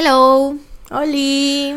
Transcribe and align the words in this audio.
Hello. 0.00 0.54
Oli. 0.92 1.74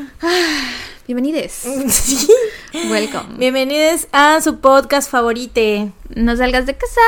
Bienvenidos. 1.08 1.54
Sí. 1.88 2.28
Welcome. 2.88 3.40
Bienvenidos 3.40 4.08
a 4.12 4.40
su 4.42 4.59
podcast 4.59 5.09
favorite. 5.09 5.92
No 6.13 6.37
salgas 6.37 6.67
de 6.67 6.77
casa. 6.77 7.01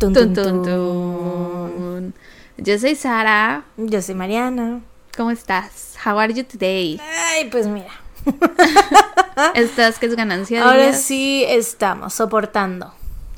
Tun, 0.00 0.34
Tun. 0.34 2.12
Yo 2.56 2.76
soy 2.80 2.96
Sara. 2.96 3.62
Yo 3.76 4.02
soy 4.02 4.16
Mariana. 4.16 4.80
¿Cómo 5.16 5.30
estás? 5.30 5.94
How 6.04 6.18
are 6.18 6.34
you 6.34 6.42
today? 6.42 7.00
Ay, 7.00 7.48
pues 7.48 7.68
mira. 7.68 7.92
¿Estás 9.54 10.00
que 10.00 10.06
es 10.06 10.16
ganancia? 10.16 10.64
Ahora 10.64 10.86
dirías? 10.86 11.02
sí 11.04 11.44
estamos 11.46 12.14
soportando 12.14 12.92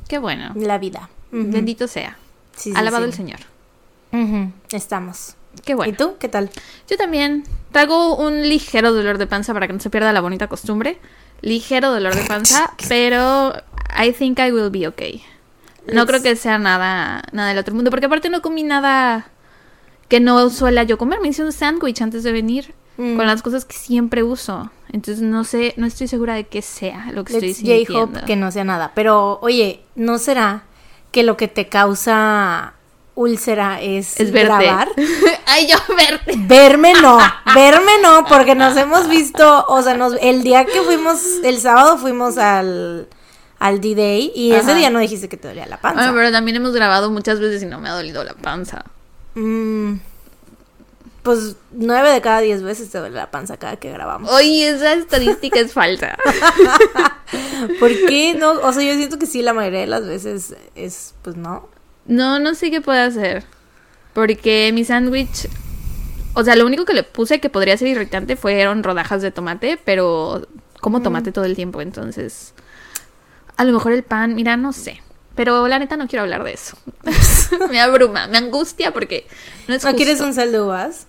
Qué 0.09 0.17
bueno. 0.17 0.55
la 0.55 0.79
vida. 0.79 1.11
Bendito 1.33 1.87
sea. 1.87 2.17
Sí, 2.57 2.73
sí, 2.73 2.79
Alabado 2.79 3.05
el 3.05 3.13
Señor. 3.13 3.41
Estamos. 4.73 5.35
Qué 5.65 5.75
bueno. 5.75 5.93
¿Y 5.93 5.97
tú? 5.97 6.17
¿Qué 6.19 6.29
tal? 6.29 6.51
Yo 6.89 6.97
también 6.97 7.45
traigo 7.73 8.17
un 8.17 8.43
ligero 8.49 8.93
dolor 8.93 9.19
de 9.19 9.27
panza 9.27 9.53
para 9.55 9.67
que 9.67 9.73
no 9.73 9.81
se 9.81 9.91
pierda 9.91 10.13
la 10.13 10.21
bonita 10.21 10.47
costumbre. 10.49 10.99
Ligero 11.41 11.91
dolor 11.91 12.15
de 12.15 12.25
panza, 12.25 12.73
pero 12.89 13.53
I 13.99 14.13
think 14.13 14.39
I 14.39 14.51
will 14.53 14.71
be 14.71 14.87
okay. 14.89 15.23
No 15.93 16.07
creo 16.07 16.23
que 16.23 16.37
sea 16.37 16.59
nada, 16.59 17.23
nada 17.33 17.49
del 17.49 17.59
otro 17.59 17.75
mundo, 17.75 17.91
porque 17.91 18.07
aparte 18.07 18.29
no 18.29 18.43
comí 18.43 18.63
nada 18.63 19.29
que 20.09 20.21
no 20.21 20.51
suela 20.51 20.83
yo 20.83 20.99
comer. 20.99 21.21
Me 21.21 21.29
hice 21.29 21.43
un 21.45 21.53
sándwich 21.53 22.03
antes 22.03 22.23
de 22.23 22.33
venir 22.33 22.75
Mm. 22.99 23.17
con 23.17 23.29
las 23.29 23.43
cosas 23.43 23.65
que 23.65 23.77
siempre 23.77 24.25
uso. 24.25 24.73
Entonces 24.91 25.23
no 25.23 25.45
sé, 25.45 25.73
no 25.77 25.87
estoy 25.87 26.09
segura 26.09 26.35
de 26.35 26.49
qué 26.49 26.63
sea 26.63 27.13
lo 27.13 27.23
que 27.25 27.35
estoy 27.35 27.49
Let's 27.51 27.59
sintiendo. 27.59 27.93
J-Hope 27.93 28.27
que 28.27 28.35
no 28.35 28.51
sea 28.51 28.65
nada. 28.65 28.91
Pero, 28.97 29.39
oye, 29.41 29.85
¿no 29.95 30.19
será 30.19 30.65
que 31.13 31.23
lo 31.23 31.37
que 31.37 31.47
te 31.47 31.69
causa 31.69 32.75
úlcera 33.19 33.81
es, 33.83 34.19
Es 34.21 34.31
verte. 34.31 34.65
grabar? 34.65 34.89
Ay, 35.47 35.67
yo 35.67 35.77
verte. 35.97 36.35
Verme 36.37 36.93
no, 37.03 37.19
verme 37.55 37.93
no, 38.03 38.25
porque 38.27 38.55
nos 38.55 38.77
hemos 38.77 39.09
visto, 39.09 39.67
o 39.69 39.83
sea, 39.83 39.95
nos, 39.97 40.15
el 40.21 40.43
día 40.43 40.65
que 40.65 40.81
fuimos, 40.83 41.21
el 41.43 41.61
sábado 41.61 41.99
fuimos 41.99 42.39
al, 42.39 43.09
al 43.59 43.81
D-Day 43.81 44.33
y 44.35 44.53
ese 44.53 44.75
día 44.75 44.91
no 44.91 45.01
dijiste 45.01 45.29
que 45.29 45.37
te 45.37 45.49
dolía 45.49 45.67
la 45.67 45.81
panza. 45.81 46.01
Bueno, 46.03 46.15
pero 46.17 46.31
también 46.33 46.57
hemos 46.57 46.73
grabado 46.73 47.11
muchas 47.11 47.41
veces 47.41 47.63
y 47.63 47.67
no 47.67 47.81
me 47.81 47.89
ha 47.89 47.93
dolido 47.93 48.23
la 48.23 48.35
panza. 48.35 48.85
Mm, 49.35 49.95
pues 51.25 51.57
nueve 51.73 52.11
de 52.11 52.21
cada 52.21 52.41
diez 52.41 52.63
veces 52.63 52.89
te 52.91 52.99
duele 52.99 53.17
la 53.17 53.31
panza 53.31 53.57
cada 53.57 53.77
que 53.77 53.91
grabamos. 53.91 54.31
Oye, 54.31 54.69
esa 54.69 54.93
estadística 54.95 55.59
es 55.59 55.73
falsa. 55.73 56.17
¿Por 57.81 57.91
qué 58.07 58.35
no? 58.39 58.53
O 58.53 58.73
sea, 58.73 58.83
yo 58.83 58.95
siento 58.95 59.19
que 59.19 59.27
sí, 59.27 59.43
la 59.43 59.53
mayoría 59.53 59.81
de 59.81 59.87
las 59.89 60.07
veces 60.07 60.55
es, 60.75 61.15
pues 61.23 61.37
no. 61.37 61.69
No, 62.09 62.39
no 62.41 62.55
sé 62.55 62.71
qué 62.71 62.81
puedo 62.81 63.01
hacer. 63.01 63.45
Porque 64.15 64.71
mi 64.75 64.85
sándwich. 64.85 65.49
O 66.35 66.43
sea, 66.45 66.57
lo 66.57 66.67
único 66.67 66.85
que 66.85 66.95
le 66.95 67.03
puse 67.05 67.41
que 67.41 67.51
podría 67.51 67.77
ser 67.77 67.89
irritante 67.89 68.35
fueron 68.37 68.83
rodajas 68.83 69.23
de 69.23 69.31
tomate, 69.31 69.79
pero 69.85 70.47
como 70.81 71.03
tomate 71.03 71.33
todo 71.33 71.45
el 71.45 71.55
tiempo, 71.55 71.81
entonces. 71.81 72.55
A 73.57 73.65
lo 73.65 73.73
mejor 73.73 73.93
el 73.93 74.03
pan, 74.05 74.35
mira, 74.35 74.57
no 74.57 74.73
sé. 74.73 75.03
Pero 75.35 75.69
la 75.69 75.79
neta 75.79 75.97
no 75.97 76.09
quiero 76.09 76.23
hablar 76.25 76.43
de 76.45 76.53
eso. 76.53 76.77
me 77.71 77.81
abruma, 77.81 78.27
me 78.27 78.39
angustia 78.39 78.93
porque 78.93 79.27
no 79.69 79.75
es 79.75 79.83
¿No 79.85 79.91
justo. 79.91 79.97
quieres 79.97 80.21
un 80.21 80.35
sal 80.35 80.51
de 80.53 80.61
uvas? 80.61 81.07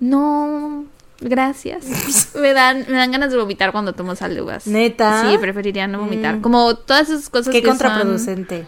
No, 0.00 0.84
gracias. 1.20 1.84
me 2.40 2.52
dan, 2.52 2.84
me 2.88 2.96
dan 2.96 3.10
ganas 3.12 3.30
de 3.32 3.38
vomitar 3.38 3.72
cuando 3.72 3.92
tomo 3.92 4.14
sal 4.16 4.34
de 4.34 4.42
uvas. 4.42 4.66
¿Neta? 4.66 5.28
Sí, 5.30 5.38
preferiría 5.38 5.86
no 5.86 6.00
vomitar. 6.00 6.36
Mm. 6.36 6.40
Como 6.42 6.76
todas 6.76 7.08
esas 7.10 7.28
cosas 7.30 7.52
Qué 7.52 7.62
que 7.62 7.68
son- 7.68 7.78
contraproducente. 7.78 8.66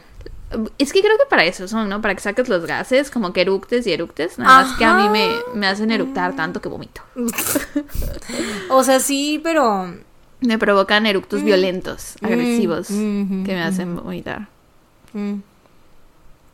Es 0.79 0.93
que 0.93 1.01
creo 1.01 1.17
que 1.19 1.27
para 1.29 1.45
eso 1.45 1.67
son, 1.69 1.89
¿no? 1.89 2.01
Para 2.01 2.15
que 2.15 2.21
saques 2.21 2.49
los 2.49 2.67
gases, 2.67 3.11
como 3.11 3.33
que 3.33 3.41
eructes 3.43 3.87
y 3.87 3.93
eructes. 3.93 4.39
Nada 4.39 4.63
más 4.65 4.77
que 4.79 4.85
a 4.85 4.95
mí 4.95 5.09
me, 5.09 5.29
me 5.55 5.67
hacen 5.67 5.91
eructar 5.91 6.37
tanto 6.37 6.61
que 6.61 6.69
vomito. 6.69 7.03
O 8.71 8.83
sea, 8.85 9.01
sí, 9.01 9.41
pero 9.43 9.95
Me 10.41 10.59
provocan 10.59 11.07
eructos 11.07 11.43
violentos, 11.43 12.15
Mm, 12.21 12.27
agresivos, 12.27 12.91
mm, 12.91 13.45
que 13.45 13.55
me 13.55 13.65
mm, 13.65 13.67
hacen 13.69 13.97
vomitar. 13.97 14.49
mm, 15.15 15.35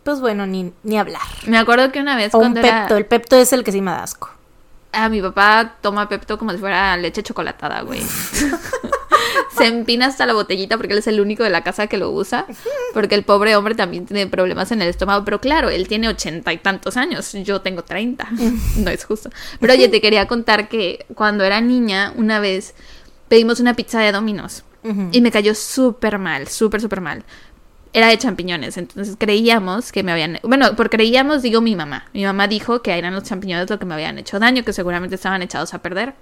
pues 0.04 0.20
bueno, 0.20 0.46
ni, 0.46 0.72
ni 0.82 0.98
hablar. 0.98 1.20
Me 1.46 1.58
acuerdo 1.58 1.92
que 1.92 2.00
una 2.00 2.16
vez 2.16 2.34
O 2.34 2.38
un 2.38 2.42
cuando 2.44 2.60
era... 2.60 2.80
pepto. 2.80 2.96
El 2.96 3.06
pepto 3.06 3.36
es 3.36 3.52
el 3.52 3.62
que 3.64 3.72
sí 3.72 3.80
me 3.80 3.90
da 3.90 4.02
asco. 4.02 4.30
A 4.94 5.08
mi 5.08 5.22
papá 5.22 5.76
toma 5.80 6.06
Pepto 6.08 6.38
como 6.38 6.50
si 6.52 6.58
fuera 6.58 6.94
leche 6.98 7.22
chocolatada, 7.22 7.80
güey. 7.82 8.02
Se 9.56 9.66
empina 9.66 10.06
hasta 10.06 10.26
la 10.26 10.32
botellita 10.32 10.76
porque 10.76 10.92
él 10.92 10.98
es 10.98 11.06
el 11.06 11.20
único 11.20 11.42
de 11.42 11.50
la 11.50 11.62
casa 11.62 11.86
que 11.86 11.96
lo 11.96 12.10
usa. 12.10 12.46
Porque 12.94 13.14
el 13.14 13.24
pobre 13.24 13.56
hombre 13.56 13.74
también 13.74 14.06
tiene 14.06 14.26
problemas 14.26 14.72
en 14.72 14.82
el 14.82 14.88
estómago. 14.88 15.24
Pero 15.24 15.40
claro, 15.40 15.70
él 15.70 15.88
tiene 15.88 16.08
ochenta 16.08 16.52
y 16.52 16.58
tantos 16.58 16.96
años. 16.96 17.32
Yo 17.32 17.60
tengo 17.60 17.82
treinta. 17.82 18.28
No 18.76 18.90
es 18.90 19.04
justo. 19.04 19.30
Pero 19.60 19.74
oye, 19.74 19.88
te 19.88 20.00
quería 20.00 20.26
contar 20.26 20.68
que 20.68 21.06
cuando 21.14 21.44
era 21.44 21.60
niña, 21.60 22.12
una 22.16 22.40
vez 22.40 22.74
pedimos 23.28 23.60
una 23.60 23.74
pizza 23.74 24.00
de 24.00 24.12
Domino's. 24.12 24.64
Y 25.12 25.20
me 25.20 25.30
cayó 25.30 25.54
súper 25.54 26.18
mal, 26.18 26.48
súper, 26.48 26.80
súper 26.80 27.00
mal. 27.00 27.24
Era 27.92 28.08
de 28.08 28.18
champiñones, 28.18 28.76
entonces 28.76 29.16
creíamos 29.18 29.92
que 29.92 30.02
me 30.02 30.10
habían... 30.10 30.40
Bueno, 30.42 30.74
por 30.74 30.90
creíamos, 30.90 31.42
digo 31.42 31.60
mi 31.60 31.76
mamá. 31.76 32.06
Mi 32.12 32.24
mamá 32.24 32.48
dijo 32.48 32.82
que 32.82 32.98
eran 32.98 33.14
los 33.14 33.22
champiñones 33.22 33.70
lo 33.70 33.78
que 33.78 33.86
me 33.86 33.94
habían 33.94 34.18
hecho 34.18 34.40
daño, 34.40 34.64
que 34.64 34.72
seguramente 34.72 35.14
estaban 35.14 35.40
echados 35.42 35.72
a 35.72 35.82
perder. 35.82 36.14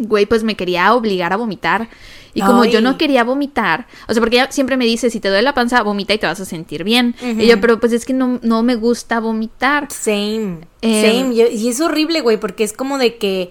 Güey, 0.00 0.26
pues 0.26 0.42
me 0.42 0.56
quería 0.56 0.92
obligar 0.94 1.32
a 1.32 1.36
vomitar. 1.36 1.88
Y 2.32 2.42
como 2.42 2.64
yo 2.64 2.80
no 2.80 2.96
quería 2.96 3.24
vomitar, 3.24 3.88
o 4.06 4.12
sea, 4.14 4.20
porque 4.22 4.36
ella 4.36 4.52
siempre 4.52 4.76
me 4.76 4.84
dice, 4.84 5.10
si 5.10 5.18
te 5.18 5.28
duele 5.28 5.42
la 5.42 5.52
panza, 5.52 5.82
vomita 5.82 6.14
y 6.14 6.18
te 6.18 6.26
vas 6.28 6.38
a 6.38 6.44
sentir 6.44 6.84
bien. 6.84 7.14
Y 7.20 7.46
yo, 7.46 7.60
pero 7.60 7.80
pues 7.80 7.92
es 7.92 8.04
que 8.04 8.12
no, 8.12 8.38
no 8.42 8.62
me 8.62 8.76
gusta 8.76 9.18
vomitar. 9.18 9.88
Same, 9.90 10.58
Eh, 10.80 11.18
same. 11.22 11.34
Y 11.34 11.68
es 11.68 11.80
horrible, 11.80 12.20
güey, 12.20 12.38
porque 12.38 12.62
es 12.62 12.72
como 12.72 12.98
de 12.98 13.16
que 13.16 13.50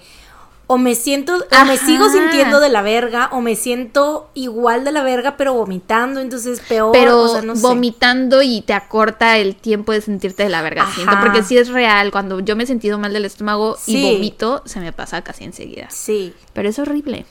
o 0.72 0.78
me 0.78 0.94
siento, 0.94 1.34
o 1.34 1.66
me 1.66 1.78
sigo 1.78 2.09
sintiendo 2.12 2.59
de 2.59 2.69
la 2.69 2.84
verga, 2.84 3.30
o 3.31 3.41
me 3.41 3.56
siento 3.56 4.30
igual 4.35 4.84
de 4.84 4.91
la 4.91 5.02
verga, 5.02 5.35
pero 5.35 5.56
vomitando, 5.56 6.19
entonces 6.19 6.59
peor. 6.59 6.91
pero 6.91 7.24
o 7.24 7.28
sea, 7.28 7.41
no 7.41 7.56
sé. 7.56 7.62
vomitando 7.63 8.44
y 8.44 8.62
te 8.62 8.74
acorta 8.74 9.40
el 9.40 9.56
tiempo 9.56 9.94
de 9.94 10.02
sentirte 10.02 10.44
de 10.44 10.50
la 10.50 10.62
verga. 10.62 10.84
Ajá. 10.84 10.94
siento, 10.94 11.16
porque 11.22 11.41
sí 11.41 11.57
es 11.57 11.69
real. 11.69 12.12
Cuando 12.12 12.40
yo 12.40 12.56
me 12.56 12.66
he 12.66 12.68
sentido 12.68 13.00
mal 13.00 13.13
del 13.13 13.25
estómago 13.25 13.78
Sí. 13.80 13.97
y 13.97 14.13
vomito, 14.13 14.62
se 14.66 14.80
me 14.80 14.94
pasa 14.94 15.24
casi 15.24 15.44
enseguida. 15.44 15.88
Sí, 15.90 16.35
Pero 16.53 16.69
es 16.69 16.78
horrible. 16.78 17.25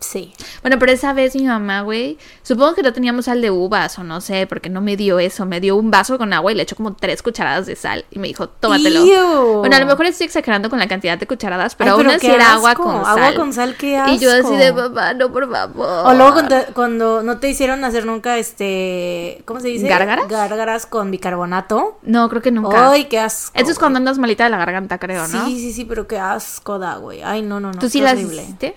Sí. 0.00 0.32
Bueno, 0.62 0.78
pero 0.78 0.92
esa 0.92 1.12
vez 1.12 1.34
mi 1.34 1.44
mamá, 1.44 1.82
güey, 1.82 2.18
supongo 2.42 2.74
que 2.74 2.82
no 2.82 2.92
teníamos 2.92 3.26
sal 3.26 3.40
de 3.40 3.50
uvas 3.50 3.98
o 3.98 4.04
no 4.04 4.20
sé, 4.20 4.46
porque 4.46 4.68
no 4.70 4.80
me 4.80 4.96
dio 4.96 5.18
eso. 5.18 5.46
Me 5.46 5.60
dio 5.60 5.76
un 5.76 5.90
vaso 5.90 6.18
con 6.18 6.32
agua 6.32 6.52
y 6.52 6.54
le 6.54 6.62
echó 6.62 6.76
como 6.76 6.94
tres 6.94 7.22
cucharadas 7.22 7.66
de 7.66 7.76
sal 7.76 8.04
y 8.10 8.18
me 8.18 8.28
dijo, 8.28 8.48
tómatelo. 8.48 9.04
Ew. 9.04 9.58
Bueno, 9.58 9.76
a 9.76 9.80
lo 9.80 9.86
mejor 9.86 10.06
estoy 10.06 10.26
exagerando 10.26 10.70
con 10.70 10.78
la 10.78 10.88
cantidad 10.88 11.18
de 11.18 11.26
cucharadas, 11.26 11.74
pero 11.74 11.90
Ay, 11.90 11.92
aún 11.92 12.02
pero 12.02 12.16
así 12.16 12.26
qué 12.26 12.34
era 12.34 12.52
agua 12.54 12.70
asco, 12.70 12.82
con 12.82 12.96
agua 12.96 13.14
sal. 13.14 13.34
con 13.34 13.52
sal, 13.52 13.76
qué 13.76 14.02
Y 14.08 14.18
yo 14.18 14.30
así 14.30 14.40
asco. 14.40 14.56
de, 14.56 14.72
papá, 14.72 15.14
no, 15.14 15.32
por 15.32 15.50
favor. 15.50 16.06
O 16.06 16.14
luego 16.14 16.32
cuando, 16.32 16.56
cuando 16.74 17.22
no 17.22 17.38
te 17.38 17.48
hicieron 17.48 17.84
hacer 17.84 18.06
nunca 18.06 18.38
este, 18.38 19.42
¿cómo 19.44 19.60
se 19.60 19.68
dice? 19.68 19.88
¿Gárgaras? 19.88 20.28
Gárgaras 20.28 20.86
con 20.86 21.10
bicarbonato. 21.10 21.98
No, 22.02 22.28
creo 22.28 22.42
que 22.42 22.50
nunca. 22.50 22.90
Ay, 22.90 23.04
qué 23.06 23.18
asco. 23.18 23.52
Esto 23.54 23.70
es 23.72 23.78
cuando 23.78 23.98
andas 23.98 24.18
malita 24.18 24.44
de 24.44 24.50
la 24.50 24.58
garganta, 24.58 24.98
creo, 24.98 25.26
¿no? 25.28 25.46
Sí, 25.46 25.58
sí, 25.58 25.72
sí, 25.72 25.84
pero 25.84 26.06
qué 26.06 26.18
asco 26.18 26.78
da, 26.78 26.96
güey. 26.96 27.22
Ay, 27.22 27.42
no, 27.42 27.60
no, 27.60 27.72
no. 27.72 27.78
¿Tú 27.78 27.88
sí 27.88 28.00
las 28.00 28.18
hiciste? 28.18 28.74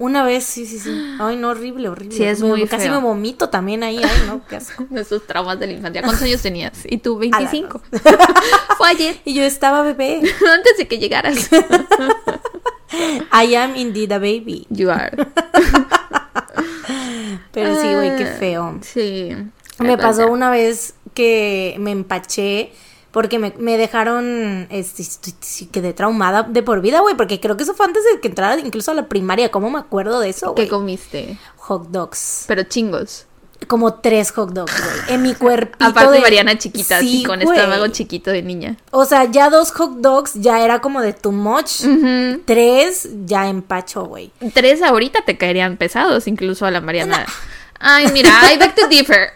Una 0.00 0.24
vez, 0.24 0.44
sí, 0.44 0.64
sí, 0.64 0.78
sí. 0.78 0.90
Ay, 1.20 1.36
no, 1.36 1.50
horrible, 1.50 1.88
horrible. 1.90 2.16
Sí, 2.16 2.24
es 2.24 2.40
Me- 2.40 2.48
muy 2.48 2.66
Casi 2.66 2.84
feo. 2.84 2.94
me 2.94 3.00
vomito 3.06 3.50
también 3.50 3.82
ahí, 3.82 3.98
ay, 4.02 4.22
no, 4.26 4.40
qué 4.48 4.56
asco. 4.56 4.86
Nuestros 4.90 5.26
traumas 5.26 5.60
de 5.60 5.66
la 5.66 5.72
infancia. 5.74 6.00
¿Cuántos 6.02 6.22
años 6.24 6.40
tenías? 6.40 6.72
Y 6.88 6.96
tú, 6.98 7.18
A 7.18 7.24
la 7.26 7.38
25. 7.38 7.82
Fue 8.78 8.88
ayer, 8.88 9.20
Y 9.26 9.34
yo 9.34 9.42
estaba 9.44 9.82
bebé. 9.82 10.16
antes 10.54 10.78
de 10.78 10.88
que 10.88 10.98
llegaras. 10.98 11.50
I 13.32 13.54
am 13.54 13.76
indeed 13.76 14.10
a 14.12 14.18
baby. 14.18 14.66
You 14.70 14.90
are. 14.90 15.26
Pero 17.52 17.74
sí, 17.80 17.92
güey, 17.94 18.16
qué 18.16 18.24
Ah, 18.24 18.36
feo. 18.38 18.78
Sí. 18.82 19.36
Me 19.78 19.96
pasó 19.98 20.28
una 20.30 20.50
vez 20.50 20.94
que 21.14 21.76
me 21.78 21.90
empaché 21.90 22.72
porque 23.12 23.38
me, 23.38 23.52
me 23.58 23.76
dejaron, 23.76 24.66
este, 24.70 25.02
quedé 25.72 25.92
traumada 25.92 26.42
de 26.44 26.62
por 26.62 26.80
vida, 26.80 27.00
güey, 27.00 27.16
porque 27.16 27.40
creo 27.40 27.56
que 27.56 27.64
eso 27.64 27.74
fue 27.74 27.86
antes 27.86 28.02
de 28.04 28.20
que 28.20 28.28
entrara 28.28 28.58
incluso 28.60 28.90
a 28.90 28.94
la 28.94 29.06
primaria. 29.08 29.50
¿Cómo 29.50 29.70
me 29.70 29.78
acuerdo 29.78 30.20
de 30.20 30.28
eso, 30.30 30.54
¿Qué 30.54 30.62
güey? 30.62 30.68
comiste? 30.68 31.38
Hot 31.56 31.88
dogs. 31.88 32.44
Pero 32.46 32.62
chingos. 32.64 33.26
Como 33.68 33.92
tres 33.94 34.30
hot 34.30 34.52
dogs, 34.52 34.72
güey. 34.82 35.14
En 35.14 35.20
mi 35.22 35.34
cuerpito 35.34 35.84
Aparte 35.84 36.12
de... 36.12 36.20
Mariana 36.20 36.56
chiquita, 36.56 36.96
así 36.96 37.18
Sí, 37.18 37.24
con 37.24 37.40
güey. 37.40 37.58
estómago 37.58 37.88
chiquito 37.88 38.30
de 38.30 38.42
niña. 38.42 38.76
O 38.90 39.04
sea, 39.04 39.24
ya 39.26 39.50
dos 39.50 39.70
hot 39.72 39.96
dogs 39.98 40.32
ya 40.36 40.64
era 40.64 40.80
como 40.80 41.02
de 41.02 41.12
too 41.12 41.30
much. 41.32 41.82
Tres 42.46 43.08
ya 43.26 43.48
empacho, 43.48 44.04
güey. 44.04 44.30
Tres 44.54 44.80
ahorita 44.82 45.22
te 45.26 45.36
caerían 45.36 45.76
pesados, 45.76 46.26
incluso 46.26 46.64
a 46.64 46.70
la 46.70 46.80
Mariana. 46.80 47.26
Ay, 47.80 48.08
mira, 48.12 48.30
I 48.52 48.58
beg 48.58 48.74
to 48.74 48.86
differ. 48.88 49.30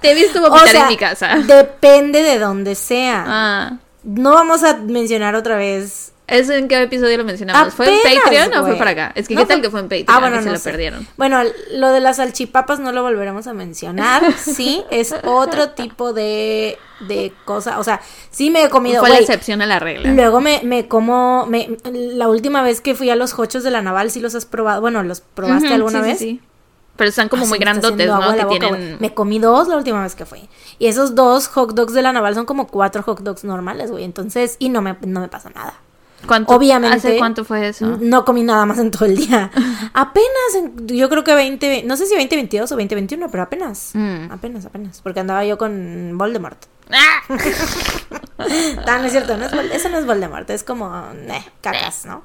Te 0.00 0.10
he 0.12 0.14
visto 0.14 0.38
O 0.40 0.48
vomitar 0.50 0.68
sea, 0.68 0.82
en 0.82 0.88
mi 0.88 0.96
casa. 0.96 1.36
depende 1.46 2.22
de 2.22 2.38
donde 2.38 2.74
sea. 2.74 3.24
Ah, 3.26 3.72
No 4.04 4.34
vamos 4.34 4.62
a 4.62 4.76
mencionar 4.76 5.34
otra 5.34 5.56
vez 5.56 6.12
¿Eso 6.26 6.52
en 6.52 6.68
qué 6.68 6.82
episodio 6.82 7.16
lo 7.16 7.24
mencionamos? 7.24 7.72
¿Fue 7.72 7.86
en 7.88 8.00
Patreon 8.22 8.52
o 8.58 8.66
fue 8.66 8.76
para 8.76 8.90
acá? 8.90 9.12
Es 9.14 9.26
que 9.28 9.34
No, 9.34 9.40
qué 9.40 9.46
tal 9.46 9.62
que 9.62 9.70
fue 9.70 9.80
en 9.80 9.86
Patreon 9.86 10.04
Ah, 10.08 10.20
bueno, 10.20 10.36
y 10.36 10.40
se 10.40 10.44
no 10.44 10.52
lo 10.52 10.58
sé. 10.58 10.70
perdieron. 10.70 11.08
Bueno, 11.16 11.40
lo 11.72 11.88
de 11.90 12.00
las 12.00 12.16
salchipapas 12.16 12.80
no 12.80 12.92
lo 12.92 13.02
volveremos 13.02 13.46
a 13.46 13.54
mencionar. 13.54 14.22
Sí, 14.38 14.84
es 14.90 15.14
otro 15.24 15.70
tipo 15.70 16.12
de, 16.12 16.76
de 17.08 17.32
cosa. 17.46 17.78
O 17.78 17.84
sea, 17.84 18.02
sí 18.30 18.50
me 18.50 18.62
he 18.64 18.68
comido. 18.68 19.00
Fue 19.00 19.08
la 19.08 19.18
excepción 19.18 19.62
a 19.62 19.66
la 19.66 19.78
regla. 19.78 20.12
Luego 20.12 20.42
me, 20.42 20.60
me 20.64 20.86
como, 20.86 21.46
me, 21.46 21.70
la 21.90 22.28
última 22.28 22.60
vez 22.62 22.82
que 22.82 22.94
fui 22.94 23.08
a 23.08 23.16
los 23.16 23.38
hochos 23.38 23.62
de 23.64 23.70
la 23.70 23.80
naval, 23.80 24.10
sí 24.10 24.20
los 24.20 24.34
has 24.34 24.44
probado. 24.44 24.82
Bueno, 24.82 25.02
¿los 25.04 25.22
probaste 25.22 25.72
alguna 25.72 26.00
sí, 26.00 26.04
sí, 26.04 26.10
vez? 26.10 26.18
sí. 26.18 26.40
Pero 26.98 27.08
están 27.08 27.28
como 27.30 27.44
Ah, 27.44 27.48
muy 27.48 27.58
grandotes, 27.58 28.06
¿no? 28.08 28.34
Que 28.34 28.44
boca, 28.44 28.58
tienen... 28.58 28.96
Me 29.00 29.14
comí 29.14 29.38
dos 29.38 29.68
la 29.68 29.76
última 29.76 30.02
vez 30.02 30.14
que 30.14 30.26
fui. 30.26 30.46
Y 30.78 30.88
esos 30.88 31.14
dos 31.14 31.48
hot 31.48 31.72
dogs 31.72 31.94
de 31.94 32.02
la 32.02 32.12
naval 32.12 32.34
son 32.34 32.44
como 32.44 32.66
cuatro 32.66 33.02
hot 33.04 33.20
dogs 33.20 33.44
normales, 33.44 33.90
güey. 33.90 34.04
Entonces, 34.04 34.56
y 34.58 34.68
no 34.68 34.82
me, 34.82 34.96
no 35.06 35.20
me 35.20 35.28
pasa 35.28 35.48
nada. 35.48 35.74
¿Cuánto, 36.26 36.52
Obviamente. 36.52 36.96
¿Hace 36.96 37.16
cuánto 37.16 37.44
fue 37.44 37.68
eso? 37.68 37.96
No 38.00 38.24
comí 38.24 38.42
nada 38.42 38.66
más 38.66 38.78
en 38.78 38.90
todo 38.90 39.04
el 39.04 39.16
día. 39.16 39.50
apenas, 39.94 40.54
en- 40.56 40.88
yo 40.88 41.08
creo 41.08 41.22
que 41.22 41.32
20, 41.34 41.84
no 41.84 41.96
sé 41.96 42.06
si 42.06 42.14
2022 42.16 42.70
o 42.72 42.74
2021, 42.74 43.30
pero 43.30 43.44
apenas. 43.44 43.90
Mm. 43.94 44.32
Apenas, 44.32 44.66
apenas. 44.66 45.00
Porque 45.00 45.20
andaba 45.20 45.44
yo 45.44 45.56
con 45.56 46.18
Voldemort. 46.18 46.58
¡Ah! 46.90 47.22
Ah, 48.86 48.98
no 48.98 49.06
es 49.06 49.10
cierto, 49.12 49.36
no 49.36 49.46
es 49.46 49.52
eso 49.72 49.88
no 49.88 49.98
es 49.98 50.06
Voldemort, 50.06 50.48
es 50.50 50.62
como, 50.62 50.86
eh, 51.12 51.44
cacas, 51.60 52.04
¿no? 52.06 52.22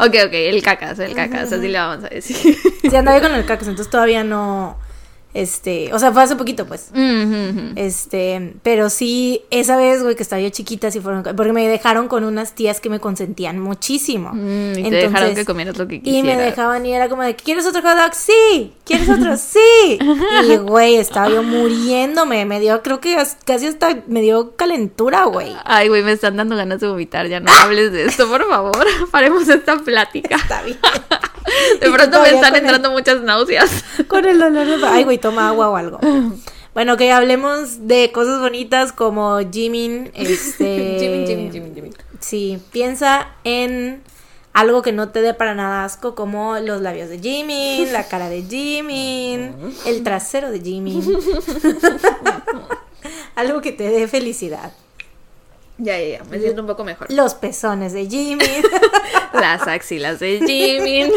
Ok, 0.00 0.14
ok, 0.26 0.32
el 0.32 0.62
cacas, 0.62 0.98
el 1.00 1.14
cacas, 1.14 1.52
así 1.52 1.68
le 1.68 1.78
vamos 1.78 2.04
a 2.04 2.08
decir. 2.08 2.36
Sí, 2.88 2.96
andaba 2.96 3.20
con 3.20 3.34
el 3.34 3.44
cacas, 3.44 3.68
entonces 3.68 3.90
todavía 3.90 4.24
no, 4.24 4.78
este, 5.34 5.92
o 5.94 5.98
sea, 5.98 6.10
fue 6.12 6.22
hace 6.22 6.36
poquito, 6.36 6.66
pues. 6.66 6.90
Este, 7.76 8.54
pero 8.62 8.90
sí, 8.90 9.42
esa 9.50 9.76
vez, 9.76 10.02
güey, 10.02 10.16
que 10.16 10.22
estaba 10.22 10.40
yo 10.40 10.48
chiquita, 10.50 10.90
sí 10.90 11.00
fueron, 11.00 11.22
porque 11.22 11.52
me 11.52 11.66
dejaron 11.68 12.08
con 12.08 12.24
unas 12.24 12.54
tías 12.54 12.80
que 12.80 12.90
me 12.90 12.98
consentían 13.00 13.60
muchísimo. 13.60 14.30
Mm, 14.32 14.78
y 14.78 14.82
te 14.90 14.96
dejaron 14.96 15.34
que 15.34 15.44
comieras 15.44 15.76
lo 15.78 15.86
que 15.86 15.96
Y 15.96 16.00
quisieras. 16.00 16.36
me 16.36 16.42
dejaban 16.42 16.86
y 16.86 16.92
era 16.92 17.08
como 17.08 17.22
de, 17.22 17.36
¿quieres 17.36 17.66
otro 17.66 17.82
hot 17.82 17.96
dog? 17.96 18.14
Sí, 18.14 18.72
¿quieres 18.84 19.08
otro? 19.08 19.36
Sí. 19.38 19.98
Y, 20.50 20.56
güey, 20.56 20.96
estaba 20.96 21.28
yo 21.28 21.42
muriéndome, 21.42 22.44
me 22.44 22.60
dio, 22.60 22.82
creo 22.82 23.00
que 23.00 23.16
as- 23.16 23.36
casi 23.44 23.66
hasta 23.66 24.02
me 24.06 24.20
dio 24.20 24.56
calentura, 24.56 25.24
güey. 25.24 25.54
Ay, 25.64 25.88
güey, 25.88 26.02
me 26.02 26.12
están 26.12 26.36
dando 26.36 26.56
ganas 26.56 26.80
de 26.80 26.88
vomitar. 26.88 27.28
Ya 27.28 27.40
no 27.40 27.50
hables 27.52 27.92
de 27.92 28.06
esto, 28.06 28.28
por 28.28 28.46
favor. 28.48 28.86
Paremos 29.10 29.48
esta 29.48 29.76
plática. 29.78 30.36
Está 30.36 30.62
bien. 30.62 30.78
De 31.80 31.90
pronto 31.90 32.20
me 32.22 32.30
están 32.30 32.54
el- 32.54 32.60
entrando 32.62 32.90
muchas 32.90 33.20
náuseas. 33.22 33.84
Con 34.06 34.24
el 34.24 34.38
dolor 34.38 34.66
de... 34.66 34.86
Ay, 34.86 35.04
güey, 35.04 35.18
toma 35.18 35.48
agua 35.48 35.70
o 35.70 35.76
algo. 35.76 36.00
Bueno, 36.74 36.96
que 36.96 37.10
hablemos 37.12 37.88
de 37.88 38.12
cosas 38.12 38.40
bonitas 38.40 38.92
como 38.92 39.38
Jimin, 39.50 40.10
este... 40.14 40.96
Jimin, 41.00 41.26
Jimin, 41.26 41.52
Jimin, 41.52 41.74
Jimin. 41.74 41.94
Sí, 42.20 42.58
piensa 42.72 43.28
en 43.44 44.02
algo 44.52 44.82
que 44.82 44.92
no 44.92 45.08
te 45.10 45.22
dé 45.22 45.34
para 45.34 45.54
nada 45.54 45.84
asco, 45.84 46.14
como 46.14 46.58
los 46.58 46.80
labios 46.80 47.08
de 47.08 47.18
Jimin, 47.20 47.92
la 47.92 48.08
cara 48.08 48.28
de 48.28 48.42
Jimin, 48.42 49.54
el 49.86 50.02
trasero 50.02 50.50
de 50.50 50.60
Jimin. 50.60 51.02
algo 53.36 53.60
que 53.60 53.72
te 53.72 53.84
dé 53.90 54.08
felicidad. 54.08 54.72
Ya, 55.78 55.98
ya, 55.98 56.18
ya. 56.18 56.24
Me 56.24 56.40
siento 56.40 56.60
un 56.60 56.66
poco 56.66 56.84
mejor. 56.84 57.10
Los 57.10 57.34
pezones 57.34 57.92
de 57.92 58.06
Jimin. 58.06 58.40
Las 59.32 59.66
axilas 59.68 60.18
de 60.18 60.40
Jimin. 60.44 61.12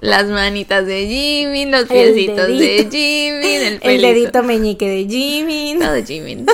Las 0.00 0.26
manitas 0.26 0.86
de 0.86 1.06
Jimin. 1.06 1.72
Los 1.72 1.86
piecitos 1.86 2.46
de. 2.46 2.88
Jimin. 2.90 3.80
El, 3.82 4.00
dedito 4.00 4.42
meñique 4.44 4.88
de 4.88 5.06
Jimin. 5.08 5.80
Todo 5.80 5.92
de 5.92 6.04
Jimin. 6.04 6.46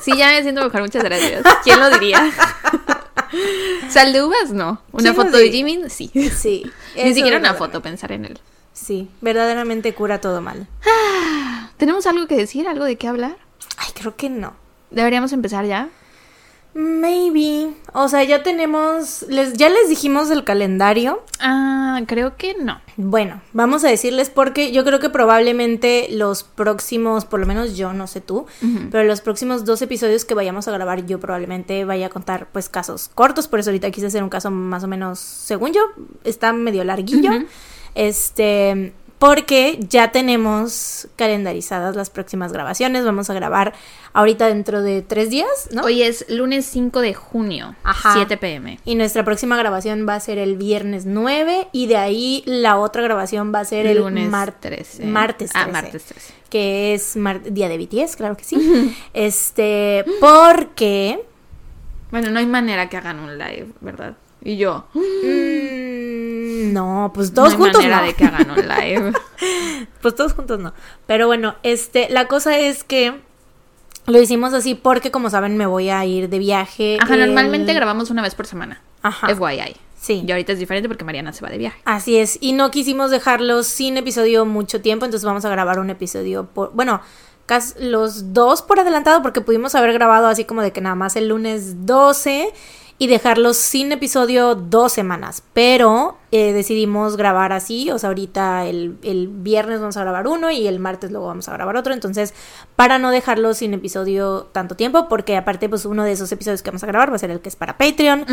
Sí, 0.00 0.12
ya 0.16 0.28
me 0.32 0.42
siento 0.42 0.62
mejor, 0.62 0.82
muchas 0.82 1.02
gracias. 1.02 1.42
¿Quién 1.64 1.80
lo 1.80 1.90
diría? 1.90 2.30
Sal 3.88 4.12
de 4.12 4.22
uvas, 4.22 4.50
no. 4.50 4.80
Una 4.92 5.02
¿Quién 5.02 5.16
lo 5.16 5.24
foto 5.24 5.36
de? 5.38 5.50
Jimin, 5.50 5.90
sí. 5.90 6.10
Sí. 6.34 6.70
Ni 6.96 7.14
siquiera 7.14 7.38
una 7.38 7.54
foto, 7.54 7.82
pensar 7.82 8.12
en 8.12 8.24
él. 8.24 8.38
Sí, 8.72 9.08
verdaderamente 9.20 9.94
cura 9.94 10.20
todo 10.20 10.40
mal. 10.42 10.66
¿Tenemos 11.76 12.06
algo 12.06 12.26
que 12.26 12.36
decir? 12.36 12.68
¿Algo 12.68 12.84
de 12.84 12.96
qué 12.96 13.08
hablar? 13.08 13.36
Ay, 13.78 13.88
creo 13.94 14.16
que 14.16 14.28
no. 14.28 14.65
¿Deberíamos 14.90 15.32
empezar 15.32 15.64
ya? 15.64 15.88
Maybe. 16.76 17.72
O 17.94 18.06
sea, 18.06 18.22
ya 18.24 18.42
tenemos. 18.42 19.24
Les, 19.30 19.54
ya 19.54 19.70
les 19.70 19.88
dijimos 19.88 20.30
el 20.30 20.44
calendario. 20.44 21.22
Ah, 21.40 22.02
creo 22.06 22.36
que 22.36 22.54
no. 22.54 22.82
Bueno, 22.98 23.40
vamos 23.54 23.82
a 23.84 23.88
decirles 23.88 24.28
porque 24.28 24.72
yo 24.72 24.84
creo 24.84 25.00
que 25.00 25.08
probablemente 25.08 26.08
los 26.10 26.42
próximos, 26.44 27.24
por 27.24 27.40
lo 27.40 27.46
menos 27.46 27.78
yo, 27.78 27.94
no 27.94 28.06
sé 28.06 28.20
tú, 28.20 28.46
pero 28.90 29.04
los 29.04 29.22
próximos 29.22 29.64
dos 29.64 29.80
episodios 29.80 30.26
que 30.26 30.34
vayamos 30.34 30.68
a 30.68 30.72
grabar 30.72 31.06
yo 31.06 31.18
probablemente 31.18 31.84
vaya 31.86 32.06
a 32.06 32.10
contar 32.10 32.48
pues 32.52 32.68
casos 32.68 33.08
cortos, 33.14 33.48
por 33.48 33.60
eso 33.60 33.70
ahorita 33.70 33.90
quise 33.90 34.06
hacer 34.06 34.22
un 34.22 34.28
caso 34.28 34.50
más 34.50 34.84
o 34.84 34.88
menos, 34.88 35.18
según 35.18 35.72
yo, 35.72 35.82
está 36.24 36.52
medio 36.52 36.84
larguillo. 36.84 37.30
Este, 37.94 38.92
porque 39.18 39.78
ya 39.88 40.12
tenemos 40.12 41.08
calendarizadas 41.16 41.96
las 41.96 42.10
próximas 42.10 42.52
grabaciones, 42.52 43.04
vamos 43.04 43.30
a 43.30 43.34
grabar 43.34 43.72
ahorita 44.12 44.46
dentro 44.48 44.82
de 44.82 45.00
tres 45.02 45.30
días, 45.30 45.68
¿no? 45.72 45.82
Hoy 45.84 46.02
es 46.02 46.26
lunes 46.28 46.66
5 46.66 47.00
de 47.00 47.14
junio, 47.14 47.74
Ajá. 47.82 48.12
7 48.14 48.36
pm. 48.36 48.78
Y 48.84 48.94
nuestra 48.94 49.24
próxima 49.24 49.56
grabación 49.56 50.06
va 50.08 50.14
a 50.16 50.20
ser 50.20 50.36
el 50.38 50.56
viernes 50.56 51.06
9 51.06 51.68
y 51.72 51.86
de 51.86 51.96
ahí 51.96 52.42
la 52.46 52.78
otra 52.78 53.02
grabación 53.02 53.52
va 53.54 53.60
a 53.60 53.64
ser 53.64 53.86
el 53.86 53.98
lunes 53.98 54.28
mar- 54.28 54.54
13. 54.60 55.06
martes 55.06 55.50
13. 55.52 55.68
Ah, 55.68 55.72
martes 55.72 56.04
13. 56.04 56.32
Que 56.50 56.94
es 56.94 57.16
día 57.50 57.68
de 57.68 57.78
BTS, 57.78 58.16
claro 58.16 58.36
que 58.36 58.44
sí. 58.44 58.94
este, 59.14 60.04
porque... 60.20 61.24
Bueno, 62.10 62.30
no 62.30 62.38
hay 62.38 62.46
manera 62.46 62.88
que 62.88 62.96
hagan 62.96 63.18
un 63.18 63.36
live, 63.36 63.68
¿verdad? 63.80 64.14
Y 64.42 64.56
yo. 64.58 64.86
mm, 64.94 65.00
no, 66.72 67.10
pues 67.14 67.32
todos 67.32 67.50
no 67.58 67.64
hay 67.64 67.70
juntos 67.72 67.82
manera 67.82 68.00
no. 68.00 68.06
de 68.06 68.14
que 68.14 68.24
hagan 68.24 68.50
un 68.50 68.68
live. 68.68 69.12
Pues 70.00 70.14
todos 70.14 70.32
juntos 70.34 70.58
no. 70.60 70.72
Pero 71.06 71.26
bueno, 71.26 71.56
este, 71.62 72.08
la 72.10 72.26
cosa 72.28 72.58
es 72.58 72.84
que 72.84 73.20
lo 74.06 74.20
hicimos 74.20 74.54
así 74.54 74.74
porque 74.74 75.10
como 75.10 75.30
saben 75.30 75.56
me 75.56 75.66
voy 75.66 75.90
a 75.90 76.04
ir 76.04 76.28
de 76.28 76.38
viaje. 76.38 76.98
Ajá, 77.00 77.14
el- 77.14 77.20
normalmente 77.20 77.74
grabamos 77.74 78.10
una 78.10 78.22
vez 78.22 78.34
por 78.34 78.46
semana. 78.46 78.80
Ajá. 79.02 79.28
FYI. 79.34 79.76
Sí. 80.00 80.24
Y 80.26 80.30
ahorita 80.30 80.52
es 80.52 80.58
diferente 80.58 80.88
porque 80.88 81.04
Mariana 81.04 81.32
se 81.32 81.42
va 81.44 81.50
de 81.50 81.58
viaje. 81.58 81.80
Así 81.84 82.16
es, 82.16 82.38
y 82.40 82.52
no 82.52 82.70
quisimos 82.70 83.10
dejarlos 83.10 83.66
sin 83.66 83.96
episodio 83.96 84.46
mucho 84.46 84.80
tiempo, 84.80 85.04
entonces 85.04 85.24
vamos 85.26 85.44
a 85.44 85.48
grabar 85.50 85.78
un 85.80 85.90
episodio 85.90 86.46
por, 86.46 86.72
bueno, 86.72 87.00
los 87.80 88.32
dos 88.32 88.62
por 88.62 88.80
adelantado 88.80 89.22
porque 89.22 89.40
pudimos 89.40 89.74
haber 89.74 89.92
grabado 89.92 90.26
así 90.26 90.44
como 90.44 90.62
de 90.62 90.72
que 90.72 90.80
nada 90.80 90.94
más 90.96 91.16
el 91.16 91.28
lunes 91.28 91.86
12 91.86 92.52
y 92.98 93.08
dejarlos 93.08 93.58
sin 93.58 93.92
episodio 93.92 94.54
dos 94.54 94.92
semanas, 94.92 95.42
pero 95.52 96.16
eh, 96.32 96.52
decidimos 96.52 97.16
grabar 97.16 97.52
así, 97.52 97.90
o 97.90 97.98
sea, 97.98 98.08
ahorita 98.08 98.66
el, 98.66 98.96
el 99.02 99.28
viernes 99.28 99.80
vamos 99.80 99.98
a 99.98 100.00
grabar 100.00 100.26
uno 100.26 100.50
y 100.50 100.66
el 100.66 100.78
martes 100.78 101.10
luego 101.10 101.26
vamos 101.26 101.46
a 101.48 101.52
grabar 101.52 101.76
otro, 101.76 101.92
entonces 101.92 102.32
para 102.74 102.98
no 102.98 103.10
dejarlos 103.10 103.58
sin 103.58 103.74
episodio 103.74 104.48
tanto 104.52 104.76
tiempo, 104.76 105.08
porque 105.08 105.36
aparte 105.36 105.68
pues 105.68 105.84
uno 105.84 106.04
de 106.04 106.12
esos 106.12 106.32
episodios 106.32 106.62
que 106.62 106.70
vamos 106.70 106.84
a 106.84 106.86
grabar 106.86 107.10
va 107.10 107.16
a 107.16 107.18
ser 107.18 107.30
el 107.30 107.40
que 107.40 107.50
es 107.50 107.56
para 107.56 107.76
Patreon, 107.76 108.24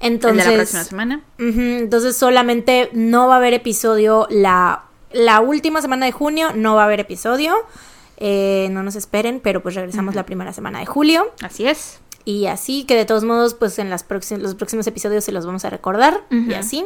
entonces... 0.00 0.46
El 0.46 0.50
de 0.50 0.56
la 0.56 0.62
próxima 0.62 0.84
semana. 0.84 1.24
Entonces 1.38 2.16
solamente 2.16 2.90
no 2.92 3.26
va 3.26 3.34
a 3.34 3.38
haber 3.38 3.54
episodio 3.54 4.28
la, 4.30 4.84
la 5.12 5.40
última 5.40 5.82
semana 5.82 6.06
de 6.06 6.12
junio, 6.12 6.52
no 6.54 6.76
va 6.76 6.82
a 6.82 6.84
haber 6.84 7.00
episodio. 7.00 7.56
Eh, 8.16 8.68
no 8.70 8.84
nos 8.84 8.94
esperen, 8.94 9.40
pero 9.42 9.60
pues 9.60 9.74
regresamos 9.74 10.14
la 10.14 10.24
primera 10.24 10.52
semana 10.52 10.78
de 10.78 10.86
julio. 10.86 11.32
Así 11.42 11.66
es. 11.66 11.98
Y 12.24 12.46
así 12.46 12.84
que 12.84 12.96
de 12.96 13.04
todos 13.04 13.24
modos, 13.24 13.54
pues 13.54 13.78
en 13.78 13.90
las 13.90 14.04
los 14.38 14.54
próximos 14.54 14.86
episodios 14.86 15.24
se 15.24 15.32
los 15.32 15.44
vamos 15.46 15.64
a 15.64 15.70
recordar. 15.70 16.22
Y 16.30 16.54
así. 16.54 16.84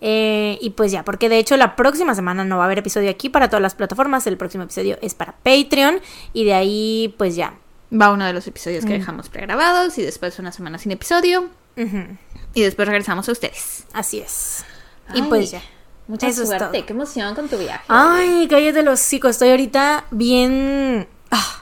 Eh, 0.00 0.58
y 0.60 0.70
pues 0.70 0.90
ya, 0.90 1.04
porque 1.04 1.28
de 1.28 1.38
hecho 1.38 1.56
la 1.56 1.76
próxima 1.76 2.14
semana 2.14 2.44
no 2.44 2.56
va 2.56 2.64
a 2.64 2.66
haber 2.66 2.78
episodio 2.78 3.08
aquí 3.10 3.28
para 3.28 3.48
todas 3.48 3.62
las 3.62 3.74
plataformas. 3.74 4.26
El 4.26 4.36
próximo 4.36 4.64
episodio 4.64 4.98
es 5.02 5.14
para 5.14 5.32
Patreon. 5.42 6.00
Y 6.32 6.44
de 6.44 6.54
ahí, 6.54 7.14
pues 7.18 7.36
ya. 7.36 7.54
Va 7.92 8.10
uno 8.10 8.24
de 8.24 8.32
los 8.32 8.46
episodios 8.46 8.84
Mm. 8.84 8.88
que 8.88 8.92
dejamos 8.94 9.28
pregrabados 9.28 9.98
y 9.98 10.02
después 10.02 10.38
una 10.38 10.50
semana 10.52 10.78
sin 10.78 10.92
episodio. 10.92 11.48
Y 12.54 12.62
después 12.62 12.86
regresamos 12.88 13.28
a 13.28 13.32
ustedes. 13.32 13.84
Así 13.92 14.18
es. 14.20 14.64
Y 15.14 15.22
pues 15.22 15.50
ya. 15.50 15.62
Mucha 16.08 16.26
Eso 16.28 16.44
suerte. 16.46 16.84
Qué 16.84 16.92
emoción 16.92 17.34
con 17.34 17.48
tu 17.48 17.56
viaje. 17.58 17.84
Ay, 17.88 18.46
cállate 18.50 18.82
los 18.82 19.00
hocico. 19.00 19.28
Estoy 19.28 19.50
ahorita 19.50 20.04
bien. 20.10 21.06
ah. 21.30 21.61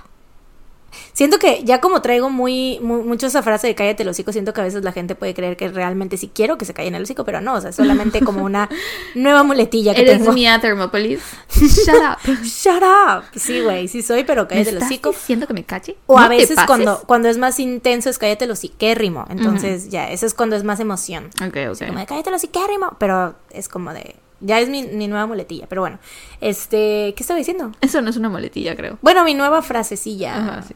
Siento 1.21 1.39
que 1.39 1.63
ya 1.65 1.83
como 1.83 2.01
traigo 2.01 2.31
muy, 2.31 2.79
mu- 2.81 3.03
mucho 3.05 3.27
esa 3.27 3.43
frase 3.43 3.67
de 3.67 3.75
cállate 3.75 4.05
los 4.05 4.17
hocico, 4.17 4.33
siento 4.33 4.55
que 4.55 4.63
a 4.63 4.65
veces 4.65 4.83
la 4.85 4.93
gente 4.93 5.15
puede 5.15 5.35
creer 5.35 5.59
que 5.59 5.69
realmente 5.69 6.17
sí 6.17 6.31
quiero 6.35 6.57
que 6.57 6.65
se 6.65 6.73
callen 6.73 6.95
el 6.95 7.03
hocico, 7.03 7.27
pero 7.27 7.43
no, 7.43 7.57
o 7.57 7.61
sea, 7.61 7.69
es 7.69 7.77
solamente 7.77 8.21
como 8.25 8.43
una 8.43 8.71
nueva 9.15 9.43
muletilla 9.43 9.95
que 9.95 10.01
Eres 10.01 10.27
mía, 10.33 10.59
Thermopolis. 10.63 11.21
Shut 11.61 11.95
up. 11.97 12.43
Shut 12.43 12.83
up. 12.83 13.25
Sí, 13.37 13.61
güey, 13.61 13.87
sí 13.89 14.01
soy, 14.03 14.25
pero 14.25 14.45
¿Me 14.45 14.49
cállate 14.49 14.71
el 14.71 14.77
estás 14.77 14.89
hocico. 14.89 15.11
diciendo 15.11 15.47
que 15.47 15.53
me 15.53 15.65
calle? 15.65 15.97
O 16.07 16.17
a 16.19 16.23
No 16.23 16.29
veces 16.31 16.59
cuando, 16.67 17.03
cuando 17.07 17.29
es 17.29 17.37
más 17.37 17.61
intenso 17.61 18.09
es 18.09 18.17
cállate 18.17 18.47
el 18.47 18.53
hociquérrimo. 18.53 19.27
Entonces 19.29 19.91
ya, 19.91 20.11
eso 20.11 20.25
es 20.25 20.33
cuando 20.33 20.57
es 20.57 20.65
más 20.65 20.81
emoción. 20.81 21.27
Ok, 21.47 21.57
ok. 21.73 21.87
Como 21.87 21.99
de 21.99 22.07
cállate 22.07 22.31
el 22.31 22.37
hociquérrimo. 22.37 22.97
Pero 22.99 23.35
es 23.51 23.69
como 23.69 23.93
de. 23.93 24.17
Ya 24.41 24.59
es 24.59 24.71
mi, 24.71 24.85
mi 24.85 25.07
nueva 25.07 25.27
muletilla. 25.27 25.67
Pero 25.69 25.83
bueno. 25.83 25.99
Este. 26.41 27.13
¿Qué 27.15 27.23
estaba 27.23 27.37
diciendo? 27.37 27.73
Eso 27.83 28.01
no 28.01 28.09
es 28.09 28.17
una 28.17 28.31
muletilla, 28.31 28.75
creo. 28.75 28.97
Bueno, 29.03 29.23
mi 29.25 29.35
nueva 29.35 29.61
frasecilla. 29.61 30.37
Ajá, 30.39 30.63
sí. 30.63 30.75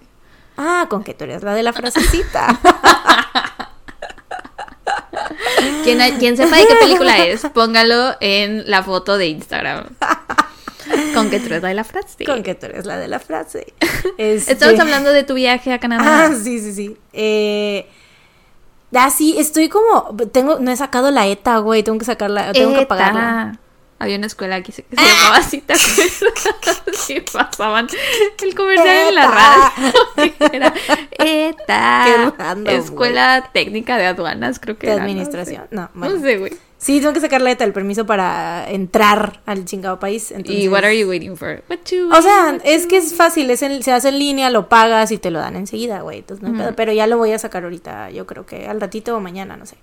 Ah, 0.56 0.86
con 0.88 1.02
que 1.04 1.14
tú 1.14 1.24
eres 1.24 1.42
la 1.42 1.54
de 1.54 1.62
la 1.62 1.72
frasecita. 1.72 2.58
Quien, 5.82 5.98
quien 6.18 6.36
sepa 6.36 6.56
de 6.56 6.66
qué 6.66 6.74
película 6.76 7.18
es, 7.24 7.42
póngalo 7.52 8.16
en 8.20 8.68
la 8.70 8.82
foto 8.82 9.18
de 9.18 9.26
Instagram. 9.28 9.84
Con 11.14 11.30
que 11.30 11.40
tú 11.40 11.46
eres 11.46 11.62
la 11.62 11.68
de 11.68 11.74
la 11.74 11.84
frase. 11.84 12.24
con 12.24 12.42
que 12.42 12.54
tú 12.54 12.66
eres 12.66 12.86
la 12.86 12.98
de 12.98 13.08
la 13.08 13.18
frase. 13.18 13.72
Estamos 14.18 14.72
Este- 14.74 14.80
hablando 14.80 15.10
de 15.10 15.24
tu 15.24 15.34
viaje 15.34 15.72
a 15.72 15.78
Canadá. 15.78 16.26
Ah, 16.26 16.30
sí, 16.34 16.58
sí, 16.60 16.72
sí. 16.74 16.96
Eh, 17.12 17.88
ah, 18.94 19.10
sí, 19.10 19.36
estoy 19.38 19.68
como. 19.68 20.16
Tengo, 20.32 20.58
no 20.58 20.70
he 20.70 20.76
sacado 20.76 21.10
la 21.10 21.26
ETA, 21.26 21.58
güey. 21.58 21.82
Tengo 21.82 21.98
que 21.98 22.04
sacarla. 22.04 22.52
Tengo 22.52 22.74
que 22.78 22.86
pagarla. 22.86 23.58
Había 24.04 24.16
una 24.18 24.26
escuela 24.26 24.56
aquí 24.56 24.70
que 24.72 24.82
se 24.82 24.84
llamaba 24.96 25.36
así, 25.36 25.60
¿te 25.60 25.72
acuerdas? 25.74 26.82
Sí, 27.06 27.20
pasaban 27.20 27.86
el 28.42 28.54
comercial 28.54 29.08
en 29.08 29.14
la 29.14 29.26
radio. 29.28 30.32
Era 30.52 30.72
ETA. 31.18 32.02
Qué 32.06 32.30
random, 32.42 32.74
Escuela 32.74 33.50
Técnica 33.52 33.98
de 33.98 34.06
Aduanas, 34.06 34.58
creo 34.58 34.78
que 34.78 34.86
De 34.86 34.92
era, 34.94 35.02
no 35.02 35.10
administración. 35.10 35.66
sé. 35.68 35.74
No, 35.76 35.90
bueno. 35.94 36.14
No 36.14 36.20
sé, 36.22 36.38
güey. 36.38 36.52
Sí, 36.84 37.00
tengo 37.00 37.14
que 37.14 37.20
sacar 37.20 37.40
la 37.40 37.50
ETA, 37.50 37.64
el 37.64 37.72
permiso 37.72 38.04
para 38.04 38.70
entrar 38.70 39.40
al 39.46 39.64
chingado 39.64 39.98
país. 39.98 40.30
Entonces... 40.30 40.64
¿Y 40.64 40.68
what 40.68 40.84
are 40.84 40.98
you 40.98 41.08
waiting 41.08 41.34
for? 41.34 41.62
What 41.70 41.78
you 41.90 42.10
O 42.12 42.20
sea, 42.20 42.58
es 42.62 42.86
que 42.86 42.98
es 42.98 43.14
fácil, 43.14 43.48
es 43.48 43.62
en- 43.62 43.82
se 43.82 43.90
hace 43.90 44.10
en 44.10 44.18
línea, 44.18 44.50
lo 44.50 44.68
pagas 44.68 45.10
y 45.10 45.16
te 45.16 45.30
lo 45.30 45.38
dan 45.38 45.56
enseguida, 45.56 46.02
güey. 46.02 46.18
Entonces 46.18 46.46
no 46.46 46.76
Pero 46.76 46.92
ya 46.92 47.06
lo 47.06 47.16
voy 47.16 47.32
a 47.32 47.38
sacar 47.38 47.64
ahorita, 47.64 48.10
yo 48.10 48.26
creo 48.26 48.44
que 48.44 48.68
al 48.68 48.82
ratito 48.82 49.16
o 49.16 49.20
mañana, 49.20 49.56
no 49.56 49.64
sé. 49.64 49.76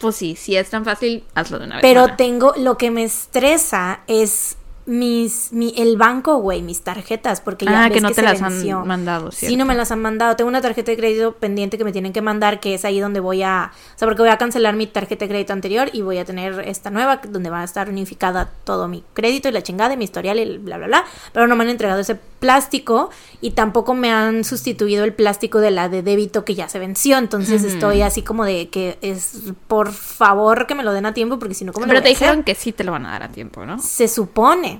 Pues 0.00 0.16
sí, 0.16 0.34
si 0.34 0.56
es 0.56 0.70
tan 0.70 0.86
fácil, 0.86 1.24
hazlo 1.34 1.58
de 1.58 1.66
una 1.66 1.74
vez. 1.74 1.82
Pero 1.82 2.16
tengo, 2.16 2.54
lo 2.56 2.78
que 2.78 2.90
me 2.90 3.04
estresa 3.04 4.00
es 4.06 4.56
mis, 4.86 5.52
mi, 5.52 5.74
el 5.76 5.96
banco, 5.96 6.36
güey, 6.36 6.62
mis 6.62 6.80
tarjetas, 6.82 7.40
porque 7.40 7.64
ya 7.64 7.84
Ah, 7.84 7.88
ves 7.88 7.94
que 7.94 8.00
no 8.00 8.08
te 8.08 8.14
se 8.14 8.22
las 8.22 8.40
venció. 8.40 8.80
han 8.80 8.86
mandado, 8.86 9.32
Sí, 9.32 9.38
¿cierto? 9.46 9.56
no 9.58 9.64
me 9.66 9.74
las 9.74 9.90
han 9.90 10.00
mandado. 10.00 10.36
Tengo 10.36 10.48
una 10.48 10.60
tarjeta 10.60 10.92
de 10.92 10.96
crédito 10.96 11.32
pendiente 11.34 11.76
que 11.76 11.84
me 11.84 11.92
tienen 11.92 12.12
que 12.12 12.22
mandar, 12.22 12.60
que 12.60 12.74
es 12.74 12.84
ahí 12.84 13.00
donde 13.00 13.18
voy 13.20 13.42
a, 13.42 13.72
o 13.72 13.98
sea, 13.98 14.06
porque 14.06 14.22
voy 14.22 14.30
a 14.30 14.38
cancelar 14.38 14.76
mi 14.76 14.86
tarjeta 14.86 15.24
de 15.24 15.28
crédito 15.28 15.52
anterior 15.52 15.90
y 15.92 16.02
voy 16.02 16.18
a 16.18 16.24
tener 16.24 16.60
esta 16.68 16.90
nueva, 16.90 17.20
donde 17.28 17.50
va 17.50 17.62
a 17.62 17.64
estar 17.64 17.88
unificada 17.88 18.48
todo 18.64 18.86
mi 18.86 19.02
crédito 19.12 19.48
y 19.48 19.52
la 19.52 19.62
chingada 19.62 19.94
y 19.94 19.96
mi 19.96 20.04
historial 20.04 20.38
y 20.38 20.42
el 20.42 20.58
bla, 20.60 20.76
bla, 20.78 20.86
bla. 20.86 21.04
Pero 21.32 21.46
no 21.48 21.56
me 21.56 21.64
han 21.64 21.70
entregado 21.70 22.00
ese 22.00 22.14
plástico 22.14 23.10
y 23.40 23.50
tampoco 23.52 23.94
me 23.94 24.12
han 24.12 24.44
sustituido 24.44 25.04
el 25.04 25.12
plástico 25.14 25.58
de 25.58 25.72
la 25.72 25.88
de 25.88 26.02
débito 26.02 26.44
que 26.44 26.54
ya 26.54 26.68
se 26.68 26.78
venció. 26.78 27.18
Entonces 27.18 27.64
estoy 27.64 28.02
así 28.02 28.22
como 28.22 28.44
de 28.44 28.68
que 28.68 28.98
es, 29.00 29.52
por 29.66 29.90
favor, 29.92 30.66
que 30.68 30.74
me 30.76 30.84
lo 30.84 30.92
den 30.92 31.06
a 31.06 31.14
tiempo, 31.14 31.38
porque 31.40 31.54
si 31.54 31.64
no, 31.64 31.72
¿cómo 31.72 31.86
lo 31.86 31.90
Pero 31.90 32.02
te 32.02 32.08
dijeron 32.10 32.44
que 32.44 32.54
sí 32.54 32.70
te 32.72 32.84
lo 32.84 32.92
van 32.92 33.04
a 33.06 33.10
dar 33.12 33.24
a 33.24 33.28
tiempo, 33.28 33.66
¿no? 33.66 33.80
Se 33.80 34.06
supone. 34.06 34.75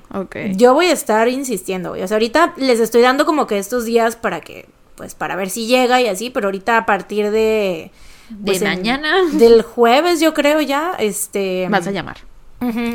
Yo 0.56 0.74
voy 0.74 0.86
a 0.86 0.92
estar 0.92 1.28
insistiendo, 1.28 1.90
güey. 1.90 2.02
O 2.02 2.08
sea, 2.08 2.16
ahorita 2.16 2.54
les 2.56 2.80
estoy 2.80 3.02
dando 3.02 3.26
como 3.26 3.46
que 3.46 3.58
estos 3.58 3.84
días 3.84 4.16
para 4.16 4.40
que, 4.40 4.68
pues, 4.96 5.14
para 5.14 5.36
ver 5.36 5.50
si 5.50 5.66
llega 5.66 6.00
y 6.00 6.08
así, 6.08 6.30
pero 6.30 6.48
ahorita 6.48 6.78
a 6.78 6.86
partir 6.86 7.30
de... 7.30 7.90
De 8.28 8.44
pues, 8.44 8.62
en- 8.62 8.68
mañana. 8.68 9.14
del 9.32 9.62
jueves, 9.62 10.20
yo 10.20 10.34
creo 10.34 10.60
ya, 10.60 10.92
este... 10.98 11.68
Vas 11.70 11.86
a 11.86 11.90
llamar. 11.90 12.18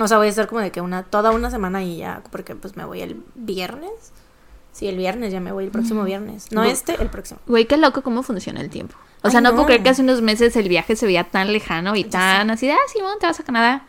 O 0.01 0.07
sea, 0.07 0.17
voy 0.17 0.27
a 0.27 0.29
estar 0.29 0.47
como 0.47 0.59
de 0.61 0.71
que 0.71 0.81
una, 0.81 1.03
toda 1.03 1.31
una 1.31 1.51
semana 1.51 1.83
y 1.83 1.97
ya, 1.97 2.23
porque 2.31 2.55
pues 2.55 2.75
me 2.75 2.83
voy 2.83 3.01
el 3.01 3.21
viernes. 3.35 3.91
Sí, 4.73 4.87
el 4.87 4.97
viernes, 4.97 5.31
ya 5.31 5.39
me 5.39 5.51
voy 5.51 5.65
el 5.65 5.69
próximo 5.71 6.03
viernes. 6.03 6.51
No 6.51 6.63
este, 6.63 6.95
el 7.01 7.09
próximo. 7.09 7.39
Güey, 7.45 7.65
qué 7.65 7.77
loco 7.77 8.01
cómo 8.01 8.23
funciona 8.23 8.59
el 8.61 8.69
tiempo. 8.69 8.95
O 9.21 9.29
sea, 9.29 9.39
Ay, 9.39 9.43
no, 9.43 9.49
no. 9.51 9.55
puedo 9.57 9.67
creer 9.67 9.83
que 9.83 9.89
hace 9.89 10.01
unos 10.01 10.21
meses 10.21 10.55
el 10.55 10.67
viaje 10.67 10.95
se 10.95 11.05
veía 11.05 11.25
tan 11.25 11.53
lejano 11.53 11.95
y 11.95 12.03
tan 12.05 12.49
así 12.49 12.65
de, 12.67 12.73
ah, 12.73 12.77
Simón, 12.91 13.17
te 13.19 13.27
vas 13.27 13.39
a 13.39 13.43
Canadá. 13.43 13.85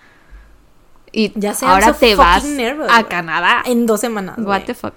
Y 1.13 1.33
Ya 1.39 1.55
sé, 1.55 1.67
ahora 1.67 1.93
so 1.93 1.99
te 2.01 2.15
vas 2.17 2.45
nervous, 2.45 2.89
a. 2.91 3.05
Canadá. 3.05 3.63
En 3.67 3.87
dos 3.87 4.01
semanas. 4.01 4.39
What 4.39 4.45
güey. 4.45 4.65
the 4.67 4.75
fuck. 4.75 4.95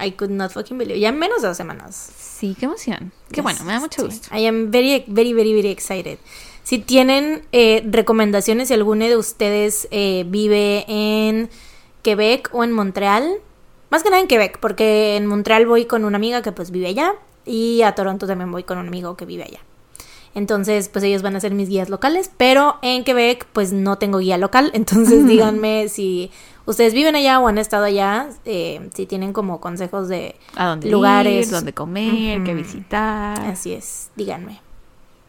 I 0.00 0.12
could 0.12 0.30
not 0.30 0.52
fucking 0.52 0.78
believe. 0.78 1.00
Ya 1.00 1.08
en 1.08 1.18
menos 1.18 1.42
de 1.42 1.48
dos 1.48 1.56
semanas. 1.56 2.12
Sí, 2.16 2.56
qué 2.58 2.66
emoción. 2.66 3.12
Qué 3.30 3.36
Yes, 3.36 3.42
bueno, 3.42 3.64
me 3.64 3.72
da 3.72 3.80
mucho 3.80 4.02
sí. 4.02 4.06
gusto. 4.06 4.36
I 4.36 4.46
am 4.46 4.70
very, 4.70 5.04
very, 5.08 5.32
very, 5.32 5.52
very 5.54 5.70
excited. 5.70 6.18
Si 6.62 6.78
tienen 6.78 7.42
eh, 7.50 7.82
recomendaciones, 7.90 8.68
si 8.68 8.74
alguno 8.74 9.06
de 9.06 9.16
ustedes 9.16 9.88
eh, 9.90 10.24
vive 10.28 10.84
en 10.86 11.50
Quebec 12.02 12.50
o 12.52 12.62
en 12.62 12.72
Montreal, 12.72 13.38
más 13.90 14.02
que 14.02 14.10
nada 14.10 14.22
en 14.22 14.28
Quebec, 14.28 14.58
porque 14.60 15.16
en 15.16 15.26
Montreal 15.26 15.66
voy 15.66 15.86
con 15.86 16.04
una 16.04 16.16
amiga 16.16 16.42
que 16.42 16.52
pues 16.52 16.70
vive 16.70 16.86
allá 16.88 17.14
y 17.46 17.82
a 17.82 17.92
Toronto 17.94 18.26
también 18.26 18.52
voy 18.52 18.62
con 18.64 18.78
un 18.78 18.86
amigo 18.86 19.16
que 19.16 19.24
vive 19.24 19.44
allá. 19.44 19.60
Entonces, 20.34 20.88
pues 20.88 21.04
ellos 21.04 21.22
van 21.22 21.36
a 21.36 21.40
ser 21.40 21.54
mis 21.54 21.68
guías 21.68 21.88
locales, 21.88 22.30
pero 22.36 22.78
en 22.82 23.04
Quebec 23.04 23.46
pues 23.52 23.72
no 23.72 23.98
tengo 23.98 24.18
guía 24.18 24.38
local, 24.38 24.70
entonces 24.74 25.26
díganme 25.26 25.88
si 25.88 26.30
ustedes 26.66 26.94
viven 26.94 27.16
allá 27.16 27.40
o 27.40 27.48
han 27.48 27.58
estado 27.58 27.84
allá, 27.84 28.28
eh, 28.44 28.88
si 28.94 29.06
tienen 29.06 29.32
como 29.32 29.60
consejos 29.60 30.08
de 30.08 30.36
A 30.54 30.66
dónde 30.66 30.90
lugares. 30.90 31.46
ir, 31.46 31.52
dónde 31.52 31.72
comer, 31.72 32.44
qué 32.44 32.54
visitar. 32.54 33.40
Así 33.40 33.72
es, 33.72 34.10
díganme. 34.16 34.60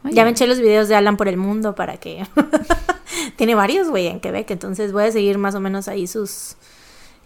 Oye, 0.03 0.13
Ya 0.15 0.23
me 0.23 0.31
eché 0.31 0.47
los 0.47 0.59
videos 0.59 0.87
de 0.87 0.95
Alan 0.95 1.17
por 1.17 1.27
el 1.27 1.37
mundo 1.37 1.75
para 1.75 1.97
que... 1.97 2.25
Tiene 3.35 3.55
varios, 3.55 3.89
güey, 3.89 4.07
en 4.07 4.19
Quebec, 4.19 4.49
entonces 4.51 4.93
voy 4.93 5.05
a 5.05 5.11
seguir 5.11 5.37
más 5.37 5.55
o 5.55 5.59
menos 5.59 5.87
ahí 5.87 6.07
sus... 6.07 6.55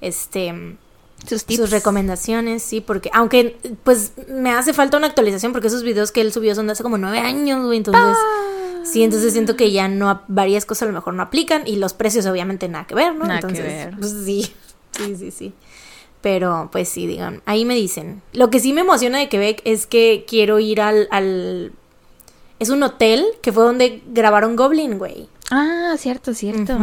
Este... 0.01 0.77
sus 1.27 1.45
tips. 1.45 1.61
Sus 1.61 1.69
recomendaciones, 1.71 2.63
sí, 2.63 2.81
porque... 2.81 3.09
Aunque, 3.13 3.57
pues, 3.83 4.13
me 4.27 4.51
hace 4.51 4.73
falta 4.73 4.97
una 4.97 5.07
actualización 5.07 5.51
porque 5.51 5.67
esos 5.67 5.83
videos 5.83 6.11
que 6.11 6.21
él 6.21 6.31
subió 6.31 6.55
son 6.55 6.67
de 6.67 6.73
hace 6.73 6.83
como 6.83 6.97
nueve 6.97 7.19
años, 7.19 7.65
güey, 7.65 7.77
entonces... 7.77 8.17
Sí, 8.83 9.01
entonces 9.01 9.31
siento 9.31 9.55
que 9.55 9.71
ya 9.71 9.87
no... 9.87 10.21
Varias 10.27 10.65
cosas 10.65 10.83
a 10.83 10.85
lo 10.87 10.93
mejor 10.93 11.13
no 11.13 11.23
aplican 11.23 11.63
y 11.65 11.77
los 11.77 11.93
precios 11.93 12.25
obviamente 12.25 12.67
nada 12.67 12.85
que 12.85 12.95
ver, 12.95 13.15
¿no? 13.15 13.25
Nada 13.25 13.39
que 13.39 13.47
entonces, 13.47 13.65
ver. 13.65 13.97
pues 13.97 14.11
sí, 14.25 14.53
sí, 14.91 15.15
sí, 15.15 15.31
sí. 15.31 15.53
Pero, 16.21 16.69
pues 16.71 16.89
sí, 16.89 17.07
digan, 17.07 17.41
ahí 17.45 17.65
me 17.65 17.75
dicen. 17.75 18.21
Lo 18.33 18.49
que 18.49 18.59
sí 18.59 18.73
me 18.73 18.81
emociona 18.81 19.19
de 19.19 19.29
Quebec 19.29 19.61
es 19.65 19.87
que 19.87 20.25
quiero 20.27 20.59
ir 20.59 20.81
al... 20.81 21.07
al... 21.11 21.71
Es 22.59 22.69
un 22.69 22.83
hotel 22.83 23.25
que 23.41 23.51
fue 23.51 23.63
donde 23.63 24.01
grabaron 24.07 24.55
Goblin, 24.55 24.97
güey. 24.97 25.27
Ah, 25.55 25.93
cierto, 25.99 26.33
cierto. 26.33 26.73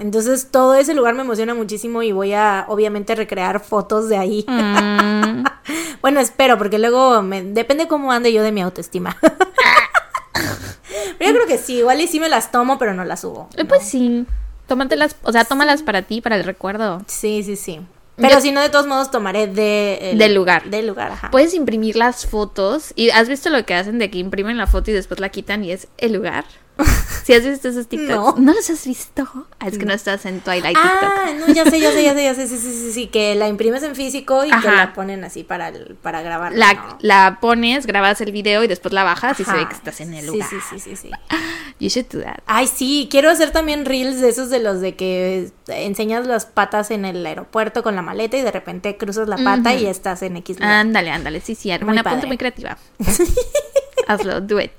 Entonces 0.00 0.48
todo 0.50 0.74
ese 0.74 0.94
lugar 0.94 1.14
me 1.14 1.22
emociona 1.22 1.54
muchísimo 1.54 2.02
y 2.02 2.10
voy 2.10 2.32
a 2.32 2.64
obviamente 2.68 3.14
recrear 3.14 3.60
fotos 3.60 4.08
de 4.08 4.16
ahí. 4.18 4.44
Mm, 4.48 5.44
Bueno, 6.02 6.18
espero, 6.20 6.58
porque 6.58 6.78
luego 6.78 7.22
me, 7.22 7.42
depende 7.42 7.86
cómo 7.88 8.10
ande 8.12 8.32
yo 8.32 8.42
de 8.42 8.50
mi 8.52 8.62
autoestima. 8.62 9.16
pero 11.18 11.30
yo 11.30 11.34
creo 11.36 11.46
que 11.46 11.58
sí, 11.58 11.78
igual 11.78 12.00
y 12.00 12.06
sí 12.08 12.20
me 12.20 12.28
las 12.28 12.50
tomo, 12.52 12.78
pero 12.78 12.94
no 12.94 13.04
las 13.04 13.20
subo. 13.20 13.48
eh, 13.56 13.64
Pues 13.64 13.82
sí. 13.84 14.26
Tómatelas, 14.66 15.16
o 15.22 15.30
sea, 15.32 15.44
tómalas 15.44 15.82
para 15.82 16.02
ti, 16.02 16.20
para 16.20 16.36
el 16.36 16.44
recuerdo. 16.44 17.02
Sí, 17.06 17.42
sí, 17.44 17.54
sí. 17.56 17.80
Pero 18.16 18.40
si 18.40 18.50
no, 18.50 18.60
de 18.62 18.70
todos 18.70 18.86
modos 18.86 19.10
tomaré 19.10 19.46
de, 19.46 20.10
el- 20.12 20.18
Del 20.18 20.34
lugar. 20.34 20.64
Del 20.70 20.86
lugar, 20.86 21.12
ajá. 21.12 21.30
Puedes 21.30 21.54
imprimir 21.54 21.96
las 21.96 22.26
fotos 22.26 22.92
y 22.96 23.10
has 23.10 23.28
visto 23.28 23.50
lo 23.50 23.64
que 23.64 23.74
hacen 23.74 23.98
de 23.98 24.10
que 24.10 24.18
imprimen 24.18 24.56
la 24.56 24.66
foto 24.66 24.90
y 24.90 24.94
después 24.94 25.20
la 25.20 25.28
quitan 25.28 25.62
y 25.64 25.70
es 25.72 25.86
el 25.98 26.14
lugar. 26.14 26.44
Si 27.26 27.32
has 27.32 27.44
visto 27.44 27.66
esos 27.68 27.88
TikToks? 27.88 28.38
No. 28.38 28.52
los 28.54 28.70
has 28.70 28.86
visto? 28.86 29.26
Ah, 29.58 29.66
es 29.66 29.78
que 29.78 29.84
no 29.84 29.92
estás 29.92 30.24
en 30.26 30.38
Twilight 30.42 30.76
TikTok. 30.76 31.02
Ah, 31.02 31.30
no, 31.36 31.52
ya 31.52 31.64
sé, 31.64 31.80
ya 31.80 31.90
sé, 31.90 32.04
ya 32.04 32.14
sé, 32.14 32.22
ya 32.22 32.34
sé, 32.36 32.46
sí, 32.46 32.56
sí, 32.56 32.72
sí, 32.72 32.92
sí, 32.92 33.06
que 33.08 33.34
la 33.34 33.48
imprimes 33.48 33.82
en 33.82 33.96
físico 33.96 34.44
y 34.44 34.48
que 34.50 34.54
Ajá. 34.54 34.76
la 34.76 34.92
ponen 34.92 35.24
así 35.24 35.42
para, 35.42 35.66
el- 35.70 35.96
para 36.00 36.22
grabar. 36.22 36.52
La, 36.54 36.74
¿no? 36.74 36.98
la 37.00 37.38
pones, 37.40 37.84
grabas 37.86 38.20
el 38.20 38.30
video 38.30 38.62
y 38.62 38.68
después 38.68 38.94
la 38.94 39.02
bajas 39.02 39.40
y 39.40 39.44
se 39.44 39.52
ve 39.52 39.66
que 39.66 39.74
estás 39.74 40.00
en 40.00 40.14
el 40.14 40.20
Sí, 40.20 40.26
lugar. 40.28 40.48
Sí, 40.48 40.56
sí, 40.70 40.78
sí, 40.78 40.94
sí. 40.94 41.10
You 41.80 41.88
should 41.88 42.06
do 42.12 42.20
that. 42.22 42.38
Ay, 42.46 42.68
sí, 42.68 43.08
quiero 43.10 43.28
hacer 43.28 43.50
también 43.50 43.86
reels 43.86 44.20
de 44.20 44.28
esos 44.28 44.48
de 44.48 44.60
los 44.60 44.80
de 44.80 44.94
que 44.94 45.50
enseñas 45.66 46.28
las 46.28 46.46
patas 46.46 46.92
en 46.92 47.04
el 47.04 47.26
aeropuerto 47.26 47.82
con 47.82 47.96
la 47.96 48.02
maleta 48.02 48.36
y 48.36 48.42
de 48.42 48.52
repente 48.52 48.96
cruzas 48.96 49.26
la 49.28 49.36
pata 49.36 49.74
y 49.74 49.86
estás 49.86 50.22
en 50.22 50.36
X. 50.36 50.58
Ándale, 50.60 51.10
ándale, 51.10 51.40
sí, 51.40 51.56
sí, 51.56 51.72
una 51.82 52.04
punta 52.04 52.24
muy 52.28 52.38
creativa. 52.38 52.78
Hazlo, 54.06 54.40
do 54.40 54.60
it. 54.60 54.70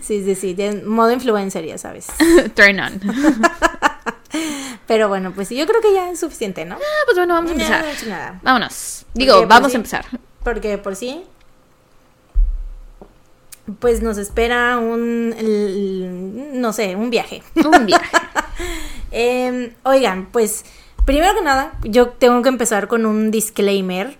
Sí, 0.00 0.24
sí, 0.24 0.34
sí, 0.34 0.54
de 0.54 0.82
modo 0.82 1.12
influencer, 1.12 1.64
ya 1.64 1.78
sabes. 1.78 2.06
Turn 2.54 2.80
on. 2.80 3.00
Pero 4.86 5.08
bueno, 5.08 5.32
pues 5.32 5.50
yo 5.50 5.66
creo 5.66 5.80
que 5.80 5.94
ya 5.94 6.10
es 6.10 6.20
suficiente, 6.20 6.64
¿no? 6.64 6.74
Ah, 6.74 7.02
pues 7.06 7.16
bueno, 7.16 7.34
vamos 7.34 7.50
a 7.50 7.54
empezar. 7.54 7.78
No, 7.78 7.84
no 7.84 7.90
he 7.90 7.94
hecho 7.94 8.06
nada. 8.06 8.40
Vámonos. 8.42 9.06
Digo, 9.14 9.34
Porque, 9.34 9.46
vamos 9.46 9.70
sí. 9.70 9.76
a 9.76 9.78
empezar. 9.78 10.04
Porque 10.42 10.78
por 10.78 10.96
sí, 10.96 11.24
pues 13.78 14.02
nos 14.02 14.18
espera 14.18 14.78
un, 14.78 15.34
no 16.60 16.72
sé, 16.72 16.96
un 16.96 17.10
viaje. 17.10 17.42
Un 17.54 17.86
viaje. 17.86 18.16
Em, 19.16 19.72
oigan, 19.84 20.26
pues 20.32 20.64
primero 21.04 21.34
que 21.34 21.42
nada, 21.42 21.74
yo 21.82 22.08
tengo 22.08 22.42
que 22.42 22.48
empezar 22.48 22.88
con 22.88 23.06
un 23.06 23.30
disclaimer 23.30 24.18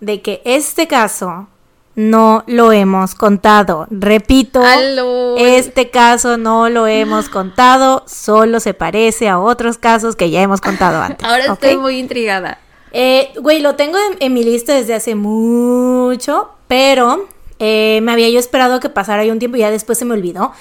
de 0.00 0.22
que 0.22 0.40
este 0.44 0.86
caso 0.86 1.48
no 1.96 2.44
lo 2.46 2.70
hemos 2.72 3.14
contado. 3.14 3.86
Repito, 3.90 4.62
Aló. 4.62 5.36
este 5.36 5.90
caso 5.90 6.36
no 6.36 6.68
lo 6.68 6.86
hemos 6.86 7.28
contado, 7.28 8.04
solo 8.06 8.60
se 8.60 8.74
parece 8.74 9.28
a 9.28 9.40
otros 9.40 9.78
casos 9.78 10.14
que 10.14 10.30
ya 10.30 10.42
hemos 10.42 10.60
contado 10.60 11.02
antes. 11.02 11.26
Ahora 11.26 11.52
estoy 11.52 11.76
muy 11.76 11.98
intrigada. 11.98 12.58
Eh, 12.92 13.32
güey, 13.40 13.60
lo 13.60 13.74
tengo 13.74 13.98
en, 13.98 14.16
en 14.20 14.32
mi 14.32 14.44
lista 14.44 14.74
desde 14.74 14.94
hace 14.94 15.14
mucho, 15.14 16.50
pero 16.68 17.26
Eh, 17.58 18.00
me 18.02 18.12
había 18.12 18.28
yo 18.28 18.38
esperado 18.38 18.74
a 18.74 18.80
que 18.80 18.90
pasara 18.90 19.24
ya 19.24 19.32
un 19.32 19.38
tiempo 19.38 19.56
y 19.56 19.60
ya 19.60 19.70
después 19.70 19.96
se 19.98 20.04
me 20.04 20.12
olvidó. 20.12 20.52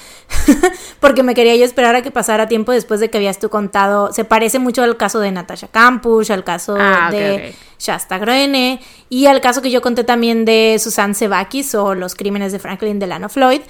porque 1.01 1.23
me 1.23 1.33
quería 1.33 1.55
yo 1.55 1.65
esperar 1.65 1.95
a 1.95 2.01
que 2.01 2.11
pasara 2.11 2.47
tiempo 2.47 2.71
después 2.71 2.99
de 3.01 3.09
que 3.09 3.17
habías 3.17 3.37
tú 3.39 3.49
contado. 3.49 4.13
Se 4.13 4.23
parece 4.23 4.59
mucho 4.59 4.81
al 4.83 4.95
caso 4.97 5.19
de 5.19 5.31
Natasha 5.31 5.67
Campus, 5.67 6.29
al 6.29 6.43
caso 6.43 6.75
Ah, 6.79 7.09
de. 7.11 7.53
Shasta 7.77 8.17
Groene 8.17 8.81
y 9.09 9.25
al 9.25 9.41
caso 9.41 9.61
que 9.61 9.69
yo 9.69 9.81
conté 9.81 10.05
también 10.05 10.45
de 10.45 10.77
Susan 10.79 11.13
Sebakis 11.13 11.75
o 11.75 11.93
los 11.93 12.15
crímenes 12.15 12.53
de 12.53 12.59
Franklin 12.59 12.97
Delano 12.99 13.27
Floyd. 13.27 13.61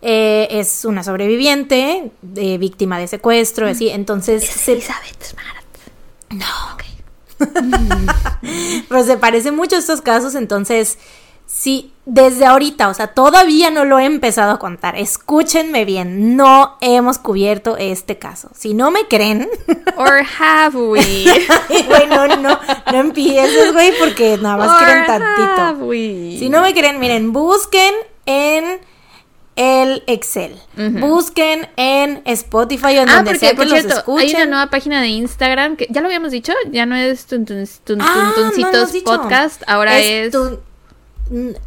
Eh, 0.00 0.46
es 0.52 0.84
una 0.84 1.02
sobreviviente, 1.02 2.12
eh, 2.36 2.58
víctima 2.58 3.00
de 3.00 3.08
secuestro, 3.08 3.66
así. 3.66 3.88
Entonces, 3.88 4.44
se- 4.46 4.72
Elizabeth 4.74 5.20
Smart. 5.24 5.64
no. 6.30 6.78
Pero 8.88 9.04
se 9.04 9.16
parece 9.16 9.52
mucho 9.52 9.76
a 9.76 9.78
estos 9.78 10.00
casos, 10.00 10.34
entonces, 10.34 10.98
sí, 11.50 11.90
desde 12.04 12.44
ahorita, 12.46 12.88
o 12.88 12.94
sea, 12.94 13.08
todavía 13.08 13.70
no 13.70 13.84
lo 13.84 13.98
he 13.98 14.04
empezado 14.04 14.52
a 14.52 14.58
contar. 14.58 14.96
Escúchenme 14.96 15.84
bien, 15.84 16.36
no 16.36 16.76
hemos 16.82 17.18
cubierto 17.18 17.76
este 17.78 18.18
caso. 18.18 18.50
Si 18.54 18.74
no 18.74 18.90
me 18.90 19.06
creen, 19.08 19.48
Or 19.96 20.22
have 20.38 20.76
we? 20.78 20.98
güey, 21.88 22.06
no, 22.06 22.28
no, 22.36 22.58
empieces, 22.92 23.72
güey, 23.72 23.92
porque 23.98 24.38
nada 24.40 24.56
más 24.58 24.70
Or 24.70 24.78
quieren 24.84 25.04
have 25.10 25.18
tantito. 25.18 25.84
we? 25.86 26.36
Si 26.38 26.48
no 26.50 26.62
me 26.62 26.72
creen, 26.74 27.00
miren, 27.00 27.32
busquen 27.32 27.94
en 28.26 28.80
el 29.56 30.04
Excel. 30.06 30.54
Busquen 30.76 31.66
en 31.76 32.22
Spotify 32.26 32.98
o 32.98 33.02
en 33.02 33.08
Ah, 33.08 33.16
donde 33.16 33.30
porque 33.32 33.38
sea 33.40 33.50
que 33.50 33.56
por 33.56 33.66
los 33.66 33.80
cierto, 33.80 33.98
escuchen. 33.98 34.28
hay 34.28 34.34
una 34.34 34.46
nueva 34.46 34.70
página 34.70 35.00
de 35.02 35.08
Instagram 35.08 35.76
que 35.76 35.88
ya 35.90 36.00
lo 36.00 36.06
habíamos 36.06 36.30
dicho, 36.30 36.52
ya 36.70 36.86
no 36.86 36.94
es 36.94 37.26
tun, 37.26 37.44
tun, 37.44 37.64
tun, 37.84 38.00
Ah, 38.00 38.32
tun- 38.34 38.42
no 38.42 38.46
lo 38.46 38.50
Tuncitos 38.50 38.74
has 38.82 38.92
dicho. 38.92 39.04
podcast, 39.06 39.62
ahora 39.66 39.98
es, 39.98 40.32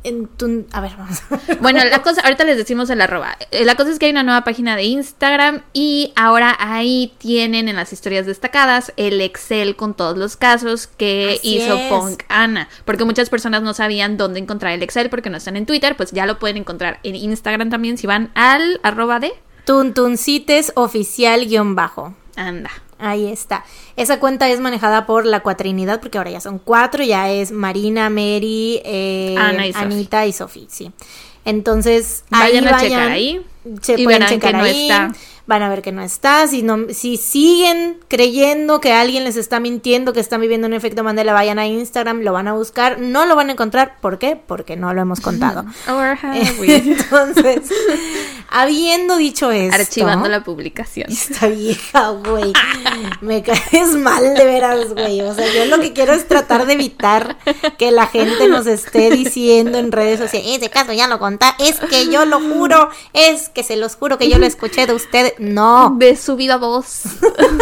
en 0.04 0.28
tu- 0.38 0.66
a 0.72 0.82
ver, 0.82 0.92
vamos 0.98 1.22
bueno, 1.62 1.84
la 1.86 2.02
cosa, 2.02 2.22
ahorita 2.22 2.44
les 2.44 2.58
decimos 2.58 2.90
el 2.90 3.00
arroba. 3.02 3.38
Eh, 3.52 3.64
La 3.66 3.76
cosa 3.76 3.92
es 3.92 4.00
que 4.00 4.06
hay 4.08 4.12
una 4.12 4.24
nueva 4.24 4.44
página 4.44 4.76
de 4.76 4.84
Instagram 4.84 5.62
y 5.74 6.12
ahora 6.16 6.56
ahí 6.60 7.14
tienen 7.20 7.70
en 7.70 7.76
las 7.76 7.94
historias 7.94 8.26
destacadas 8.26 8.92
el 8.98 9.22
Excel 9.22 9.76
con 9.76 9.94
todos 9.94 10.18
los 10.18 10.36
casos 10.38 10.88
que 10.88 11.38
Así 11.40 11.58
hizo 11.58 11.76
es. 11.76 11.90
Punk 11.90 12.24
Ana, 12.30 12.70
porque 12.86 13.06
muchas 13.06 13.30
personas 13.30 13.62
no 13.62 13.74
sabían 13.74 14.18
dónde 14.18 14.40
encontrar 14.40 14.74
el 14.74 14.82
Excel 14.84 15.10
porque 15.10 15.30
no 15.30 15.38
están 15.38 15.56
en 15.58 15.66
Twitter, 15.66 15.96
pues 15.96 16.12
ya 16.12 16.26
lo 16.26 16.40
pueden 16.40 16.58
encontrar 16.58 17.00
en 17.04 17.16
Instagram 17.16 17.70
también 17.70 17.98
si 17.98 18.08
van 18.08 18.32
al 18.36 18.80
arroba 18.84 19.20
de 19.20 19.32
Tuntuncites 19.66 20.72
oficial 20.76 21.46
guion 21.48 21.76
bajo. 21.76 22.16
anda. 22.36 22.72
Ahí 23.02 23.28
está. 23.28 23.66
Esa 23.96 24.20
cuenta 24.20 24.48
es 24.48 24.60
manejada 24.60 25.06
por 25.08 25.26
la 25.26 25.42
cuatrinidad, 25.42 26.00
porque 26.00 26.20
ahora 26.20 26.30
ya 26.30 26.40
son 26.40 26.60
cuatro, 26.60 27.04
ya 27.04 27.32
es 27.32 27.52
Marina, 27.52 28.10
Mary, 28.10 28.80
eh, 28.86 29.36
Ana 29.38 29.66
y 29.66 29.74
Sofi. 29.74 29.86
Anita 29.86 30.26
y 30.28 30.34
Sofi, 30.34 30.68
sí. 30.70 30.92
Entonces, 31.44 32.24
Vayan 32.30 32.68
ahí 32.68 32.74
a 32.74 32.78
checar 32.80 33.10
ahí 33.10 33.42
Se 33.82 33.94
y 34.00 34.04
pueden 34.04 34.22
verán 34.22 34.30
que 34.30 34.36
checar 34.36 34.54
no 34.54 34.64
ahí, 34.64 34.82
está. 34.84 35.12
Van 35.48 35.62
a 35.64 35.70
ver 35.70 35.82
que 35.82 35.92
no 35.92 36.02
está. 36.02 36.48
Si, 36.48 36.62
no, 36.62 36.78
si 36.94 37.18
siguen 37.18 38.00
creyendo 38.08 38.80
que 38.80 38.94
alguien 38.94 39.24
les 39.24 39.36
está 39.36 39.60
mintiendo, 39.60 40.14
que 40.14 40.20
están 40.20 40.42
viviendo 40.42 40.68
un 40.68 40.74
efecto 40.74 41.04
Mandela, 41.04 41.34
vayan 41.34 41.60
a 41.60 41.68
Instagram, 41.68 42.22
lo 42.22 42.34
van 42.34 42.48
a 42.48 42.54
buscar. 42.54 43.00
No 43.00 43.26
lo 43.26 43.36
van 43.36 43.50
a 43.50 43.54
encontrar. 43.54 43.98
¿Por 44.02 44.18
qué? 44.20 44.36
Porque 44.36 44.78
no 44.78 44.94
lo 44.94 45.02
hemos 45.02 45.20
contado. 45.20 45.66
Or 45.88 46.18
have 46.22 46.56
we? 46.60 46.76
Entonces, 46.76 47.62
habiendo 48.50 49.18
dicho 49.18 49.52
esto. 49.52 49.76
Archivando 49.76 50.30
la 50.30 50.44
publicación. 50.44 51.12
Esta 51.12 51.48
vieja, 51.48 52.10
güey. 52.10 52.54
Me 53.22 53.44
caes 53.44 53.90
mal 53.98 54.36
de 54.36 54.46
veras, 54.46 54.94
güey. 54.94 55.22
O 55.22 55.34
sea, 55.34 55.46
yo 55.54 55.66
lo 55.66 55.82
que 55.82 55.94
quiero 55.94 56.14
es 56.14 56.28
tratar 56.28 56.66
de 56.66 56.74
evitar 56.74 57.38
que 57.78 57.92
la 57.92 58.08
gente 58.08 58.48
nos 58.48 58.68
esté 58.68 59.10
diciendo 59.10 59.78
en 59.78 59.92
redes 59.92 60.20
sociales, 60.20 60.58
ese 60.58 60.70
caso 60.70 60.94
ya 60.94 61.08
lo 61.08 61.20
contá, 61.20 61.56
es 61.60 61.80
que 61.80 62.10
yo 62.10 62.26
lo 62.26 62.40
juro, 62.40 62.90
es 63.14 63.50
que 63.50 63.64
se 63.64 63.76
los 63.76 63.96
juro 63.96 64.18
que 64.18 64.30
yo 64.30 64.38
lo 64.38 64.46
escuché 64.46 64.86
de 64.86 64.94
ustedes. 64.94 65.31
No, 65.40 65.96
De 65.98 66.16
su 66.16 66.36
viva 66.36 66.58
voz. 66.58 67.04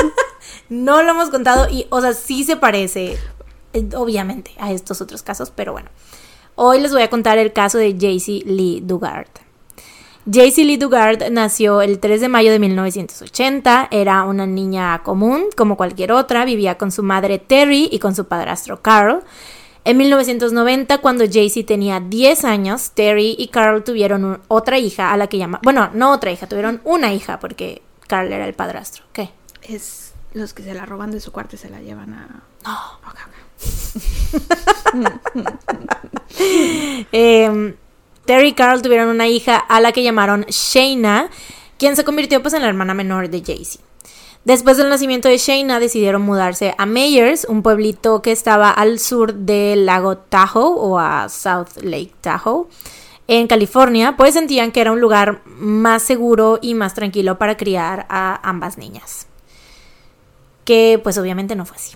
no 0.70 1.04
lo 1.04 1.12
hemos 1.12 1.30
contado 1.30 1.68
y, 1.70 1.88
o 1.90 2.02
sea, 2.02 2.14
sí 2.14 2.44
se 2.44 2.56
parece, 2.56 3.18
eh, 3.74 3.90
obviamente, 3.96 4.52
a 4.60 4.72
estos 4.72 5.02
otros 5.02 5.24
casos, 5.24 5.52
pero 5.56 5.72
bueno. 5.72 5.90
Hoy 6.56 6.82
les 6.82 6.92
voy 6.92 7.04
a 7.04 7.10
contar 7.10 7.38
el 7.38 7.54
caso 7.54 7.78
de 7.78 7.96
Jaycee 7.98 8.44
Lee 8.46 8.82
Dugard. 8.84 9.30
Jaycee 10.32 10.66
Lee 10.66 10.78
Dugard 10.78 11.32
nació 11.32 11.82
el 11.82 12.00
3 12.00 12.22
de 12.22 12.28
mayo 12.28 12.52
de 12.52 12.60
1980. 12.60 13.88
Era 13.90 14.24
una 14.24 14.46
niña 14.46 15.02
común, 15.02 15.46
como 15.56 15.78
cualquier 15.78 16.12
otra. 16.12 16.46
Vivía 16.46 16.78
con 16.78 16.92
su 16.92 17.02
madre 17.02 17.40
Terry 17.40 17.88
y 17.92 18.00
con 18.00 18.14
su 18.14 18.26
padrastro 18.26 18.82
Carl. 18.82 19.24
En 19.86 19.98
1990, 19.98 20.98
cuando 21.00 21.26
Jaycee 21.26 21.64
tenía 21.64 22.00
10 22.00 22.44
años, 22.46 22.92
Terry 22.92 23.36
y 23.40 23.48
Carl 23.48 23.84
tuvieron 23.84 24.24
un- 24.26 24.40
otra 24.48 24.78
hija 24.78 25.12
a 25.14 25.18
la 25.18 25.28
que 25.28 25.38
llama... 25.38 25.60
Bueno, 25.64 25.90
no 25.94 26.12
otra 26.12 26.32
hija, 26.32 26.48
tuvieron 26.48 26.82
una 26.84 27.14
hija 27.14 27.40
porque 27.40 27.82
Carl 28.08 28.32
era 28.32 28.46
el 28.46 28.54
padrastro. 28.54 29.04
¿Qué? 29.14 29.30
Es 29.64 30.14
los 30.34 30.54
que 30.54 30.62
se 30.64 30.74
la 30.76 30.86
roban 30.86 31.10
de 31.12 31.20
su 31.20 31.32
cuarto 31.32 31.56
y 31.56 31.60
se 31.60 31.70
la 31.70 31.82
llevan 31.82 32.14
a. 32.14 32.44
No. 32.66 33.00
Eh, 37.12 37.76
Terry 38.26 38.48
y 38.50 38.54
Carl 38.54 38.82
tuvieron 38.82 39.10
una 39.10 39.28
hija 39.28 39.58
a 39.58 39.80
la 39.82 39.92
que 39.92 40.04
llamaron 40.04 40.46
Shayna, 40.50 41.30
quien 41.78 41.96
se 41.96 42.04
convirtió 42.04 42.42
pues 42.42 42.54
en 42.54 42.62
la 42.62 42.68
hermana 42.68 42.94
menor 42.94 43.30
de 43.30 43.42
Jaycee. 43.42 43.80
Después 44.50 44.78
del 44.78 44.90
nacimiento 44.90 45.30
de 45.30 45.38
Shayna 45.38 45.80
decidieron 45.80 46.24
mudarse 46.24 46.74
a 46.80 46.88
Mayers, 46.88 47.46
un 47.48 47.62
pueblito 47.62 48.24
que 48.24 48.32
estaba 48.32 48.72
al 48.72 48.98
sur 48.98 49.36
del 49.36 49.86
lago 49.86 50.18
Tahoe 50.18 50.74
o 50.76 50.98
a 50.98 51.30
South 51.30 51.84
Lake 51.84 52.14
Tahoe, 52.20 52.66
en 53.28 53.46
California, 53.46 54.16
pues 54.18 54.34
sentían 54.34 54.72
que 54.72 54.82
era 54.82 54.92
un 54.92 55.02
lugar 55.02 55.44
más 55.46 56.02
seguro 56.02 56.58
y 56.64 56.74
más 56.74 56.96
tranquilo 56.96 57.38
para 57.38 57.58
criar 57.58 58.08
a 58.10 58.40
ambas 58.42 58.80
niñas. 58.80 59.28
Que 60.66 61.00
pues 61.04 61.20
obviamente 61.20 61.56
no 61.56 61.68
fue 61.68 61.78
así. 61.78 61.96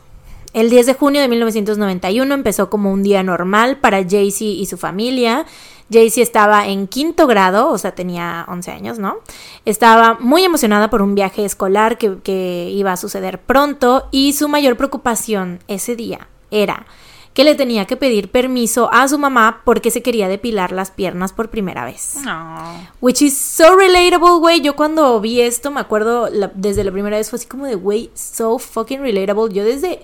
El 0.53 0.69
10 0.69 0.85
de 0.85 0.93
junio 0.93 1.21
de 1.21 1.29
1991 1.29 2.31
empezó 2.35 2.69
como 2.69 2.91
un 2.91 3.01
día 3.01 3.23
normal 3.23 3.79
para 3.79 4.07
Jaycee 4.07 4.61
y 4.61 4.67
su 4.67 4.77
familia. 4.77 5.47
Jaycee 5.91 6.23
estaba 6.23 6.67
en 6.67 6.87
quinto 6.87 7.27
grado, 7.27 7.69
o 7.69 7.77
sea, 7.77 7.93
tenía 7.93 8.45
11 8.49 8.71
años, 8.71 8.99
¿no? 8.99 9.17
Estaba 9.65 10.17
muy 10.19 10.43
emocionada 10.43 10.89
por 10.89 11.01
un 11.01 11.15
viaje 11.15 11.45
escolar 11.45 11.97
que, 11.97 12.17
que 12.23 12.69
iba 12.71 12.91
a 12.91 12.97
suceder 12.97 13.41
pronto 13.41 14.07
y 14.11 14.33
su 14.33 14.47
mayor 14.49 14.75
preocupación 14.77 15.59
ese 15.67 15.95
día 15.95 16.27
era 16.51 16.85
que 17.33 17.43
le 17.43 17.55
tenía 17.55 17.85
que 17.85 17.97
pedir 17.97 18.29
permiso 18.29 18.89
a 18.93 19.07
su 19.07 19.17
mamá 19.17 19.61
porque 19.65 19.89
se 19.89 20.03
quería 20.03 20.27
depilar 20.27 20.71
las 20.71 20.91
piernas 20.91 21.33
por 21.33 21.49
primera 21.49 21.83
vez. 21.83 22.17
No. 22.23 22.57
Which 23.01 23.23
is 23.23 23.35
so 23.35 23.75
relatable, 23.75 24.37
güey. 24.39 24.61
Yo 24.61 24.75
cuando 24.75 25.19
vi 25.19 25.41
esto, 25.41 25.71
me 25.71 25.79
acuerdo, 25.79 26.29
la- 26.31 26.51
desde 26.53 26.83
la 26.83 26.91
primera 26.91 27.17
vez 27.17 27.31
fue 27.31 27.37
así 27.37 27.47
como 27.47 27.65
de, 27.65 27.73
güey, 27.73 28.11
so 28.13 28.59
fucking 28.59 29.01
relatable. 29.01 29.51
Yo 29.51 29.63
desde, 29.65 30.03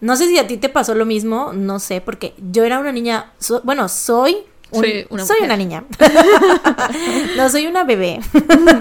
no 0.00 0.16
sé 0.16 0.26
si 0.28 0.38
a 0.38 0.46
ti 0.46 0.56
te 0.56 0.70
pasó 0.70 0.94
lo 0.94 1.04
mismo, 1.04 1.52
no 1.52 1.80
sé, 1.80 2.00
porque 2.00 2.32
yo 2.50 2.64
era 2.64 2.78
una 2.78 2.92
niña, 2.92 3.32
so- 3.38 3.60
bueno, 3.62 3.86
soy... 3.88 4.38
un- 4.70 4.82
Soy 4.82 5.06
una 5.10 5.26
soy 5.26 5.36
una 5.42 5.56
niña. 5.56 5.84
no, 7.36 7.48
soy 7.48 7.66
una 7.66 7.84
bebé. 7.84 8.20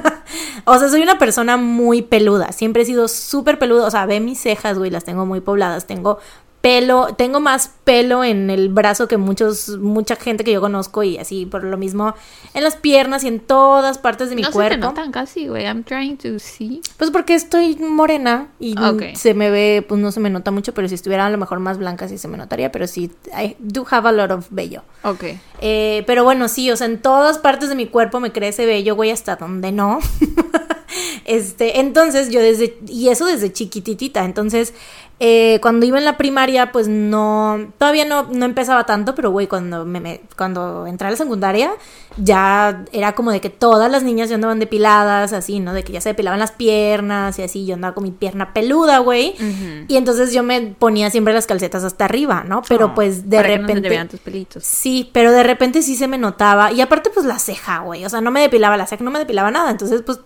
o 0.66 0.78
sea, 0.80 0.90
soy 0.90 1.02
una 1.02 1.18
persona 1.18 1.58
muy 1.58 2.02
peluda. 2.02 2.52
Siempre 2.52 2.84
he 2.84 2.86
sido 2.86 3.08
súper 3.08 3.60
peluda. 3.60 3.86
O 3.86 3.92
sea, 3.92 4.06
ve 4.06 4.20
mis 4.20 4.40
cejas, 4.40 4.78
güey, 4.78 4.92
las 4.92 5.04
tengo 5.04 5.26
muy 5.26 5.42
pobladas. 5.42 5.88
Tengo 5.88 6.20
pelo, 6.62 7.16
tengo 7.18 7.40
más 7.40 7.72
pelo 7.86 8.24
en 8.24 8.50
el 8.50 8.68
brazo 8.70 9.08
que 9.08 9.16
muchos, 9.18 9.78
mucha 9.80 10.18
gente 10.18 10.44
que 10.44 10.52
yo 10.52 10.60
conozco 10.60 11.04
y 11.04 11.18
así 11.18 11.46
por 11.46 11.64
lo 11.64 11.78
mismo 11.78 12.14
en 12.54 12.64
las 12.64 12.76
piernas 12.76 13.24
y 13.24 13.30
en 13.30 13.40
todas 13.40 13.98
partes 13.98 14.30
de 14.30 14.36
mi 14.36 14.42
no 14.42 14.48
se 14.50 14.52
te 14.52 14.56
cuerpo. 14.56 14.78
notan 14.88 15.12
casi, 15.12 15.48
güey. 15.48 15.64
I'm 15.64 15.84
trying 15.86 16.18
to 16.18 16.38
see. 16.38 16.82
Pues 16.98 17.12
porque 17.12 17.34
estoy 17.34 17.78
morena 17.78 18.50
y 18.60 18.76
mm, 18.76 18.84
Ok. 18.84 19.04
se 19.16 19.34
me 19.34 19.50
ve, 19.50 19.86
pues 19.88 20.02
no 20.02 20.12
se 20.12 20.20
me 20.20 20.30
nota 20.30 20.52
mucho, 20.52 20.74
pero 20.74 20.90
si 20.90 20.96
estuviera 20.96 21.26
a 21.26 21.30
lo 21.30 21.38
mejor 21.38 21.60
más 21.60 21.78
blanca 21.78 22.08
sí 22.10 22.18
se 22.18 22.28
me 22.28 22.38
notaría, 22.38 22.72
pero 22.74 22.88
sí, 22.88 23.10
I 23.38 23.56
do 23.60 23.86
have 23.90 24.10
a 24.10 24.12
lot 24.12 24.32
of 24.32 24.48
vello. 24.50 24.82
Ok. 25.04 25.24
Eh, 25.62 26.04
pero 26.08 26.24
bueno, 26.26 26.50
sí, 26.50 26.70
o 26.72 26.76
sea, 26.76 26.88
en 26.88 27.02
todas 27.02 27.38
partes 27.38 27.70
de 27.70 27.76
mi 27.76 27.88
cuerpo 27.88 28.20
me 28.20 28.32
crece 28.34 28.66
vello, 28.66 28.96
güey, 28.96 29.12
hasta 29.12 29.38
donde 29.38 29.72
no. 29.72 30.00
este, 31.26 31.80
entonces 31.80 32.30
yo 32.30 32.42
desde, 32.42 32.78
y 32.88 33.10
eso 33.10 33.26
desde 33.26 33.52
chiquititita, 33.54 34.26
entonces 34.26 34.74
eh, 35.22 35.60
cuando 35.62 35.86
iba 35.86 35.98
en 35.98 36.06
la 36.06 36.18
primaria, 36.18 36.72
pues 36.72 36.88
no, 36.88 37.72
todavía 37.78 38.06
no, 38.06 38.24
no 38.32 38.46
empezaba 38.46 38.86
tanto, 38.86 39.16
pero 39.16 39.32
güey, 39.32 39.48
cuando 39.48 39.84
me, 39.86 40.00
me- 40.00 40.22
cuando 40.38 40.88
entré 40.88 41.08
a 41.08 41.12
la 41.12 41.18
secundaria, 41.18 41.72
ya 42.18 42.86
era 42.92 43.14
como 43.14 43.32
de 43.32 43.42
que 43.42 43.50
todas 43.50 43.92
las 43.92 44.04
niñas 44.04 44.30
ya 44.30 44.36
andaban 44.36 44.60
depiladas, 44.60 45.34
así, 45.34 45.60
¿no? 45.60 45.74
De 45.74 45.84
que 45.84 45.92
ya 45.94 46.02
se 46.02 46.10
depilaban 46.10 46.40
las 46.40 46.52
piernas 46.52 47.38
y 47.40 47.44
así, 47.44 47.66
yo 47.66 47.76
andaba 47.76 47.94
con 47.94 48.04
mi 48.06 48.12
pierna 48.12 48.54
peluda, 48.54 49.00
güey. 49.00 49.36
Y 49.88 49.98
entonces 49.98 50.34
yo 50.34 50.42
me 50.44 50.62
ponía 50.80 51.10
siempre 51.10 51.34
las 51.34 51.48
calcetas 51.48 51.84
hasta 51.84 52.06
arriba, 52.06 52.44
¿no? 52.48 52.62
Pero 52.68 52.88
Oh, 52.88 52.96
pues 52.96 53.30
de 53.30 53.38
para 53.38 53.50
que 53.50 53.58
no 53.60 53.62
se 53.62 53.68
te 53.68 53.74
repente... 53.76 53.90
vean 53.90 54.08
tus 54.08 54.20
pelitos. 54.22 54.64
Sí, 54.64 55.10
pero 55.14 55.32
de 55.32 55.44
repente 55.44 55.82
sí 55.82 55.96
se 55.96 56.08
me 56.08 56.18
notaba. 56.18 56.72
Y 56.72 56.82
aparte, 56.82 57.10
pues 57.10 57.26
la 57.26 57.40
ceja, 57.40 57.80
güey. 57.80 58.06
O 58.06 58.10
sea, 58.10 58.22
no 58.22 58.32
me 58.32 58.40
depilaba 58.42 58.78
la 58.78 58.88
ceja, 58.88 59.04
no 59.04 59.12
me 59.12 59.20
depilaba 59.20 59.52
nada. 59.52 59.70
Entonces, 59.70 60.02
pues 60.02 60.20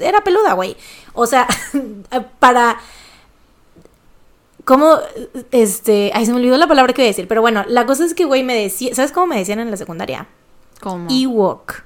era 0.00 0.22
peluda, 0.24 0.54
güey. 0.54 0.76
O 1.12 1.26
sea, 1.26 1.46
para. 2.38 2.78
¿Cómo? 4.64 4.98
Este. 5.50 6.10
Ay, 6.14 6.24
se 6.26 6.32
me 6.32 6.38
olvidó 6.38 6.56
la 6.56 6.66
palabra 6.68 6.92
que 6.92 7.02
iba 7.02 7.06
a 7.06 7.10
decir. 7.10 7.26
Pero 7.28 7.40
bueno, 7.40 7.64
la 7.68 7.84
cosa 7.86 8.04
es 8.04 8.14
que, 8.14 8.24
güey, 8.24 8.42
me 8.42 8.54
decía. 8.54 8.94
¿Sabes 8.94 9.12
cómo 9.12 9.26
me 9.26 9.38
decían 9.38 9.58
en 9.58 9.70
la 9.70 9.76
secundaria? 9.76 10.26
¿Cómo? 10.80 11.08
Ewok. 11.10 11.82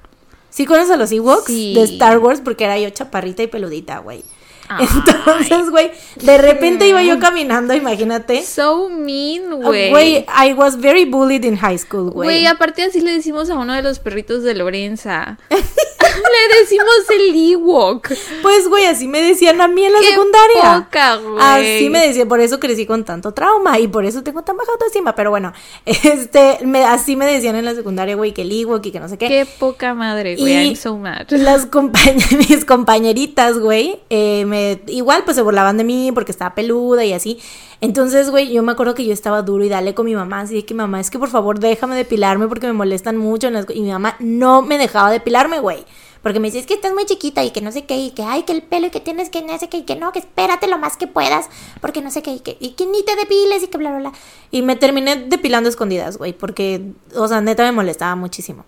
¿Sí 0.51 0.65
conoces 0.65 0.91
a 0.91 0.97
los 0.97 1.13
Ewoks? 1.13 1.45
Sí. 1.47 1.75
De 1.75 1.83
Star 1.83 2.19
Wars, 2.19 2.41
porque 2.43 2.65
era 2.65 2.79
yo 2.79 2.89
chaparrita 2.91 3.43
y 3.43 3.47
peludita, 3.47 3.99
güey. 3.99 4.25
Entonces, 4.69 5.71
güey, 5.71 5.93
de 6.17 6.39
repente 6.39 6.89
iba 6.89 7.03
yo 7.03 7.19
caminando, 7.21 7.75
imagínate. 7.75 8.43
So 8.43 8.89
mean, 8.89 9.53
Oh, 9.53 9.57
güey. 9.59 9.91
Güey, 9.91 10.27
I 10.27 10.55
was 10.55 10.77
very 10.81 11.05
bullied 11.05 11.45
in 11.45 11.57
high 11.57 11.79
school, 11.79 12.11
güey. 12.11 12.27
Güey, 12.27 12.47
aparte 12.47 12.83
así 12.83 13.01
le 13.01 13.13
decimos 13.13 13.49
a 13.51 13.55
uno 13.55 13.75
de 13.75 13.83
los 13.83 13.99
perritos 13.99 14.43
de 14.43 14.55
Lorenza. 14.55 15.39
le 16.17 16.61
decimos 16.61 16.87
el 17.15 17.53
Ewok. 17.53 18.09
Pues, 18.43 18.69
güey, 18.69 18.87
así 18.87 19.09
me 19.09 19.23
decían 19.23 19.61
a 19.61 19.69
mí 19.69 19.85
en 19.85 19.93
la 19.93 20.01
Qué 20.01 20.11
secundaria. 20.11 20.85
poca, 20.85 21.17
güey. 21.17 21.37
Así 21.41 21.91
me 21.91 22.07
decían, 22.07 22.29
por 22.29 22.41
eso 22.41 22.59
crecí 22.61 22.87
con 22.87 23.05
tanto 23.05 23.33
trauma 23.33 23.79
y 23.79 23.89
por 23.89 24.05
eso 24.05 24.23
tengo 24.23 24.43
tan 24.43 24.57
baja 24.57 24.73
autoestima. 24.73 25.15
Pero 25.15 25.31
bueno, 25.31 25.53
este, 25.87 26.59
me- 26.65 26.85
así 26.85 27.17
me 27.17 27.27
decían 27.27 27.57
en 27.57 27.65
la 27.65 27.75
secundaria, 27.75 28.17
güey, 28.17 28.33
que 28.33 28.43
el 28.43 28.53
Ewok 28.53 28.87
y 28.87 28.93
que 28.93 29.01
no 29.01 29.09
sé 29.09 29.19
qué. 29.19 29.29
Qué 29.29 29.47
poca 29.59 29.95
madre, 29.95 30.37
güey. 30.37 30.67
I'm 30.69 30.77
so 30.77 30.97
mad. 30.97 31.27
Las 31.31 31.71
compañ- 31.71 32.37
mis 32.49 32.65
compañeritas, 32.65 33.59
güey, 33.59 34.01
eh, 34.11 34.45
me, 34.47 34.81
igual 34.89 35.23
pues 35.25 35.37
se 35.37 35.43
burlaban 35.43 35.77
de 35.77 35.85
mí 35.85 36.11
porque 36.13 36.33
estaba 36.33 36.55
peluda 36.55 37.05
y 37.05 37.13
así. 37.13 37.39
Entonces, 37.83 38.31
güey, 38.31 38.51
yo 38.53 38.63
me 38.63 38.73
acuerdo 38.73 38.95
que 38.95 39.05
yo 39.05 39.13
estaba 39.13 39.43
duro 39.43 39.63
y 39.63 39.69
dale 39.69 39.93
con 39.95 40.07
mi 40.07 40.15
mamá, 40.15 40.41
así 40.41 40.55
de 40.55 40.65
que 40.65 40.73
mamá, 40.73 40.99
es 40.99 41.11
que 41.11 41.19
por 41.19 41.29
favor 41.29 41.59
déjame 41.59 41.95
depilarme 41.95 42.49
porque 42.49 42.67
me 42.67 42.73
molestan 42.73 43.17
mucho. 43.19 43.49
en 43.49 43.53
las 43.55 43.67
co-". 43.67 43.75
Y 43.75 43.83
mi 43.83 43.91
mamá 43.91 44.17
no 44.19 44.63
me 44.63 44.79
dejaba 44.79 45.11
depilarme, 45.11 45.59
güey. 45.61 45.85
Porque 46.27 46.41
me 46.41 46.49
decía, 46.49 46.61
es 46.61 46.67
que 46.67 46.75
estás 46.75 46.93
muy 46.93 47.05
chiquita 47.05 47.45
y 47.45 47.53
que 47.53 47.61
no 47.61 47.71
sé 47.71 47.85
qué, 47.85 47.95
y 47.95 48.11
que 48.11 48.25
ay, 48.25 48.43
que 48.43 48.51
el 48.53 48.61
pelo 48.61 48.89
y 48.89 48.91
que 48.91 48.99
tienes 48.99 49.31
que 49.31 49.43
no 49.43 49.57
sé 49.61 49.69
qué, 49.69 49.77
y 49.77 49.83
que 49.85 49.95
no, 49.95 50.11
que 50.11 50.19
espérate 50.19 50.67
lo 50.67 50.77
más 50.77 50.97
que 50.97 51.07
puedas, 51.07 51.49
porque 51.81 52.03
no 52.03 52.11
sé 52.11 52.21
qué, 52.21 52.33
y 52.33 52.41
que, 52.41 52.57
y 52.59 52.71
que 52.71 52.85
ni 52.85 53.05
te 53.05 53.15
depiles 53.15 53.63
y 53.63 53.69
que 53.69 53.79
bla, 53.79 53.91
bla, 53.91 54.11
bla. 54.11 54.13
Y 54.51 54.63
me 54.63 54.75
terminé 54.75 55.15
depilando 55.29 55.69
escondidas, 55.69 56.17
güey, 56.19 56.33
porque, 56.33 56.83
o 57.15 57.29
sea, 57.29 57.41
neta 57.43 57.63
me 57.63 57.71
molestaba 57.71 58.17
muchísimo. 58.17 58.65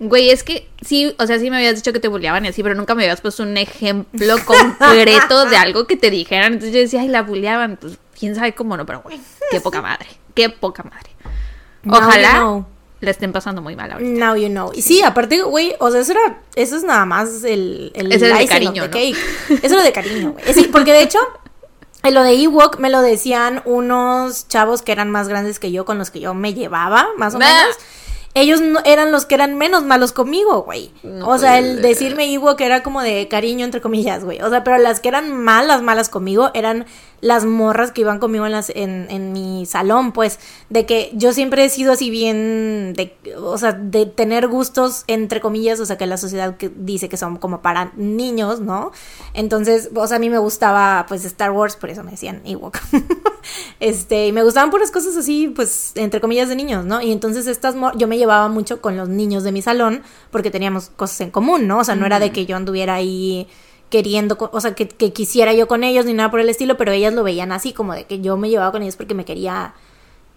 Güey, 0.00 0.30
es 0.30 0.42
que 0.42 0.70
sí, 0.80 1.14
o 1.18 1.26
sea, 1.26 1.38
sí 1.38 1.50
me 1.50 1.58
habías 1.58 1.74
dicho 1.74 1.92
que 1.92 2.00
te 2.00 2.08
bulleaban 2.08 2.46
y 2.46 2.48
así, 2.48 2.62
pero 2.62 2.74
nunca 2.74 2.94
me 2.94 3.02
habías 3.02 3.20
puesto 3.20 3.42
un 3.42 3.58
ejemplo 3.58 4.36
concreto 4.46 5.44
de 5.44 5.58
algo 5.58 5.86
que 5.86 5.98
te 5.98 6.08
dijeran. 6.08 6.54
Entonces 6.54 6.74
yo 6.74 6.80
decía, 6.80 7.02
ay, 7.02 7.08
la 7.08 7.20
bulleaban. 7.24 7.76
Pues 7.76 7.98
quién 8.18 8.34
sabe 8.34 8.54
cómo 8.54 8.74
no, 8.78 8.86
pero 8.86 9.02
güey, 9.02 9.20
qué 9.50 9.60
poca 9.60 9.82
madre. 9.82 10.06
Qué 10.32 10.48
poca 10.48 10.82
madre. 10.82 11.10
Ojalá. 11.86 12.64
La 13.02 13.10
estén 13.10 13.32
pasando 13.32 13.60
muy 13.60 13.74
mal 13.74 13.90
ahorita. 13.90 14.10
Now 14.10 14.36
you 14.36 14.48
know. 14.48 14.70
Y 14.72 14.82
sí, 14.82 15.02
aparte, 15.02 15.42
güey, 15.42 15.74
o 15.80 15.90
sea, 15.90 16.00
eso 16.00 16.12
era, 16.12 16.38
eso 16.54 16.76
es 16.76 16.84
nada 16.84 17.04
más 17.04 17.42
el, 17.42 17.90
el 17.94 18.12
era 18.12 18.38
de 18.38 18.46
cariño, 18.46 18.84
¿no? 18.84 18.90
cake. 18.90 19.16
Eso 19.62 19.74
era 19.74 19.82
de 19.82 19.92
cariño, 19.92 20.32
güey. 20.32 20.54
Sí, 20.54 20.68
porque 20.70 20.92
de 20.92 21.02
hecho, 21.02 21.18
en 22.04 22.14
lo 22.14 22.22
de 22.22 22.32
Ewok 22.32 22.78
me 22.78 22.90
lo 22.90 23.02
decían 23.02 23.60
unos 23.64 24.46
chavos 24.46 24.82
que 24.82 24.92
eran 24.92 25.10
más 25.10 25.26
grandes 25.26 25.58
que 25.58 25.72
yo, 25.72 25.84
con 25.84 25.98
los 25.98 26.10
que 26.10 26.20
yo 26.20 26.32
me 26.32 26.54
llevaba, 26.54 27.08
más 27.18 27.34
o 27.34 27.38
menos. 27.38 27.76
Ellos 28.34 28.60
no- 28.62 28.80
eran 28.84 29.12
los 29.12 29.26
que 29.26 29.34
eran 29.34 29.56
menos 29.56 29.84
malos 29.84 30.12
conmigo, 30.12 30.62
güey. 30.62 30.90
No 31.02 31.28
o 31.28 31.38
sea, 31.38 31.58
el 31.58 31.74
ser. 31.74 31.82
decirme 31.82 32.32
Ewok 32.32 32.60
era 32.60 32.82
como 32.82 33.02
de 33.02 33.28
cariño, 33.28 33.64
entre 33.64 33.80
comillas, 33.80 34.24
güey. 34.24 34.40
O 34.40 34.48
sea, 34.48 34.64
pero 34.64 34.78
las 34.78 35.00
que 35.00 35.08
eran 35.08 35.32
malas, 35.32 35.82
malas 35.82 36.08
conmigo 36.08 36.50
eran 36.54 36.86
las 37.20 37.44
morras 37.44 37.92
que 37.92 38.00
iban 38.00 38.18
conmigo 38.18 38.46
en, 38.46 38.52
las, 38.52 38.70
en, 38.70 39.06
en 39.08 39.32
mi 39.32 39.64
salón, 39.64 40.10
pues, 40.10 40.40
de 40.70 40.86
que 40.86 41.12
yo 41.14 41.32
siempre 41.32 41.64
he 41.64 41.68
sido 41.68 41.92
así 41.92 42.10
bien, 42.10 42.94
de, 42.96 43.16
o 43.38 43.56
sea, 43.58 43.72
de 43.72 44.06
tener 44.06 44.48
gustos, 44.48 45.04
entre 45.06 45.40
comillas, 45.40 45.78
o 45.78 45.86
sea, 45.86 45.96
que 45.96 46.06
la 46.06 46.16
sociedad 46.16 46.56
que 46.56 46.68
dice 46.74 47.08
que 47.08 47.16
son 47.16 47.36
como 47.36 47.62
para 47.62 47.92
niños, 47.94 48.58
¿no? 48.60 48.90
Entonces, 49.34 49.90
o 49.94 50.06
sea, 50.08 50.16
a 50.16 50.20
mí 50.20 50.30
me 50.30 50.38
gustaba, 50.38 51.06
pues, 51.08 51.24
Star 51.24 51.52
Wars, 51.52 51.76
por 51.76 51.90
eso 51.90 52.02
me 52.02 52.10
decían 52.10 52.42
Ewok. 52.44 52.76
este, 53.78 54.26
y 54.26 54.32
me 54.32 54.42
gustaban 54.42 54.70
puras 54.70 54.90
cosas 54.90 55.16
así, 55.16 55.46
pues, 55.46 55.92
entre 55.94 56.20
comillas, 56.20 56.48
de 56.48 56.56
niños, 56.56 56.84
¿no? 56.84 57.00
Y 57.00 57.12
entonces 57.12 57.46
estas, 57.46 57.76
yo 57.94 58.08
me 58.08 58.18
llevaba 58.22 58.48
mucho 58.48 58.80
con 58.80 58.96
los 58.96 59.08
niños 59.08 59.44
de 59.44 59.52
mi 59.52 59.62
salón, 59.62 60.02
porque 60.30 60.50
teníamos 60.50 60.90
cosas 60.96 61.20
en 61.22 61.30
común, 61.30 61.66
¿no? 61.66 61.78
O 61.78 61.84
sea, 61.84 61.94
no 61.94 62.06
era 62.06 62.18
de 62.18 62.32
que 62.32 62.46
yo 62.46 62.56
anduviera 62.56 62.94
ahí 62.94 63.46
queriendo, 63.90 64.38
o 64.52 64.60
sea, 64.60 64.74
que, 64.74 64.88
que 64.88 65.12
quisiera 65.12 65.52
yo 65.52 65.68
con 65.68 65.84
ellos 65.84 66.06
ni 66.06 66.14
nada 66.14 66.30
por 66.30 66.40
el 66.40 66.48
estilo, 66.48 66.78
pero 66.78 66.92
ellas 66.92 67.12
lo 67.12 67.22
veían 67.22 67.52
así, 67.52 67.74
como 67.74 67.92
de 67.92 68.04
que 68.04 68.22
yo 68.22 68.38
me 68.38 68.48
llevaba 68.48 68.72
con 68.72 68.82
ellos 68.82 68.96
porque 68.96 69.14
me 69.14 69.26
quería, 69.26 69.74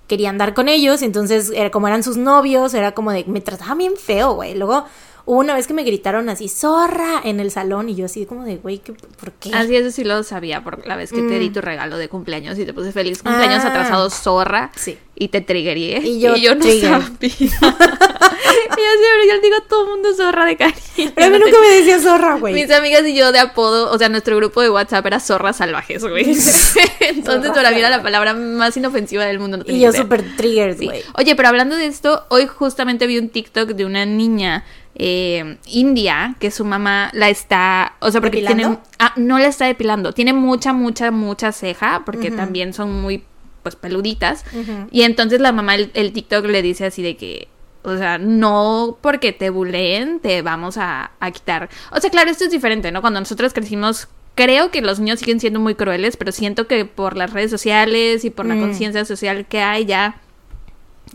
quería 0.08 0.30
andar 0.30 0.54
con 0.54 0.68
ellos, 0.68 1.02
entonces, 1.02 1.52
era, 1.56 1.72
como 1.72 1.88
eran 1.88 2.04
sus 2.04 2.18
novios, 2.18 2.74
era 2.74 2.92
como 2.94 3.12
de, 3.12 3.24
me 3.26 3.40
trataban 3.40 3.78
bien 3.78 3.96
feo, 3.96 4.34
güey. 4.34 4.56
Luego, 4.56 4.86
hubo 5.26 5.40
una 5.40 5.56
vez 5.56 5.68
que 5.68 5.74
me 5.74 5.84
gritaron 5.84 6.30
así, 6.30 6.48
zorra, 6.50 7.22
en 7.24 7.40
el 7.40 7.50
salón, 7.52 7.90
y 7.90 7.96
yo 7.96 8.06
así 8.06 8.26
como 8.26 8.44
de, 8.46 8.58
güey, 8.58 8.78
¿qué- 8.80 8.94
¿por 8.94 9.32
qué? 9.34 9.52
Así 9.54 9.76
eso 9.76 9.92
sí 9.92 10.04
lo 10.04 10.22
sabía 10.24 10.64
por 10.64 10.86
la 10.88 10.96
vez 10.96 11.12
que 11.12 11.22
te 11.22 11.40
di 11.40 11.50
tu 11.50 11.62
regalo 11.62 11.98
de 11.98 12.08
cumpleaños 12.10 12.58
y 12.60 12.66
te 12.66 12.74
puse 12.74 12.92
feliz 12.92 13.22
cumpleaños 13.24 13.64
Mm. 13.64 13.68
Ah. 13.68 13.70
atrasado 13.70 14.10
zorra 14.10 14.72
Sí. 14.76 14.98
y 15.16 15.30
te 15.30 15.42
triggeré 15.42 16.00
Y 16.08 16.20
yo 16.20 16.30
no 16.56 16.62
trigger. 16.62 16.90
sabía. 16.90 17.12
y 17.22 17.48
yo 17.48 18.92
siempre 19.00 19.28
yo 19.30 19.42
digo 19.42 19.56
a 19.58 19.68
todo 19.68 19.84
el 19.86 19.90
mundo 19.92 20.14
zorra 20.16 20.46
de 20.46 20.58
cariño. 20.58 21.12
Pero 21.16 21.28
a 21.28 21.30
mí 21.30 21.40
nunca 21.40 21.58
me 21.60 21.70
decía 21.76 22.00
zorra, 22.00 22.36
güey. 22.36 22.54
Mis 22.54 22.70
amigas 22.72 23.06
y 23.08 23.16
yo 23.16 23.32
de 23.32 23.40
apodo, 23.40 23.92
o 23.92 23.98
sea, 23.98 24.10
nuestro 24.10 24.36
grupo 24.38 24.62
de 24.62 24.70
WhatsApp 24.70 25.06
era 25.06 25.20
zorras 25.20 25.58
salvajes, 25.58 26.04
güey. 26.04 26.24
Entonces 27.00 27.52
para 27.52 27.72
mí 27.72 27.80
era 27.80 27.90
la 27.90 28.02
palabra 28.04 28.34
más 28.34 28.76
inofensiva 28.78 29.26
del 29.26 29.40
mundo. 29.40 29.58
no 29.58 29.64
Y 29.68 29.80
yo 29.80 29.92
súper 29.92 30.36
triggers, 30.38 30.78
Sí. 30.78 30.86
güey. 30.86 31.02
Oye, 31.18 31.36
pero 31.36 31.50
hablando 31.50 31.76
de 31.76 31.86
esto, 31.88 32.26
hoy 32.30 32.48
justamente 32.48 33.08
vi 33.08 33.18
un 33.18 33.30
TikTok 33.30 33.70
de 33.70 33.86
una 33.86 34.06
niña 34.06 34.64
eh, 34.96 35.58
india 35.68 36.36
que 36.40 36.52
su 36.52 36.64
mamá 36.66 37.10
la 37.14 37.30
está, 37.30 37.94
o 38.00 38.12
sea, 38.12 38.22
porque 38.22 38.42
tiene, 38.42 38.78
ah, 39.00 39.14
no 39.18 39.38
la 39.40 39.48
está 39.48 39.66
depilando, 39.66 40.14
tiene 40.14 40.34
mucha, 40.34 40.74
mucha, 40.74 41.12
mucha 41.12 41.52
ceja, 41.52 42.04
porque 42.06 42.32
también 42.32 42.74
son 42.74 43.02
muy, 43.02 43.24
pues, 43.64 43.76
peluditas. 43.76 44.46
Y 44.92 45.02
entonces 45.04 45.40
la 45.42 45.52
mamá, 45.52 45.76
el, 45.76 45.92
el 45.94 46.14
TikTok 46.14 46.46
le 46.46 46.62
dice 46.62 46.86
así 46.86 47.02
de 47.02 47.18
que, 47.18 47.48
o 47.84 47.98
sea, 47.98 48.18
no 48.18 48.98
porque 49.02 49.32
te 49.32 49.50
buleen 49.50 50.20
te 50.20 50.42
vamos 50.42 50.78
a, 50.78 51.12
a 51.20 51.32
quitar. 51.32 51.70
O 51.92 52.00
sea, 52.00 52.10
claro, 52.10 52.32
esto 52.32 52.46
es 52.46 52.52
diferente, 52.52 52.92
¿no? 52.92 53.02
Cuando 53.02 53.20
nosotros 53.20 53.54
crecimos, 53.54 54.08
creo 54.34 54.72
que 54.72 54.82
los 54.82 55.00
niños 55.00 55.20
siguen 55.20 55.40
siendo 55.40 55.60
muy 55.60 55.76
crueles, 55.76 56.18
pero 56.18 56.32
siento 56.32 56.68
que 56.68 56.86
por 56.86 57.16
las 57.16 57.32
redes 57.34 57.52
sociales 57.52 58.26
y 58.26 58.30
por 58.32 58.46
la 58.46 58.56
Mm. 58.56 58.62
conciencia 58.62 59.06
social 59.06 59.46
que 59.46 59.62
hay 59.62 59.86
ya 59.86 60.20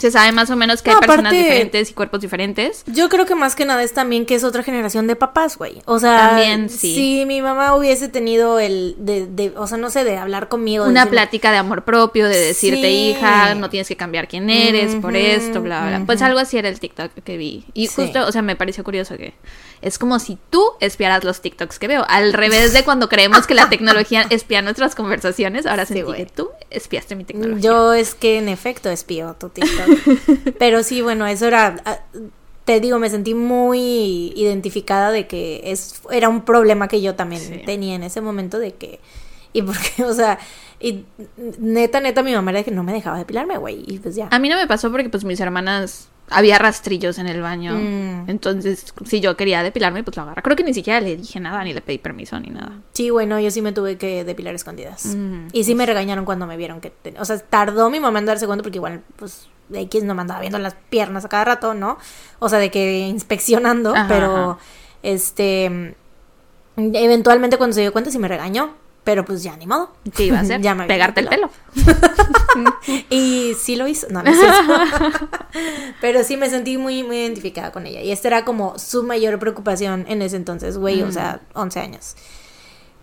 se 0.00 0.10
sabe 0.10 0.32
más 0.32 0.50
o 0.50 0.56
menos 0.56 0.82
que 0.82 0.90
No, 0.90 0.96
hay 0.96 1.00
personas 1.06 1.32
aparte- 1.32 1.42
diferentes 1.42 1.90
y 1.90 1.94
cuerpos 1.94 2.20
diferentes. 2.20 2.82
Yo 2.86 3.08
creo 3.08 3.26
que 3.26 3.34
más 3.34 3.54
que 3.54 3.64
nada 3.64 3.82
es 3.82 3.92
también 3.92 4.26
que 4.26 4.34
es 4.34 4.42
otra 4.44 4.62
generación 4.62 5.06
de 5.06 5.14
papás, 5.16 5.56
güey. 5.58 5.82
O 5.84 5.98
sea, 5.98 6.30
También, 6.30 6.68
sí. 6.70 6.94
si 6.94 7.26
mi 7.26 7.42
mamá 7.42 7.74
hubiese 7.76 8.08
tenido 8.08 8.58
el 8.58 8.96
de, 8.98 9.26
de 9.26 9.52
o 9.56 9.66
sea, 9.66 9.78
no 9.78 9.90
sé, 9.90 10.04
de 10.04 10.16
hablar 10.16 10.48
conmigo. 10.48 10.84
Una 10.86 11.06
plática 11.06 11.52
de 11.52 11.58
amor 11.58 11.84
propio, 11.84 12.28
de 12.28 12.38
decirte, 12.38 12.82
Sí. 12.82 13.10
hija, 13.10 13.54
no 13.54 13.68
tienes 13.70 13.88
que 13.88 13.96
cambiar 13.96 14.26
quién 14.28 14.48
eres 14.50 14.94
por 14.96 15.14
esto, 15.16 15.60
bla, 15.60 15.86
bla. 15.86 16.02
Pues 16.06 16.18
ujú. 16.18 16.26
algo 16.26 16.38
así 16.40 16.56
era 16.58 16.68
el 16.68 16.80
TikTok 16.80 17.12
que 17.22 17.36
vi. 17.36 17.66
Y 17.74 17.86
Sí. 17.88 17.94
justo, 18.02 18.26
o 18.26 18.32
sea, 18.32 18.42
me 18.42 18.56
pareció 18.56 18.82
curioso 18.84 19.16
que 19.16 19.34
es 19.82 19.98
como 19.98 20.18
si 20.18 20.36
tú 20.50 20.62
espiaras 20.80 21.24
los 21.24 21.40
TikToks 21.40 21.78
que 21.78 21.88
veo. 21.88 22.04
Al 22.08 22.32
revés 22.32 22.72
de 22.72 22.84
cuando 22.84 23.08
creemos 23.08 23.46
que 23.46 23.54
la 23.54 23.68
tecnología 23.68 24.22
espía 24.30 24.62
nuestras 24.62 24.94
conversaciones, 24.94 25.66
ahora 25.66 25.86
Sí, 25.86 25.94
sentí 25.94 26.12
que 26.12 26.26
tú 26.26 26.48
espiaste 26.70 27.16
mi 27.16 27.24
tecnología. 27.24 27.62
Yo 27.62 27.92
es 27.94 28.14
que 28.14 28.38
en 28.38 28.48
efecto 28.48 28.90
espío 28.90 29.34
tu 29.38 29.48
TikTok. 29.48 30.54
Pero 30.58 30.82
sí, 30.82 31.00
bueno, 31.00 31.26
eso 31.26 31.46
era. 31.46 31.76
ah, 31.84 31.98
Te 32.64 32.80
digo, 32.80 32.98
me 32.98 33.08
sentí 33.10 33.34
muy 33.34 34.32
identificada 34.36 35.10
de 35.10 35.26
que 35.26 35.62
es, 35.64 36.00
era 36.10 36.28
un 36.28 36.42
problema 36.42 36.86
que 36.88 37.00
yo 37.00 37.14
también 37.14 37.40
Sí. 37.42 37.62
tenía 37.64 37.94
en 37.94 38.02
ese 38.02 38.20
momento 38.20 38.58
de 38.58 38.74
que. 38.74 39.00
Y 39.52 39.62
porque, 39.62 40.04
o 40.04 40.14
sea, 40.14 40.38
y 40.78 41.04
neta, 41.58 42.00
neta, 42.00 42.22
mi 42.22 42.32
mamá 42.32 42.52
era 42.52 42.58
de 42.60 42.64
que 42.64 42.70
no 42.70 42.84
me 42.84 42.92
dejaba 42.92 43.18
depilarme, 43.18 43.58
güey. 43.58 43.82
Y 43.86 43.98
pues 43.98 44.14
ya. 44.14 44.28
A 44.30 44.38
mí 44.38 44.48
no 44.48 44.56
me 44.56 44.66
pasó 44.68 44.90
porque 44.92 45.08
pues 45.08 45.24
mis 45.24 45.40
hermanas 45.40 46.08
había 46.28 46.56
rastrillos 46.58 47.18
en 47.18 47.26
el 47.26 47.42
baño. 47.42 47.74
Mm. 47.74 48.30
Entonces, 48.30 48.94
si 49.04 49.20
yo 49.20 49.36
quería 49.36 49.64
depilarme, 49.64 50.04
pues 50.04 50.16
lo 50.16 50.22
agarra. 50.22 50.42
Creo 50.42 50.56
que 50.56 50.62
ni 50.62 50.72
siquiera 50.72 51.00
le 51.00 51.16
dije 51.16 51.40
nada, 51.40 51.64
ni 51.64 51.72
le 51.72 51.80
pedí 51.80 51.98
permiso, 51.98 52.38
ni 52.38 52.50
nada. 52.50 52.78
Sí, 52.92 53.10
bueno, 53.10 53.40
yo 53.40 53.50
sí 53.50 53.60
me 53.60 53.72
tuve 53.72 53.98
que 53.98 54.22
depilar 54.22 54.54
escondidas. 54.54 55.06
Mm. 55.06 55.48
Y 55.52 55.64
sí 55.64 55.74
me 55.74 55.84
regañaron 55.84 56.24
cuando 56.24 56.46
me 56.46 56.56
vieron 56.56 56.80
que... 56.80 56.90
ten- 56.90 57.18
O 57.18 57.24
sea, 57.24 57.36
tardó 57.40 57.90
mi 57.90 57.98
mamá 57.98 58.20
en 58.20 58.26
darse 58.26 58.46
cuenta 58.46 58.62
porque 58.62 58.78
igual, 58.78 59.02
pues, 59.16 59.48
X 59.72 60.04
no 60.04 60.14
me 60.14 60.20
andaba 60.22 60.38
viendo 60.38 60.60
las 60.60 60.76
piernas 60.90 61.24
a 61.24 61.28
cada 61.28 61.44
rato, 61.44 61.74
¿no? 61.74 61.98
O 62.38 62.48
sea, 62.48 62.60
de 62.60 62.70
que 62.70 63.00
inspeccionando, 63.08 63.96
Ajá, 63.96 64.06
pero, 64.08 64.50
ajá. 64.52 64.58
este... 65.02 65.96
Eventualmente 66.76 67.58
cuando 67.58 67.74
se 67.74 67.80
dio 67.82 67.92
cuenta 67.92 68.10
sí 68.10 68.18
me 68.18 68.28
regañó, 68.28 68.74
pero 69.04 69.24
pues 69.24 69.42
ya 69.42 69.56
ni 69.56 69.66
modo. 69.66 69.90
¿Qué 70.14 70.26
iba 70.26 70.38
a 70.38 70.40
hacer? 70.42 70.60
Ya 70.62 70.74
me 70.74 70.86
Pegarte 70.86 71.20
el 71.20 71.28
pelo. 71.28 71.50
Y 73.08 73.54
sí 73.58 73.76
lo 73.76 73.86
hizo, 73.86 74.08
no, 74.10 74.22
no 74.22 74.30
es 74.30 74.38
cierto. 74.38 75.28
Pero 76.00 76.24
sí 76.24 76.36
me 76.36 76.50
sentí 76.50 76.78
muy, 76.78 77.04
muy 77.04 77.18
identificada 77.18 77.70
con 77.70 77.86
ella. 77.86 78.02
Y 78.02 78.10
esta 78.10 78.28
era 78.28 78.44
como 78.44 78.78
su 78.78 79.04
mayor 79.04 79.38
preocupación 79.38 80.04
en 80.08 80.20
ese 80.20 80.36
entonces, 80.36 80.76
güey, 80.76 81.02
o 81.02 81.12
sea, 81.12 81.40
11 81.54 81.80
años. 81.80 82.16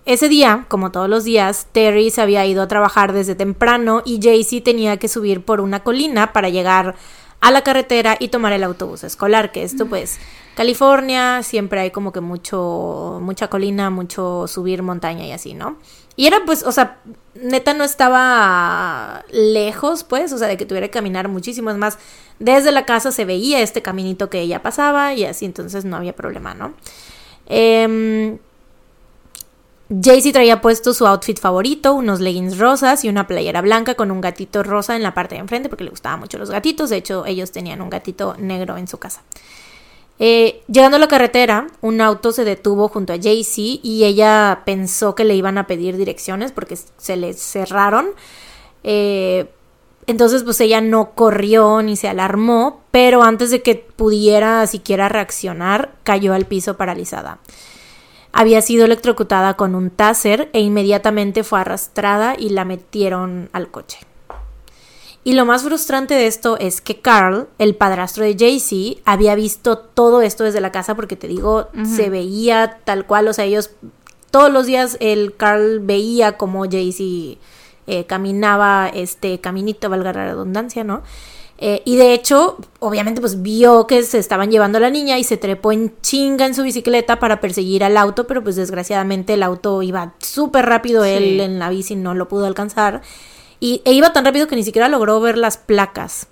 Ese 0.05 0.29
día, 0.29 0.65
como 0.67 0.91
todos 0.91 1.09
los 1.09 1.23
días, 1.23 1.67
Terry 1.71 2.11
se 2.11 2.21
había 2.21 2.45
ido 2.45 2.61
a 2.61 2.67
trabajar 2.67 3.13
desde 3.13 3.35
temprano 3.35 4.03
y 4.05 4.19
Jaycee 4.21 4.61
tenía 4.61 4.97
que 4.97 5.07
subir 5.07 5.43
por 5.43 5.61
una 5.61 5.81
colina 5.81 6.33
para 6.33 6.49
llegar 6.49 6.95
a 7.39 7.51
la 7.51 7.61
carretera 7.61 8.15
y 8.19 8.29
tomar 8.29 8.53
el 8.53 8.63
autobús 8.63 9.03
escolar, 9.03 9.51
que 9.51 9.63
esto 9.63 9.85
pues 9.85 10.19
California, 10.57 11.43
siempre 11.43 11.79
hay 11.81 11.91
como 11.91 12.11
que 12.11 12.19
mucho, 12.19 13.19
mucha 13.21 13.47
colina, 13.47 13.91
mucho 13.91 14.47
subir 14.47 14.81
montaña 14.81 15.23
y 15.23 15.31
así, 15.31 15.53
¿no? 15.53 15.77
Y 16.15 16.25
era 16.25 16.45
pues, 16.47 16.63
o 16.63 16.71
sea, 16.71 16.99
neta 17.35 17.75
no 17.75 17.83
estaba 17.83 19.23
lejos, 19.29 20.03
pues, 20.03 20.33
o 20.33 20.39
sea, 20.39 20.47
de 20.47 20.57
que 20.57 20.65
tuviera 20.65 20.87
que 20.87 20.93
caminar 20.93 21.27
muchísimo. 21.27 21.69
Es 21.69 21.77
más, 21.77 21.99
desde 22.39 22.71
la 22.71 22.85
casa 22.85 23.11
se 23.11 23.23
veía 23.23 23.59
este 23.59 23.83
caminito 23.83 24.31
que 24.31 24.41
ella 24.41 24.63
pasaba 24.63 25.13
y 25.13 25.25
así, 25.25 25.45
entonces 25.45 25.85
no 25.85 25.95
había 25.95 26.15
problema, 26.15 26.55
¿no? 26.55 26.73
Eh, 27.45 28.39
Jaycee 29.89 30.33
traía 30.33 30.59
puesto 30.59 30.91
su 30.95 31.05
outfit 31.05 31.39
favorito, 31.39 31.93
unos 31.93 32.19
leggings 32.19 32.57
rosas 32.57 33.05
y 33.05 33.09
una 33.09 33.27
playera 33.27 33.61
blanca 33.61 33.93
con 33.93 34.09
un 34.09 34.21
gatito 34.21 34.63
rosa 34.63 34.95
en 34.95 35.03
la 35.03 35.13
parte 35.13 35.35
de 35.35 35.41
enfrente 35.41 35.69
porque 35.69 35.83
le 35.83 35.91
gustaban 35.91 36.19
mucho 36.19 36.39
los 36.39 36.49
gatitos. 36.49 36.89
De 36.89 36.97
hecho, 36.97 37.27
ellos 37.27 37.51
tenían 37.51 37.81
un 37.81 37.91
gatito 37.91 38.35
negro 38.39 38.75
en 38.77 38.87
su 38.87 38.97
casa. 38.97 39.21
Eh, 40.19 40.63
llegando 40.67 40.97
a 40.97 40.99
la 40.99 41.07
carretera, 41.07 41.67
un 41.81 42.01
auto 42.01 42.31
se 42.31 42.43
detuvo 42.43 42.87
junto 42.87 43.13
a 43.13 43.17
Jaycee 43.17 43.79
y 43.83 44.03
ella 44.05 44.63
pensó 44.65 45.13
que 45.13 45.23
le 45.23 45.35
iban 45.35 45.57
a 45.57 45.67
pedir 45.67 45.97
direcciones 45.97 46.51
porque 46.51 46.75
se 46.75 47.17
le 47.17 47.33
cerraron. 47.33 48.07
Eh, 48.83 49.47
entonces, 50.07 50.43
pues 50.43 50.59
ella 50.61 50.81
no 50.81 51.11
corrió 51.11 51.81
ni 51.81 51.95
se 51.95 52.07
alarmó, 52.07 52.81
pero 52.91 53.23
antes 53.23 53.51
de 53.51 53.61
que 53.61 53.75
pudiera 53.75 54.65
siquiera 54.65 55.09
reaccionar, 55.09 55.93
cayó 56.03 56.33
al 56.33 56.45
piso 56.45 56.77
paralizada 56.77 57.39
había 58.37 58.61
sido 58.61 58.85
electrocutada 58.85 59.55
con 59.55 59.73
un 59.73 59.89
taser 59.89 60.49
e 60.53 60.59
inmediatamente 60.59 61.43
fue 61.43 61.59
arrastrada 61.59 62.35
y 62.37 62.49
la 62.49 62.65
metieron 62.65 63.49
al 63.51 63.71
coche. 63.71 64.06
Y 65.27 65.33
lo 65.33 65.45
más 65.45 65.63
frustrante 65.63 66.13
de 66.13 66.25
esto 66.25 66.57
es 66.57 66.79
que 66.79 67.01
Carl, 67.01 67.49
el 67.59 67.75
padrastro 67.75 68.23
de 68.23 68.37
Jaycee, 68.39 69.01
había 69.03 69.35
visto 69.35 69.77
todo 69.77 70.21
esto 70.21 70.45
desde 70.45 70.61
la 70.61 70.71
casa 70.71 70.95
porque 70.95 71.17
te 71.17 71.27
digo, 71.27 71.67
se 71.83 72.09
veía 72.09 72.79
tal 72.85 73.05
cual, 73.05 73.27
o 73.27 73.33
sea, 73.33 73.43
ellos 73.43 73.71
todos 74.31 74.49
los 74.49 74.67
días 74.67 74.95
el 75.01 75.35
Carl 75.35 75.81
veía 75.81 76.37
como 76.37 76.63
Jaycee 76.63 77.39
eh, 77.87 78.05
caminaba 78.05 78.87
este 78.87 79.41
caminito, 79.41 79.89
valga 79.89 80.13
la 80.13 80.27
redundancia, 80.27 80.85
¿no? 80.85 81.03
Eh, 81.57 81.81
y 81.83 81.97
de 81.97 82.13
hecho, 82.13 82.55
obviamente, 82.79 83.19
pues 83.19 83.41
vio 83.41 83.85
que 83.85 84.03
se 84.03 84.19
estaban 84.19 84.49
llevando 84.49 84.77
a 84.77 84.81
la 84.81 84.89
niña 84.89 85.19
y 85.19 85.25
se 85.25 85.35
trepó 85.35 85.73
en 85.73 85.93
chinga 85.99 86.45
en 86.45 86.55
su 86.55 86.63
bicicleta 86.63 87.19
para 87.19 87.41
perseguir 87.41 87.83
al 87.83 87.97
auto, 87.97 88.27
pero 88.27 88.43
pues 88.45 88.55
desgraciadamente 88.55 89.33
el 89.33 89.43
auto 89.43 89.83
iba 89.83 90.13
súper 90.19 90.67
rápido, 90.67 91.03
él 91.03 91.41
en 91.41 91.59
la 91.59 91.69
bici 91.69 91.97
no 91.97 92.13
lo 92.13 92.29
pudo 92.29 92.45
alcanzar. 92.45 93.01
Y 93.59 93.81
e 93.85 93.93
iba 93.93 94.13
tan 94.13 94.25
rápido 94.25 94.47
que 94.47 94.55
ni 94.55 94.63
siquiera 94.63 94.87
logró 94.89 95.19
ver 95.19 95.37
las 95.37 95.57
placas. 95.57 96.27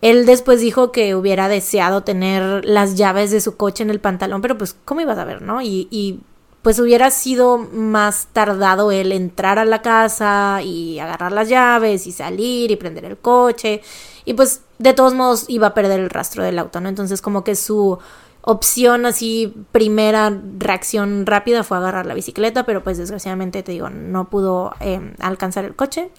Él 0.00 0.26
después 0.26 0.60
dijo 0.60 0.90
que 0.90 1.14
hubiera 1.14 1.48
deseado 1.48 2.02
tener 2.02 2.64
las 2.64 2.96
llaves 2.96 3.30
de 3.30 3.40
su 3.40 3.56
coche 3.56 3.84
en 3.84 3.90
el 3.90 4.00
pantalón, 4.00 4.42
pero 4.42 4.58
pues, 4.58 4.76
¿cómo 4.84 5.00
ibas 5.00 5.18
a 5.18 5.24
ver, 5.24 5.42
no? 5.42 5.62
Y, 5.62 5.86
y 5.90 6.20
pues 6.62 6.78
hubiera 6.78 7.10
sido 7.10 7.58
más 7.58 8.28
tardado 8.32 8.92
él 8.92 9.12
entrar 9.12 9.58
a 9.58 9.64
la 9.64 9.82
casa 9.82 10.60
y 10.62 10.98
agarrar 11.00 11.32
las 11.32 11.48
llaves 11.48 12.06
y 12.06 12.12
salir 12.12 12.70
y 12.70 12.76
prender 12.76 13.04
el 13.04 13.16
coche. 13.16 13.82
Y 14.24 14.34
pues 14.34 14.62
de 14.78 14.92
todos 14.92 15.14
modos 15.14 15.44
iba 15.48 15.68
a 15.68 15.74
perder 15.74 16.00
el 16.00 16.10
rastro 16.10 16.44
del 16.44 16.58
auto, 16.58 16.80
¿no? 16.80 16.88
Entonces 16.88 17.20
como 17.20 17.42
que 17.42 17.56
su 17.56 17.98
opción 18.42 19.06
así, 19.06 19.54
primera 19.72 20.36
reacción 20.58 21.26
rápida 21.26 21.64
fue 21.64 21.76
agarrar 21.76 22.06
la 22.06 22.14
bicicleta, 22.14 22.64
pero 22.64 22.82
pues 22.82 22.98
desgraciadamente 22.98 23.62
te 23.62 23.72
digo, 23.72 23.90
no 23.90 24.28
pudo 24.30 24.72
em, 24.80 25.14
alcanzar 25.20 25.64
el 25.64 25.74
coche. 25.74 26.10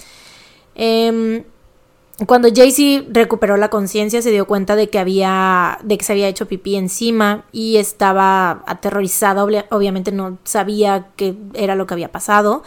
Em, 0.75 1.43
cuando 2.27 2.47
Jaycee 2.53 3.07
recuperó 3.11 3.57
la 3.57 3.69
conciencia 3.69 4.21
se 4.21 4.31
dio 4.31 4.45
cuenta 4.45 4.75
de 4.75 4.89
que 4.89 4.99
había 4.99 5.79
de 5.83 5.97
que 5.97 6.05
se 6.05 6.13
había 6.13 6.27
hecho 6.27 6.47
pipí 6.47 6.75
encima 6.75 7.45
y 7.51 7.77
estaba 7.77 8.63
aterrorizada, 8.67 9.43
obviamente 9.43 10.11
no 10.11 10.37
sabía 10.43 11.07
qué 11.15 11.35
era 11.53 11.75
lo 11.75 11.87
que 11.87 11.95
había 11.95 12.11
pasado 12.11 12.63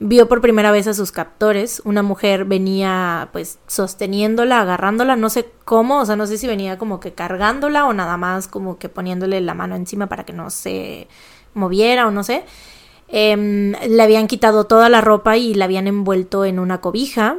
vio 0.00 0.28
por 0.28 0.40
primera 0.40 0.70
vez 0.70 0.86
a 0.86 0.94
sus 0.94 1.12
captores. 1.12 1.80
Una 1.84 2.02
mujer 2.02 2.44
venía 2.44 3.28
pues 3.32 3.58
sosteniéndola, 3.66 4.60
agarrándola, 4.60 5.16
no 5.16 5.30
sé 5.30 5.50
cómo, 5.64 6.00
o 6.00 6.06
sea, 6.06 6.16
no 6.16 6.26
sé 6.26 6.38
si 6.38 6.46
venía 6.46 6.78
como 6.78 7.00
que 7.00 7.14
cargándola 7.14 7.86
o 7.86 7.92
nada 7.92 8.16
más 8.16 8.48
como 8.48 8.78
que 8.78 8.88
poniéndole 8.88 9.40
la 9.40 9.54
mano 9.54 9.76
encima 9.76 10.08
para 10.08 10.24
que 10.24 10.32
no 10.32 10.50
se 10.50 11.08
moviera 11.54 12.06
o 12.06 12.10
no 12.10 12.24
sé. 12.24 12.44
Em, 13.16 13.74
le 13.88 14.02
habían 14.02 14.26
quitado 14.26 14.64
toda 14.64 14.88
la 14.88 15.00
ropa 15.00 15.36
y 15.36 15.54
la 15.54 15.66
habían 15.66 15.86
envuelto 15.86 16.44
en 16.44 16.58
una 16.58 16.80
cobija. 16.80 17.36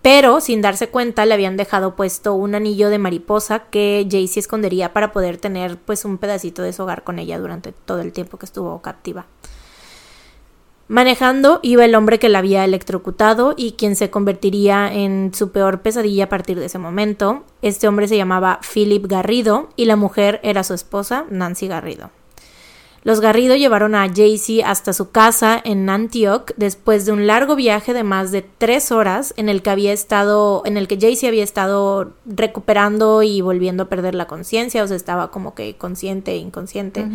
Pero 0.00 0.40
sin 0.40 0.62
darse 0.62 0.90
cuenta 0.90 1.26
le 1.26 1.34
habían 1.34 1.56
dejado 1.56 1.96
puesto 1.96 2.34
un 2.34 2.54
anillo 2.54 2.88
de 2.88 2.98
mariposa 2.98 3.64
que 3.64 4.06
Jaycee 4.08 4.38
escondería 4.38 4.92
para 4.92 5.10
poder 5.10 5.38
tener 5.38 5.76
pues 5.76 6.04
un 6.04 6.18
pedacito 6.18 6.62
de 6.62 6.72
su 6.72 6.84
hogar 6.84 7.02
con 7.02 7.18
ella 7.18 7.36
durante 7.40 7.72
todo 7.72 8.00
el 8.00 8.12
tiempo 8.12 8.38
que 8.38 8.46
estuvo 8.46 8.80
captiva. 8.80 9.26
Manejando 10.86 11.58
iba 11.64 11.84
el 11.84 11.96
hombre 11.96 12.20
que 12.20 12.28
la 12.28 12.38
había 12.38 12.64
electrocutado 12.64 13.54
y 13.56 13.72
quien 13.72 13.96
se 13.96 14.08
convertiría 14.08 14.94
en 14.94 15.32
su 15.34 15.50
peor 15.50 15.80
pesadilla 15.80 16.26
a 16.26 16.28
partir 16.28 16.60
de 16.60 16.66
ese 16.66 16.78
momento. 16.78 17.42
Este 17.60 17.88
hombre 17.88 18.06
se 18.06 18.16
llamaba 18.16 18.60
Philip 18.72 19.04
Garrido 19.08 19.68
y 19.74 19.86
la 19.86 19.96
mujer 19.96 20.38
era 20.44 20.62
su 20.62 20.74
esposa, 20.74 21.24
Nancy 21.28 21.66
Garrido. 21.66 22.10
Los 23.08 23.22
Garrido 23.22 23.56
llevaron 23.56 23.94
a 23.94 24.06
Jaycee 24.06 24.62
hasta 24.62 24.92
su 24.92 25.10
casa 25.10 25.58
en 25.64 25.88
Antioch 25.88 26.50
después 26.58 27.06
de 27.06 27.12
un 27.12 27.26
largo 27.26 27.56
viaje 27.56 27.94
de 27.94 28.02
más 28.02 28.32
de 28.32 28.42
tres 28.42 28.92
horas 28.92 29.32
en 29.38 29.48
el 29.48 29.62
que 29.62 29.70
había 29.70 29.94
estado, 29.94 30.60
en 30.66 30.76
el 30.76 30.88
que 30.88 30.98
Jaycee 31.00 31.26
había 31.26 31.42
estado 31.42 32.12
recuperando 32.26 33.22
y 33.22 33.40
volviendo 33.40 33.84
a 33.84 33.88
perder 33.88 34.14
la 34.14 34.26
conciencia, 34.26 34.84
o 34.84 34.86
sea, 34.86 34.94
estaba 34.94 35.30
como 35.30 35.54
que 35.54 35.74
consciente 35.76 36.32
e 36.32 36.36
inconsciente. 36.36 37.06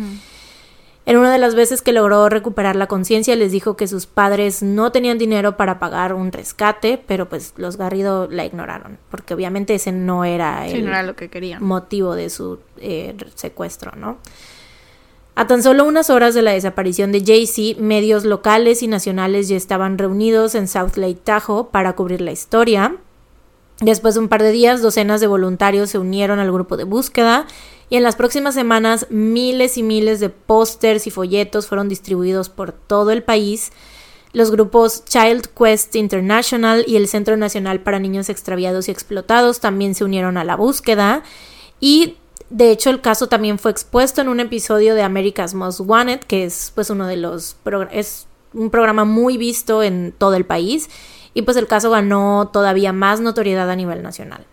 En 1.06 1.16
una 1.16 1.32
de 1.32 1.38
las 1.38 1.54
veces 1.54 1.80
que 1.80 1.92
logró 1.92 2.28
recuperar 2.28 2.74
la 2.74 2.88
conciencia 2.88 3.36
les 3.36 3.52
dijo 3.52 3.76
que 3.76 3.86
sus 3.86 4.06
padres 4.06 4.64
no 4.64 4.90
tenían 4.90 5.16
dinero 5.16 5.56
para 5.56 5.78
pagar 5.78 6.12
un 6.12 6.32
rescate, 6.32 7.00
pero 7.06 7.28
pues 7.28 7.54
los 7.56 7.76
Garrido 7.76 8.26
la 8.28 8.44
ignoraron, 8.44 8.98
porque 9.12 9.32
obviamente 9.32 9.76
ese 9.76 9.92
no 9.92 10.24
era 10.24 10.66
el 10.66 11.06
lo 11.06 11.14
que 11.14 11.28
querían. 11.28 11.62
motivo 11.62 12.16
de 12.16 12.30
su 12.30 12.58
eh, 12.78 13.14
secuestro, 13.36 13.92
¿no? 13.94 14.18
A 15.36 15.48
tan 15.48 15.64
solo 15.64 15.84
unas 15.84 16.10
horas 16.10 16.34
de 16.34 16.42
la 16.42 16.52
desaparición 16.52 17.10
de 17.10 17.24
Jaycee, 17.24 17.74
medios 17.80 18.24
locales 18.24 18.84
y 18.84 18.86
nacionales 18.86 19.48
ya 19.48 19.56
estaban 19.56 19.98
reunidos 19.98 20.54
en 20.54 20.68
South 20.68 20.96
Lake 20.96 21.18
Tahoe 21.24 21.70
para 21.72 21.96
cubrir 21.96 22.20
la 22.20 22.30
historia. 22.30 22.96
Después 23.80 24.14
de 24.14 24.20
un 24.20 24.28
par 24.28 24.42
de 24.44 24.52
días, 24.52 24.80
docenas 24.80 25.20
de 25.20 25.26
voluntarios 25.26 25.90
se 25.90 25.98
unieron 25.98 26.38
al 26.38 26.52
grupo 26.52 26.76
de 26.76 26.84
búsqueda 26.84 27.46
y 27.90 27.96
en 27.96 28.04
las 28.04 28.14
próximas 28.14 28.54
semanas 28.54 29.08
miles 29.10 29.76
y 29.76 29.82
miles 29.82 30.20
de 30.20 30.30
pósters 30.30 31.08
y 31.08 31.10
folletos 31.10 31.66
fueron 31.66 31.88
distribuidos 31.88 32.48
por 32.48 32.70
todo 32.70 33.10
el 33.10 33.24
país. 33.24 33.72
Los 34.32 34.52
grupos 34.52 35.04
Child 35.04 35.48
Quest 35.48 35.96
International 35.96 36.84
y 36.86 36.94
el 36.94 37.08
Centro 37.08 37.36
Nacional 37.36 37.80
para 37.80 37.98
Niños 37.98 38.28
Extraviados 38.28 38.88
y 38.88 38.92
Explotados 38.92 39.58
también 39.58 39.96
se 39.96 40.04
unieron 40.04 40.36
a 40.36 40.44
la 40.44 40.54
búsqueda 40.54 41.24
y 41.80 42.16
de 42.54 42.70
hecho 42.70 42.88
el 42.88 43.00
caso 43.00 43.26
también 43.26 43.58
fue 43.58 43.72
expuesto 43.72 44.20
en 44.20 44.28
un 44.28 44.38
episodio 44.38 44.94
de 44.94 45.02
America's 45.02 45.54
Most 45.54 45.80
Wanted, 45.80 46.20
que 46.20 46.44
es 46.44 46.70
pues 46.72 46.88
uno 46.88 47.08
de 47.08 47.16
los 47.16 47.56
es 47.90 48.28
un 48.52 48.70
programa 48.70 49.04
muy 49.04 49.36
visto 49.36 49.82
en 49.82 50.14
todo 50.16 50.34
el 50.34 50.46
país 50.46 50.88
y 51.34 51.42
pues 51.42 51.56
el 51.56 51.66
caso 51.66 51.90
ganó 51.90 52.50
todavía 52.52 52.92
más 52.92 53.18
notoriedad 53.18 53.68
a 53.68 53.74
nivel 53.74 54.04
nacional. 54.04 54.46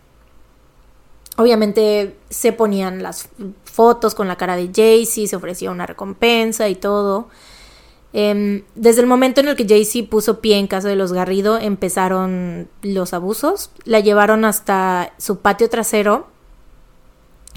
Obviamente 1.36 2.16
se 2.28 2.52
ponían 2.52 3.04
las 3.04 3.28
fotos 3.62 4.16
con 4.16 4.26
la 4.26 4.36
cara 4.36 4.56
de 4.56 4.72
Jaycee, 4.74 5.28
se 5.28 5.36
ofrecía 5.36 5.70
una 5.70 5.86
recompensa 5.86 6.68
y 6.68 6.74
todo. 6.74 7.28
Em, 8.12 8.64
desde 8.74 9.00
el 9.00 9.06
momento 9.06 9.40
en 9.40 9.46
el 9.46 9.54
que 9.54 9.64
Jaycee 9.64 10.02
puso 10.02 10.40
pie 10.40 10.58
en 10.58 10.66
casa 10.66 10.88
de 10.88 10.96
los 10.96 11.12
Garrido, 11.12 11.56
empezaron 11.56 12.68
los 12.82 13.14
abusos. 13.14 13.70
La 13.84 14.00
llevaron 14.00 14.44
hasta 14.44 15.12
su 15.18 15.38
patio 15.38 15.70
trasero, 15.70 16.31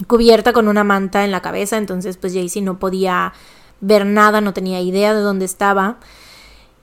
cubierta 0.06 0.52
con 0.52 0.68
una 0.68 0.84
manta 0.84 1.24
en 1.24 1.30
la 1.30 1.42
cabeza, 1.42 1.76
entonces 1.76 2.16
pues 2.16 2.34
Jaycee 2.34 2.62
no 2.62 2.78
podía 2.78 3.32
ver 3.80 4.06
nada, 4.06 4.40
no 4.40 4.52
tenía 4.52 4.80
idea 4.80 5.14
de 5.14 5.20
dónde 5.20 5.44
estaba. 5.44 5.96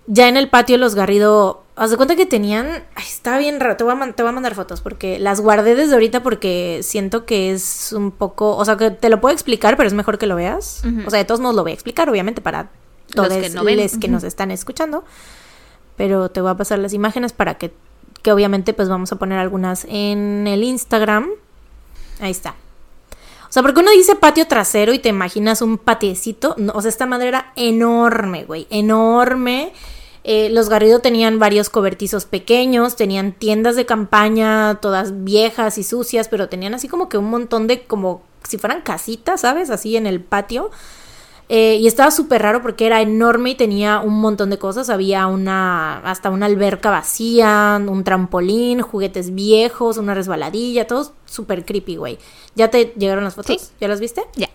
Ya 0.07 0.27
en 0.27 0.37
el 0.37 0.49
patio 0.49 0.77
los 0.77 0.95
Garrido 0.95 1.63
Haz 1.75 1.89
de 1.89 1.97
cuenta 1.97 2.15
que 2.15 2.27
tenían. 2.27 2.67
Ay, 2.93 3.05
está 3.07 3.37
bien 3.39 3.59
raro. 3.59 3.77
Te 3.77 3.83
voy, 3.83 3.93
a, 3.93 4.13
te 4.13 4.21
voy 4.21 4.29
a 4.29 4.31
mandar 4.31 4.53
fotos 4.53 4.81
porque 4.81 5.17
las 5.17 5.41
guardé 5.41 5.73
desde 5.73 5.93
ahorita 5.93 6.21
porque 6.21 6.81
siento 6.83 7.25
que 7.25 7.51
es 7.51 7.93
un 7.93 8.11
poco. 8.11 8.55
O 8.55 8.63
sea, 8.63 8.77
que 8.77 8.91
te 8.91 9.09
lo 9.09 9.19
puedo 9.19 9.33
explicar, 9.33 9.75
pero 9.75 9.87
es 9.87 9.93
mejor 9.93 10.19
que 10.19 10.27
lo 10.27 10.35
veas. 10.35 10.83
O 11.07 11.09
sea, 11.09 11.17
de 11.17 11.25
todos 11.25 11.39
modos 11.39 11.55
lo 11.55 11.63
voy 11.63 11.71
a 11.71 11.73
explicar, 11.73 12.09
obviamente, 12.09 12.41
para 12.41 12.69
todos 13.11 13.29
los 13.29 13.37
que, 13.37 13.49
no 13.49 13.63
que 13.99 14.07
nos 14.07 14.23
están 14.23 14.51
escuchando. 14.51 15.03
Pero 15.97 16.29
te 16.29 16.41
voy 16.41 16.51
a 16.51 16.55
pasar 16.55 16.77
las 16.77 16.93
imágenes 16.93 17.33
para 17.33 17.57
que, 17.57 17.73
que 18.21 18.31
obviamente, 18.31 18.75
pues 18.75 18.87
vamos 18.87 19.11
a 19.11 19.15
poner 19.15 19.39
algunas 19.39 19.87
en 19.89 20.45
el 20.45 20.63
Instagram. 20.63 21.29
Ahí 22.19 22.31
está. 22.31 22.53
Sea, 23.53 23.61
porque 23.61 23.81
uno 23.81 23.91
dice 23.91 24.15
patio 24.15 24.47
trasero 24.47 24.93
y 24.93 24.97
te 24.97 25.09
imaginas 25.09 25.61
un 25.61 25.77
patiecito. 25.77 26.55
o 26.73 26.81
sea, 26.81 26.89
esta 26.89 27.05
madre 27.05 27.27
era 27.27 27.53
enorme, 27.55 28.45
güey. 28.45 28.65
Enorme. 28.71 29.73
Eh, 30.23 30.49
los 30.49 30.69
Garrido 30.69 31.01
tenían 31.01 31.37
varios 31.37 31.69
cobertizos 31.69 32.25
pequeños, 32.25 32.95
tenían 32.95 33.31
tiendas 33.31 33.75
de 33.75 33.85
campaña, 33.85 34.79
todas 34.81 35.23
viejas 35.23 35.77
y 35.77 35.83
sucias, 35.83 36.29
pero 36.29 36.49
tenían 36.49 36.73
así 36.73 36.87
como 36.87 37.09
que 37.09 37.19
un 37.19 37.29
montón 37.29 37.67
de 37.67 37.83
como 37.83 38.23
si 38.41 38.57
fueran 38.57 38.81
casitas, 38.81 39.41
¿sabes? 39.41 39.69
Así 39.69 39.97
en 39.97 40.07
el 40.07 40.19
patio. 40.19 40.71
Eh, 41.55 41.75
y 41.75 41.85
estaba 41.85 42.09
súper 42.09 42.41
raro 42.41 42.63
porque 42.63 42.87
era 42.87 42.99
enorme 43.03 43.51
y 43.51 43.55
tenía 43.55 43.99
un 43.99 44.19
montón 44.19 44.49
de 44.49 44.57
cosas. 44.57 44.89
Había 44.89 45.27
una, 45.27 45.99
hasta 45.99 46.31
una 46.31 46.47
alberca 46.47 46.89
vacía, 46.89 47.79
un 47.87 48.03
trampolín, 48.03 48.81
juguetes 48.81 49.35
viejos, 49.35 49.97
una 49.97 50.15
resbaladilla, 50.15 50.87
todo 50.87 51.13
súper 51.25 51.63
creepy, 51.63 51.97
güey. 51.97 52.17
¿Ya 52.55 52.71
te 52.71 52.95
llegaron 52.97 53.23
las 53.23 53.35
fotos? 53.35 53.61
Sí. 53.61 53.67
¿Ya 53.79 53.87
las 53.87 53.99
viste? 53.99 54.23
Ya. 54.35 54.49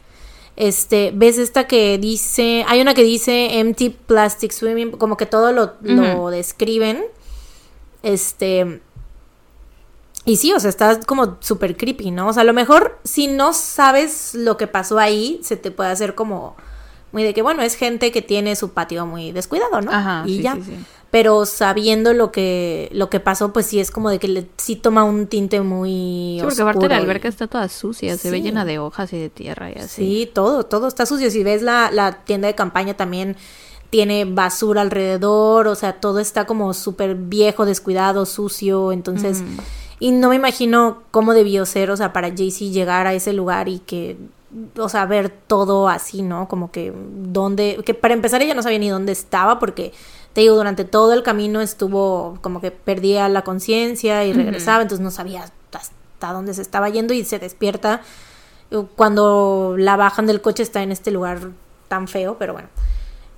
Este, 0.56 1.12
ves 1.14 1.38
esta 1.38 1.68
que 1.68 1.98
dice, 1.98 2.64
hay 2.66 2.80
una 2.80 2.94
que 2.94 3.04
dice 3.04 3.60
empty 3.60 3.90
plastic 3.90 4.50
swimming, 4.50 4.90
como 4.90 5.16
que 5.16 5.26
todo 5.26 5.52
lo, 5.52 5.74
lo 5.82 6.30
describen. 6.30 7.04
Este, 8.02 8.80
y 10.24 10.36
sí, 10.36 10.52
o 10.52 10.58
sea, 10.58 10.68
está 10.68 10.98
como 11.02 11.36
súper 11.38 11.76
creepy, 11.76 12.10
¿no? 12.10 12.26
O 12.26 12.32
sea, 12.32 12.40
a 12.40 12.44
lo 12.44 12.54
mejor 12.54 12.98
si 13.04 13.28
no 13.28 13.52
sabes 13.52 14.34
lo 14.34 14.56
que 14.56 14.66
pasó 14.66 14.98
ahí, 14.98 15.38
se 15.44 15.56
te 15.56 15.70
puede 15.70 15.90
hacer 15.90 16.16
como 16.16 16.56
muy 17.12 17.22
de 17.22 17.32
que, 17.34 17.42
bueno, 17.42 17.62
es 17.62 17.74
gente 17.74 18.12
que 18.12 18.22
tiene 18.22 18.54
su 18.56 18.70
patio 18.70 19.06
muy 19.06 19.32
descuidado, 19.32 19.80
¿no? 19.80 19.90
Ajá, 19.92 20.24
y 20.26 20.36
sí, 20.36 20.42
ya. 20.42 20.54
sí, 20.54 20.62
sí. 20.66 20.72
Pero 21.10 21.46
sabiendo 21.46 22.12
lo 22.12 22.30
que, 22.32 22.90
lo 22.92 23.08
que 23.08 23.18
pasó, 23.18 23.50
pues 23.52 23.64
sí 23.64 23.80
es 23.80 23.90
como 23.90 24.10
de 24.10 24.18
que 24.18 24.28
le, 24.28 24.46
sí 24.58 24.76
toma 24.76 25.04
un 25.04 25.26
tinte 25.26 25.62
muy 25.62 26.36
Sí, 26.38 26.44
porque 26.44 26.60
aparte 26.60 26.86
la 26.88 26.96
y- 26.96 26.98
alberca 26.98 27.28
está 27.28 27.46
toda 27.46 27.66
sucia, 27.70 28.16
se 28.18 28.30
ve 28.30 28.42
llena 28.42 28.66
de 28.66 28.78
hojas 28.78 29.10
y 29.14 29.18
de 29.18 29.30
tierra 29.30 29.70
y 29.70 29.74
así. 29.76 29.86
Sí, 29.88 30.30
todo, 30.34 30.64
todo 30.66 30.86
está 30.86 31.06
sucio. 31.06 31.30
Si 31.30 31.42
ves 31.42 31.62
la, 31.62 31.90
la 31.90 32.24
tienda 32.24 32.46
de 32.46 32.54
campaña 32.54 32.92
también 32.94 33.36
tiene 33.88 34.26
basura 34.26 34.82
alrededor, 34.82 35.66
o 35.68 35.74
sea, 35.74 35.94
todo 35.94 36.18
está 36.18 36.44
como 36.44 36.74
súper 36.74 37.14
viejo, 37.14 37.64
descuidado, 37.64 38.26
sucio, 38.26 38.92
entonces... 38.92 39.42
Y 40.00 40.12
no 40.12 40.28
me 40.28 40.36
imagino 40.36 41.02
cómo 41.10 41.34
debió 41.34 41.66
ser, 41.66 41.90
o 41.90 41.96
sea, 41.96 42.12
para 42.12 42.28
Jaycee 42.28 42.70
llegar 42.70 43.08
a 43.08 43.14
ese 43.14 43.32
lugar 43.32 43.68
y 43.68 43.80
que, 43.80 44.16
o 44.78 44.88
sea, 44.88 45.06
ver 45.06 45.30
todo 45.30 45.88
así, 45.88 46.22
¿no? 46.22 46.48
Como 46.48 46.70
que 46.70 46.92
dónde, 46.94 47.80
que 47.84 47.94
para 47.94 48.14
empezar 48.14 48.42
ella 48.42 48.54
no 48.54 48.62
sabía 48.62 48.78
ni 48.78 48.88
dónde 48.88 49.12
estaba 49.12 49.58
porque, 49.58 49.92
te 50.32 50.40
digo, 50.40 50.56
durante 50.56 50.84
todo 50.84 51.12
el 51.12 51.22
camino 51.22 51.60
estuvo 51.60 52.38
como 52.40 52.60
que 52.60 52.70
perdía 52.70 53.28
la 53.28 53.42
conciencia 53.42 54.24
y 54.24 54.32
regresaba, 54.32 54.82
entonces 54.82 55.04
no 55.04 55.10
sabía 55.10 55.44
hasta 55.72 56.32
dónde 56.32 56.54
se 56.54 56.62
estaba 56.62 56.88
yendo 56.88 57.14
y 57.14 57.24
se 57.24 57.38
despierta 57.38 58.02
cuando 58.96 59.76
la 59.78 59.96
bajan 59.96 60.26
del 60.26 60.40
coche 60.40 60.62
está 60.62 60.82
en 60.82 60.92
este 60.92 61.10
lugar 61.10 61.50
tan 61.88 62.08
feo, 62.08 62.36
pero 62.38 62.52
bueno. 62.52 62.68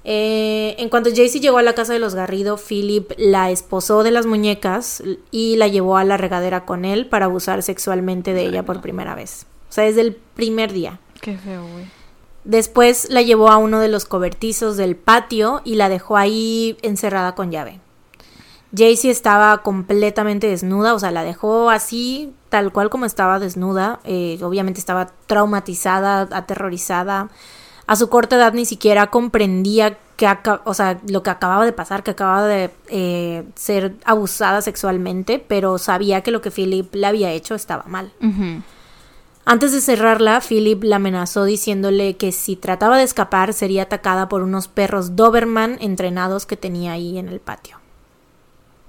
Eh, 0.03 0.77
en 0.79 0.89
cuanto 0.89 1.11
Jaycee 1.11 1.41
llegó 1.41 1.59
a 1.59 1.63
la 1.63 1.75
casa 1.75 1.93
de 1.93 1.99
los 1.99 2.15
Garrido, 2.15 2.57
Philip 2.57 3.13
la 3.19 3.51
esposó 3.51 4.03
de 4.03 4.11
las 4.11 4.27
muñecas 4.27 5.03
y 5.31 5.57
la 5.57 5.69
llevó 5.69 5.99
a 5.99 6.05
la 6.05 6.17
regadera 6.17 6.65
con 6.65 6.85
él 6.85 7.07
para 7.07 7.27
abusar 7.27 7.63
sexualmente 7.63 8.33
de 8.33 8.47
ella 8.47 8.65
por 8.65 8.81
primera 8.81 9.15
vez. 9.15 9.47
O 9.71 9.73
sea, 9.73 9.85
desde 9.85 10.03
el 10.03 10.15
primer 10.15 10.73
día. 10.73 10.99
Qué 11.23 11.39
feo, 11.39 11.63
güey. 11.73 11.87
Después 12.45 13.09
la 13.11 13.23
llevó 13.23 13.51
a 13.51 13.57
uno 13.57 13.81
de 13.81 13.89
los 13.89 14.05
cobertizos 14.05 14.77
del 14.77 14.97
patio 14.97 15.63
y 15.65 15.77
la 15.77 15.89
dejó 15.89 16.17
ahí 16.17 16.77
encerrada 16.83 17.35
con 17.35 17.51
llave. 17.51 17.81
Jaycee 18.77 19.11
estaba 19.11 19.59
completamente 19.59 20.47
desnuda, 20.49 20.95
o 20.95 20.99
sea, 20.99 21.11
la 21.11 21.25
dejó 21.25 21.71
así, 21.71 22.33
tal 22.49 22.73
cual 22.73 22.89
como 22.91 23.05
estaba 23.05 23.39
desnuda. 23.39 24.01
Eh, 24.05 24.39
obviamente 24.43 24.81
estaba 24.81 25.13
traumatizada, 25.27 26.29
aterrorizada. 26.31 27.29
A 27.87 27.97
su 27.97 28.09
corta 28.09 28.37
edad 28.37 28.53
ni 28.53 28.65
siquiera 28.65 29.09
comprendía 29.09 29.99
que 30.17 30.29
o 30.65 30.75
sea, 30.75 31.01
lo 31.09 31.23
que 31.23 31.31
acababa 31.31 31.65
de 31.65 31.73
pasar, 31.73 32.03
que 32.03 32.11
acababa 32.11 32.47
de 32.47 32.71
eh, 32.89 33.45
ser 33.55 33.97
abusada 34.05 34.61
sexualmente, 34.61 35.39
pero 35.39 35.79
sabía 35.79 36.21
que 36.21 36.31
lo 36.31 36.41
que 36.41 36.51
Philip 36.51 36.95
le 36.95 37.07
había 37.07 37.33
hecho 37.33 37.55
estaba 37.55 37.85
mal. 37.87 38.13
Antes 39.51 39.73
de 39.73 39.81
cerrarla, 39.81 40.41
Philip 40.41 40.85
la 40.85 40.97
amenazó 40.97 41.43
diciéndole 41.43 42.17
que 42.17 42.31
si 42.31 42.55
trataba 42.55 42.99
de 42.99 43.03
escapar 43.03 43.53
sería 43.53 43.83
atacada 43.83 44.29
por 44.29 44.43
unos 44.43 44.69
perros 44.69 45.17
Doberman 45.17 45.77
entrenados 45.81 46.47
que 46.47 46.57
tenía 46.57 46.93
ahí 46.93 47.19
en 47.19 47.29
el 47.29 47.41
patio. 47.41 47.79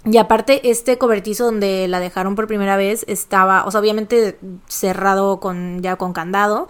Y 0.06 0.18
aparte, 0.18 0.70
este 0.70 1.00
cobertizo 1.00 1.46
donde 1.46 1.88
la 1.88 2.00
dejaron 2.00 2.36
por 2.36 2.46
primera 2.46 2.78
vez 2.78 3.06
estaba, 3.08 3.66
o 3.66 3.72
sea, 3.72 3.80
obviamente 3.80 4.38
cerrado 4.68 5.40
con 5.40 5.82
ya 5.82 5.96
con 5.96 6.14
candado. 6.14 6.68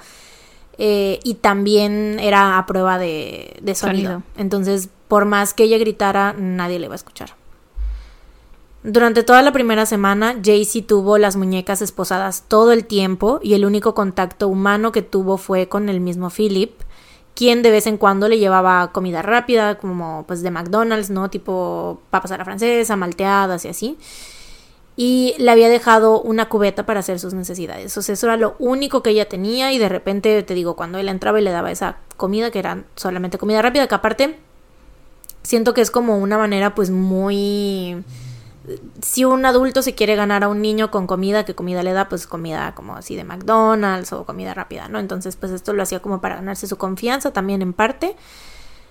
eh, 0.77 1.19
y 1.25 1.34
también 1.34 2.17
era 2.21 2.58
a 2.58 2.65
prueba 2.65 2.97
de, 2.97 3.58
de 3.62 3.75
sonido. 3.75 4.12
Sonido. 4.12 4.23
Entonces, 4.38 4.88
por 5.10 5.25
más 5.25 5.54
que 5.54 5.63
ella 5.63 5.77
gritara, 5.77 6.32
nadie 6.32 6.80
le 6.80 6.86
iba 6.86 6.93
a 6.93 6.95
escuchar. 6.95 7.40
Durante 8.84 9.22
toda 9.22 9.44
la 9.44 9.52
primera 9.52 9.86
semana, 9.86 10.39
Jaycee 10.44 10.82
tuvo 10.82 11.20
las 11.20 11.36
muñecas 11.36 11.84
esposadas 11.84 12.46
todo 12.48 12.72
el 12.72 12.86
tiempo 12.86 13.39
y 13.44 13.54
el 13.54 13.63
único 13.63 13.94
contacto 13.94 14.48
humano 14.48 14.91
que 14.91 15.04
tuvo 15.04 15.38
fue 15.38 15.67
con 15.67 15.88
el 15.88 16.00
mismo 16.00 16.32
Philip, 16.32 16.72
quien 17.36 17.62
de 17.62 17.70
vez 17.70 17.86
en 17.86 17.98
cuando 17.98 18.28
le 18.28 18.39
llevaba 18.39 18.91
comida 18.91 19.22
rápida, 19.22 19.78
como 19.78 20.26
pues 20.26 20.41
de 20.41 20.50
McDonald's, 20.50 21.12
¿no? 21.12 21.30
Tipo 21.30 22.02
papas 22.10 22.32
a 22.32 22.38
la 22.38 22.46
francesa, 22.46 22.96
malteadas 22.96 23.65
y 23.65 23.67
así. 23.67 23.98
Y 24.96 25.36
le 25.38 25.52
había 25.52 25.70
dejado 25.70 26.20
una 26.20 26.50
cubeta 26.50 26.84
para 26.86 27.02
hacer 27.02 27.20
sus 27.20 27.36
necesidades. 27.36 27.96
O 27.98 28.02
sea, 28.02 28.13
eso 28.13 28.26
era 28.28 28.36
lo 28.36 28.56
único 28.58 29.04
que 29.04 29.12
ella 29.12 29.30
tenía 29.30 29.72
y 29.74 29.78
de 29.78 29.89
repente, 29.89 30.41
te 30.41 30.54
digo, 30.56 30.76
cuando 30.76 30.98
él 30.98 31.08
entraba 31.08 31.39
y 31.39 31.44
le 31.44 31.52
daba 31.52 31.72
esa 31.72 31.98
comida, 32.17 32.50
que 32.50 32.60
era 32.60 32.84
solamente 32.96 33.38
comida 33.38 33.62
rápida, 33.62 33.88
que 33.88 33.96
aparte 33.96 34.39
siento 35.44 35.76
que 35.76 35.82
es 35.82 35.91
como 35.91 36.17
una 36.17 36.38
manera 36.39 36.74
pues 36.76 36.89
muy 36.89 38.04
si 39.02 39.26
un 39.26 39.45
adulto 39.45 39.82
se 39.82 39.95
quiere 39.95 40.15
ganar 40.15 40.43
a 40.43 40.47
un 40.47 40.62
niño 40.62 40.91
con 40.91 41.08
comida, 41.08 41.45
¿qué 41.45 41.56
comida 41.56 41.84
le 41.84 41.93
da? 41.93 42.10
Pues 42.10 42.28
comida 42.28 42.74
como 42.76 42.95
así 42.95 43.15
de 43.15 43.24
McDonald's 43.24 44.13
o 44.13 44.26
comida 44.26 44.54
rápida, 44.54 44.88
¿no? 44.88 45.00
Entonces, 45.00 45.36
pues 45.36 45.52
esto 45.52 45.74
lo 45.74 45.84
hacía 45.84 46.02
como 46.02 46.21
para 46.21 46.36
ganarse 46.36 46.67
su 46.67 46.78
confianza 46.78 47.32
también 47.32 47.62
en 47.62 47.74
parte. 47.74 48.15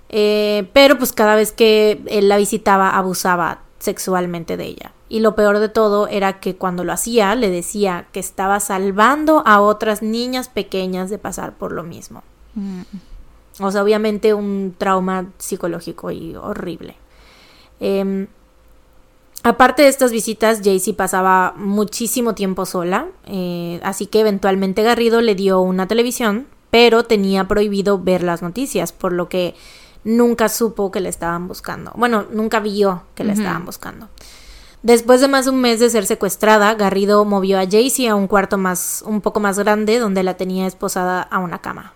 Eh, 0.08 0.68
pero 0.72 0.98
pues 0.98 1.12
cada 1.12 1.36
vez 1.36 1.52
que 1.52 2.02
él 2.06 2.28
la 2.28 2.36
visitaba, 2.36 2.90
abusaba 2.90 3.60
sexualmente 3.78 4.56
de 4.56 4.64
ella. 4.64 4.92
Y 5.08 5.20
lo 5.20 5.34
peor 5.34 5.58
de 5.58 5.68
todo 5.68 6.08
era 6.08 6.40
que 6.40 6.56
cuando 6.56 6.84
lo 6.84 6.92
hacía, 6.92 7.34
le 7.34 7.50
decía 7.50 8.06
que 8.12 8.20
estaba 8.20 8.60
salvando 8.60 9.42
a 9.46 9.60
otras 9.60 10.02
niñas 10.02 10.48
pequeñas 10.48 11.10
de 11.10 11.18
pasar 11.18 11.54
por 11.54 11.72
lo 11.72 11.82
mismo. 11.82 12.22
Mm. 12.54 12.82
O 13.60 13.70
sea, 13.70 13.82
obviamente 13.82 14.34
un 14.34 14.74
trauma 14.76 15.26
psicológico 15.38 16.10
y 16.10 16.34
horrible. 16.36 16.96
Em, 17.78 18.28
aparte 19.42 19.82
de 19.82 19.88
estas 19.88 20.12
visitas, 20.12 20.60
Jaycee 20.62 20.94
pasaba 20.94 21.54
muchísimo 21.56 22.34
tiempo 22.34 22.66
sola, 22.66 23.08
eh, 23.26 23.80
así 23.82 24.06
que 24.06 24.20
eventualmente 24.20 24.82
Garrido 24.82 25.20
le 25.20 25.34
dio 25.34 25.60
una 25.60 25.88
televisión, 25.88 26.46
pero 26.70 27.04
tenía 27.04 27.48
prohibido 27.48 27.98
ver 27.98 28.22
las 28.22 28.42
noticias, 28.42 28.92
por 28.92 29.12
lo 29.12 29.28
que 29.28 29.54
nunca 30.04 30.48
supo 30.48 30.90
que 30.90 31.00
le 31.00 31.08
estaban 31.08 31.48
buscando. 31.48 31.92
Bueno, 31.96 32.26
nunca 32.32 32.60
vio 32.60 33.02
que 33.14 33.24
le 33.24 33.32
estaban 33.32 33.64
buscando. 33.64 34.08
Después 34.82 35.20
de 35.20 35.28
más 35.28 35.44
de 35.44 35.50
un 35.50 35.60
mes 35.60 35.78
de 35.78 35.90
ser 35.90 36.06
secuestrada, 36.06 36.74
Garrido 36.74 37.24
movió 37.26 37.58
a 37.58 37.66
Jaycee 37.66 38.08
a 38.08 38.14
un 38.14 38.26
cuarto 38.26 38.56
más, 38.56 39.04
un 39.06 39.20
poco 39.20 39.38
más 39.38 39.58
grande, 39.58 39.98
donde 39.98 40.22
la 40.22 40.38
tenía 40.38 40.66
esposada 40.66 41.20
a 41.20 41.38
una 41.38 41.58
cama. 41.58 41.92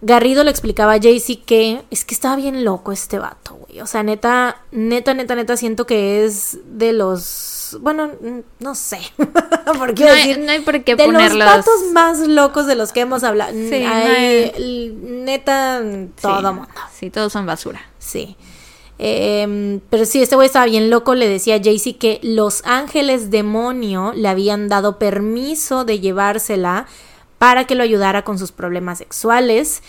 Garrido 0.00 0.44
le 0.44 0.50
explicaba 0.50 0.92
a 0.94 1.00
Jaycee 1.00 1.40
que 1.40 1.82
es 1.90 2.04
que 2.04 2.14
estaba 2.14 2.36
bien 2.36 2.64
loco 2.64 2.92
este 2.92 3.18
vato, 3.18 3.54
güey. 3.54 3.80
O 3.80 3.86
sea, 3.86 4.02
neta, 4.04 4.62
neta, 4.70 5.12
neta, 5.14 5.34
neta, 5.34 5.56
siento 5.56 5.86
que 5.86 6.24
es 6.24 6.58
de 6.66 6.92
los. 6.92 7.76
Bueno, 7.80 8.12
no 8.60 8.74
sé. 8.76 9.00
¿Por 9.78 9.94
qué 9.94 10.04
No 10.04 10.10
hay, 10.12 10.28
decir? 10.28 10.38
no 10.38 10.52
hay 10.52 10.60
por 10.60 10.84
qué 10.84 10.94
de 10.94 11.04
ponerlos. 11.04 11.34
los 11.38 11.46
vatos 11.46 11.74
más 11.92 12.20
locos 12.20 12.66
de 12.66 12.76
los 12.76 12.92
que 12.92 13.00
hemos 13.00 13.24
hablado. 13.24 13.52
Sí, 13.52 13.74
Hay, 13.74 13.82
no 13.84 14.56
hay- 14.56 14.98
neta, 15.02 15.82
todo 16.22 16.38
sí, 16.38 16.44
mundo. 16.46 16.68
Sí, 16.94 17.10
todos 17.10 17.32
son 17.32 17.44
basura. 17.46 17.80
Sí. 17.98 18.36
Em, 19.00 19.80
pero 19.90 20.04
sí, 20.06 20.20
este 20.22 20.34
güey 20.34 20.46
estaba 20.46 20.66
bien 20.66 20.90
loco. 20.90 21.14
Le 21.14 21.28
decía 21.28 21.56
a 21.56 21.62
Jaycee 21.62 21.96
que 21.98 22.18
los 22.22 22.62
ángeles 22.64 23.30
demonio 23.30 24.12
le 24.14 24.28
habían 24.28 24.68
dado 24.68 24.98
permiso 24.98 25.84
de 25.84 26.00
llevársela 26.00 26.86
para 27.38 27.66
que 27.66 27.74
lo 27.74 27.82
ayudara 27.82 28.22
con 28.22 28.38
sus 28.38 28.52
problemas 28.52 28.98
sexuales. 28.98 29.82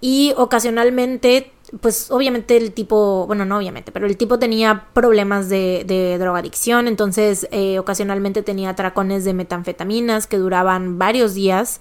Y 0.00 0.32
ocasionalmente, 0.36 1.50
pues 1.80 2.10
obviamente 2.10 2.56
el 2.56 2.72
tipo, 2.72 3.26
bueno, 3.26 3.44
no 3.44 3.56
obviamente, 3.56 3.90
pero 3.90 4.06
el 4.06 4.16
tipo 4.16 4.38
tenía 4.38 4.86
problemas 4.92 5.48
de, 5.48 5.84
de 5.86 6.18
drogadicción. 6.18 6.86
Entonces, 6.86 7.48
eh, 7.50 7.78
ocasionalmente 7.78 8.42
tenía 8.42 8.74
tracones 8.74 9.24
de 9.24 9.34
metanfetaminas 9.34 10.26
que 10.26 10.38
duraban 10.38 10.98
varios 10.98 11.34
días 11.34 11.80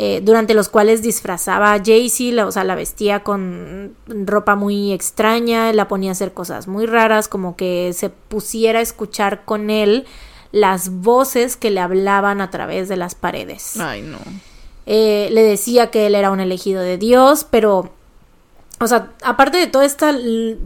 eh, 0.00 0.20
durante 0.22 0.54
los 0.54 0.68
cuales 0.68 1.02
disfrazaba 1.02 1.72
a 1.72 1.82
Jaycee, 1.84 2.40
o 2.40 2.52
sea, 2.52 2.62
la 2.62 2.76
vestía 2.76 3.24
con 3.24 3.96
ropa 4.06 4.54
muy 4.54 4.92
extraña, 4.92 5.72
la 5.72 5.88
ponía 5.88 6.10
a 6.10 6.12
hacer 6.12 6.32
cosas 6.32 6.68
muy 6.68 6.86
raras, 6.86 7.26
como 7.26 7.56
que 7.56 7.92
se 7.94 8.08
pusiera 8.08 8.78
a 8.78 8.82
escuchar 8.82 9.44
con 9.44 9.70
él 9.70 10.06
las 10.52 10.90
voces 10.90 11.56
que 11.56 11.70
le 11.70 11.80
hablaban 11.80 12.40
a 12.40 12.50
través 12.50 12.88
de 12.88 12.96
las 12.96 13.14
paredes. 13.14 13.78
Ay, 13.78 14.02
no. 14.02 14.18
Eh, 14.86 15.28
le 15.32 15.42
decía 15.42 15.90
que 15.90 16.06
él 16.06 16.14
era 16.14 16.30
un 16.30 16.40
elegido 16.40 16.80
de 16.82 16.96
Dios, 16.96 17.46
pero 17.48 17.92
o 18.80 18.86
sea, 18.86 19.10
aparte 19.24 19.58
de 19.58 19.66
toda 19.66 19.84
esta 19.84 20.14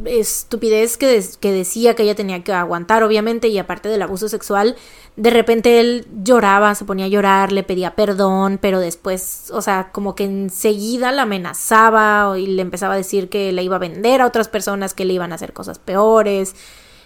estupidez 0.05 0.99
que, 0.99 1.25
que, 1.41 1.51
decía 1.51 1.95
que 1.95 2.03
ella 2.03 2.15
tenía 2.15 2.45
que 2.45 2.53
aguantar, 2.53 3.03
obviamente, 3.03 3.49
y 3.49 3.59
aparte 3.59 3.89
del 3.89 4.03
abuso 4.03 4.29
sexual, 4.29 4.77
de 5.17 5.31
repente 5.31 5.81
él 5.81 6.07
lloraba, 6.23 6.75
se 6.75 6.85
ponía 6.85 7.07
a 7.07 7.09
llorar, 7.09 7.53
le 7.53 7.63
pedía 7.63 7.95
perdón, 7.95 8.59
pero 8.61 8.81
después, 8.81 9.51
o 9.53 9.63
sea, 9.63 9.91
como 9.93 10.15
que 10.15 10.25
enseguida 10.25 11.11
la 11.11 11.23
amenazaba 11.23 12.39
y 12.39 12.47
le 12.47 12.61
empezaba 12.61 12.95
a 12.95 12.99
decir 12.99 13.31
que 13.31 13.51
le 13.51 13.63
iba 13.63 13.77
a 13.77 13.79
vender 13.79 14.21
a 14.21 14.27
otras 14.27 14.49
personas, 14.49 14.93
que 14.93 15.07
le 15.07 15.15
iban 15.15 15.33
a 15.33 15.37
hacer 15.37 15.55
cosas 15.55 15.79
peores 15.79 16.55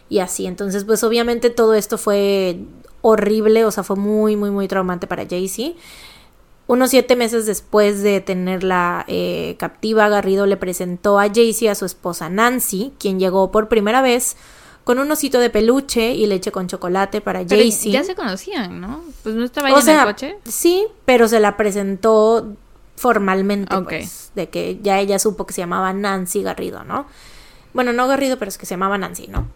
y 0.09 0.21
así. 0.21 0.47
Entonces, 0.47 0.85
pues 0.85 1.03
obviamente 1.05 1.51
todo 1.51 1.75
esto 1.75 1.99
fue 1.99 2.59
horrible, 3.01 3.65
o 3.65 3.71
sea, 3.71 3.83
fue 3.85 3.97
muy, 3.97 4.37
muy, 4.37 4.51
muy 4.51 4.69
traumante 4.69 5.07
para 5.07 5.27
Jaycee. 5.27 5.77
Unos 6.69 6.91
siete 6.91 7.15
meses 7.15 7.47
después 7.47 8.03
de 8.03 8.21
tenerla 8.21 9.05
eh, 9.07 9.55
captiva, 9.59 10.09
Garrido 10.09 10.47
le 10.47 10.57
presentó 10.57 11.21
a 11.21 11.29
Jaycee 11.29 11.69
a 11.69 11.77
su 11.77 11.85
esposa 11.85 12.29
Nancy, 12.29 12.93
quien 12.99 13.21
llegó 13.21 13.53
por 13.53 13.69
primera 13.69 14.03
vez 14.03 14.37
con 14.83 14.99
un 14.99 15.11
osito 15.11 15.39
de 15.39 15.51
peluche 15.51 16.15
y 16.15 16.27
leche 16.27 16.51
con 16.51 16.67
chocolate 16.67 17.21
para 17.21 17.45
Jaycee. 17.45 17.93
Ya 17.93 18.03
se 18.03 18.15
conocían, 18.17 18.81
¿no? 18.81 19.03
Pues 19.23 19.35
no 19.35 19.45
estaba 19.45 19.69
ahí 19.69 19.75
en 19.75 19.89
el 19.89 20.05
coche. 20.05 20.39
Sí, 20.45 20.87
pero 21.05 21.29
se 21.29 21.39
la 21.39 21.57
presentó 21.57 22.55
formalmente, 22.97 23.77
pues, 23.83 24.33
de 24.35 24.49
que 24.49 24.81
ya 24.83 24.99
ella 24.99 25.19
supo 25.19 25.47
que 25.47 25.53
se 25.53 25.61
llamaba 25.61 25.93
Nancy 25.93 26.43
Garrido, 26.43 26.83
¿no? 26.83 27.07
Bueno, 27.75 27.93
no 27.93 28.09
Garrido, 28.09 28.39
pero 28.39 28.49
es 28.49 28.59
que 28.59 28.67
se 28.67 28.75
llamaba 28.75 28.97
Nancy, 28.97 29.29
¿no? 29.29 29.47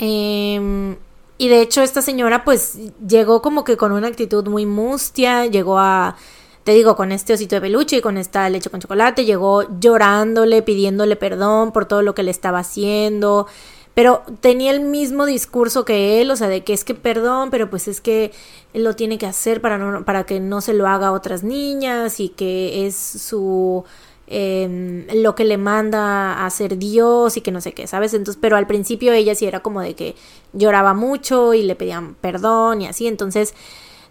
Eh, 0.00 0.96
y 1.38 1.48
de 1.48 1.62
hecho 1.62 1.80
esta 1.80 2.02
señora 2.02 2.44
pues 2.44 2.78
llegó 3.06 3.40
como 3.40 3.64
que 3.64 3.76
con 3.78 3.92
una 3.92 4.08
actitud 4.08 4.46
muy 4.48 4.66
mustia, 4.66 5.46
llegó 5.46 5.78
a 5.78 6.16
te 6.64 6.72
digo, 6.72 6.96
con 6.96 7.12
este 7.12 7.32
osito 7.32 7.54
de 7.54 7.62
peluche 7.62 7.96
y 7.96 8.00
con 8.00 8.18
esta 8.18 8.48
leche 8.50 8.70
con 8.70 8.80
chocolate, 8.80 9.24
llegó 9.24 9.64
llorándole, 9.80 10.62
pidiéndole 10.62 11.16
perdón 11.16 11.72
por 11.72 11.86
todo 11.86 12.02
lo 12.02 12.14
que 12.14 12.22
le 12.22 12.30
estaba 12.30 12.58
haciendo, 12.58 13.46
pero 13.94 14.22
tenía 14.40 14.70
el 14.72 14.80
mismo 14.80 15.24
discurso 15.26 15.84
que 15.84 16.20
él, 16.20 16.30
o 16.30 16.36
sea, 16.36 16.48
de 16.48 16.62
que 16.62 16.72
es 16.74 16.84
que 16.84 16.94
perdón, 16.94 17.50
pero 17.50 17.70
pues 17.70 17.88
es 17.88 18.00
que 18.00 18.32
él 18.74 18.84
lo 18.84 18.94
tiene 18.94 19.18
que 19.18 19.26
hacer 19.26 19.60
para, 19.60 19.78
no, 19.78 20.04
para 20.04 20.24
que 20.24 20.40
no 20.40 20.60
se 20.60 20.74
lo 20.74 20.86
haga 20.86 21.08
a 21.08 21.12
otras 21.12 21.42
niñas 21.42 22.20
y 22.20 22.28
que 22.28 22.86
es 22.86 22.96
su... 22.96 23.84
Em, 24.32 25.08
lo 25.12 25.34
que 25.34 25.44
le 25.44 25.58
manda 25.58 26.34
a 26.34 26.46
hacer 26.46 26.78
Dios 26.78 27.36
y 27.36 27.40
que 27.40 27.50
no 27.50 27.60
sé 27.60 27.72
qué, 27.72 27.88
¿sabes? 27.88 28.14
Entonces, 28.14 28.38
pero 28.40 28.56
al 28.56 28.68
principio 28.68 29.12
ella 29.12 29.34
sí 29.34 29.44
era 29.44 29.58
como 29.58 29.80
de 29.80 29.96
que 29.96 30.14
lloraba 30.52 30.94
mucho 30.94 31.52
y 31.52 31.64
le 31.64 31.74
pedían 31.74 32.14
perdón 32.14 32.80
y 32.80 32.86
así, 32.86 33.08
entonces 33.08 33.54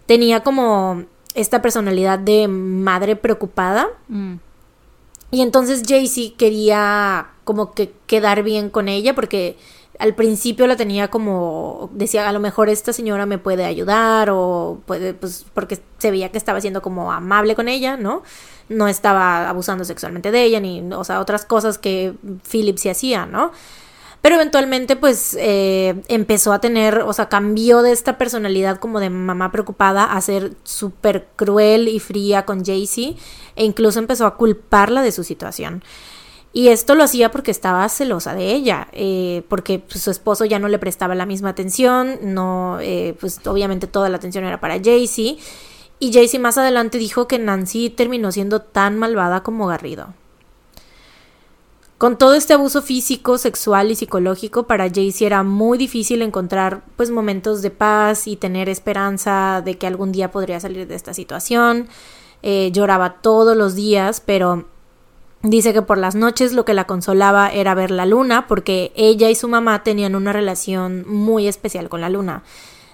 tenía 0.08 0.44
como 0.44 1.06
esta 1.36 1.62
personalidad 1.62 2.20
de 2.20 2.50
madre 2.50 3.16
preocupada. 3.16 3.88
Mm. 4.10 4.36
Y 5.32 5.42
entonces 5.42 5.84
Jaycee 5.88 6.34
quería 6.34 7.30
como 7.46 7.72
que 7.72 7.94
quedar 8.06 8.44
bien 8.44 8.70
con 8.70 8.90
ella 8.90 9.16
porque 9.16 9.56
al 10.00 10.16
principio 10.16 10.68
la 10.68 10.76
tenía 10.76 11.10
como 11.10 11.90
decía 11.94 12.28
a 12.28 12.34
lo 12.34 12.42
mejor 12.42 12.68
esta 12.68 12.92
señora 12.92 13.26
me 13.26 13.38
puede 13.38 13.64
ayudar 13.64 14.30
o 14.32 14.80
puede 14.86 15.14
pues 15.14 15.46
porque 15.54 15.80
se 15.98 16.12
veía 16.12 16.30
que 16.30 16.38
estaba 16.38 16.60
siendo 16.60 16.82
como 16.82 17.14
amable 17.14 17.56
con 17.56 17.70
ella, 17.70 17.96
¿no? 17.96 18.24
No 18.70 18.88
estaba 18.88 19.50
abusando 19.50 19.84
sexualmente 19.84 20.32
de 20.32 20.44
ella 20.44 20.60
ni 20.60 20.82
o 20.94 21.04
sea, 21.04 21.20
otras 21.20 21.46
cosas 21.46 21.78
que 21.78 22.14
Philip 22.50 22.78
se 22.78 22.92
hacía, 22.92 23.26
¿no? 23.26 23.52
Pero 24.22 24.36
eventualmente 24.36 24.96
pues 24.96 25.38
eh, 25.40 26.02
empezó 26.08 26.52
a 26.52 26.60
tener, 26.60 27.00
o 27.00 27.14
sea, 27.14 27.30
cambió 27.30 27.82
de 27.82 27.92
esta 27.92 28.18
personalidad 28.18 28.78
como 28.78 29.00
de 29.00 29.10
mamá 29.10 29.52
preocupada 29.52 30.04
a 30.04 30.20
ser 30.22 30.54
súper 30.64 31.28
cruel 31.36 31.88
y 31.88 32.00
fría 32.00 32.46
con 32.46 32.66
Jaycee 32.66 33.16
e 33.56 33.64
incluso 33.64 34.00
empezó 34.00 34.26
a 34.26 34.36
culparla 34.36 35.02
de 35.02 35.14
su 35.14 35.24
situación. 35.24 35.84
Y 36.52 36.70
esto 36.70 36.96
lo 36.96 37.04
hacía 37.04 37.30
porque 37.32 37.52
estaba 37.52 37.88
celosa 37.90 38.34
de 38.34 38.52
ella, 38.54 38.88
eh, 38.92 39.44
porque 39.50 39.80
pues, 39.80 40.02
su 40.02 40.10
esposo 40.10 40.46
ya 40.46 40.58
no 40.58 40.68
le 40.68 40.80
prestaba 40.80 41.14
la 41.14 41.28
misma 41.28 41.50
atención, 41.50 42.18
no, 42.24 42.80
eh, 42.82 43.16
pues 43.20 43.40
obviamente 43.46 43.86
toda 43.86 44.10
la 44.10 44.18
atención 44.18 44.44
era 44.44 44.60
para 44.60 44.82
Jaycee. 44.82 45.38
Y 46.00 46.14
Jaycee 46.14 46.40
más 46.40 46.58
adelante 46.58 46.98
dijo 46.98 47.28
que 47.28 47.40
Nancy 47.40 47.90
terminó 47.90 48.32
siendo 48.32 48.62
tan 48.62 48.98
malvada 48.98 49.44
como 49.44 49.68
Garrido. 49.68 50.14
Con 51.98 52.18
todo 52.18 52.34
este 52.34 52.54
abuso 52.54 52.82
físico, 52.82 53.38
sexual 53.38 53.92
y 53.92 53.96
psicológico, 53.96 54.64
para 54.64 54.88
Jaycee 54.90 55.26
era 55.26 55.44
muy 55.44 55.78
difícil 55.78 56.22
encontrar 56.22 56.82
pues 56.96 57.12
momentos 57.12 57.62
de 57.62 57.72
paz 57.72 58.26
y 58.26 58.38
tener 58.38 58.70
esperanza 58.70 59.62
de 59.66 59.78
que 59.78 59.86
algún 59.86 60.14
día 60.14 60.32
podría 60.32 60.62
salir 60.62 60.88
de 60.88 60.96
esta 60.96 61.14
situación. 61.14 61.90
Eh, 62.42 62.72
lloraba 62.72 63.16
todos 63.16 63.58
los 63.58 63.76
días, 63.76 64.22
pero 64.26 64.64
dice 65.42 65.74
que 65.74 65.82
por 65.82 65.98
las 65.98 66.16
noches 66.16 66.54
lo 66.54 66.64
que 66.64 66.74
la 66.74 66.88
consolaba 66.88 67.50
era 67.50 67.76
ver 67.76 67.92
la 67.92 68.06
luna, 68.06 68.48
porque 68.48 68.94
ella 68.96 69.30
y 69.30 69.36
su 69.36 69.50
mamá 69.50 69.84
tenían 69.84 70.16
una 70.16 70.32
relación 70.32 71.04
muy 71.06 71.50
especial 71.50 71.90
con 71.90 72.00
la 72.00 72.10
luna. 72.10 72.44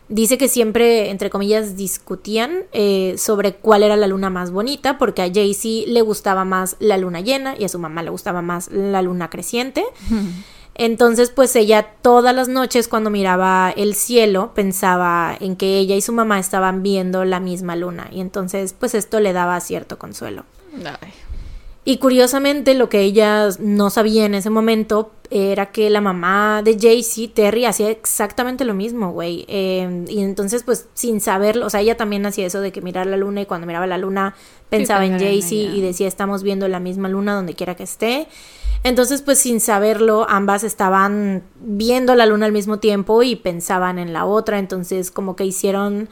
Dice 0.08 0.38
que 0.38 0.48
siempre, 0.48 1.10
entre 1.10 1.32
comillas, 1.32 1.76
discutían 1.76 2.64
eh, 2.74 3.16
sobre 3.18 3.56
cuál 3.56 3.82
era 3.82 3.96
la 3.96 4.08
luna 4.08 4.30
más 4.30 4.52
bonita, 4.52 5.00
porque 5.00 5.24
a 5.24 5.34
Jaycee 5.34 5.86
le 5.88 6.02
gustaba 6.02 6.46
más 6.46 6.76
la 6.80 6.98
luna 6.98 7.22
llena 7.22 7.56
y 7.58 7.64
a 7.64 7.70
su 7.70 7.80
mamá 7.80 8.04
le 8.04 8.12
gustaba 8.12 8.44
más 8.44 8.70
la 8.72 9.02
luna 9.02 9.32
creciente. 9.32 9.84
Entonces, 10.76 11.32
pues 11.32 11.56
ella 11.56 11.88
todas 12.02 12.36
las 12.36 12.50
noches 12.50 12.88
cuando 12.88 13.10
miraba 13.10 13.74
el 13.76 13.96
cielo 13.96 14.52
pensaba 14.54 15.36
en 15.40 15.56
que 15.56 15.80
ella 15.80 15.96
y 15.96 16.02
su 16.02 16.12
mamá 16.12 16.38
estaban 16.38 16.84
viendo 16.84 17.24
la 17.24 17.40
misma 17.40 17.78
luna 17.78 18.10
y 18.12 18.20
entonces 18.20 18.76
pues 18.78 18.94
esto 18.94 19.22
le 19.22 19.32
daba 19.32 19.60
cierto 19.62 19.98
consuelo. 19.98 20.44
Y 21.88 21.98
curiosamente 21.98 22.74
lo 22.74 22.90
que 22.90 23.02
ella 23.02 23.48
no 23.60 23.92
sabía 23.92 24.26
en 24.26 24.34
ese 24.34 24.50
momento 24.50 25.12
era 25.30 25.68
que 25.68 25.90
la 25.92 26.02
mamá 26.02 26.62
de 26.64 26.80
Jaycee, 26.80 27.28
Terry, 27.28 27.66
hacía 27.66 27.92
exactamente 27.92 28.66
lo 28.66 28.74
mismo, 28.74 29.12
güey. 29.12 29.46
Em, 29.48 30.06
y 30.08 30.24
entonces, 30.24 30.64
pues, 30.64 30.88
sin 30.96 31.22
saberlo, 31.22 31.68
o 31.68 31.70
sea, 31.70 31.82
ella 31.82 31.96
también 31.96 32.26
hacía 32.26 32.48
eso 32.48 32.60
de 32.62 32.72
que 32.72 32.82
mirar 32.82 33.06
la 33.06 33.18
luna 33.18 33.42
y 33.42 33.46
cuando 33.46 33.68
miraba 33.68 33.86
la 33.86 34.00
luna 34.00 34.36
pensaba 34.70 35.06
en 35.06 35.20
Jaycee 35.20 35.76
y 35.76 35.82
decía, 35.82 36.08
estamos 36.08 36.42
viendo 36.42 36.68
la 36.68 36.80
misma 36.80 37.08
luna 37.08 37.36
donde 37.36 37.54
quiera 37.54 37.76
que 37.76 37.84
esté. 37.84 38.28
Entonces, 38.84 39.22
pues, 39.22 39.38
sin 39.38 39.60
saberlo, 39.60 40.26
ambas 40.28 40.64
estaban 40.64 41.44
viendo 41.60 42.16
la 42.16 42.26
luna 42.26 42.48
al 42.48 42.52
mismo 42.52 42.80
tiempo 42.80 43.22
y 43.22 43.36
pensaban 43.36 44.00
en 44.00 44.12
la 44.12 44.26
otra. 44.26 44.58
Entonces, 44.58 45.12
como 45.12 45.36
que 45.36 45.46
hicieron 45.46 46.10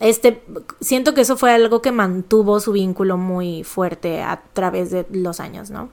este, 0.00 0.42
siento 0.80 1.12
que 1.12 1.20
eso 1.20 1.36
fue 1.36 1.52
algo 1.52 1.82
que 1.82 1.92
mantuvo 1.92 2.58
su 2.58 2.72
vínculo 2.72 3.18
muy 3.18 3.64
fuerte 3.64 4.22
a 4.22 4.42
través 4.54 4.90
de 4.90 5.06
los 5.12 5.40
años, 5.40 5.70
¿no? 5.70 5.90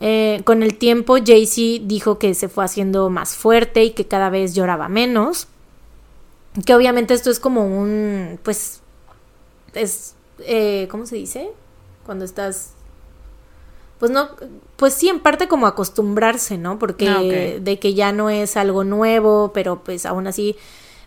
Eh, 0.00 0.42
con 0.44 0.62
el 0.62 0.76
tiempo, 0.76 1.16
Jaycee 1.16 1.80
dijo 1.82 2.18
que 2.18 2.34
se 2.34 2.48
fue 2.50 2.64
haciendo 2.64 3.08
más 3.08 3.36
fuerte 3.36 3.84
y 3.84 3.90
que 3.92 4.06
cada 4.06 4.28
vez 4.28 4.54
lloraba 4.54 4.88
menos. 4.88 5.48
Que 6.66 6.74
obviamente 6.74 7.14
esto 7.14 7.30
es 7.30 7.40
como 7.40 7.64
un, 7.64 8.38
pues, 8.42 8.80
es, 9.72 10.14
eh, 10.40 10.86
¿cómo 10.90 11.06
se 11.06 11.16
dice? 11.16 11.50
Cuando 12.04 12.26
estás, 12.26 12.72
pues 13.98 14.10
no, 14.10 14.28
pues 14.76 14.92
sí, 14.92 15.08
en 15.08 15.20
parte 15.20 15.48
como 15.48 15.66
acostumbrarse, 15.66 16.58
¿no? 16.58 16.78
Porque 16.78 17.08
ah, 17.08 17.22
de 17.60 17.78
que 17.78 17.94
ya 17.94 18.12
no 18.12 18.28
es 18.28 18.58
algo 18.58 18.84
nuevo, 18.84 19.52
pero 19.54 19.82
pues 19.84 20.04
aún 20.04 20.26
así, 20.26 20.56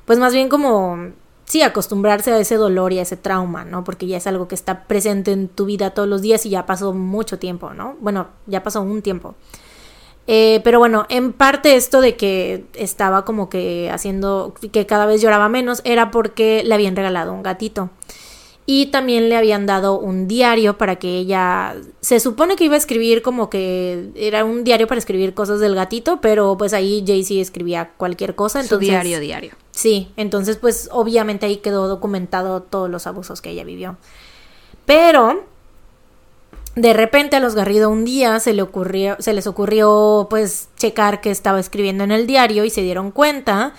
pues 0.06 0.18
más 0.18 0.34
bien 0.34 0.50
como 0.50 1.12
sí, 1.46 1.62
acostumbrarse 1.62 2.32
a 2.32 2.40
ese 2.40 2.56
dolor 2.56 2.94
y 2.94 3.00
a 3.00 3.04
ese 3.04 3.18
trauma, 3.18 3.66
¿no? 3.66 3.84
Porque 3.84 4.08
ya 4.08 4.18
es 4.18 4.28
algo 4.28 4.48
que 4.48 4.56
está 4.56 4.86
presente 4.86 5.32
en 5.32 5.48
tu 5.48 5.66
vida 5.66 5.92
todos 5.92 6.08
los 6.08 6.22
días 6.22 6.46
y 6.46 6.50
ya 6.50 6.66
pasó 6.66 6.94
mucho 6.94 7.40
tiempo, 7.40 7.74
¿no? 7.74 7.96
Bueno, 8.00 8.28
ya 8.48 8.64
pasó 8.64 8.82
un 8.82 9.02
tiempo. 9.02 9.36
Eh, 10.26 10.62
pero 10.64 10.80
bueno, 10.80 11.06
en 11.10 11.34
parte 11.34 11.76
esto 11.76 12.00
de 12.00 12.16
que 12.16 12.66
estaba 12.76 13.26
como 13.26 13.50
que 13.50 13.90
haciendo 13.92 14.54
que 14.72 14.86
cada 14.86 15.06
vez 15.06 15.22
lloraba 15.22 15.50
menos 15.50 15.82
era 15.84 16.12
porque 16.12 16.64
le 16.64 16.74
habían 16.74 16.96
regalado 16.96 17.34
un 17.34 17.44
gatito. 17.44 17.90
Y 18.66 18.86
también 18.88 19.28
le 19.28 19.36
habían 19.36 19.66
dado 19.66 20.00
un 20.00 20.30
diario 20.30 20.78
para 20.78 20.96
que 20.96 21.18
ella... 21.18 21.76
Se 22.00 22.22
supone 22.22 22.56
que 22.56 22.64
iba 22.64 22.76
a 22.76 22.78
escribir 22.78 23.22
como 23.22 23.50
que 23.50 24.12
era 24.16 24.46
un 24.46 24.64
diario 24.64 24.88
para 24.88 25.00
escribir 25.00 25.34
cosas 25.34 25.60
del 25.60 25.76
gatito, 25.76 26.22
pero 26.22 26.56
pues 26.58 26.74
ahí 26.74 27.04
Jaycee 27.06 27.42
escribía 27.42 27.92
cualquier 27.98 28.36
cosa. 28.36 28.62
Entonces, 28.62 28.88
Su 28.88 28.92
diario, 28.92 29.20
diario. 29.20 29.52
Sí, 29.74 30.12
entonces 30.18 30.58
pues 30.58 30.88
obviamente 30.92 31.48
ahí 31.48 31.58
quedó 31.58 31.88
documentado 31.88 32.62
todos 32.62 32.90
los 32.90 33.08
abusos 33.08 33.42
que 33.42 33.50
ella 33.50 33.64
vivió. 33.64 33.98
Pero 34.86 35.44
de 36.76 36.94
repente 36.94 37.36
a 37.36 37.40
los 37.40 37.56
Garrido 37.56 37.90
un 37.90 38.06
día 38.06 38.40
se 38.40 38.54
le 38.54 38.62
ocurrió, 38.62 39.16
se 39.20 39.34
les 39.34 39.48
ocurrió 39.48 40.28
pues 40.30 40.70
checar 40.78 41.22
que 41.22 41.32
estaba 41.32 41.60
escribiendo 41.60 42.04
en 42.04 42.12
el 42.12 42.28
diario 42.28 42.66
y 42.66 42.70
se 42.70 42.82
dieron 42.82 43.10
cuenta 43.10 43.74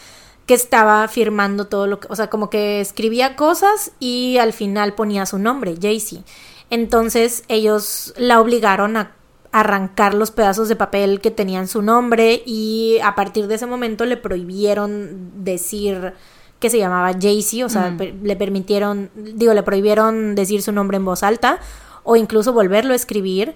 que 0.47 0.55
estaba 0.55 1.07
firmando 1.07 1.69
todo 1.69 1.87
lo 1.87 2.01
que, 2.01 2.09
o 2.11 2.17
sea, 2.17 2.29
como 2.29 2.51
que 2.51 2.81
escribía 2.81 3.37
cosas 3.37 3.93
y 4.01 4.39
al 4.39 4.53
final 4.53 4.95
ponía 4.95 5.27
su 5.27 5.39
nombre, 5.39 5.77
Jaycee. 5.81 6.25
Entonces 6.71 7.45
ellos 7.47 8.13
la 8.17 8.41
obligaron 8.41 8.97
a 8.97 9.13
arrancar 9.55 10.15
los 10.15 10.33
pedazos 10.33 10.69
de 10.69 10.75
papel 10.75 11.21
que 11.21 11.31
tenían 11.31 11.69
su 11.69 11.81
nombre 11.81 12.43
y 12.45 12.99
a 13.05 13.15
partir 13.15 13.47
de 13.47 13.55
ese 13.55 13.67
momento 13.67 14.05
le 14.05 14.17
prohibieron 14.17 15.31
decir 15.45 16.15
que 16.59 16.71
se 16.71 16.79
llamaba 16.79 17.13
Jaycee, 17.13 17.63
o 17.63 17.69
sea, 17.69 17.91
mm. 17.91 18.25
le 18.25 18.35
permitieron, 18.35 19.11
digo, 19.15 19.55
le 19.55 19.63
prohibieron 19.63 20.35
decir 20.35 20.61
su 20.61 20.73
nombre 20.73 20.97
en 20.97 21.05
voz 21.05 21.23
alta 21.23 21.61
o 22.03 22.17
incluso 22.17 22.53
volverlo 22.53 22.95
a 22.95 22.97
escribir 22.97 23.55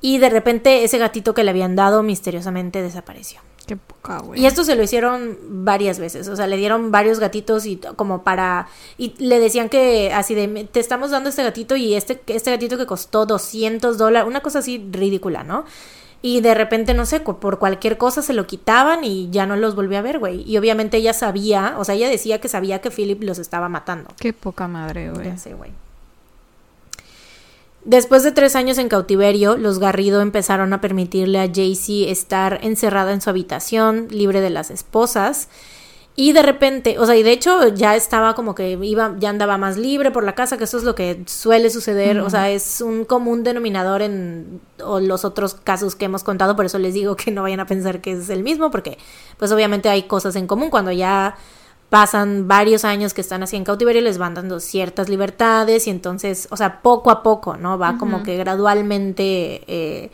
Y 0.00 0.16
de 0.16 0.30
repente 0.30 0.82
ese 0.82 0.96
gatito 0.96 1.34
que 1.34 1.44
le 1.44 1.50
habían 1.50 1.76
dado 1.76 2.02
misteriosamente 2.02 2.80
desapareció. 2.80 3.40
Qué 3.66 3.76
poca, 3.76 4.18
güey. 4.18 4.40
Y 4.40 4.46
esto 4.46 4.64
se 4.64 4.76
lo 4.76 4.82
hicieron 4.82 5.38
varias 5.48 5.98
veces, 5.98 6.28
o 6.28 6.36
sea, 6.36 6.46
le 6.46 6.56
dieron 6.56 6.90
varios 6.90 7.18
gatitos 7.18 7.66
y 7.66 7.76
como 7.96 8.22
para... 8.22 8.68
Y 8.98 9.14
le 9.18 9.40
decían 9.40 9.68
que 9.68 10.12
así 10.12 10.34
de, 10.34 10.68
te 10.70 10.80
estamos 10.80 11.10
dando 11.10 11.28
este 11.30 11.42
gatito 11.42 11.76
y 11.76 11.94
este, 11.94 12.22
este 12.26 12.50
gatito 12.50 12.76
que 12.76 12.86
costó 12.86 13.26
200 13.26 13.96
dólares, 13.98 14.28
una 14.28 14.40
cosa 14.40 14.58
así 14.58 14.86
ridícula, 14.90 15.44
¿no? 15.44 15.64
Y 16.26 16.40
de 16.40 16.54
repente, 16.54 16.94
no 16.94 17.04
sé, 17.04 17.20
por 17.20 17.58
cualquier 17.58 17.98
cosa 17.98 18.22
se 18.22 18.32
lo 18.32 18.46
quitaban 18.46 19.04
y 19.04 19.28
ya 19.30 19.44
no 19.44 19.56
los 19.56 19.74
volvió 19.74 19.98
a 19.98 20.00
ver, 20.00 20.18
güey. 20.18 20.42
Y 20.50 20.56
obviamente 20.56 20.96
ella 20.96 21.12
sabía, 21.12 21.74
o 21.76 21.84
sea, 21.84 21.94
ella 21.96 22.08
decía 22.08 22.40
que 22.40 22.48
sabía 22.48 22.80
que 22.80 22.90
Philip 22.90 23.22
los 23.22 23.38
estaba 23.38 23.68
matando. 23.68 24.08
Qué 24.18 24.32
poca 24.32 24.66
madre, 24.66 25.10
güey. 25.10 25.26
Ya 25.26 25.36
sé, 25.36 25.52
güey. 25.52 25.72
Después 27.84 28.22
de 28.22 28.32
tres 28.32 28.56
años 28.56 28.78
en 28.78 28.88
cautiverio, 28.88 29.58
los 29.58 29.78
Garrido 29.78 30.22
empezaron 30.22 30.72
a 30.72 30.80
permitirle 30.80 31.38
a 31.38 31.52
Jaycee 31.52 32.10
estar 32.10 32.60
encerrada 32.62 33.12
en 33.12 33.20
su 33.20 33.28
habitación, 33.28 34.08
libre 34.10 34.40
de 34.40 34.48
las 34.48 34.70
esposas. 34.70 35.48
Y 36.16 36.32
de 36.32 36.42
repente, 36.42 36.98
o 36.98 37.04
sea, 37.04 37.16
y 37.16 37.22
de 37.22 37.32
hecho 37.32 37.68
ya 37.74 37.96
estaba 37.96 38.34
como 38.34 38.54
que 38.54 38.78
iba, 38.80 39.16
ya 39.18 39.30
andaba 39.30 39.58
más 39.58 39.76
libre 39.76 40.12
por 40.12 40.22
la 40.22 40.36
casa, 40.36 40.56
que 40.56 40.64
eso 40.64 40.78
es 40.78 40.84
lo 40.84 40.94
que 40.94 41.24
suele 41.26 41.70
suceder, 41.70 42.20
o 42.20 42.30
sea, 42.30 42.50
es 42.50 42.80
un 42.80 43.04
común 43.04 43.42
denominador 43.42 44.00
en 44.00 44.60
o 44.82 45.00
los 45.00 45.24
otros 45.24 45.54
casos 45.54 45.96
que 45.96 46.04
hemos 46.04 46.22
contado, 46.22 46.54
por 46.54 46.66
eso 46.66 46.78
les 46.78 46.94
digo 46.94 47.16
que 47.16 47.32
no 47.32 47.42
vayan 47.42 47.58
a 47.58 47.66
pensar 47.66 48.00
que 48.00 48.12
es 48.12 48.30
el 48.30 48.44
mismo, 48.44 48.70
porque 48.70 48.96
pues 49.38 49.50
obviamente 49.50 49.88
hay 49.88 50.04
cosas 50.04 50.36
en 50.36 50.46
común 50.46 50.70
cuando 50.70 50.92
ya 50.92 51.36
pasan 51.94 52.48
varios 52.48 52.84
años 52.84 53.14
que 53.14 53.20
están 53.20 53.44
así 53.44 53.54
en 53.54 53.62
cautiverio, 53.62 54.02
les 54.02 54.18
van 54.18 54.34
dando 54.34 54.58
ciertas 54.58 55.08
libertades 55.08 55.86
y 55.86 55.90
entonces, 55.90 56.48
o 56.50 56.56
sea, 56.56 56.82
poco 56.82 57.08
a 57.08 57.22
poco, 57.22 57.56
¿no? 57.56 57.78
Va 57.78 57.98
como 57.98 58.24
que 58.24 58.36
gradualmente, 58.36 59.62
eh, 59.68 60.10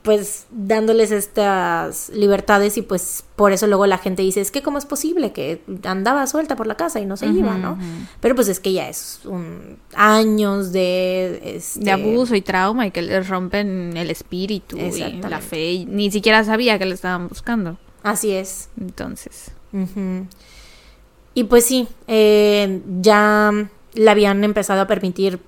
pues 0.00 0.46
dándoles 0.50 1.10
estas 1.10 2.08
libertades 2.08 2.78
y 2.78 2.82
pues 2.82 3.24
por 3.36 3.52
eso 3.52 3.66
luego 3.66 3.84
la 3.86 3.98
gente 3.98 4.22
dice, 4.22 4.40
es 4.40 4.50
que 4.50 4.62
cómo 4.62 4.78
es 4.78 4.86
posible 4.86 5.32
que 5.32 5.60
andaba 5.84 6.26
suelta 6.26 6.56
por 6.56 6.66
la 6.66 6.76
casa 6.76 6.98
y 6.98 7.04
no 7.04 7.18
se 7.18 7.26
iba, 7.26 7.58
¿no? 7.58 7.78
Pero 8.20 8.34
pues 8.34 8.48
es 8.48 8.58
que 8.58 8.72
ya 8.72 8.88
es 8.88 9.20
un 9.26 9.76
años 9.92 10.72
de... 10.72 11.56
Este, 11.56 11.80
De 11.80 11.90
abuso 11.90 12.34
y 12.36 12.40
trauma 12.40 12.86
y 12.86 12.90
que 12.90 13.02
les 13.02 13.28
rompen 13.28 13.98
el 13.98 14.10
espíritu 14.10 14.78
y 14.78 15.20
la 15.20 15.40
fe. 15.42 15.72
Y 15.72 15.84
ni 15.84 16.10
siquiera 16.10 16.42
sabía 16.42 16.78
que 16.78 16.86
le 16.86 16.94
estaban 16.94 17.28
buscando. 17.28 17.76
Así 18.02 18.30
es. 18.30 18.70
Entonces. 18.80 19.52
Y 21.34 21.44
pues 21.44 21.64
sí, 21.64 21.88
eh, 22.08 22.80
ya 23.00 23.52
le 23.94 24.10
habían 24.10 24.42
empezado 24.44 24.80
a 24.80 24.86
permitir 24.86 25.40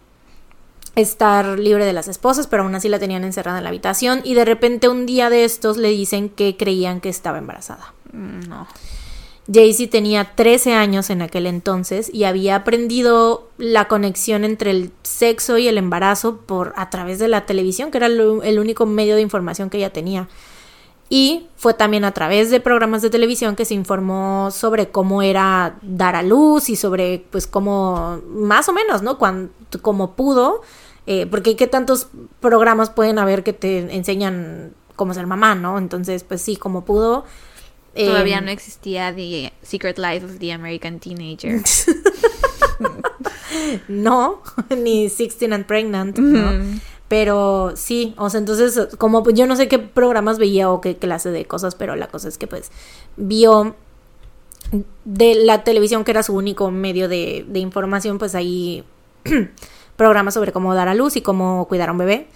estar 0.95 1.59
libre 1.59 1.85
de 1.85 1.93
las 1.93 2.09
esposas, 2.09 2.47
pero 2.47 2.63
aún 2.63 2.75
así 2.75 2.89
la 2.89 2.99
tenían 2.99 3.25
encerrada 3.25 3.59
en 3.59 3.65
la 3.65 3.71
habitación 3.71 4.21
y 4.25 4.35
de 4.35 4.45
repente 4.45 4.89
un 4.89 5.07
día 5.07 5.31
de 5.31 5.45
estos 5.45 5.77
le 5.77 5.89
dicen 5.89 6.29
que 6.29 6.57
creían 6.57 7.01
que 7.01 7.09
estaba 7.09 7.39
embarazada. 7.39 7.95
mm, 8.13 8.49
No. 8.49 8.67
Jaycee 9.53 9.89
tenía 9.89 10.37
13 10.37 10.75
años 10.75 11.11
en 11.11 11.21
aquel 11.21 11.47
entonces 11.47 12.09
y 12.15 12.25
había 12.25 12.55
aprendido 12.55 13.49
la 13.59 13.89
conexión 13.89 14.45
entre 14.45 14.71
el 14.71 14.93
sexo 15.03 15.59
y 15.59 15.67
el 15.67 15.79
embarazo 15.79 16.37
por 16.37 16.73
a 16.77 16.91
través 16.91 17.19
de 17.19 17.27
la 17.27 17.45
televisión, 17.45 17.91
que 17.91 17.99
era 17.99 18.07
el 18.07 18.59
único 18.61 18.87
medio 18.87 19.17
de 19.17 19.21
información 19.21 19.69
que 19.69 19.79
ella 19.79 19.93
tenía. 19.93 20.29
Y 21.09 21.49
fue 21.57 21.75
también 21.75 22.05
a 22.05 22.13
través 22.13 22.51
de 22.51 22.59
programas 22.61 23.03
de 23.03 23.11
televisión 23.11 23.55
que 23.55 23.65
se 23.67 23.75
informó 23.75 24.51
sobre 24.51 24.89
cómo 24.89 25.21
era 25.23 25.77
dar 25.83 26.17
a 26.17 26.23
luz 26.23 26.71
y 26.71 26.77
sobre, 26.77 27.25
pues, 27.31 27.47
cómo, 27.47 28.21
más 28.29 28.69
o 28.71 28.73
menos, 28.73 29.03
¿no? 29.03 29.19
Cuando, 29.19 29.53
como 29.83 30.13
pudo, 30.15 30.63
eh, 31.07 31.27
porque 31.27 31.55
qué 31.57 31.67
tantos 31.67 32.09
programas 32.41 32.89
pueden 32.89 33.19
haber 33.19 33.43
que 33.43 33.53
te 33.53 33.95
enseñan 33.95 34.73
cómo 34.97 35.13
ser 35.13 35.27
mamá, 35.27 35.55
¿no? 35.55 35.77
Entonces, 35.77 36.25
pues 36.25 36.41
sí, 36.41 36.57
como 36.57 36.85
pudo. 36.85 37.25
eh, 37.95 38.07
Todavía 38.07 38.41
no 38.41 38.51
existía 38.51 39.15
The 39.15 39.53
Secret 39.63 39.99
Life 39.99 40.25
of 40.25 40.39
the 40.39 40.53
American 40.53 40.99
Teenager. 40.99 41.61
No, 43.87 44.41
ni 44.71 45.09
16 45.09 45.53
and 45.53 45.67
Pregnant, 45.67 46.19
¿no? 46.19 46.79
Pero 47.13 47.73
sí, 47.77 48.15
o 48.17 48.31
sea, 48.31 48.39
entonces, 48.39 48.89
como 48.97 49.23
pues, 49.23 49.37
yo 49.37 49.47
no 49.47 49.55
sé 49.55 49.69
qué 49.69 49.79
programas 49.79 50.39
veía 50.39 50.71
o 50.71 50.81
qué 50.81 50.97
clase 50.97 51.31
de 51.31 51.45
cosas, 51.45 51.75
pero 51.75 51.95
la 51.95 52.09
cosa 52.09 52.27
es 52.27 52.39
que 52.39 52.47
pues 52.47 52.71
vio 53.19 53.77
de 55.05 55.35
la 55.35 55.63
televisión, 55.63 56.05
que 56.05 56.13
era 56.13 56.23
su 56.23 56.35
único 56.35 56.71
medio 56.71 57.11
de, 57.11 57.45
información, 57.53 58.17
pues 58.17 58.35
ahí 58.35 58.83
programas 59.97 60.33
sobre 60.33 60.53
cómo 60.53 60.75
dar 60.75 60.89
a 60.89 60.95
luz 60.95 61.17
y 61.17 61.21
cómo 61.21 61.69
cuidar 61.69 61.91
a 61.91 61.93
un 61.93 61.99
bebé. 61.99 62.29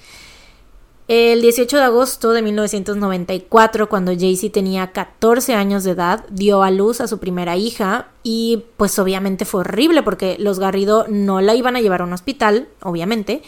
El 1.09 1.41
18 1.41 1.75
de 1.75 1.83
agosto 1.83 2.33
de 2.33 2.43
1994, 2.43 3.89
cuando 3.89 4.13
Jaycee 4.13 4.51
tenía 4.51 4.93
14 4.93 5.55
años 5.55 5.85
de 5.85 5.93
edad, 5.93 6.27
dio 6.29 6.63
a 6.63 6.71
luz 6.71 7.01
a 7.01 7.09
su 7.09 7.19
primera 7.19 7.57
hija 7.57 8.09
y 8.23 8.65
pues 8.77 8.99
obviamente 8.99 9.47
fue 9.47 9.61
horrible 9.61 10.03
porque 10.03 10.37
los 10.39 10.59
Garrido 10.59 11.07
no 11.09 11.41
la 11.41 11.55
iban 11.55 11.77
a 11.77 11.81
llevar 11.81 12.03
a 12.03 12.05
un 12.05 12.13
hospital, 12.13 12.69
obviamente. 12.83 13.41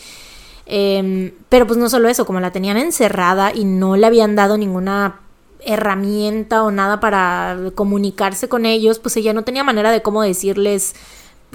Em, 0.71 1.33
pero 1.49 1.67
pues 1.67 1.79
no 1.79 1.89
solo 1.89 2.09
eso, 2.09 2.27
como 2.27 2.41
la 2.41 2.53
tenían 2.53 2.77
encerrada 2.77 3.53
y 3.55 3.65
no 3.65 3.97
le 3.97 4.07
habían 4.07 4.37
dado 4.37 4.59
ninguna 4.59 5.21
herramienta 5.61 6.63
o 6.63 6.71
nada 6.71 7.01
para 7.01 7.57
comunicarse 7.75 8.49
con 8.49 8.67
ellos, 8.67 8.99
pues 8.99 9.17
ella 9.17 9.33
no 9.33 9.45
tenía 9.45 9.65
manera 9.65 9.91
de 9.91 10.03
cómo 10.03 10.23
decirles 10.23 10.95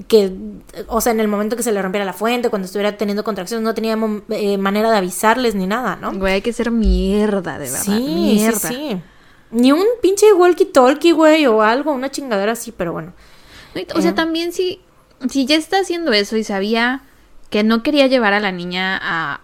que, 0.07 0.33
o 0.87 0.99
sea, 1.01 1.11
en 1.11 1.19
el 1.19 1.27
momento 1.27 1.55
que 1.55 1.61
se 1.61 1.71
le 1.71 1.79
rompiera 1.81 2.03
la 2.05 2.13
fuente, 2.13 2.49
cuando 2.49 2.65
estuviera 2.65 2.97
teniendo 2.97 3.23
contracciones, 3.23 3.63
no 3.63 3.75
tenía 3.75 3.95
eh, 4.29 4.57
manera 4.57 4.89
de 4.89 4.97
avisarles 4.97 5.53
ni 5.53 5.67
nada, 5.67 5.95
¿no? 5.95 6.11
Güey, 6.13 6.33
hay 6.33 6.41
que 6.41 6.51
ser 6.51 6.71
mierda, 6.71 7.59
de 7.59 7.65
verdad. 7.69 7.83
Sí, 7.83 7.91
mierda. 8.01 8.59
sí, 8.59 8.75
sí. 8.91 9.01
Ni 9.51 9.71
un 9.71 9.83
pinche 10.01 10.33
walkie-talkie, 10.33 11.13
güey, 11.13 11.45
o 11.45 11.61
algo, 11.61 11.91
una 11.93 12.09
chingadera 12.09 12.53
así, 12.53 12.71
pero 12.71 12.91
bueno. 12.93 13.13
O 13.95 14.01
sea, 14.01 14.09
Eh. 14.11 14.13
también 14.15 14.51
si, 14.51 14.81
si 15.29 15.45
ya 15.45 15.55
está 15.55 15.81
haciendo 15.81 16.11
eso 16.11 16.35
y 16.37 16.43
sabía 16.43 17.03
que 17.53 17.61
no 17.63 17.83
quería 17.83 18.07
llevar 18.07 18.33
a 18.33 18.39
la 18.39 18.51
niña 18.51 18.99
a... 18.99 19.41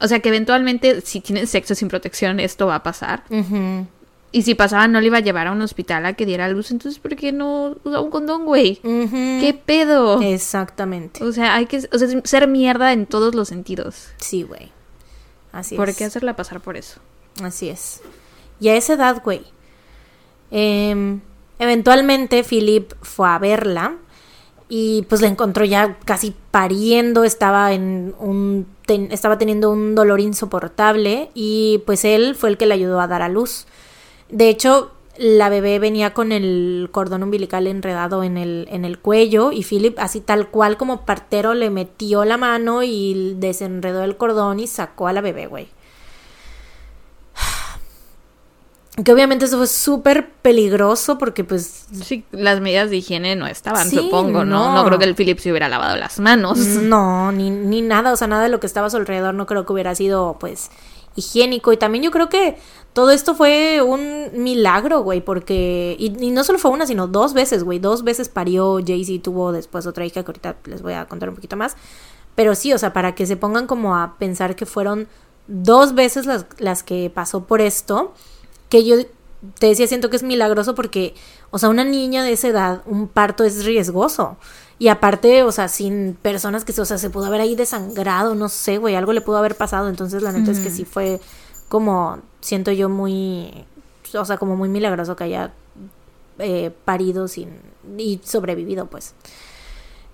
O 0.00 0.08
sea, 0.08 0.18
que 0.18 0.30
eventualmente 0.30 1.02
si 1.02 1.20
tienen 1.20 1.46
sexo 1.46 1.76
sin 1.76 1.86
protección 1.86 2.40
esto 2.40 2.66
va 2.66 2.74
a 2.74 2.82
pasar. 2.82 3.22
Y 4.32 4.42
si 4.42 4.56
pasaba 4.56 4.88
no 4.88 5.00
le 5.00 5.06
iba 5.06 5.18
a 5.18 5.20
llevar 5.20 5.46
a 5.46 5.52
un 5.52 5.62
hospital 5.62 6.04
a 6.04 6.14
que 6.14 6.26
diera 6.26 6.48
luz. 6.48 6.72
Entonces, 6.72 6.98
¿por 6.98 7.14
qué 7.14 7.30
no 7.30 7.76
usa 7.84 8.00
un 8.00 8.10
condón, 8.10 8.44
güey? 8.44 8.80
¿Qué 8.82 9.56
pedo? 9.64 10.20
Exactamente. 10.20 11.22
O 11.22 11.30
sea, 11.30 11.54
hay 11.54 11.66
que 11.66 11.88
o 11.92 11.96
sea, 11.96 12.08
ser 12.24 12.48
mierda 12.48 12.92
en 12.92 13.06
todos 13.06 13.36
los 13.36 13.46
sentidos. 13.46 14.08
Sí, 14.16 14.42
güey. 14.42 14.72
Así 15.52 15.76
¿Por 15.76 15.90
es. 15.90 15.96
qué 15.96 16.06
hacerla 16.06 16.34
pasar 16.34 16.58
por 16.60 16.76
eso? 16.76 16.98
Así 17.40 17.68
es. 17.68 18.00
Y 18.58 18.68
a 18.68 18.74
esa 18.74 18.94
edad, 18.94 19.22
güey. 19.22 19.42
em, 20.50 21.20
eventualmente 21.60 22.42
Philip 22.42 22.92
fue 23.00 23.28
a 23.28 23.38
verla 23.38 23.94
y 24.74 25.02
pues 25.02 25.20
la 25.20 25.28
encontró 25.28 25.66
ya 25.66 25.98
casi 26.06 26.34
pariendo, 26.50 27.24
estaba 27.24 27.74
en 27.74 28.14
un 28.18 28.66
ten- 28.86 29.12
estaba 29.12 29.36
teniendo 29.36 29.70
un 29.70 29.94
dolor 29.94 30.18
insoportable 30.18 31.28
y 31.34 31.82
pues 31.84 32.06
él 32.06 32.34
fue 32.34 32.48
el 32.48 32.56
que 32.56 32.64
le 32.64 32.72
ayudó 32.72 32.98
a 32.98 33.06
dar 33.06 33.20
a 33.20 33.28
luz. 33.28 33.66
De 34.30 34.48
hecho, 34.48 34.90
la 35.18 35.50
bebé 35.50 35.78
venía 35.78 36.14
con 36.14 36.32
el 36.32 36.88
cordón 36.90 37.22
umbilical 37.22 37.66
enredado 37.66 38.22
en 38.24 38.38
el, 38.38 38.66
en 38.70 38.86
el 38.86 38.98
cuello 38.98 39.52
y 39.52 39.62
Philip, 39.62 39.98
así 39.98 40.20
tal 40.22 40.48
cual 40.48 40.78
como 40.78 41.04
partero, 41.04 41.52
le 41.52 41.68
metió 41.68 42.24
la 42.24 42.38
mano 42.38 42.82
y 42.82 43.34
desenredó 43.36 44.02
el 44.04 44.16
cordón 44.16 44.58
y 44.58 44.66
sacó 44.66 45.06
a 45.06 45.12
la 45.12 45.20
bebé, 45.20 45.48
güey. 45.48 45.68
Que 49.02 49.10
obviamente 49.10 49.46
eso 49.46 49.56
fue 49.56 49.66
súper 49.66 50.28
peligroso 50.42 51.16
porque 51.16 51.44
pues 51.44 51.86
Sí, 52.04 52.24
las 52.30 52.60
medidas 52.60 52.90
de 52.90 52.96
higiene 52.98 53.36
no 53.36 53.46
estaban, 53.46 53.88
Sí, 53.88 53.96
supongo, 53.96 54.44
¿no? 54.44 54.66
no. 54.68 54.74
No 54.74 54.84
creo 54.84 54.98
que 54.98 55.06
el 55.06 55.14
Philip 55.14 55.38
se 55.38 55.50
hubiera 55.50 55.68
lavado 55.68 55.96
las 55.96 56.20
manos. 56.20 56.58
no, 56.58 57.32
ni, 57.32 57.48
ni 57.50 57.80
nada, 57.80 58.12
o 58.12 58.16
sea, 58.16 58.26
nada 58.28 58.42
de 58.42 58.48
lo 58.50 58.60
que 58.60 58.66
estaba 58.66 58.88
a 58.88 58.90
su 58.90 58.98
alrededor 58.98 59.32
no 59.34 59.46
creo 59.46 59.64
que 59.64 59.72
hubiera 59.72 59.94
sido 59.94 60.36
pues 60.38 60.70
higiénico 61.14 61.72
y 61.72 61.76
también 61.78 62.04
yo 62.04 62.10
creo 62.10 62.28
que 62.28 62.56
todo 62.92 63.10
esto 63.10 63.34
fue 63.34 63.80
un 63.82 64.30
milagro, 64.34 65.00
güey, 65.02 65.22
porque 65.22 65.96
y, 65.98 66.22
y 66.22 66.30
no 66.30 66.44
solo 66.44 66.58
fue 66.58 66.70
una, 66.70 66.86
sino 66.86 67.06
dos 67.06 67.32
veces, 67.32 67.64
güey, 67.64 67.78
dos 67.78 68.02
veces 68.04 68.28
parió 68.28 68.78
Jaycee, 68.86 69.18
tuvo 69.20 69.52
después 69.52 69.86
otra 69.86 70.04
hija 70.04 70.22
que 70.22 70.30
ahorita 70.30 70.56
les 70.66 70.82
voy 70.82 70.92
a 70.92 71.06
contar 71.06 71.30
un 71.30 71.34
poquito 71.34 71.56
más, 71.56 71.76
pero 72.34 72.54
sí, 72.54 72.72
o 72.74 72.78
sea, 72.78 72.92
para 72.92 73.14
que 73.14 73.26
se 73.26 73.36
pongan 73.36 73.66
como 73.66 73.96
a 73.96 74.16
pensar 74.18 74.54
que 74.56 74.66
fueron 74.66 75.08
dos 75.48 75.94
veces 75.94 76.26
las, 76.26 76.46
las 76.58 76.82
que 76.82 77.10
pasó 77.14 77.44
por 77.44 77.60
esto, 77.62 78.14
que 78.72 78.86
yo 78.86 78.96
te 79.58 79.66
decía, 79.66 79.86
siento 79.86 80.08
que 80.08 80.16
es 80.16 80.22
milagroso 80.22 80.74
porque, 80.74 81.14
o 81.50 81.58
sea, 81.58 81.68
una 81.68 81.84
niña 81.84 82.24
de 82.24 82.32
esa 82.32 82.48
edad, 82.48 82.82
un 82.86 83.06
parto 83.06 83.44
es 83.44 83.66
riesgoso. 83.66 84.38
Y 84.78 84.88
aparte, 84.88 85.42
o 85.42 85.52
sea, 85.52 85.68
sin 85.68 86.14
personas 86.14 86.64
que, 86.64 86.72
o 86.80 86.84
sea, 86.86 86.96
se 86.96 87.10
pudo 87.10 87.26
haber 87.26 87.42
ahí 87.42 87.54
desangrado, 87.54 88.34
no 88.34 88.48
sé, 88.48 88.78
güey, 88.78 88.94
algo 88.94 89.12
le 89.12 89.20
pudo 89.20 89.36
haber 89.36 89.56
pasado. 89.56 89.90
Entonces, 89.90 90.22
la 90.22 90.32
neta 90.32 90.52
es 90.52 90.60
que 90.60 90.70
sí 90.70 90.86
fue 90.86 91.20
como, 91.68 92.18
siento 92.40 92.72
yo 92.72 92.88
muy, 92.88 93.52
o 94.14 94.24
sea, 94.24 94.38
como 94.38 94.56
muy 94.56 94.70
milagroso 94.70 95.16
que 95.16 95.24
haya 95.24 95.52
eh, 96.38 96.70
parido 96.86 97.28
sin, 97.28 97.50
y 97.98 98.20
sobrevivido, 98.24 98.86
pues. 98.86 99.12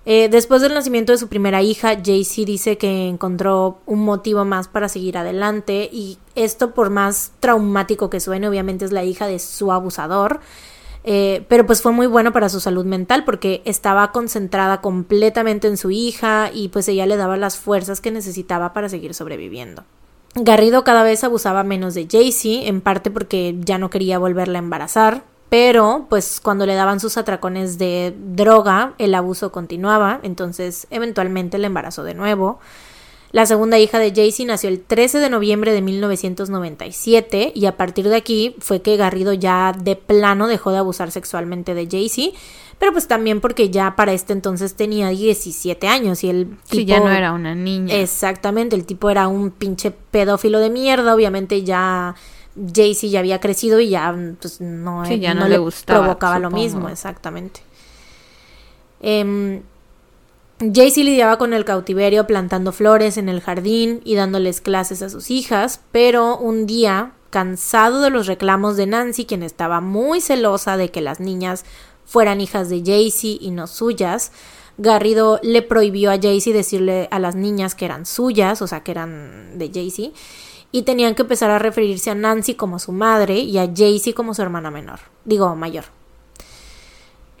Eh, 0.05 0.29
después 0.29 0.61
del 0.61 0.73
nacimiento 0.73 1.11
de 1.11 1.17
su 1.17 1.27
primera 1.27 1.61
hija, 1.61 1.95
Jaycee 2.03 2.45
dice 2.45 2.77
que 2.77 3.07
encontró 3.07 3.79
un 3.85 3.99
motivo 3.99 4.45
más 4.45 4.67
para 4.67 4.89
seguir 4.89 5.17
adelante 5.17 5.89
y 5.91 6.17
esto 6.35 6.71
por 6.71 6.89
más 6.89 7.31
traumático 7.39 8.09
que 8.09 8.19
suene, 8.19 8.47
obviamente 8.47 8.85
es 8.85 8.91
la 8.91 9.03
hija 9.03 9.27
de 9.27 9.39
su 9.39 9.71
abusador, 9.71 10.39
eh, 11.03 11.45
pero 11.47 11.65
pues 11.65 11.81
fue 11.81 11.91
muy 11.91 12.07
bueno 12.07 12.31
para 12.31 12.49
su 12.49 12.59
salud 12.59 12.85
mental 12.85 13.23
porque 13.23 13.61
estaba 13.65 14.11
concentrada 14.11 14.81
completamente 14.81 15.67
en 15.67 15.77
su 15.77 15.91
hija 15.91 16.49
y 16.53 16.69
pues 16.69 16.87
ella 16.87 17.05
le 17.05 17.17
daba 17.17 17.37
las 17.37 17.57
fuerzas 17.57 18.01
que 18.01 18.11
necesitaba 18.11 18.73
para 18.73 18.89
seguir 18.89 19.13
sobreviviendo. 19.13 19.83
Garrido 20.35 20.83
cada 20.83 21.03
vez 21.03 21.23
abusaba 21.23 21.63
menos 21.63 21.93
de 21.93 22.07
Jaycee, 22.09 22.67
en 22.67 22.81
parte 22.81 23.11
porque 23.11 23.55
ya 23.59 23.77
no 23.77 23.89
quería 23.89 24.19
volverla 24.19 24.59
a 24.59 24.61
embarazar, 24.61 25.23
pero, 25.49 26.05
pues, 26.09 26.39
cuando 26.39 26.65
le 26.65 26.75
daban 26.75 26.99
sus 26.99 27.17
atracones 27.17 27.77
de 27.77 28.15
droga, 28.17 28.93
el 28.99 29.15
abuso 29.15 29.51
continuaba, 29.51 30.19
entonces 30.21 30.87
eventualmente 30.91 31.57
le 31.57 31.67
embarazó 31.67 32.03
de 32.03 32.13
nuevo. 32.13 32.59
La 33.31 33.45
segunda 33.45 33.77
hija 33.77 33.99
de 33.99 34.11
Jaycee 34.11 34.45
nació 34.45 34.69
el 34.69 34.81
13 34.81 35.19
de 35.19 35.29
noviembre 35.29 35.71
de 35.71 35.81
1997 35.81 37.51
y 37.53 37.65
a 37.67 37.77
partir 37.77 38.09
de 38.09 38.15
aquí 38.15 38.55
fue 38.59 38.81
que 38.81 38.97
Garrido 38.97 39.33
ya 39.33 39.71
de 39.71 39.95
plano 39.95 40.47
dejó 40.47 40.71
de 40.71 40.79
abusar 40.79 41.11
sexualmente 41.11 41.75
de 41.75 41.87
Jaycee, 41.87 42.33
pero 42.79 42.91
pues 42.91 43.07
también 43.07 43.39
porque 43.39 43.69
ya 43.69 43.95
para 43.95 44.13
este 44.13 44.33
entonces 44.33 44.73
tenía 44.73 45.09
17 45.09 45.87
años 45.87 46.23
y 46.23 46.29
el 46.29 46.47
tipo... 46.47 46.77
Sí, 46.77 46.85
ya 46.85 46.99
no 46.99 47.11
era 47.11 47.33
una 47.33 47.53
niña. 47.53 47.93
Exactamente, 47.95 48.75
el 48.75 48.85
tipo 48.85 49.11
era 49.11 49.27
un 49.27 49.51
pinche 49.51 49.91
pedófilo 49.91 50.59
de 50.59 50.71
mierda, 50.71 51.13
obviamente 51.13 51.63
ya 51.63 52.15
Jaycee 52.55 53.09
ya 53.09 53.19
había 53.19 53.39
crecido 53.39 53.79
y 53.79 53.89
ya, 53.89 54.15
pues, 54.41 54.59
no, 54.61 55.05
Sí, 55.05 55.19
ya 55.19 55.33
no 55.33 55.41
no 55.41 55.47
le 55.47 55.57
gustaba, 55.57 56.01
provocaba 56.01 56.39
lo 56.39 56.51
mismo, 56.51 56.89
exactamente. 56.89 57.61
Em, 59.01 59.61
Jaycee 60.59 61.03
lidiaba 61.03 61.37
con 61.37 61.53
el 61.53 61.63
cautiverio 61.63 62.27
plantando 62.27 62.71
flores 62.71 63.17
en 63.17 63.29
el 63.29 63.39
jardín 63.39 64.01
y 64.03 64.15
dándoles 64.15 64.59
clases 64.59 65.01
a 65.01 65.09
sus 65.09 65.31
hijas, 65.31 65.81
pero 65.91 66.37
un 66.37 66.65
día, 66.65 67.13
cansado 67.29 68.01
de 68.01 68.09
los 68.09 68.27
reclamos 68.27 68.75
de 68.75 68.87
Nancy, 68.87 69.25
quien 69.25 69.43
estaba 69.43 69.79
muy 69.79 70.19
celosa 70.19 70.75
de 70.75 70.89
que 70.91 71.01
las 71.01 71.19
niñas 71.19 71.63
fueran 72.05 72.41
hijas 72.41 72.69
de 72.69 72.83
Jaycee 72.83 73.37
y 73.39 73.51
no 73.51 73.67
suyas, 73.67 74.31
Garrido 74.79 75.39
le 75.43 75.61
prohibió 75.61 76.09
a 76.09 76.17
Jaycee 76.17 76.53
decirle 76.53 77.07
a 77.11 77.19
las 77.19 77.35
niñas 77.35 77.75
que 77.75 77.85
eran 77.85 78.05
suyas, 78.05 78.61
o 78.61 78.67
sea, 78.67 78.81
que 78.81 78.91
eran 78.91 79.59
de 79.59 79.69
Jaycee, 79.69 80.13
y 80.71 80.83
tenían 80.83 81.15
que 81.15 81.23
empezar 81.23 81.49
a 81.49 81.59
referirse 81.59 82.11
a 82.11 82.15
Nancy 82.15 82.55
como 82.55 82.79
su 82.79 82.91
madre 82.91 83.39
y 83.39 83.57
a 83.57 83.67
Jaycee 83.67 84.13
como 84.13 84.33
su 84.33 84.41
hermana 84.41 84.71
menor, 84.71 84.99
digo 85.25 85.55
mayor. 85.55 85.85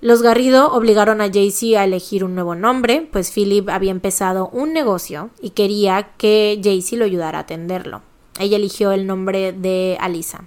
Los 0.01 0.21
Garrido 0.21 0.71
obligaron 0.71 1.19
a 1.19 1.29
Jaycee 1.29 1.77
a 1.77 1.83
elegir 1.83 2.23
un 2.23 2.33
nuevo 2.33 2.55
nombre, 2.55 3.07
pues 3.11 3.31
Philip 3.31 3.67
había 3.69 3.91
empezado 3.91 4.47
un 4.53 4.71
negocio 4.71 5.29
y 5.41 5.49
quería 5.49 6.11
que 6.17 6.59
Jaycee 6.63 6.97
lo 6.97 7.05
ayudara 7.05 7.39
a 7.39 7.41
atenderlo. 7.41 8.01
Ella 8.39 8.55
eligió 8.55 8.93
el 8.93 9.05
nombre 9.05 9.51
de 9.51 9.97
Alisa. 9.99 10.45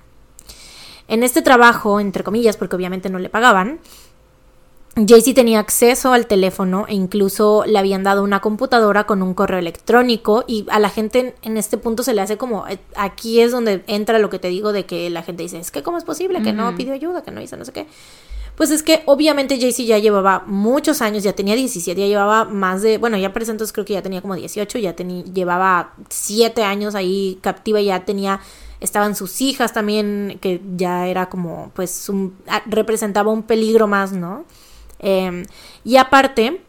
En 1.07 1.23
este 1.23 1.43
trabajo, 1.43 2.01
entre 2.01 2.25
comillas, 2.25 2.57
porque 2.57 2.77
obviamente 2.77 3.11
no 3.11 3.19
le 3.19 3.29
pagaban, 3.29 3.81
Jaycee 4.95 5.33
tenía 5.33 5.59
acceso 5.59 6.13
al 6.13 6.27
teléfono 6.27 6.85
e 6.87 6.95
incluso 6.95 7.65
le 7.67 7.79
habían 7.79 8.03
dado 8.03 8.23
una 8.23 8.41
computadora 8.41 9.05
con 9.05 9.23
un 9.23 9.33
correo 9.33 9.59
electrónico 9.59 10.45
y 10.47 10.67
a 10.69 10.79
la 10.79 10.91
gente 10.91 11.35
en, 11.41 11.57
este 11.57 11.79
punto 11.79 12.03
se 12.03 12.13
le 12.13 12.21
hace 12.21 12.37
como 12.37 12.69
eh, 12.69 12.79
aquí 12.95 13.41
es 13.41 13.53
donde 13.53 13.83
entra 13.87 14.19
lo 14.19 14.29
que 14.29 14.39
te 14.39 14.49
digo 14.49 14.75
de 14.75 14.85
que 14.85 15.09
la 15.09 15.23
gente 15.23 15.45
dice 15.45 15.59
es 15.59 15.71
que 15.71 15.83
cómo 15.83 15.97
es 15.97 16.05
posible 16.05 16.43
que 16.43 16.53
no 16.53 16.77
pidió 16.77 16.93
ayuda 16.93 17.23
que 17.23 17.31
no 17.31 17.41
hizo 17.41 17.57
no 17.57 17.65
sé 17.65 17.73
qué 17.73 17.87
pues 18.57 18.71
es 18.71 18.83
que 18.83 19.03
obviamente 19.07 19.59
Jaycee 19.59 19.87
ya 19.87 19.99
llevaba 19.99 20.45
muchos 20.47 21.01
años, 21.01 21.23
ya 21.23 21.33
tenía 21.33 21.55
17, 21.55 21.99
ya 21.99 22.07
llevaba 22.07 22.45
más 22.45 22.83
de, 22.83 22.99
bueno, 22.99 23.17
ya 23.17 23.33
para 23.33 23.45
ese 23.45 23.53
entonces 23.53 23.73
creo 23.73 23.87
que 23.87 23.95
ya 23.95 24.03
tenía 24.03 24.21
como 24.21 24.35
18, 24.35 24.79
ya 24.79 24.95
tenía, 24.95 25.25
llevaba 25.25 25.95
7 26.11 26.63
años 26.63 26.95
ahí 26.95 27.39
captiva, 27.41 27.81
ya 27.81 28.05
tenía, 28.05 28.41
estaban 28.81 29.17
sus 29.17 29.41
hijas 29.41 29.73
también, 29.73 30.39
que 30.41 30.61
ya 30.77 31.09
era 31.09 31.31
como, 31.31 31.71
pues, 31.75 32.11
un, 32.11 32.37
representaba 32.67 33.33
un 33.33 33.43
peligro 33.43 33.89
más, 33.89 34.13
¿no? 34.13 34.45
Eh, 35.03 35.45
y 35.85 35.97
aparte, 35.97 36.63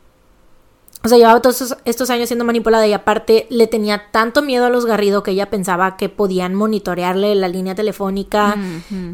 o 1.06 1.10
sea, 1.10 1.18
llevaba 1.18 1.42
todos 1.42 1.62
estos, 1.62 1.78
estos 1.84 2.10
años 2.10 2.30
siendo 2.30 2.46
manipulada 2.46 2.88
y 2.88 2.94
aparte 2.94 3.46
le 3.50 3.68
tenía 3.68 4.10
tanto 4.12 4.42
miedo 4.42 4.66
a 4.66 4.70
los 4.70 4.86
Garrido 4.86 5.22
que 5.22 5.32
ella 5.32 5.50
pensaba 5.50 5.98
que 5.98 6.08
podían 6.08 6.56
monitorearle 6.56 7.36
la 7.36 7.50
línea 7.50 7.76
telefónica 7.76 8.56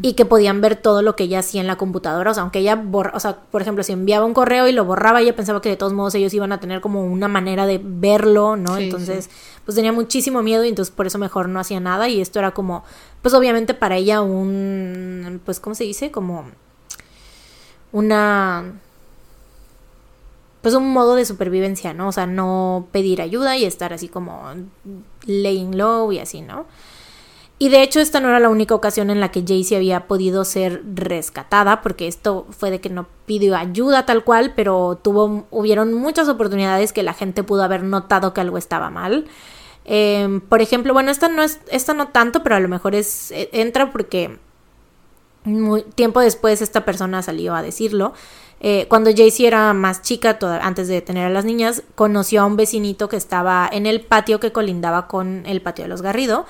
y 0.00 0.12
que 0.12 0.24
podían 0.24 0.60
ver 0.60 0.76
todo 0.76 1.02
lo 1.02 1.16
que 1.16 1.24
ella 1.24 1.40
hacía 1.40 1.60
en 1.60 1.66
la 1.66 1.76
computadora. 1.76 2.30
O 2.30 2.34
sea, 2.34 2.44
aunque 2.44 2.60
ella 2.60 2.76
borra, 2.76 3.10
o 3.16 3.18
sea, 3.18 3.38
por 3.50 3.60
ejemplo, 3.60 3.82
si 3.82 3.92
enviaba 3.92 4.24
un 4.24 4.34
correo 4.34 4.68
y 4.68 4.72
lo 4.72 4.84
borraba, 4.84 5.20
ella 5.20 5.34
pensaba 5.34 5.60
que 5.60 5.68
de 5.68 5.76
todos 5.76 5.92
modos 5.92 6.14
ellos 6.14 6.32
iban 6.32 6.52
a 6.52 6.60
tener 6.60 6.80
como 6.80 7.04
una 7.04 7.26
manera 7.26 7.66
de 7.66 7.80
verlo, 7.82 8.54
¿no? 8.54 8.76
Sí, 8.76 8.84
entonces, 8.84 9.28
pues 9.64 9.74
tenía 9.74 9.90
muchísimo 9.90 10.44
miedo 10.44 10.64
y 10.64 10.68
entonces 10.68 10.94
por 10.94 11.08
eso 11.08 11.18
mejor 11.18 11.48
no 11.48 11.58
hacía 11.58 11.80
nada. 11.80 12.08
Y 12.08 12.20
esto 12.20 12.38
era 12.38 12.52
como, 12.52 12.84
pues 13.20 13.34
obviamente 13.34 13.74
para 13.74 13.96
ella 13.96 14.22
un, 14.22 15.40
pues, 15.44 15.58
¿cómo 15.58 15.74
se 15.74 15.82
dice? 15.82 16.12
Como 16.12 16.44
una 17.90 18.74
pues 20.62 20.74
un 20.74 20.92
modo 20.92 21.14
de 21.14 21.24
supervivencia, 21.24 21.94
¿no? 21.94 22.08
O 22.08 22.12
sea, 22.12 22.26
no 22.26 22.88
pedir 22.92 23.22
ayuda 23.22 23.56
y 23.56 23.64
estar 23.64 23.92
así 23.92 24.08
como 24.08 24.42
laying 25.26 25.76
low 25.76 26.12
y 26.12 26.18
así, 26.18 26.42
¿no? 26.42 26.66
Y 27.58 27.68
de 27.68 27.82
hecho 27.82 28.00
esta 28.00 28.20
no 28.20 28.28
era 28.28 28.40
la 28.40 28.48
única 28.48 28.74
ocasión 28.74 29.10
en 29.10 29.20
la 29.20 29.30
que 29.30 29.44
Jaycee 29.46 29.76
había 29.76 30.06
podido 30.06 30.46
ser 30.46 30.82
rescatada, 30.94 31.82
porque 31.82 32.08
esto 32.08 32.46
fue 32.48 32.70
de 32.70 32.80
que 32.80 32.88
no 32.88 33.06
pidió 33.26 33.54
ayuda 33.54 34.06
tal 34.06 34.24
cual, 34.24 34.54
pero 34.56 34.98
tuvo, 35.02 35.46
hubieron 35.50 35.92
muchas 35.92 36.28
oportunidades 36.30 36.94
que 36.94 37.02
la 37.02 37.12
gente 37.12 37.42
pudo 37.42 37.62
haber 37.62 37.82
notado 37.82 38.32
que 38.32 38.40
algo 38.40 38.56
estaba 38.56 38.88
mal. 38.88 39.26
Eh, 39.84 40.40
por 40.48 40.62
ejemplo, 40.62 40.94
bueno, 40.94 41.10
esta 41.10 41.28
no 41.28 41.42
es, 41.42 41.60
esta 41.70 41.92
no 41.92 42.08
tanto, 42.08 42.42
pero 42.42 42.56
a 42.56 42.60
lo 42.60 42.68
mejor 42.68 42.94
es, 42.94 43.30
eh, 43.30 43.50
entra 43.52 43.92
porque 43.92 44.38
muy, 45.44 45.82
tiempo 45.82 46.20
después 46.20 46.62
esta 46.62 46.84
persona 46.84 47.22
salió 47.22 47.54
a 47.54 47.62
decirlo. 47.62 48.14
Eh, 48.60 48.86
cuando 48.88 49.10
Jaycee 49.10 49.46
era 49.46 49.72
más 49.72 50.02
chica, 50.02 50.38
antes 50.62 50.86
de 50.86 51.00
tener 51.00 51.26
a 51.26 51.30
las 51.30 51.44
niñas, 51.44 51.82
conoció 51.94 52.42
a 52.42 52.46
un 52.46 52.56
vecinito 52.56 53.08
que 53.08 53.16
estaba 53.16 53.68
en 53.72 53.86
el 53.86 54.02
patio 54.02 54.38
que 54.38 54.52
colindaba 54.52 55.08
con 55.08 55.44
el 55.46 55.62
patio 55.62 55.84
de 55.84 55.88
los 55.88 56.02
Garrido. 56.02 56.44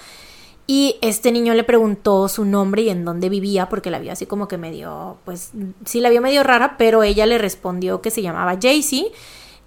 Y 0.66 0.96
este 1.02 1.32
niño 1.32 1.54
le 1.54 1.64
preguntó 1.64 2.28
su 2.28 2.44
nombre 2.44 2.82
y 2.82 2.90
en 2.90 3.04
dónde 3.04 3.28
vivía, 3.28 3.68
porque 3.68 3.90
la 3.90 3.98
vio 3.98 4.12
así 4.12 4.26
como 4.26 4.46
que 4.46 4.56
medio, 4.56 5.18
pues 5.24 5.50
sí 5.84 6.00
la 6.00 6.10
vio 6.10 6.20
medio 6.20 6.42
rara, 6.44 6.76
pero 6.78 7.02
ella 7.02 7.26
le 7.26 7.38
respondió 7.38 8.00
que 8.00 8.10
se 8.10 8.22
llamaba 8.22 8.56
Jaycee 8.60 9.10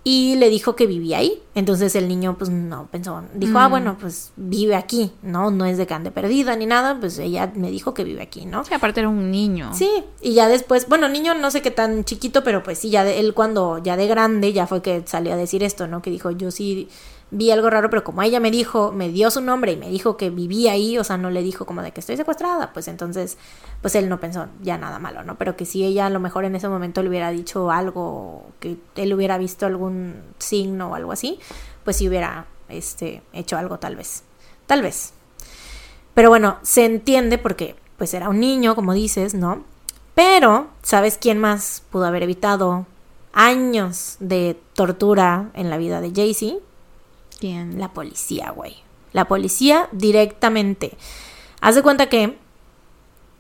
y 0.04 0.36
le 0.36 0.50
dijo 0.50 0.76
que 0.76 0.86
vivía 0.86 1.20
ahí. 1.20 1.42
Entonces 1.56 1.96
el 1.96 2.08
niño, 2.08 2.36
pues 2.38 2.50
no 2.50 2.88
pensó, 2.92 3.24
dijo, 3.36 3.60
ah, 3.60 3.68
bueno, 3.68 3.98
pues 4.00 4.32
vive 4.36 4.76
aquí, 4.76 5.12
¿no? 5.22 5.52
No 5.52 5.66
es 5.66 5.78
de 5.78 5.88
ande 5.90 6.12
perdida 6.12 6.56
ni 6.56 6.66
nada, 6.66 7.00
pues 7.00 7.20
ella 7.20 7.52
me 7.56 7.70
dijo 7.70 7.94
que 7.94 8.04
vive 8.04 8.22
aquí, 8.22 8.46
¿no? 8.46 8.66
Sí, 8.66 8.74
aparte 8.74 9.02
era 9.02 9.10
un 9.10 9.32
niño. 9.32 9.72
Sí, 9.74 10.04
y 10.22 10.34
ya 10.34 10.48
después, 10.48 10.90
bueno, 10.90 11.08
niño 11.08 11.36
no 11.36 11.52
sé 11.52 11.62
qué 11.62 11.72
tan 11.72 12.04
chiquito, 12.04 12.44
pero 12.44 12.64
pues 12.64 12.80
sí, 12.80 12.90
ya 12.90 13.04
de, 13.04 13.20
él 13.20 13.34
cuando 13.34 13.78
ya 13.78 13.96
de 13.96 14.08
grande 14.08 14.52
ya 14.52 14.68
fue 14.68 14.82
que 14.82 15.04
salió 15.06 15.34
a 15.34 15.36
decir 15.38 15.64
esto, 15.64 15.88
¿no? 15.88 16.02
Que 16.02 16.10
dijo, 16.10 16.32
yo 16.32 16.52
sí 16.52 16.90
vi 17.34 17.52
algo 17.52 17.70
raro, 17.70 17.90
pero 17.90 18.04
como 18.04 18.22
ella 18.22 18.40
me 18.40 18.52
dijo, 18.52 18.92
me 18.92 19.10
dio 19.10 19.32
su 19.32 19.42
nombre 19.42 19.72
y 19.72 19.78
me 19.78 19.90
dijo 19.90 20.18
que 20.18 20.30
vivía 20.30 20.74
ahí, 20.74 20.98
o 20.98 21.04
sea, 21.04 21.18
no 21.18 21.32
le 21.32 21.42
dijo 21.42 21.66
como 21.66 21.82
de 21.82 21.92
que 21.92 22.00
estoy 22.00 22.16
secuestrada, 22.16 22.72
pues 22.74 22.88
entonces, 22.88 23.38
pues 23.82 23.96
él 23.96 24.08
no 24.08 24.20
pensó 24.20 24.48
ya 24.62 24.78
nada 24.78 25.00
malo, 25.00 25.24
¿no? 25.24 25.38
Pero 25.38 25.56
que 25.58 25.66
si 25.66 25.84
ella 25.84 26.06
a 26.06 26.10
lo 26.10 26.20
mejor 26.20 26.46
en 26.46 26.56
ese 26.56 26.70
momento 26.70 27.02
le 27.02 27.10
hubiera 27.10 27.32
dicho 27.32 27.72
algo, 27.72 28.46
que 28.60 28.78
él 28.96 29.14
hubiera 29.14 29.38
visto 29.38 29.66
algún 29.66 30.22
signo 30.38 30.92
o 30.92 30.96
algo 30.96 31.12
así, 31.12 31.40
pues 31.84 31.98
sí 31.98 32.08
hubiera, 32.08 32.46
este, 32.70 33.24
hecho 33.34 33.58
algo 33.58 33.80
tal 33.80 33.96
vez, 33.96 34.24
tal 34.68 34.84
vez. 34.84 35.14
Pero 36.14 36.30
bueno, 36.30 36.58
se 36.62 36.86
entiende 36.86 37.40
porque 37.40 37.76
pues 37.98 38.14
era 38.14 38.30
un 38.30 38.40
niño, 38.40 38.76
como 38.76 38.94
dices, 38.94 39.34
¿no? 39.34 39.64
Pero, 40.14 40.68
¿sabes 40.84 41.18
quién 41.20 41.40
más 41.40 41.84
pudo 41.90 42.06
haber 42.06 42.22
evitado 42.22 42.86
años 43.34 44.18
de 44.20 44.60
tortura 44.74 45.50
en 45.56 45.72
la 45.72 45.78
vida 45.78 46.00
de 46.00 46.12
Jaycee? 46.12 46.60
¿Quién? 47.40 47.80
La 47.80 47.94
policía, 47.94 48.52
güey. 48.52 48.78
La 49.12 49.26
policía 49.26 49.90
directamente. 49.92 50.98
Haz 51.62 51.76
de 51.76 51.84
cuenta 51.84 52.10
que 52.10 52.38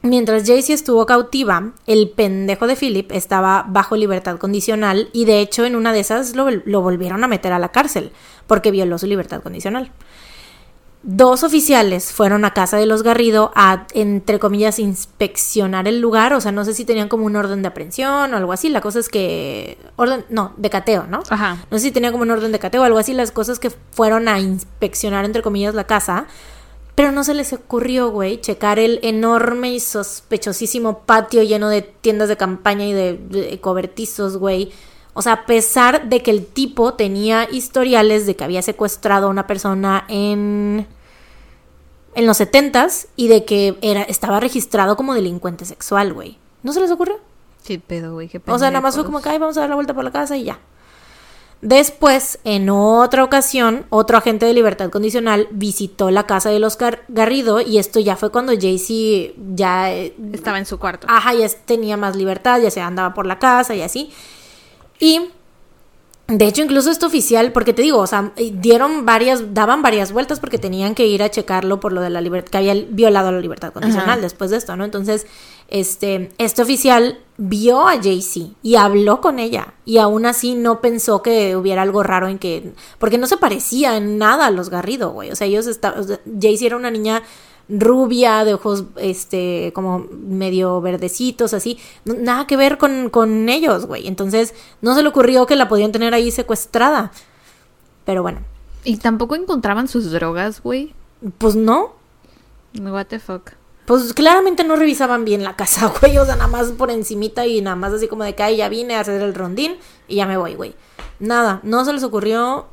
mientras 0.01 0.45
Jaycee 0.45 0.73
estuvo 0.73 1.05
cautiva, 1.05 1.73
el 1.87 2.09
pendejo 2.09 2.67
de 2.67 2.75
Philip 2.75 3.11
estaba 3.11 3.65
bajo 3.67 3.95
libertad 3.95 4.37
condicional 4.37 5.09
y 5.13 5.25
de 5.25 5.39
hecho 5.39 5.65
en 5.65 5.75
una 5.75 5.93
de 5.93 6.01
esas 6.01 6.35
lo, 6.35 6.49
lo 6.49 6.81
volvieron 6.81 7.23
a 7.23 7.27
meter 7.27 7.53
a 7.53 7.59
la 7.59 7.71
cárcel 7.71 8.11
porque 8.47 8.71
violó 8.71 8.97
su 8.97 9.07
libertad 9.07 9.41
condicional. 9.41 9.91
Dos 11.06 11.43
oficiales 11.43 12.14
fueron 12.14 12.45
a 12.45 12.54
casa 12.54 12.78
de 12.78 12.86
los 12.86 13.04
Garrido 13.04 13.51
a, 13.56 13.88
entre 13.93 14.39
comillas, 14.39 14.80
inspeccionar 14.80 15.86
el 15.86 15.99
lugar. 15.99 16.32
O 16.32 16.39
sea, 16.39 16.54
no 16.54 16.64
sé 16.64 16.74
si 16.74 16.86
tenían 16.86 17.10
como 17.10 17.26
un 17.26 17.36
orden 17.36 17.62
de 17.62 17.68
aprehensión 17.68 18.34
o 18.34 18.38
algo 18.38 18.54
así. 18.54 18.70
La 18.70 18.80
cosa 18.80 18.99
es 18.99 19.10
que. 19.10 19.78
Orden. 19.97 20.24
No, 20.30 20.54
de 20.56 20.70
cateo, 20.70 21.06
¿no? 21.10 21.22
Ajá. 21.30 21.58
No 21.70 21.78
sé 21.78 21.84
si 21.84 21.91
tenía 21.91 22.14
como 22.14 22.24
un 22.24 22.32
orden 22.32 22.54
de 22.54 22.60
cateo 22.60 22.82
o 22.82 22.86
algo 22.86 22.99
así. 22.99 23.14
Las 23.14 23.32
cosas 23.32 23.60
que 23.60 23.70
fueron 23.70 24.30
a 24.30 24.39
inspeccionar, 24.39 25.26
entre 25.26 25.41
comillas, 25.41 25.76
la 25.76 25.84
casa. 25.84 26.26
Pero 26.95 27.12
no 27.12 27.26
se 27.26 27.34
les 27.34 27.51
ocurrió, 27.51 28.10
güey, 28.10 28.39
checar 28.39 28.80
el 28.80 28.99
enorme 29.04 29.74
y 29.74 29.82
sospechosísimo 29.82 30.99
patio 30.99 31.43
lleno 31.43 31.68
de 31.68 31.82
tiendas 31.82 32.30
de 32.30 32.38
campaña 32.38 32.86
y 32.86 32.93
de, 32.93 33.18
de 33.18 33.60
cobertizos, 33.60 34.38
güey. 34.38 34.72
O 35.14 35.22
sea, 35.22 35.34
a 35.34 35.45
pesar 35.45 36.09
de 36.09 36.22
que 36.24 36.32
el 36.32 36.45
tipo 36.45 36.93
tenía 36.95 37.47
historiales 37.51 38.26
de 38.26 38.36
que 38.36 38.43
había 38.43 38.61
secuestrado 38.61 39.28
a 39.28 39.30
una 39.30 39.45
persona 39.47 40.05
en 40.07 40.88
en 42.16 42.26
los 42.28 42.38
setentas 42.38 43.07
y 43.16 43.28
de 43.28 43.43
que 43.43 43.76
era 43.82 44.03
estaba 44.03 44.39
registrado 44.39 44.95
como 44.95 45.14
delincuente 45.16 45.66
sexual, 45.66 46.14
güey. 46.14 46.38
¿No 46.61 46.72
se 46.74 46.80
les 46.80 46.91
ocurrió? 46.91 47.20
Sí, 47.64 47.78
pedo, 47.80 48.14
güey. 48.14 48.28
qué 48.28 48.39
O 48.47 48.59
sea, 48.59 48.70
nada 48.70 48.82
más 48.82 48.95
fue 48.95 49.03
como 49.05 49.22
que, 49.22 49.30
ay, 49.30 49.39
vamos 49.39 49.57
a 49.57 49.61
dar 49.61 49.70
la 49.70 49.76
vuelta 49.76 49.93
por 49.93 50.03
la 50.03 50.11
casa 50.11 50.36
y 50.38 50.43
ya. 50.43 50.59
Después, 51.61 52.39
en 52.43 52.70
otra 52.70 53.24
ocasión, 53.24 53.86
otro 53.89 54.18
agente 54.18 54.45
de 54.45 54.53
libertad 54.53 54.89
condicional 54.89 55.47
visitó 55.51 56.11
la 56.11 56.28
casa 56.28 56.49
de 56.49 56.59
los 56.59 56.78
Gar- 56.78 56.99
Garrido 57.07 57.61
y 57.61 57.78
esto 57.78 58.01
ya 58.01 58.18
fue 58.18 58.32
cuando 58.32 58.51
Jaycee 58.51 59.34
ya... 59.55 59.93
eh, 59.93 60.14
Estaba 60.34 60.57
en 60.57 60.66
su 60.66 60.78
cuarto. 60.78 61.07
Ajá, 61.09 61.34
ya 61.34 61.47
tenía 61.66 61.95
más 61.95 62.18
libertad, 62.18 62.59
ya 62.61 62.70
se 62.70 62.82
andaba 62.82 63.14
por 63.14 63.26
la 63.26 63.39
casa 63.39 63.76
y 63.76 63.82
así. 63.82 64.11
Y 65.04 65.20
de 66.28 66.45
hecho, 66.45 66.62
incluso 66.62 66.89
esto 66.89 67.08
oficial, 67.08 67.51
porque 67.51 67.74
te 67.74 67.82
digo, 67.82 67.97
o 67.97 68.08
sea, 68.08 68.32
eh, 68.38 68.54
dieron 68.56 69.06
varias, 69.06 69.54
daban 69.54 69.82
varias 69.82 70.14
vueltas 70.14 70.39
porque 70.39 70.58
tenían 70.58 70.95
que 70.95 71.06
ir 71.06 71.22
a 71.22 71.30
checarlo 71.30 71.82
por 71.82 71.91
lo 71.91 71.99
de 71.99 72.10
la 72.10 72.22
libertad, 72.22 72.49
que 72.51 72.58
había 72.60 72.86
violado 72.89 73.30
la 73.34 73.41
libertad 73.41 73.74
condicional 73.74 74.12
Ajá. 74.12 74.22
después 74.22 74.49
de 74.49 74.56
esto, 74.56 74.78
¿no? 74.78 74.86
Entonces, 74.86 75.28
este, 75.68 76.32
este 76.38 76.62
oficial 76.62 77.20
vio 77.36 77.86
a 77.86 78.01
Jaycee 78.01 78.54
y 78.64 78.76
habló 78.76 79.20
con 79.20 79.39
ella 79.39 79.74
y 79.84 79.97
aún 79.97 80.26
así 80.26 80.56
no 80.56 80.80
pensó 80.80 81.22
que 81.22 81.58
hubiera 81.58 81.82
algo 81.82 82.01
raro 82.01 82.30
en 82.30 82.39
que, 82.39 82.72
porque 82.97 83.18
no 83.18 83.28
se 83.28 83.36
parecía 83.36 83.97
en 83.97 84.18
nada 84.18 84.45
a 84.45 84.51
los 84.51 84.70
Garrido, 84.70 85.12
güey. 85.12 85.32
O 85.32 85.36
sea, 85.36 85.47
ellos 85.47 85.68
estaban, 85.68 86.06
Jaycee 86.39 86.68
era 86.68 86.78
una 86.78 86.91
niña 86.91 87.24
rubia, 87.70 88.43
de 88.43 88.53
ojos, 88.53 88.86
este, 88.97 89.72
como 89.74 90.05
medio 90.11 90.82
verdecitos, 90.82 91.53
así. 91.53 91.80
No- 92.05 92.14
nada 92.16 92.45
que 92.47 92.57
ver 92.57 92.78
con, 92.78 93.09
con 93.09 93.49
ellos, 93.49 93.86
güey. 93.86 94.07
Entonces, 94.07 94.53
no 94.82 94.95
se 94.95 95.01
le 95.03 95.09
ocurrió 95.09 95.45
que 95.45 95.55
la 95.55 95.68
podían 95.70 95.91
tener 95.91 96.14
ahí 96.14 96.30
secuestrada. 96.32 97.11
Pero 98.05 98.22
bueno, 98.22 98.39
Y 98.84 98.97
tampoco 98.97 99.36
encontraban 99.36 99.88
sus 99.88 100.11
drogas, 100.11 100.61
güey. 100.61 100.93
pues 101.38 101.55
no. 101.55 101.93
What 102.82 103.05
the 103.07 103.20
fuck. 103.20 103.51
Pues 103.86 104.14
claramente 104.14 104.64
no 104.64 104.76
revisaban 104.76 105.24
bien 105.26 105.43
la 105.43 105.55
casa, 105.55 105.88
güey. 106.01 106.18
O 106.18 106.26
sea, 106.26 106.36
nada 106.36 106.47
más 106.47 106.72
por 106.72 106.91
encimita 106.91 107.45
y 107.47 107.61
nada 107.61 107.76
más 107.78 107.93
así 107.93 108.07
como 108.09 108.24
de 108.26 108.36
que 108.36 108.43
"Ay, 108.43 108.57
ya 108.57 108.68
vine 108.70 108.95
a 108.95 108.99
hacer 109.01 109.22
el 109.22 109.34
rondín 109.34 109.78
y 110.07 110.16
ya 110.18 110.26
me 110.26 110.36
voy, 110.38 110.55
güey. 110.55 110.74
Nada, 111.20 111.59
no 111.64 111.86
se 111.86 111.93
les 111.93 112.03
ocurrió, 112.03 112.66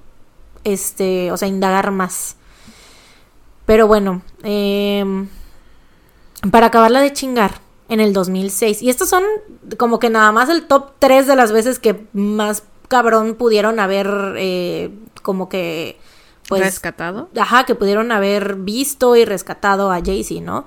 este, 0.65 1.31
o 1.33 1.37
sea, 1.37 1.47
indagar 1.49 1.91
más. 1.93 2.37
Pero 3.71 3.87
bueno, 3.87 4.21
em, 4.43 5.29
para 6.51 6.67
acabarla 6.67 7.01
de 7.01 7.13
chingar, 7.13 7.61
en 7.89 8.01
el 8.01 8.13
2006. 8.13 8.83
Y 8.83 8.91
estos 8.91 9.09
son 9.09 9.23
como 9.79 10.01
que 10.01 10.11
nada 10.11 10.33
más 10.33 10.49
el 10.49 10.67
top 10.67 10.95
3 10.99 11.29
de 11.29 11.37
las 11.37 11.53
veces 11.53 11.79
que 11.79 12.05
más 12.13 12.65
cabrón 12.89 13.37
pudieron 13.37 13.79
haber, 13.79 14.35
eh, 14.39 14.91
como 15.23 15.49
que, 15.49 16.01
pues... 16.49 16.63
Rescatado. 16.63 17.29
Ajá, 17.39 17.65
que 17.65 17.77
pudieron 17.77 18.11
haber 18.11 18.57
visto 18.57 19.15
y 19.15 19.25
rescatado 19.25 19.93
a 19.93 20.01
Jaycee, 20.01 20.41
¿no? 20.41 20.67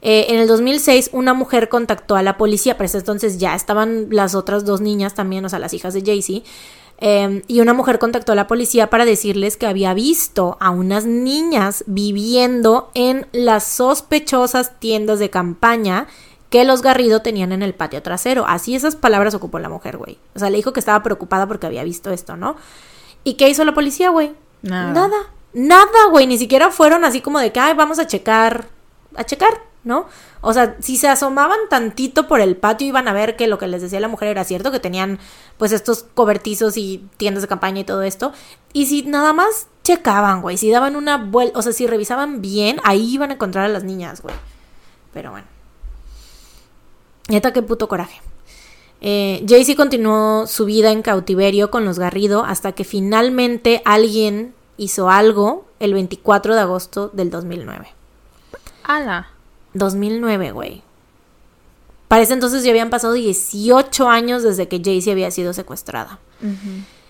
Eh, 0.00 0.28
en 0.30 0.38
el 0.38 0.48
2006, 0.48 1.10
una 1.12 1.34
mujer 1.34 1.68
contactó 1.68 2.16
a 2.16 2.22
la 2.22 2.38
policía, 2.38 2.78
pero 2.78 2.88
entonces 2.94 3.36
ya 3.36 3.56
estaban 3.56 4.06
las 4.08 4.34
otras 4.34 4.64
dos 4.64 4.80
niñas 4.80 5.12
también, 5.12 5.44
o 5.44 5.50
sea, 5.50 5.58
las 5.58 5.74
hijas 5.74 5.92
de 5.92 6.00
Jaycee. 6.00 6.44
Eh, 7.00 7.42
y 7.46 7.60
una 7.60 7.74
mujer 7.74 7.98
contactó 7.98 8.32
a 8.32 8.34
la 8.34 8.48
policía 8.48 8.90
para 8.90 9.04
decirles 9.04 9.56
que 9.56 9.66
había 9.66 9.94
visto 9.94 10.56
a 10.60 10.70
unas 10.70 11.06
niñas 11.06 11.84
viviendo 11.86 12.90
en 12.94 13.26
las 13.32 13.64
sospechosas 13.64 14.78
tiendas 14.80 15.20
de 15.20 15.30
campaña 15.30 16.08
que 16.50 16.64
los 16.64 16.82
Garrido 16.82 17.22
tenían 17.22 17.52
en 17.52 17.62
el 17.62 17.74
patio 17.74 18.02
trasero. 18.02 18.46
Así 18.46 18.74
esas 18.74 18.96
palabras 18.96 19.34
ocupó 19.34 19.58
la 19.58 19.68
mujer, 19.68 19.96
güey. 19.96 20.18
O 20.34 20.38
sea, 20.38 20.50
le 20.50 20.56
dijo 20.56 20.72
que 20.72 20.80
estaba 20.80 21.02
preocupada 21.02 21.46
porque 21.46 21.66
había 21.66 21.84
visto 21.84 22.10
esto, 22.10 22.36
¿no? 22.36 22.56
¿Y 23.22 23.34
qué 23.34 23.48
hizo 23.48 23.64
la 23.64 23.74
policía, 23.74 24.10
güey? 24.10 24.32
Nada. 24.62 24.92
Nada. 24.92 25.16
Nada, 25.52 26.08
güey. 26.10 26.26
Ni 26.26 26.38
siquiera 26.38 26.70
fueron 26.70 27.04
así 27.04 27.20
como 27.20 27.38
de 27.38 27.52
que, 27.52 27.60
ay, 27.60 27.74
vamos 27.74 27.98
a 27.98 28.06
checar. 28.06 28.66
A 29.14 29.24
checar, 29.24 29.60
¿no? 29.84 30.06
O 30.40 30.52
sea, 30.52 30.76
si 30.80 30.96
se 30.96 31.08
asomaban 31.08 31.58
tantito 31.70 32.28
por 32.28 32.40
el 32.40 32.56
patio, 32.56 32.86
iban 32.86 33.08
a 33.08 33.12
ver 33.12 33.36
que 33.36 33.46
lo 33.46 33.58
que 33.58 33.66
les 33.66 33.82
decía 33.82 34.00
la 34.00 34.08
mujer 34.08 34.28
era 34.28 34.44
cierto, 34.44 34.70
que 34.70 34.80
tenían 34.80 35.18
pues 35.56 35.72
estos 35.72 36.04
cobertizos 36.14 36.76
y 36.76 37.04
tiendas 37.16 37.42
de 37.42 37.48
campaña 37.48 37.80
y 37.80 37.84
todo 37.84 38.02
esto. 38.02 38.32
Y 38.72 38.86
si 38.86 39.02
nada 39.02 39.32
más 39.32 39.68
checaban, 39.84 40.42
güey, 40.42 40.58
si 40.58 40.70
daban 40.70 40.96
una 40.96 41.16
vuelta, 41.16 41.58
o 41.58 41.62
sea, 41.62 41.72
si 41.72 41.86
revisaban 41.86 42.40
bien, 42.42 42.80
ahí 42.84 43.14
iban 43.14 43.30
a 43.30 43.34
encontrar 43.34 43.64
a 43.64 43.68
las 43.68 43.84
niñas, 43.84 44.20
güey. 44.20 44.34
Pero 45.12 45.30
bueno. 45.30 45.46
Neta, 47.28 47.52
qué 47.52 47.62
puto 47.62 47.88
coraje. 47.88 48.20
Eh, 49.00 49.44
Jaycee 49.46 49.76
continuó 49.76 50.46
su 50.46 50.64
vida 50.64 50.90
en 50.90 51.02
cautiverio 51.02 51.70
con 51.70 51.84
los 51.84 51.98
Garrido 51.98 52.44
hasta 52.44 52.72
que 52.72 52.84
finalmente 52.84 53.80
alguien 53.84 54.54
hizo 54.76 55.08
algo 55.08 55.66
el 55.78 55.94
24 55.94 56.54
de 56.54 56.60
agosto 56.60 57.10
del 57.12 57.30
2009. 57.30 57.88
Ala. 58.82 59.28
2009, 59.78 60.52
güey. 60.52 60.82
Para 62.08 62.22
ese 62.22 62.32
entonces 62.34 62.64
ya 62.64 62.70
habían 62.70 62.90
pasado 62.90 63.12
18 63.14 64.08
años 64.08 64.42
desde 64.42 64.66
que 64.68 64.80
Jaycee 64.82 65.12
había 65.12 65.30
sido 65.30 65.52
secuestrada. 65.52 66.18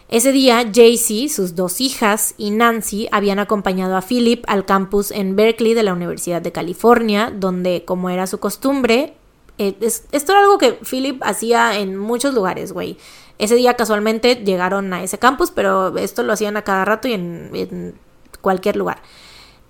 Ese 0.09 0.33
día, 0.33 0.64
Jaycee, 0.75 1.29
sus 1.29 1.55
dos 1.55 1.81
hijas 1.81 2.35
y 2.39 2.51
Nancy 2.51 3.09
habían 3.12 3.39
acompañado 3.39 3.95
a 3.97 4.01
Philip 4.03 4.43
al 4.49 4.64
campus 4.64 5.11
en 5.11 5.37
Berkeley 5.37 5.75
de 5.75 5.83
la 5.83 5.93
Universidad 5.93 6.41
de 6.41 6.51
California, 6.51 7.31
donde, 7.35 7.85
como 7.85 8.09
era 8.11 8.27
su 8.27 8.39
costumbre, 8.41 9.14
eh, 9.59 9.77
es- 9.81 10.05
esto 10.12 10.33
era 10.33 10.41
algo 10.41 10.57
que 10.59 10.73
Philip 10.89 11.21
hacía 11.23 11.79
en 11.79 11.97
muchos 11.99 12.33
lugares, 12.35 12.73
güey. 12.73 12.97
Ese 13.39 13.55
día 13.55 13.75
casualmente 13.75 14.35
llegaron 14.37 14.93
a 14.95 15.03
ese 15.03 15.19
campus, 15.19 15.51
pero 15.53 15.97
esto 15.99 16.23
lo 16.23 16.33
hacían 16.33 16.57
a 16.57 16.62
cada 16.62 16.85
rato 16.85 17.07
y 17.07 17.12
en, 17.12 17.51
en 17.55 17.95
cualquier 18.41 18.77
lugar. 18.77 19.03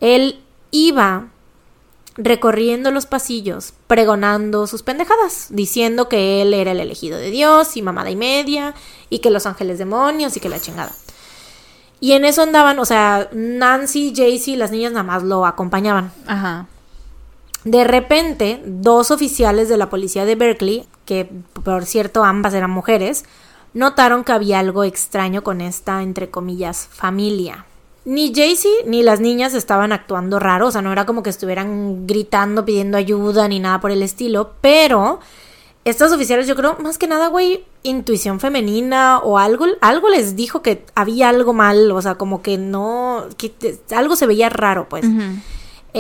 Él 0.01 0.41
iba 0.71 1.29
recorriendo 2.19 2.91
los 2.91 3.07
pasillos, 3.07 3.73
pregonando 3.87 4.67
sus 4.67 4.83
pendejadas, 4.83 5.47
diciendo 5.51 6.09
que 6.09 6.43
él 6.43 6.53
era 6.53 6.73
el 6.73 6.81
elegido 6.81 7.17
de 7.17 7.31
Dios 7.31 7.77
y 7.77 7.83
mamada 7.83 8.11
y 8.11 8.17
media, 8.17 8.75
y 9.09 9.21
que 9.21 9.31
los 9.31 9.47
ángeles 9.47 9.79
demonios 9.79 10.37
y 10.37 10.41
que 10.41 10.49
la 10.49 10.61
chingada. 10.61 10.93
Y 12.01 12.13
en 12.13 12.25
eso 12.25 12.43
andaban, 12.43 12.79
o 12.81 12.85
sea, 12.85 13.29
Nancy, 13.33 14.13
Jaycee, 14.15 14.57
las 14.57 14.73
niñas 14.73 14.93
nada 14.93 15.05
más 15.05 15.23
lo 15.23 15.47
acompañaban. 15.47 16.13
Ajá. 16.27 16.67
De 17.65 17.85
repente, 17.85 18.63
dos 18.67 19.11
oficiales 19.11 19.69
de 19.69 19.77
la 19.77 19.89
policía 19.89 20.25
de 20.25 20.35
Berkeley, 20.35 20.87
que 21.05 21.31
por 21.53 21.87
cierto 21.87 22.25
ambas 22.25 22.55
eran 22.55 22.71
mujeres, 22.71 23.25
notaron 23.75 24.25
que 24.25 24.33
había 24.33 24.59
algo 24.59 24.85
extraño 24.85 25.43
con 25.43 25.61
esta, 25.61 26.03
entre 26.03 26.31
comillas, 26.31 26.89
familia. 26.91 27.67
Ni 28.09 28.33
Jaycee 28.35 28.85
ni 28.87 29.03
las 29.03 29.21
niñas 29.21 29.53
estaban 29.53 29.93
actuando 29.93 30.39
raro, 30.39 30.69
o 30.69 30.71
sea, 30.71 30.81
no 30.81 30.91
era 30.91 31.05
como 31.05 31.23
que 31.23 31.29
estuvieran 31.29 32.07
gritando, 32.07 32.65
pidiendo 32.65 32.97
ayuda, 32.97 33.47
ni 33.49 33.61
nada 33.61 33.83
por 33.83 33.91
el 33.91 34.03
estilo, 34.03 34.55
pero 34.63 35.21
estos 35.85 36.11
oficiales, 36.11 36.47
yo 36.47 36.57
creo, 36.57 36.79
más 36.81 36.97
que 36.97 37.07
nada, 37.07 37.29
güey, 37.29 37.67
intuición 37.83 38.41
femenina 38.41 39.19
o 39.19 39.37
algo, 39.37 39.67
algo 39.83 40.09
les 40.09 40.37
dijo 40.37 40.63
que 40.63 40.87
había 40.95 41.29
algo 41.29 41.53
mal, 41.53 41.93
o 41.93 42.01
sea, 42.01 42.15
como 42.15 42.41
que 42.41 42.57
no, 42.57 43.27
que 43.37 43.53
algo 43.95 44.17
se 44.17 44.27
veía 44.27 44.49
raro, 44.49 44.89
pues. 44.89 45.05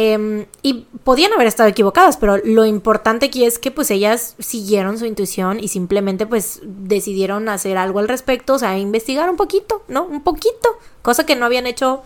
Em, 0.01 0.47
y 0.63 0.87
podían 1.03 1.33
haber 1.33 1.49
estado 1.49 1.69
equivocadas, 1.69 2.19
pero 2.19 2.37
lo 2.45 2.65
importante 2.65 3.27
aquí 3.27 3.45
es 3.45 3.59
que 3.59 3.73
pues 3.73 3.91
ellas 3.91 4.37
siguieron 4.39 4.97
su 4.97 5.07
intuición 5.07 5.59
y 5.59 5.67
simplemente 5.67 6.25
pues 6.25 6.61
decidieron 6.63 7.49
hacer 7.49 7.77
algo 7.77 7.99
al 7.99 8.07
respecto, 8.07 8.55
o 8.55 8.59
sea, 8.61 8.79
investigar 8.79 9.29
un 9.29 9.35
poquito, 9.37 9.83
¿no? 9.89 10.05
Un 10.05 10.23
poquito, 10.23 10.79
cosa 11.03 11.27
que 11.27 11.35
no 11.35 11.47
habían 11.47 11.67
hecho 11.67 12.05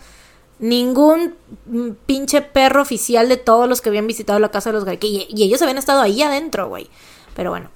ningún 0.57 1.35
mm, 1.67 1.89
pinche 2.07 2.41
perro 2.41 2.81
oficial 2.81 3.29
de 3.29 3.37
todos 3.37 3.69
los 3.69 3.79
que 3.79 3.89
habían 3.89 4.07
visitado 4.07 4.39
la 4.39 4.49
casa 4.49 4.71
de 4.71 4.79
los 4.79 4.87
y, 4.99 5.27
y 5.29 5.43
ellos 5.43 5.61
habían 5.61 5.77
estado 5.77 6.01
ahí 6.01 6.23
adentro, 6.23 6.69
güey. 6.69 6.89
Pero 7.35 7.51
bueno. 7.51 7.69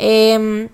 Em, 0.00 0.70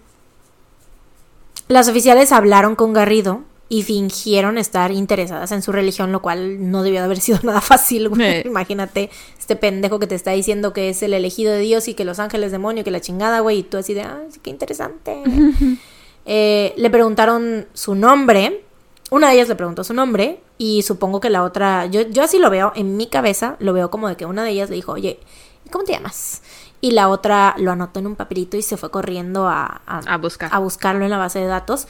las 1.68 1.88
oficiales 1.88 2.32
hablaron 2.32 2.74
con 2.74 2.94
Garrido 2.94 3.42
y 3.70 3.82
fingieron 3.82 4.56
estar 4.56 4.90
interesadas 4.90 5.52
en 5.52 5.60
su 5.60 5.72
religión, 5.72 6.10
lo 6.10 6.22
cual 6.22 6.70
no 6.70 6.82
debió 6.82 7.00
de 7.00 7.04
haber 7.04 7.20
sido 7.20 7.38
nada 7.42 7.60
fácil, 7.60 8.08
güey. 8.08 8.46
Imagínate 8.46 9.10
este 9.38 9.56
pendejo 9.56 9.98
que 9.98 10.06
te 10.06 10.14
está 10.14 10.30
diciendo 10.30 10.72
que 10.72 10.88
es 10.88 11.02
el 11.02 11.12
elegido 11.12 11.52
de 11.52 11.60
Dios 11.60 11.88
y 11.88 11.94
que 11.94 12.04
los 12.04 12.18
ángeles 12.18 12.52
demonio, 12.52 12.84
que 12.84 12.90
la 12.90 13.00
chingada, 13.00 13.40
güey, 13.40 13.58
y 13.58 13.62
tú 13.62 13.76
así 13.76 13.94
de, 13.94 14.02
ah, 14.02 14.22
qué 14.42 14.50
interesante. 14.50 15.22
Eh, 16.30 16.74
le 16.76 16.90
preguntaron 16.90 17.66
su 17.72 17.94
nombre. 17.94 18.62
Una 19.10 19.28
de 19.28 19.36
ellas 19.36 19.48
le 19.48 19.54
preguntó 19.54 19.82
su 19.82 19.94
nombre 19.94 20.42
y 20.58 20.82
supongo 20.82 21.20
que 21.20 21.30
la 21.30 21.42
otra, 21.42 21.86
yo, 21.86 22.02
yo 22.02 22.22
así 22.22 22.38
lo 22.38 22.50
veo, 22.50 22.70
en 22.74 22.98
mi 22.98 23.06
cabeza 23.06 23.56
lo 23.60 23.72
veo 23.72 23.90
como 23.90 24.10
de 24.10 24.16
que 24.16 24.26
una 24.26 24.44
de 24.44 24.50
ellas 24.50 24.68
le 24.68 24.76
dijo, 24.76 24.92
oye, 24.92 25.20
¿cómo 25.70 25.84
te 25.84 25.92
llamas? 25.92 26.42
Y 26.82 26.90
la 26.90 27.08
otra 27.08 27.54
lo 27.56 27.70
anotó 27.72 27.98
en 28.00 28.08
un 28.08 28.14
papelito 28.14 28.58
y 28.58 28.62
se 28.62 28.76
fue 28.76 28.90
corriendo 28.90 29.48
a, 29.48 29.80
A 29.86 30.18
buscar. 30.18 30.50
a 30.52 30.58
buscarlo 30.58 31.04
en 31.04 31.10
la 31.10 31.16
base 31.16 31.38
de 31.38 31.46
datos. 31.46 31.88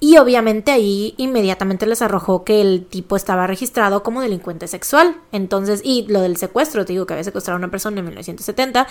Y 0.00 0.16
obviamente 0.18 0.70
ahí 0.70 1.14
inmediatamente 1.16 1.86
les 1.86 2.02
arrojó 2.02 2.44
que 2.44 2.60
el 2.60 2.86
tipo 2.86 3.16
estaba 3.16 3.46
registrado 3.46 4.02
como 4.02 4.20
delincuente 4.20 4.68
sexual. 4.68 5.16
Entonces, 5.32 5.80
y 5.82 6.06
lo 6.08 6.20
del 6.20 6.36
secuestro, 6.36 6.84
te 6.84 6.92
digo 6.92 7.06
que 7.06 7.14
había 7.14 7.24
secuestrado 7.24 7.56
a 7.56 7.58
una 7.58 7.70
persona 7.70 7.98
en 7.98 8.04
1970. 8.04 8.86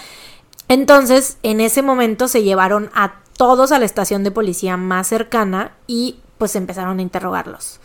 Entonces, 0.68 1.38
en 1.44 1.62
ese 1.62 1.82
momento 1.82 2.28
se 2.28 2.44
llevaron 2.44 2.90
a 2.94 3.22
todos 3.38 3.72
a 3.72 3.80
la 3.80 3.86
estación 3.86 4.24
de 4.24 4.32
policía 4.32 4.76
más 4.76 5.08
cercana 5.08 5.72
y 5.88 6.20
pues 6.38 6.56
empezaron 6.56 7.00
a 7.00 7.02
interrogarlos. 7.02 7.80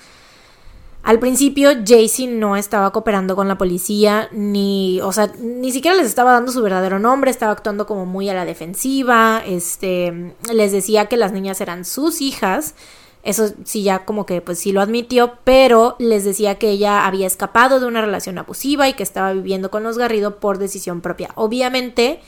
Al 1.03 1.19
principio, 1.19 1.71
Jaycee 1.85 2.29
no 2.29 2.57
estaba 2.57 2.93
cooperando 2.93 3.35
con 3.35 3.49
la 3.49 3.59
policía, 3.59 4.29
ni, 4.31 5.01
o 5.01 5.13
sea, 5.13 5.33
ni 5.41 5.73
siquiera 5.73 5.97
les 5.97 6.07
estaba 6.07 6.33
dando 6.33 6.53
su 6.53 6.63
verdadero 6.63 7.01
nombre, 7.01 7.31
estaba 7.31 7.51
actuando 7.51 7.87
como 7.87 8.07
muy 8.07 8.29
a 8.29 8.35
la 8.35 8.45
defensiva, 8.45 9.43
este, 9.45 10.35
les 10.53 10.71
decía 10.71 11.07
que 11.07 11.17
las 11.17 11.33
niñas 11.33 11.61
eran 11.61 11.85
sus 11.85 12.21
hijas, 12.21 12.77
eso 13.23 13.53
sí 13.65 13.83
ya 13.83 14.05
como 14.05 14.27
que 14.27 14.41
pues 14.41 14.59
sí 14.59 14.73
lo 14.73 14.81
admitió, 14.81 15.35
pero 15.45 15.97
les 15.99 16.25
decía 16.25 16.57
que 16.59 16.71
ella 16.71 17.07
había 17.07 17.27
escapado 17.27 17.79
de 17.79 17.87
una 17.87 18.01
relación 18.01 18.37
abusiva 18.39 18.89
y 18.89 18.95
que 18.95 19.03
estaba 19.03 19.33
viviendo 19.33 19.71
con 19.71 19.83
los 19.85 19.97
Garrido 19.99 20.41
por 20.41 20.59
decisión 20.59 21.01
propia. 21.01 21.31
Obviamente, 21.37 22.21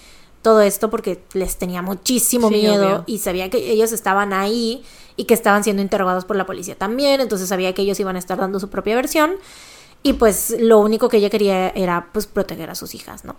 todo 0.42 0.60
esto 0.60 0.90
porque 0.90 1.22
les 1.32 1.56
tenía 1.56 1.82
muchísimo 1.82 2.48
Sí, 2.48 2.54
miedo 2.54 2.84
obvio. 2.86 3.04
y 3.06 3.18
sabía 3.18 3.50
que 3.50 3.70
ellos 3.72 3.92
estaban 3.92 4.32
ahí 4.32 4.84
y 5.16 5.24
que 5.24 5.34
estaban 5.34 5.64
siendo 5.64 5.82
interrogados 5.82 6.24
por 6.24 6.36
la 6.36 6.46
policía 6.46 6.76
también, 6.76 7.20
entonces 7.20 7.48
sabía 7.48 7.72
que 7.72 7.82
ellos 7.82 7.98
iban 7.98 8.16
a 8.16 8.18
estar 8.18 8.38
dando 8.38 8.60
su 8.60 8.68
propia 8.68 8.94
versión 8.94 9.32
y 10.02 10.12
pues 10.12 10.54
lo 10.60 10.78
único 10.80 11.08
que 11.08 11.16
ella 11.16 11.30
quería 11.30 11.70
era 11.70 12.10
pues 12.12 12.26
proteger 12.26 12.68
a 12.70 12.74
sus 12.74 12.94
hijas, 12.94 13.24
¿no? 13.24 13.36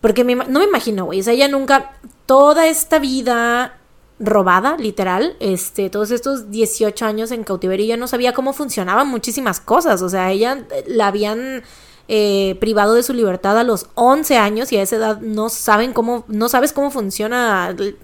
Porque 0.00 0.22
me 0.24 0.34
no 0.34 0.58
me 0.58 0.64
imagino, 0.66 1.06
güey, 1.06 1.20
o 1.20 1.22
sea, 1.22 1.32
ella 1.32 1.48
nunca, 1.48 1.92
toda 2.26 2.66
esta 2.66 2.98
vida 2.98 3.78
robada, 4.18 4.76
literal, 4.76 5.36
este, 5.40 5.90
todos 5.90 6.10
estos 6.10 6.50
18 6.50 7.04
años 7.06 7.30
en 7.32 7.44
cautiverio, 7.44 7.84
ella 7.86 7.96
no 7.96 8.06
sabía 8.06 8.32
cómo 8.32 8.52
funcionaban 8.52 9.08
muchísimas 9.08 9.58
cosas, 9.60 10.00
o 10.02 10.08
sea, 10.08 10.30
ella 10.30 10.64
eh, 10.70 10.84
la 10.86 11.08
habían 11.08 11.62
eh, 12.08 12.56
privado 12.60 12.94
de 12.94 13.02
su 13.02 13.14
libertad 13.14 13.58
a 13.58 13.64
los 13.64 13.86
11 13.94 14.36
años 14.36 14.70
y 14.72 14.76
a 14.76 14.82
esa 14.82 14.96
edad 14.96 15.20
no 15.20 15.48
saben 15.48 15.92
cómo, 15.92 16.24
no 16.28 16.48
sabes 16.48 16.72
cómo 16.72 16.90
funciona 16.90 17.70
l- 17.76 17.96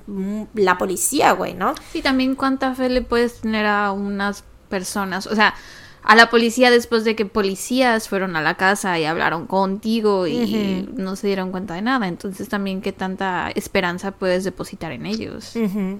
la 0.54 0.78
policía, 0.78 1.32
güey, 1.32 1.54
¿no? 1.54 1.74
Sí, 1.92 2.00
también 2.02 2.34
cuánta 2.34 2.74
fe 2.74 2.88
le 2.88 3.02
puedes 3.02 3.40
tener 3.40 3.66
a 3.66 3.92
unas 3.92 4.44
personas, 4.68 5.26
o 5.26 5.34
sea, 5.34 5.54
a 6.02 6.16
la 6.16 6.30
policía 6.30 6.70
después 6.70 7.04
de 7.04 7.16
que 7.16 7.26
policías 7.26 8.08
fueron 8.08 8.36
a 8.36 8.42
la 8.42 8.56
casa 8.56 8.98
y 8.98 9.04
hablaron 9.04 9.46
contigo 9.46 10.26
y 10.26 10.88
no 10.94 11.16
se 11.16 11.26
dieron 11.26 11.50
cuenta 11.50 11.74
de 11.74 11.82
nada. 11.82 12.08
Entonces 12.08 12.48
también 12.48 12.80
qué 12.80 12.92
tanta 12.92 13.50
esperanza 13.54 14.12
puedes 14.12 14.44
depositar 14.44 14.92
en 14.92 15.06
ellos. 15.06 15.54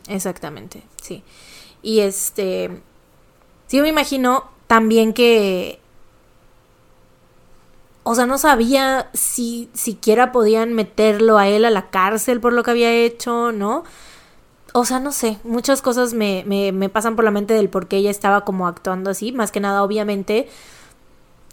Exactamente, 0.08 0.82
sí. 1.02 1.22
Y 1.82 2.00
este, 2.00 2.70
sí 3.66 3.76
yo 3.76 3.82
me 3.82 3.88
imagino 3.90 4.44
también 4.66 5.12
que, 5.12 5.80
o 8.02 8.14
sea, 8.14 8.26
no 8.26 8.38
sabía 8.38 9.10
si 9.12 9.68
siquiera 9.74 10.32
podían 10.32 10.72
meterlo 10.72 11.38
a 11.38 11.48
él 11.48 11.64
a 11.64 11.70
la 11.70 11.90
cárcel 11.90 12.40
por 12.40 12.52
lo 12.52 12.62
que 12.62 12.70
había 12.70 12.92
hecho, 12.92 13.52
¿no? 13.52 13.84
O 14.78 14.84
sea, 14.84 15.00
no 15.00 15.12
sé, 15.12 15.38
muchas 15.44 15.82
cosas 15.82 16.14
me, 16.14 16.44
me, 16.46 16.72
me 16.72 16.88
pasan 16.88 17.16
por 17.16 17.24
la 17.24 17.30
mente 17.30 17.54
del 17.54 17.68
por 17.68 17.86
qué 17.88 17.96
ella 17.98 18.10
estaba 18.10 18.44
como 18.44 18.66
actuando 18.66 19.10
así, 19.10 19.32
más 19.32 19.50
que 19.52 19.60
nada, 19.60 19.82
obviamente, 19.82 20.48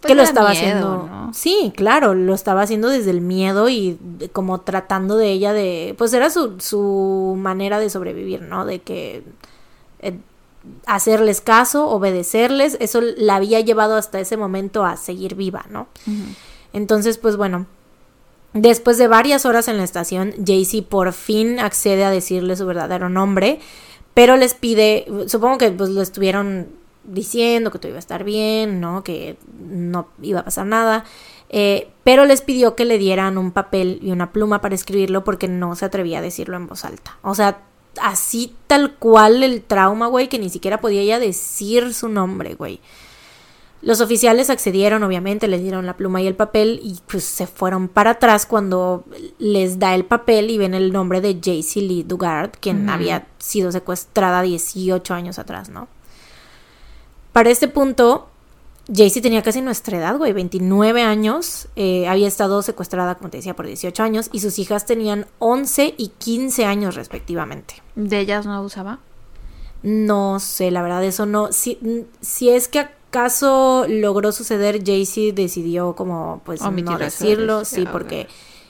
Pues 0.02 0.10
que 0.12 0.16
lo 0.16 0.24
estaba 0.24 0.52
miedo, 0.52 0.62
haciendo. 0.62 1.08
¿no? 1.08 1.34
Sí, 1.34 1.74
claro, 1.76 2.14
lo 2.14 2.34
estaba 2.34 2.62
haciendo 2.62 2.90
desde 2.90 3.12
el 3.12 3.22
miedo 3.22 3.70
y 3.70 3.98
de- 4.00 4.30
como 4.30 4.62
tratando 4.62 5.16
de 5.18 5.32
ella 5.32 5.54
de, 5.54 5.96
pues 5.98 6.14
era 6.14 6.30
su, 6.30 6.60
su 6.60 7.36
manera 7.38 7.80
de 7.80 7.90
sobrevivir, 7.90 8.42
¿no? 8.42 8.66
De 8.66 8.80
que 8.82 9.24
eh, 10.00 10.18
hacerles 10.86 11.42
caso, 11.42 11.88
obedecerles, 11.90 12.78
eso 12.80 13.02
la 13.02 13.36
había 13.36 13.60
llevado 13.62 13.96
hasta 13.96 14.20
ese 14.20 14.38
momento 14.38 14.86
a 14.86 14.98
seguir 14.98 15.36
viva, 15.36 15.66
¿no? 15.70 15.88
Entonces, 16.74 17.18
pues 17.18 17.38
bueno, 17.38 17.66
después 18.56 18.98
de 18.98 19.08
varias 19.08 19.46
horas 19.46 19.68
en 19.68 19.78
la 19.78 19.84
estación, 19.84 20.34
Jaycee 20.44 20.82
por 20.82 21.14
fin 21.14 21.60
accede 21.60 22.04
a 22.04 22.10
decirle 22.10 22.56
su 22.56 22.66
verdadero 22.66 23.10
nombre, 23.10 23.60
pero 24.16 24.38
les 24.38 24.56
pide, 24.56 25.06
supongo 25.28 25.60
que 25.60 25.70
pues 25.70 25.92
lo 25.92 26.02
estuvieron 26.02 26.70
diciendo 27.04 27.70
que 27.70 27.78
todo 27.78 27.90
iba 27.90 27.98
a 27.98 28.00
estar 28.00 28.24
bien, 28.24 28.80
¿no? 28.80 29.04
Que 29.04 29.38
no 29.60 30.08
iba 30.22 30.40
a 30.40 30.46
pasar 30.46 30.66
nada. 30.66 31.04
eh, 31.50 31.90
pero 32.04 32.26
les 32.26 32.42
pidió 32.42 32.76
que 32.76 32.86
le 32.86 32.98
dieran 32.98 33.38
un 33.38 33.52
papel 33.52 34.00
y 34.02 34.12
una 34.12 34.32
pluma 34.32 34.62
para 34.62 34.74
escribirlo 34.74 35.24
porque 35.24 35.48
no 35.48 35.76
se 35.76 35.86
atrevía 35.86 36.20
a 36.20 36.22
decirlo 36.24 36.58
en 36.58 36.68
voz 36.68 36.86
alta. 36.86 37.18
O 37.22 37.36
sea, 37.36 37.62
así 38.02 38.56
tal 38.68 38.96
cual 38.96 39.44
el 39.44 39.62
trauma, 39.62 40.08
güey, 40.08 40.28
que 40.28 40.40
ni 40.40 40.50
siquiera 40.50 40.82
podía 40.82 41.02
ella 41.02 41.20
decir 41.20 41.94
su 41.94 42.10
nombre, 42.10 42.56
güey. 42.56 42.80
Los 43.82 44.02
oficiales 44.02 44.50
accedieron, 44.50 45.04
obviamente, 45.04 45.48
les 45.48 45.62
dieron 45.62 45.86
la 45.86 45.96
pluma 45.96 46.22
y 46.22 46.28
el 46.28 46.36
papel 46.36 46.80
y 46.82 46.98
pues 47.08 47.24
se 47.24 47.46
fueron 47.46 47.88
para 47.88 48.12
atrás 48.12 48.46
cuando 48.46 49.04
les 49.38 49.78
da 49.78 49.94
el 49.94 50.06
papel 50.06 50.50
y 50.50 50.58
ven 50.58 50.74
el 50.74 50.92
nombre 50.92 51.22
de 51.22 51.40
Jaycee 51.42 51.82
Lee 51.82 52.04
Dugard, 52.04 52.52
quien 52.60 52.90
había 52.90 53.28
sido 53.38 53.72
secuestrada 53.72 54.42
18 54.42 55.14
años 55.14 55.38
atrás, 55.38 55.70
¿no? 55.70 55.88
Para 57.32 57.50
este 57.50 57.68
punto, 57.68 58.30
Jaycee 58.88 59.22
tenía 59.22 59.44
casi 59.44 59.62
nuestra 59.62 59.98
edad, 59.98 60.18
güey, 60.18 60.32
29 60.32 61.04
años, 61.04 61.68
eh, 61.76 62.08
había 62.08 62.28
estado 62.28 62.62
secuestrada, 62.62 63.16
como 63.16 63.30
te 63.30 63.38
decía, 63.38 63.56
por 63.56 63.66
18 63.66 64.02
años 64.04 64.30
y 64.32 64.40
sus 64.40 64.58
hijas 64.58 64.86
tenían 64.86 65.28
11 65.40 65.96
y 65.98 66.10
15 66.10 66.66
años 66.66 66.96
respectivamente. 66.96 67.84
¿De 67.96 68.20
ellas 68.20 68.46
no 68.46 68.62
usaba? 68.62 69.00
No 69.84 70.40
sé, 70.40 70.72
la 70.72 70.82
verdad, 70.82 71.04
eso 71.04 71.26
no. 71.26 71.52
Si, 71.52 72.08
si 72.22 72.50
es 72.50 72.68
que 72.68 72.88
acaso 73.20 73.86
logró 73.88 74.32
suceder, 74.32 74.84
Jaycee 74.84 75.34
decidió 75.34 75.96
como, 75.96 76.42
pues, 76.46 76.62
Omitir 76.62 76.92
no 76.92 76.98
decirlo, 76.98 77.60
decir, 77.60 77.80
sí, 77.80 77.86
ah, 77.88 77.92
porque... 77.92 78.28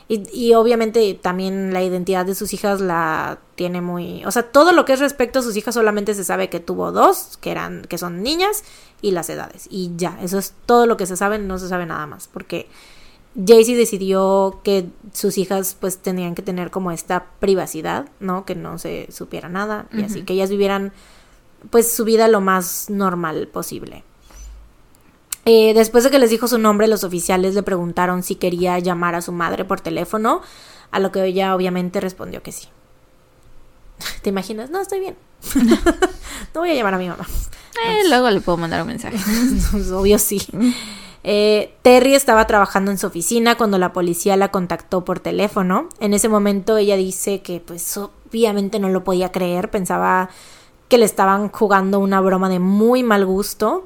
Y, 0.08 0.22
y 0.32 0.54
obviamente 0.54 1.16
también 1.16 1.74
la 1.74 1.82
identidad 1.82 2.28
de 2.28 2.36
sus 2.36 2.54
hijas 2.54 2.80
la 2.80 3.39
tiene 3.56 3.82
muy... 3.82 4.24
O 4.26 4.32
sea, 4.32 4.43
todo 4.43 4.72
lo 4.72 4.86
que 4.86 4.93
es 4.93 5.00
respecto 5.00 5.39
a 5.39 5.41
sus 5.41 5.58
hijas 5.58 5.74
solamente 5.74 6.14
se 6.14 6.24
sabe 6.24 6.48
que 6.48 6.60
tuvo 6.60 6.91
dos, 6.91 7.38
que 7.41 7.50
eran, 7.50 7.82
que 7.89 7.98
son 7.98 8.22
niñas, 8.22 8.64
y 9.02 9.12
las 9.12 9.30
edades. 9.30 9.68
Y 9.70 9.91
ya, 9.96 10.18
eso 10.22 10.38
es 10.38 10.54
todo 10.66 10.86
lo 10.86 10.98
que 10.98 11.06
se 11.06 11.18
sabe, 11.18 11.39
no 11.39 11.58
se 11.58 11.68
sabe 11.68 11.86
nada 11.86 12.06
más, 12.08 12.28
porque 12.28 12.68
Jaycee 13.36 13.76
decidió 13.76 14.62
que 14.64 14.89
sus 15.14 15.38
hijas 15.38 15.76
pues 15.80 15.98
tenían 15.98 16.36
que 16.36 16.41
tener 16.41 16.72
como 16.72 16.91
esta 16.91 17.28
privacidad, 17.39 18.08
¿no? 18.20 18.46
Que 18.46 18.56
no 18.56 18.78
se 18.78 19.08
supiera 19.12 19.50
nada 19.50 19.88
y 19.91 20.04
así, 20.04 20.24
que 20.24 20.34
ellas 20.34 20.50
vivieran 20.50 20.93
pues 21.70 21.91
su 21.91 22.06
vida 22.06 22.28
lo 22.28 22.41
más 22.41 22.89
normal 22.89 23.48
posible. 23.48 24.04
Eh, 25.46 25.74
después 25.76 26.04
de 26.04 26.10
que 26.10 26.20
les 26.20 26.32
dijo 26.32 26.48
su 26.48 26.58
nombre, 26.58 26.88
los 26.88 27.04
oficiales 27.04 27.54
le 27.54 27.64
preguntaron 27.64 28.24
si 28.24 28.36
quería 28.36 28.80
llamar 28.80 29.14
a 29.16 29.22
su 29.22 29.32
madre 29.32 29.64
por 29.64 29.80
teléfono, 29.80 30.41
a 30.91 31.00
lo 31.00 31.12
que 31.12 31.24
ella 31.24 31.56
obviamente 31.56 32.02
respondió 32.02 32.41
que 32.41 32.52
sí. 32.52 32.68
¿Te 34.24 34.30
imaginas? 34.30 34.70
No, 34.70 34.82
estoy 34.82 35.00
bien. 35.00 35.16
no 36.54 36.62
voy 36.62 36.72
a 36.72 36.74
llamar 36.74 36.96
a 36.96 36.98
mi 36.98 37.08
mamá. 37.08 37.28
Eh, 37.86 38.10
luego 38.10 38.30
le 38.32 38.41
puedo 38.41 38.58
mandar 38.58 38.82
un 38.82 38.88
mensaje. 38.88 39.18
Obvio 39.93 40.18
sí. 40.18 40.41
Eh, 41.24 41.76
Terry 41.82 42.16
estaba 42.16 42.48
trabajando 42.48 42.91
en 42.91 42.98
su 42.98 43.08
oficina 43.08 43.56
cuando 43.56 43.78
la 43.78 43.93
policía 43.93 44.38
la 44.38 44.52
contactó 44.52 45.04
por 45.06 45.20
teléfono. 45.20 45.89
En 46.00 46.14
ese 46.14 46.30
momento 46.30 46.78
ella 46.78 46.96
dice 46.96 47.41
que 47.41 47.60
pues 47.60 47.98
obviamente 47.98 48.80
no 48.80 48.89
lo 48.89 49.04
podía 49.04 49.32
creer, 49.32 49.70
pensaba 49.70 50.30
que 50.88 50.98
le 50.98 51.06
estaban 51.06 51.50
jugando 51.50 52.00
una 52.00 52.22
broma 52.22 52.50
de 52.50 52.60
muy 52.60 53.04
mal 53.04 53.26
gusto. 53.26 53.84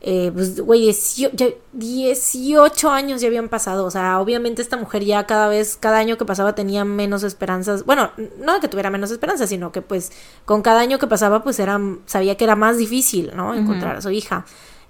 Eh, 0.00 0.30
pues, 0.32 0.60
güey, 0.60 0.82
18, 0.82 1.30
ya 1.34 1.48
18 1.72 2.90
años 2.90 3.20
ya 3.20 3.28
habían 3.28 3.48
pasado. 3.48 3.84
O 3.84 3.90
sea, 3.90 4.20
obviamente 4.20 4.62
esta 4.62 4.76
mujer 4.76 5.04
ya 5.04 5.26
cada 5.26 5.48
vez, 5.48 5.76
cada 5.76 5.98
año 5.98 6.16
que 6.16 6.24
pasaba 6.24 6.54
tenía 6.54 6.84
menos 6.84 7.22
esperanzas. 7.24 7.84
Bueno, 7.84 8.10
no 8.38 8.60
que 8.60 8.68
tuviera 8.68 8.90
menos 8.90 9.10
esperanzas, 9.10 9.48
sino 9.48 9.72
que 9.72 9.82
pues 9.82 10.12
con 10.44 10.62
cada 10.62 10.80
año 10.80 10.98
que 10.98 11.06
pasaba, 11.06 11.42
pues 11.42 11.58
era, 11.58 11.80
sabía 12.06 12.36
que 12.36 12.44
era 12.44 12.56
más 12.56 12.78
difícil, 12.78 13.32
¿no? 13.34 13.54
Encontrar 13.54 13.96
a 13.96 14.02
su 14.02 14.10
hija. 14.10 14.44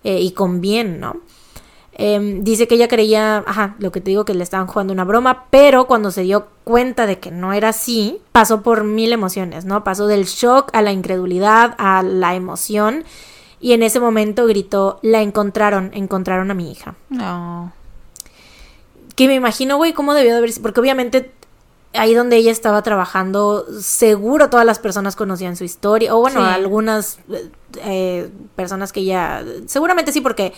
Eh, 0.05 0.21
y 0.21 0.33
con 0.33 0.61
bien, 0.61 1.01
¿no? 1.01 1.21
Em, 2.01 2.45
dice 2.45 2.69
que 2.69 2.77
ella 2.77 2.87
creía, 2.87 3.43
ajá, 3.45 3.75
lo 3.81 3.91
que 3.91 4.01
te 4.01 4.11
digo, 4.11 4.25
que 4.25 4.33
le 4.33 4.45
estaban 4.45 4.69
jugando 4.69 4.93
una 4.93 5.05
broma, 5.05 5.47
pero 5.51 5.89
cuando 5.89 6.13
se 6.13 6.23
dio 6.23 6.47
cuenta 6.63 7.07
de 7.07 7.19
que 7.19 7.33
no 7.33 7.53
era 7.53 7.71
así, 7.71 8.21
pasó 8.31 8.63
por 8.63 8.85
mil 8.85 9.13
emociones, 9.13 9.65
¿no? 9.65 9.83
Pasó 9.83 10.07
del 10.07 10.25
shock 10.27 10.71
a 10.75 10.83
la 10.83 10.93
incredulidad, 10.93 11.75
a 11.77 12.05
la 12.05 12.37
emoción, 12.37 13.05
y 13.61 13.73
en 13.73 13.83
ese 13.83 14.01
momento 14.01 14.47
gritó, 14.47 14.99
la 15.03 15.23
encontraron, 15.23 15.91
encontraron 15.95 16.51
a 16.51 16.55
mi 16.55 16.71
hija. 16.71 16.95
No. 17.11 17.73
Que 19.17 19.27
me 19.27 19.35
imagino, 19.35 19.77
güey, 19.77 19.93
cómo 19.93 20.15
debió 20.15 20.33
de 20.33 20.39
haber 20.39 20.53
sido, 20.53 20.63
porque 20.63 20.81
obviamente 20.81 21.33
ahí 21.95 22.15
donde 22.15 22.37
ella 22.37 22.53
estaba 22.53 22.83
trabajando, 22.83 23.65
seguro 23.81 24.51
todas 24.51 24.67
las 24.67 24.79
personas 24.79 25.17
conocían 25.17 25.57
su 25.57 25.65
historia, 25.65 26.15
o 26.15 26.21
bueno, 26.21 26.41
Sí. 26.41 26.47
algunas 26.47 27.19
eh, 27.33 27.51
eh, 27.83 28.31
personas 28.55 28.93
que 28.93 29.05
ya, 29.05 29.45
seguramente 29.67 30.13
sí, 30.13 30.21
porque 30.21 30.53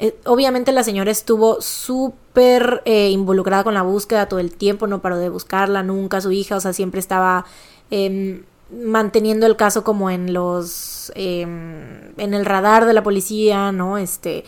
eh, 0.00 0.18
obviamente 0.24 0.72
la 0.72 0.82
señora 0.82 1.10
estuvo 1.10 1.60
súper 1.60 2.82
eh, 2.86 3.10
involucrada 3.10 3.62
con 3.62 3.74
la 3.74 3.82
búsqueda 3.82 4.26
todo 4.28 4.40
el 4.40 4.52
tiempo, 4.52 4.86
no 4.86 5.00
paró 5.02 5.18
de 5.18 5.28
buscarla 5.28 5.82
nunca, 5.82 6.20
su 6.22 6.32
hija, 6.32 6.56
o 6.56 6.60
sea, 6.60 6.72
siempre 6.72 6.98
estaba 6.98 7.44
em, 7.90 8.42
manteniendo 8.72 9.46
el 9.46 9.56
caso 9.56 9.84
como 9.84 10.10
en 10.10 10.32
los, 10.32 11.12
em, 11.14 12.12
en 12.18 12.34
el 12.34 12.44
radar 12.44 12.86
de 12.86 12.92
la 12.92 13.02
policía, 13.02 13.72
¿no? 13.72 13.98
Este, 13.98 14.44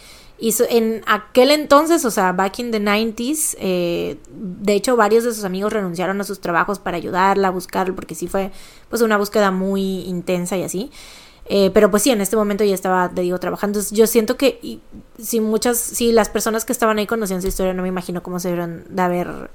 so- 0.50 0.64
en 0.68 1.02
aquel 1.06 1.50
entonces, 1.50 2.04
o 2.04 2.10
sea, 2.10 2.32
back 2.32 2.58
in 2.60 2.70
the 2.70 2.80
90s, 2.80 3.56
eh, 3.60 4.16
de 4.30 4.74
hecho 4.74 4.96
varios 4.96 5.24
de 5.24 5.32
sus 5.34 5.44
amigos 5.44 5.72
renunciaron 5.72 6.20
a 6.20 6.24
sus 6.24 6.40
trabajos 6.40 6.78
para 6.78 6.96
ayudarla 6.96 7.48
a 7.48 7.50
buscarlo, 7.50 7.94
porque 7.94 8.14
sí 8.14 8.26
fue 8.28 8.50
pues 8.88 9.02
una 9.02 9.16
búsqueda 9.16 9.50
muy 9.50 10.00
intensa 10.00 10.56
y 10.56 10.62
así. 10.64 10.90
Eh, 11.46 11.70
pero 11.74 11.90
pues 11.90 12.04
sí, 12.04 12.10
en 12.10 12.20
este 12.20 12.36
momento 12.36 12.62
ya 12.64 12.74
estaba, 12.74 13.08
te 13.08 13.22
digo, 13.22 13.38
trabajando. 13.38 13.80
Yo 13.90 14.06
siento 14.06 14.36
que 14.36 14.58
y, 14.62 14.80
si 15.18 15.40
muchas, 15.40 15.76
si 15.78 16.12
las 16.12 16.28
personas 16.28 16.64
que 16.64 16.72
estaban 16.72 16.98
ahí 16.98 17.06
conocían 17.06 17.42
su 17.42 17.48
historia, 17.48 17.74
no 17.74 17.82
me 17.82 17.88
imagino 17.88 18.22
cómo 18.22 18.38
se 18.40 18.48
debieron 18.48 18.84
de 18.88 19.02
haber 19.02 19.50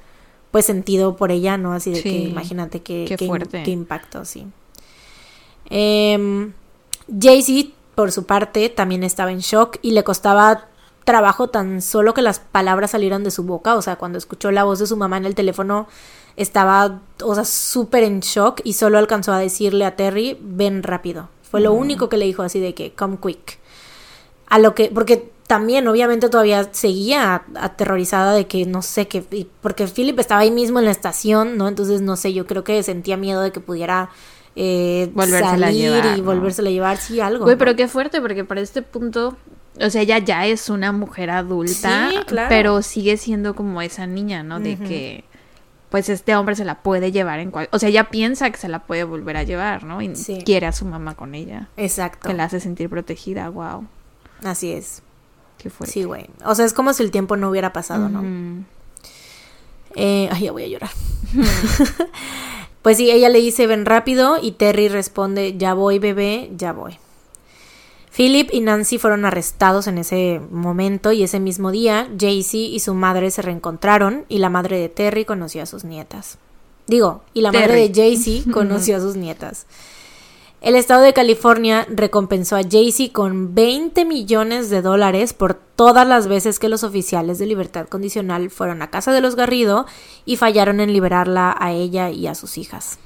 pues 0.51 0.65
sentido 0.65 1.15
por 1.15 1.31
ella, 1.31 1.57
¿no? 1.57 1.73
Así 1.73 1.91
de 1.91 2.01
que 2.03 2.09
imagínate 2.09 2.81
Qué 2.81 3.15
que- 3.17 3.27
fuerte. 3.27 3.63
qué 3.63 3.71
impacto, 3.71 4.25
sí. 4.25 4.47
Em, 5.69 6.53
Jay-Z, 7.19 7.69
por 7.95 8.11
su 8.11 8.25
parte, 8.25 8.69
también 8.69 9.03
estaba 9.03 9.31
en 9.31 9.39
shock 9.39 9.77
y 9.81 9.91
le 9.91 10.03
costaba 10.03 10.65
trabajo 11.03 11.47
tan 11.49 11.81
solo 11.81 12.13
que 12.13 12.21
las 12.21 12.39
palabras 12.39 12.91
salieran 12.91 13.23
de 13.23 13.31
su 13.31 13.43
boca. 13.43 13.75
O 13.75 13.81
sea, 13.81 13.95
cuando 13.95 14.17
escuchó 14.17 14.51
la 14.51 14.63
voz 14.63 14.79
de 14.79 14.87
su 14.87 14.97
mamá 14.97 15.17
en 15.17 15.25
el 15.25 15.35
teléfono, 15.35 15.87
estaba, 16.35 17.01
o 17.23 17.33
sea, 17.35 17.45
súper 17.45 18.03
en 18.03 18.19
shock 18.19 18.61
y 18.63 18.73
solo 18.73 18.97
alcanzó 18.97 19.31
a 19.33 19.39
decirle 19.39 19.85
a 19.85 19.95
Terry, 19.95 20.37
ven 20.41 20.83
rápido. 20.83 21.29
Fue 21.49 21.61
lo 21.61 21.71
único 21.73 22.09
que 22.09 22.17
le 22.17 22.25
dijo 22.25 22.43
así 22.43 22.59
de 22.59 22.73
que, 22.73 22.91
come 22.93 23.17
quick. 23.25 23.57
A 24.47 24.59
lo 24.59 24.75
que, 24.75 24.91
porque 24.93 25.31
también 25.47 25.87
obviamente 25.87 26.29
todavía 26.29 26.67
seguía 26.73 27.43
aterrorizada 27.55 28.33
de 28.33 28.47
que 28.47 28.65
no 28.65 28.81
sé 28.81 29.07
qué, 29.07 29.47
porque 29.61 29.87
Philip 29.87 30.19
estaba 30.19 30.41
ahí 30.41 30.51
mismo 30.51 30.79
en 30.79 30.85
la 30.85 30.91
estación, 30.91 31.57
¿no? 31.57 31.67
Entonces 31.69 32.01
no 32.01 32.17
sé, 32.17 32.33
yo 32.33 32.45
creo 32.45 32.63
que 32.65 32.83
sentía 32.83 33.15
miedo 33.17 33.41
de 33.41 33.51
que 33.53 33.61
pudiera 33.61 34.09
eh, 34.57 35.09
salir 35.15 35.73
llevar, 35.73 36.17
y 36.17 36.21
¿no? 36.21 36.25
volvérsela 36.25 36.69
a 36.69 36.71
llevar, 36.71 36.97
sí, 36.97 37.19
algo. 37.21 37.45
Güey, 37.45 37.55
¿no? 37.55 37.59
pero 37.59 37.75
qué 37.75 37.87
fuerte, 37.87 38.19
porque 38.19 38.43
para 38.43 38.59
este 38.59 38.81
punto, 38.81 39.37
o 39.79 39.89
sea, 39.89 40.01
ella 40.01 40.17
ya 40.17 40.45
es 40.47 40.69
una 40.69 40.91
mujer 40.91 41.29
adulta, 41.29 42.09
Sí, 42.09 42.17
claro. 42.25 42.49
pero 42.49 42.81
sigue 42.81 43.15
siendo 43.15 43.55
como 43.55 43.81
esa 43.81 44.05
niña, 44.05 44.43
¿no? 44.43 44.59
De 44.59 44.75
que, 44.77 45.23
pues 45.89 46.09
este 46.09 46.35
hombre 46.35 46.55
se 46.55 46.65
la 46.65 46.81
puede 46.81 47.13
llevar 47.13 47.39
en 47.39 47.51
cual... 47.51 47.69
O 47.71 47.79
sea, 47.79 47.87
ella 47.87 48.09
piensa 48.09 48.49
que 48.51 48.57
se 48.57 48.67
la 48.67 48.79
puede 48.79 49.05
volver 49.05 49.37
a 49.37 49.43
llevar, 49.43 49.85
¿no? 49.85 50.01
Y 50.01 50.13
Sí. 50.17 50.39
quiere 50.43 50.67
a 50.67 50.73
su 50.73 50.83
mamá 50.83 51.15
con 51.15 51.35
ella, 51.35 51.69
Exacto. 51.77 52.27
que 52.27 52.33
la 52.33 52.43
hace 52.43 52.59
sentir 52.59 52.89
protegida, 52.89 53.47
wow, 53.49 53.87
Así 54.43 54.71
es. 54.73 55.01
Qué 55.57 55.69
fuerte. 55.69 55.93
Sí, 55.93 56.03
güey. 56.03 56.27
O 56.45 56.55
sea, 56.55 56.65
es 56.65 56.73
como 56.73 56.93
si 56.93 57.03
el 57.03 57.11
tiempo 57.11 57.37
no 57.37 57.49
hubiera 57.49 57.73
pasado, 57.73 58.09
¿no? 58.09 58.23
Eh, 59.95 60.29
ay, 60.31 60.43
ya 60.43 60.51
voy 60.51 60.63
a 60.63 60.67
llorar. 60.67 60.91
pues 62.81 62.97
sí, 62.97 63.09
ella 63.09 63.29
le 63.29 63.39
dice 63.39 63.67
ven 63.67 63.85
rápido 63.85 64.37
y 64.41 64.51
Terry 64.51 64.87
responde 64.89 65.57
ya 65.57 65.73
voy 65.73 65.99
bebé, 65.99 66.51
ya 66.55 66.71
voy. 66.71 66.99
Philip 68.15 68.49
y 68.51 68.61
Nancy 68.61 68.97
fueron 68.97 69.25
arrestados 69.25 69.85
en 69.85 69.99
ese 69.99 70.41
momento 70.49 71.11
y 71.11 71.21
ese 71.21 71.39
mismo 71.39 71.71
día 71.71 72.09
Jaycee 72.17 72.65
y 72.69 72.79
su 72.79 72.95
madre 72.95 73.29
se 73.29 73.43
reencontraron 73.43 74.25
y 74.27 74.39
la 74.39 74.49
madre 74.49 74.79
de 74.79 74.89
Terry 74.89 75.23
conoció 75.23 75.61
a 75.61 75.67
sus 75.67 75.83
nietas. 75.83 76.39
Digo, 76.87 77.21
y 77.33 77.41
la 77.41 77.51
madre 77.51 77.75
de 77.87 77.93
Jaycee 77.93 78.43
conoció 78.51 78.97
a 78.97 79.01
sus 79.01 79.15
nietas. 79.15 79.67
El 80.59 80.75
estado 80.75 81.01
de 81.01 81.13
California 81.13 81.85
recompensó 81.89 82.55
a 82.55 82.63
Jaycee 82.63 83.11
con 83.11 83.53
20 83.53 84.05
millones 84.05 84.69
de 84.69 84.81
dólares 84.81 85.33
por 85.33 85.53
todas 85.53 86.07
las 86.07 86.27
veces 86.27 86.57
que 86.57 86.67
los 86.67 86.83
oficiales 86.83 87.37
de 87.37 87.45
libertad 87.45 87.87
condicional 87.87 88.49
fueron 88.49 88.81
a 88.81 88.89
casa 88.89 89.11
de 89.11 89.21
los 89.21 89.35
Garrido 89.35 89.85
y 90.25 90.37
fallaron 90.37 90.79
en 90.79 90.93
liberarla 90.93 91.55
a 91.59 91.71
ella 91.73 92.09
y 92.09 92.25
a 92.25 92.33
sus 92.33 92.57
hijas. 92.57 92.97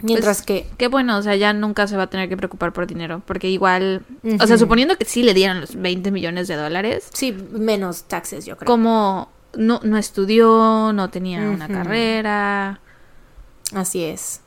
Mientras 0.00 0.38
Pues, 0.38 0.46
que 0.46 0.66
Qué 0.76 0.88
bueno, 0.88 1.16
o 1.18 1.22
sea, 1.22 1.36
ya 1.36 1.52
nunca 1.52 1.86
se 1.86 1.96
va 1.96 2.04
a 2.04 2.06
tener 2.08 2.28
que 2.28 2.36
preocupar 2.36 2.72
por 2.72 2.86
dinero, 2.86 3.22
porque 3.24 3.48
igual, 3.48 4.02
o 4.40 4.46
sea, 4.46 4.58
suponiendo 4.58 4.96
que 4.96 5.04
sí 5.04 5.22
le 5.22 5.34
dieron 5.34 5.60
los 5.60 5.74
20 5.74 6.10
millones 6.10 6.48
de 6.48 6.56
dólares, 6.56 7.08
sí, 7.12 7.32
menos 7.32 8.04
taxes, 8.04 8.46
yo 8.46 8.56
creo. 8.56 8.66
como 8.66 9.28
no, 9.56 9.80
no 9.82 9.96
estudió, 9.96 10.92
no 10.92 11.10
tenía 11.10 11.40
una 11.50 11.68
carrera. 11.68 12.80
Así 13.74 14.04
es. 14.04 14.40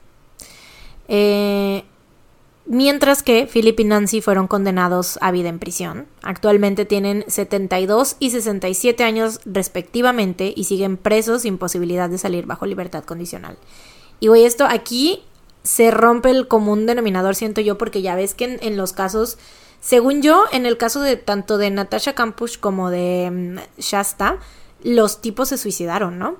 Eh, 1.07 1.84
mientras 2.72 3.22
que 3.22 3.49
Philip 3.51 3.78
y 3.82 3.84
Nancy 3.84 4.22
fueron 4.22 4.47
condenados 4.47 5.19
a 5.22 5.32
vida 5.32 5.49
en 5.49 5.59
prisión. 5.59 6.07
Actualmente 6.24 6.86
tienen 6.86 7.26
72 7.28 8.15
y 8.19 8.30
67 8.30 9.03
años 9.03 9.41
respectivamente 9.43 10.53
y 10.55 10.63
siguen 10.63 10.95
presos 10.95 11.41
sin 11.41 11.57
posibilidad 11.57 12.09
de 12.09 12.17
salir 12.17 12.45
bajo 12.45 12.65
libertad 12.65 13.03
condicional. 13.03 13.57
Y 14.22 14.30
güey, 14.30 14.45
esto 14.45 14.65
aquí 14.69 15.22
se 15.63 15.91
rompe 15.91 16.30
el 16.30 16.47
común 16.47 16.86
denominador, 16.86 17.36
siento 17.36 17.59
yo, 17.59 17.78
porque 17.78 18.01
ya 18.01 18.15
ves 18.15 18.34
que 18.34 18.45
en, 18.45 18.59
en 18.61 18.78
los 18.78 18.93
casos, 18.93 19.38
según 19.82 20.22
yo, 20.22 20.45
en 20.53 20.65
el 20.65 20.78
caso 20.78 21.01
de 21.01 21.17
tanto 21.17 21.57
de 21.57 21.72
Natasha 21.72 22.15
Kampusch 22.15 22.57
como 22.57 22.89
de 22.89 23.57
mm, 23.78 23.82
Shasta, 23.82 24.38
los 24.82 25.22
tipos 25.22 25.49
se 25.49 25.57
suicidaron, 25.57 26.17
¿no? 26.17 26.38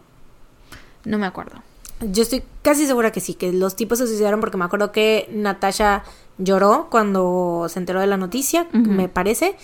No 1.04 1.18
me 1.18 1.26
acuerdo. 1.26 1.62
Yo 2.00 2.24
estoy 2.24 2.42
casi 2.62 2.88
segura 2.88 3.12
que 3.12 3.20
sí, 3.20 3.36
que 3.36 3.52
los 3.52 3.76
tipos 3.76 4.00
se 4.00 4.08
suicidaron 4.08 4.40
porque 4.40 4.58
me 4.58 4.66
acuerdo 4.66 4.92
que 4.92 5.30
Natasha 5.32 6.04
lloró 6.38 6.88
cuando 6.90 7.68
se 7.70 7.80
enteró 7.80 8.00
de 8.00 8.08
la 8.08 8.18
noticia, 8.18 8.68
me 8.72 9.10
parece. 9.10 9.56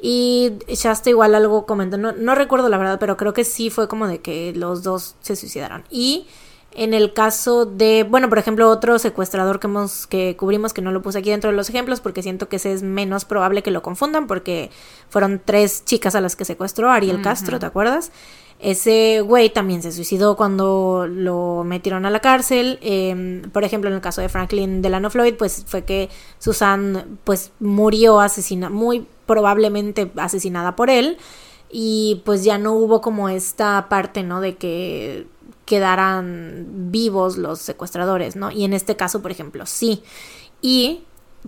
Y 0.00 0.52
Shasta 0.68 1.10
igual 1.10 1.34
algo 1.34 1.66
comentó, 1.66 1.98
no, 1.98 2.12
no 2.12 2.34
recuerdo 2.34 2.68
la 2.68 2.78
verdad, 2.78 2.98
pero 3.00 3.16
creo 3.16 3.32
que 3.32 3.44
sí 3.44 3.70
fue 3.70 3.88
como 3.88 4.06
de 4.06 4.20
que 4.20 4.52
los 4.54 4.82
dos 4.82 5.16
se 5.20 5.34
suicidaron. 5.34 5.84
Y 5.90 6.26
en 6.72 6.94
el 6.94 7.12
caso 7.12 7.66
de, 7.66 8.06
bueno, 8.08 8.28
por 8.28 8.38
ejemplo, 8.38 8.68
otro 8.68 8.98
secuestrador 8.98 9.58
que 9.58 9.66
hemos, 9.66 10.06
que 10.06 10.36
cubrimos, 10.36 10.72
que 10.72 10.82
no 10.82 10.92
lo 10.92 11.02
puse 11.02 11.18
aquí 11.18 11.30
dentro 11.30 11.50
de 11.50 11.56
los 11.56 11.68
ejemplos, 11.68 12.00
porque 12.00 12.22
siento 12.22 12.48
que 12.48 12.56
ese 12.56 12.72
es 12.72 12.82
menos 12.82 13.24
probable 13.24 13.62
que 13.62 13.70
lo 13.70 13.82
confundan, 13.82 14.26
porque 14.26 14.70
fueron 15.08 15.40
tres 15.44 15.84
chicas 15.84 16.14
a 16.14 16.20
las 16.20 16.36
que 16.36 16.44
secuestró, 16.44 16.90
Ariel 16.90 17.22
Castro, 17.22 17.58
¿te 17.58 17.66
acuerdas? 17.66 18.12
Ese 18.60 19.20
güey 19.20 19.50
también 19.50 19.82
se 19.82 19.92
suicidó 19.92 20.36
cuando 20.36 21.06
lo 21.08 21.62
metieron 21.64 22.06
a 22.06 22.10
la 22.10 22.20
cárcel. 22.20 22.78
Eh, 22.82 23.42
por 23.52 23.62
ejemplo, 23.62 23.88
en 23.88 23.94
el 23.94 24.00
caso 24.00 24.20
de 24.20 24.28
Franklin 24.28 24.82
Delano 24.82 25.10
Floyd, 25.10 25.34
pues 25.34 25.64
fue 25.66 25.84
que 25.84 26.08
Susan 26.38 27.18
pues 27.22 27.52
murió 27.60 28.20
asesinada, 28.20 28.70
muy 28.70 29.06
probablemente 29.26 30.10
asesinada 30.16 30.74
por 30.74 30.90
él. 30.90 31.18
Y 31.70 32.22
pues 32.24 32.42
ya 32.44 32.58
no 32.58 32.72
hubo 32.72 33.00
como 33.00 33.28
esta 33.28 33.88
parte, 33.88 34.22
¿no? 34.22 34.40
De 34.40 34.56
que 34.56 35.26
quedaran 35.64 36.90
vivos 36.90 37.36
los 37.36 37.60
secuestradores, 37.60 38.36
¿no? 38.36 38.50
Y 38.50 38.64
en 38.64 38.72
este 38.72 38.96
caso, 38.96 39.22
por 39.22 39.30
ejemplo, 39.30 39.66
sí. 39.66 40.02
Y 40.62 41.02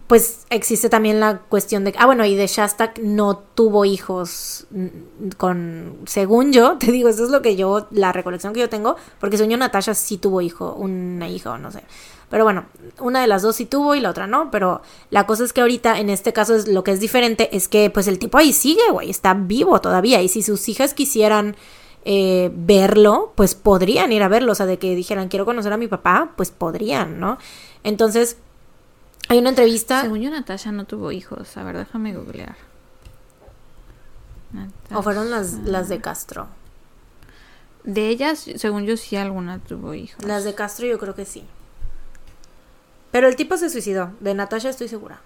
pues 0.07 0.47
existe 0.51 0.89
también 0.89 1.21
la 1.21 1.39
cuestión 1.39 1.85
de, 1.85 1.95
ah, 1.99 2.07
bueno, 2.07 2.25
y 2.25 2.35
de 2.35 2.47
Shastak 2.47 2.99
no 2.99 3.39
tuvo 3.39 3.85
hijos 3.85 4.67
mm, 4.71 5.31
con, 5.37 5.99
según 6.07 6.53
yo, 6.53 6.77
te 6.79 6.91
digo, 6.91 7.09
eso 7.09 7.25
es 7.25 7.31
lo 7.31 7.43
que 7.43 7.57
yo, 7.57 7.87
la 7.91 8.13
recolección 8.13 8.53
que 8.53 8.61
yo 8.61 8.69
tengo, 8.69 8.97
porque 9.21 9.37
según 9.37 9.53
yo 9.53 9.57
Natasha 9.57 9.95
sí 9.95 10.19
tuvo 10.19 10.41
hijo, 10.41 10.75
una 10.75 11.29
hija 11.29 11.53
o 11.53 11.59
no 11.59 11.71
sé. 11.71 11.85
Pero 12.29 12.45
bueno, 12.45 12.67
una 13.01 13.21
de 13.21 13.27
las 13.27 13.43
dos 13.43 13.57
sí 13.57 13.67
tuvo 13.67 13.97
y 13.97 14.01
la 14.01 14.11
otra 14.11 14.29
no, 14.29 14.51
pero 14.53 14.83
la 15.11 15.27
cosa 15.27 15.45
es 15.45 15.53
que 15.53 15.63
ahorita 15.63 15.99
en 15.99 16.11
este 16.11 16.33
caso 16.33 16.55
es 16.55 16.69
lo 16.69 16.85
que 16.85 16.93
es 16.93 17.01
diferente 17.01 17.55
es 17.57 17.67
que 17.67 17.91
pues 17.91 18.07
el 18.07 18.21
tipo 18.21 18.39
ahí 18.39 18.53
sigue, 18.53 18.89
güey, 18.93 19.11
está 19.11 19.35
vivo 19.35 19.81
todavía 19.81 20.23
y 20.23 20.29
si 20.29 20.43
sus 20.43 20.69
hijas 20.69 20.95
quisieran 20.95 21.57
eh, 22.05 22.51
verlo, 22.55 23.33
pues 23.35 23.55
podrían 23.55 24.13
ir 24.13 24.23
a 24.23 24.29
verlo, 24.29 24.53
o 24.53 24.55
sea, 24.55 24.67
de 24.67 24.79
que 24.79 24.95
dijeran 24.95 25.29
quiero 25.29 25.45
conocer 25.45 25.73
a 25.73 25.77
mi 25.77 25.89
papá, 25.89 26.33
pues 26.37 26.53
podrían, 26.53 27.19
¿no? 27.19 27.37
Entonces, 27.83 28.37
hay 29.31 29.39
una 29.39 29.51
entrevista. 29.51 30.03
Según 30.03 30.20
yo, 30.20 30.31
Natasha 30.31 30.72
no 30.72 30.87
tuvo 30.87 31.12
hijos. 31.12 31.57
A 31.57 31.62
ver, 31.62 31.78
déjame 31.78 32.12
googlear. 32.14 32.57
O 34.93 35.03
fueron 35.03 35.31
las, 35.31 35.53
las 35.64 35.89
de 35.89 36.01
Castro. 36.01 36.49
De 37.85 38.09
ellas, 38.09 38.45
según 38.57 38.87
yo, 38.87 38.97
sí 38.97 39.14
alguna 39.14 39.61
tuvo 39.61 39.95
hijos. 39.95 40.24
Las 40.24 40.43
de 40.43 40.57
Castro 40.57 40.85
yo 40.87 40.99
creo 40.99 41.14
que 41.14 41.24
sí. 41.24 41.45
Pero 43.12 43.28
el 43.28 43.37
tipo 43.37 43.57
se 43.57 43.70
suicidó. 43.70 44.11
De 44.18 44.35
Natasha 44.35 44.68
estoy 44.68 44.89
segura. 44.89 45.20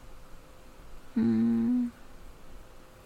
Mm, 1.14 1.86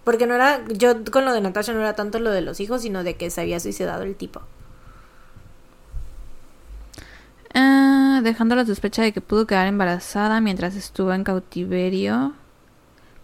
Porque 0.03 0.27
no 0.27 0.35
era, 0.35 0.65
yo 0.67 1.05
con 1.13 1.25
lo 1.25 1.33
de 1.33 1.41
Natasha 1.41 1.73
no 1.75 1.79
era 1.81 1.95
tanto 1.95 2.19
lo 2.19 2.33
de 2.33 2.41
los 2.41 2.59
hijos, 2.59 2.83
sino 2.83 3.05
de 3.05 3.17
que 3.17 3.31
se 3.31 3.41
había 3.41 3.61
suicidado 3.61 4.03
el 4.03 4.17
tipo. 4.17 4.43
Dejando 8.29 8.55
la 8.55 8.65
sospecha 8.65 9.03
de 9.03 9.13
que 9.13 9.21
pudo 9.21 9.47
quedar 9.47 9.67
embarazada 9.67 10.41
mientras 10.41 10.75
estuvo 10.77 11.13
en 11.13 11.25
cautiverio. 11.25 12.33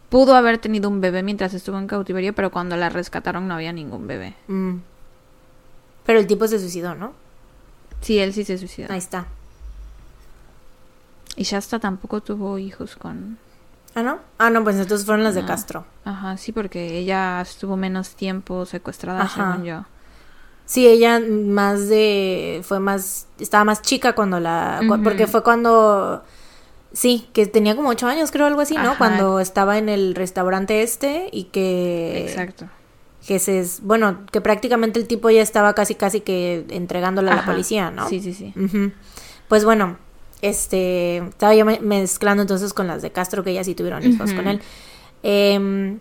Pudo 0.08 0.36
haber 0.36 0.58
tenido 0.58 0.88
un 0.88 1.00
bebé 1.00 1.22
mientras 1.22 1.54
estuvo 1.54 1.78
en 1.78 1.86
cautiverio, 1.86 2.34
pero 2.34 2.50
cuando 2.50 2.76
la 2.76 2.88
rescataron 2.88 3.48
no 3.48 3.54
había 3.54 3.72
ningún 3.72 4.06
bebé. 4.06 4.34
Mm. 4.48 4.76
Pero 6.06 6.18
el 6.18 6.26
tipo 6.26 6.46
se 6.46 6.58
suicidó, 6.58 6.94
¿no? 6.94 7.12
Sí, 8.00 8.18
él 8.18 8.32
sí 8.32 8.44
se 8.44 8.58
suicidó. 8.58 8.92
Ahí 8.92 8.98
está. 8.98 9.26
Y 11.36 11.44
Shasta 11.44 11.78
tampoco 11.78 12.20
tuvo 12.20 12.58
hijos 12.58 12.96
con... 12.96 13.38
Ah, 13.94 14.02
¿no? 14.02 14.18
Ah, 14.38 14.50
no, 14.50 14.62
pues 14.62 14.76
entonces 14.76 15.06
fueron 15.06 15.24
las 15.24 15.34
de 15.34 15.42
No. 15.42 15.48
Castro. 15.48 15.84
Ajá, 16.04 16.36
sí, 16.36 16.52
porque 16.52 16.98
ella 16.98 17.40
estuvo 17.40 17.76
menos 17.76 18.14
tiempo 18.14 18.66
secuestrada, 18.66 19.22
Ajá. 19.22 19.52
según 19.52 19.64
yo. 19.64 19.84
Sí, 20.66 20.86
ella 20.86 21.20
más 21.20 21.88
de. 21.88 22.60
Fue 22.64 22.80
más. 22.80 23.26
Estaba 23.38 23.64
más 23.64 23.82
chica 23.82 24.14
cuando 24.14 24.40
la. 24.40 24.80
Porque 25.02 25.26
fue 25.26 25.42
cuando. 25.42 26.22
Sí, 26.92 27.28
que 27.32 27.46
tenía 27.46 27.74
como 27.74 27.88
ocho 27.88 28.06
años, 28.06 28.30
creo, 28.30 28.46
algo 28.46 28.60
así, 28.60 28.74
¿no? 28.74 28.90
Ajá. 28.90 28.98
Cuando 28.98 29.40
estaba 29.40 29.78
en 29.78 29.88
el 29.88 30.14
restaurante 30.14 30.82
este 30.84 31.28
y 31.32 31.44
que... 31.44 32.24
Exacto. 32.28 32.66
Que 33.26 33.40
se... 33.40 33.66
Bueno, 33.82 34.20
que 34.30 34.40
prácticamente 34.40 35.00
el 35.00 35.08
tipo 35.08 35.28
ya 35.28 35.42
estaba 35.42 35.74
casi, 35.74 35.96
casi 35.96 36.20
que 36.20 36.64
entregándole 36.68 37.32
a 37.32 37.34
la 37.34 37.44
policía, 37.44 37.90
¿no? 37.90 38.08
Sí, 38.08 38.20
sí, 38.20 38.32
sí. 38.32 38.54
Ujú. 38.56 38.92
Pues 39.48 39.64
bueno, 39.64 39.96
este... 40.40 41.16
Estaba 41.16 41.52
yo 41.56 41.64
me- 41.64 41.80
mezclando 41.80 42.42
entonces 42.42 42.72
con 42.72 42.86
las 42.86 43.02
de 43.02 43.10
Castro, 43.10 43.42
que 43.42 43.50
ellas 43.50 43.66
sí 43.66 43.74
tuvieron 43.74 44.00
hijos 44.06 44.32
con 44.32 44.46
él. 44.46 44.60
Em, 45.24 45.98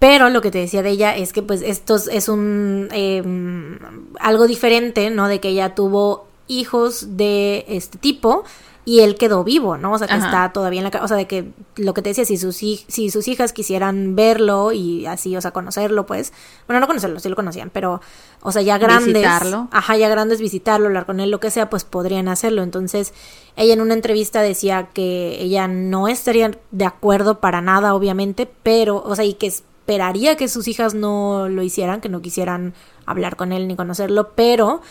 pero 0.00 0.30
lo 0.30 0.40
que 0.40 0.50
te 0.50 0.58
decía 0.58 0.82
de 0.82 0.90
ella 0.90 1.16
es 1.16 1.32
que 1.32 1.42
pues 1.42 1.62
esto 1.62 1.94
es 2.10 2.28
un... 2.28 2.88
em, 2.90 3.78
algo 4.18 4.48
diferente, 4.48 5.10
¿no? 5.10 5.28
De 5.28 5.38
que 5.40 5.50
ella 5.50 5.76
tuvo 5.76 6.26
hijos 6.48 7.16
de 7.16 7.64
este 7.68 7.98
tipo 7.98 8.42
y 8.86 9.00
él 9.00 9.16
quedó 9.16 9.44
vivo, 9.44 9.76
¿no? 9.76 9.92
O 9.92 9.98
sea, 9.98 10.06
que 10.08 10.14
Ajá. 10.14 10.24
está 10.26 10.52
todavía 10.54 10.80
en 10.80 10.84
la 10.84 10.90
casa, 10.90 11.04
o 11.04 11.08
sea, 11.08 11.18
de 11.18 11.26
que 11.26 11.52
lo 11.76 11.92
que 11.92 12.00
te 12.00 12.08
decía, 12.08 12.24
si 12.24 12.38
sus, 12.38 12.56
si 12.56 13.10
sus 13.10 13.28
hijas 13.28 13.52
quisieran 13.52 14.16
verlo 14.16 14.72
y 14.72 15.04
así, 15.04 15.36
o 15.36 15.40
sea, 15.42 15.50
conocerlo, 15.50 16.06
pues, 16.06 16.32
bueno, 16.66 16.80
no 16.80 16.86
conocerlo, 16.86 17.20
sí 17.20 17.28
lo 17.28 17.36
conocían, 17.36 17.70
pero, 17.70 18.00
o 18.40 18.50
sea, 18.52 18.62
ya 18.62 18.78
grandes, 18.78 19.12
Visitarlo. 19.12 19.68
ajá, 19.70 19.98
ya 19.98 20.08
grandes, 20.08 20.40
visitarlo, 20.40 20.86
hablar 20.86 21.04
con 21.04 21.20
él, 21.20 21.30
lo 21.30 21.40
que 21.40 21.50
sea, 21.50 21.68
pues 21.68 21.84
podrían 21.84 22.26
hacerlo. 22.26 22.62
Entonces, 22.62 23.12
ella 23.54 23.74
en 23.74 23.82
una 23.82 23.94
entrevista 23.94 24.40
decía 24.40 24.88
que 24.94 25.40
ella 25.42 25.68
no 25.68 26.08
estaría 26.08 26.50
de 26.70 26.84
acuerdo 26.86 27.38
para 27.38 27.60
nada, 27.60 27.94
obviamente, 27.94 28.50
pero, 28.62 29.02
o 29.04 29.14
sea, 29.14 29.26
y 29.26 29.34
que 29.34 29.52
esperaría 29.80 30.36
que 30.36 30.48
sus 30.48 30.68
hijas 30.68 30.94
no 30.94 31.48
lo 31.48 31.62
hicieran, 31.62 32.00
que 32.00 32.08
no 32.08 32.22
quisieran 32.22 32.74
hablar 33.06 33.36
con 33.36 33.52
él 33.52 33.66
ni 33.66 33.76
conocerlo, 33.76 34.32
pero 34.34 34.82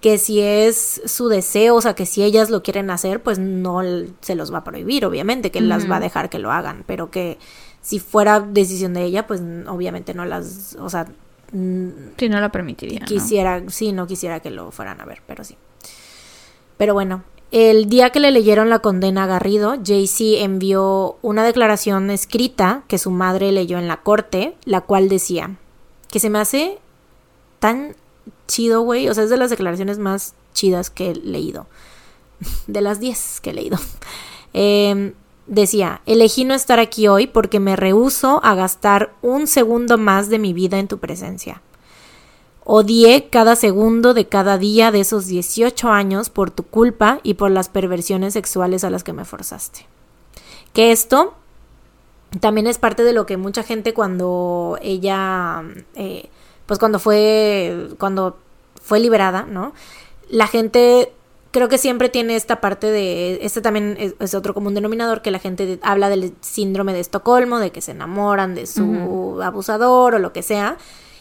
que 0.00 0.18
si 0.18 0.40
es 0.40 1.02
su 1.04 1.28
deseo, 1.28 1.76
o 1.76 1.80
sea, 1.80 1.94
que 1.94 2.06
si 2.06 2.22
ellas 2.22 2.50
lo 2.50 2.62
quieren 2.62 2.90
hacer, 2.90 3.22
pues 3.22 3.38
no 3.38 3.82
se 4.20 4.34
los 4.34 4.52
va 4.52 4.58
a 4.58 4.64
prohibir, 4.64 5.04
obviamente, 5.04 5.50
que 5.50 5.58
él 5.58 5.68
las 5.68 5.90
va 5.90 5.96
a 5.96 6.00
dejar 6.00 6.30
que 6.30 6.38
lo 6.38 6.50
hagan, 6.52 6.84
pero 6.86 7.10
que 7.10 7.38
si 7.82 7.98
fuera 7.98 8.40
decisión 8.40 8.94
de 8.94 9.04
ella, 9.04 9.26
pues 9.26 9.40
obviamente 9.68 10.14
no 10.14 10.24
las, 10.24 10.76
o 10.80 10.88
sea, 10.88 11.06
Sí, 11.50 12.28
no 12.28 12.40
lo 12.40 12.52
permitiría. 12.52 13.00
¿no? 13.00 13.06
quisiera, 13.06 13.62
sí, 13.68 13.92
no 13.92 14.06
quisiera 14.06 14.40
que 14.40 14.50
lo 14.50 14.70
fueran 14.70 15.00
a 15.00 15.06
ver, 15.06 15.22
pero 15.26 15.44
sí. 15.44 15.56
Pero 16.76 16.92
bueno, 16.94 17.24
el 17.50 17.88
día 17.88 18.10
que 18.10 18.20
le 18.20 18.30
leyeron 18.30 18.68
la 18.68 18.80
condena 18.80 19.24
a 19.24 19.26
Garrido, 19.26 19.76
Jaycee 19.82 20.42
envió 20.42 21.16
una 21.22 21.44
declaración 21.44 22.10
escrita 22.10 22.82
que 22.88 22.98
su 22.98 23.10
madre 23.10 23.52
leyó 23.52 23.78
en 23.78 23.88
la 23.88 24.02
corte, 24.02 24.54
la 24.64 24.82
cual 24.82 25.08
decía 25.08 25.56
que 26.10 26.20
se 26.20 26.30
me 26.30 26.38
hace 26.38 26.78
tan 27.58 27.96
chido, 28.46 28.82
güey, 28.82 29.08
o 29.08 29.14
sea, 29.14 29.24
es 29.24 29.30
de 29.30 29.36
las 29.36 29.50
declaraciones 29.50 29.98
más 29.98 30.34
chidas 30.52 30.90
que 30.90 31.10
he 31.10 31.14
leído, 31.14 31.66
de 32.66 32.80
las 32.80 33.00
10 33.00 33.40
que 33.40 33.50
he 33.50 33.54
leído. 33.54 33.78
Em, 34.54 35.12
decía, 35.46 36.00
elegí 36.06 36.46
no 36.46 36.54
estar 36.54 36.80
aquí 36.80 37.06
hoy 37.06 37.26
porque 37.26 37.60
me 37.60 37.76
rehúso 37.76 38.40
a 38.42 38.54
gastar 38.54 39.12
un 39.20 39.46
segundo 39.46 39.98
más 39.98 40.30
de 40.30 40.38
mi 40.38 40.54
vida 40.54 40.78
en 40.78 40.88
tu 40.88 40.96
presencia. 40.98 41.60
Odié 42.70 43.28
cada 43.30 43.56
segundo 43.56 44.12
de 44.12 44.26
cada 44.28 44.58
día 44.58 44.90
de 44.90 45.00
esos 45.00 45.24
18 45.26 45.88
años 45.88 46.28
por 46.28 46.50
tu 46.50 46.64
culpa 46.64 47.18
y 47.22 47.32
por 47.32 47.50
las 47.50 47.70
perversiones 47.70 48.34
sexuales 48.34 48.84
a 48.84 48.90
las 48.90 49.04
que 49.04 49.14
me 49.14 49.24
forzaste. 49.24 49.86
Que 50.74 50.92
esto 50.92 51.32
también 52.40 52.66
es 52.66 52.76
parte 52.76 53.04
de 53.04 53.14
lo 53.14 53.24
que 53.24 53.38
mucha 53.38 53.62
gente 53.62 53.94
cuando 53.94 54.78
ella, 54.82 55.62
eh, 55.94 56.28
pues 56.66 56.78
cuando 56.78 56.98
fue, 56.98 57.88
cuando 57.98 58.36
fue 58.82 59.00
liberada, 59.00 59.44
¿no? 59.44 59.72
La 60.28 60.46
gente 60.46 61.10
creo 61.52 61.70
que 61.70 61.78
siempre 61.78 62.10
tiene 62.10 62.36
esta 62.36 62.60
parte 62.60 62.90
de, 62.90 63.38
este 63.46 63.62
también 63.62 63.96
es, 63.98 64.14
es 64.20 64.34
otro 64.34 64.52
común 64.52 64.74
denominador, 64.74 65.22
que 65.22 65.30
la 65.30 65.38
gente 65.38 65.64
de- 65.64 65.80
habla 65.82 66.10
del 66.10 66.34
síndrome 66.42 66.92
de 66.92 67.00
Estocolmo, 67.00 67.60
de 67.60 67.72
que 67.72 67.80
se 67.80 67.92
enamoran 67.92 68.54
de 68.54 68.66
su 68.66 69.40
abusador 69.42 70.16
o 70.16 70.18
lo 70.18 70.34
que 70.34 70.42
sea. 70.42 70.76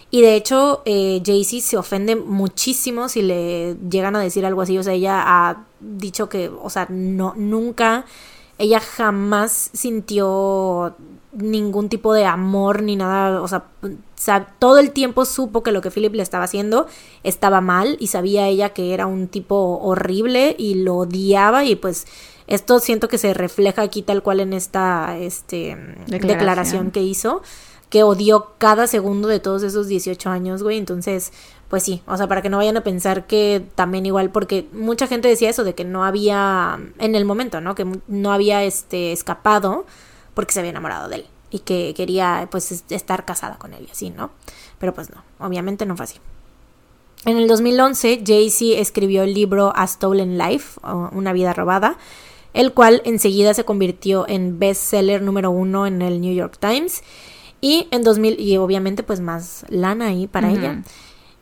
Y 0.10 0.22
de 0.22 0.36
hecho, 0.36 0.82
eh, 0.86 1.22
Jaycee 1.26 1.62
se 1.62 1.78
ofende 1.78 2.16
muchísimo 2.16 3.10
si 3.10 3.22
le 3.22 3.76
llegan 3.90 4.16
a 4.16 4.20
decir 4.20 4.46
algo 4.46 4.62
así. 4.62 4.78
O 4.78 4.84
sea, 4.84 4.94
ella 4.94 5.22
ha 5.26 5.66
dicho 5.80 6.30
que, 6.30 6.50
o 6.50 6.70
sea, 6.70 6.88
no, 6.90 7.34
nunca, 7.36 8.06
ella 8.58 8.80
jamás 8.80 9.70
sintió 9.74 10.96
ningún 11.34 11.90
tipo 11.90 12.14
de 12.14 12.26
amor 12.26 12.84
ni 12.84 12.96
nada. 12.96 13.42
O 13.42 13.48
sea, 13.48 14.48
todo 14.60 14.80
el 14.80 14.92
tiempo 14.92 15.26
supo 15.26 15.62
que 15.62 15.72
lo 15.72 15.82
que 15.82 15.92
Philip 15.92 16.14
le 16.16 16.24
estaba 16.24 16.46
haciendo 16.46 16.88
estaba 17.24 17.60
mal 17.60 17.98
y 18.00 18.08
sabía 18.08 18.48
ella 18.48 18.70
que 18.70 18.94
era 18.94 19.08
un 19.08 19.28
tipo 19.28 19.80
horrible 19.84 20.56
y 20.58 20.76
lo 20.76 20.96
odiaba 20.98 21.66
y 21.66 21.76
pues 21.76 22.08
esto 22.48 22.80
siento 22.80 23.10
que 23.10 23.18
se 23.18 23.34
refleja 23.34 23.82
aquí 23.82 24.02
tal 24.02 24.24
cual 24.24 24.40
en 24.40 24.54
esta 24.54 25.18
este, 25.18 25.76
Declaración. 26.08 26.28
declaración 26.28 26.92
que 26.92 27.04
hizo 27.04 27.42
que 27.90 28.04
odió 28.04 28.54
cada 28.58 28.88
segundo 28.88 29.28
de 29.28 29.40
todos 29.40 29.64
esos 29.64 29.88
18 29.88 30.30
años, 30.30 30.62
güey. 30.64 30.78
Entonces, 30.78 31.32
pues 31.70 31.84
sí, 31.84 32.02
o 32.08 32.18
sea, 32.18 32.28
para 32.28 32.42
que 32.42 32.50
no 32.50 32.58
vayan 32.58 32.78
a 32.78 32.84
pensar 32.84 33.28
que 33.28 33.64
también 33.76 34.06
igual, 34.06 34.30
porque 34.30 34.68
mucha 34.74 35.08
gente 35.08 35.28
decía 35.28 35.50
eso, 35.50 35.64
de 35.64 35.74
que 35.76 35.86
no 35.86 36.04
había, 36.06 36.80
en 37.00 37.16
el 37.16 37.26
momento, 37.26 37.62
¿no? 37.62 37.76
Que 37.76 37.86
no 38.08 38.32
había, 38.34 38.64
este, 38.64 39.12
escapado 39.12 39.86
porque 40.34 40.54
se 40.54 40.60
había 40.60 40.72
enamorado 40.72 41.08
de 41.10 41.18
él 41.18 41.26
y 41.50 41.60
que 41.60 41.94
quería, 41.96 42.48
pues, 42.52 42.72
es- 42.72 42.84
estar 42.90 43.24
casada 43.26 43.58
con 43.58 43.74
él 43.74 43.86
y 43.88 43.92
así, 43.92 44.10
¿no? 44.10 44.32
Pero 44.80 44.94
pues 44.94 45.10
no, 45.10 45.24
obviamente 45.40 45.86
no 45.86 45.96
fue 45.96 46.04
así. 46.06 46.18
En 47.26 47.38
el 47.38 47.48
2011, 47.48 48.22
Jaycee 48.26 48.80
escribió 48.80 49.24
el 49.24 49.34
libro 49.34 49.74
A 49.76 49.88
Stolen 49.88 50.38
Life, 50.38 50.80
Una 51.12 51.34
vida 51.34 51.54
robada, 51.54 51.98
el 52.54 52.74
cual 52.74 53.02
enseguida 53.06 53.54
se 53.54 53.66
convirtió 53.66 54.26
en 54.28 54.60
bestseller 54.60 55.22
número 55.22 55.52
uno 55.52 55.88
en 55.88 56.02
el 56.02 56.22
New 56.22 56.34
York 56.34 56.58
Times. 56.60 57.02
Y 57.62 57.88
en 57.92 58.04
2000, 58.04 58.40
y 58.40 58.58
obviamente 58.58 59.04
pues 59.04 59.20
más 59.20 59.66
lana 59.70 60.08
ahí 60.08 60.28
para 60.28 60.52
ella. 60.52 60.84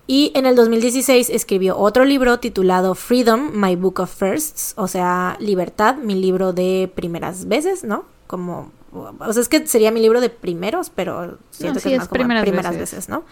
Y 0.08 0.32
en 0.36 0.46
el 0.46 0.56
2016 0.56 1.30
escribió 1.32 1.78
otro 1.78 2.06
libro 2.06 2.40
titulado 2.40 2.94
Freedom, 2.96 3.52
My 3.54 3.76
Book 3.76 4.00
of 4.00 4.14
Firsts, 4.14 4.74
o 4.78 4.88
sea, 4.88 5.36
Libertad, 5.40 5.96
mi 5.96 6.14
libro 6.16 6.54
de 6.54 6.92
primeras 6.94 7.48
veces, 7.48 7.84
¿no? 7.84 8.06
Como, 8.28 8.72
o 8.94 9.34
sea, 9.34 9.42
es 9.42 9.50
que 9.50 9.66
sería 9.68 9.92
mi 9.92 10.00
libro 10.00 10.22
de 10.22 10.30
primeros, 10.30 10.90
pero 10.94 11.40
siento 11.50 11.80
sí, 11.80 11.90
que 11.90 11.96
es 11.96 11.96
es 11.96 12.00
más 12.02 12.08
como 12.10 12.20
primeras 12.20 12.44
primeras, 12.44 12.72
veces. 12.74 12.92
veces. 12.92 13.10
¿no? 13.10 13.24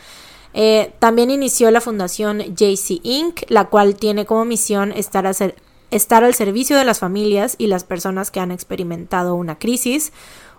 Eh, 0.56 0.94
también 1.00 1.32
inició 1.32 1.70
la 1.72 1.80
fundación 1.80 2.40
JC 2.40 3.00
Inc., 3.04 3.42
la 3.50 3.66
cual 3.70 3.96
tiene 3.96 4.26
como 4.26 4.44
misión 4.44 4.92
estar, 4.92 5.26
a 5.28 5.34
ser- 5.34 5.56
estar 5.92 6.24
al 6.24 6.34
servicio 6.34 6.76
de 6.78 6.86
las 6.86 7.00
familias 7.00 7.56
y 7.60 7.68
las 7.68 7.84
personas 7.84 8.30
que 8.32 8.40
han 8.40 8.52
experimentado 8.52 9.36
una 9.36 9.58
crisis, 9.60 10.12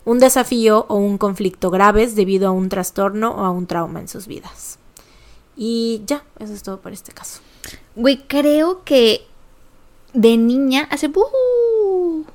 un 0.04 0.18
desafío 0.18 0.86
o 0.88 0.96
un 0.96 1.18
conflicto 1.18 1.70
graves 1.70 2.14
debido 2.14 2.48
a 2.48 2.50
un 2.50 2.68
trastorno 2.68 3.30
o 3.30 3.44
a 3.44 3.50
un 3.50 3.66
trauma 3.66 4.00
en 4.00 4.08
sus 4.08 4.26
vidas. 4.26 4.78
Y 5.56 6.02
ya, 6.06 6.24
eso 6.38 6.52
es 6.52 6.62
todo 6.62 6.80
por 6.80 6.92
este 6.92 7.12
caso. 7.12 7.40
Güey, 7.94 8.26
creo 8.26 8.82
que 8.84 9.26
de 10.12 10.36
niña, 10.36 10.86
hace 10.90 11.10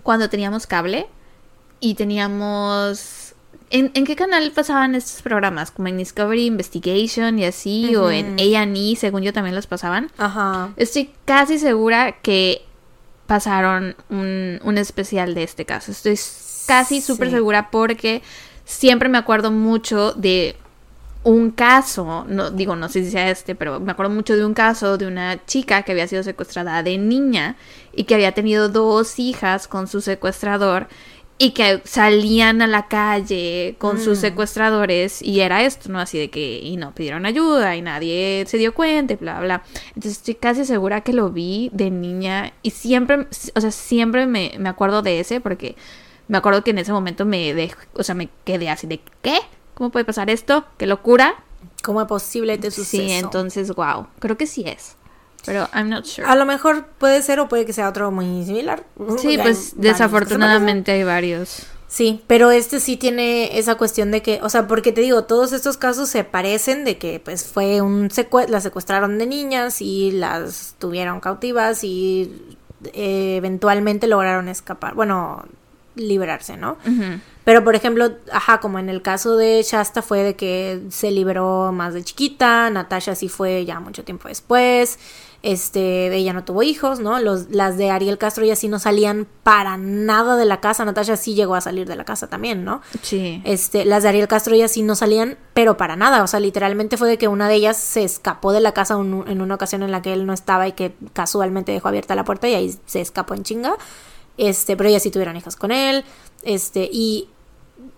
cuando 0.04 0.30
teníamos 0.30 0.68
cable 0.68 1.08
y 1.80 1.96
teníamos... 1.96 3.34
¿En, 3.72 3.92
en 3.94 4.04
qué 4.04 4.16
canal 4.16 4.52
pasaban 4.52 4.96
estos 4.96 5.22
programas? 5.22 5.70
Como 5.70 5.90
en 5.90 5.98
Discovery 5.98 6.48
Investigation 6.48 7.38
y 7.38 7.46
así, 7.46 7.96
o 7.96 8.10
en. 8.10 8.40
A&E, 8.40 8.96
según 8.96 9.22
yo 9.22 9.32
también 9.32 9.54
los 9.54 9.68
pasaban. 9.68 10.10
Ajá. 10.18 10.74
Estoy 10.76 11.12
casi 11.26 11.60
segura 11.60 12.14
que 12.24 12.66
pasaron 13.28 13.96
un, 14.10 14.60
un 14.64 14.78
especial 14.80 15.36
de 15.36 15.44
este 15.44 15.66
caso. 15.66 15.92
Estoy 15.92 16.18
casi 16.70 17.02
súper 17.02 17.28
Sí. 17.28 17.34
segura 17.36 17.70
porque 17.72 18.22
siempre 18.64 19.10
me 19.10 19.18
acuerdo 19.18 19.52
mucho 19.52 20.14
de 20.14 20.56
un 21.24 21.52
caso, 21.52 22.26
no 22.30 22.50
digo, 22.50 22.78
no 22.78 22.88
sé 22.88 23.04
si 23.04 23.12
sea 23.12 23.30
este, 23.30 23.54
pero 23.54 23.80
me 23.82 23.92
acuerdo 23.92 24.14
mucho 24.14 24.38
de 24.38 24.46
un 24.46 24.54
caso 24.54 24.98
de 24.98 25.06
una 25.06 25.46
chica 25.46 25.82
que 25.84 25.92
había 25.92 26.08
sido 26.08 26.24
secuestrada 26.24 26.82
de 26.82 26.98
niña 26.98 27.58
y 27.94 28.06
que 28.06 28.16
había 28.16 28.32
tenido 28.34 28.70
dos 28.70 29.20
hijas 29.20 29.68
con 29.68 29.88
su 29.88 30.00
secuestrador 30.00 30.88
y 31.42 31.52
que 31.52 31.82
salían 31.84 32.62
a 32.62 32.68
la 32.68 32.88
calle 32.88 33.76
con 33.80 33.98
sus 34.00 34.18
Mm. 34.18 34.22
secuestradores 34.22 35.22
y 35.22 35.40
era 35.42 35.64
esto, 35.64 35.90
¿no? 35.90 36.00
Así 36.00 36.18
de 36.18 36.30
que 36.30 36.60
y 36.60 36.78
no 36.78 36.94
pidieron 36.94 37.26
ayuda 37.26 37.76
y 37.76 37.82
nadie 37.82 38.46
se 38.48 38.58
dio 38.58 38.74
cuenta 38.74 39.14
y 39.14 39.18
bla, 39.18 39.40
bla. 39.42 39.64
Entonces 39.90 40.14
estoy 40.14 40.36
casi 40.36 40.64
segura 40.66 41.02
que 41.02 41.14
lo 41.14 41.30
vi 41.32 41.70
de 41.74 41.92
niña 41.92 42.54
y 42.62 42.72
siempre, 42.72 43.28
o 43.56 43.62
sea, 43.62 43.72
siempre 43.72 44.26
me, 44.26 44.54
me 44.60 44.70
acuerdo 44.70 45.02
de 45.02 45.20
ese 45.22 45.40
porque 45.42 45.76
me 46.30 46.38
acuerdo 46.38 46.64
que 46.64 46.72
en 46.72 46.78
ese 46.78 46.94
momento 46.94 47.26
me 47.26 47.54
dejó, 47.54 47.80
o 47.94 48.04
sea, 48.04 48.16
me 48.16 48.30
quedé 48.46 48.70
así 48.70 48.88
de 48.88 49.02
¿qué? 49.22 49.40
¿Cómo 49.74 49.90
puede 49.90 50.06
pasar 50.06 50.30
esto? 50.30 50.64
¡Qué 50.78 50.86
locura! 50.86 51.44
¿Cómo 51.84 52.02
es 52.02 52.08
posible 52.08 52.54
este 52.54 52.72
suceso? 52.72 53.04
Sí, 53.04 53.12
entonces, 53.12 53.74
wow. 53.74 54.08
Creo 54.20 54.38
que 54.38 54.46
sí 54.46 54.64
es. 54.66 54.96
Pero 55.46 55.68
I'm 55.74 55.90
not 55.90 56.06
sure. 56.06 56.28
A 56.28 56.36
lo 56.36 56.46
mejor 56.46 56.86
puede 56.98 57.22
ser 57.22 57.40
o 57.40 57.48
puede 57.50 57.66
que 57.66 57.74
sea 57.74 57.90
otro 57.90 58.12
muy 58.12 58.46
similar. 58.46 58.84
Sí, 59.18 59.30
Hay 59.30 59.38
pues 59.38 59.70
se 59.70 59.76
desafortunadamente 59.78 60.92
hay 60.92 61.04
varios. 61.04 61.66
Sí, 61.88 62.24
pero 62.28 62.52
este 62.52 62.80
sí 62.80 62.98
tiene 62.98 63.58
esa 63.58 63.76
cuestión 63.76 64.12
de 64.12 64.22
que, 64.22 64.40
o 64.44 64.50
sea, 64.50 64.68
porque 64.68 64.92
te 64.92 65.02
digo, 65.02 65.24
todos 65.24 65.54
estos 65.54 65.78
casos 65.78 66.10
se 66.10 66.24
parecen 66.24 66.86
de 66.86 67.00
que 67.00 67.20
pues 67.20 67.46
fue 67.46 67.82
un 67.82 68.12
secue 68.12 68.48
las 68.48 68.62
secuestraron 68.62 69.18
de 69.18 69.26
niñas 69.26 69.82
y 69.82 70.12
las 70.12 70.76
tuvieron 70.78 71.20
cautivas 71.20 71.84
y 71.84 72.58
eh, 72.94 73.38
eventualmente 73.38 74.06
lograron 74.06 74.50
escapar. 74.50 74.94
Bueno, 74.94 75.46
liberarse, 75.96 76.58
¿no? 76.58 76.78
Pero, 77.44 77.64
por 77.64 77.76
ejemplo, 77.76 78.12
ajá, 78.32 78.60
como 78.60 78.78
en 78.80 78.90
el 78.90 79.02
caso 79.02 79.36
de 79.36 79.64
Shasta 79.64 80.02
fue 80.02 80.24
de 80.24 80.36
que 80.36 80.82
se 80.90 81.10
liberó 81.12 81.72
más 81.72 81.94
de 81.94 82.04
chiquita, 82.04 82.70
Natasha 82.70 83.16
sí 83.16 83.28
fue 83.28 83.66
ya 83.66 83.80
mucho 83.80 84.04
tiempo 84.04 84.28
después, 84.28 85.00
este, 85.42 86.14
ella 86.14 86.34
no 86.34 86.44
tuvo 86.44 86.64
hijos, 86.64 87.00
¿no? 87.00 87.18
Los, 87.20 87.50
las 87.50 87.78
de 87.78 87.90
Ariel 87.92 88.18
Castro 88.18 88.44
ya 88.46 88.56
sí 88.58 88.68
no 88.68 88.78
salían 88.78 89.26
para 89.44 89.78
nada 89.78 90.36
de 90.36 90.46
la 90.46 90.60
casa, 90.60 90.84
Natasha 90.86 91.16
sí 91.16 91.34
llegó 91.34 91.56
a 91.56 91.62
salir 91.62 91.88
de 91.88 91.96
la 91.96 92.04
casa 92.06 92.28
también, 92.28 92.66
¿no? 92.66 92.82
Sí. 93.02 93.42
Este, 93.46 93.86
las 93.86 94.04
de 94.04 94.10
Ariel 94.10 94.28
Castro 94.28 94.54
ya 94.56 94.68
sí 94.68 94.84
no 94.84 94.96
salían, 94.96 95.38
pero 95.54 95.78
para 95.78 95.96
nada, 95.96 96.24
o 96.24 96.28
sea, 96.28 96.40
literalmente 96.42 96.98
fue 96.98 97.08
de 97.10 97.18
que 97.18 97.28
una 97.30 97.48
de 97.48 97.56
ellas 97.56 97.78
se 97.78 98.04
escapó 98.04 98.52
de 98.52 98.60
la 98.60 98.74
casa 98.74 98.98
un- 98.98 99.24
en 99.28 99.42
una 99.42 99.56
ocasión 99.56 99.82
en 99.82 99.92
la 99.92 100.02
que 100.02 100.12
él 100.14 100.26
no 100.26 100.34
estaba 100.34 100.68
y 100.68 100.74
que 100.74 100.94
casualmente 101.14 101.72
dejó 101.72 101.88
abierta 101.88 102.16
la 102.16 102.26
puerta 102.26 102.48
y 102.50 102.54
ahí 102.54 102.76
se 102.86 103.02
escapó 103.02 103.34
en 103.34 103.44
chinga. 103.44 103.76
Este, 104.40 104.78
pero 104.78 104.88
ellas 104.88 105.04
sí 105.04 105.12
tuvieron 105.12 105.36
hijos 105.36 105.58
con 105.58 105.72
él. 105.72 106.06
Este, 106.44 106.90
y 106.92 107.28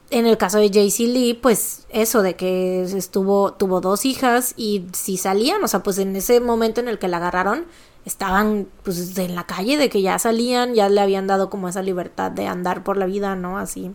en 0.10 0.26
el 0.26 0.38
caso 0.38 0.58
de 0.58 0.72
Jaycee 0.72 1.08
Lee, 1.08 1.34
pues 1.36 1.86
eso 1.90 2.24
de 2.24 2.36
que 2.36 2.82
estuvo, 2.82 3.54
tuvo 3.54 3.80
dos 3.80 4.06
hijas 4.06 4.56
y 4.58 4.88
si 4.92 5.18
salían, 5.18 5.64
o 5.64 5.68
sea, 5.68 5.84
pues 5.84 6.00
en 6.00 6.16
ese 6.16 6.40
momento 6.40 6.82
en 6.82 6.88
el 6.88 6.98
que 6.98 7.08
la 7.08 7.18
agarraron, 7.18 7.66
estaban 8.06 8.68
pues 8.82 9.16
en 9.20 9.36
la 9.36 9.46
calle, 9.46 9.78
de 9.78 9.90
que 9.90 10.02
ya 10.02 10.18
salían, 10.18 10.74
ya 10.74 10.90
le 10.90 11.00
habían 11.00 11.28
dado 11.28 11.52
como 11.52 11.70
esa 11.70 11.84
libertad 11.84 12.32
de 12.32 12.48
andar 12.48 12.84
por 12.84 12.98
la 12.98 13.06
vida, 13.06 13.36
¿no? 13.36 13.60
Así, 13.60 13.92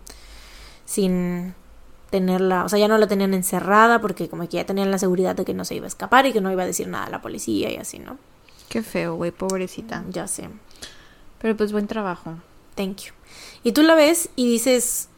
sin 0.85 1.55
tenerla, 2.11 2.65
o 2.65 2.69
sea, 2.69 2.79
ya 2.79 2.87
no 2.87 2.97
la 2.97 3.09
tenían 3.09 3.35
encerrada 3.35 4.01
porque 4.01 4.29
como 4.29 4.45
que 4.45 4.59
ya 4.59 4.67
tenían 4.67 4.93
la 4.93 4.99
seguridad 4.99 5.35
de 5.35 5.45
que 5.45 5.53
no 5.53 5.65
se 5.65 5.75
iba 5.75 5.87
a 5.87 5.89
escapar 5.89 6.27
y 6.27 6.33
que 6.33 6.41
no 6.41 6.53
iba 6.53 6.63
a 6.63 6.67
decir 6.67 6.87
nada 6.87 7.07
a 7.07 7.11
la 7.11 7.21
policía 7.21 7.73
y 7.73 7.77
así, 7.77 7.99
¿no? 7.99 8.19
Qué 8.69 8.83
feo, 8.83 9.17
güey, 9.17 9.33
pobrecita. 9.33 10.05
Ya 10.11 10.29
sé. 10.29 10.49
Pero 11.47 11.57
pues 11.57 11.71
buen 11.71 11.87
trabajo. 11.87 12.35
Thank 12.75 13.03
you. 13.03 13.13
Y 13.63 13.71
tú 13.71 13.85
la 13.85 13.95
ves 13.95 14.31
y 14.35 14.51
dices, 14.51 15.09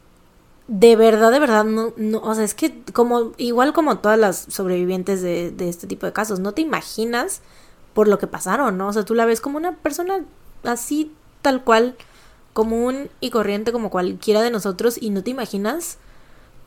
de 0.67 0.95
verdad, 0.95 1.31
de 1.31 1.39
verdad, 1.39 1.63
no, 1.63 1.91
no, 1.97 2.19
o 2.19 2.35
sea, 2.35 2.43
es 2.43 2.53
que 2.53 2.83
como, 2.93 3.31
igual 3.37 3.73
como 3.73 3.97
todas 3.97 4.19
las 4.19 4.37
sobrevivientes 4.47 5.23
de, 5.23 5.49
de 5.49 5.69
este 5.69 5.87
tipo 5.87 6.05
de 6.05 6.13
casos, 6.13 6.39
no 6.39 6.51
te 6.51 6.61
imaginas 6.61 7.41
por 7.95 8.07
lo 8.07 8.19
que 8.19 8.27
pasaron, 8.27 8.77
¿no? 8.77 8.89
O 8.89 8.93
sea, 8.93 9.05
tú 9.05 9.15
la 9.15 9.25
ves 9.25 9.41
como 9.41 9.57
una 9.57 9.77
persona 9.77 10.23
así, 10.63 11.11
tal 11.41 11.63
cual, 11.63 11.95
común 12.53 13.09
y 13.19 13.31
corriente 13.31 13.71
como 13.71 13.89
cualquiera 13.89 14.43
de 14.43 14.51
nosotros 14.51 15.01
y 15.01 15.09
no 15.09 15.23
te 15.23 15.31
imaginas 15.31 15.97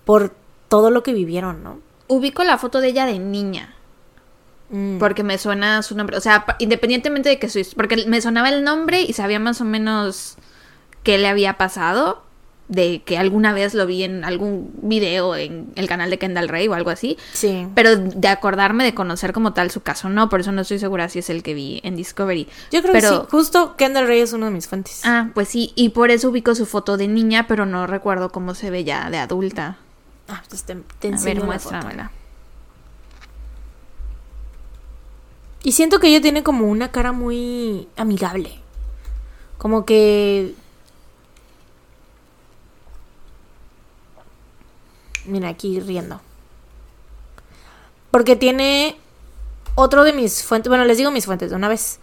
por 0.05 0.35
todo 0.67 0.91
lo 0.91 1.05
que 1.05 1.13
vivieron, 1.13 1.63
¿no? 1.63 1.79
Ubico 2.09 2.43
la 2.43 2.59
foto 2.59 2.81
de 2.81 2.89
ella 2.89 3.07
de 3.07 3.21
niña. 3.21 3.77
Mm. 4.73 4.99
Porque 4.99 5.23
me 5.23 5.39
suena 5.39 5.83
su 5.83 5.95
nombre. 5.97 6.17
O 6.17 6.21
sea, 6.21 6.45
independientemente 6.59 7.29
de 7.29 7.39
que 7.39 7.47
his- 7.47 7.75
Porque 7.77 8.05
me 8.09 8.21
sonaba 8.21 8.49
el 8.49 8.65
nombre 8.65 9.03
y 9.03 9.13
sabía 9.13 9.39
más 9.39 9.61
o 9.61 9.65
menos 9.65 10.37
qué 11.05 11.19
le 11.19 11.29
había 11.29 11.57
pasado. 11.59 12.25
De 12.69 13.03
que 13.05 13.19
alguna 13.19 13.53
vez 13.53 13.75
lo 13.75 13.87
vi 13.87 14.03
en 14.05 14.25
algún 14.25 14.73
video 14.81 15.37
en 15.37 15.73
el 15.75 15.89
canal 15.89 16.09
de 16.09 16.19
Kendall 16.19 16.49
Ray 16.49 16.69
o 16.69 16.75
algo 16.75 16.89
así. 16.89 17.19
Sí. 17.35 17.67
Pero 17.75 17.97
de 17.97 18.29
acordarme 18.29 18.83
de 18.83 18.95
conocer 18.95 19.35
como 19.35 19.53
tal 19.53 19.71
su 19.71 19.83
caso, 19.83 20.09
no. 20.09 20.31
Por 20.31 20.41
eso 20.41 20.53
no 20.53 20.63
estoy 20.63 20.79
segura 20.79 21.11
si 21.11 21.19
es 21.19 21.29
el 21.29 21.43
que 21.43 21.53
vi 21.53 21.81
en 21.85 21.97
Discovery. 21.97 22.49
Yo 22.71 22.81
creo 22.81 22.93
pero, 22.95 23.11
que 23.11 23.17
sí. 23.17 23.23
Justo 23.31 23.77
Kendall 23.77 24.07
Ray 24.07 24.21
es 24.21 24.33
una 24.33 24.47
de 24.47 24.53
mis 24.53 24.69
fuentes. 24.69 25.03
Ah, 25.05 25.29
pues 25.35 25.49
sí. 25.49 25.73
Y 25.75 25.91
por 25.91 26.11
eso 26.11 26.31
ubico 26.31 26.55
su 26.55 26.65
foto 26.65 26.97
de 26.97 27.09
niña, 27.09 27.47
pero 27.47 27.67
no 27.67 27.87
recuerdo 27.87 28.31
cómo 28.31 28.55
se 28.55 28.71
ve 28.71 28.85
ya 28.85 29.11
de 29.11 29.19
adulta. 29.19 29.77
Ah, 30.29 30.43
pues 30.49 30.63
te, 30.63 30.77
te 30.99 31.13
A 31.13 31.19
ver, 31.21 31.45
muéstramela. 31.45 32.11
Y 35.65 35.73
siento 35.73 36.01
que 36.01 36.09
ella 36.09 36.21
tiene 36.21 36.43
como 36.43 36.67
una 36.67 36.91
cara 36.91 37.13
muy 37.13 37.89
amigable. 37.97 38.59
Como 39.59 39.85
que... 39.85 40.55
Mira, 45.25 45.49
aquí 45.49 45.79
riendo. 45.79 46.21
Porque 48.11 48.35
tiene 48.35 48.97
otro 49.77 50.03
de 50.03 50.13
mis 50.13 50.43
fuentes. 50.43 50.69
Bueno, 50.69 50.85
les 50.85 50.99
digo 50.99 51.11
mis 51.13 51.27
fuentes 51.27 51.51
de 51.51 51.57
una 51.57 51.69
vez. 51.69 52.01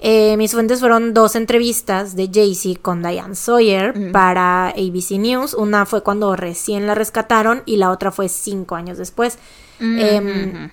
Eh, 0.00 0.36
mis 0.36 0.52
fuentes 0.52 0.78
fueron 0.78 1.12
dos 1.12 1.34
entrevistas 1.34 2.14
de 2.14 2.30
Jaycee 2.32 2.76
con 2.76 3.02
Diane 3.02 3.34
Sawyer 3.34 4.12
para 4.12 4.68
ABC 4.68 5.12
News. 5.12 5.54
Una 5.54 5.86
fue 5.86 6.02
cuando 6.02 6.36
recién 6.36 6.86
la 6.86 6.94
rescataron 6.94 7.62
y 7.66 7.76
la 7.76 7.90
otra 7.90 8.12
fue 8.12 8.28
cinco 8.28 8.76
años 8.76 8.98
después. 8.98 9.38
Mm, 9.80 9.98
Em. 9.98 10.70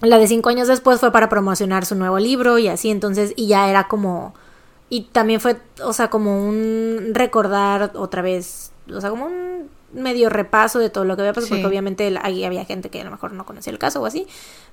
La 0.00 0.18
de 0.18 0.28
cinco 0.28 0.48
años 0.48 0.68
después 0.68 1.00
fue 1.00 1.10
para 1.12 1.28
promocionar 1.28 1.84
su 1.84 1.94
nuevo 1.96 2.18
libro 2.18 2.58
y 2.58 2.68
así, 2.68 2.90
entonces, 2.90 3.32
y 3.36 3.48
ya 3.48 3.68
era 3.68 3.88
como, 3.88 4.32
y 4.90 5.02
también 5.12 5.40
fue, 5.40 5.56
o 5.82 5.92
sea, 5.92 6.08
como 6.08 6.46
un 6.48 7.10
recordar 7.14 7.92
otra 7.96 8.22
vez, 8.22 8.70
o 8.94 9.00
sea, 9.00 9.10
como 9.10 9.26
un 9.26 9.68
medio 9.92 10.28
repaso 10.28 10.78
de 10.78 10.90
todo 10.90 11.04
lo 11.04 11.16
que 11.16 11.22
había 11.22 11.32
pasado, 11.32 11.48
Sí. 11.48 11.54
porque 11.54 11.66
obviamente 11.66 12.14
ahí 12.22 12.44
había 12.44 12.64
gente 12.64 12.90
que 12.90 13.00
a 13.00 13.04
lo 13.04 13.10
mejor 13.10 13.32
no 13.32 13.44
conocía 13.44 13.72
el 13.72 13.78
caso 13.78 14.00
o 14.00 14.06
así, 14.06 14.26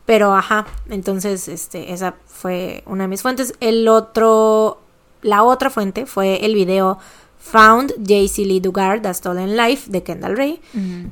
pero 0.05 0.35
ajá, 0.35 0.67
entonces, 0.89 1.47
este, 1.47 1.91
esa 1.93 2.15
fue 2.27 2.83
una 2.85 3.05
de 3.05 3.07
mis 3.07 3.21
fuentes. 3.23 3.53
El 3.61 3.87
otro, 3.87 4.79
la 5.23 5.43
otra 5.43 5.69
fuente 5.71 6.05
fue 6.05 6.45
el 6.45 6.53
video 6.53 6.99
Found 7.39 7.93
J.C. 7.97 8.43
Lee 8.45 8.59
Dugard, 8.59 9.05
A 9.07 9.13
Stolen 9.13 9.55
Life 9.57 9.89
de 9.89 10.03
Kendall 10.03 10.35
Ray. 10.37 10.61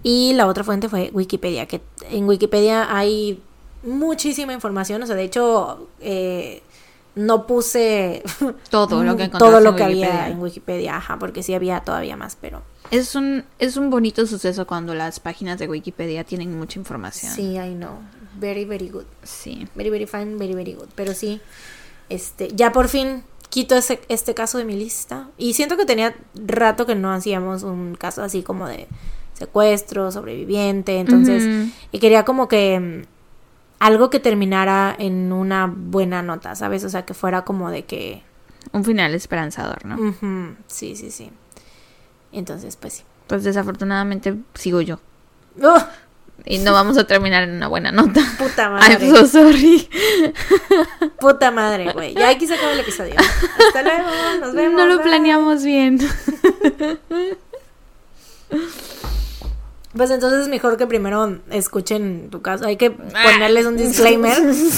Y 0.04 0.34
la 0.34 0.48
otra 0.48 0.64
fuente 0.64 0.90
fue 0.90 1.10
Wikipedia, 1.14 1.66
que 1.68 1.82
en 2.12 2.26
Wikipedia 2.28 2.96
hay 2.96 3.42
muchísima 3.84 4.54
información, 4.54 5.02
o 5.04 5.06
sea, 5.08 5.16
de 5.16 5.24
hecho, 5.24 5.88
eh, 6.00 6.62
no 7.16 7.46
puse 7.46 8.24
Todo 8.70 9.04
lo 9.04 9.16
que 9.16 9.28
todo 9.38 9.60
lo 9.60 9.70
en 9.72 9.76
que 9.76 9.84
había 9.84 10.30
en 10.30 10.40
Wikipedia, 10.40 10.96
ajá, 10.98 11.20
porque 11.20 11.44
sí 11.44 11.54
había 11.54 11.80
todavía 11.82 12.18
más, 12.18 12.38
pero 12.40 12.64
Es 12.92 13.16
un, 13.16 13.44
es 13.60 13.78
un 13.78 13.90
bonito 13.90 14.26
suceso 14.26 14.66
cuando 14.66 14.94
las 14.96 15.20
páginas 15.20 15.60
de 15.60 15.68
Wikipedia 15.68 16.24
tienen 16.24 16.58
mucha 16.58 16.80
información. 16.80 17.32
sí, 17.34 17.56
I 17.58 17.76
know, 17.76 18.00
very, 18.40 18.66
very 18.66 18.90
good, 18.90 19.06
Sí. 19.24 19.68
very, 19.76 19.90
very 19.90 20.08
fine, 20.08 20.38
very, 20.38 20.54
very 20.56 20.74
good, 20.74 20.88
pero 20.96 21.14
sí, 21.14 21.40
este, 22.10 22.50
ya 22.56 22.72
por 22.72 22.88
fin 22.88 23.24
quito 23.50 23.76
ese, 23.76 24.02
este 24.10 24.34
caso 24.34 24.58
de 24.58 24.66
mi 24.66 24.76
lista, 24.76 25.30
y 25.38 25.54
siento 25.54 25.78
que 25.78 25.86
tenía 25.86 26.16
rato 26.34 26.88
que 26.88 26.96
no 26.96 27.12
hacíamos 27.14 27.62
un 27.62 27.94
caso 27.94 28.24
así 28.24 28.42
como 28.42 28.68
de 28.68 28.88
secuestro, 29.34 30.12
sobreviviente, 30.12 31.00
entonces... 31.00 31.70
Y 31.92 32.00
quería 32.00 32.24
como 32.26 32.48
que 32.48 33.06
algo 33.84 34.10
que 34.10 34.22
terminara 34.22 34.96
en 34.98 35.34
una 35.34 35.68
buena 35.68 36.22
nota, 36.22 36.56
¿sabes? 36.56 36.86
O 36.86 36.90
sea, 36.90 37.04
que 37.04 37.14
fuera 37.14 37.44
como 37.44 37.70
de 37.70 37.84
que... 37.84 38.24
Un 38.72 38.86
final 38.86 39.14
esperanzador, 39.14 39.86
¿no? 39.86 40.16
sí, 40.68 40.96
sí, 40.96 41.12
sí. 41.12 41.32
Entonces, 42.32 42.78
pues 42.78 42.94
sí. 42.94 43.04
Pues 43.28 43.44
desafortunadamente 43.44 44.38
sigo 44.54 44.80
yo. 44.80 45.02
¡Ugh! 45.58 45.84
Y 46.46 46.60
no 46.60 46.72
vamos 46.72 46.98
a 46.98 47.06
terminar 47.06 47.44
en 47.44 47.56
una 47.56 47.68
buena 47.68 47.92
nota. 47.92 48.22
puta 48.38 48.70
madre. 48.70 48.94
I'm 49.06 49.16
so 49.16 49.28
sorry. 49.28 49.90
Puta 51.20 51.52
madre, 51.52 51.92
güey. 51.92 52.14
Ya 52.14 52.30
aquí 52.30 52.48
se 52.48 52.56
acaba 52.56 52.72
el 52.72 52.80
episodio. 52.80 53.16
Hasta 53.18 53.84
luego. 53.84 54.10
Nos 54.40 54.54
vemos. 54.54 54.80
No 54.80 54.88
lo 54.88 54.96
bye. 54.96 55.06
planeamos 55.06 55.66
bien. 55.66 56.00
Pues 59.96 60.10
entonces 60.10 60.42
es 60.42 60.48
mejor 60.48 60.78
que 60.78 60.88
primero 60.88 61.38
escuchen 61.52 62.30
tu 62.32 62.42
caso. 62.42 62.66
Hay 62.66 62.78
que 62.78 62.90
ponerles 62.90 63.66
un 63.68 63.78
disclaimer 63.78 64.36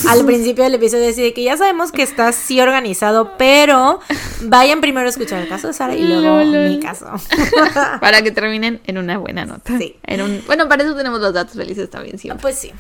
al 0.10 0.26
principio 0.26 0.66
del 0.66 0.76
episodio. 0.76 1.10
Así 1.10 1.22
de 1.22 1.34
que 1.34 1.44
ya 1.44 1.56
sabemos 1.56 1.92
que 1.94 2.04
está 2.04 2.28
así 2.28 2.60
organizado, 2.60 3.32
pero 3.38 4.02
vayan 4.42 4.82
primero 4.82 5.08
a 5.08 5.10
escuchar 5.10 5.42
el 5.42 5.48
caso 5.48 5.68
de 5.68 5.74
Sara 5.74 5.96
y 5.96 6.04
luego 6.04 6.44
mi 6.44 6.80
caso. 6.82 7.08
Para 8.02 8.22
que 8.24 8.32
terminen 8.32 8.82
en 8.86 8.98
una 8.98 9.18
buena 9.18 9.46
nota. 9.46 9.78
Sí. 9.78 9.96
En 10.04 10.22
un, 10.22 10.44
bueno, 10.48 10.68
para 10.68 10.84
eso 10.84 10.96
tenemos 10.96 11.22
los 11.22 11.34
datos 11.34 11.56
felices 11.56 11.90
también 11.90 12.18
siempre. 12.18 12.42
Pues 12.42 12.58
sí. 12.58 12.72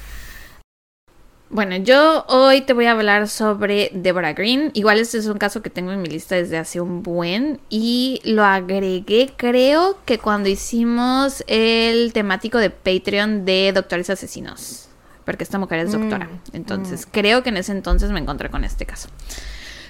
Bueno, 1.50 1.76
yo 1.78 2.26
hoy 2.28 2.62
te 2.62 2.74
voy 2.74 2.86
a 2.86 2.92
hablar 2.92 3.28
sobre 3.28 3.92
Deborah 3.94 4.34
Green. 4.34 4.72
Igual 4.74 5.00
este 5.00 5.20
es 5.20 5.28
un 5.28 5.38
caso 5.38 5.62
que 5.62 5.70
tengo 5.70 5.92
en 5.92 6.02
mi 6.02 6.10
lista 6.10 6.36
desde 6.36 6.58
hace 6.58 6.82
un 6.82 7.04
buen 7.04 7.60
y 7.70 8.20
lo 8.26 8.44
agregué 8.44 9.32
creo 9.38 9.98
que 10.06 10.18
cuando 10.18 10.50
hicimos 10.50 11.44
el 11.48 12.14
temático 12.14 12.58
de 12.58 12.72
Patreon 12.72 13.46
de 13.46 13.72
Doctores 13.74 14.10
Asesinos. 14.10 14.90
Porque 15.24 15.44
esta 15.44 15.58
mujer 15.58 15.80
es 15.80 15.92
doctora. 15.92 16.26
Mm, 16.26 16.56
Entonces 16.56 17.08
creo 17.10 17.42
que 17.42 17.50
en 17.50 17.58
ese 17.58 17.72
entonces 17.72 18.12
me 18.12 18.20
encontré 18.20 18.50
con 18.50 18.64
este 18.64 18.86
caso. 18.86 19.10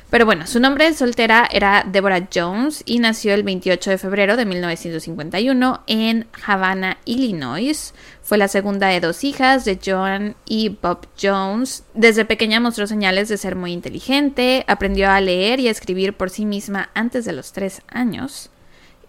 Pero 0.10 0.26
bueno, 0.26 0.46
su 0.46 0.60
nombre 0.60 0.86
de 0.86 0.94
soltera 0.94 1.48
era 1.52 1.84
Deborah 1.86 2.28
Jones 2.34 2.84
y 2.86 3.00
nació 3.00 3.34
el 3.34 3.44
28 3.44 3.90
de 3.90 3.98
febrero 3.98 4.38
de 4.38 4.46
1951 4.46 5.82
en 5.88 6.28
Havana, 6.46 7.00
Illinois. 7.06 7.94
Fue 8.22 8.38
la 8.38 8.48
segunda 8.48 8.88
de 8.88 9.00
dos 9.00 9.24
hijas 9.24 9.66
de 9.66 9.80
Joan 9.84 10.36
y 10.46 10.70
Bob 10.70 11.08
Jones. 11.22 11.84
Desde 11.96 12.24
pequeña 12.24 12.60
mostró 12.60 12.88
señales 12.88 13.30
de 13.30 13.38
ser 13.38 13.56
muy 13.56 13.74
inteligente, 13.74 14.64
aprendió 14.68 15.10
a 15.10 15.20
leer 15.22 15.60
y 15.60 15.68
a 15.68 15.72
escribir 15.72 16.14
por 16.14 16.30
sí 16.30 16.46
misma 16.46 16.90
antes 16.94 17.26
de 17.26 17.34
los 17.34 17.52
tres 17.52 17.82
años. 17.88 18.52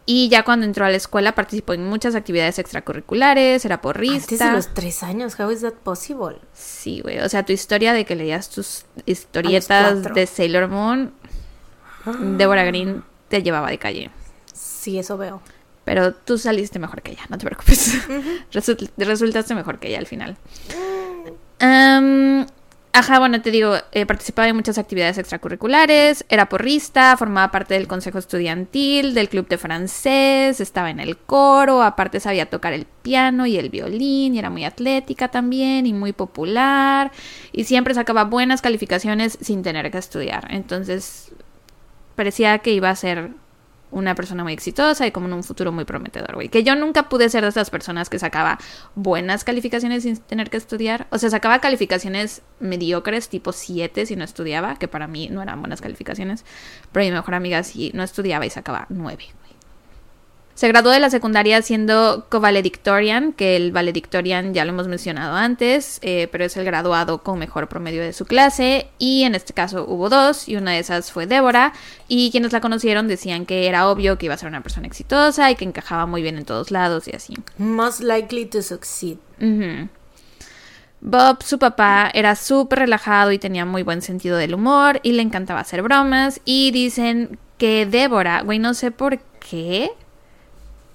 Y 0.09 0.29
ya 0.29 0.45
cuando 0.45 0.65
entró 0.67 0.85
a 0.85 0.91
la 0.91 0.97
escuela 0.97 1.35
participó 1.35 1.73
en 1.73 1.85
muchas 1.85 2.15
actividades 2.15 2.61
extracurriculares, 2.61 3.65
era 3.65 3.81
porrista. 3.83 4.35
Antes 4.35 4.39
de 4.39 4.53
los 4.53 4.73
tres 4.75 5.03
años, 5.03 5.39
how 5.39 5.51
is 5.51 5.63
that 5.63 5.73
possible? 5.75 6.37
Sí, 6.53 7.01
güey. 7.01 7.19
O 7.19 7.29
sea, 7.29 7.45
tu 7.45 7.53
historia 7.53 7.93
de 7.93 8.05
que 8.05 8.15
leías 8.15 8.49
tus 8.49 8.85
historietas 9.05 10.05
de 10.15 10.27
Sailor 10.27 10.69
Moon, 10.69 11.13
Deborah 12.37 12.63
Green 12.65 13.03
te 13.29 13.43
llevaba 13.43 13.69
de 13.69 13.79
calle. 13.79 14.11
Sí, 14.55 14.97
eso 14.99 15.19
veo. 15.19 15.43
Pero 15.85 16.15
tú 16.15 16.39
saliste 16.39 16.79
mejor 16.79 17.03
que 17.03 17.13
ella, 17.13 17.23
no 17.29 17.37
te 17.39 17.45
preocupes. 17.47 17.97
Resul- 18.53 18.91
resultaste 18.97 19.55
mejor 19.57 19.81
que 19.81 19.89
ella 19.89 19.99
al 19.99 20.07
final. 20.07 20.37
Am, 21.59 22.47
ajá, 22.97 23.19
bueno, 23.19 23.43
te 23.43 23.51
digo, 23.51 23.75
eh, 23.93 24.07
participaba 24.07 24.49
en 24.49 24.57
muchas 24.57 24.79
actividades 24.79 25.19
extracurriculares, 25.19 26.25
era 26.31 26.49
porrista, 26.49 27.15
formaba 27.19 27.51
parte 27.51 27.75
del 27.75 27.87
consejo 27.87 28.19
estudiantil, 28.19 29.13
del 29.13 29.29
club 29.29 29.47
de 29.49 29.59
francés, 29.59 30.63
estaba 30.63 30.89
en 30.89 31.01
el 31.01 31.19
coro, 31.19 31.83
aparte 31.83 32.21
sabía 32.21 32.49
tocar 32.49 32.73
el 32.73 32.87
piano 33.03 33.45
y 33.45 33.59
el 33.59 33.69
violín, 33.69 34.35
y 34.35 34.39
era 34.39 34.49
muy 34.49 34.65
atlética 34.65 35.29
también 35.29 35.85
y 35.85 35.93
muy 35.93 36.15
popular, 36.15 37.13
y 37.53 37.65
siempre 37.65 37.93
sacaba 37.93 38.25
buenas 38.25 38.63
calificaciones 38.63 39.37
sin 39.43 39.63
tener 39.63 39.91
que 39.91 39.99
estudiar. 39.99 40.47
Entonces, 40.51 41.33
parecía 42.15 42.59
que 42.61 42.73
iba 42.73 42.89
a 42.89 42.97
ser 42.97 43.31
una 43.91 44.15
persona 44.15 44.43
muy 44.43 44.53
exitosa 44.53 45.07
y 45.07 45.13
como 45.13 45.27
en 45.27 45.35
un 45.35 45.45
futuro 45.45 45.73
muy 45.73 45.85
prometedor, 45.85 46.35
güey. 46.35 46.49
Que 46.49 46.65
yo 46.65 46.75
nunca 46.75 47.09
pude 47.09 47.29
ser 47.29 47.43
de 47.43 47.51
esas 47.51 47.71
personas 47.71 48.11
que 48.11 48.19
sacaba 48.19 48.59
buenas 48.95 49.45
calificaciones 49.45 50.03
sin 50.03 50.19
tener 50.19 50.51
que 50.51 50.57
estudiar. 50.57 51.07
O 51.11 51.19
sea, 51.19 51.31
sacaba 51.31 51.61
calificaciones 51.61 52.43
mediocres, 52.61 53.29
tipo 53.29 53.53
7 53.53 54.07
si 54.07 54.17
no 54.17 54.25
estudiaba, 54.25 54.77
que 54.77 54.89
para 54.89 55.07
mí 55.07 55.29
no 55.31 55.43
eran 55.43 55.61
buenas 55.61 55.81
calificaciones. 55.81 56.45
Pero 56.93 57.05
mi 57.05 57.13
mejor 57.13 57.35
amiga 57.35 57.63
sí 57.63 57.91
no 57.95 58.03
estudiaba 58.03 58.45
y 58.47 58.51
sacaba 58.51 58.87
9, 58.89 59.25
güey. 59.39 59.46
Se 60.57 60.69
graduó 60.69 60.91
de 60.91 61.01
la 61.01 61.11
secundaria 61.11 61.61
siendo 61.61 62.25
co-valedictorian, 62.31 63.35
que 63.35 63.57
el 63.57 63.73
valedictorian 63.73 64.55
ya 64.55 64.65
lo 64.65 64.73
hemos 64.73 64.89
mencionado 64.89 65.37
antes, 65.37 65.99
eh, 66.01 66.29
pero 66.33 66.47
es 66.47 66.57
el 66.57 66.65
graduado 66.65 67.23
con 67.23 67.39
mejor 67.39 67.69
promedio 67.69 68.01
de 68.01 68.15
su 68.15 68.25
clase. 68.25 68.89
Y 68.99 69.25
en 69.25 69.35
este 69.35 69.53
caso 69.53 69.85
hubo 69.87 70.09
dos, 70.09 70.49
y 70.49 70.57
una 70.57 70.71
de 70.71 70.79
esas 70.79 71.13
fue 71.13 71.27
Débora. 71.27 71.75
Y 72.09 72.31
quienes 72.31 72.55
la 72.55 72.63
conocieron 72.63 73.07
decían 73.07 73.45
que 73.45 73.69
era 73.69 73.87
obvio 73.91 74.17
que 74.17 74.25
iba 74.25 74.35
a 74.35 74.39
ser 74.39 74.49
una 74.49 74.63
persona 74.63 74.87
exitosa 74.87 75.51
y 75.51 75.57
que 75.57 75.67
encajaba 75.67 76.07
muy 76.07 76.23
bien 76.23 76.39
en 76.39 76.47
todos 76.47 76.71
lados 76.71 77.07
y 77.07 77.15
así. 77.15 77.35
Most 77.59 78.01
likely 78.01 78.47
to 78.47 78.63
succeed. 78.63 79.19
Bob, 81.03 81.43
su 81.43 81.59
papá, 81.59 82.11
era 82.15 82.35
súper 82.35 82.79
relajado 82.79 83.31
y 83.31 83.39
tenía 83.39 83.67
muy 83.67 83.83
buen 83.83 84.01
sentido 84.01 84.39
del 84.39 84.55
humor 84.55 85.01
y 85.03 85.13
le 85.13 85.21
encantaba 85.21 85.61
hacer 85.61 85.83
bromas. 85.83 86.41
Y 86.47 86.71
dicen 86.71 87.39
que 87.59 87.85
Débora, 87.85 88.41
güey, 88.41 88.59
no 88.59 88.73
sé 88.73 88.91
por 88.91 89.19
qué, 89.19 89.91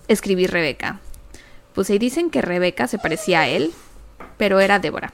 escribí 0.08 0.48
Rebeca. 0.48 1.00
Pues 1.74 1.90
ahí 1.90 2.00
dicen 2.00 2.30
que 2.30 2.42
Rebeca 2.42 2.88
se 2.88 2.98
parecía 2.98 3.42
a 3.42 3.48
él, 3.48 3.72
pero 4.38 4.60
era 4.60 4.80
Débora. 4.80 5.14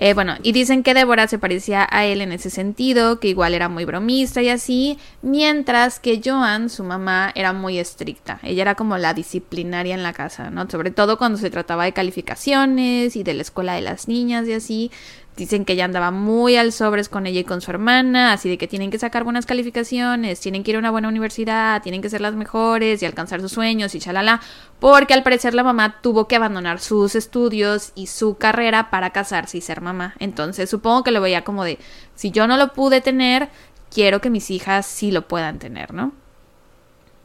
Eh, 0.00 0.14
bueno, 0.14 0.36
y 0.44 0.52
dicen 0.52 0.84
que 0.84 0.94
Débora 0.94 1.26
se 1.26 1.40
parecía 1.40 1.86
a 1.90 2.04
él 2.04 2.20
en 2.20 2.30
ese 2.30 2.50
sentido, 2.50 3.18
que 3.18 3.28
igual 3.28 3.52
era 3.54 3.68
muy 3.68 3.84
bromista 3.84 4.40
y 4.40 4.48
así, 4.48 4.96
mientras 5.22 5.98
que 5.98 6.20
Joan, 6.24 6.70
su 6.70 6.84
mamá, 6.84 7.32
era 7.34 7.52
muy 7.52 7.80
estricta. 7.80 8.38
Ella 8.44 8.62
era 8.62 8.74
como 8.76 8.96
la 8.96 9.12
disciplinaria 9.12 9.94
en 9.94 10.04
la 10.04 10.12
casa, 10.12 10.50
¿no? 10.50 10.70
Sobre 10.70 10.92
todo 10.92 11.18
cuando 11.18 11.36
se 11.36 11.50
trataba 11.50 11.84
de 11.84 11.92
calificaciones 11.92 13.16
y 13.16 13.24
de 13.24 13.34
la 13.34 13.42
escuela 13.42 13.74
de 13.74 13.80
las 13.80 14.06
niñas 14.06 14.46
y 14.46 14.52
así. 14.52 14.90
Dicen 15.38 15.64
que 15.64 15.74
ella 15.74 15.84
andaba 15.84 16.10
muy 16.10 16.56
al 16.56 16.72
sobres 16.72 17.08
con 17.08 17.24
ella 17.24 17.38
y 17.38 17.44
con 17.44 17.60
su 17.60 17.70
hermana, 17.70 18.32
así 18.32 18.48
de 18.48 18.58
que 18.58 18.66
tienen 18.66 18.90
que 18.90 18.98
sacar 18.98 19.22
buenas 19.22 19.46
calificaciones, 19.46 20.40
tienen 20.40 20.64
que 20.64 20.72
ir 20.72 20.76
a 20.76 20.80
una 20.80 20.90
buena 20.90 21.06
universidad, 21.06 21.80
tienen 21.80 22.02
que 22.02 22.10
ser 22.10 22.20
las 22.20 22.34
mejores 22.34 23.00
y 23.00 23.06
alcanzar 23.06 23.40
sus 23.40 23.52
sueños 23.52 23.94
y 23.94 24.00
chalala, 24.00 24.40
porque 24.80 25.14
al 25.14 25.22
parecer 25.22 25.54
la 25.54 25.62
mamá 25.62 26.00
tuvo 26.02 26.26
que 26.26 26.34
abandonar 26.34 26.80
sus 26.80 27.14
estudios 27.14 27.92
y 27.94 28.08
su 28.08 28.36
carrera 28.36 28.90
para 28.90 29.10
casarse 29.10 29.58
y 29.58 29.60
ser 29.60 29.80
mamá. 29.80 30.16
Entonces 30.18 30.68
supongo 30.68 31.04
que 31.04 31.12
lo 31.12 31.20
veía 31.20 31.44
como 31.44 31.62
de, 31.62 31.78
si 32.16 32.32
yo 32.32 32.48
no 32.48 32.56
lo 32.56 32.72
pude 32.72 33.00
tener, 33.00 33.48
quiero 33.94 34.20
que 34.20 34.30
mis 34.30 34.50
hijas 34.50 34.86
sí 34.86 35.12
lo 35.12 35.28
puedan 35.28 35.60
tener, 35.60 35.94
¿no? 35.94 36.14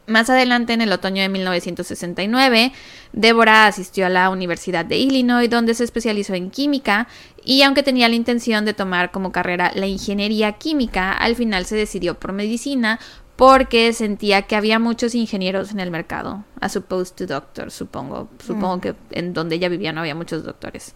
Más 0.05 0.29
adelante, 0.29 0.73
en 0.73 0.81
el 0.81 0.91
otoño 0.91 1.21
de 1.21 1.29
1969, 1.29 2.73
Débora 3.13 3.67
asistió 3.67 4.05
a 4.05 4.09
la 4.09 4.29
Universidad 4.29 4.83
de 4.83 4.97
Illinois, 4.97 5.49
donde 5.49 5.73
se 5.75 5.85
especializó 5.85 6.33
en 6.33 6.51
química, 6.51 7.07
y 7.45 7.61
aunque 7.63 7.83
tenía 7.83 8.09
la 8.09 8.15
intención 8.15 8.65
de 8.65 8.73
tomar 8.73 9.11
como 9.11 9.31
carrera 9.31 9.71
la 9.75 9.87
ingeniería 9.87 10.53
química, 10.53 11.11
al 11.11 11.35
final 11.35 11.65
se 11.65 11.75
decidió 11.75 12.19
por 12.19 12.33
medicina 12.33 12.99
porque 13.35 13.93
sentía 13.93 14.43
que 14.43 14.55
había 14.55 14.79
muchos 14.79 15.15
ingenieros 15.15 15.71
en 15.71 15.79
el 15.79 15.91
mercado, 15.91 16.45
as 16.61 16.75
opposed 16.75 17.15
to 17.15 17.25
doctors, 17.25 17.73
supongo. 17.73 18.29
Supongo 18.45 18.79
que 18.79 18.95
en 19.11 19.33
donde 19.33 19.55
ella 19.55 19.69
vivía 19.69 19.91
no 19.91 20.01
había 20.01 20.15
muchos 20.15 20.43
doctores. 20.43 20.93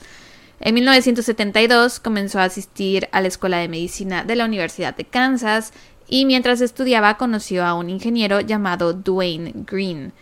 En 0.60 0.74
1972 0.76 1.99
comenzó 1.99 2.40
a 2.40 2.45
asistir 2.45 3.10
a 3.11 3.22
la 3.22 3.28
Escuela 3.28 3.57
de 3.57 3.68
Medicina 3.68 4.24
de 4.24 4.36
la 4.36 4.45
Universidad 4.45 4.95
de 4.95 5.06
Kansas 5.06 5.74
y 6.07 6.26
mientras 6.26 6.61
estudiaba 6.61 7.18
conoció 7.18 7.65
a 7.65 7.74
un 7.74 7.90
ingeniero 7.90 8.40
llamado 8.40 8.94
Dwayne 8.94 9.53
Green. 9.56 10.14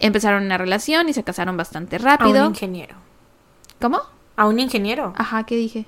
Empezaron 0.00 0.44
una 0.44 0.58
relación 0.58 1.08
y 1.08 1.12
se 1.12 1.24
casaron 1.24 1.56
bastante 1.56 1.96
A 1.96 1.98
rápido. 2.00 2.42
un 2.44 2.50
ingeniero. 2.50 2.96
¿Cómo? 3.80 4.00
A 4.36 4.46
un 4.46 4.60
ingeniero. 4.60 5.12
Ajá, 5.16 5.44
¿qué 5.44 5.56
dije? 5.56 5.86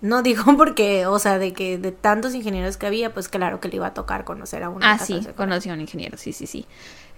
No 0.00 0.22
digo 0.22 0.56
porque, 0.56 1.06
o 1.06 1.18
sea, 1.18 1.38
de 1.38 1.52
que 1.52 1.78
de 1.78 1.92
tantos 1.92 2.34
ingenieros 2.34 2.76
que 2.76 2.86
había, 2.86 3.14
pues 3.14 3.28
claro 3.28 3.60
que 3.60 3.68
le 3.68 3.76
iba 3.76 3.86
a 3.86 3.94
tocar 3.94 4.24
conocer 4.24 4.62
a 4.62 4.68
uno. 4.68 4.80
Ah, 4.82 4.98
sí, 4.98 5.26
conoció 5.36 5.72
a 5.72 5.74
un 5.74 5.80
ingeniero, 5.80 6.18
sí, 6.18 6.32
sí, 6.32 6.46
sí. 6.46 6.66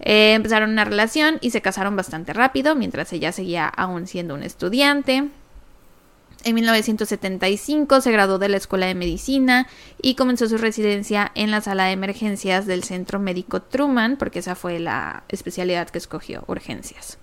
Eh, 0.01 0.35
empezaron 0.35 0.71
una 0.71 0.85
relación 0.85 1.39
y 1.41 1.51
se 1.51 1.63
casaron 1.63 1.97
bastante 1.97 2.33
rápido, 2.33 2.75
mientras 2.75 3.13
ella 3.13 3.33
seguía 3.33 3.67
aún 3.67 4.07
siendo 4.07 4.35
un 4.35 4.43
estudiante. 4.43 5.29
En 6.45 6.55
1975 6.55 8.01
se 8.01 8.13
graduó 8.13 8.39
de 8.39 8.49
la 8.49 8.57
Escuela 8.57 8.87
de 8.87 8.95
Medicina 8.95 9.67
y 10.01 10.15
comenzó 10.15 10.49
su 10.49 10.59
residencia 10.59 11.33
en 11.35 11.51
la 11.51 11.61
sala 11.61 11.87
de 11.87 11.93
emergencias 11.93 12.67
del 12.67 12.85
Centro 12.85 13.19
Médico 13.19 13.63
Truman, 13.63 14.17
porque 14.17 14.39
esa 14.39 14.55
fue 14.55 14.79
la 14.79 15.25
especialidad 15.29 15.89
que 15.91 15.99
escogió, 15.99 16.45
urgencias. 16.47 17.19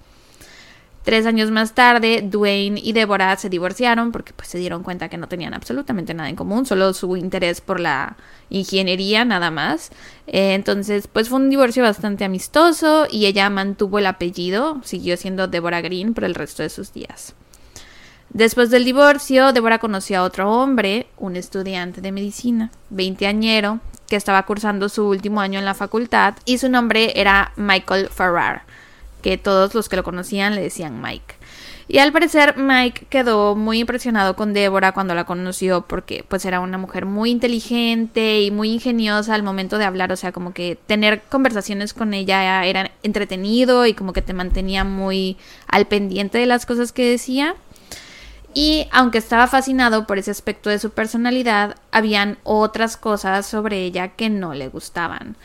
Tres 1.04 1.26
años 1.26 1.52
más 1.52 1.74
tarde, 1.74 2.22
Dwayne 2.24 2.80
y 2.82 2.94
Deborah 2.94 3.36
se 3.36 3.50
divorciaron 3.50 4.14
porque 4.14 4.32
pues, 4.32 4.48
se 4.48 4.58
dieron 4.58 4.84
cuenta 4.84 5.10
que 5.10 5.18
no 5.18 5.28
tenían 5.28 5.54
absolutamente 5.54 6.14
nada 6.14 6.30
en 6.30 6.38
común, 6.38 6.66
solo 6.66 6.94
su 6.94 7.18
interés 7.18 7.60
por 7.60 7.82
la 7.82 8.16
ingeniería 8.50 9.26
nada 9.26 9.52
más. 9.52 9.92
Eh, 10.28 10.54
entonces, 10.54 11.08
pues 11.08 11.28
fue 11.28 11.40
un 11.40 11.50
divorcio 11.50 11.84
bastante 11.84 12.24
amistoso 12.24 13.06
y 13.12 13.26
ella 13.26 13.50
mantuvo 13.50 14.00
el 14.00 14.06
apellido, 14.06 14.80
siguió 14.84 15.18
siendo 15.18 15.48
Deborah 15.48 15.82
Green 15.82 16.14
por 16.14 16.24
el 16.24 16.36
resto 16.36 16.64
de 16.64 16.70
sus 16.70 16.94
días. 16.94 17.36
Después 18.30 18.70
del 18.70 18.86
divorcio, 18.86 19.52
Deborah 19.52 19.80
conoció 19.80 20.20
a 20.20 20.24
otro 20.24 20.50
hombre, 20.52 21.08
un 21.18 21.36
estudiante 21.36 22.00
de 22.00 22.14
medicina, 22.14 22.72
veinteañero, 22.90 23.82
que 24.08 24.16
estaba 24.16 24.46
cursando 24.46 24.88
su 24.88 25.08
último 25.08 25.42
año 25.42 25.60
en 25.60 25.66
la 25.66 25.74
facultad 25.74 26.36
y 26.46 26.60
su 26.60 26.70
nombre 26.70 27.12
era 27.20 27.52
Michael 27.58 28.08
Farrar 28.08 28.64
que 29.24 29.40
todos 29.40 29.74
los 29.74 29.90
que 29.90 29.96
lo 29.96 30.04
conocían 30.04 30.54
le 30.54 30.62
decían 30.62 31.02
Mike. 31.02 31.36
Y 31.88 31.98
al 31.98 32.12
parecer 32.12 32.56
Mike 32.58 33.08
quedó 33.10 33.56
muy 33.56 33.80
impresionado 33.80 34.36
con 34.36 34.54
Débora 34.54 34.94
cuando 34.94 35.16
la 35.16 35.26
conoció 35.26 35.82
porque 35.82 36.24
pues 36.28 36.46
era 36.46 36.60
una 36.60 36.78
mujer 36.78 37.06
muy 37.06 37.30
inteligente 37.32 38.42
y 38.42 38.52
muy 38.52 38.72
ingeniosa 38.72 39.34
al 39.34 39.44
momento 39.44 39.78
de 39.78 39.86
hablar, 39.86 40.12
o 40.12 40.16
sea, 40.16 40.32
como 40.32 40.54
que 40.54 40.78
tener 40.88 41.24
conversaciones 41.24 41.94
con 41.94 42.14
ella 42.14 42.66
era 42.66 42.92
entretenido 43.04 43.86
y 43.86 43.94
como 43.94 44.14
que 44.14 44.22
te 44.22 44.34
mantenía 44.34 44.84
muy 44.84 45.38
al 45.68 45.88
pendiente 45.88 46.38
de 46.38 46.46
las 46.46 46.66
cosas 46.66 46.92
que 46.92 47.10
decía. 47.10 47.56
Y 48.54 48.88
aunque 48.92 49.18
estaba 49.18 49.48
fascinado 49.48 50.06
por 50.06 50.20
ese 50.20 50.32
aspecto 50.32 50.70
de 50.70 50.80
su 50.80 50.92
personalidad, 50.92 51.76
habían 51.92 52.38
otras 52.44 52.98
cosas 52.98 53.48
sobre 53.48 53.84
ella 53.84 54.10
que 54.10 54.30
no 54.30 54.54
le 54.54 54.70
gustaban. 54.70 55.36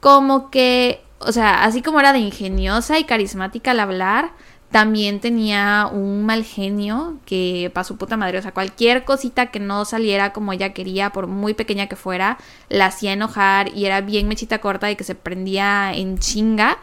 Como 0.00 0.50
que 0.50 1.05
o 1.18 1.32
sea, 1.32 1.64
así 1.64 1.82
como 1.82 2.00
era 2.00 2.12
de 2.12 2.18
ingeniosa 2.18 2.98
y 2.98 3.04
carismática 3.04 3.70
al 3.70 3.80
hablar, 3.80 4.32
también 4.70 5.20
tenía 5.20 5.88
un 5.90 6.26
mal 6.26 6.44
genio 6.44 7.18
que 7.24 7.70
para 7.72 7.84
su 7.84 7.96
puta 7.96 8.16
madre, 8.16 8.38
o 8.38 8.42
sea, 8.42 8.52
cualquier 8.52 9.04
cosita 9.04 9.46
que 9.46 9.60
no 9.60 9.84
saliera 9.84 10.32
como 10.32 10.52
ella 10.52 10.72
quería, 10.72 11.10
por 11.10 11.28
muy 11.28 11.54
pequeña 11.54 11.86
que 11.86 11.96
fuera, 11.96 12.38
la 12.68 12.86
hacía 12.86 13.12
enojar 13.12 13.74
y 13.74 13.86
era 13.86 14.00
bien 14.00 14.28
mechita 14.28 14.58
corta 14.58 14.90
y 14.90 14.96
que 14.96 15.04
se 15.04 15.14
prendía 15.14 15.92
en 15.94 16.18
chinga. 16.18 16.78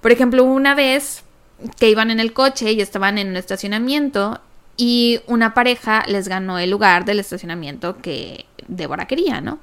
Por 0.00 0.10
ejemplo, 0.10 0.44
una 0.44 0.74
vez 0.74 1.22
que 1.78 1.88
iban 1.88 2.10
en 2.10 2.18
el 2.20 2.32
coche 2.32 2.72
y 2.72 2.80
estaban 2.80 3.18
en 3.18 3.28
un 3.28 3.36
estacionamiento 3.36 4.40
y 4.76 5.20
una 5.26 5.54
pareja 5.54 6.02
les 6.08 6.28
ganó 6.28 6.58
el 6.58 6.70
lugar 6.70 7.04
del 7.04 7.20
estacionamiento 7.20 7.98
que 7.98 8.46
Débora 8.66 9.06
quería, 9.06 9.40
¿no? 9.40 9.60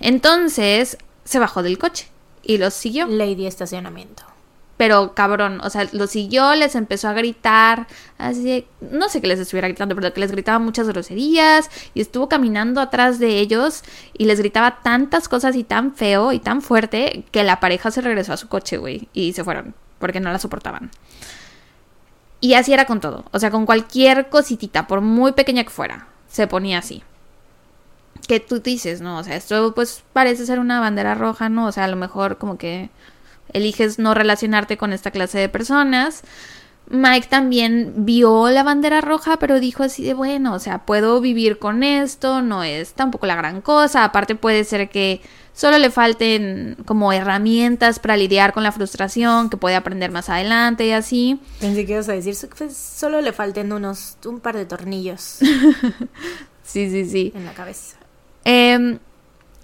Entonces 0.00 0.98
se 1.24 1.38
bajó 1.38 1.62
del 1.62 1.78
coche 1.78 2.08
y 2.42 2.58
los 2.58 2.74
siguió. 2.74 3.06
Lady 3.06 3.46
estacionamiento. 3.46 4.24
Pero 4.76 5.14
cabrón, 5.14 5.60
o 5.62 5.68
sea, 5.68 5.86
los 5.92 6.10
siguió, 6.10 6.54
les 6.54 6.74
empezó 6.74 7.08
a 7.08 7.12
gritar, 7.12 7.86
así 8.16 8.42
de, 8.42 8.66
no 8.80 9.10
sé 9.10 9.20
qué 9.20 9.26
les 9.26 9.38
estuviera 9.38 9.68
gritando, 9.68 9.94
pero 9.94 10.14
que 10.14 10.20
les 10.20 10.32
gritaba 10.32 10.58
muchas 10.58 10.88
groserías 10.88 11.68
y 11.92 12.00
estuvo 12.00 12.30
caminando 12.30 12.80
atrás 12.80 13.18
de 13.18 13.40
ellos 13.40 13.82
y 14.16 14.24
les 14.24 14.38
gritaba 14.38 14.80
tantas 14.82 15.28
cosas 15.28 15.54
y 15.54 15.64
tan 15.64 15.94
feo 15.94 16.32
y 16.32 16.38
tan 16.38 16.62
fuerte 16.62 17.24
que 17.30 17.44
la 17.44 17.60
pareja 17.60 17.90
se 17.90 18.00
regresó 18.00 18.32
a 18.32 18.38
su 18.38 18.48
coche, 18.48 18.78
güey, 18.78 19.08
y 19.12 19.34
se 19.34 19.44
fueron 19.44 19.74
porque 19.98 20.18
no 20.18 20.32
la 20.32 20.38
soportaban. 20.38 20.90
Y 22.40 22.54
así 22.54 22.72
era 22.72 22.86
con 22.86 23.00
todo, 23.00 23.26
o 23.32 23.38
sea, 23.38 23.50
con 23.50 23.66
cualquier 23.66 24.30
cositita, 24.30 24.86
por 24.86 25.02
muy 25.02 25.32
pequeña 25.32 25.64
que 25.64 25.68
fuera, 25.68 26.08
se 26.26 26.46
ponía 26.46 26.78
así 26.78 27.02
que 28.26 28.40
tú 28.40 28.60
dices, 28.60 29.00
¿no? 29.00 29.18
O 29.18 29.24
sea, 29.24 29.36
esto 29.36 29.74
pues 29.74 30.02
parece 30.12 30.46
ser 30.46 30.58
una 30.58 30.80
bandera 30.80 31.14
roja, 31.14 31.48
¿no? 31.48 31.66
O 31.66 31.72
sea, 31.72 31.84
a 31.84 31.88
lo 31.88 31.96
mejor 31.96 32.38
como 32.38 32.58
que 32.58 32.90
eliges 33.52 33.98
no 33.98 34.14
relacionarte 34.14 34.76
con 34.76 34.92
esta 34.92 35.10
clase 35.10 35.38
de 35.38 35.48
personas. 35.48 36.22
Mike 36.88 37.28
también 37.28 37.92
vio 37.98 38.50
la 38.50 38.64
bandera 38.64 39.00
roja, 39.00 39.38
pero 39.38 39.60
dijo 39.60 39.84
así 39.84 40.02
de 40.02 40.12
bueno, 40.12 40.54
o 40.54 40.58
sea, 40.58 40.80
puedo 40.86 41.20
vivir 41.20 41.60
con 41.60 41.84
esto, 41.84 42.42
no 42.42 42.64
es 42.64 42.94
tampoco 42.94 43.26
la 43.26 43.36
gran 43.36 43.60
cosa, 43.60 44.02
aparte 44.02 44.34
puede 44.34 44.64
ser 44.64 44.88
que 44.88 45.20
solo 45.52 45.78
le 45.78 45.90
falten 45.90 46.76
como 46.86 47.12
herramientas 47.12 48.00
para 48.00 48.16
lidiar 48.16 48.52
con 48.52 48.64
la 48.64 48.72
frustración, 48.72 49.50
que 49.50 49.56
puede 49.56 49.76
aprender 49.76 50.10
más 50.10 50.28
adelante 50.28 50.86
y 50.86 50.90
así. 50.90 51.40
Pensé 51.60 51.86
que 51.86 51.92
ibas 51.92 52.08
a 52.08 52.12
decir, 52.12 52.34
pues, 52.58 52.76
solo 52.76 53.20
le 53.20 53.32
falten 53.32 53.72
unos, 53.72 54.16
un 54.24 54.40
par 54.40 54.56
de 54.56 54.66
tornillos. 54.66 55.22
sí, 56.64 56.90
sí, 56.90 57.04
sí. 57.04 57.32
En 57.36 57.44
la 57.44 57.52
cabeza. 57.52 57.99
Eh, 58.44 58.98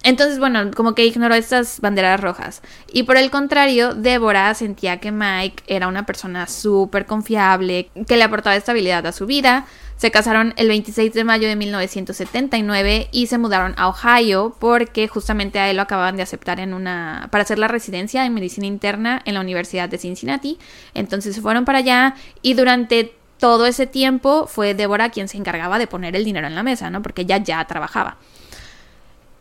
entonces, 0.06 0.38
bueno, 0.38 0.70
como 0.70 0.94
que 0.94 1.04
ignoró 1.04 1.34
estas 1.34 1.80
banderas 1.80 2.20
rojas. 2.20 2.62
Y 2.92 3.02
por 3.02 3.16
el 3.16 3.28
contrario, 3.32 3.92
Débora 3.92 4.54
sentía 4.54 5.00
que 5.00 5.10
Mike 5.10 5.64
era 5.66 5.88
una 5.88 6.06
persona 6.06 6.46
súper 6.46 7.06
confiable, 7.06 7.90
que 8.06 8.16
le 8.16 8.22
aportaba 8.22 8.54
estabilidad 8.54 9.04
a 9.04 9.10
su 9.10 9.26
vida. 9.26 9.66
Se 9.96 10.12
casaron 10.12 10.54
el 10.58 10.68
26 10.68 11.12
de 11.12 11.24
mayo 11.24 11.48
de 11.48 11.56
1979 11.56 13.08
y 13.10 13.26
se 13.26 13.36
mudaron 13.38 13.74
a 13.78 13.88
Ohio 13.88 14.54
porque 14.60 15.08
justamente 15.08 15.58
a 15.58 15.70
él 15.70 15.76
lo 15.76 15.82
acababan 15.82 16.14
de 16.14 16.22
aceptar 16.22 16.60
en 16.60 16.72
una 16.72 17.26
para 17.32 17.42
hacer 17.42 17.58
la 17.58 17.66
residencia 17.66 18.24
en 18.24 18.32
medicina 18.32 18.68
interna 18.68 19.22
en 19.24 19.34
la 19.34 19.40
Universidad 19.40 19.88
de 19.88 19.98
Cincinnati. 19.98 20.56
Entonces 20.94 21.34
se 21.34 21.40
fueron 21.40 21.64
para 21.64 21.78
allá 21.78 22.14
y 22.42 22.54
durante 22.54 23.16
todo 23.38 23.66
ese 23.66 23.88
tiempo 23.88 24.46
fue 24.46 24.74
Débora 24.74 25.10
quien 25.10 25.26
se 25.26 25.36
encargaba 25.36 25.80
de 25.80 25.88
poner 25.88 26.14
el 26.14 26.24
dinero 26.24 26.46
en 26.46 26.54
la 26.54 26.62
mesa, 26.62 26.90
¿no? 26.90 27.02
Porque 27.02 27.22
ella 27.22 27.38
ya 27.38 27.64
trabajaba. 27.64 28.18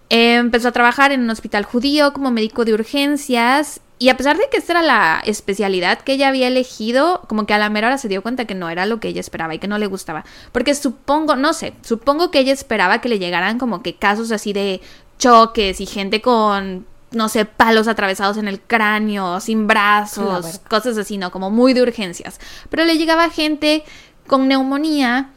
Empezó 0.10 0.68
a 0.68 0.72
trabajar 0.72 1.12
en 1.12 1.22
un 1.22 1.30
hospital 1.30 1.64
judío 1.64 2.14
como 2.14 2.32
médico 2.32 2.64
de 2.66 2.74
urgencias 2.74 3.82
y 3.98 4.10
a 4.10 4.18
pesar 4.18 4.38
de 4.38 4.44
que 4.52 4.58
esta 4.58 4.74
era 4.74 4.82
la 4.82 5.22
especialidad 5.26 6.02
que 6.02 6.14
ella 6.14 6.28
había 6.28 6.48
elegido, 6.48 7.22
como 7.28 7.46
que 7.46 7.54
a 7.54 7.58
la 7.58 7.70
mera 7.70 7.88
hora 7.88 7.98
se 7.98 8.10
dio 8.10 8.22
cuenta 8.22 8.46
que 8.46 8.54
no 8.54 8.70
era 8.70 8.86
lo 8.86 9.00
que 9.00 9.08
ella 9.08 9.22
esperaba 9.22 9.56
y 9.56 9.60
que 9.60 9.70
no 9.70 9.78
le 9.78 9.88
gustaba. 9.88 10.26
Porque 10.52 10.76
supongo, 10.76 11.36
no 11.36 11.54
sé, 11.54 11.74
supongo 11.82 12.30
que 12.30 12.40
ella 12.40 12.52
esperaba 12.52 13.00
que 13.00 13.10
le 13.10 13.20
llegaran 13.20 13.58
como 13.58 13.82
que 13.82 13.96
casos 13.96 14.32
así 14.32 14.52
de 14.52 14.82
choques 15.18 15.80
y 15.80 15.86
gente 15.86 16.22
con, 16.22 16.86
no 17.12 17.30
sé, 17.30 17.46
palos 17.46 17.88
atravesados 17.88 18.36
en 18.36 18.50
el 18.50 18.60
cráneo, 18.60 19.40
sin 19.40 19.66
brazos, 19.66 20.60
cosas 20.70 20.98
así, 20.98 21.18
¿no? 21.18 21.32
Como 21.32 21.50
muy 21.50 21.74
de 21.74 21.82
urgencias. 21.82 22.40
Pero 22.70 22.84
le 22.84 22.98
llegaba 22.98 23.30
gente 23.30 23.84
con 24.28 24.50
neumonía 24.50 25.30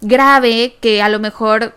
grave 0.00 0.76
que 0.80 1.00
a 1.00 1.08
lo 1.08 1.20
mejor 1.20 1.74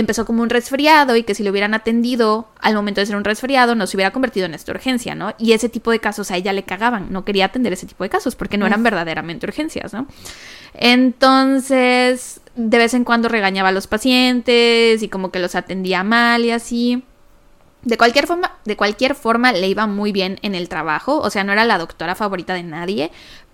empezó 0.00 0.24
como 0.26 0.42
un 0.42 0.50
resfriado 0.50 1.16
y 1.16 1.22
que 1.22 1.34
si 1.34 1.42
lo 1.42 1.50
hubieran 1.50 1.74
atendido 1.74 2.48
al 2.60 2.74
momento 2.74 3.00
de 3.00 3.06
ser 3.06 3.16
un 3.16 3.24
resfriado 3.24 3.74
no 3.74 3.86
se 3.86 3.96
hubiera 3.96 4.12
convertido 4.12 4.46
en 4.46 4.54
esta 4.54 4.72
urgencia, 4.72 5.14
¿no? 5.14 5.34
Y 5.38 5.52
ese 5.52 5.68
tipo 5.68 5.90
de 5.90 6.00
casos 6.00 6.30
a 6.30 6.36
ella 6.36 6.52
le 6.52 6.64
cagaban, 6.64 7.08
no 7.10 7.24
quería 7.24 7.46
atender 7.46 7.72
ese 7.72 7.86
tipo 7.86 8.04
de 8.04 8.10
casos 8.10 8.34
porque 8.34 8.58
no 8.58 8.66
eran 8.66 8.82
verdaderamente 8.82 9.46
urgencias, 9.46 9.92
¿no? 9.92 10.06
Entonces, 10.74 12.40
de 12.56 12.78
vez 12.78 12.94
en 12.94 13.04
cuando 13.04 13.28
regañaba 13.28 13.70
a 13.70 13.72
los 13.72 13.86
pacientes 13.86 15.02
y 15.02 15.08
como 15.08 15.30
que 15.30 15.38
los 15.38 15.54
atendía 15.54 16.02
mal 16.02 16.44
y 16.44 16.50
así. 16.50 17.04
De 17.82 17.96
cualquier 17.96 18.26
forma, 18.26 18.58
de 18.64 18.76
cualquier 18.76 19.14
forma 19.14 19.52
le 19.52 19.66
iba 19.66 19.86
muy 19.86 20.12
bien 20.12 20.38
en 20.42 20.54
el 20.54 20.68
trabajo, 20.68 21.18
o 21.18 21.30
sea, 21.30 21.44
no 21.44 21.52
era 21.52 21.64
la 21.64 21.78
doctora 21.78 22.14
favorita 22.14 22.52
de 22.52 22.62
nadie, 22.62 23.10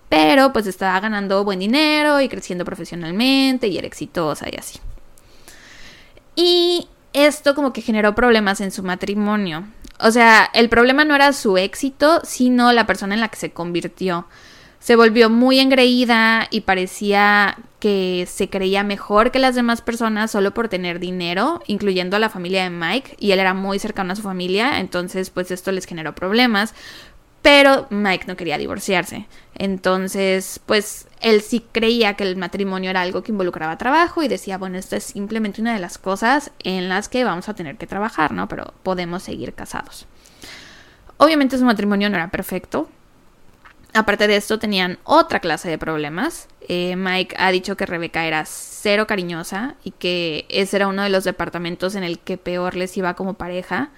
pero 0.09 0.51
pues 0.51 0.67
estaba 0.67 0.99
ganando 0.99 1.43
buen 1.43 1.59
dinero 1.59 2.19
y 2.19 2.27
creciendo 2.27 2.65
profesionalmente 2.65 3.67
y 3.67 3.77
era 3.77 3.87
exitosa 3.87 4.47
y 4.51 4.57
así. 4.57 4.79
Y 6.37 6.87
esto 7.13 7.55
como 7.55 7.73
que 7.73 7.81
generó 7.81 8.13
problemas 8.13 8.61
en 8.61 8.71
su 8.71 8.83
matrimonio. 8.83 9.65
O 9.99 10.11
sea, 10.11 10.47
el 10.53 10.69
problema 10.69 11.03
no 11.03 11.15
era 11.15 11.33
su 11.33 11.57
éxito, 11.57 12.21
sino 12.23 12.71
la 12.71 12.85
persona 12.85 13.15
en 13.15 13.21
la 13.21 13.29
que 13.29 13.37
se 13.37 13.51
convirtió. 13.51 14.27
Se 14.79 14.95
volvió 14.95 15.31
muy 15.31 15.59
engreída 15.59 16.47
y 16.51 16.61
parecía 16.61 17.57
que 17.79 18.27
se 18.29 18.49
creía 18.49 18.83
mejor 18.83 19.31
que 19.31 19.39
las 19.39 19.55
demás 19.55 19.81
personas 19.81 20.29
solo 20.29 20.53
por 20.53 20.69
tener 20.69 20.99
dinero, 20.99 21.63
incluyendo 21.65 22.15
a 22.15 22.19
la 22.19 22.29
familia 22.29 22.63
de 22.63 22.69
Mike, 22.69 23.15
y 23.19 23.31
él 23.31 23.39
era 23.39 23.55
muy 23.55 23.79
cercano 23.79 24.13
a 24.13 24.15
su 24.15 24.21
familia, 24.21 24.79
entonces 24.79 25.31
pues 25.31 25.49
esto 25.49 25.71
les 25.71 25.85
generó 25.85 26.13
problemas. 26.13 26.75
Pero 27.41 27.87
Mike 27.89 28.25
no 28.27 28.35
quería 28.35 28.57
divorciarse. 28.59 29.25
Entonces, 29.55 30.59
pues 30.65 31.06
él 31.21 31.41
sí 31.41 31.65
creía 31.71 32.15
que 32.15 32.23
el 32.23 32.35
matrimonio 32.35 32.89
era 32.89 33.01
algo 33.01 33.23
que 33.23 33.31
involucraba 33.31 33.77
trabajo 33.77 34.23
y 34.23 34.27
decía, 34.27 34.57
bueno, 34.57 34.77
esto 34.77 34.95
es 34.95 35.03
simplemente 35.03 35.61
una 35.61 35.73
de 35.73 35.79
las 35.79 35.97
cosas 35.97 36.51
en 36.63 36.89
las 36.89 37.09
que 37.09 37.23
vamos 37.23 37.49
a 37.49 37.53
tener 37.53 37.77
que 37.77 37.87
trabajar, 37.87 38.31
¿no? 38.31 38.47
Pero 38.47 38.73
podemos 38.83 39.23
seguir 39.23 39.53
casados. 39.53 40.05
Obviamente 41.17 41.57
su 41.57 41.65
matrimonio 41.65 42.09
no 42.09 42.17
era 42.17 42.29
perfecto. 42.29 42.89
Aparte 43.93 44.27
de 44.27 44.35
esto, 44.35 44.59
tenían 44.59 44.99
otra 45.03 45.39
clase 45.39 45.69
de 45.69 45.77
problemas. 45.77 46.47
Eh, 46.67 46.95
Mike 46.95 47.35
ha 47.39 47.51
dicho 47.51 47.75
que 47.77 47.85
Rebeca 47.85 48.25
era 48.25 48.45
cero 48.45 49.07
cariñosa 49.07 49.75
y 49.83 49.91
que 49.91 50.45
ese 50.49 50.75
era 50.75 50.87
uno 50.87 51.01
de 51.01 51.09
los 51.09 51.23
departamentos 51.23 51.95
en 51.95 52.03
el 52.03 52.19
que 52.19 52.37
peor 52.37 52.75
les 52.75 52.95
iba 52.97 53.15
como 53.15 53.35
pareja. 53.35 53.89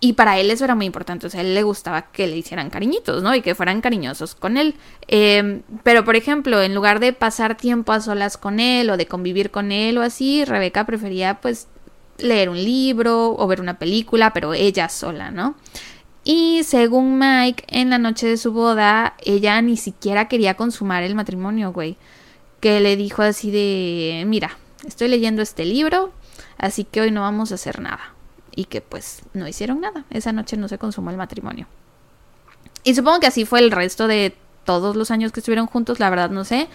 Y 0.00 0.12
para 0.12 0.38
él 0.38 0.50
eso 0.50 0.64
era 0.64 0.76
muy 0.76 0.86
importante, 0.86 1.26
o 1.26 1.30
sea, 1.30 1.40
él 1.40 1.54
le 1.54 1.64
gustaba 1.64 2.02
que 2.12 2.28
le 2.28 2.36
hicieran 2.36 2.70
cariñitos, 2.70 3.22
¿no? 3.22 3.34
Y 3.34 3.42
que 3.42 3.56
fueran 3.56 3.80
cariñosos 3.80 4.36
con 4.36 4.56
él. 4.56 4.76
Em, 5.08 5.62
pero, 5.82 6.04
por 6.04 6.14
ejemplo, 6.14 6.62
en 6.62 6.74
lugar 6.74 7.00
de 7.00 7.12
pasar 7.12 7.56
tiempo 7.56 7.92
a 7.92 8.00
solas 8.00 8.36
con 8.36 8.60
él 8.60 8.90
o 8.90 8.96
de 8.96 9.06
convivir 9.06 9.50
con 9.50 9.72
él 9.72 9.98
o 9.98 10.02
así, 10.02 10.44
Rebeca 10.44 10.86
prefería 10.86 11.40
pues 11.40 11.66
leer 12.18 12.48
un 12.48 12.62
libro 12.62 13.34
o 13.36 13.46
ver 13.48 13.60
una 13.60 13.78
película, 13.78 14.32
pero 14.32 14.54
ella 14.54 14.88
sola, 14.88 15.32
¿no? 15.32 15.56
Y 16.24 16.62
según 16.64 17.18
Mike, 17.18 17.64
en 17.68 17.90
la 17.90 17.98
noche 17.98 18.28
de 18.28 18.36
su 18.36 18.52
boda, 18.52 19.14
ella 19.24 19.60
ni 19.62 19.76
siquiera 19.76 20.28
quería 20.28 20.54
consumar 20.54 21.02
el 21.02 21.16
matrimonio, 21.16 21.72
güey. 21.72 21.96
Que 22.60 22.80
le 22.80 22.96
dijo 22.96 23.22
así 23.22 23.50
de, 23.50 24.24
mira, 24.26 24.58
estoy 24.86 25.08
leyendo 25.08 25.42
este 25.42 25.64
libro, 25.64 26.12
así 26.58 26.84
que 26.84 27.00
hoy 27.00 27.10
no 27.10 27.22
vamos 27.22 27.50
a 27.52 27.56
hacer 27.56 27.80
nada 27.80 28.17
y 28.58 28.64
que 28.64 28.80
pues 28.80 29.22
no 29.34 29.46
hicieron 29.46 29.80
nada. 29.80 30.04
Esa 30.10 30.32
noche 30.32 30.56
no 30.56 30.66
se 30.66 30.78
consumó 30.78 31.10
el 31.10 31.16
matrimonio. 31.16 31.68
Y 32.82 32.96
supongo 32.96 33.20
que 33.20 33.28
así 33.28 33.44
fue 33.44 33.60
el 33.60 33.70
resto 33.70 34.08
de 34.08 34.34
todos 34.64 34.96
los 34.96 35.12
años 35.12 35.30
que 35.30 35.38
estuvieron 35.38 35.68
juntos, 35.68 36.00
la 36.00 36.10
verdad 36.10 36.30
no 36.30 36.44
sé. 36.44 36.66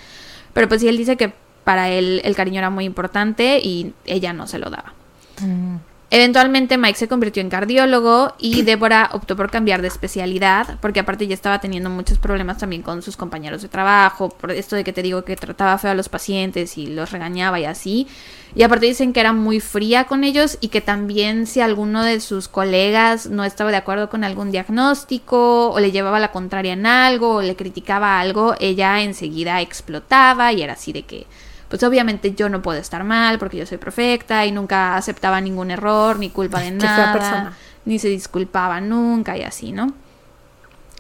Pero 0.54 0.70
pues 0.70 0.80
sí, 0.80 0.88
él 0.88 0.96
dice 0.96 1.18
que 1.18 1.34
para 1.66 1.90
él 1.90 2.22
el 2.24 2.38
cariño 2.38 2.60
era 2.60 2.70
muy 2.70 2.86
importante 2.86 3.60
y 3.60 3.94
ella 4.06 4.32
no 4.32 4.48
se 4.48 4.60
lo 4.60 4.70
daba. 4.70 4.94
Mm. 5.42 5.76
Eventualmente 6.16 6.78
Mike 6.78 7.00
se 7.00 7.08
convirtió 7.08 7.42
en 7.42 7.50
cardiólogo 7.50 8.36
y 8.38 8.62
Débora 8.62 9.10
optó 9.14 9.36
por 9.36 9.50
cambiar 9.50 9.82
de 9.82 9.88
especialidad 9.88 10.78
porque 10.80 11.00
aparte 11.00 11.26
ya 11.26 11.34
estaba 11.34 11.60
teniendo 11.60 11.90
muchos 11.90 12.20
problemas 12.20 12.60
también 12.60 12.84
con 12.84 13.02
sus 13.02 13.18
compañeros 13.18 13.64
de 13.64 13.68
trabajo, 13.68 14.30
por 14.30 14.52
esto 14.52 14.76
de 14.76 14.84
que 14.84 14.94
te 14.94 15.02
digo 15.02 15.26
que 15.26 15.36
trataba 15.36 15.76
feo 15.80 15.90
a 15.90 15.96
los 15.96 16.10
pacientes 16.10 16.78
y 16.78 16.86
los 16.86 17.10
regañaba 17.10 17.60
y 17.60 17.66
así. 17.66 18.08
Y 18.54 18.62
aparte 18.62 18.86
dicen 18.86 19.12
que 19.12 19.22
era 19.22 19.34
muy 19.34 19.60
fría 19.60 20.04
con 20.04 20.24
ellos 20.24 20.60
y 20.62 20.68
que 20.68 20.82
también 20.82 21.48
si 21.48 21.62
alguno 21.62 22.04
de 22.04 22.20
sus 22.20 22.48
colegas 22.48 23.26
no 23.32 23.44
estaba 23.44 23.72
de 23.72 23.78
acuerdo 23.78 24.12
con 24.12 24.24
algún 24.24 24.52
diagnóstico 24.52 25.72
o 25.72 25.80
le 25.80 25.92
llevaba 25.92 26.20
la 26.20 26.32
contraria 26.32 26.74
en 26.74 26.86
algo 26.86 27.38
o 27.38 27.42
le 27.42 27.56
criticaba 27.56 28.20
algo, 28.20 28.54
ella 28.60 29.02
enseguida 29.02 29.62
explotaba 29.62 30.54
y 30.54 30.62
era 30.62 30.74
así 30.74 30.94
de 30.94 31.02
que 31.02 31.26
pues 31.74 31.82
obviamente 31.82 32.36
yo 32.36 32.50
no 32.50 32.62
puedo 32.62 32.78
estar 32.78 33.04
mal 33.04 33.40
porque 33.40 33.58
yo 33.58 33.66
soy 33.66 33.80
perfecta 33.80 34.46
y 34.46 34.52
nunca 34.52 34.96
aceptaba 34.96 35.42
ningún 35.42 35.72
error 35.72 36.20
ni 36.20 36.30
culpa 36.30 36.60
de 36.60 36.70
nada, 36.72 37.54
ni 37.86 37.98
se 37.98 38.10
disculpaba 38.10 38.80
nunca 38.80 39.36
y 39.40 39.42
así, 39.42 39.72
¿no? 39.72 39.92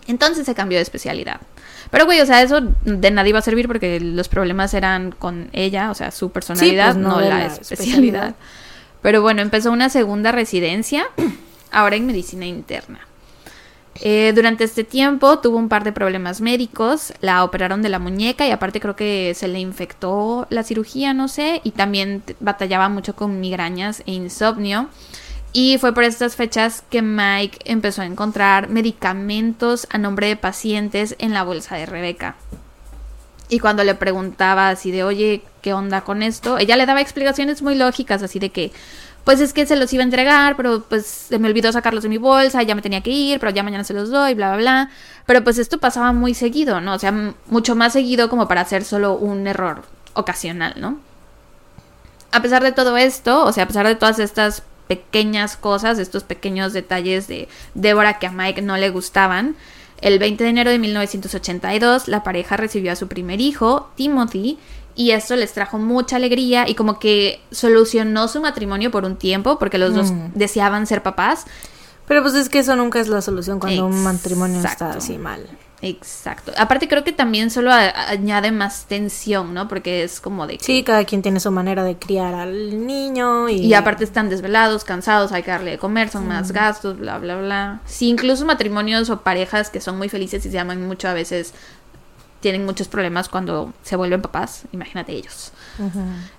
Entonces 0.07 0.47
se 0.47 0.55
cambió 0.55 0.79
de 0.79 0.81
especialidad. 0.81 1.41
Pero, 1.91 2.05
güey, 2.05 2.21
o 2.21 2.25
sea, 2.25 2.41
eso 2.41 2.59
de 2.85 3.11
nadie 3.11 3.29
iba 3.29 3.37
a 3.37 3.43
servir 3.43 3.67
porque 3.67 3.99
los 3.99 4.29
problemas 4.29 4.73
eran 4.73 5.11
con 5.11 5.49
ella, 5.53 5.91
o 5.91 5.93
sea, 5.93 6.09
su 6.09 6.31
personalidad, 6.31 6.93
pues, 6.93 6.97
no, 7.05 7.21
la, 7.21 7.45
especialidad. 7.45 8.33
Pero 9.03 9.21
bueno, 9.21 9.43
empezó 9.43 9.71
una 9.71 9.89
segunda 9.89 10.31
residencia, 10.31 11.05
ahora 11.71 11.97
en 11.97 12.07
medicina 12.07 12.47
interna. 12.47 13.01
Eh, 14.01 14.33
durante 14.35 14.63
este 14.63 14.83
tiempo 14.83 15.39
tuvo 15.39 15.57
un 15.57 15.69
par 15.69 15.83
de 15.83 15.91
problemas 15.91 16.41
médicos, 16.41 17.13
la 17.21 17.43
operaron 17.43 17.81
de 17.81 17.89
la 17.89 17.99
muñeca 17.99 18.47
y 18.47 18.51
aparte 18.51 18.79
creo 18.79 18.95
que 18.95 19.33
se 19.35 19.47
le 19.47 19.59
infectó 19.59 20.47
la 20.49 20.63
cirugía, 20.63 21.13
no 21.13 21.27
sé, 21.27 21.61
y 21.63 21.71
también 21.71 22.23
batallaba 22.39 22.89
mucho 22.89 23.15
con 23.15 23.39
migrañas 23.39 24.01
e 24.07 24.13
insomnio. 24.13 24.89
Y 25.55 25.77
fue 25.77 25.93
por 25.93 26.03
estas 26.03 26.35
fechas 26.35 26.83
que 26.89 27.03
Mike 27.03 27.59
empezó 27.65 28.01
a 28.01 28.07
encontrar 28.07 28.69
medicamentos 28.69 29.87
a 29.91 29.99
nombre 29.99 30.27
de 30.27 30.35
pacientes 30.35 31.15
en 31.19 31.31
la 31.33 31.43
bolsa 31.43 31.75
de 31.75 31.85
Rebeca. 31.85 32.35
Y 33.49 33.59
cuando 33.59 33.83
le 33.83 33.93
preguntaba 33.93 34.69
así 34.69 34.89
de, 34.89 35.03
oye, 35.03 35.43
¿qué 35.61 35.73
onda 35.75 36.01
con 36.01 36.23
esto? 36.23 36.57
Ella 36.57 36.75
le 36.75 36.87
daba 36.87 37.01
explicaciones 37.01 37.61
muy 37.61 37.75
lógicas, 37.75 38.23
así 38.23 38.39
de 38.39 38.49
que, 38.49 38.71
pues 39.23 39.39
es 39.39 39.53
que 39.53 39.65
se 39.65 39.75
los 39.75 39.91
iba 39.93 40.01
a 40.01 40.05
entregar, 40.05 40.55
pero 40.57 40.83
pues 40.83 41.05
se 41.05 41.39
me 41.39 41.47
olvidó 41.47 41.71
sacarlos 41.71 42.03
de 42.03 42.09
mi 42.09 42.17
bolsa, 42.17 42.61
ya 42.63 42.75
me 42.75 42.81
tenía 42.81 43.01
que 43.01 43.11
ir, 43.11 43.39
pero 43.39 43.51
ya 43.51 43.63
mañana 43.63 43.83
se 43.83 43.93
los 43.93 44.09
doy, 44.09 44.33
bla, 44.33 44.49
bla, 44.49 44.57
bla. 44.57 44.89
Pero 45.25 45.43
pues 45.43 45.57
esto 45.57 45.77
pasaba 45.77 46.11
muy 46.11 46.33
seguido, 46.33 46.81
¿no? 46.81 46.93
O 46.93 46.99
sea, 46.99 47.13
mucho 47.47 47.75
más 47.75 47.93
seguido 47.93 48.29
como 48.29 48.47
para 48.47 48.61
hacer 48.61 48.83
solo 48.83 49.13
un 49.15 49.47
error 49.47 49.83
ocasional, 50.13 50.73
¿no? 50.77 50.97
A 52.31 52.41
pesar 52.41 52.63
de 52.63 52.71
todo 52.71 52.97
esto, 52.97 53.45
o 53.45 53.53
sea, 53.53 53.63
a 53.63 53.67
pesar 53.67 53.87
de 53.87 53.95
todas 53.95 54.19
estas 54.19 54.63
pequeñas 54.87 55.55
cosas, 55.55 55.99
estos 55.99 56.23
pequeños 56.23 56.73
detalles 56.73 57.27
de 57.27 57.47
Débora 57.73 58.19
que 58.19 58.27
a 58.27 58.31
Mike 58.31 58.61
no 58.61 58.75
le 58.75 58.89
gustaban, 58.89 59.55
El 60.01 60.19
20 60.19 60.43
de 60.43 60.49
enero 60.49 60.69
de 60.69 60.79
1982, 60.79 62.09
la 62.09 62.23
pareja 62.23 62.57
recibió 62.57 62.91
a 62.91 62.97
su 62.97 63.07
primer 63.07 63.39
hijo, 63.39 63.89
Timothy, 63.95 64.59
y 64.95 65.11
esto 65.11 65.35
les 65.35 65.53
trajo 65.53 65.77
mucha 65.77 66.15
alegría 66.17 66.67
y 66.69 66.75
como 66.75 66.99
que 66.99 67.41
solucionó 67.51 68.27
su 68.27 68.41
matrimonio 68.41 68.91
por 68.91 69.05
un 69.05 69.15
tiempo 69.15 69.57
porque 69.59 69.77
los 69.77 69.93
dos 69.93 70.11
Mm. 70.11 70.31
deseaban 70.35 70.85
ser 70.87 71.01
papás. 71.03 71.45
Pero 72.07 72.21
pues 72.21 72.33
es 72.35 72.49
que 72.49 72.59
eso 72.59 72.75
nunca 72.75 72.99
es 72.99 73.07
la 73.07 73.21
solución 73.21 73.59
cuando 73.59 73.85
un 73.87 74.03
matrimonio 74.03 74.59
está 74.63 74.91
así 74.91 75.17
mal. 75.17 75.47
Exacto. 75.81 76.51
Aparte 76.57 76.87
creo 76.87 77.03
que 77.03 77.11
también 77.11 77.49
solo 77.51 77.71
añade 77.73 78.51
más 78.51 78.85
tensión, 78.85 79.53
¿no? 79.53 79.67
Porque 79.67 80.03
es 80.03 80.21
como 80.21 80.47
de 80.47 80.57
que... 80.57 80.63
Sí, 80.63 80.83
cada 80.83 81.03
quien 81.03 81.21
tiene 81.21 81.41
su 81.41 81.51
manera 81.51 81.83
de 81.83 81.97
criar 81.97 82.33
al 82.35 82.85
niño 82.87 83.49
y... 83.49 83.55
Y 83.55 83.73
aparte 83.73 84.05
están 84.05 84.29
desvelados, 84.29 84.85
cansados, 84.85 85.33
hay 85.33 85.43
que 85.43 85.51
darle 85.51 85.71
de 85.71 85.77
comer, 85.77 86.09
son 86.09 86.25
más 86.27 86.51
gastos, 86.53 86.97
bla, 86.97 87.17
bla, 87.17 87.35
bla. 87.37 87.81
Sí, 87.85 88.07
incluso 88.09 88.45
matrimonios 88.45 89.09
o 89.09 89.21
parejas 89.21 89.69
que 89.69 89.81
son 89.81 89.97
muy 89.97 90.07
felices 90.07 90.45
y 90.45 90.51
se 90.51 90.59
aman 90.59 90.85
mucho 90.87 91.09
a 91.09 91.13
veces 91.13 91.53
tienen 92.43 92.65
muchos 92.65 92.89
problemas 92.89 93.29
cuando 93.29 93.73
se 93.83 93.95
vuelven 93.95 94.21
papás, 94.21 94.65
imagínate 94.73 95.13
ellos. 95.13 95.53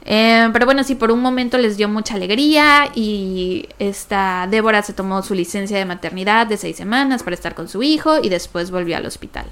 Eh, 0.04 0.50
pero 0.52 0.66
bueno, 0.66 0.84
sí, 0.84 0.94
por 0.94 1.10
un 1.10 1.20
momento 1.20 1.56
les 1.56 1.78
dio 1.78 1.88
mucha 1.88 2.14
alegría 2.14 2.90
y 2.94 3.66
esta 3.78 4.46
Débora 4.50 4.82
se 4.82 4.92
tomó 4.92 5.22
su 5.22 5.34
licencia 5.34 5.78
de 5.78 5.86
maternidad 5.86 6.46
de 6.46 6.58
seis 6.58 6.76
semanas 6.76 7.22
para 7.22 7.34
estar 7.34 7.54
con 7.54 7.70
su 7.70 7.82
hijo 7.82 8.18
y 8.22 8.28
después 8.28 8.70
volvió 8.70 8.98
al 8.98 9.06
hospital. 9.06 9.46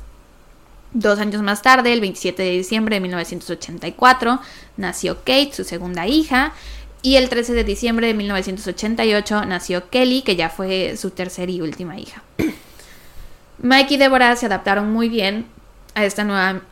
Dos 0.92 1.18
años 1.20 1.40
más 1.40 1.62
tarde, 1.62 1.90
el 1.94 2.02
27 2.02 2.42
de 2.42 2.50
diciembre 2.50 2.96
de 2.96 3.00
1984, 3.00 4.38
nació 4.76 5.20
Kate, 5.20 5.54
su 5.54 5.64
segunda 5.64 6.06
hija, 6.06 6.52
y 7.00 7.16
el 7.16 7.30
13 7.30 7.54
de 7.54 7.64
diciembre 7.64 8.08
de 8.08 8.14
1988 8.14 9.46
nació 9.46 9.88
Kelly, 9.88 10.20
que 10.20 10.36
ya 10.36 10.50
fue 10.50 10.98
su 10.98 11.12
tercera 11.12 11.50
y 11.50 11.62
última 11.62 11.98
hija. 11.98 12.22
Mike 13.58 13.94
y 13.94 13.96
Débora 13.96 14.36
se 14.36 14.44
adaptaron 14.44 14.92
muy 14.92 15.08
bien 15.08 15.46
a 15.94 16.04
esta 16.04 16.24
nueva, 16.24 16.62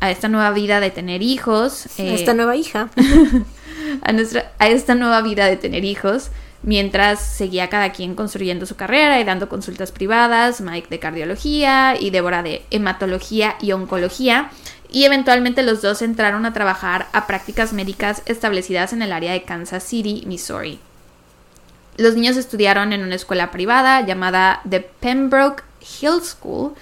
a 0.00 0.10
esta 0.10 0.28
nueva 0.28 0.50
vida 0.52 0.80
de 0.80 0.90
tener 0.90 1.22
hijos. 1.22 1.86
eh, 1.98 2.14
Esta 2.14 2.34
nueva 2.34 2.56
hija. 2.56 2.88
a, 4.02 4.12
nuestra, 4.12 4.52
a 4.58 4.68
esta 4.68 4.94
nueva 4.94 5.20
vida 5.22 5.46
de 5.46 5.56
tener 5.56 5.84
hijos, 5.84 6.30
mientras 6.62 7.20
seguía 7.20 7.68
cada 7.68 7.92
quien 7.92 8.14
construyendo 8.14 8.66
su 8.66 8.76
carrera 8.76 9.20
y 9.20 9.24
dando 9.24 9.48
consultas 9.48 9.92
privadas, 9.92 10.60
Mike 10.60 10.88
de 10.90 10.98
cardiología 10.98 11.96
y 11.98 12.10
Débora 12.10 12.42
de 12.42 12.62
hematología 12.70 13.56
y 13.60 13.72
oncología, 13.72 14.50
y 14.92 15.04
eventualmente 15.04 15.62
los 15.62 15.82
dos 15.82 16.02
entraron 16.02 16.46
a 16.46 16.52
trabajar 16.52 17.06
a 17.12 17.26
prácticas 17.26 17.72
médicas 17.72 18.22
establecidas 18.26 18.92
en 18.92 19.02
el 19.02 19.12
área 19.12 19.32
de 19.32 19.42
Kansas 19.42 19.84
City, 19.84 20.24
Missouri. 20.26 20.80
Los 21.96 22.14
niños 22.14 22.36
estudiaron 22.36 22.92
en 22.92 23.02
una 23.02 23.14
escuela 23.14 23.50
privada 23.50 24.00
llamada 24.04 24.62
The 24.68 24.80
Pembroke 24.80 25.62
Hill 26.00 26.22
School 26.22 26.72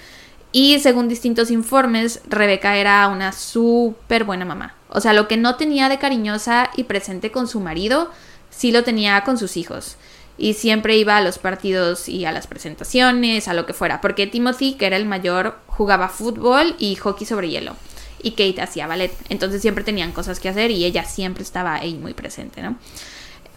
y 0.53 0.79
según 0.81 1.09
distintos 1.09 1.51
informes, 1.51 2.21
Rebeca 2.27 2.77
era 2.77 3.07
una 3.09 3.33
súper 3.33 4.25
buena 4.25 4.45
mamá. 4.45 4.75
O 4.89 5.01
sea, 5.01 5.13
lo 5.13 5.29
que 5.29 5.37
no 5.37 5.57
tenía 5.57 5.89
de 5.89 5.99
cariñosa 5.99 6.71
y 6.77 6.85
presente 6.85 7.31
con 7.31 7.49
su 7.49 7.61
marido, 7.61 8.11
sí 8.51 8.73
lo 8.73 8.83
tenía 8.83 9.23
con 9.25 9.37
sus 9.37 9.57
hijos. 9.57 9.97
Y 10.39 10.55
siempre 10.55 10.97
iba 10.97 11.17
a 11.17 11.21
los 11.21 11.39
partidos 11.39 12.09
y 12.09 12.25
a 12.25 12.33
las 12.33 12.47
presentaciones, 12.47 13.49
a 13.49 13.55
lo 13.55 13.67
que 13.67 13.75
fuera. 13.75 14.01
Porque 14.01 14.27
Timothy, 14.27 14.75
que 14.75 14.87
era 14.87 14.97
el 14.97 15.05
mayor, 15.05 15.59
jugaba 15.67 16.09
fútbol 16.09 16.77
y 16.79 16.95
hockey 16.95 17.27
sobre 17.27 17.51
hielo. 17.51 17.77
Y 18.23 18.31
Kate 18.31 18.63
hacía 18.63 18.87
ballet. 18.87 19.13
Entonces 19.29 19.61
siempre 19.61 19.85
tenían 19.85 20.13
cosas 20.13 20.41
que 20.41 20.49
hacer 20.49 20.71
y 20.71 20.85
ella 20.85 21.05
siempre 21.05 21.43
estaba 21.43 21.75
ahí 21.75 21.95
muy 21.95 22.15
presente, 22.15 22.63
¿no? 22.63 22.79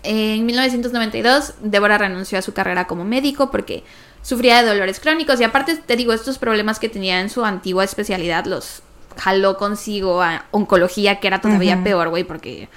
En 0.03 0.45
1992, 0.45 1.53
Débora 1.61 1.97
renunció 1.99 2.39
a 2.39 2.41
su 2.41 2.53
carrera 2.53 2.87
como 2.87 3.05
médico 3.05 3.51
porque 3.51 3.83
sufría 4.21 4.61
de 4.61 4.67
dolores 4.69 4.99
crónicos 4.99 5.39
y 5.39 5.43
aparte, 5.43 5.75
te 5.77 5.95
digo, 5.95 6.13
estos 6.13 6.37
problemas 6.37 6.79
que 6.79 6.89
tenía 6.89 7.21
en 7.21 7.29
su 7.29 7.43
antigua 7.43 7.83
especialidad 7.83 8.45
los 8.45 8.81
jaló 9.17 9.57
consigo 9.57 10.21
a 10.21 10.45
oncología, 10.51 11.19
que 11.19 11.27
era 11.27 11.41
todavía 11.41 11.83
peor, 11.83 12.09
güey, 12.09 12.23
porque, 12.23 12.69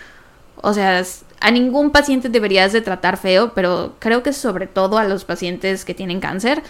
o 0.57 0.73
sea, 0.75 1.03
a 1.41 1.51
ningún 1.51 1.91
paciente 1.91 2.29
deberías 2.29 2.73
de 2.73 2.81
tratar 2.81 3.19
feo, 3.19 3.53
pero 3.55 3.95
creo 3.99 4.23
que 4.23 4.33
sobre 4.33 4.67
todo 4.67 4.99
a 4.99 5.05
los 5.05 5.25
pacientes 5.25 5.85
que 5.85 5.95
tienen 5.95 6.21
cáncer, 6.21 6.63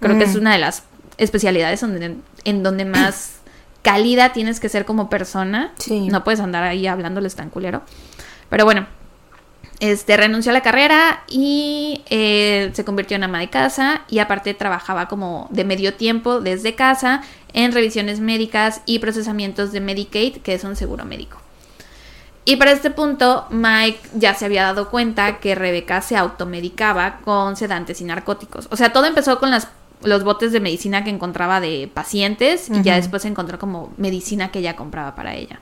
creo 0.00 0.18
que 0.18 0.26
Mm. 0.26 0.30
es 0.30 0.36
una 0.36 0.52
de 0.52 0.58
las 0.58 0.84
especialidades 1.18 1.80
donde, 1.82 2.16
en 2.44 2.62
donde 2.62 2.84
más 2.84 3.34
cálida 3.82 4.32
tienes 4.32 4.58
que 4.60 4.68
ser 4.68 4.84
como 4.84 5.10
persona. 5.10 5.72
Sí. 5.78 6.08
No 6.08 6.24
puedes 6.24 6.40
andar 6.40 6.62
ahí 6.64 6.86
hablándoles 6.86 7.34
tan 7.36 7.50
culero. 7.50 7.82
Pero 8.48 8.64
bueno, 8.64 8.86
este, 9.80 10.16
renunció 10.16 10.50
a 10.50 10.52
la 10.52 10.62
carrera 10.62 11.24
y 11.28 12.02
eh, 12.08 12.70
se 12.72 12.84
convirtió 12.84 13.16
en 13.16 13.24
ama 13.24 13.40
de 13.40 13.50
casa 13.50 14.02
y 14.08 14.20
aparte 14.20 14.54
trabajaba 14.54 15.08
como 15.08 15.48
de 15.50 15.64
medio 15.64 15.94
tiempo 15.94 16.40
desde 16.40 16.74
casa 16.74 17.22
en 17.52 17.72
revisiones 17.72 18.20
médicas 18.20 18.82
y 18.86 19.00
procesamientos 19.00 19.72
de 19.72 19.80
Medicaid, 19.80 20.38
que 20.38 20.54
es 20.54 20.64
un 20.64 20.76
seguro 20.76 21.04
médico. 21.04 21.38
Y 22.44 22.56
para 22.56 22.72
este 22.72 22.90
punto, 22.90 23.46
Mike 23.50 24.00
ya 24.14 24.34
se 24.34 24.44
había 24.44 24.64
dado 24.64 24.90
cuenta 24.90 25.38
que 25.38 25.54
Rebeca 25.54 26.00
se 26.00 26.16
automedicaba 26.16 27.18
con 27.24 27.56
sedantes 27.56 28.00
y 28.00 28.04
narcóticos. 28.04 28.66
O 28.70 28.76
sea, 28.76 28.92
todo 28.92 29.06
empezó 29.06 29.38
con 29.38 29.52
las, 29.52 29.68
los 30.02 30.24
botes 30.24 30.50
de 30.50 30.58
medicina 30.58 31.04
que 31.04 31.10
encontraba 31.10 31.60
de 31.60 31.88
pacientes 31.92 32.68
y 32.68 32.82
ya 32.82 32.96
después 32.96 33.24
encontró 33.26 33.60
como 33.60 33.92
medicina 33.96 34.50
que 34.50 34.58
ella 34.58 34.74
compraba 34.74 35.14
para 35.14 35.36
ella. 35.36 35.60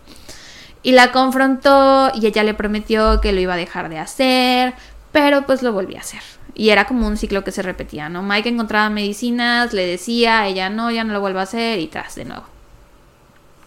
Y 0.82 0.92
la 0.92 1.12
confrontó 1.12 2.10
y 2.14 2.26
ella 2.26 2.42
le 2.42 2.54
prometió 2.54 3.20
que 3.20 3.32
lo 3.32 3.40
iba 3.40 3.54
a 3.54 3.58
dejar 3.58 3.88
de 3.88 3.98
hacer, 3.98 4.74
pero 5.12 5.46
pues 5.46 5.62
lo 5.62 5.72
volvía 5.72 5.98
a 5.98 6.02
hacer. 6.02 6.22
Y 6.54 6.70
era 6.70 6.86
como 6.86 7.06
un 7.06 7.16
ciclo 7.16 7.44
que 7.44 7.52
se 7.52 7.62
repetía, 7.62 8.08
¿no? 8.08 8.22
Mike 8.22 8.48
encontraba 8.48 8.90
medicinas, 8.90 9.72
le 9.72 9.86
decía, 9.86 10.46
ella 10.46 10.70
no, 10.70 10.90
ya 10.90 11.04
no 11.04 11.12
lo 11.12 11.20
vuelvo 11.20 11.38
a 11.38 11.42
hacer 11.42 11.78
y 11.78 11.86
tras 11.86 12.14
de 12.14 12.24
nuevo. 12.24 12.44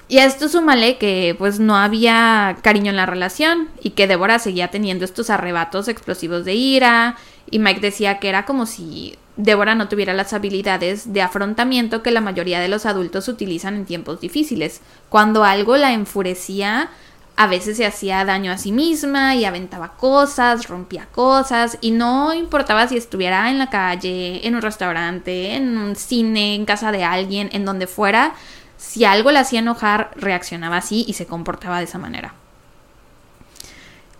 Y 0.07 0.19
a 0.19 0.26
esto 0.26 0.49
súmale 0.49 0.98
que 0.98 1.35
pues 1.38 1.60
no 1.60 1.77
había 1.77 2.57
cariño 2.61 2.90
en 2.90 2.98
la 2.98 3.06
relación 3.06 3.69
y 3.81 3.91
que 3.91 4.06
Débora 4.06 4.38
seguía 4.38 4.68
teniendo 4.68 5.06
estos 5.06 5.30
arrebatos 5.30 5.88
explosivos 5.88 6.45
de 6.45 6.53
ira 6.53 7.15
y 7.54 7.60
Mike 7.60 7.82
decía 7.82 8.18
que 8.18 8.30
era 8.30 8.46
como 8.46 8.66
si 8.66 9.16
Débora 9.38 9.76
no 9.76 9.88
tuviera 9.88 10.16
las 10.16 10.34
habilidades 10.34 11.14
de 11.14 11.22
afrontamiento 11.22 12.02
que 12.02 12.10
la 12.10 12.20
mayoría 12.20 12.60
de 12.60 12.68
los 12.68 12.88
adultos 12.88 13.28
utilizan 13.28 13.76
en 13.76 13.86
tiempos 13.86 14.20
difíciles. 14.20 14.82
Cuando 15.08 15.44
algo 15.44 15.78
la 15.78 15.94
enfurecía, 15.94 16.90
a 17.36 17.46
veces 17.46 17.78
se 17.78 17.86
hacía 17.86 18.26
daño 18.26 18.52
a 18.52 18.58
sí 18.58 18.72
misma 18.72 19.36
y 19.36 19.46
aventaba 19.46 19.94
cosas, 19.98 20.68
rompía 20.68 21.06
cosas 21.12 21.78
y 21.80 21.92
no 21.92 22.34
importaba 22.34 22.88
si 22.88 22.98
estuviera 22.98 23.52
en 23.52 23.60
la 23.60 23.70
calle, 23.70 24.48
en 24.48 24.56
un 24.56 24.64
restaurante, 24.64 25.54
en 25.54 25.78
un 25.78 25.96
cine, 25.96 26.56
en 26.56 26.66
casa 26.66 26.92
de 26.92 27.04
alguien, 27.04 27.52
en 27.54 27.66
donde 27.66 27.86
fuera, 27.86 28.34
si 28.78 29.06
algo 29.06 29.30
la 29.30 29.42
hacía 29.42 29.60
enojar, 29.60 30.10
reaccionaba 30.16 30.78
así 30.78 31.06
y 31.08 31.14
se 31.14 31.28
comportaba 31.28 31.78
de 31.78 31.84
esa 31.84 32.00
manera. 32.00 32.34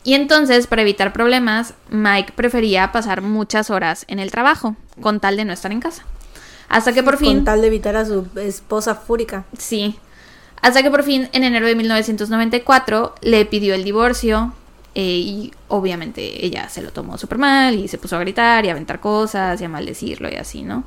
Y 0.04 0.16
entonces, 0.16 0.68
para 0.68 0.82
evitar 0.82 1.14
problemas, 1.14 1.74
Mike 1.90 2.34
prefería 2.36 2.92
pasar 2.92 3.22
muchas 3.22 3.70
horas 3.70 4.06
en 4.08 4.20
el 4.20 4.32
trabajo, 4.32 4.76
con 5.02 5.20
tal 5.20 5.38
de 5.38 5.46
no 5.46 5.54
estar 5.54 5.72
en 5.72 5.80
casa. 5.80 6.04
Hasta 6.68 6.92
que 6.92 7.04
por 7.04 7.18
fin... 7.18 7.38
Con 7.38 7.46
tal 7.46 7.62
de 7.62 7.68
evitar 7.68 7.96
a 7.96 8.06
su 8.06 8.28
esposa 8.36 8.96
fúrica. 8.96 9.46
Sí. 9.58 9.98
Hasta 10.62 10.84
que 10.84 10.90
por 10.90 11.04
fin, 11.04 11.30
en 11.32 11.44
enero 11.44 11.68
de 11.68 11.76
1994, 11.76 13.16
le 13.22 13.46
pidió 13.46 13.76
el 13.76 13.84
divorcio. 13.84 14.54
eh, 14.96 15.02
y 15.02 15.54
obviamente 15.70 16.46
ella 16.46 16.70
se 16.70 16.82
lo 16.82 16.92
tomó 16.92 17.18
súper 17.18 17.38
mal 17.38 17.76
y 17.76 17.88
se 17.88 17.98
puso 17.98 18.16
a 18.16 18.20
gritar 18.20 18.64
y 18.66 18.70
a 18.70 18.72
aventar 18.74 19.00
cosas 19.00 19.60
y 19.60 19.66
a 19.66 19.70
maldecirlo 19.70 20.30
y 20.30 20.36
así, 20.36 20.62
¿no? 20.62 20.84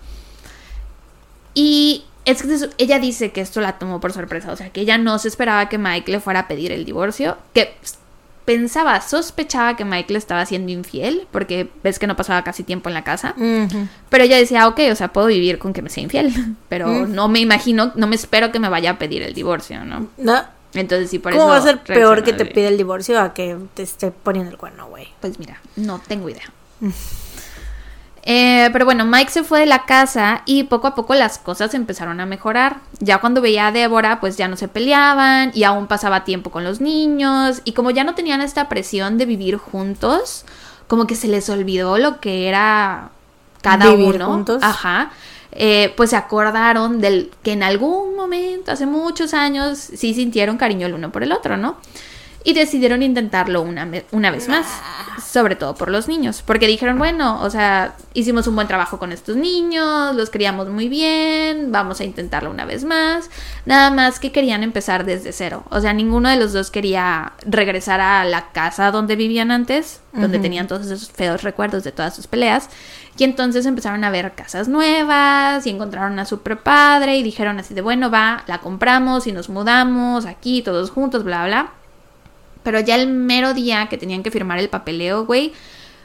Y 1.55 2.05
es 2.24 2.43
que 2.43 2.68
ella 2.78 2.98
dice 2.98 3.32
que 3.32 3.40
esto 3.40 3.60
la 3.60 3.78
tomó 3.78 4.01
por 4.01 4.12
sorpresa. 4.12 4.52
O 4.52 4.56
sea, 4.56 4.70
que 4.70 4.82
ella 4.82 4.98
no 4.98 5.18
se 5.18 5.28
esperaba 5.28 5.68
que 5.68 5.78
Mike 5.78 6.12
le 6.12 6.20
fuera 6.20 6.40
a 6.40 6.48
pedir 6.48 6.70
el 6.72 6.84
divorcio. 6.84 7.38
Que 7.55 7.76
pues, 7.80 7.98
pensaba, 8.47 8.98
sospechaba 9.02 9.77
que 9.77 9.85
le 9.85 10.18
estaba 10.18 10.47
siendo 10.47 10.73
infiel. 10.73 11.27
Porque 11.31 11.68
ves 11.85 11.98
que 11.98 12.06
no 12.06 12.16
pasaba 12.16 12.43
casi 12.43 12.62
tiempo 12.62 12.89
en 12.89 12.94
la 12.94 13.05
casa. 13.05 13.35
Pero 14.09 14.24
ella 14.24 14.39
decía, 14.39 14.66
ok, 14.68 14.81
o 14.90 14.94
sea, 14.94 15.12
puedo 15.12 15.27
vivir 15.27 15.59
con 15.59 15.74
que 15.74 15.82
me 15.82 15.90
sea 15.90 16.02
infiel, 16.05 16.32
pero 16.70 17.06
no 17.06 17.28
me 17.28 17.40
imagino, 17.40 17.93
no 17.94 18.06
me 18.06 18.16
espero 18.16 18.52
que 18.52 18.59
me 18.59 18.70
vaya 18.70 18.93
a 18.93 18.98
pedir 18.98 19.23
el 19.23 19.35
divorcio, 19.35 19.85
¿no? 19.85 20.09
No, 20.16 20.43
Entonces 20.73 21.10
sí, 21.10 21.18
por 21.18 21.32
¿Cómo 21.32 21.44
eso... 21.44 21.51
va 21.51 21.59
a 21.59 21.62
ser 21.62 21.81
peor 21.82 22.23
que 22.24 22.32
te 22.32 22.47
pida 22.47 22.68
el 22.68 22.78
divorcio 22.78 23.20
a 23.20 23.35
que 23.35 23.56
te 23.74 23.82
esté 23.82 24.10
poniendo 24.10 24.51
el 24.51 24.56
cuerno, 24.56 24.89
güey? 24.89 25.09
Pues 25.20 25.39
mira, 25.39 25.60
no 25.77 26.01
tengo 26.06 26.31
idea. 26.31 26.51
Eh, 28.28 28.70
pero 28.73 28.85
bueno, 28.85 29.05
Mike 29.05 29.31
se 29.31 29.44
fue 29.44 29.61
de 29.61 29.66
la 29.66 29.85
casa 29.85 30.43
y 30.47 30.65
poco 30.65 30.89
a 30.89 30.97
poco 30.97 31.15
las 31.15 31.39
cosas 31.39 31.74
empezaron 31.74 32.19
a 32.19 32.27
mejorar. 32.27 32.78
Ya 32.98 33.19
cuando 33.19 33.40
veía 33.40 33.69
a 33.69 33.73
Débora, 33.73 34.19
pues 34.19 34.36
ya 34.36 34.48
no 34.48 34.57
se 34.57 34.66
peleaban 34.66 35.53
y 35.55 35.62
aún 35.62 35.86
pasaba 35.86 36.24
tiempo 36.24 36.51
con 36.51 36.65
los 36.65 36.81
niños. 36.81 37.62
Y 37.65 37.73
como 37.73 37.93
ya 37.93 38.03
no 38.03 38.16
tenían 38.16 38.40
esta 38.40 38.69
presión 38.69 39.16
de 39.16 39.27
vivir 39.27 39.57
juntos, 39.59 40.44
como 40.89 41.07
que 41.07 41.15
se 41.15 41.28
les 41.28 41.48
olvidó 41.48 41.98
lo 41.98 42.19
que 42.20 42.48
era 42.48 43.11
cada 43.62 43.90
Vivir 43.90 44.16
uno. 44.16 44.27
juntos. 44.27 44.61
Ajá. 44.65 45.12
Eh, 45.53 45.94
pues 45.97 46.11
se 46.11 46.16
acordaron 46.16 47.01
del 47.01 47.31
que 47.44 47.53
en 47.53 47.62
algún 47.62 48.16
momento, 48.16 48.73
hace 48.73 48.86
muchos 48.86 49.35
años, 49.35 49.78
sí 49.78 50.15
sintieron 50.15 50.57
cariño 50.59 50.89
el 50.89 50.94
uno 50.94 51.12
por 51.12 51.23
el 51.23 51.31
otro, 51.31 51.57
¿no? 51.57 51.77
Y 52.47 52.52
decidieron 52.52 53.02
intentarlo 53.02 53.60
una, 53.60 53.90
una 54.12 54.31
vez 54.31 54.48
más, 54.48 54.68
sobre 55.20 55.56
todo 55.56 55.74
por 55.74 55.90
los 55.90 56.06
niños, 56.06 56.44
porque 56.47 56.68
dijeron, 56.68 56.97
bueno, 56.97 57.43
o 57.43 57.51
sea, 57.51 57.97
hicimos 58.14 58.47
un 58.47 58.55
buen 58.55 58.68
trabajo 58.68 59.01
con 59.01 59.10
estos 59.10 59.35
niños, 59.35 60.14
los 60.14 60.31
criamos 60.31 60.68
muy 60.68 60.89
bien, 60.89 61.73
vamos 61.73 61.98
a 61.98 62.05
intentarlo 62.05 62.48
una 62.48 62.64
vez 62.64 62.85
más, 62.85 63.31
nada 63.64 63.90
más 63.90 64.20
que 64.20 64.31
querían 64.31 64.62
empezar 64.62 65.05
desde 65.05 65.32
cero, 65.32 65.64
o 65.70 65.81
sea, 65.81 65.93
ninguno 65.93 66.28
de 66.28 66.36
los 66.36 66.52
dos 66.52 66.70
quería 66.70 67.32
regresar 67.44 68.01
a 68.01 68.24
la 68.24 68.52
casa 68.52 68.93
donde 68.93 69.16
vivían 69.16 69.51
antes, 69.51 70.01
donde 70.12 70.39
tenían 70.39 70.68
todos 70.68 70.86
esos 70.86 71.10
feos 71.10 71.43
recuerdos 71.43 71.82
de 71.82 71.90
todas 71.90 72.14
sus 72.14 72.28
peleas, 72.28 72.70
y 73.18 73.24
entonces 73.24 73.66
empezaron 73.66 74.05
a 74.05 74.10
ver 74.10 74.36
casas 74.36 74.68
nuevas 74.68 75.66
y 75.66 75.70
encontraron 75.70 76.12
una 76.12 76.27
super 76.27 76.60
padre 76.60 77.16
y 77.16 77.24
dijeron 77.24 77.59
así 77.59 77.74
de, 77.74 77.81
bueno, 77.81 78.09
va, 78.09 78.44
la 78.47 78.59
compramos 78.59 79.27
y 79.27 79.32
nos 79.32 79.48
mudamos 79.48 80.27
aquí 80.27 80.62
todos 80.62 80.93
juntos, 80.93 81.24
bla, 81.24 81.44
bla. 81.44 81.73
Pero 82.66 82.80
ya 82.80 82.97
el 82.97 83.06
mero 83.06 83.55
día 83.55 83.86
que 83.88 83.97
tenían 83.97 84.24
que 84.24 84.32
firmar 84.32 84.59
el 84.59 84.68
papeleo, 84.68 85.24
güey, 85.24 85.52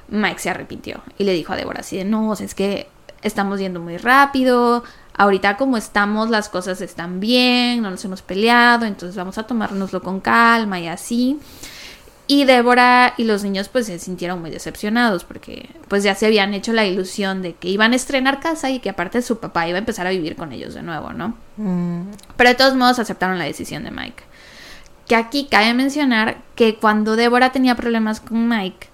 Mike 0.10 0.38
se 0.38 0.52
arrepintió 0.52 1.02
y 1.18 1.24
le 1.24 1.34
dijo 1.34 1.54
a 1.54 1.56
Débora 1.56 1.80
así 1.80 1.98
de, 1.98 2.06
no, 2.06 2.30
o 2.30 2.36
sea, 2.36 2.46
es 2.46 2.54
que 2.54 2.88
estamos 3.24 3.60
yendo 3.60 3.80
muy 3.80 3.98
rápido, 3.98 4.84
ahorita 5.18 5.58
como 5.58 5.76
estamos 5.76 6.30
las 6.30 6.50
cosas 6.50 6.80
están 6.82 7.20
bien, 7.20 7.82
no 7.82 7.90
nos 7.90 8.06
hemos 8.06 8.22
peleado, 8.22 8.86
entonces 8.86 9.16
vamos 9.16 9.40
a 9.40 9.48
tomárnoslo 9.48 10.04
con 10.04 10.20
calma 10.20 10.80
y 10.80 10.88
así. 10.88 11.40
Y 12.28 12.46
Débora 12.46 13.16
y 13.18 13.24
los 13.24 13.44
niños 13.44 13.68
pues 13.68 13.88
se 13.88 13.98
sintieron 13.98 14.40
muy 14.40 14.52
decepcionados 14.52 15.24
porque 15.24 15.68
pues 15.88 16.04
ya 16.04 16.14
se 16.14 16.28
habían 16.28 16.54
hecho 16.54 16.74
la 16.74 16.86
ilusión 16.86 17.42
de 17.42 17.54
que 17.54 17.70
iban 17.70 17.94
a 17.94 17.96
estrenar 17.96 18.40
casa 18.40 18.70
y 18.70 18.78
que 18.78 18.92
aparte 18.92 19.24
su 19.24 19.40
papá 19.40 19.68
iba 19.68 19.78
a 19.78 19.80
empezar 19.80 20.06
a 20.06 20.12
vivir 20.12 20.36
con 20.36 20.52
ellos 20.52 20.76
de 20.76 20.84
nuevo, 20.84 21.12
¿no? 21.12 21.34
Mm, 21.58 22.04
Pero 22.38 22.50
de 22.52 22.56
todos 22.56 22.76
modos 22.76 23.00
aceptaron 23.00 23.40
la 23.40 23.46
decisión 23.46 23.84
de 23.84 23.90
Mike. 23.90 24.31
Que 25.08 25.16
aquí 25.16 25.48
cabe 25.50 25.74
mencionar 25.74 26.42
que 26.56 26.76
cuando 26.76 27.16
Débora 27.16 27.52
tenía 27.52 27.76
problemas 27.76 28.20
con 28.22 28.48
Mike, 28.48 28.88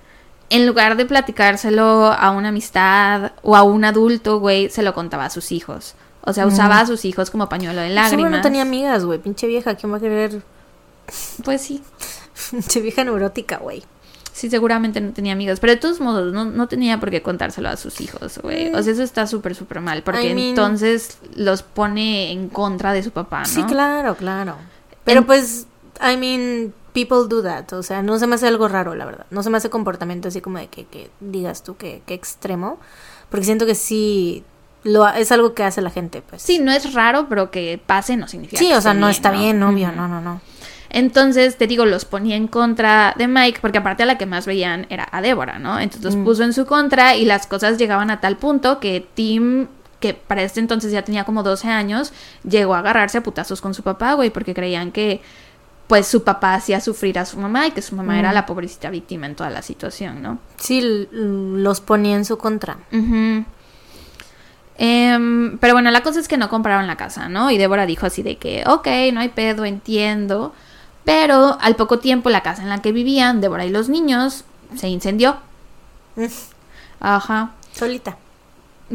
en 0.50 0.66
lugar 0.66 0.96
de 0.98 1.06
platicárselo 1.06 2.06
a 2.12 2.32
una 2.32 2.50
amistad 2.50 3.34
o 3.44 3.56
a 3.56 3.64
un 3.64 3.84
adulto, 3.86 4.40
güey, 4.40 4.70
se 4.70 4.82
lo 4.84 4.94
contaba 4.94 5.26
a 5.26 5.30
sus 5.30 5.52
hijos. 5.52 5.96
O 6.22 6.34
sea, 6.34 6.46
usaba 6.48 6.80
a 6.82 6.86
sus 6.86 7.06
hijos 7.06 7.30
como 7.30 7.48
pañuelo 7.50 7.82
de 7.82 7.90
lágrimas. 7.90 8.10
Seguro 8.10 8.30
no 8.30 8.42
tenía 8.42 8.62
amigas, 8.64 9.06
güey. 9.06 9.20
Pinche 9.20 9.48
vieja, 9.48 9.76
¿quién 9.76 9.94
va 9.94 9.98
a 9.98 10.00
querer? 10.02 10.42
Pues 11.44 11.62
sí, 11.62 11.82
Pinche 12.52 12.82
vieja 12.82 13.04
neurótica, 13.04 13.58
güey. 13.58 13.84
sí, 14.34 14.50
seguramente 14.50 15.00
no 15.02 15.12
tenía 15.14 15.34
amigas. 15.34 15.60
Pero 15.60 15.74
de 15.74 15.78
todos 15.80 16.00
modos, 16.00 16.34
no, 16.34 16.46
no 16.46 16.68
tenía 16.68 17.00
por 17.00 17.12
qué 17.12 17.22
contárselo 17.22 17.70
a 17.70 17.78
sus 17.78 18.02
hijos, 18.02 18.40
güey. 18.40 18.74
O 18.74 18.84
sea, 18.84 18.94
eso 18.94 19.04
está 19.04 19.26
súper, 19.28 19.56
súper 19.56 19.80
mal. 19.82 20.04
Porque 20.04 20.30
I 20.30 20.34
mean- 20.34 20.50
entonces 20.50 21.18
los 21.36 21.62
pone 21.64 22.32
en 22.32 22.50
contra 22.50 22.92
de 22.94 23.04
su 23.04 23.12
papá, 23.12 23.40
¿no? 23.40 23.46
Sí, 23.46 23.64
claro, 23.64 24.16
claro. 24.16 24.56
Pero 25.06 25.22
En- 25.22 25.26
pues, 25.26 25.66
I 26.02 26.18
mean, 26.18 26.74
people 26.94 27.28
do 27.28 27.44
that. 27.44 27.72
O 27.74 27.84
sea, 27.84 28.02
no 28.02 28.18
se 28.20 28.28
me 28.28 28.36
hace 28.36 28.48
algo 28.48 28.68
raro, 28.68 28.96
la 28.96 29.06
verdad. 29.06 29.26
No 29.30 29.44
se 29.44 29.50
me 29.50 29.58
hace 29.58 29.70
comportamiento 29.70 30.28
así 30.28 30.42
como 30.42 30.58
de 30.58 30.68
que, 30.68 30.86
que 30.86 31.10
digas 31.20 31.64
tú 31.64 31.78
que, 31.78 32.02
que 32.06 32.14
extremo. 32.14 32.80
Porque 33.30 33.46
siento 33.46 33.66
que 33.66 33.76
sí, 33.76 34.44
lo, 34.84 35.08
es 35.08 35.32
algo 35.32 35.54
que 35.54 35.64
hace 35.64 35.82
la 35.82 35.90
gente, 35.90 36.22
pues. 36.22 36.42
Sí, 36.42 36.60
no 36.60 36.72
es 36.72 36.94
raro, 36.94 37.28
pero 37.30 37.52
que 37.52 37.80
pase 37.84 38.18
no 38.18 38.28
significa 38.28 38.60
Sí, 38.60 38.70
que 38.70 38.76
o 38.76 38.82
sea, 38.82 38.94
no 38.94 39.10
está 39.10 39.32
bien, 39.32 39.62
obvio, 39.64 39.92
no, 39.92 40.08
no, 40.08 40.22
no. 40.22 40.42
Entonces, 40.90 41.58
te 41.58 41.68
digo, 41.68 41.86
los 41.86 42.06
ponía 42.06 42.36
en 42.36 42.48
contra 42.48 43.14
de 43.18 43.28
Mike, 43.28 43.60
porque 43.62 43.80
aparte 43.80 44.04
a 44.04 44.06
la 44.06 44.18
que 44.18 44.26
más 44.26 44.46
veían 44.46 44.88
era 44.90 45.08
a 45.12 45.22
Débora, 45.22 45.60
¿no? 45.60 45.80
Entonces 45.80 46.16
los 46.16 46.24
puso 46.24 46.44
en 46.44 46.54
su 46.54 46.66
contra 46.66 47.16
y 47.16 47.26
las 47.26 47.46
cosas 47.46 47.78
llegaban 47.78 48.10
a 48.10 48.22
tal 48.22 48.38
punto 48.38 48.80
que 48.80 49.06
Tim, 49.14 49.68
que 50.00 50.14
para 50.14 50.44
este 50.44 50.60
entonces 50.62 50.92
ya 50.92 51.04
tenía 51.04 51.26
como 51.26 51.44
12 51.44 51.68
años, 51.68 52.14
llegó 52.48 52.74
a 52.74 52.80
agarrarse 52.80 53.18
a 53.18 53.24
putazos 53.24 53.60
con 53.60 53.74
su 53.74 53.84
papá, 53.84 54.14
güey, 54.14 54.30
porque 54.30 54.54
creían 54.54 54.92
que 54.92 55.22
pues 55.88 56.06
su 56.08 56.24
papá 56.24 56.54
hacía 56.54 56.82
sufrir 56.82 57.18
a 57.18 57.26
su 57.26 57.38
mamá 57.40 57.68
y 57.68 57.72
que 57.72 57.82
su 57.82 57.96
mamá 57.96 58.20
era 58.20 58.34
la 58.34 58.46
pobrecita 58.46 58.90
víctima 58.90 59.26
en 59.26 59.36
toda 59.36 59.50
la 59.50 59.62
situación, 59.62 60.22
¿no? 60.22 60.38
Sí, 60.58 60.80
l- 60.80 61.08
los 61.12 61.80
ponía 61.82 62.16
en 62.18 62.26
su 62.26 62.38
contra. 62.38 62.78
Em, 64.80 65.58
pero 65.58 65.74
bueno, 65.74 65.90
la 65.90 66.04
cosa 66.04 66.20
es 66.20 66.28
que 66.28 66.38
no 66.38 66.50
compraron 66.50 66.86
la 66.88 66.98
casa, 66.98 67.30
¿no? 67.30 67.50
Y 67.50 67.58
Débora 67.58 67.86
dijo 67.86 68.06
así 68.06 68.22
de 68.22 68.38
que, 68.38 68.64
ok, 68.68 68.88
no 69.14 69.22
hay 69.22 69.30
pedo, 69.30 69.66
entiendo. 69.66 70.54
Pero 71.04 71.58
al 71.62 71.76
poco 71.76 72.00
tiempo 72.00 72.30
la 72.30 72.44
casa 72.44 72.62
en 72.62 72.70
la 72.70 72.82
que 72.82 72.92
vivían, 72.92 73.42
Débora 73.42 73.66
y 73.66 73.70
los 73.72 73.90
niños, 73.90 74.44
se 74.76 74.88
incendió. 74.90 75.38
Mm, 76.16 76.26
Ajá. 77.00 77.52
Solita. 77.74 78.18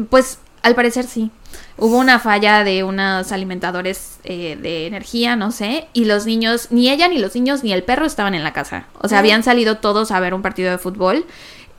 Pues 0.09 0.39
al 0.63 0.75
parecer 0.75 1.05
sí. 1.05 1.29
Hubo 1.77 1.97
una 1.97 2.19
falla 2.19 2.63
de 2.63 2.83
unos 2.83 3.31
alimentadores 3.31 4.17
eh, 4.23 4.57
de 4.59 4.87
energía, 4.87 5.35
no 5.35 5.51
sé, 5.51 5.87
y 5.93 6.05
los 6.05 6.25
niños, 6.25 6.67
ni 6.71 6.89
ella, 6.89 7.07
ni 7.09 7.19
los 7.19 7.35
niños, 7.35 7.63
ni 7.63 7.73
el 7.73 7.83
perro 7.83 8.05
estaban 8.05 8.33
en 8.33 8.43
la 8.43 8.53
casa. 8.53 8.87
O 9.01 9.07
sea, 9.07 9.19
habían 9.19 9.43
salido 9.43 9.77
todos 9.77 10.11
a 10.11 10.19
ver 10.19 10.33
un 10.33 10.41
partido 10.41 10.71
de 10.71 10.77
fútbol 10.77 11.25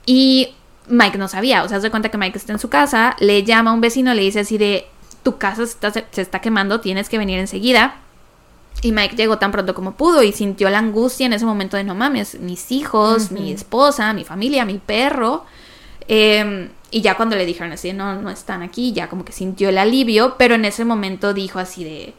y 0.05 0.53
Mike 0.87 1.17
no 1.17 1.27
sabía. 1.27 1.63
O 1.63 1.67
sea, 1.67 1.81
se 1.81 1.89
cuenta 1.89 2.09
que 2.09 2.17
Mike 2.17 2.37
está 2.37 2.53
en 2.53 2.59
su 2.59 2.69
casa, 2.69 3.15
le 3.19 3.43
llama 3.43 3.71
a 3.71 3.73
un 3.73 3.81
vecino, 3.81 4.13
le 4.13 4.21
dice 4.21 4.41
así 4.41 4.59
de, 4.59 4.87
tu 5.23 5.37
casa 5.37 5.65
se 5.65 5.71
está, 5.71 5.91
se 5.91 6.21
está 6.21 6.39
quemando, 6.39 6.79
tienes 6.79 7.09
que 7.09 7.17
venir 7.17 7.39
enseguida. 7.39 7.95
Y 8.83 8.91
Mike 8.91 9.15
llegó 9.15 9.39
tan 9.39 9.51
pronto 9.51 9.73
como 9.73 9.93
pudo 9.95 10.21
y 10.21 10.31
sintió 10.31 10.69
la 10.69 10.77
angustia 10.77 11.25
en 11.25 11.33
ese 11.33 11.45
momento 11.45 11.75
de 11.75 11.83
no 11.83 11.95
mames, 11.95 12.39
mis 12.39 12.71
hijos, 12.71 13.31
mi 13.31 13.51
esposa, 13.51 14.13
mi 14.13 14.23
familia, 14.25 14.63
mi 14.63 14.77
perro. 14.77 15.45
Eh, 16.07 16.69
y 16.95 17.01
ya 17.01 17.17
cuando 17.17 17.35
le 17.35 17.45
dijeron 17.45 17.73
así, 17.73 17.91
no, 17.91 18.21
no 18.21 18.29
están 18.29 18.61
aquí, 18.61 18.93
ya 18.93 19.09
como 19.09 19.25
que 19.25 19.33
sintió 19.33 19.67
el 19.67 19.77
alivio, 19.77 20.35
pero 20.37 20.55
en 20.55 20.63
ese 20.63 20.85
momento 20.85 21.33
dijo 21.33 21.59
así 21.59 21.83
de, 21.83 22.13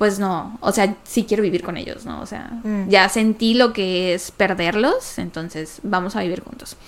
pues 0.00 0.18
no, 0.18 0.56
o 0.62 0.72
sea, 0.72 0.94
sí 1.04 1.26
quiero 1.28 1.42
vivir 1.42 1.62
con 1.62 1.76
ellos, 1.76 2.06
¿no? 2.06 2.22
O 2.22 2.26
sea, 2.26 2.52
Mm. 2.64 2.88
ya 2.88 3.06
sentí 3.10 3.52
lo 3.52 3.74
que 3.74 4.14
es 4.14 4.30
perderlos, 4.30 5.18
entonces 5.18 5.80
vamos 5.82 6.16
a 6.16 6.22
vivir 6.22 6.40
juntos. 6.42 6.78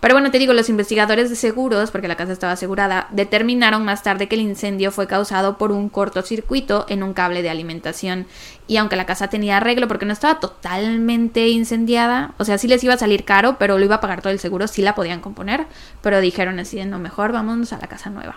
Pero 0.00 0.14
bueno, 0.14 0.30
te 0.30 0.38
digo, 0.38 0.54
los 0.54 0.70
investigadores 0.70 1.28
de 1.28 1.36
seguros, 1.36 1.90
porque 1.90 2.08
la 2.08 2.16
casa 2.16 2.32
estaba 2.32 2.54
asegurada, 2.54 3.08
determinaron 3.10 3.84
más 3.84 4.02
tarde 4.02 4.26
que 4.26 4.36
el 4.36 4.40
incendio 4.40 4.90
fue 4.90 5.06
causado 5.06 5.58
por 5.58 5.70
un 5.70 5.90
cortocircuito 5.90 6.86
en 6.88 7.02
un 7.02 7.12
cable 7.12 7.42
de 7.42 7.50
alimentación. 7.50 8.24
Y 8.66 8.78
aunque 8.78 8.96
la 8.96 9.04
casa 9.04 9.28
tenía 9.28 9.58
arreglo, 9.58 9.86
porque 9.86 10.06
no 10.06 10.14
estaba 10.14 10.40
totalmente 10.40 11.48
incendiada, 11.48 12.32
o 12.38 12.46
sea, 12.46 12.56
sí 12.56 12.68
les 12.68 12.82
iba 12.82 12.94
a 12.94 12.96
salir 12.98 13.26
caro, 13.26 13.56
pero 13.58 13.78
lo 13.78 13.84
iba 13.84 13.96
a 13.96 14.00
pagar 14.00 14.22
todo 14.22 14.32
el 14.32 14.38
seguro, 14.38 14.66
sí 14.66 14.80
la 14.80 14.94
podían 14.94 15.20
componer, 15.20 15.66
pero 16.00 16.22
dijeron 16.22 16.58
así 16.58 16.78
de 16.78 16.86
no, 16.86 16.98
mejor 16.98 17.32
vámonos 17.32 17.74
a 17.74 17.78
la 17.78 17.86
casa 17.86 18.08
nueva. 18.08 18.36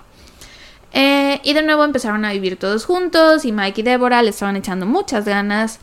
Eh, 0.98 1.42
y 1.44 1.52
de 1.52 1.62
nuevo 1.62 1.84
empezaron 1.84 2.24
a 2.24 2.32
vivir 2.32 2.58
todos 2.58 2.86
juntos 2.86 3.44
y 3.44 3.52
Mike 3.52 3.82
y 3.82 3.84
Débora 3.84 4.24
le 4.24 4.30
estaban 4.30 4.56
echando 4.56 4.86
muchas 4.86 5.26
ganas, 5.26 5.80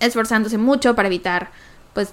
esforzándose 0.00 0.58
mucho 0.58 0.96
para 0.96 1.06
evitar 1.06 1.50
pues 1.94 2.12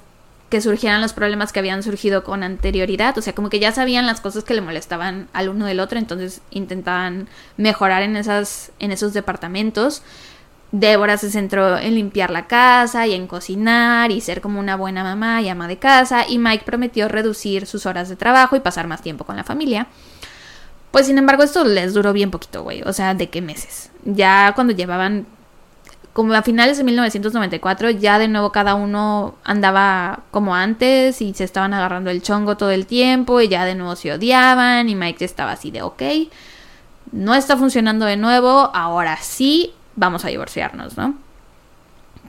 que 0.52 0.62
surgieran 0.62 1.02
los 1.02 1.14
problemas 1.14 1.52
que 1.52 1.58
habían 1.58 1.82
surgido 1.82 2.24
con 2.24 2.44
anterioridad, 2.44 3.18
o 3.18 3.24
sea, 3.24 3.34
como 3.34 3.50
que 3.50 3.60
ya 3.60 3.72
sabían 3.72 4.06
las 4.06 4.22
cosas 4.22 4.44
que 4.44 4.54
le 4.54 4.62
molestaban 4.62 5.30
al 5.34 5.50
uno 5.50 5.66
del 5.66 5.80
otro, 5.80 5.98
entonces 5.98 6.42
intentaban 6.52 7.28
mejorar 7.58 8.04
en 8.04 8.16
esas 8.18 8.72
en 8.78 8.92
esos 8.92 9.14
departamentos. 9.14 10.04
Débora 10.72 11.18
se 11.18 11.32
centró 11.32 11.80
en 11.80 11.96
limpiar 11.96 12.30
la 12.30 12.46
casa 12.46 13.08
y 13.08 13.16
en 13.16 13.26
cocinar 13.26 14.12
y 14.12 14.22
ser 14.22 14.42
como 14.42 14.60
una 14.60 14.76
buena 14.76 15.04
mamá 15.04 15.42
y 15.42 15.50
ama 15.50 15.68
de 15.68 15.78
casa 15.78 16.28
y 16.30 16.38
Mike 16.38 16.66
prometió 16.66 17.08
reducir 17.08 17.66
sus 17.66 17.88
horas 17.88 18.10
de 18.10 18.16
trabajo 18.16 18.56
y 18.56 18.60
pasar 18.60 18.86
más 18.86 19.02
tiempo 19.02 19.24
con 19.24 19.36
la 19.38 19.44
familia. 19.44 19.88
Pues 20.92 21.06
sin 21.08 21.18
embargo 21.18 21.44
esto 21.44 21.64
les 21.64 21.94
duró 21.94 22.14
bien 22.14 22.32
poquito, 22.32 22.64
güey, 22.64 22.82
o 22.84 22.94
sea, 22.94 23.14
de 23.14 23.30
qué 23.30 23.42
meses. 23.42 23.92
Ya 24.06 24.54
cuando 24.56 24.74
llevaban 24.74 25.28
como 26.14 26.34
a 26.34 26.42
finales 26.42 26.78
de 26.78 26.84
1994 26.84 27.92
ya 27.92 28.18
de 28.20 28.28
nuevo 28.28 28.52
cada 28.52 28.76
uno 28.76 29.36
andaba 29.44 30.22
como 30.32 30.56
antes 30.56 31.22
y 31.22 31.34
se 31.34 31.44
estaban 31.44 31.74
agarrando 31.74 32.10
el 32.10 32.22
chongo 32.22 32.58
todo 32.58 32.72
el 32.72 32.88
tiempo 32.88 33.40
y 33.42 33.48
ya 33.48 33.64
de 33.64 33.76
nuevo 33.76 33.96
se 33.96 34.12
odiaban 34.12 34.90
y 34.90 34.96
Mike 34.96 35.24
estaba 35.24 35.52
así 35.52 35.72
de 35.72 35.82
ok, 35.82 36.02
no 37.12 37.36
está 37.36 37.58
funcionando 37.58 38.06
de 38.06 38.18
nuevo, 38.18 38.72
ahora 38.74 39.18
sí 39.22 39.74
vamos 39.96 40.26
a 40.26 40.30
divorciarnos, 40.30 40.98
¿no? 40.98 41.16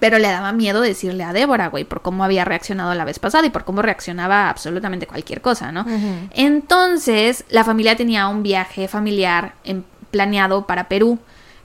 Pero 0.01 0.19
le 0.19 0.29
daba 0.29 0.53
miedo 0.53 0.81
decirle 0.81 1.23
a 1.25 1.33
Débora, 1.33 1.69
güey, 1.69 1.85
por 1.85 2.01
cómo 2.03 2.25
había 2.25 2.45
reaccionado 2.45 2.95
la 2.95 3.05
vez 3.05 3.19
pasada 3.19 3.47
y 3.47 3.51
por 3.51 3.65
cómo 3.65 3.83
reaccionaba 3.83 4.47
a 4.47 4.51
absolutamente 4.51 5.07
cualquier 5.07 5.41
cosa, 5.43 5.71
¿no? 5.73 5.85
Entonces, 6.33 7.45
la 7.51 7.65
familia 7.65 7.97
tenía 7.97 8.27
un 8.29 8.43
viaje 8.43 8.89
familiar 8.89 9.55
en- 9.65 9.85
planeado 10.11 10.67
para 10.67 10.89
Perú 10.89 11.19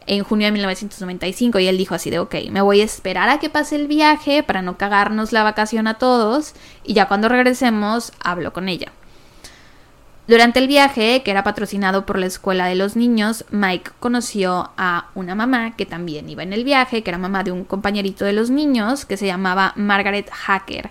en 0.07 0.23
junio 0.23 0.45
de 0.47 0.51
1995 0.51 1.57
y 1.59 1.67
él 1.67 1.77
dijo 1.79 1.95
así 1.95 2.11
de, 2.11 2.19
ok, 2.19 2.35
me 2.51 2.61
voy 2.61 2.81
a 2.81 2.83
esperar 2.83 3.27
a 3.29 3.39
que 3.39 3.49
pase 3.49 3.75
el 3.75 3.87
viaje 3.87 4.43
para 4.43 4.61
no 4.61 4.77
cagarnos 4.77 5.31
la 5.31 5.41
vacación 5.41 5.87
a 5.87 5.95
todos 5.95 6.53
y 6.83 6.93
ya 6.93 7.07
cuando 7.07 7.27
regresemos 7.27 8.11
hablo 8.23 8.53
con 8.53 8.69
ella. 8.69 8.91
Durante 10.27 10.59
el 10.59 10.67
viaje, 10.67 11.21
que 11.23 11.29
era 11.29 11.43
patrocinado 11.43 12.05
por 12.05 12.17
la 12.17 12.25
escuela 12.25 12.65
de 12.65 12.75
los 12.75 12.95
niños, 12.95 13.45
Mike 13.51 13.91
conoció 13.99 14.71
a 14.75 15.09
una 15.13 15.35
mamá 15.35 15.75
que 15.75 15.85
también 15.85 16.27
iba 16.27 16.41
en 16.41 16.51
el 16.51 16.63
viaje, 16.63 17.03
que 17.03 17.11
era 17.11 17.19
mamá 17.19 17.43
de 17.43 17.51
un 17.51 17.63
compañerito 17.63 18.25
de 18.25 18.33
los 18.33 18.49
niños, 18.49 19.05
que 19.05 19.17
se 19.17 19.27
llamaba 19.27 19.73
Margaret 19.75 20.29
Hacker, 20.31 20.89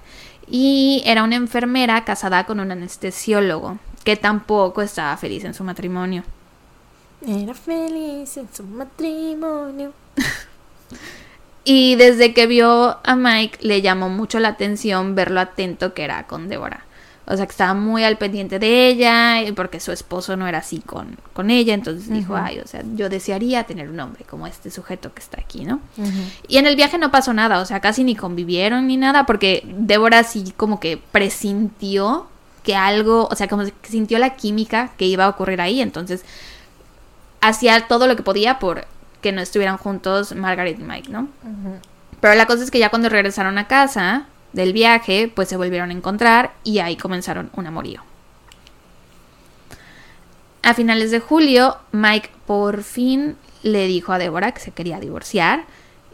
y 0.48 1.02
era 1.04 1.24
una 1.24 1.34
enfermera 1.34 2.04
casada 2.04 2.46
con 2.46 2.60
un 2.60 2.70
anestesiólogo, 2.70 3.78
que 4.04 4.16
tampoco 4.16 4.82
estaba 4.82 5.16
feliz 5.16 5.42
en 5.44 5.54
su 5.54 5.64
matrimonio. 5.64 6.22
Era 7.26 7.54
feliz 7.54 8.36
en 8.36 8.48
su 8.52 8.62
matrimonio. 8.62 9.92
Y 11.64 11.96
desde 11.96 12.34
que 12.34 12.46
vio 12.46 12.98
a 13.02 13.16
Mike 13.16 13.58
le 13.62 13.80
llamó 13.80 14.10
mucho 14.10 14.38
la 14.38 14.48
atención 14.48 15.14
ver 15.14 15.30
lo 15.30 15.40
atento 15.40 15.94
que 15.94 16.04
era 16.04 16.26
con 16.26 16.48
Débora. 16.48 16.84
O 17.26 17.36
sea, 17.36 17.46
que 17.46 17.52
estaba 17.52 17.72
muy 17.72 18.04
al 18.04 18.18
pendiente 18.18 18.58
de 18.58 18.88
ella, 18.88 19.42
y 19.42 19.52
porque 19.52 19.80
su 19.80 19.92
esposo 19.92 20.36
no 20.36 20.46
era 20.46 20.58
así 20.58 20.80
con, 20.80 21.16
con 21.32 21.50
ella. 21.50 21.72
Entonces 21.72 22.10
dijo, 22.10 22.36
ay, 22.36 22.60
o 22.60 22.66
sea, 22.66 22.82
yo 22.94 23.08
desearía 23.08 23.64
tener 23.64 23.88
un 23.88 23.98
hombre 24.00 24.24
como 24.24 24.46
este 24.46 24.70
sujeto 24.70 25.14
que 25.14 25.20
está 25.20 25.40
aquí, 25.40 25.64
¿no? 25.64 25.80
Y 26.48 26.58
en 26.58 26.66
el 26.66 26.76
viaje 26.76 26.98
no 26.98 27.10
pasó 27.10 27.32
nada, 27.32 27.60
o 27.60 27.64
sea, 27.64 27.80
casi 27.80 28.04
ni 28.04 28.14
convivieron 28.14 28.86
ni 28.86 28.96
nada, 28.96 29.24
porque 29.24 29.62
Débora 29.66 30.22
sí 30.24 30.52
como 30.56 30.80
que 30.80 30.98
presintió 31.12 32.26
que 32.62 32.76
algo, 32.76 33.28
o 33.30 33.36
sea, 33.36 33.48
como 33.48 33.64
que 33.64 33.72
sintió 33.88 34.18
la 34.18 34.36
química 34.36 34.92
que 34.96 35.06
iba 35.06 35.24
a 35.24 35.28
ocurrir 35.28 35.60
ahí. 35.60 35.80
Entonces, 35.80 36.24
hacía 37.40 37.86
todo 37.86 38.06
lo 38.06 38.16
que 38.16 38.22
podía 38.22 38.58
por 38.58 38.86
que 39.20 39.32
no 39.32 39.40
estuvieran 39.40 39.78
juntos 39.78 40.34
Margaret 40.34 40.78
y 40.78 40.82
Mike, 40.82 41.10
¿no? 41.10 41.28
Pero 42.20 42.34
la 42.34 42.46
cosa 42.46 42.64
es 42.64 42.70
que 42.70 42.78
ya 42.78 42.90
cuando 42.90 43.08
regresaron 43.08 43.56
a 43.58 43.66
casa 43.66 44.26
del 44.54 44.72
viaje, 44.72 45.30
pues 45.32 45.48
se 45.48 45.56
volvieron 45.56 45.90
a 45.90 45.94
encontrar 45.94 46.54
y 46.64 46.78
ahí 46.78 46.96
comenzaron 46.96 47.50
un 47.54 47.66
amorío. 47.66 48.02
A 50.62 50.72
finales 50.72 51.10
de 51.10 51.20
julio, 51.20 51.76
Mike 51.92 52.30
por 52.46 52.82
fin 52.82 53.36
le 53.62 53.86
dijo 53.86 54.12
a 54.12 54.18
Débora 54.18 54.52
que 54.52 54.60
se 54.60 54.70
quería 54.70 55.00
divorciar 55.00 55.64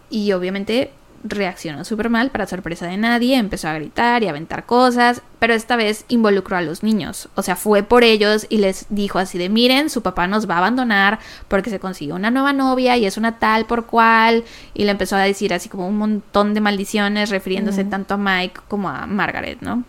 y 0.09 0.33
obviamente 0.33 0.91
reaccionó 1.23 1.85
súper 1.85 2.09
mal 2.09 2.31
para 2.31 2.47
sorpresa 2.47 2.87
de 2.87 2.97
nadie, 2.97 3.37
empezó 3.37 3.69
a 3.69 3.75
gritar 3.75 4.23
y 4.23 4.27
a 4.27 4.31
aventar 4.31 4.65
cosas, 4.65 5.23
pero 5.39 5.55
esta 5.55 5.77
vez 5.77 6.05
involucró 6.09 6.57
a 6.57 6.63
los 6.63 6.83
niños, 6.83 7.29
o 7.35 7.43
sea, 7.43 7.57
fue 7.57 7.83
por 7.83 8.05
ellos 8.05 8.47
y 8.49 8.59
les 8.59 8.87
dijo 8.89 9.19
así 9.19 9.37
de 9.37 9.49
miren, 9.49 9.91
su 9.91 10.03
papá 10.03 10.27
nos 10.27 10.49
va 10.49 10.55
a 10.55 10.59
abandonar 10.59 11.19
porque 11.49 11.71
se 11.71 11.81
consiguió 11.81 12.15
una 12.15 12.31
nueva 12.31 12.53
novia 12.53 12.97
y 12.97 13.07
es 13.07 13.17
una 13.17 13.39
tal 13.39 13.67
por 13.67 13.87
cual, 13.87 14.45
y 14.75 14.85
le 14.85 14.93
empezó 14.93 15.17
a 15.17 15.21
decir 15.21 15.53
así 15.53 15.69
como 15.69 15.87
un 15.87 15.99
montón 15.99 16.55
de 16.55 16.61
maldiciones 16.61 17.31
refiriéndose 17.31 17.85
tanto 17.85 18.15
a 18.15 18.19
Mike 18.19 18.61
como 18.69 18.89
a 18.89 19.07
Margaret, 19.07 19.59
¿no? 19.61 19.85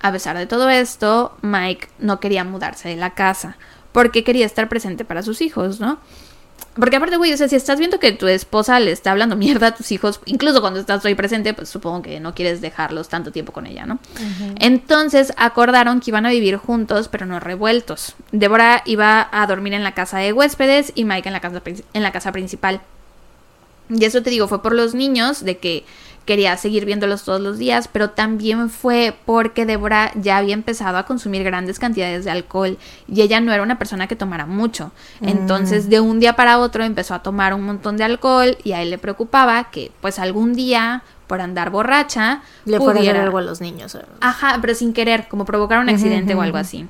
A 0.00 0.12
pesar 0.12 0.36
de 0.38 0.46
todo 0.46 0.70
esto, 0.70 1.36
Mike 1.42 1.88
no 1.98 2.20
quería 2.20 2.44
mudarse 2.44 2.88
de 2.88 2.96
la 2.96 3.10
casa 3.10 3.56
porque 3.92 4.22
quería 4.22 4.46
estar 4.46 4.68
presente 4.68 5.04
para 5.04 5.22
sus 5.22 5.40
hijos, 5.40 5.80
¿no? 5.80 5.98
Porque 6.78 6.96
aparte, 6.96 7.16
güey, 7.16 7.32
o 7.32 7.36
sea, 7.36 7.48
si 7.48 7.56
estás 7.56 7.78
viendo 7.78 7.98
que 7.98 8.12
tu 8.12 8.26
esposa 8.28 8.78
le 8.78 8.92
está 8.92 9.10
hablando 9.10 9.36
mierda 9.36 9.68
a 9.68 9.74
tus 9.74 9.90
hijos, 9.90 10.20
incluso 10.26 10.60
cuando 10.60 10.78
estás 10.80 11.04
ahí 11.04 11.14
presente, 11.14 11.52
pues 11.54 11.68
supongo 11.68 12.02
que 12.02 12.20
no 12.20 12.34
quieres 12.34 12.60
dejarlos 12.60 13.08
tanto 13.08 13.32
tiempo 13.32 13.52
con 13.52 13.66
ella, 13.66 13.86
¿no? 13.86 13.98
Entonces 14.60 15.32
acordaron 15.36 16.00
que 16.00 16.10
iban 16.10 16.26
a 16.26 16.30
vivir 16.30 16.56
juntos, 16.56 17.08
pero 17.08 17.26
no 17.26 17.40
revueltos. 17.40 18.14
Débora 18.30 18.82
iba 18.84 19.28
a 19.32 19.46
dormir 19.46 19.74
en 19.74 19.82
la 19.82 19.92
casa 19.92 20.18
de 20.18 20.32
huéspedes 20.32 20.92
y 20.94 21.04
Mike 21.04 21.28
en 21.28 21.32
la 21.32 21.40
casa, 21.40 21.62
en 21.92 22.02
la 22.02 22.12
casa 22.12 22.32
principal. 22.32 22.80
Y 23.90 24.04
eso 24.04 24.22
te 24.22 24.30
digo, 24.30 24.48
fue 24.48 24.62
por 24.62 24.74
los 24.74 24.94
niños, 24.94 25.44
de 25.44 25.58
que 25.58 25.84
quería 26.28 26.54
seguir 26.58 26.84
viéndolos 26.84 27.24
todos 27.24 27.40
los 27.40 27.56
días, 27.56 27.88
pero 27.88 28.10
también 28.10 28.68
fue 28.68 29.16
porque 29.24 29.64
Débora 29.64 30.12
ya 30.14 30.36
había 30.36 30.52
empezado 30.52 30.98
a 30.98 31.06
consumir 31.06 31.42
grandes 31.42 31.78
cantidades 31.78 32.26
de 32.26 32.30
alcohol 32.30 32.76
y 33.08 33.22
ella 33.22 33.40
no 33.40 33.50
era 33.50 33.62
una 33.62 33.78
persona 33.78 34.06
que 34.06 34.14
tomara 34.14 34.44
mucho. 34.44 34.92
Mm. 35.20 35.28
Entonces, 35.28 35.88
de 35.88 36.00
un 36.00 36.20
día 36.20 36.36
para 36.36 36.58
otro 36.58 36.84
empezó 36.84 37.14
a 37.14 37.22
tomar 37.22 37.54
un 37.54 37.62
montón 37.64 37.96
de 37.96 38.04
alcohol 38.04 38.58
y 38.62 38.72
a 38.72 38.82
él 38.82 38.90
le 38.90 38.98
preocupaba 38.98 39.70
que 39.70 39.90
pues 40.02 40.18
algún 40.18 40.52
día 40.52 41.02
por 41.26 41.40
andar 41.40 41.70
borracha 41.70 42.42
Le 42.66 42.76
fuera 42.76 42.98
pudiera- 43.00 43.22
algo 43.22 43.38
a 43.38 43.42
los 43.42 43.62
niños. 43.62 43.96
Ajá, 44.20 44.58
pero 44.60 44.74
sin 44.74 44.92
querer, 44.92 45.28
como 45.28 45.46
provocar 45.46 45.78
un 45.78 45.88
accidente 45.88 46.34
o 46.34 46.42
algo 46.42 46.58
así. 46.58 46.86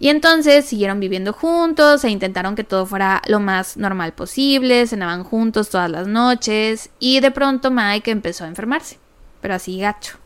Y 0.00 0.10
entonces 0.10 0.64
siguieron 0.64 1.00
viviendo 1.00 1.32
juntos 1.32 2.04
e 2.04 2.10
intentaron 2.10 2.54
que 2.54 2.62
todo 2.62 2.86
fuera 2.86 3.20
lo 3.26 3.40
más 3.40 3.76
normal 3.76 4.12
posible, 4.12 4.86
cenaban 4.86 5.24
juntos 5.24 5.70
todas 5.70 5.90
las 5.90 6.06
noches 6.06 6.90
y 7.00 7.18
de 7.18 7.32
pronto 7.32 7.72
Mike 7.72 8.12
empezó 8.12 8.44
a 8.44 8.48
enfermarse, 8.48 8.98
pero 9.40 9.54
así 9.54 9.80
gacho, 9.80 10.18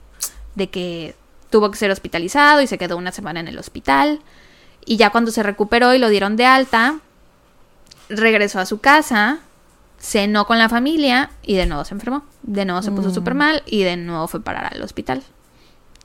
de 0.56 0.68
que 0.68 1.14
tuvo 1.48 1.70
que 1.70 1.78
ser 1.78 1.90
hospitalizado 1.90 2.60
y 2.60 2.66
se 2.66 2.76
quedó 2.76 2.98
una 2.98 3.12
semana 3.12 3.40
en 3.40 3.48
el 3.48 3.58
hospital 3.58 4.20
y 4.84 4.98
ya 4.98 5.08
cuando 5.08 5.30
se 5.30 5.42
recuperó 5.42 5.94
y 5.94 5.98
lo 5.98 6.10
dieron 6.10 6.36
de 6.36 6.44
alta, 6.44 6.98
regresó 8.10 8.60
a 8.60 8.66
su 8.66 8.80
casa, 8.80 9.38
cenó 9.98 10.46
con 10.46 10.58
la 10.58 10.68
familia 10.68 11.30
y 11.42 11.54
de 11.54 11.64
nuevo 11.64 11.86
se 11.86 11.94
enfermó, 11.94 12.24
de 12.42 12.66
nuevo 12.66 12.82
se 12.82 12.92
puso 12.92 13.10
súper 13.10 13.34
mal 13.34 13.62
y 13.64 13.84
de 13.84 13.96
nuevo 13.96 14.28
fue 14.28 14.42
parar 14.42 14.74
al 14.74 14.82
hospital. 14.82 15.22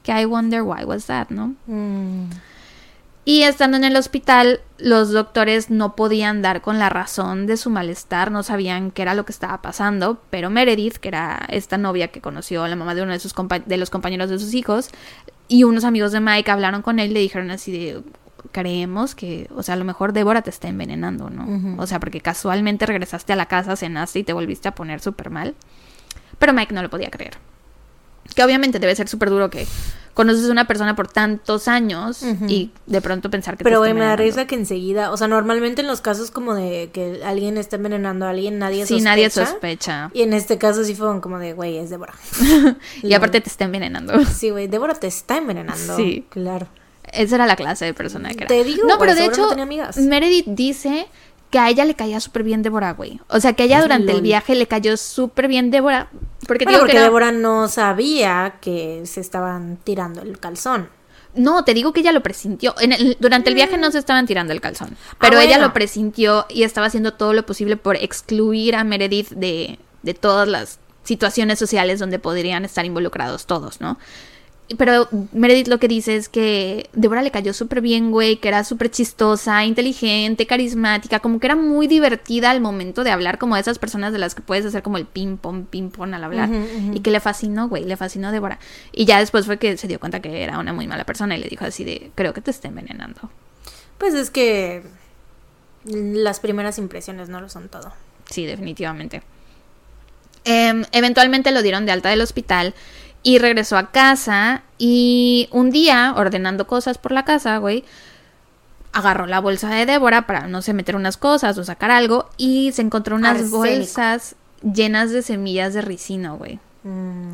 Que 0.04 0.22
I 0.22 0.24
wonder 0.24 0.62
why 0.62 0.86
was 0.86 1.08
that, 1.08 1.28
¿no? 1.32 1.56
Mm. 1.66 2.30
Y 3.28 3.44
estando 3.44 3.76
en 3.76 3.84
el 3.84 3.98
hospital, 3.98 4.62
los 4.78 5.12
doctores 5.12 5.70
no 5.70 5.98
podían 5.98 6.42
dar 6.42 6.62
con 6.62 6.80
la 6.80 6.88
razón 6.88 7.46
de 7.46 7.58
su 7.58 7.70
malestar, 7.70 8.32
no 8.32 8.42
sabían 8.42 8.90
qué 8.90 9.02
era 9.02 9.16
lo 9.16 9.26
que 9.26 9.34
estaba 9.34 9.62
pasando, 9.62 10.22
pero 10.30 10.50
Meredith, 10.50 10.96
que 10.96 11.10
era 11.10 11.46
esta 11.50 11.78
novia 11.78 12.08
que 12.08 12.22
conoció 12.22 12.64
a 12.64 12.70
la 12.70 12.78
mamá 12.78 12.96
de 12.96 13.02
uno 13.02 13.12
de, 13.12 13.20
sus 13.20 13.36
de 13.66 13.76
los 13.76 13.90
compañeros 13.90 14.30
de 14.30 14.40
sus 14.40 14.54
hijos, 14.54 14.92
y 15.50 15.66
unos 15.66 15.84
amigos 15.84 16.14
de 16.14 16.22
Mike 16.22 16.50
hablaron 16.50 16.82
con 16.82 17.00
él 17.00 17.12
y 17.12 17.16
le 17.16 17.20
dijeron 17.20 17.52
así 17.52 17.74
de, 17.74 18.02
creemos 18.54 19.14
que, 19.14 19.50
o 19.54 19.62
sea, 19.62 19.74
a 19.74 19.78
lo 19.78 19.84
mejor 19.84 20.14
Débora 20.14 20.42
te 20.42 20.50
está 20.50 20.70
envenenando, 20.70 21.30
¿no? 21.30 21.82
O 21.82 21.86
sea, 21.86 22.00
porque 22.00 22.22
casualmente 22.22 22.86
regresaste 22.86 23.34
a 23.34 23.36
la 23.36 23.48
casa, 23.48 23.76
cenaste 23.76 24.20
y 24.20 24.24
te 24.24 24.32
volviste 24.32 24.70
a 24.70 24.72
poner 24.74 25.02
súper 25.02 25.32
mal. 25.32 25.54
Pero 26.40 26.54
Mike 26.54 26.74
no 26.74 26.82
lo 26.82 26.90
podía 26.90 27.12
creer. 27.12 27.34
Que 28.36 28.44
obviamente 28.44 28.80
debe 28.80 28.96
ser 28.96 29.08
súper 29.08 29.30
duro 29.30 29.50
que 29.50 29.68
conoces 30.18 30.50
a 30.50 30.52
una 30.52 30.66
persona 30.66 30.96
por 30.96 31.08
tantos 31.08 31.68
años 31.68 32.24
y 32.48 32.72
de 32.88 33.02
pronto 33.02 33.30
pensar 33.30 33.56
que 33.56 33.64
Pero, 33.64 33.84
te 33.84 33.94
me 33.94 34.00
da 34.00 34.16
risa 34.16 34.48
que 34.48 34.56
enseguida, 34.56 35.12
o 35.12 35.18
sea, 35.18 35.28
normalmente 35.28 35.82
en 35.82 35.88
los 35.88 36.02
casos 36.02 36.32
como 36.32 36.56
de 36.56 36.90
que 36.92 37.22
alguien 37.24 37.56
está 37.58 37.76
envenenando 37.76 38.26
a 38.26 38.32
alguien, 38.32 38.58
nadie 38.58 38.88
Sí, 38.88 38.96
sospecha. 38.96 39.04
nadie 39.10 39.30
sospecha. 39.30 40.10
Y 40.16 40.24
en 40.24 40.34
este 40.34 40.58
caso 40.58 40.84
sí 40.84 40.96
fue 40.96 41.22
como 41.22 41.38
de, 41.38 41.54
güey, 41.54 41.78
es 41.78 41.92
Débora. 41.92 42.16
Y 43.04 43.14
aparte 43.14 43.42
te 43.42 43.50
está 43.50 43.66
envenenando. 43.66 44.26
Sí, 44.26 44.50
güey, 44.50 44.66
Débora 44.68 44.96
te 44.96 45.06
está 45.06 45.38
envenenando. 45.38 45.96
Sí. 45.96 46.26
Claro. 46.32 46.68
Esa 47.14 47.36
era 47.36 47.46
la 47.46 47.56
clase 47.56 47.86
de 47.86 47.94
persona 47.94 48.30
que 48.30 48.40
era. 48.40 48.48
Te 48.48 48.64
digo, 48.64 48.88
no, 48.88 48.98
pero 48.98 49.14
de 49.16 49.28
no 49.28 49.32
hecho. 49.32 50.02
Meredith 50.02 50.48
dice 50.48 51.08
que 51.50 51.60
a 51.60 51.70
ella 51.70 51.86
le 51.86 51.96
caía 51.96 52.20
súper 52.20 52.44
bien 52.44 52.62
Débora, 52.62 52.92
güey. 52.94 53.20
O 53.30 53.40
sea, 53.40 53.54
que 53.54 53.64
a 53.64 53.66
ella 53.68 53.82
durante 53.82 54.12
el 54.12 54.22
viaje 54.22 54.54
le 54.56 54.68
cayó 54.68 54.98
súper 54.98 55.48
bien 55.48 55.72
Débora. 55.72 56.10
Porque, 56.48 56.66
Bueno, 56.66 56.78
digo 56.78 56.80
porque 56.82 56.92
que 56.92 56.98
era- 56.98 57.06
Débora 57.06 57.32
no 57.32 57.68
sabía 57.70 58.56
que 58.62 59.02
se 59.06 59.22
estaban 59.22 59.78
tirando 59.84 60.22
el 60.22 60.40
calzón. 60.40 60.90
No, 61.36 61.64
te 61.64 61.74
digo 61.74 61.94
que 61.94 62.00
ella 62.02 62.12
lo 62.12 62.22
presintió. 62.24 62.74
En 62.80 62.92
el- 62.92 63.16
durante 63.20 63.50
el 63.50 63.56
viaje 63.56 63.78
no 63.78 63.92
se 63.92 64.00
estaban 64.00 64.26
tirando 64.26 64.54
el 64.54 64.60
calzón. 64.62 64.98
Pero 65.20 65.38
ella. 65.40 65.44
Ah, 65.44 65.58
bueno. 65.60 65.68
lo 65.68 65.74
presintió 65.74 66.46
y 66.50 66.64
estaba 66.64 66.88
haciendo 66.88 67.14
todo 67.14 67.34
lo 67.34 67.46
posible 67.46 67.78
por 67.78 67.96
excluir 67.96 68.76
a 68.76 68.84
Meredith 68.84 69.30
de, 69.30 69.78
de 70.04 70.14
todas 70.14 70.48
las 70.48 70.80
situaciones 71.04 71.60
sociales 71.60 72.00
donde 72.00 72.20
podrían 72.20 72.66
estar 72.66 72.86
involucrados 72.86 73.46
todos, 73.46 73.80
¿no? 73.80 73.98
Pero 74.76 75.08
Meredith 75.32 75.70
lo 75.70 75.80
que 75.80 75.88
dice 75.88 76.18
es 76.18 76.28
que 76.28 76.90
Débora 76.92 77.22
le 77.22 77.32
cayó 77.32 77.54
súper 77.54 77.80
bien, 77.80 78.12
güey, 78.12 78.36
que 78.36 78.50
era 78.50 78.66
súper 78.66 78.92
chistosa, 78.92 79.64
inteligente, 79.64 80.46
carismática, 80.46 81.20
como 81.20 81.40
que 81.40 81.48
era 81.48 81.56
muy 81.56 81.88
divertida 81.88 82.52
al 82.52 82.60
momento 82.60 83.06
de 83.06 83.12
hablar, 83.12 83.38
como 83.38 83.56
esas 83.56 83.80
personas 83.80 84.12
de 84.12 84.20
las 84.20 84.36
que 84.36 84.42
puedes 84.42 84.66
hacer 84.66 84.84
como 84.84 84.98
el 84.98 85.06
ping-pong, 85.06 85.68
ping-pong 85.70 86.14
al 86.14 86.24
hablar. 86.24 86.50
Y 86.94 87.00
que 87.00 87.12
le 87.12 87.22
fascinó, 87.22 87.70
güey, 87.70 87.86
le 87.86 87.96
fascinó 87.96 88.34
Débora. 88.34 88.60
Y 88.92 89.06
ya 89.06 89.20
después 89.20 89.46
fue 89.46 89.58
que 89.58 89.78
se 89.78 89.88
dio 89.88 90.02
cuenta 90.02 90.20
que 90.22 90.44
era 90.44 90.60
una 90.60 90.74
muy 90.74 90.86
mala 90.86 91.06
persona 91.06 91.38
y 91.38 91.40
le 91.40 91.48
dijo 91.48 91.64
así 91.64 91.86
de, 91.86 92.12
creo 92.16 92.34
que 92.34 92.42
te 92.42 92.52
está 92.52 92.68
envenenando. 92.68 93.30
Pues 93.98 94.14
es 94.14 94.30
que 94.30 94.84
las 95.86 96.42
primeras 96.42 96.78
impresiones 96.78 97.30
no 97.30 97.40
lo 97.40 97.48
son 97.48 97.70
todo. 97.70 97.94
Sí, 98.30 98.46
definitivamente. 98.46 99.24
Em, 100.44 100.86
eventualmente 100.92 101.52
lo 101.52 101.62
dieron 101.62 101.86
de 101.86 101.92
alta 101.92 102.10
del 102.10 102.22
hospital 102.22 102.74
y 103.28 103.40
regresó 103.40 103.78
a 103.78 103.92
casa 103.92 104.64
y 104.78 105.50
un 105.52 105.70
día, 105.70 106.14
ordenando 106.16 106.66
cosas 106.66 106.98
por 106.98 107.12
la 107.12 107.26
casa, 107.26 107.58
güey, 107.58 107.84
agarró 108.94 109.26
la 109.26 109.42
bolsa 109.42 109.70
de 109.70 109.86
Débora 109.86 110.26
para, 110.26 110.48
no 110.48 110.62
sé, 110.62 110.74
meter 110.74 110.96
unas 110.96 111.18
cosas 111.18 111.58
o 111.58 111.66
sacar 111.66 111.92
algo 111.92 112.30
y 112.38 112.72
se 112.72 112.84
encontró 112.84 113.18
unas 113.18 113.32
Arsénico. 113.32 113.58
bolsas 113.58 114.36
llenas 114.64 115.12
de 115.12 115.24
semillas 115.24 115.74
de 115.74 115.82
ricino, 115.82 116.38
güey. 116.38 116.58
Mm, 116.84 117.32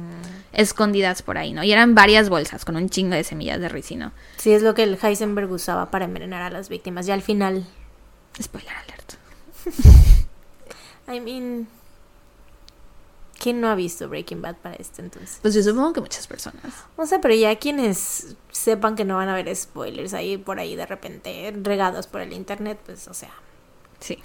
Escondidas 0.53 1.21
por 1.21 1.37
ahí, 1.37 1.53
¿no? 1.53 1.63
Y 1.63 1.71
eran 1.71 1.93
varias 1.93 2.27
bolsas 2.27 2.65
con 2.65 2.75
un 2.75 2.89
chingo 2.89 3.13
de 3.13 3.23
semillas 3.23 3.59
de 3.61 3.69
ricino. 3.69 4.13
Sí, 4.37 4.51
es 4.51 4.63
lo 4.63 4.73
que 4.73 4.81
el 4.81 4.97
Heisenberg 4.99 5.51
usaba 5.51 5.91
para 5.91 6.05
envenenar 6.05 6.41
a 6.41 6.49
las 6.49 6.69
víctimas. 6.69 7.05
Ya 7.05 7.13
al 7.13 7.21
final, 7.21 7.67
Spoiler 8.41 8.73
alert. 8.75 9.13
I 11.07 11.19
mean, 11.19 11.67
¿quién 13.43 13.59
no 13.59 13.67
ha 13.69 13.75
visto 13.75 14.07
Breaking 14.07 14.41
Bad 14.41 14.55
para 14.55 14.75
esto 14.75 15.01
entonces? 15.01 15.39
Pues 15.41 15.53
yo 15.53 15.61
supongo 15.61 15.91
que 15.91 15.99
muchas 16.01 16.25
personas. 16.27 16.63
O 16.95 17.05
sea, 17.05 17.19
pero 17.19 17.35
ya 17.35 17.53
quienes 17.57 18.35
sepan 18.51 18.95
que 18.95 19.03
no 19.03 19.17
van 19.17 19.27
a 19.27 19.33
haber 19.33 19.53
spoilers 19.53 20.13
ahí 20.13 20.37
por 20.37 20.59
ahí 20.59 20.75
de 20.77 20.85
repente 20.85 21.53
regados 21.61 22.07
por 22.07 22.21
el 22.21 22.31
internet, 22.31 22.79
pues, 22.85 23.07
o 23.09 23.13
sea, 23.13 23.31
Sí. 23.99 24.17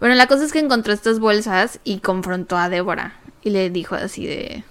Bueno, 0.00 0.14
la 0.14 0.26
cosa 0.26 0.44
es 0.44 0.52
que 0.52 0.58
encontró 0.58 0.92
estas 0.92 1.20
bolsas 1.20 1.80
y 1.84 2.00
confrontó 2.00 2.56
a 2.58 2.68
Débora. 2.68 3.18
Y 3.42 3.50
le 3.50 3.70
dijo 3.70 3.94
así 3.94 4.26
de... 4.26 4.64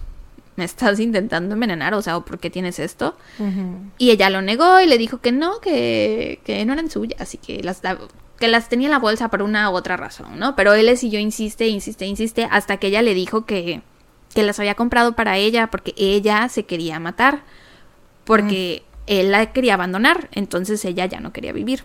¿Me 0.56 0.64
estás 0.64 1.02
intentando 1.02 1.54
envenenar? 1.56 1.94
O 1.96 2.02
sea, 2.02 2.16
¿o 2.16 2.24
¿por 2.24 2.40
qué 2.40 2.50
tienes 2.50 2.80
esto? 2.80 3.18
Y 3.98 4.12
ella 4.12 4.30
lo 4.30 4.42
negó 4.42 4.80
y 4.80 4.86
le 4.86 4.98
dijo 4.98 5.18
que 5.20 5.34
no, 5.34 5.60
que, 5.60 6.40
que 6.46 6.64
no 6.64 6.72
eran 6.74 6.90
suyas. 6.90 7.20
Así 7.20 7.38
que 7.38 7.62
las, 7.62 7.84
la- 7.84 7.98
que 8.40 8.48
las 8.48 8.70
tenía 8.70 8.88
en 8.88 8.92
la 8.92 9.00
bolsa 9.00 9.30
por 9.30 9.42
una 9.42 9.70
u 9.70 9.74
otra 9.74 9.98
razón, 9.98 10.40
¿no? 10.40 10.56
Pero 10.56 10.74
él 10.74 10.98
siguió, 10.98 11.20
insiste, 11.20 11.68
insiste, 11.68 12.06
insiste, 12.06 12.48
hasta 12.52 12.78
que 12.78 12.88
ella 12.88 13.02
le 13.02 13.14
dijo 13.14 13.46
que, 13.46 13.82
que 14.34 14.44
las 14.44 14.60
había 14.60 14.76
comprado 14.76 15.14
para 15.14 15.38
ella 15.38 15.68
porque 15.68 15.94
ella 15.98 16.50
se 16.50 16.66
quería 16.66 17.00
matar, 17.00 17.44
porque 18.26 18.84
él 19.08 19.32
la 19.32 19.52
quería 19.54 19.76
abandonar, 19.76 20.30
entonces 20.32 20.84
ella 20.86 21.06
ya 21.06 21.20
no 21.20 21.32
quería 21.32 21.54
vivir. 21.54 21.84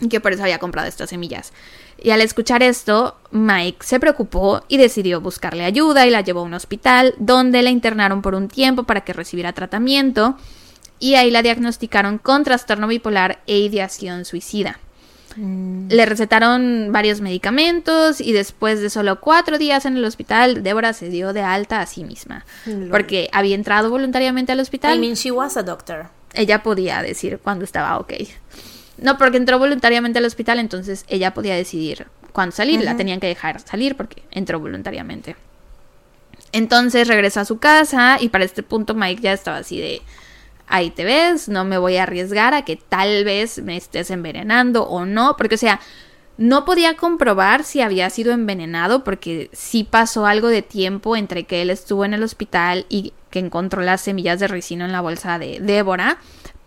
Y 0.00 0.08
que 0.08 0.20
por 0.20 0.32
eso 0.32 0.42
había 0.42 0.58
comprado 0.58 0.88
estas 0.88 1.10
semillas. 1.10 1.52
Y 2.02 2.10
al 2.10 2.20
escuchar 2.20 2.64
esto, 2.64 3.16
Mike 3.30 3.86
se 3.86 4.00
preocupó 4.00 4.64
y 4.66 4.76
decidió 4.76 5.20
buscarle 5.20 5.64
ayuda 5.64 6.04
y 6.04 6.10
la 6.10 6.22
llevó 6.22 6.40
a 6.40 6.44
un 6.44 6.54
hospital 6.54 7.14
donde 7.18 7.62
la 7.62 7.70
internaron 7.70 8.20
por 8.20 8.34
un 8.34 8.48
tiempo 8.48 8.82
para 8.82 9.02
que 9.02 9.12
recibiera 9.12 9.52
tratamiento 9.52 10.36
y 10.98 11.14
ahí 11.14 11.30
la 11.30 11.42
diagnosticaron 11.42 12.18
con 12.18 12.42
trastorno 12.42 12.88
bipolar 12.88 13.42
e 13.46 13.58
ideación 13.58 14.24
suicida. 14.24 14.80
Le 15.36 16.06
recetaron 16.06 16.88
varios 16.92 17.20
medicamentos 17.20 18.20
y 18.20 18.32
después 18.32 18.80
de 18.80 18.90
solo 18.90 19.20
cuatro 19.20 19.58
días 19.58 19.84
en 19.86 19.96
el 19.96 20.04
hospital, 20.04 20.62
Débora 20.62 20.92
se 20.92 21.08
dio 21.08 21.32
de 21.32 21.42
alta 21.42 21.80
a 21.80 21.86
sí 21.86 22.04
misma. 22.04 22.44
Porque 22.90 23.28
había 23.32 23.54
entrado 23.54 23.90
voluntariamente 23.90 24.52
al 24.52 24.60
hospital. 24.60 24.96
I 24.96 25.00
mean, 25.00 25.14
she 25.14 25.30
was 25.30 25.56
a 25.56 25.62
doctor. 25.62 26.06
ella 26.34 26.62
podía 26.62 27.02
decir 27.02 27.38
cuando 27.42 27.64
estaba 27.64 27.98
ok. 27.98 28.12
No, 28.98 29.18
porque 29.18 29.38
entró 29.38 29.58
voluntariamente 29.58 30.18
al 30.18 30.24
hospital, 30.24 30.58
entonces 30.58 31.04
ella 31.08 31.34
podía 31.34 31.54
decidir 31.54 32.06
cuándo 32.32 32.54
salir. 32.54 32.82
La 32.82 32.96
tenían 32.96 33.20
que 33.20 33.26
dejar 33.26 33.60
salir 33.60 33.96
porque 33.96 34.22
entró 34.30 34.60
voluntariamente. 34.60 35.36
Entonces 36.52 37.08
regresó 37.08 37.40
a 37.40 37.44
su 37.44 37.58
casa 37.58 38.18
y 38.20 38.28
para 38.28 38.44
este 38.44 38.62
punto 38.62 38.94
Mike 38.94 39.22
ya 39.22 39.32
estaba 39.32 39.56
así 39.56 39.80
de, 39.80 40.02
ahí 40.66 40.90
te 40.90 41.04
ves, 41.04 41.48
no 41.48 41.64
me 41.64 41.78
voy 41.78 41.96
a 41.96 42.04
arriesgar 42.04 42.54
a 42.54 42.64
que 42.64 42.76
tal 42.76 43.24
vez 43.24 43.62
me 43.62 43.76
estés 43.76 44.10
envenenando 44.10 44.84
o 44.84 45.04
no, 45.04 45.36
porque 45.36 45.56
o 45.56 45.58
sea, 45.58 45.80
no 46.36 46.64
podía 46.64 46.96
comprobar 46.96 47.64
si 47.64 47.80
había 47.80 48.10
sido 48.10 48.32
envenenado 48.32 49.04
porque 49.04 49.50
sí 49.52 49.84
pasó 49.84 50.26
algo 50.26 50.48
de 50.48 50.62
tiempo 50.62 51.16
entre 51.16 51.44
que 51.44 51.62
él 51.62 51.70
estuvo 51.70 52.04
en 52.04 52.14
el 52.14 52.22
hospital 52.22 52.86
y 52.88 53.12
que 53.30 53.38
encontró 53.38 53.82
las 53.82 54.00
semillas 54.00 54.40
de 54.40 54.48
ricino 54.48 54.84
en 54.84 54.92
la 54.92 55.00
bolsa 55.00 55.38
de 55.38 55.60
Débora, 55.60 56.18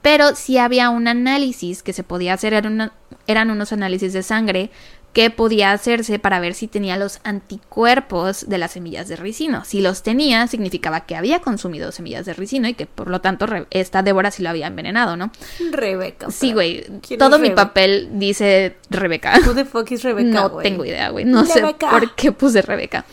pero 0.02 0.36
sí 0.36 0.58
había 0.58 0.90
un 0.90 1.08
análisis 1.08 1.84
que 1.84 1.92
se 1.92 2.04
podía 2.04 2.34
hacer, 2.34 2.54
eran 2.54 3.52
unos 3.52 3.74
análisis 3.74 4.14
de 4.14 4.24
sangre 4.24 4.70
que 5.18 5.32
podía 5.32 5.72
hacerse 5.72 6.20
para 6.20 6.40
ver 6.40 6.54
si 6.54 6.68
tenía 6.68 6.96
los 6.96 7.22
anticuerpos 7.24 8.48
de 8.48 8.60
las 8.60 8.74
semillas 8.74 9.08
de 9.08 9.16
ricino. 9.16 9.66
Si 9.66 9.82
los 9.82 10.04
tenía, 10.04 10.46
significaba 10.46 11.08
que 11.08 11.16
había 11.16 11.40
consumido 11.40 11.92
semillas 11.92 12.28
de 12.28 12.36
ricino 12.36 12.68
y 12.68 12.76
que 12.76 12.86
por 12.86 13.10
lo 13.10 13.20
tanto 13.20 13.48
esta 13.72 14.04
Débora 14.04 14.30
sí 14.30 14.44
lo 14.44 14.50
había 14.50 14.68
envenenado, 14.68 15.18
¿no? 15.18 15.32
Rebeca. 15.72 16.30
Sí, 16.30 16.54
güey. 16.54 16.86
¿Quién 17.02 17.18
Todo 17.18 17.40
mi 17.40 17.50
papel 17.50 18.10
dice 18.14 18.78
Rebeca. 18.92 19.40
Who 19.44 19.56
the 19.56 19.66
fuck 19.66 19.92
is 19.92 20.04
Rebeca, 20.04 20.30
no 20.30 20.52
tengo 20.58 20.86
idea, 20.86 21.10
güey. 21.10 21.26
No 21.26 21.48
sé 21.48 21.64
por 21.64 22.14
qué 22.14 22.32
puse 22.32 22.62
Rebeca. 22.62 23.04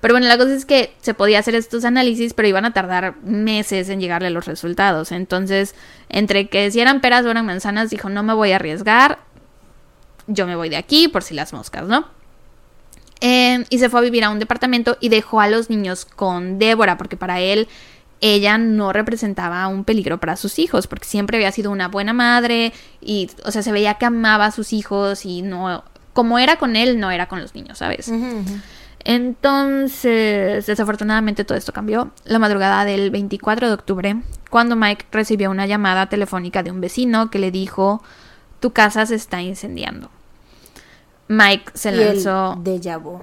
Pero 0.00 0.14
bueno, 0.14 0.26
la 0.26 0.36
cosa 0.36 0.56
es 0.56 0.64
que 0.64 0.92
se 1.02 1.14
podía 1.14 1.38
hacer 1.38 1.54
estos 1.54 1.84
análisis, 1.84 2.34
pero 2.34 2.48
iban 2.48 2.64
a 2.64 2.72
tardar 2.72 3.14
meses 3.22 3.88
en 3.90 4.00
llegarle 4.00 4.30
los 4.30 4.46
resultados. 4.46 5.12
Entonces, 5.12 5.76
entre 6.08 6.48
que 6.48 6.72
si 6.72 6.80
eran 6.80 7.00
peras 7.00 7.24
o 7.24 7.30
eran 7.30 7.46
manzanas, 7.46 7.90
dijo, 7.90 8.08
no 8.08 8.24
me 8.24 8.34
voy 8.34 8.50
a 8.50 8.56
arriesgar. 8.56 9.20
Yo 10.26 10.46
me 10.46 10.56
voy 10.56 10.68
de 10.68 10.76
aquí 10.76 11.08
por 11.08 11.22
si 11.22 11.34
las 11.34 11.52
moscas, 11.52 11.86
¿no? 11.86 12.06
Eh, 13.20 13.64
y 13.70 13.78
se 13.78 13.88
fue 13.88 14.00
a 14.00 14.02
vivir 14.02 14.24
a 14.24 14.30
un 14.30 14.38
departamento 14.38 14.96
y 15.00 15.08
dejó 15.08 15.40
a 15.40 15.48
los 15.48 15.70
niños 15.70 16.04
con 16.04 16.58
Débora, 16.58 16.98
porque 16.98 17.16
para 17.16 17.40
él 17.40 17.68
ella 18.20 18.58
no 18.58 18.92
representaba 18.92 19.66
un 19.68 19.84
peligro 19.84 20.18
para 20.18 20.36
sus 20.36 20.58
hijos, 20.58 20.86
porque 20.86 21.06
siempre 21.06 21.36
había 21.36 21.52
sido 21.52 21.70
una 21.70 21.88
buena 21.88 22.12
madre 22.12 22.72
y, 23.00 23.30
o 23.44 23.50
sea, 23.50 23.62
se 23.62 23.72
veía 23.72 23.94
que 23.94 24.06
amaba 24.06 24.46
a 24.46 24.50
sus 24.50 24.72
hijos 24.72 25.26
y 25.26 25.42
no, 25.42 25.84
como 26.12 26.38
era 26.38 26.56
con 26.56 26.76
él, 26.76 26.98
no 26.98 27.10
era 27.10 27.26
con 27.28 27.40
los 27.40 27.54
niños, 27.54 27.78
¿sabes? 27.78 28.10
Entonces, 29.04 30.64
desafortunadamente 30.64 31.44
todo 31.44 31.58
esto 31.58 31.74
cambió 31.74 32.12
la 32.24 32.38
madrugada 32.38 32.86
del 32.86 33.10
24 33.10 33.68
de 33.68 33.74
octubre, 33.74 34.16
cuando 34.48 34.76
Mike 34.76 35.06
recibió 35.12 35.50
una 35.50 35.66
llamada 35.66 36.08
telefónica 36.08 36.62
de 36.62 36.70
un 36.70 36.80
vecino 36.80 37.30
que 37.30 37.38
le 37.38 37.50
dijo, 37.50 38.02
tu 38.60 38.72
casa 38.72 39.04
se 39.04 39.16
está 39.16 39.42
incendiando. 39.42 40.10
Mike 41.28 41.72
se 41.74 41.90
Y 41.92 41.96
lanzó 41.96 42.56
déjà 42.62 42.98
vu. 43.00 43.22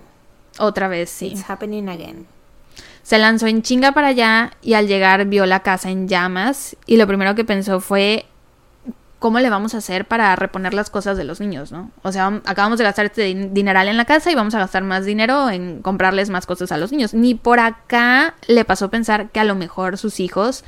otra 0.60 0.88
vez, 0.88 1.10
sí. 1.10 1.28
It's 1.28 1.50
happening 1.50 1.88
again. 1.90 2.26
Se 3.04 3.18
lanzó 3.18 3.48
en 3.48 3.62
chinga 3.62 3.92
para 3.94 4.08
allá 4.08 4.52
y 4.62 4.74
al 4.74 4.88
llegar 4.88 5.26
vio 5.26 5.46
la 5.46 5.62
casa 5.62 5.90
en 5.90 6.08
llamas 6.08 6.76
y 6.86 6.98
lo 6.98 7.08
primero 7.08 7.36
que 7.36 7.44
pensó 7.44 7.80
fue 7.80 8.26
¿cómo 9.20 9.40
le 9.40 9.52
vamos 9.52 9.76
a 9.76 9.78
hacer 9.78 10.06
para 10.06 10.36
reponer 10.36 10.74
las 10.74 10.90
cosas 10.90 11.16
de 11.16 11.24
los 11.24 11.40
niños, 11.40 11.72
no? 11.72 11.92
O 12.02 12.12
sea, 12.12 12.42
acabamos 12.46 12.80
de 12.80 12.86
gastar 12.86 13.06
este 13.06 13.28
din- 13.28 13.54
dineral 13.54 13.88
en 13.88 13.96
la 13.98 14.06
casa 14.06 14.32
y 14.32 14.36
vamos 14.36 14.56
a 14.56 14.60
gastar 14.60 14.84
más 14.84 15.06
dinero 15.06 15.50
en 15.52 15.82
comprarles 15.84 16.32
más 16.32 16.48
cosas 16.48 16.72
a 16.72 16.78
los 16.78 16.92
niños. 16.92 17.14
Ni 17.14 17.36
por 17.36 17.60
acá 17.60 18.34
le 18.48 18.66
pasó 18.66 18.90
pensar 18.90 19.30
que 19.30 19.40
a 19.40 19.44
lo 19.44 19.54
mejor 19.54 19.98
sus 20.00 20.20
hijos 20.20 20.64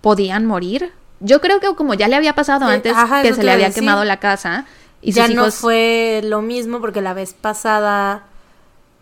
podían 0.00 0.44
morir. 0.44 0.92
Yo 1.20 1.40
creo 1.40 1.60
que 1.60 1.72
como 1.76 1.94
ya 1.94 2.08
le 2.08 2.16
había 2.16 2.34
pasado 2.34 2.66
antes 2.66 2.96
ajá, 2.96 3.22
que 3.22 3.32
se 3.32 3.44
le 3.44 3.52
había 3.52 3.68
decir. 3.68 3.82
quemado 3.82 4.04
la 4.04 4.18
casa 4.18 4.64
y 5.04 5.12
ya 5.12 5.26
no 5.28 5.34
hijos 5.42 5.54
fue 5.56 6.20
lo 6.24 6.42
mismo 6.42 6.80
porque 6.80 7.00
la 7.00 7.14
vez 7.14 7.34
pasada 7.34 8.24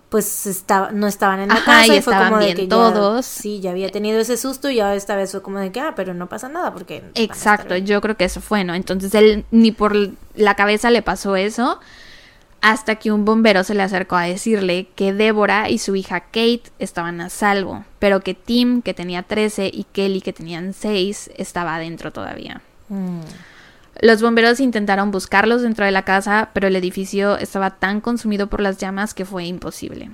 pues 0.09 0.47
estaba, 0.47 0.91
no 0.93 1.07
estaban 1.07 1.41
en 1.41 1.49
la 1.49 1.55
Ajá, 1.55 1.65
casa 1.65 1.95
y 1.95 1.97
y, 1.97 2.03
fue 2.03 2.15
como 2.15 2.37
de 2.39 2.45
bien 2.45 2.57
que 2.57 2.63
ya- 2.65 2.69
todos. 2.69 3.25
sí, 3.25 3.61
ya 3.61 3.71
había 3.71 3.89
tenido 3.89 4.21
ese 4.21 4.37
susto 4.37 4.69
y 4.69 4.75
ya 4.77 4.95
esta 4.95 5.17
vez 5.17 5.31
fue 5.31 5.41
como 5.41 5.59
de 5.59 5.73
que, 5.73 5.81
ah, 5.81 5.95
pero 5.97 6.13
no 6.13 6.29
pasa 6.29 6.51
nada 6.51 6.71
porque... 6.75 7.03
Exacto, 7.15 7.75
yo 7.79 7.99
creo 8.03 8.17
que 8.19 8.25
eso 8.27 8.43
fue, 8.43 8.63
¿no? 8.63 8.75
Entonces 8.75 9.15
él 9.15 9.47
ni 9.51 9.73
por 9.73 9.97
la 10.35 10.55
cabeza 10.55 10.91
le 10.91 11.01
pasó 11.01 11.35
eso 11.37 11.81
hasta 12.61 12.97
que 12.97 13.11
un 13.11 13.25
bombero 13.25 13.65
se 13.65 13.75
le 13.75 13.83
acercó 13.83 14.17
a 14.17 14.25
decirle 14.25 14.87
que 14.95 15.15
Débora 15.15 15.71
y 15.71 15.79
su 15.79 15.97
hija 15.97 16.21
Kate 16.21 16.65
estaban 16.79 17.23
a 17.23 17.31
salvo, 17.31 17.85
pero 17.99 18.21
que 18.21 18.35
Tim, 18.35 18.83
que 18.83 18.93
tenía 18.93 19.23
13, 19.23 19.71
y 19.73 19.85
Kelly, 19.93 20.21
que 20.21 20.35
tenían 20.35 20.75
6, 20.75 21.31
estaba 21.39 21.75
adentro 21.77 22.13
todavía. 22.13 22.61
Mm. 22.91 23.21
Los 24.01 24.23
bomberos 24.23 24.59
intentaron 24.61 25.11
buscarlos 25.11 25.63
dentro 25.63 25.85
de 25.85 25.91
la 25.93 26.05
casa, 26.05 26.51
pero 26.55 26.67
el 26.69 26.77
edificio 26.77 27.37
estaba 27.37 27.71
tan 27.71 28.01
consumido 28.01 28.47
por 28.49 28.61
las 28.61 28.79
llamas 28.79 29.15
que 29.15 29.25
fue 29.25 29.45
imposible. 29.45 30.11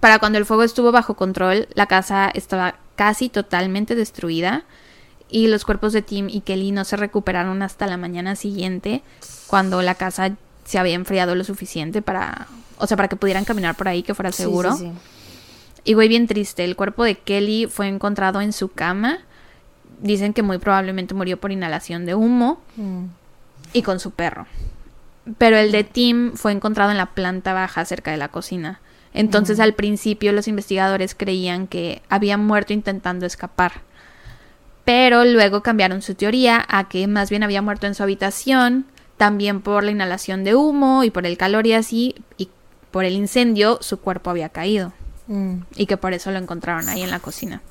Para 0.00 0.18
cuando 0.18 0.38
el 0.38 0.44
fuego 0.46 0.62
estuvo 0.62 0.92
bajo 0.92 1.14
control, 1.14 1.66
la 1.74 1.86
casa 1.86 2.30
estaba 2.32 2.76
casi 2.96 3.28
totalmente 3.28 3.94
destruida 3.94 4.64
y 5.28 5.48
los 5.48 5.64
cuerpos 5.64 5.92
de 5.92 6.02
Tim 6.02 6.28
y 6.28 6.42
Kelly 6.42 6.70
no 6.70 6.84
se 6.84 6.96
recuperaron 6.96 7.62
hasta 7.62 7.86
la 7.86 7.96
mañana 7.96 8.36
siguiente, 8.36 9.02
cuando 9.46 9.82
la 9.82 9.94
casa 9.94 10.36
se 10.64 10.78
había 10.78 10.94
enfriado 10.94 11.34
lo 11.34 11.42
suficiente 11.44 12.02
para, 12.02 12.46
o 12.78 12.86
sea, 12.86 12.96
para 12.96 13.08
que 13.08 13.16
pudieran 13.16 13.44
caminar 13.44 13.74
por 13.74 13.88
ahí, 13.88 14.02
que 14.02 14.14
fuera 14.14 14.30
Sí, 14.30 14.42
seguro. 14.44 14.76
sí, 14.76 14.84
sí. 14.84 14.92
Y 15.86 15.94
güey, 15.94 16.08
bien 16.08 16.26
triste, 16.26 16.64
el 16.64 16.76
cuerpo 16.76 17.04
de 17.04 17.16
Kelly 17.16 17.66
fue 17.66 17.88
encontrado 17.88 18.40
en 18.40 18.52
su 18.52 18.68
cama. 18.68 19.18
Dicen 20.04 20.34
que 20.34 20.42
muy 20.42 20.58
probablemente 20.58 21.14
murió 21.14 21.38
por 21.40 21.50
inhalación 21.50 22.04
de 22.06 22.14
humo 22.14 22.60
Mm. 22.76 23.06
y 23.72 23.80
con 23.82 23.98
su 23.98 24.10
perro. 24.10 24.46
Pero 25.38 25.56
el 25.56 25.72
de 25.72 25.82
Tim 25.82 26.34
fue 26.34 26.52
encontrado 26.52 26.90
en 26.90 26.98
la 26.98 27.06
planta 27.06 27.54
baja 27.54 27.84
cerca 27.86 28.10
de 28.10 28.18
la 28.18 28.28
cocina. 28.28 28.80
Entonces 29.14 29.58
al 29.60 29.72
principio 29.72 30.32
los 30.32 30.46
investigadores 30.46 31.14
creían 31.14 31.66
que 31.66 32.02
había 32.10 32.36
muerto 32.36 32.72
intentando 32.74 33.24
escapar. 33.24 33.80
Pero 34.84 35.24
luego 35.24 35.62
cambiaron 35.62 36.02
su 36.02 36.14
teoría 36.14 36.62
a 36.68 36.88
que 36.88 37.06
más 37.06 37.30
bien 37.30 37.42
había 37.42 37.62
muerto 37.62 37.86
en 37.86 37.94
su 37.94 38.02
habitación, 38.02 38.84
también 39.16 39.62
por 39.62 39.84
la 39.84 39.92
inhalación 39.92 40.44
de 40.44 40.54
humo 40.54 41.04
y 41.04 41.10
por 41.10 41.24
el 41.24 41.38
calor 41.38 41.66
y 41.66 41.72
así, 41.72 42.14
y 42.36 42.50
por 42.90 43.04
el 43.06 43.14
incendio 43.14 43.78
su 43.80 43.98
cuerpo 44.00 44.28
había 44.28 44.50
caído. 44.50 44.92
Mm. 45.28 45.60
Y 45.76 45.86
que 45.86 45.96
por 45.96 46.12
eso 46.12 46.30
lo 46.30 46.38
encontraron 46.38 46.90
ahí 46.90 47.00
en 47.00 47.10
la 47.10 47.20
cocina. 47.20 47.62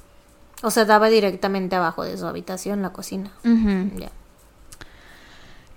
O 0.63 0.71
sea, 0.71 0.85
daba 0.85 1.09
directamente 1.09 1.75
abajo 1.75 2.03
de 2.03 2.17
su 2.17 2.25
habitación 2.25 2.81
la 2.81 2.91
cocina. 2.91 3.31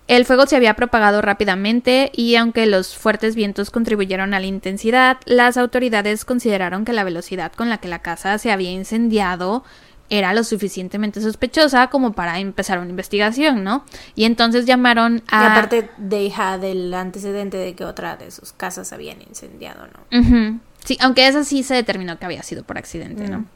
El 0.07 0.25
fuego 0.25 0.47
se 0.47 0.55
había 0.55 0.75
propagado 0.75 1.21
rápidamente 1.21 2.13
y 2.15 2.37
aunque 2.37 2.67
los 2.67 2.97
fuertes 2.97 3.35
vientos 3.35 3.71
contribuyeron 3.71 4.33
a 4.33 4.41
la 4.41 4.47
intensidad, 4.47 5.19
las 5.25 5.57
autoridades 5.57 6.25
consideraron 6.25 6.85
que 6.85 6.93
la 6.93 7.03
velocidad 7.03 7.53
con 7.53 7.69
la 7.69 7.79
que 7.79 7.89
la 7.89 7.99
casa 7.99 8.39
se 8.39 8.53
había 8.53 8.71
incendiado 8.71 9.65
era 10.09 10.33
lo 10.35 10.45
suficientemente 10.45 11.21
sospechosa 11.21 11.89
como 11.89 12.13
para 12.13 12.39
empezar 12.39 12.79
una 12.79 12.91
investigación, 12.91 13.65
¿no? 13.65 13.85
Y 14.15 14.25
entonces 14.25 14.65
llamaron 14.65 15.17
Y 15.17 15.35
a... 15.35 15.53
aparte 15.53 15.91
deja 15.97 16.59
del 16.59 16.95
antecedente 16.95 17.57
de 17.57 17.75
que 17.75 17.85
otra 17.85 18.17
de 18.17 18.31
sus 18.31 18.53
casas 18.53 18.93
habían 18.93 19.21
incendiado, 19.23 19.89
¿no? 19.89 20.61
Sí, 20.85 20.97
aunque 21.01 21.27
esa 21.27 21.43
sí 21.43 21.65
se 21.65 21.75
determinó 21.75 22.17
que 22.21 22.27
había 22.27 22.45
sido 22.45 22.63
por 22.63 22.79
accidente, 22.79 23.27
¿no? 23.27 23.41
Mm. 23.41 23.47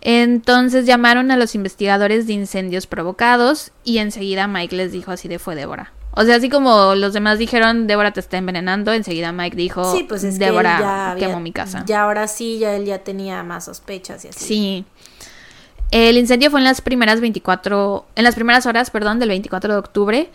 Entonces 0.00 0.86
llamaron 0.86 1.30
a 1.30 1.36
los 1.36 1.54
investigadores 1.54 2.26
de 2.26 2.34
incendios 2.34 2.86
provocados 2.86 3.72
y 3.84 3.98
enseguida 3.98 4.46
Mike 4.46 4.76
les 4.76 4.92
dijo 4.92 5.10
así 5.10 5.28
de 5.28 5.38
fue 5.38 5.54
Débora. 5.54 5.92
O 6.18 6.24
sea, 6.24 6.36
así 6.36 6.48
como 6.48 6.94
los 6.94 7.12
demás 7.12 7.38
dijeron 7.38 7.86
Débora 7.86 8.12
te 8.12 8.20
está 8.20 8.38
envenenando, 8.38 8.92
enseguida 8.92 9.32
Mike 9.32 9.56
dijo 9.56 9.94
Sí, 9.94 10.04
pues 10.04 10.24
es 10.24 10.38
Débora 10.38 10.76
que 10.76 10.82
él 10.82 10.88
ya 10.88 11.10
había- 11.12 11.26
quemó 11.26 11.40
mi 11.40 11.52
casa. 11.52 11.84
Ya 11.86 12.02
ahora 12.02 12.26
sí, 12.28 12.58
ya 12.58 12.74
él 12.74 12.84
ya 12.86 12.98
tenía 13.00 13.42
más 13.42 13.66
sospechas 13.66 14.24
y 14.24 14.28
así. 14.28 14.44
Sí. 14.44 14.84
El 15.90 16.16
incendio 16.16 16.50
fue 16.50 16.60
en 16.60 16.64
las 16.64 16.80
primeras 16.80 17.20
24, 17.20 18.06
en 18.16 18.24
las 18.24 18.34
primeras 18.34 18.66
horas, 18.66 18.90
perdón, 18.90 19.18
del 19.18 19.28
24 19.28 19.72
de 19.74 19.78
octubre. 19.78 20.30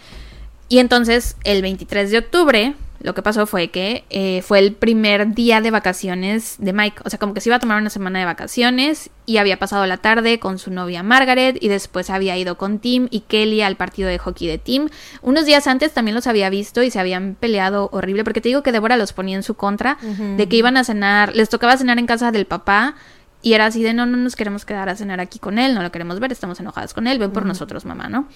Y 0.70 0.80
entonces, 0.80 1.36
el 1.44 1.62
23 1.62 2.12
de 2.12 2.20
octubre, 2.20 2.74
lo 3.04 3.14
que 3.14 3.22
pasó 3.22 3.46
fue 3.46 3.70
que 3.70 4.06
eh, 4.10 4.42
fue 4.42 4.60
el 4.60 4.74
primer 4.74 5.34
día 5.34 5.62
de 5.62 5.72
vacaciones 5.72 6.56
de 6.60 6.74
Mike. 6.74 7.02
O 7.04 7.10
sea, 7.10 7.20
como 7.20 7.34
que 7.34 7.42
se 7.42 7.50
iba 7.50 7.56
a 7.56 7.60
tomar 7.60 7.80
una 7.80 7.90
semana 7.90 8.20
de 8.20 8.26
vacaciones 8.26 9.10
y 9.26 9.38
había 9.38 9.58
pasado 9.60 9.86
la 9.86 9.98
tarde 9.98 10.40
con 10.40 10.60
su 10.60 10.72
novia 10.72 11.04
Margaret 11.04 11.58
y 11.60 11.68
después 11.68 12.10
había 12.10 12.38
ido 12.38 12.58
con 12.58 12.80
Tim 12.80 13.08
y 13.12 13.22
Kelly 13.22 13.62
al 13.62 13.76
partido 13.76 14.10
de 14.10 14.18
hockey 14.18 14.48
de 14.48 14.58
Tim. 14.58 14.90
Unos 15.22 15.46
días 15.46 15.68
antes 15.68 15.94
también 15.94 16.16
los 16.16 16.28
había 16.28 16.50
visto 16.50 16.84
y 16.84 16.92
se 16.92 17.00
habían 17.00 17.36
peleado 17.40 17.90
horrible 17.92 18.24
porque 18.24 18.42
te 18.42 18.50
digo 18.50 18.64
que 18.64 18.72
Débora 18.72 18.98
los 18.98 19.14
ponía 19.14 19.36
en 19.36 19.44
su 19.44 19.56
contra 19.56 19.98
de 20.38 20.48
que 20.48 20.56
iban 20.56 20.78
a 20.78 20.84
cenar, 20.84 21.36
les 21.36 21.50
tocaba 21.50 21.78
cenar 21.78 22.00
en 22.00 22.08
casa 22.08 22.32
del 22.32 22.46
papá 22.46 22.96
y 23.42 23.54
era 23.54 23.66
así 23.66 23.82
de, 23.82 23.94
no, 23.94 24.06
no 24.06 24.18
nos 24.18 24.36
queremos 24.36 24.66
quedar 24.66 24.90
a 24.90 24.96
cenar 24.96 25.20
aquí 25.20 25.40
con 25.40 25.58
él, 25.58 25.74
no 25.74 25.82
lo 25.82 25.92
queremos 25.92 26.20
ver, 26.20 26.32
estamos 26.32 26.60
enojadas 26.60 26.94
con 26.94 27.08
él, 27.08 27.18
ven 27.18 27.32
por 27.32 27.46
nosotros, 27.46 27.86
mamá, 27.86 28.08
¿no? 28.08 28.28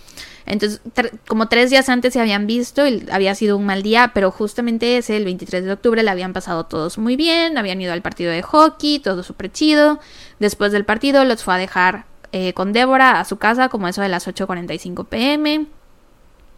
Entonces, 0.47 0.81
como 1.27 1.47
tres 1.47 1.69
días 1.69 1.89
antes 1.89 2.13
se 2.13 2.19
habían 2.19 2.47
visto, 2.47 2.87
y 2.87 3.05
había 3.11 3.35
sido 3.35 3.57
un 3.57 3.65
mal 3.65 3.83
día, 3.83 4.11
pero 4.13 4.31
justamente 4.31 4.97
ese, 4.97 5.17
el 5.17 5.25
23 5.25 5.63
de 5.63 5.73
octubre, 5.73 6.01
le 6.01 6.09
habían 6.09 6.33
pasado 6.33 6.65
todos 6.65 6.97
muy 6.97 7.15
bien, 7.15 7.57
habían 7.57 7.79
ido 7.81 7.93
al 7.93 8.01
partido 8.01 8.31
de 8.31 8.41
hockey, 8.41 8.99
todo 8.99 9.21
súper 9.21 9.51
chido. 9.51 9.99
Después 10.39 10.71
del 10.71 10.85
partido 10.85 11.23
los 11.23 11.43
fue 11.43 11.53
a 11.53 11.57
dejar 11.57 12.05
eh, 12.31 12.53
con 12.53 12.73
Débora 12.73 13.19
a 13.19 13.25
su 13.25 13.37
casa, 13.37 13.69
como 13.69 13.87
eso 13.87 14.01
de 14.01 14.09
las 14.09 14.27
8.45 14.27 15.05
pm. 15.07 15.67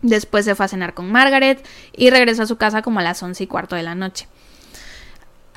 Después 0.01 0.45
se 0.45 0.55
fue 0.55 0.65
a 0.65 0.69
cenar 0.69 0.93
con 0.93 1.11
Margaret 1.11 1.65
y 1.91 2.11
regresó 2.11 2.43
a 2.43 2.47
su 2.47 2.55
casa 2.55 2.81
como 2.81 2.99
a 2.99 3.03
las 3.03 3.21
11 3.21 3.43
y 3.43 3.47
cuarto 3.47 3.75
de 3.75 3.83
la 3.83 3.95
noche. 3.95 4.27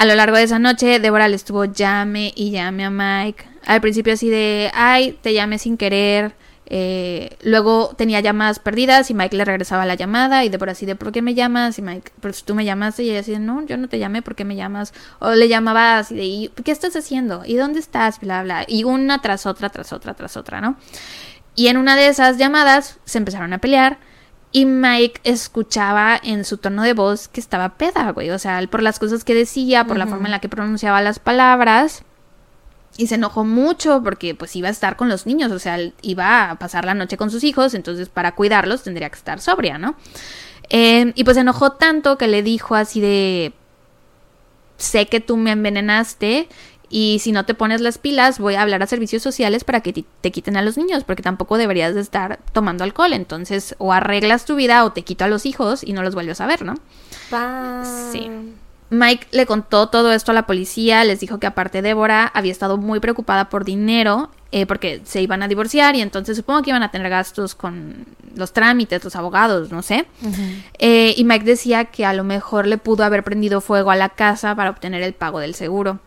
A 0.01 0.07
lo 0.07 0.15
largo 0.15 0.39
de 0.39 0.45
esa 0.45 0.59
noche, 0.59 0.99
Débora 0.99 1.29
le 1.29 1.37
estuvo 1.37 1.67
llame 1.67 2.33
y 2.35 2.53
llame 2.53 2.87
a 2.87 2.91
Mike. 2.91 3.45
Al 3.67 3.83
principio 3.83 4.15
así 4.15 4.31
de, 4.31 4.71
ay, 4.73 5.19
te 5.21 5.35
llamé 5.35 5.59
sin 5.59 5.77
querer. 5.77 6.35
Eh, 6.65 7.37
luego 7.43 7.95
tenía 7.99 8.21
llamadas 8.21 8.61
perdidas 8.61 9.11
y 9.11 9.15
Mike 9.15 9.37
le 9.37 9.45
regresaba 9.45 9.85
la 9.85 9.97
llamada 9.97 10.43
y 10.43 10.49
Débora 10.49 10.73
así 10.73 10.87
de, 10.87 10.97
¿por 10.97 11.13
qué 11.13 11.21
me 11.21 11.35
llamas? 11.35 11.79
Y 11.79 11.83
Mike, 11.83 12.13
pues 12.23 12.45
tú 12.45 12.55
me 12.55 12.65
llamaste 12.65 13.03
y 13.03 13.11
ella 13.11 13.21
así 13.21 13.33
de, 13.33 13.41
no, 13.41 13.67
yo 13.67 13.77
no 13.77 13.89
te 13.89 13.99
llamé, 13.99 14.23
¿por 14.23 14.35
qué 14.37 14.47
me 14.47 14.57
llamas? 14.57 14.95
O 15.19 15.33
le 15.33 15.49
llamaba 15.49 15.99
así 15.99 16.15
de, 16.15 16.63
¿qué 16.63 16.71
estás 16.71 16.97
haciendo? 16.97 17.43
¿Y 17.45 17.57
dónde 17.57 17.79
estás? 17.79 18.21
Bla, 18.21 18.43
bla. 18.43 18.65
Y 18.67 18.85
una 18.85 19.21
tras 19.21 19.45
otra, 19.45 19.69
tras 19.69 19.93
otra, 19.93 20.15
tras 20.15 20.35
otra, 20.39 20.63
¿no? 20.63 20.79
Y 21.57 21.67
en 21.67 21.77
una 21.77 21.95
de 21.95 22.09
esas 22.09 22.39
llamadas 22.39 22.99
se 23.05 23.19
empezaron 23.19 23.53
a 23.53 23.59
pelear 23.59 23.99
y 24.53 24.67
Mike 24.67 25.21
escuchaba 25.25 26.19
en 26.23 26.45
su 26.45 26.59
tono 26.59 26.83
de 26.83 26.93
voz 26.93 27.29
que 27.29 27.41
estaba 27.41 27.77
peda, 27.77 28.11
güey. 28.11 28.31
O 28.31 28.39
sea, 28.39 28.61
por 28.69 28.83
las 28.83 28.99
cosas 28.99 29.25
que 29.25 29.35
decía, 29.35 29.87
por 29.87 29.97
la 29.97 30.07
forma 30.07 30.27
en 30.27 30.33
la 30.33 30.41
que 30.41 30.49
pronunciaba 30.49 31.01
las 31.03 31.19
palabras. 31.19 32.03
Y 32.97 33.07
se 33.07 33.15
enojó 33.15 33.45
mucho 33.45 34.03
porque 34.03 34.35
pues 34.35 34.55
iba 34.57 34.69
a 34.69 34.73
estar 34.73 34.97
con 34.97 35.09
los 35.09 35.25
niños, 35.25 35.53
o 35.53 35.59
sea, 35.61 35.79
iba 36.03 36.51
a 36.51 36.57
pasar 36.57 36.85
la 36.85 36.93
noche 36.93 37.17
con 37.17 37.31
sus 37.31 37.45
hijos, 37.45 37.73
entonces 37.75 38.09
para 38.09 38.35
cuidarlos 38.35 38.83
tendría 38.83 39.09
que 39.09 39.17
estar 39.17 39.41
sobria, 39.41 39.79
¿no? 39.79 39.95
Eh, 40.69 41.13
y 41.15 41.25
pues 41.25 41.37
se 41.37 41.43
enojó 41.43 41.73
tanto 41.73 42.19
que 42.19 42.27
le 42.27 42.43
dijo 42.43 42.75
así 42.75 43.01
de, 43.01 43.55
sé 44.77 45.07
que 45.07 45.21
tú 45.21 45.37
me 45.37 45.53
envenenaste 45.53 46.49
y 46.93 47.21
si 47.21 47.31
no 47.31 47.47
te 47.47 47.55
pones 47.55 47.81
las 47.81 47.99
pilas, 47.99 48.41
voy 48.41 48.57
a 48.57 48.63
hablar 48.63 48.83
a 48.83 48.87
servicios 48.89 49.23
sociales 49.23 49.63
para 49.63 49.81
que 49.81 49.93
te 49.93 50.33
quiten 50.33 50.57
a 50.57 50.63
los 50.63 50.77
niños, 50.77 51.05
porque 51.05 51.23
tampoco 51.23 51.57
deberías 51.57 51.95
de 51.95 52.01
estar 52.01 52.41
tomando 52.53 52.83
alcohol. 52.83 53.13
Entonces, 53.13 53.77
o 53.79 53.93
arreglas 53.93 54.45
tu 54.45 54.57
vida 54.57 54.85
o 54.85 54.93
te 54.93 55.03
quito 55.03 55.25
a 55.25 55.29
los 55.29 55.47
hijos 55.47 55.85
y 55.85 55.93
no 55.93 56.03
los 56.03 56.15
vuelves 56.15 56.41
a 56.41 56.47
ver, 56.47 56.65
¿no? 56.65 56.75
Sí. 58.11 58.29
Mike 58.91 59.29
le 59.31 59.47
contó 59.47 59.89
todo 59.89 60.13
esto 60.13 60.33
a 60.33 60.35
la 60.35 60.47
policía, 60.47 61.05
les 61.05 61.21
dijo 61.21 61.39
que 61.39 61.47
aparte 61.47 61.81
Débora 61.81 62.27
había 62.35 62.51
estado 62.51 62.77
muy 62.77 62.99
preocupada 62.99 63.49
por 63.49 63.65
dinero 63.65 64.33
eh, 64.51 64.67
porque 64.67 65.01
se 65.05 65.23
iban 65.23 65.45
a 65.45 65.49
divorciar 65.49 65.95
y 65.95 66.01
entonces 66.01 66.37
supongo 66.37 66.63
que 66.63 66.71
iban 66.71 66.83
a 66.83 66.91
tener 66.91 67.09
gastos 67.09 67.55
con 67.55 68.05
los 68.35 68.53
trámites, 68.53 69.05
los 69.05 69.15
abogados, 69.15 69.71
no 69.71 69.83
sé. 69.83 70.07
Eh, 70.81 71.15
y 71.17 71.23
Mike 71.23 71.45
decía 71.45 71.85
que 71.85 72.05
a 72.05 72.13
lo 72.13 72.25
mejor 72.25 72.67
le 72.67 72.79
pudo 72.79 73.05
haber 73.05 73.23
prendido 73.23 73.61
fuego 73.61 73.93
a 73.93 73.97
la 73.97 74.09
casa 74.09 74.57
para 74.57 74.71
obtener 74.71 75.05
el 75.05 75.13
pago 75.13 75.39
del 75.39 75.55
seguro 75.55 76.01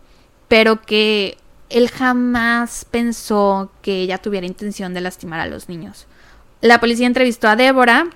pero 0.48 0.82
que 0.82 1.38
él 1.70 1.88
jamás 1.88 2.86
pensó 2.90 3.70
que 3.82 4.02
ella 4.02 4.18
tuviera 4.18 4.46
intención 4.46 4.94
de 4.94 5.00
lastimar 5.00 5.40
a 5.40 5.46
los 5.46 5.68
niños. 5.68 6.06
La 6.60 6.80
policía 6.80 7.06
entrevistó 7.06 7.48
a 7.48 7.56
Débora. 7.56 8.06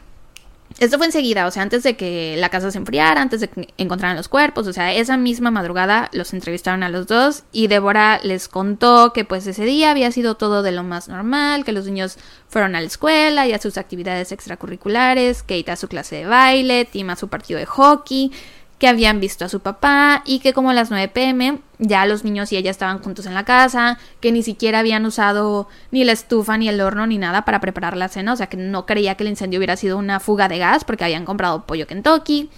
Esto 0.79 0.99
fue 0.99 1.07
enseguida, 1.07 1.47
o 1.47 1.51
sea, 1.51 1.63
antes 1.63 1.83
de 1.83 1.97
que 1.97 2.37
la 2.39 2.51
casa 2.51 2.71
se 2.71 2.79
enfriara, 2.79 3.21
antes 3.23 3.41
de 3.41 3.49
que 3.49 3.69
encontraran 3.79 4.17
los 4.17 4.29
cuerpos, 4.29 4.67
o 4.67 4.73
sea, 4.73 4.93
esa 4.93 5.17
misma 5.17 5.51
madrugada 5.51 6.09
los 6.13 6.35
entrevistaron 6.35 6.83
a 6.83 6.91
los 6.91 7.07
dos 7.07 7.43
y 7.53 7.67
Débora 7.67 8.21
les 8.23 8.49
contó 8.49 9.13
que 9.15 9.25
pues 9.25 9.47
ese 9.47 9.65
día 9.65 9.91
había 9.91 10.13
sido 10.13 10.37
todo 10.37 10.63
de 10.63 10.73
lo 10.73 10.85
más 10.85 11.09
normal, 11.09 11.65
que 11.65 11.73
los 11.73 11.87
niños 11.87 12.19
fueron 12.49 12.77
a 12.77 12.81
la 12.81 12.87
escuela 12.87 13.47
y 13.47 13.55
a 13.55 13.61
sus 13.61 13.79
actividades 13.79 14.31
extracurriculares, 14.31 15.43
Kate 15.43 15.73
a 15.73 15.77
su 15.77 15.89
clase 15.89 16.17
de 16.17 16.27
baile, 16.27 16.85
Tim 16.85 17.11
a 17.11 17.17
su 17.17 17.29
partido 17.29 17.59
de 17.59 17.67
hockey, 17.67 18.31
que 18.79 18.87
habían 18.87 19.21
visto 19.21 19.45
a 19.45 19.49
su 19.49 19.61
papá 19.61 20.23
y 20.25 20.39
que 20.39 20.53
como 20.53 20.71
a 20.71 20.75
las 20.75 20.91
9 20.91 21.09
pm 21.09 21.59
ya 21.79 22.07
los 22.07 22.25
niños 22.25 22.53
y 22.53 22.57
ella 22.57 22.71
estaban 22.71 23.01
juntos 23.01 23.27
en 23.27 23.35
la 23.35 23.45
casa, 23.45 23.99
que 24.21 24.33
ni 24.33 24.43
siquiera 24.43 24.81
habían 24.81 25.05
usado 25.05 25.69
ni 25.91 26.05
la 26.05 26.13
estufa 26.13 26.57
ni 26.59 26.69
el 26.69 26.81
horno 26.81 27.07
ni 27.07 27.19
nada 27.19 27.45
para 27.45 27.61
preparar 27.61 27.97
la 27.97 28.09
cena, 28.09 28.33
o 28.33 28.37
sea 28.37 28.47
que 28.47 28.57
no 28.57 28.87
creía 28.87 29.17
que 29.17 29.25
el 29.25 29.31
incendio 29.31 29.59
hubiera 29.59 29.77
sido 29.77 29.99
una 29.99 30.21
fuga 30.21 30.49
de 30.49 30.59
gas 30.59 30.85
porque 30.85 31.05
habían 31.05 31.25
comprado 31.25 31.67
pollo 31.67 31.87
Kentucky, 31.87 32.51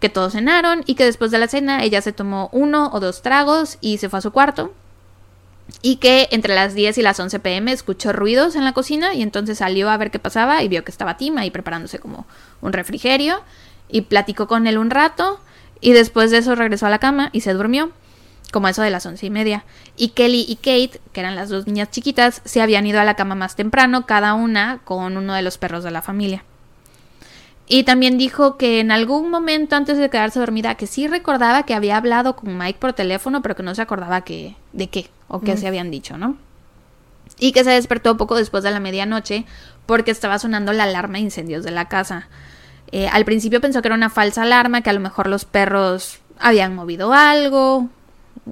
que 0.00 0.08
todos 0.08 0.32
cenaron 0.32 0.82
y 0.86 0.94
que 0.94 1.04
después 1.04 1.30
de 1.30 1.38
la 1.38 1.46
cena 1.46 1.84
ella 1.84 2.02
se 2.02 2.12
tomó 2.12 2.48
uno 2.52 2.90
o 2.92 3.00
dos 3.00 3.22
tragos 3.22 3.78
y 3.80 3.98
se 3.98 4.08
fue 4.08 4.18
a 4.18 4.22
su 4.22 4.32
cuarto. 4.32 4.72
Y 5.82 5.96
que 5.96 6.26
entre 6.32 6.56
las 6.56 6.74
10 6.74 6.98
y 6.98 7.02
las 7.02 7.20
11 7.20 7.38
pm 7.38 7.70
escuchó 7.70 8.12
ruidos 8.12 8.56
en 8.56 8.64
la 8.64 8.72
cocina 8.72 9.14
y 9.14 9.22
entonces 9.22 9.58
salió 9.58 9.88
a 9.88 9.96
ver 9.96 10.10
qué 10.10 10.18
pasaba 10.18 10.64
y 10.64 10.68
vio 10.68 10.82
que 10.82 10.90
estaba 10.90 11.16
Tim 11.16 11.38
ahí 11.38 11.52
preparándose 11.52 12.00
como 12.00 12.26
un 12.60 12.72
refrigerio 12.72 13.40
y 13.88 14.00
platicó 14.00 14.48
con 14.48 14.66
él 14.66 14.78
un 14.78 14.90
rato 14.90 15.38
y 15.80 15.92
después 15.92 16.30
de 16.30 16.38
eso 16.38 16.54
regresó 16.54 16.86
a 16.86 16.90
la 16.90 16.98
cama 16.98 17.30
y 17.32 17.40
se 17.40 17.52
durmió, 17.52 17.90
como 18.52 18.68
eso 18.68 18.82
de 18.82 18.90
las 18.90 19.06
once 19.06 19.26
y 19.26 19.30
media. 19.30 19.64
Y 19.96 20.08
Kelly 20.08 20.44
y 20.48 20.56
Kate, 20.56 21.00
que 21.12 21.20
eran 21.20 21.36
las 21.36 21.48
dos 21.48 21.66
niñas 21.66 21.90
chiquitas, 21.90 22.42
se 22.44 22.60
habían 22.60 22.86
ido 22.86 23.00
a 23.00 23.04
la 23.04 23.14
cama 23.14 23.34
más 23.34 23.56
temprano, 23.56 24.06
cada 24.06 24.34
una 24.34 24.80
con 24.84 25.16
uno 25.16 25.34
de 25.34 25.42
los 25.42 25.58
perros 25.58 25.84
de 25.84 25.90
la 25.90 26.02
familia. 26.02 26.44
Y 27.72 27.84
también 27.84 28.18
dijo 28.18 28.56
que 28.56 28.80
en 28.80 28.90
algún 28.90 29.30
momento 29.30 29.76
antes 29.76 29.96
de 29.96 30.10
quedarse 30.10 30.40
dormida, 30.40 30.74
que 30.74 30.88
sí 30.88 31.06
recordaba 31.06 31.62
que 31.62 31.74
había 31.74 31.96
hablado 31.96 32.34
con 32.34 32.58
Mike 32.58 32.80
por 32.80 32.94
teléfono, 32.94 33.42
pero 33.42 33.54
que 33.54 33.62
no 33.62 33.76
se 33.76 33.82
acordaba 33.82 34.22
que, 34.22 34.56
de 34.72 34.88
qué 34.88 35.08
o 35.28 35.40
qué 35.40 35.56
se 35.56 35.68
habían 35.68 35.92
dicho, 35.92 36.18
¿no? 36.18 36.36
Y 37.38 37.52
que 37.52 37.62
se 37.62 37.70
despertó 37.70 38.16
poco 38.16 38.34
después 38.34 38.64
de 38.64 38.72
la 38.72 38.80
medianoche 38.80 39.44
porque 39.86 40.10
estaba 40.10 40.40
sonando 40.40 40.72
la 40.72 40.82
alarma 40.82 41.14
de 41.14 41.20
incendios 41.20 41.62
de 41.62 41.70
la 41.70 41.86
casa. 41.86 42.28
Eh, 42.92 43.08
al 43.08 43.24
principio 43.24 43.60
pensó 43.60 43.82
que 43.82 43.88
era 43.88 43.94
una 43.94 44.10
falsa 44.10 44.42
alarma, 44.42 44.82
que 44.82 44.90
a 44.90 44.94
lo 44.94 45.00
mejor 45.00 45.28
los 45.28 45.44
perros 45.44 46.18
habían 46.38 46.74
movido 46.74 47.12
algo, 47.12 47.88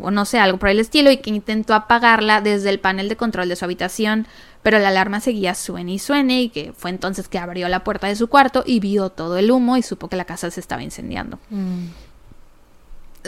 o 0.01 0.10
no 0.10 0.24
sé, 0.24 0.39
algo 0.39 0.59
por 0.59 0.69
el 0.69 0.81
estilo, 0.81 1.10
y 1.10 1.19
que 1.19 1.31
intentó 1.31 1.74
apagarla 1.74 2.40
desde 2.40 2.70
el 2.70 2.78
panel 2.78 3.09
de 3.09 3.16
control 3.16 3.48
de 3.48 3.56
su 3.56 3.65
habitación, 3.65 4.27
pero 4.62 4.78
la 4.78 4.89
alarma 4.89 5.20
seguía 5.20 5.55
suene 5.55 5.93
y 5.93 5.98
suene, 5.98 6.43
y 6.43 6.48
que 6.51 6.73
fue 6.73 6.90
entonces 6.90 7.28
que 7.28 7.39
abrió 7.39 7.69
la 7.69 7.85
puerta 7.85 8.06
de 8.06 8.16
su 8.16 8.28
cuarto 8.28 8.62
y 8.66 8.81
vio 8.81 9.10
todo 9.10 9.39
el 9.39 9.51
humo 9.51 9.77
y 9.77 9.82
supo 9.82 10.09
que 10.09 10.16
la 10.16 10.24
casa 10.24 10.51
se 10.51 10.60
estaba 10.60 10.82
incendiando. 10.82 11.39
Mm. 11.51 11.86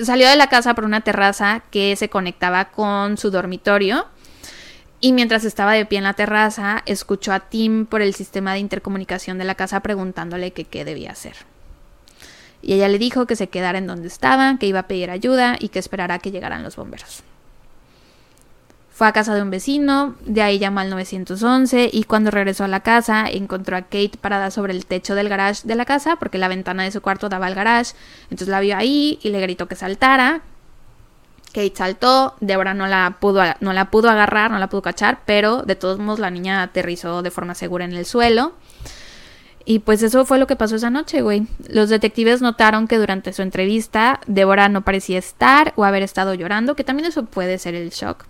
Salió 0.05 0.29
de 0.29 0.37
la 0.37 0.49
casa 0.49 0.75
por 0.75 0.85
una 0.85 1.01
terraza 1.01 1.63
que 1.71 1.97
se 1.97 2.09
conectaba 2.09 2.67
con 2.67 3.17
su 3.17 3.31
dormitorio 3.31 4.07
y 5.01 5.13
mientras 5.13 5.45
estaba 5.45 5.73
de 5.73 5.87
pie 5.87 5.99
en 5.99 6.05
la 6.05 6.13
terraza, 6.13 6.83
escuchó 6.87 7.33
a 7.33 7.41
Tim 7.41 7.87
por 7.87 8.03
el 8.03 8.15
sistema 8.15 8.53
de 8.53 8.61
intercomunicación 8.61 9.39
de 9.39 9.45
la 9.45 9.55
casa 9.55 9.81
preguntándole 9.81 10.53
que 10.53 10.65
qué 10.65 10.85
debía 10.85 11.13
hacer. 11.13 11.37
Y 12.63 12.75
ella 12.75 12.89
le 12.89 12.99
dijo 12.99 13.27
que 13.27 13.37
se 13.37 13.49
quedara 13.49 13.79
en 13.79 13.87
donde 13.87 14.09
estaba, 14.09 14.59
que 14.59 14.67
iba 14.67 14.81
a 14.81 14.87
pedir 14.87 15.11
ayuda 15.11 15.57
y 15.59 15.69
que 15.69 15.79
esperara 15.79 16.19
que 16.19 16.31
llegaran 16.31 16.63
los 16.63 16.77
bomberos. 16.77 17.23
Fue 18.93 19.09
a 19.09 19.13
casa 19.13 19.35
de 19.35 19.41
un 19.41 19.49
vecino, 19.49 20.15
de 20.27 20.43
ahí 20.43 20.59
llamó 20.59 20.81
al 20.81 20.91
911 20.91 21.89
y 21.91 22.05
cuando 22.05 22.31
regresó 22.31 22.65
a 22.65 22.69
la 22.69 22.81
casa 22.81 23.31
encontró 23.31 23.79
a 23.79 23.83
Kate 23.83 24.19
parada 24.21 24.51
sobre 24.51 24.75
el 24.75 24.85
techo 24.85 25.15
del 25.15 25.31
garage 25.31 25.67
de 25.67 25.75
la 25.75 25.87
casa 25.87 26.17
porque 26.17 26.37
la 26.37 26.49
ventana 26.49 26.83
de 26.83 26.91
su 26.91 27.01
cuarto 27.01 27.31
daba 27.31 27.47
al 27.47 27.55
garage. 27.55 27.95
Entonces 28.25 28.49
la 28.49 28.61
vio 28.61 28.77
ahí 28.77 29.19
y 29.23 29.31
le 29.31 29.41
gritó 29.41 29.69
que 29.69 29.75
saltara, 29.75 30.43
Kate 31.53 31.73
saltó, 31.75 32.35
Deborah 32.41 32.75
no 32.75 32.87
la 32.87 33.17
pudo, 33.21 33.43
no 33.61 33.73
la 33.73 33.91
pudo 33.91 34.09
agarrar, 34.09 34.51
no 34.51 34.59
la 34.59 34.69
pudo 34.69 34.83
cachar, 34.83 35.21
pero 35.27 35.63
de 35.63 35.77
todos 35.77 35.99
modos 35.99 36.21
la 36.21 36.31
niña 36.31 36.63
aterrizó 36.63 37.23
de 37.23 37.31
forma 37.31 37.55
segura 37.55 37.85
en 37.85 37.93
el 37.93 38.07
suelo. 38.07 38.53
Y 39.65 39.81
pues 39.81 40.03
eso 40.03 40.25
fue 40.25 40.39
lo 40.39 40.47
que 40.47 40.57
pasó 40.57 40.77
esa 40.77 40.91
noche, 40.91 41.21
güey. 41.23 41.47
Los 41.69 41.91
detectives 41.91 42.41
notaron 42.41 42.89
que 42.89 42.99
durante 42.99 43.33
su 43.33 43.43
entrevista 43.43 44.21
Deborah 44.27 44.69
no 44.69 44.83
parecía 44.83 45.19
estar 45.19 45.75
o 45.77 45.85
haber 45.85 46.03
estado 46.03 46.35
llorando, 46.35 46.75
que 46.75 46.85
también 46.85 47.09
eso 47.09 47.25
puede 47.25 47.59
ser 47.59 47.75
el 47.75 47.91
shock. 47.91 48.25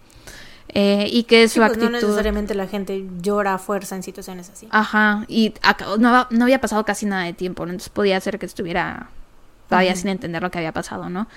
Eh, 0.73 1.09
y 1.11 1.25
que 1.25 1.49
su 1.49 1.63
actitud... 1.63 1.91
Pues 1.91 2.03
no 2.03 2.09
necesariamente 2.09 2.55
la 2.55 2.67
gente 2.67 3.07
llora 3.21 3.55
a 3.55 3.59
fuerza 3.59 3.97
en 3.97 4.03
situaciones 4.03 4.51
así. 4.51 4.69
Ajá, 4.71 5.25
y 5.29 5.55
no, 5.99 6.27
no 6.31 6.45
había 6.45 6.61
pasado 6.61 6.85
casi 6.85 7.07
nada 7.07 7.25
de 7.25 7.33
tiempo, 7.33 7.65
entonces 7.65 7.89
podía 7.89 8.21
ser 8.21 8.39
que 8.39 8.47
estuviera 8.47 9.09
todavía 9.71 9.95
sin 9.95 10.09
entender 10.09 10.43
lo 10.43 10.51
que 10.51 10.59
había 10.59 10.73
pasado, 10.73 11.09
¿no? 11.09 11.29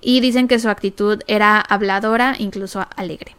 Y 0.00 0.20
dicen 0.20 0.48
que 0.48 0.58
su 0.58 0.70
actitud 0.70 1.20
era 1.26 1.60
habladora, 1.60 2.36
incluso 2.38 2.86
alegre. 2.96 3.36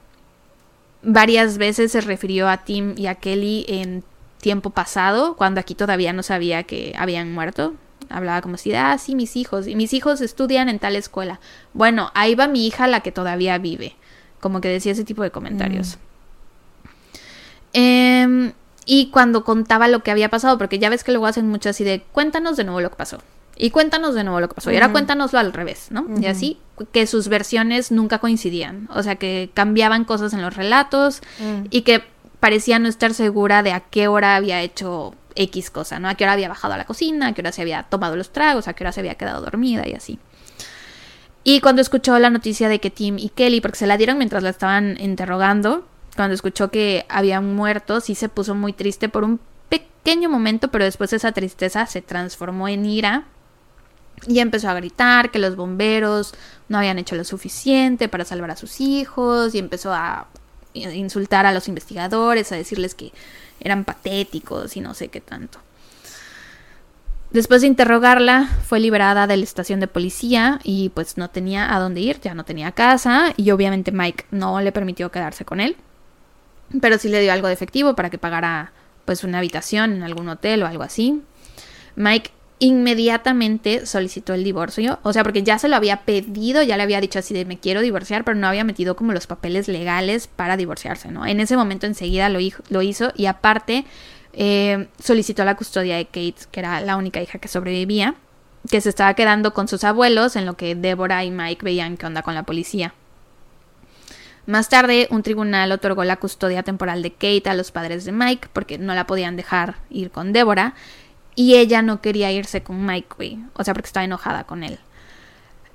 Varias 1.02 1.58
veces 1.58 1.94
se 1.94 2.02
refirió 2.02 2.50
a 2.50 2.58
Tim 2.58 2.94
y 2.98 3.08
a 3.08 3.16
Kelly 3.16 3.66
en 3.68 4.04
tiempo 4.42 4.70
pasado, 4.70 5.36
cuando 5.38 5.62
aquí 5.62 5.74
todavía 5.74 6.12
no 6.12 6.22
sabía 6.22 6.64
que 6.64 6.94
habían 6.98 7.34
muerto. 7.34 7.74
Hablaba 8.10 8.42
como 8.42 8.58
si, 8.58 8.74
ah, 8.74 8.98
sí, 8.98 9.16
mis 9.16 9.38
hijos, 9.38 9.68
y 9.68 9.76
mis 9.76 9.94
hijos 9.94 10.20
estudian 10.20 10.68
en 10.68 10.80
tal 10.80 10.98
escuela. 10.98 11.40
Bueno, 11.74 12.12
ahí 12.14 12.36
va 12.36 12.48
mi 12.48 12.68
hija, 12.68 12.88
la 12.88 13.00
que 13.00 13.14
todavía 13.14 13.58
vive. 13.58 13.96
Como 14.42 14.60
que 14.60 14.68
decía 14.68 14.92
ese 14.92 15.06
tipo 15.06 15.24
de 15.24 15.32
comentarios. 15.32 15.98
Em, 17.72 18.52
y 18.86 19.12
cuando 19.12 19.46
contaba 19.46 19.88
lo 19.88 20.04
que 20.04 20.12
había 20.12 20.30
pasado, 20.30 20.58
porque 20.58 20.78
ya 20.78 20.90
ves 20.90 21.06
que 21.06 21.14
luego 21.14 21.28
hacen 21.28 21.48
mucho 21.48 21.70
así 21.70 21.86
de, 21.86 22.02
cuéntanos 22.12 22.58
de 22.58 22.66
nuevo 22.66 22.82
lo 22.82 22.90
que 22.90 22.98
pasó. 22.98 23.20
Y 23.58 23.70
cuéntanos 23.70 24.16
de 24.16 24.24
nuevo 24.24 24.40
lo 24.40 24.48
que 24.50 24.56
pasó. 24.56 24.72
Y 24.72 24.76
ahora 24.76 24.92
cuéntanoslo 24.92 25.38
al 25.38 25.54
revés, 25.54 25.88
¿no? 25.92 26.06
Y 26.20 26.26
así, 26.26 26.58
que 26.92 27.06
sus 27.06 27.28
versiones 27.28 27.92
nunca 27.92 28.18
coincidían. 28.20 28.88
O 28.94 29.04
sea, 29.04 29.16
que 29.18 29.52
cambiaban 29.54 30.04
cosas 30.06 30.34
en 30.34 30.42
los 30.42 30.56
relatos 30.56 31.22
Mm. 31.40 31.66
y 31.70 31.82
que 31.82 32.04
parecía 32.40 32.80
no 32.80 32.88
estar 32.88 33.14
segura 33.14 33.62
de 33.62 33.72
a 33.74 33.82
qué 33.82 34.08
hora 34.08 34.36
había 34.36 34.62
hecho 34.62 35.14
X 35.36 35.70
cosa, 35.70 36.00
¿no? 36.00 36.10
A 36.10 36.16
qué 36.16 36.24
hora 36.24 36.34
había 36.34 36.50
bajado 36.50 36.74
a 36.74 36.78
la 36.78 36.86
cocina, 36.86 37.28
a 37.28 37.34
qué 37.34 37.42
hora 37.42 37.52
se 37.52 37.62
había 37.62 37.84
tomado 37.84 38.16
los 38.16 38.32
tragos, 38.32 38.68
a 38.68 38.74
qué 38.74 38.84
hora 38.84 38.92
se 38.92 39.02
había 39.02 39.16
quedado 39.16 39.42
dormida 39.42 39.88
y 39.88 39.94
así. 39.94 40.18
Y 41.44 41.60
cuando 41.62 41.82
escuchó 41.82 42.18
la 42.20 42.30
noticia 42.30 42.70
de 42.70 42.80
que 42.80 42.90
Tim 42.90 43.18
y 43.18 43.30
Kelly, 43.30 43.62
porque 43.62 43.78
se 43.78 43.88
la 43.88 43.98
dieron 43.98 44.18
mientras 44.18 44.44
la 44.44 44.50
estaban 44.50 44.98
interrogando, 45.00 45.88
cuando 46.16 46.34
escuchó 46.36 46.70
que 46.72 47.06
habían 47.10 47.56
muerto, 47.56 48.00
sí 48.02 48.16
se 48.16 48.30
puso 48.30 48.54
muy 48.56 48.74
triste 48.74 49.10
por 49.10 49.24
un 49.24 49.40
pequeño 49.70 50.30
momento, 50.30 50.70
pero 50.70 50.84
después 50.84 51.14
esa 51.14 51.32
tristeza 51.32 51.86
se 51.86 52.02
transformó 52.02 52.68
en 52.68 52.86
ira 52.86 53.26
y 54.28 54.40
empezó 54.40 54.70
a 54.70 54.74
gritar 54.74 55.32
que 55.32 55.40
los 55.40 55.56
bomberos 55.56 56.34
no 56.70 56.78
habían 56.78 57.00
hecho 57.00 57.16
lo 57.16 57.24
suficiente 57.24 58.08
para 58.08 58.26
salvar 58.26 58.52
a 58.52 58.56
sus 58.56 58.80
hijos 58.82 59.56
y 59.56 59.60
empezó 59.60 59.94
a 59.94 60.28
insultar 60.74 61.46
a 61.46 61.52
los 61.52 61.68
investigadores, 61.68 62.52
a 62.52 62.56
decirles 62.56 62.96
que 62.96 63.12
eran 63.60 63.84
patéticos 63.84 64.78
y 64.78 64.82
no 64.82 64.94
sé 64.94 65.10
qué 65.10 65.22
tanto. 65.22 65.60
Después 67.32 67.62
de 67.62 67.68
interrogarla, 67.68 68.50
fue 68.66 68.82
liberada 68.82 69.26
de 69.26 69.38
la 69.38 69.44
estación 69.44 69.80
de 69.80 69.88
policía 69.88 70.60
y 70.64 70.90
pues 70.90 71.18
no 71.18 71.30
tenía 71.30 71.74
a 71.74 71.80
dónde 71.80 72.02
ir, 72.02 72.20
ya 72.20 72.34
no 72.34 72.44
tenía 72.44 72.74
casa 72.74 73.34
y 73.38 73.52
obviamente 73.52 73.94
Mike 73.94 74.26
no 74.32 74.60
le 74.60 74.74
permitió 74.74 75.12
quedarse 75.12 75.46
con 75.46 75.62
él, 75.62 75.78
pero 76.82 76.98
sí 76.98 77.08
le 77.08 77.22
dio 77.22 77.32
algo 77.32 77.48
de 77.48 77.54
efectivo 77.54 77.96
para 77.96 78.10
que 78.10 78.18
pagara 78.18 78.74
pues 79.06 79.24
una 79.24 79.38
habitación 79.38 79.94
en 79.94 80.04
algún 80.04 80.28
hotel 80.28 80.64
o 80.64 80.68
algo 80.68 80.84
así. 80.84 81.22
Mike 81.96 82.32
inmediatamente 82.62 83.88
solicitó 83.88 84.36
el 84.36 84.44
divorcio, 84.44 85.00
o 85.02 85.12
sea, 85.14 85.24
porque 85.24 85.42
ya 85.42 85.58
se 85.58 85.68
lo 85.68 85.76
había 85.76 86.02
pedido, 86.02 86.62
ya 86.62 86.78
le 86.78 86.84
había 86.84 87.02
dicho 87.02 87.18
así 87.18 87.34
de 87.34 87.44
me 87.44 87.58
quiero 87.58 87.82
divorciar, 87.82 88.24
pero 88.24 88.38
no 88.38 88.46
había 88.46 88.64
metido 88.64 88.96
como 88.96 89.14
los 89.14 89.26
papeles 89.26 89.68
legales 89.68 90.28
para 90.28 90.58
divorciarse, 90.58 91.10
¿no? 91.10 91.26
En 91.26 91.40
ese 91.40 91.58
momento 91.58 91.88
enseguida 91.88 92.30
lo, 92.30 92.40
lo 92.70 92.82
hizo 92.84 93.14
y 93.16 93.26
aparte 93.26 93.84
eh, 94.34 94.88
solicitó 95.04 95.44
la 95.44 95.56
custodia 95.56 95.98
de 95.98 96.06
Kate, 96.06 96.36
que 96.52 96.60
era 96.60 96.82
la 96.82 96.98
única 96.98 97.20
hija 97.20 97.40
que 97.40 97.48
sobrevivía, 97.48 98.14
que 98.70 98.80
se 98.80 98.90
estaba 98.90 99.16
quedando 99.16 99.56
con 99.56 99.68
sus 99.68 99.84
abuelos, 99.84 100.36
en 100.36 100.46
lo 100.46 100.54
que 100.54 100.76
Deborah 100.76 101.26
y 101.26 101.32
Mike 101.32 101.66
veían 101.66 101.98
qué 101.98 102.06
onda 102.06 102.22
con 102.22 102.36
la 102.36 102.44
policía. 102.44 102.94
Más 104.46 104.70
tarde, 104.70 105.08
un 105.10 105.24
tribunal 105.24 105.72
otorgó 105.72 106.04
la 106.04 106.18
custodia 106.18 106.62
temporal 106.62 107.02
de 107.02 107.12
Kate 107.12 107.50
a 107.50 107.56
los 107.56 107.72
padres 107.72 108.06
de 108.06 108.12
Mike 108.12 108.50
porque 108.54 108.78
no 108.78 108.94
la 108.94 109.08
podían 109.08 109.36
dejar 109.36 109.78
ir 109.90 110.12
con 110.12 110.32
Deborah 110.32 110.76
y 111.36 111.56
ella 111.56 111.82
no 111.82 112.02
quería 112.02 112.32
irse 112.32 112.64
con 112.64 112.86
Mike, 112.86 113.10
güey, 113.16 113.40
o 113.54 113.64
sea, 113.64 113.74
porque 113.74 113.88
estaba 113.88 114.04
enojada 114.04 114.44
con 114.46 114.64
él. 114.64 114.80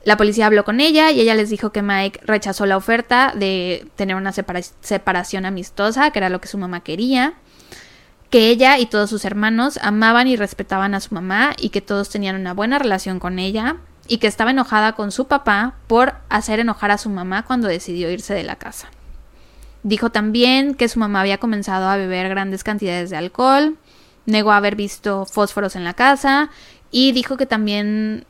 La 0.05 0.17
policía 0.17 0.47
habló 0.47 0.65
con 0.65 0.79
ella 0.81 1.11
y 1.11 1.21
ella 1.21 1.35
les 1.35 1.51
dijo 1.51 1.73
que 1.73 1.83
Mike 1.83 2.21
rechazó 2.25 2.65
la 2.67 2.77
oferta 2.77 3.33
de 3.35 3.89
tener 3.97 4.15
una 4.15 4.33
separa- 4.33 4.63
separación 4.81 5.47
amistosa, 5.47 6.11
que 6.13 6.19
era 6.21 6.29
lo 6.29 6.41
que 6.41 6.47
su 6.47 6.59
mamá 6.59 6.81
quería, 6.81 7.35
que 8.31 8.49
ella 8.51 8.79
y 8.79 8.87
todos 8.87 9.11
sus 9.11 9.25
hermanos 9.25 9.79
amaban 9.83 10.29
y 10.29 10.37
respetaban 10.37 10.95
a 10.95 11.01
su 11.01 11.15
mamá 11.15 11.55
y 11.59 11.71
que 11.71 11.81
todos 11.81 12.09
tenían 12.09 12.37
una 12.37 12.55
buena 12.55 12.79
relación 12.79 13.19
con 13.19 13.39
ella 13.39 13.77
y 14.07 14.19
que 14.19 14.29
estaba 14.29 14.53
enojada 14.53 14.93
con 14.93 15.11
su 15.11 15.27
papá 15.27 15.75
por 15.89 16.15
hacer 16.29 16.61
enojar 16.61 16.93
a 16.93 16.99
su 16.99 17.11
mamá 17.11 17.45
cuando 17.45 17.67
decidió 17.67 18.09
irse 18.11 18.35
de 18.35 18.45
la 18.45 18.57
casa. 18.57 18.89
Dijo 19.83 20.11
también 20.11 20.75
que 20.75 20.89
su 20.89 21.01
mamá 21.01 21.21
había 21.21 21.39
comenzado 21.39 21.89
a 21.89 21.97
beber 21.97 22.29
grandes 22.29 22.63
cantidades 22.63 23.11
de 23.11 23.17
alcohol, 23.17 23.77
negó 24.27 24.53
haber 24.53 24.77
visto 24.77 25.25
fósforos 25.25 25.77
en 25.77 25.85
la 25.85 25.95
casa 25.95 26.51
y 26.91 27.13
dijo 27.13 27.37
que 27.37 27.47
también, 27.47 28.27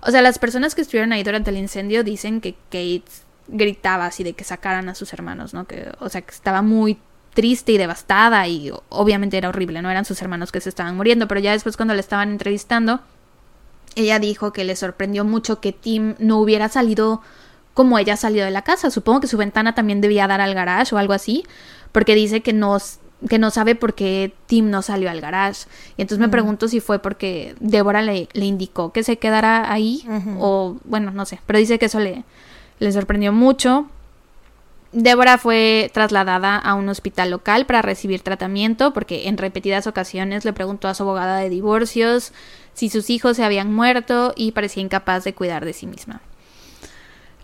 o 0.00 0.10
sea, 0.10 0.22
las 0.22 0.38
personas 0.38 0.74
que 0.74 0.80
estuvieron 0.80 1.12
ahí 1.12 1.22
durante 1.22 1.50
el 1.50 1.58
incendio 1.58 2.02
dicen 2.02 2.40
que 2.40 2.54
Kate 2.70 3.04
gritaba 3.48 4.06
así 4.06 4.24
de 4.24 4.32
que 4.32 4.44
sacaran 4.44 4.88
a 4.88 4.94
sus 4.94 5.12
hermanos, 5.12 5.54
¿no? 5.54 5.66
Que, 5.66 5.92
o 6.00 6.08
sea, 6.08 6.22
que 6.22 6.32
estaba 6.32 6.62
muy 6.62 6.98
triste 7.34 7.72
y 7.72 7.78
devastada 7.78 8.46
y 8.48 8.72
obviamente 8.88 9.36
era 9.36 9.48
horrible, 9.48 9.82
no 9.82 9.90
eran 9.90 10.04
sus 10.04 10.22
hermanos 10.22 10.52
que 10.52 10.60
se 10.60 10.68
estaban 10.68 10.96
muriendo, 10.96 11.28
pero 11.28 11.40
ya 11.40 11.52
después 11.52 11.76
cuando 11.76 11.94
le 11.94 12.00
estaban 12.00 12.30
entrevistando, 12.30 13.00
ella 13.96 14.18
dijo 14.18 14.52
que 14.52 14.64
le 14.64 14.76
sorprendió 14.76 15.24
mucho 15.24 15.60
que 15.60 15.72
Tim 15.72 16.14
no 16.18 16.38
hubiera 16.38 16.68
salido 16.68 17.20
como 17.74 17.98
ella 17.98 18.16
salió 18.16 18.44
de 18.44 18.50
la 18.50 18.62
casa. 18.62 18.90
Supongo 18.90 19.20
que 19.20 19.26
su 19.26 19.36
ventana 19.36 19.74
también 19.74 20.00
debía 20.00 20.26
dar 20.26 20.40
al 20.40 20.54
garage 20.54 20.94
o 20.94 20.98
algo 20.98 21.12
así, 21.12 21.44
porque 21.92 22.14
dice 22.14 22.40
que 22.40 22.52
no, 22.52 22.78
que 23.28 23.38
no 23.38 23.50
sabe 23.50 23.74
por 23.74 23.94
qué 23.94 24.32
Tim 24.46 24.70
no 24.70 24.82
salió 24.82 25.10
al 25.10 25.20
garage. 25.20 25.66
Y 25.96 26.02
entonces 26.02 26.20
me 26.20 26.28
pregunto 26.28 26.68
si 26.68 26.80
fue 26.80 26.98
porque 26.98 27.54
Débora 27.60 28.02
le, 28.02 28.28
le 28.32 28.44
indicó 28.44 28.92
que 28.92 29.02
se 29.02 29.18
quedara 29.18 29.72
ahí 29.72 30.06
o 30.38 30.76
bueno, 30.84 31.10
no 31.10 31.24
sé, 31.24 31.40
pero 31.46 31.58
dice 31.58 31.78
que 31.78 31.86
eso 31.86 32.00
le, 32.00 32.24
le 32.78 32.92
sorprendió 32.92 33.32
mucho. 33.32 33.86
Débora 34.92 35.38
fue 35.38 35.90
trasladada 35.92 36.56
a 36.56 36.74
un 36.74 36.88
hospital 36.88 37.30
local 37.30 37.66
para 37.66 37.82
recibir 37.82 38.20
tratamiento 38.20 38.92
porque 38.92 39.28
en 39.28 39.38
repetidas 39.38 39.88
ocasiones 39.88 40.44
le 40.44 40.52
preguntó 40.52 40.86
a 40.86 40.94
su 40.94 41.02
abogada 41.02 41.38
de 41.38 41.48
divorcios 41.48 42.32
si 42.74 42.88
sus 42.88 43.10
hijos 43.10 43.36
se 43.36 43.44
habían 43.44 43.72
muerto 43.72 44.32
y 44.36 44.52
parecía 44.52 44.84
incapaz 44.84 45.24
de 45.24 45.34
cuidar 45.34 45.64
de 45.64 45.72
sí 45.72 45.86
misma. 45.86 46.20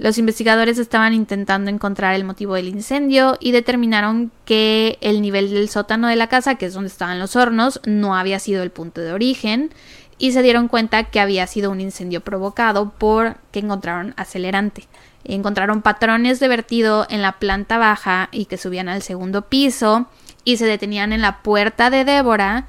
Los 0.00 0.16
investigadores 0.16 0.78
estaban 0.78 1.12
intentando 1.12 1.68
encontrar 1.68 2.14
el 2.14 2.24
motivo 2.24 2.54
del 2.54 2.68
incendio 2.68 3.36
y 3.38 3.52
determinaron 3.52 4.32
que 4.46 4.96
el 5.02 5.20
nivel 5.20 5.50
del 5.50 5.68
sótano 5.68 6.08
de 6.08 6.16
la 6.16 6.26
casa, 6.26 6.54
que 6.54 6.64
es 6.64 6.72
donde 6.72 6.88
estaban 6.88 7.18
los 7.18 7.36
hornos, 7.36 7.82
no 7.84 8.16
había 8.16 8.38
sido 8.38 8.62
el 8.62 8.70
punto 8.70 9.02
de 9.02 9.12
origen 9.12 9.68
y 10.16 10.32
se 10.32 10.40
dieron 10.40 10.68
cuenta 10.68 11.10
que 11.10 11.20
había 11.20 11.46
sido 11.46 11.70
un 11.70 11.82
incendio 11.82 12.22
provocado 12.22 12.92
por 12.96 13.36
que 13.52 13.58
encontraron 13.58 14.14
acelerante. 14.16 14.88
Encontraron 15.24 15.82
patrones 15.82 16.40
de 16.40 16.48
vertido 16.48 17.06
en 17.10 17.20
la 17.20 17.32
planta 17.32 17.76
baja 17.76 18.30
y 18.32 18.46
que 18.46 18.56
subían 18.56 18.88
al 18.88 19.02
segundo 19.02 19.50
piso 19.50 20.06
y 20.44 20.56
se 20.56 20.64
detenían 20.64 21.12
en 21.12 21.20
la 21.20 21.42
puerta 21.42 21.90
de 21.90 22.06
Débora, 22.06 22.68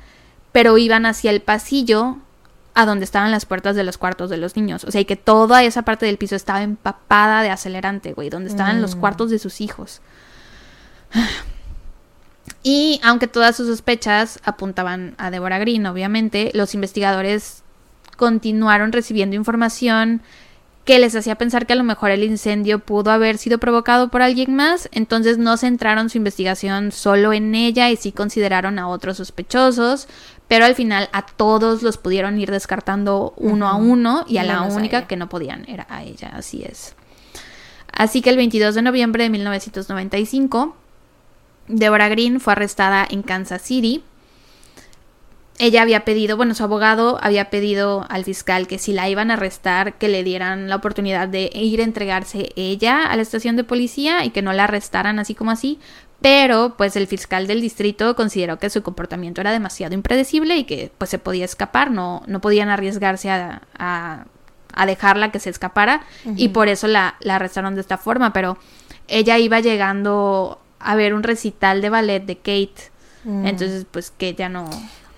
pero 0.51 0.77
iban 0.77 1.05
hacia 1.05 1.31
el 1.31 1.41
pasillo 1.41 2.17
a 2.73 2.85
donde 2.85 3.05
estaban 3.05 3.31
las 3.31 3.45
puertas 3.45 3.75
de 3.75 3.83
los 3.83 3.97
cuartos 3.97 4.29
de 4.29 4.37
los 4.37 4.55
niños. 4.55 4.83
O 4.85 4.91
sea, 4.91 5.01
y 5.01 5.05
que 5.05 5.15
toda 5.15 5.63
esa 5.63 5.81
parte 5.81 6.05
del 6.05 6.17
piso 6.17 6.35
estaba 6.35 6.61
empapada 6.63 7.41
de 7.43 7.49
acelerante, 7.49 8.13
güey, 8.13 8.29
donde 8.29 8.49
estaban 8.49 8.81
los 8.81 8.95
Mm. 8.95 8.99
cuartos 8.99 9.29
de 9.29 9.39
sus 9.39 9.61
hijos. 9.61 10.01
Y 12.63 12.99
aunque 13.03 13.27
todas 13.27 13.55
sus 13.55 13.67
sospechas 13.67 14.39
apuntaban 14.43 15.15
a 15.17 15.31
Deborah 15.31 15.59
Green, 15.59 15.85
obviamente, 15.85 16.51
los 16.53 16.73
investigadores 16.75 17.63
continuaron 18.17 18.91
recibiendo 18.91 19.35
información 19.35 20.21
que 20.85 20.97
les 20.99 21.15
hacía 21.15 21.35
pensar 21.35 21.67
que 21.67 21.73
a 21.73 21.75
lo 21.75 21.83
mejor 21.83 22.09
el 22.09 22.23
incendio 22.23 22.79
pudo 22.79 23.11
haber 23.11 23.37
sido 23.37 23.59
provocado 23.59 24.09
por 24.09 24.21
alguien 24.23 24.55
más, 24.55 24.89
entonces 24.91 25.37
no 25.37 25.55
centraron 25.57 26.09
su 26.09 26.17
investigación 26.17 26.91
solo 26.91 27.33
en 27.33 27.53
ella 27.53 27.91
y 27.91 27.97
sí 27.97 28.11
consideraron 28.11 28.79
a 28.79 28.87
otros 28.87 29.17
sospechosos, 29.17 30.07
pero 30.51 30.65
al 30.65 30.75
final 30.75 31.07
a 31.13 31.25
todos 31.25 31.81
los 31.81 31.97
pudieron 31.97 32.37
ir 32.37 32.51
descartando 32.51 33.33
uno 33.37 33.69
a 33.69 33.75
uno 33.75 34.25
y 34.27 34.37
a 34.37 34.43
la 34.43 34.59
Menos 34.59 34.75
única 34.75 35.07
que 35.07 35.15
no 35.15 35.29
podían 35.29 35.63
era 35.65 35.87
a 35.89 36.03
ella, 36.03 36.29
así 36.33 36.61
es. 36.61 36.93
Así 37.89 38.21
que 38.21 38.31
el 38.31 38.35
22 38.35 38.75
de 38.75 38.81
noviembre 38.81 39.23
de 39.23 39.29
1995, 39.29 40.75
Deborah 41.69 42.09
Green 42.09 42.41
fue 42.41 42.51
arrestada 42.51 43.07
en 43.09 43.21
Kansas 43.21 43.61
City. 43.61 44.03
Ella 45.57 45.83
había 45.83 46.03
pedido, 46.03 46.35
bueno, 46.35 46.53
su 46.53 46.65
abogado 46.65 47.17
había 47.21 47.49
pedido 47.49 48.05
al 48.09 48.25
fiscal 48.25 48.67
que 48.67 48.77
si 48.77 48.91
la 48.91 49.07
iban 49.07 49.31
a 49.31 49.35
arrestar, 49.35 49.93
que 49.93 50.09
le 50.09 50.21
dieran 50.25 50.67
la 50.67 50.75
oportunidad 50.75 51.29
de 51.29 51.49
ir 51.53 51.79
a 51.79 51.85
entregarse 51.85 52.49
ella 52.57 53.05
a 53.05 53.15
la 53.15 53.21
estación 53.21 53.55
de 53.55 53.63
policía 53.63 54.25
y 54.25 54.31
que 54.31 54.41
no 54.41 54.51
la 54.51 54.65
arrestaran 54.65 55.17
así 55.17 55.33
como 55.33 55.51
así. 55.51 55.79
Pero, 56.21 56.75
pues, 56.77 56.95
el 56.95 57.07
fiscal 57.07 57.47
del 57.47 57.61
distrito 57.61 58.15
consideró 58.15 58.59
que 58.59 58.69
su 58.69 58.83
comportamiento 58.83 59.41
era 59.41 59.51
demasiado 59.51 59.95
impredecible 59.95 60.55
y 60.55 60.65
que, 60.65 60.91
pues, 60.97 61.09
se 61.09 61.17
podía 61.17 61.45
escapar, 61.45 61.89
no, 61.89 62.21
no 62.27 62.39
podían 62.41 62.69
arriesgarse 62.69 63.31
a, 63.31 63.63
a, 63.77 64.25
a 64.73 64.85
dejarla 64.85 65.31
que 65.31 65.39
se 65.39 65.49
escapara 65.49 66.03
y 66.35 66.49
por 66.49 66.67
eso 66.67 66.87
la, 66.87 67.15
la 67.21 67.37
arrestaron 67.37 67.73
de 67.73 67.81
esta 67.81 67.97
forma. 67.97 68.33
Pero 68.33 68.59
ella 69.07 69.39
iba 69.39 69.59
llegando 69.61 70.61
a 70.79 70.95
ver 70.95 71.15
un 71.15 71.23
recital 71.23 71.81
de 71.81 71.89
ballet 71.89 72.23
de 72.23 72.35
Kate. 72.37 72.91
Mm. 73.23 73.47
Entonces, 73.47 73.85
pues, 73.89 74.11
que 74.11 74.35
ya 74.35 74.47
no... 74.47 74.69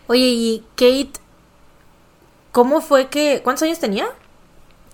Oye, 0.07 0.27
y 0.27 0.63
Kate, 0.75 1.19
¿cómo 2.53 2.79
fue 2.79 3.07
que... 3.07 3.41
¿Cuántos 3.43 3.63
años 3.63 3.79
tenía? 3.79 4.05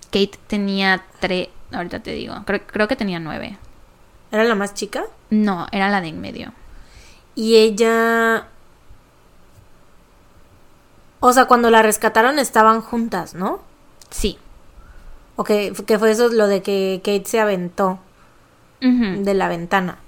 Kate 0.06 0.38
tenía 0.48 1.04
tres, 1.20 1.48
ahorita 1.72 2.00
te 2.00 2.12
digo, 2.14 2.34
creo, 2.44 2.66
creo 2.66 2.88
que 2.88 2.96
tenía 2.96 3.20
nueve. 3.20 3.58
¿Era 4.32 4.44
la 4.44 4.54
más 4.54 4.74
chica? 4.74 5.04
No, 5.30 5.66
era 5.72 5.88
la 5.90 6.00
de 6.00 6.08
en 6.08 6.20
medio. 6.20 6.52
Y 7.34 7.56
ella... 7.56 8.48
O 11.20 11.32
sea, 11.32 11.44
cuando 11.46 11.70
la 11.70 11.82
rescataron 11.82 12.38
estaban 12.38 12.80
juntas, 12.80 13.34
¿no? 13.34 13.60
Sí. 14.10 14.38
O 15.36 15.44
que, 15.44 15.74
fue 15.74 16.10
eso 16.10 16.28
lo 16.28 16.46
de 16.46 16.62
que 16.62 17.00
Kate 17.04 17.24
se 17.26 17.40
aventó 17.40 17.98
de 18.80 19.34
la 19.34 19.48
ventana. 19.48 19.98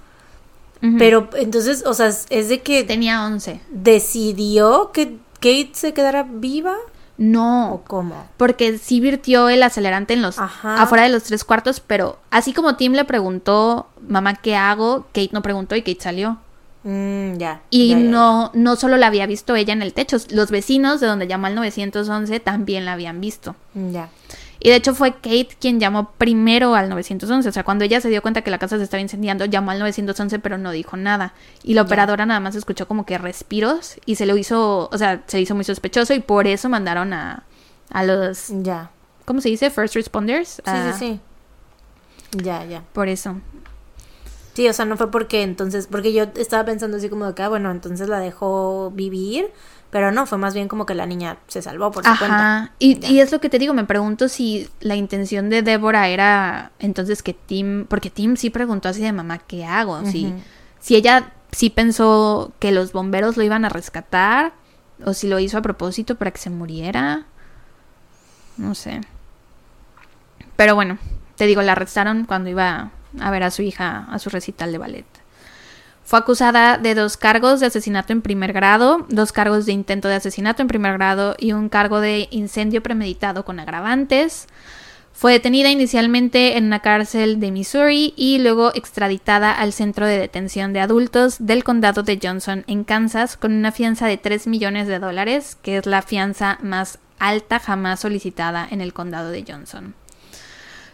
Pero 0.98 1.28
entonces, 1.34 1.84
o 1.86 1.94
sea, 1.94 2.08
es 2.08 2.48
de 2.48 2.60
que 2.62 2.82
tenía 2.82 3.24
11. 3.24 3.60
decidió 3.70 4.90
que 4.92 5.18
Kate 5.34 5.70
se 5.74 5.94
quedara 5.94 6.24
viva 6.28 6.74
No, 7.18 7.74
o 7.74 7.84
cómo. 7.84 8.14
porque 8.36 8.78
sí 8.78 9.00
virtió 9.00 9.48
el 9.48 9.62
acelerante 9.62 10.14
en 10.14 10.22
los 10.22 10.38
Ajá. 10.38 10.82
afuera 10.82 11.04
de 11.04 11.10
los 11.10 11.24
tres 11.24 11.44
cuartos, 11.44 11.80
pero 11.80 12.18
así 12.30 12.52
como 12.52 12.76
Tim 12.76 12.92
le 12.92 13.04
preguntó, 13.04 13.88
mamá, 14.08 14.34
¿qué 14.36 14.56
hago? 14.56 15.02
Kate 15.12 15.30
no 15.32 15.42
preguntó 15.42 15.76
y 15.76 15.82
Kate 15.82 16.00
salió. 16.00 16.38
Mm, 16.84 17.36
ya. 17.36 17.60
Y 17.70 17.90
ya, 17.90 17.98
ya, 17.98 18.04
no, 18.04 18.50
no 18.54 18.74
solo 18.76 18.96
la 18.96 19.06
había 19.06 19.26
visto 19.26 19.54
ella 19.54 19.72
en 19.72 19.82
el 19.82 19.92
techo, 19.94 20.16
los 20.30 20.50
vecinos 20.50 21.00
de 21.00 21.06
donde 21.06 21.28
llamó 21.28 21.46
al 21.46 21.54
911 21.54 22.40
también 22.40 22.84
la 22.84 22.94
habían 22.94 23.20
visto. 23.20 23.54
ya. 23.74 24.08
Y 24.64 24.68
de 24.68 24.76
hecho 24.76 24.94
fue 24.94 25.12
Kate 25.14 25.48
quien 25.60 25.80
llamó 25.80 26.12
primero 26.12 26.74
al 26.76 26.88
911. 26.88 27.48
O 27.48 27.52
sea, 27.52 27.64
cuando 27.64 27.84
ella 27.84 28.00
se 28.00 28.08
dio 28.08 28.22
cuenta 28.22 28.42
que 28.42 28.50
la 28.50 28.58
casa 28.58 28.78
se 28.78 28.84
estaba 28.84 29.00
incendiando, 29.00 29.44
llamó 29.44 29.72
al 29.72 29.80
911 29.80 30.38
pero 30.38 30.56
no 30.58 30.70
dijo 30.70 30.96
nada. 30.96 31.34
Y 31.64 31.74
la 31.74 31.82
operadora 31.82 32.26
nada 32.26 32.38
más 32.40 32.54
escuchó 32.54 32.86
como 32.86 33.04
que 33.04 33.18
respiros 33.18 33.96
y 34.06 34.14
se 34.14 34.24
lo 34.26 34.36
hizo, 34.36 34.88
o 34.92 34.98
sea, 34.98 35.22
se 35.26 35.40
hizo 35.40 35.54
muy 35.56 35.64
sospechoso 35.64 36.14
y 36.14 36.20
por 36.20 36.46
eso 36.46 36.68
mandaron 36.68 37.12
a, 37.12 37.42
a 37.90 38.04
los, 38.04 38.48
Ya. 38.62 38.90
¿cómo 39.24 39.40
se 39.40 39.48
dice? 39.48 39.68
First 39.70 39.94
responders. 39.96 40.48
Sí, 40.48 40.62
Ah, 40.66 40.92
sí, 40.96 41.06
sí. 41.06 41.20
Ya, 42.42 42.64
ya. 42.64 42.82
Por 42.92 43.08
eso. 43.08 43.40
Sí, 44.54 44.68
o 44.68 44.72
sea, 44.72 44.84
no 44.84 44.96
fue 44.96 45.10
porque 45.10 45.42
entonces, 45.42 45.86
porque 45.90 46.12
yo 46.12 46.24
estaba 46.36 46.64
pensando 46.64 46.98
así 46.98 47.08
como 47.08 47.26
de 47.26 47.34
que, 47.34 47.42
ah, 47.42 47.48
bueno, 47.48 47.70
entonces 47.70 48.08
la 48.08 48.20
dejó 48.20 48.90
vivir, 48.94 49.50
pero 49.92 50.10
no, 50.10 50.24
fue 50.24 50.38
más 50.38 50.54
bien 50.54 50.68
como 50.68 50.86
que 50.86 50.94
la 50.94 51.04
niña 51.04 51.36
se 51.48 51.60
salvó 51.60 51.90
por 51.90 52.02
su 52.02 52.18
cuenta. 52.18 52.72
Y, 52.78 53.06
y 53.06 53.20
es 53.20 53.30
lo 53.30 53.42
que 53.42 53.50
te 53.50 53.58
digo, 53.58 53.74
me 53.74 53.84
pregunto 53.84 54.30
si 54.30 54.70
la 54.80 54.96
intención 54.96 55.50
de 55.50 55.60
Débora 55.60 56.08
era 56.08 56.72
entonces 56.78 57.22
que 57.22 57.34
Tim, 57.34 57.84
porque 57.84 58.08
Tim 58.08 58.36
sí 58.36 58.48
preguntó 58.48 58.88
así 58.88 59.02
de 59.02 59.12
mamá, 59.12 59.36
¿qué 59.36 59.66
hago? 59.66 60.02
Si, 60.06 60.28
Ujú. 60.28 60.40
si 60.80 60.96
ella 60.96 61.34
sí 61.50 61.68
pensó 61.68 62.52
que 62.58 62.72
los 62.72 62.94
bomberos 62.94 63.36
lo 63.36 63.42
iban 63.42 63.66
a 63.66 63.68
rescatar 63.68 64.54
o 65.04 65.12
si 65.12 65.28
lo 65.28 65.38
hizo 65.38 65.58
a 65.58 65.62
propósito 65.62 66.14
para 66.14 66.30
que 66.30 66.38
se 66.38 66.48
muriera. 66.48 67.26
No 68.56 68.74
sé. 68.74 69.02
Pero 70.56 70.74
bueno, 70.74 70.96
te 71.36 71.44
digo, 71.44 71.60
la 71.60 71.72
arrestaron 71.72 72.24
cuando 72.24 72.48
iba 72.48 72.92
a 73.20 73.30
ver 73.30 73.42
a 73.42 73.50
su 73.50 73.60
hija 73.60 74.06
a 74.10 74.18
su 74.18 74.30
recital 74.30 74.72
de 74.72 74.78
ballet. 74.78 75.21
Fue 76.04 76.18
acusada 76.18 76.78
de 76.78 76.94
dos 76.94 77.16
cargos 77.16 77.60
de 77.60 77.66
asesinato 77.66 78.12
en 78.12 78.22
primer 78.22 78.52
grado, 78.52 79.06
dos 79.08 79.32
cargos 79.32 79.66
de 79.66 79.72
intento 79.72 80.08
de 80.08 80.16
asesinato 80.16 80.62
en 80.62 80.68
primer 80.68 80.94
grado 80.94 81.36
y 81.38 81.52
un 81.52 81.68
cargo 81.68 82.00
de 82.00 82.28
incendio 82.30 82.82
premeditado 82.82 83.44
con 83.44 83.60
agravantes. 83.60 84.46
Fue 85.12 85.32
detenida 85.32 85.70
inicialmente 85.70 86.56
en 86.56 86.64
una 86.64 86.80
cárcel 86.80 87.38
de 87.38 87.50
Missouri 87.50 88.14
y 88.16 88.38
luego 88.38 88.74
extraditada 88.74 89.52
al 89.52 89.72
centro 89.72 90.06
de 90.06 90.18
detención 90.18 90.72
de 90.72 90.80
adultos 90.80 91.36
del 91.38 91.64
condado 91.64 92.02
de 92.02 92.18
Johnson 92.20 92.64
en 92.66 92.82
Kansas 92.82 93.36
con 93.36 93.52
una 93.52 93.72
fianza 93.72 94.06
de 94.06 94.16
3 94.16 94.46
millones 94.48 94.88
de 94.88 94.98
dólares, 94.98 95.56
que 95.62 95.76
es 95.76 95.86
la 95.86 96.02
fianza 96.02 96.58
más 96.62 96.98
alta 97.18 97.60
jamás 97.60 98.00
solicitada 98.00 98.66
en 98.68 98.80
el 98.80 98.92
condado 98.92 99.30
de 99.30 99.44
Johnson. 99.46 99.94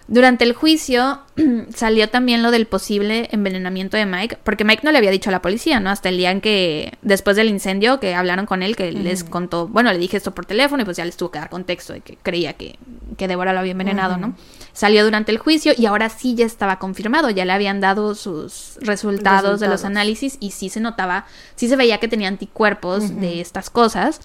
Durante 0.09 0.45
el 0.45 0.55
juicio 0.55 1.21
salió 1.75 2.09
también 2.09 2.43
lo 2.43 2.51
del 2.51 2.67
posible 2.67 3.29
envenenamiento 3.31 3.99
de 3.99 4.07
Mike, 4.07 4.39
porque 4.43 4.65
Mike 4.65 4.81
no 4.83 4.91
le 4.91 4.97
había 4.97 5.11
dicho 5.11 5.29
a 5.29 5.33
la 5.33 5.43
policía, 5.43 5.81
¿no? 5.81 5.91
Hasta 5.91 6.09
el 6.09 6.17
día 6.17 6.31
en 6.31 6.41
que, 6.41 6.95
después 7.03 7.37
del 7.37 7.51
incendio, 7.51 8.01
que 8.01 8.15
hablaron 8.15 8.47
con 8.47 8.63
él, 8.63 8.75
que 8.75 8.91
les 8.91 9.23
contó, 9.23 9.69
bueno, 9.69 9.93
le 9.93 9.99
dije 9.99 10.17
esto 10.17 10.35
por 10.35 10.47
teléfono 10.47 10.83
y 10.83 10.87
pues 10.87 10.97
ya 10.97 11.05
les 11.05 11.19
tuvo 11.19 11.31
que 11.31 11.39
dar 11.39 11.51
contexto 11.51 11.93
de 11.93 12.01
que 12.01 12.17
creía 12.17 12.55
que, 12.55 12.79
que 13.19 13.29
Débora 13.29 13.53
lo 13.53 13.61
había 13.61 13.73
envenenado, 13.73 14.17
¿no? 14.17 14.35
Salió 14.73 15.05
durante 15.05 15.31
el 15.31 15.37
juicio 15.37 15.75
y 15.77 15.85
ahora 15.85 16.09
sí 16.09 16.35
ya 16.35 16.47
estaba 16.47 16.79
confirmado, 16.79 17.29
ya 17.29 17.45
le 17.45 17.53
habían 17.53 17.81
dado 17.81 18.15
sus 18.15 18.79
resultados, 18.81 19.61
de 19.61 19.69
los 19.69 19.85
análisis 19.85 20.39
y 20.41 20.53
sí 20.53 20.71
se 20.71 20.81
notaba, 20.81 21.27
sí 21.55 21.69
se 21.69 21.77
veía 21.77 21.99
que 21.99 22.09
tenía 22.09 22.29
anticuerpos 22.29 23.21
de 23.21 23.41
estas 23.43 23.69
cosas 23.69 24.21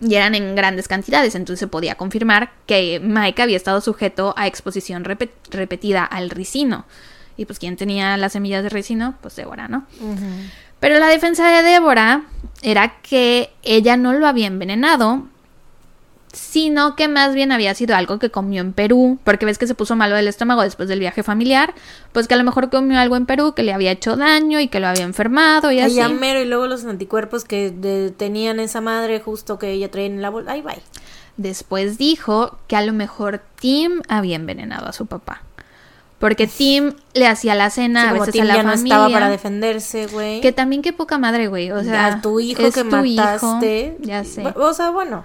y 0.00 0.14
eran 0.14 0.34
en 0.34 0.54
grandes 0.54 0.88
cantidades, 0.88 1.34
entonces 1.34 1.60
se 1.60 1.66
podía 1.66 1.94
confirmar 1.96 2.52
que 2.66 3.00
Mike 3.02 3.42
había 3.42 3.56
estado 3.56 3.80
sujeto 3.80 4.34
a 4.36 4.46
exposición 4.46 5.04
repe- 5.04 5.30
repetida 5.50 6.04
al 6.04 6.30
ricino. 6.30 6.86
Y 7.36 7.44
pues 7.46 7.58
quien 7.58 7.76
tenía 7.76 8.16
las 8.16 8.32
semillas 8.32 8.62
de 8.62 8.68
ricino, 8.68 9.14
pues 9.20 9.36
Débora, 9.36 9.68
¿no? 9.68 9.86
Pero 10.78 10.98
la 10.98 11.08
defensa 11.08 11.48
de 11.50 11.62
Débora 11.62 12.22
era 12.62 13.00
que 13.02 13.50
ella 13.62 13.96
no 13.96 14.12
lo 14.14 14.26
había 14.26 14.46
envenenado, 14.46 15.24
sino 16.32 16.94
que 16.96 17.08
más 17.08 17.34
bien 17.34 17.50
había 17.52 17.74
sido 17.74 17.96
algo 17.96 18.18
que 18.18 18.30
comió 18.30 18.60
en 18.60 18.72
Perú, 18.72 19.18
porque 19.24 19.46
ves 19.46 19.58
que 19.58 19.66
se 19.66 19.74
puso 19.74 19.96
malo 19.96 20.14
del 20.14 20.28
estómago 20.28 20.62
después 20.62 20.88
del 20.88 21.00
viaje 21.00 21.22
familiar, 21.22 21.74
pues 22.12 22.28
que 22.28 22.34
a 22.34 22.36
lo 22.36 22.44
mejor 22.44 22.70
comió 22.70 22.98
algo 23.00 23.16
en 23.16 23.26
Perú 23.26 23.52
que 23.54 23.62
le 23.64 23.72
había 23.72 23.90
hecho 23.90 24.16
daño 24.16 24.60
y 24.60 24.68
que 24.68 24.78
lo 24.80 24.86
había 24.86 25.02
enfermado 25.04 25.72
y 25.72 25.80
así. 25.80 25.98
Allá 26.00 26.08
mero 26.14 26.40
y 26.40 26.44
luego 26.44 26.66
los 26.66 26.84
anticuerpos 26.84 27.44
que 27.44 27.70
de- 27.70 28.10
tenían 28.10 28.60
esa 28.60 28.80
madre 28.80 29.20
justo 29.20 29.58
que 29.58 29.72
ella 29.72 29.90
traía 29.90 30.06
en 30.06 30.22
la 30.22 30.30
bolsa. 30.30 30.52
Ay, 30.52 30.62
bye. 30.62 30.80
Después 31.36 31.98
dijo 31.98 32.58
que 32.66 32.76
a 32.76 32.82
lo 32.82 32.92
mejor 32.92 33.40
Tim 33.60 34.02
había 34.08 34.36
envenenado 34.36 34.86
a 34.86 34.92
su 34.92 35.06
papá. 35.06 35.42
Porque 36.18 36.46
Tim 36.46 36.92
le 37.14 37.26
hacía 37.26 37.54
la 37.54 37.70
cena 37.70 38.02
Sí, 38.02 38.08
a 38.08 38.12
veces 38.12 38.32
Tim 38.32 38.42
a 38.42 38.44
la 38.44 38.56
ya 38.56 38.62
no 38.62 38.72
estaba 38.72 39.08
para 39.08 39.30
defenderse, 39.30 40.06
güey. 40.06 40.42
que 40.42 40.52
también 40.52 40.82
qué 40.82 40.92
poca 40.92 41.16
madre, 41.16 41.48
güey. 41.48 41.70
O 41.72 41.82
sea, 41.82 42.06
a 42.06 42.20
tu 42.20 42.40
hijo 42.40 42.62
es 42.62 42.74
que 42.74 42.84
tu 42.84 43.04
hijo, 43.06 43.22
mataste. 43.24 43.96
ya 44.00 44.22
sé. 44.24 44.44
O 44.56 44.74
sea, 44.74 44.90
bueno, 44.90 45.24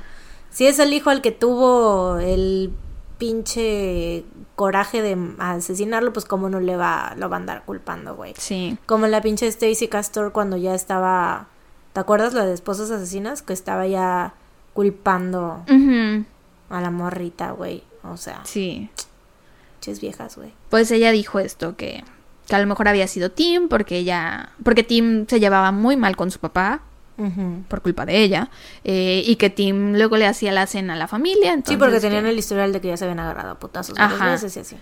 si 0.55 0.67
es 0.67 0.79
el 0.79 0.93
hijo 0.93 1.09
al 1.09 1.21
que 1.21 1.31
tuvo 1.33 2.17
el 2.17 2.71
pinche 3.17 4.23
coraje 4.55 5.01
de 5.01 5.17
asesinarlo, 5.37 6.13
pues 6.13 6.23
cómo 6.25 6.47
no 6.47 6.61
le 6.61 6.77
va, 6.77 7.13
lo 7.17 7.27
va 7.29 7.35
a 7.35 7.39
andar 7.39 7.63
culpando, 7.65 8.15
güey. 8.15 8.33
Sí. 8.37 8.77
Como 8.85 9.07
la 9.07 9.21
pinche 9.21 9.47
Stacy 9.47 9.89
Castor 9.89 10.31
cuando 10.31 10.55
ya 10.55 10.73
estaba, 10.73 11.47
¿te 11.91 11.99
acuerdas 11.99 12.33
la 12.33 12.45
de 12.45 12.53
esposas 12.53 12.89
asesinas? 12.89 13.41
Que 13.41 13.51
estaba 13.51 13.85
ya 13.85 14.33
culpando 14.73 15.63
a 16.69 16.81
la 16.81 16.91
morrita, 16.91 17.51
güey. 17.51 17.83
O 18.03 18.15
sea, 18.15 18.41
Sí. 18.45 18.89
ches 19.81 19.99
viejas, 19.99 20.37
güey. 20.37 20.53
Pues 20.69 20.89
ella 20.91 21.11
dijo 21.11 21.39
esto, 21.39 21.75
que, 21.75 22.03
que 22.47 22.55
a 22.55 22.59
lo 22.59 22.67
mejor 22.67 22.87
había 22.87 23.07
sido 23.07 23.29
Tim, 23.29 23.67
porque 23.67 23.97
ella. 23.97 24.51
Porque 24.63 24.83
Tim 24.83 25.25
se 25.27 25.39
llevaba 25.41 25.71
muy 25.73 25.97
mal 25.97 26.15
con 26.15 26.31
su 26.31 26.39
papá, 26.39 26.81
Por 27.69 27.81
culpa 27.81 28.05
de 28.05 28.21
ella. 28.23 28.49
eh, 28.83 29.23
y 29.25 29.37
que 29.37 29.49
Tim 29.49 29.93
luego 29.93 30.17
le 30.17 30.27
hacía 30.27 30.51
la 30.51 30.67
cena 30.67 30.93
a 30.93 30.97
la 30.97 31.07
familia. 31.07 31.55
Sí, 31.65 31.77
porque 31.77 31.95
que- 31.95 32.01
tenían 32.01 32.25
el 32.25 32.37
historial 32.37 32.73
de 32.73 32.81
que 32.81 32.89
ya 32.89 32.97
se 32.97 33.05
habían 33.05 33.19
agarrado 33.19 33.51
a 33.51 33.59
putazos 33.59 33.95
Ajá. 33.97 34.31
veces 34.31 34.55
y 34.57 34.59
así. 34.59 34.75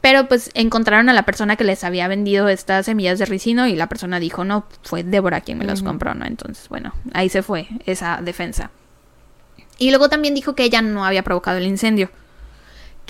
Pero 0.00 0.28
pues 0.28 0.50
encontraron 0.54 1.08
a 1.08 1.12
la 1.12 1.24
persona 1.24 1.56
que 1.56 1.64
les 1.64 1.82
había 1.82 2.06
vendido 2.06 2.48
estas 2.48 2.86
semillas 2.86 3.18
de 3.18 3.24
ricino 3.26 3.66
y 3.66 3.74
la 3.74 3.88
persona 3.88 4.20
dijo, 4.20 4.44
no, 4.44 4.64
fue 4.84 5.02
Débora 5.02 5.40
quien 5.40 5.58
me 5.58 5.64
los 5.64 5.82
compró, 5.82 6.14
¿no? 6.14 6.26
Entonces, 6.26 6.68
bueno, 6.68 6.92
ahí 7.12 7.28
se 7.28 7.42
fue 7.42 7.66
esa 7.86 8.20
defensa. 8.22 8.70
Y 9.78 9.88
luego 9.90 10.08
también 10.08 10.34
dijo 10.34 10.54
que 10.54 10.62
ella 10.64 10.82
no 10.82 11.04
había 11.04 11.22
provocado 11.24 11.56
el 11.58 11.66
incendio. 11.66 12.10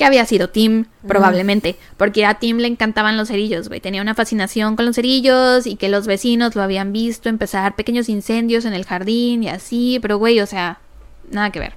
Que 0.01 0.07
había 0.07 0.25
sido 0.25 0.49
Tim, 0.49 0.87
probablemente. 1.07 1.77
Porque 1.99 2.25
a 2.25 2.39
Tim 2.39 2.57
le 2.57 2.69
encantaban 2.69 3.19
los 3.19 3.29
cerillos, 3.29 3.69
güey. 3.69 3.83
Tenía 3.83 4.01
una 4.01 4.15
fascinación 4.15 4.75
con 4.75 4.87
los 4.87 4.97
cerillos 4.97 5.67
y 5.67 5.77
que 5.77 5.91
los 5.91 6.07
vecinos 6.07 6.57
lo 6.57 6.63
habían 6.63 6.91
visto 6.91 7.29
empezar 7.29 7.77
pequeños 7.77 8.09
incendios 8.09 8.65
en 8.65 8.73
el 8.73 8.87
jardín 8.87 9.43
y 9.43 9.51
así. 9.51 9.99
Pero, 10.01 10.17
güey, 10.17 10.41
o 10.41 10.47
sea, 10.47 10.79
nada 11.31 11.51
que 11.51 11.59
ver. 11.59 11.75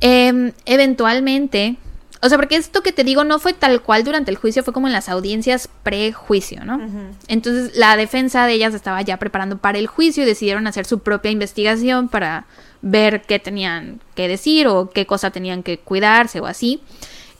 Em, 0.00 0.50
eventualmente, 0.64 1.76
o 2.20 2.28
sea, 2.28 2.36
porque 2.36 2.56
esto 2.56 2.82
que 2.82 2.92
te 2.92 3.04
digo 3.04 3.24
no 3.24 3.38
fue 3.38 3.52
tal 3.52 3.80
cual 3.82 4.02
durante 4.02 4.30
el 4.30 4.36
juicio, 4.36 4.64
fue 4.64 4.72
como 4.72 4.88
en 4.88 4.92
las 4.92 5.08
audiencias 5.08 5.68
pre-juicio, 5.82 6.64
¿no? 6.64 6.80
Entonces 7.28 7.76
la 7.76 7.96
defensa 7.96 8.46
de 8.46 8.54
ellas 8.54 8.74
estaba 8.74 9.02
ya 9.02 9.18
preparando 9.18 9.58
para 9.58 9.78
el 9.78 9.86
juicio 9.86 10.24
y 10.24 10.26
decidieron 10.26 10.66
hacer 10.66 10.84
su 10.84 10.98
propia 10.98 11.30
investigación 11.30 12.08
para 12.08 12.46
ver 12.82 13.22
qué 13.22 13.38
tenían 13.38 14.00
que 14.14 14.26
decir 14.26 14.66
o 14.66 14.90
qué 14.90 15.06
cosa 15.06 15.30
tenían 15.30 15.62
que 15.62 15.78
cuidarse 15.78 16.40
o 16.40 16.46
así. 16.46 16.82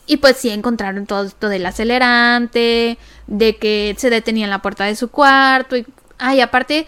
Y 0.06 0.18
pues 0.18 0.36
sí 0.36 0.48
encontraron 0.48 1.06
todo 1.06 1.24
esto 1.24 1.48
del 1.48 1.66
acelerante, 1.66 2.98
de 3.26 3.56
que 3.56 3.94
se 3.98 4.10
detenía 4.10 4.44
en 4.44 4.50
la 4.50 4.62
puerta 4.62 4.84
de 4.84 4.96
su 4.96 5.08
cuarto. 5.08 5.76
Y, 5.76 5.86
ay, 6.18 6.40
aparte, 6.40 6.86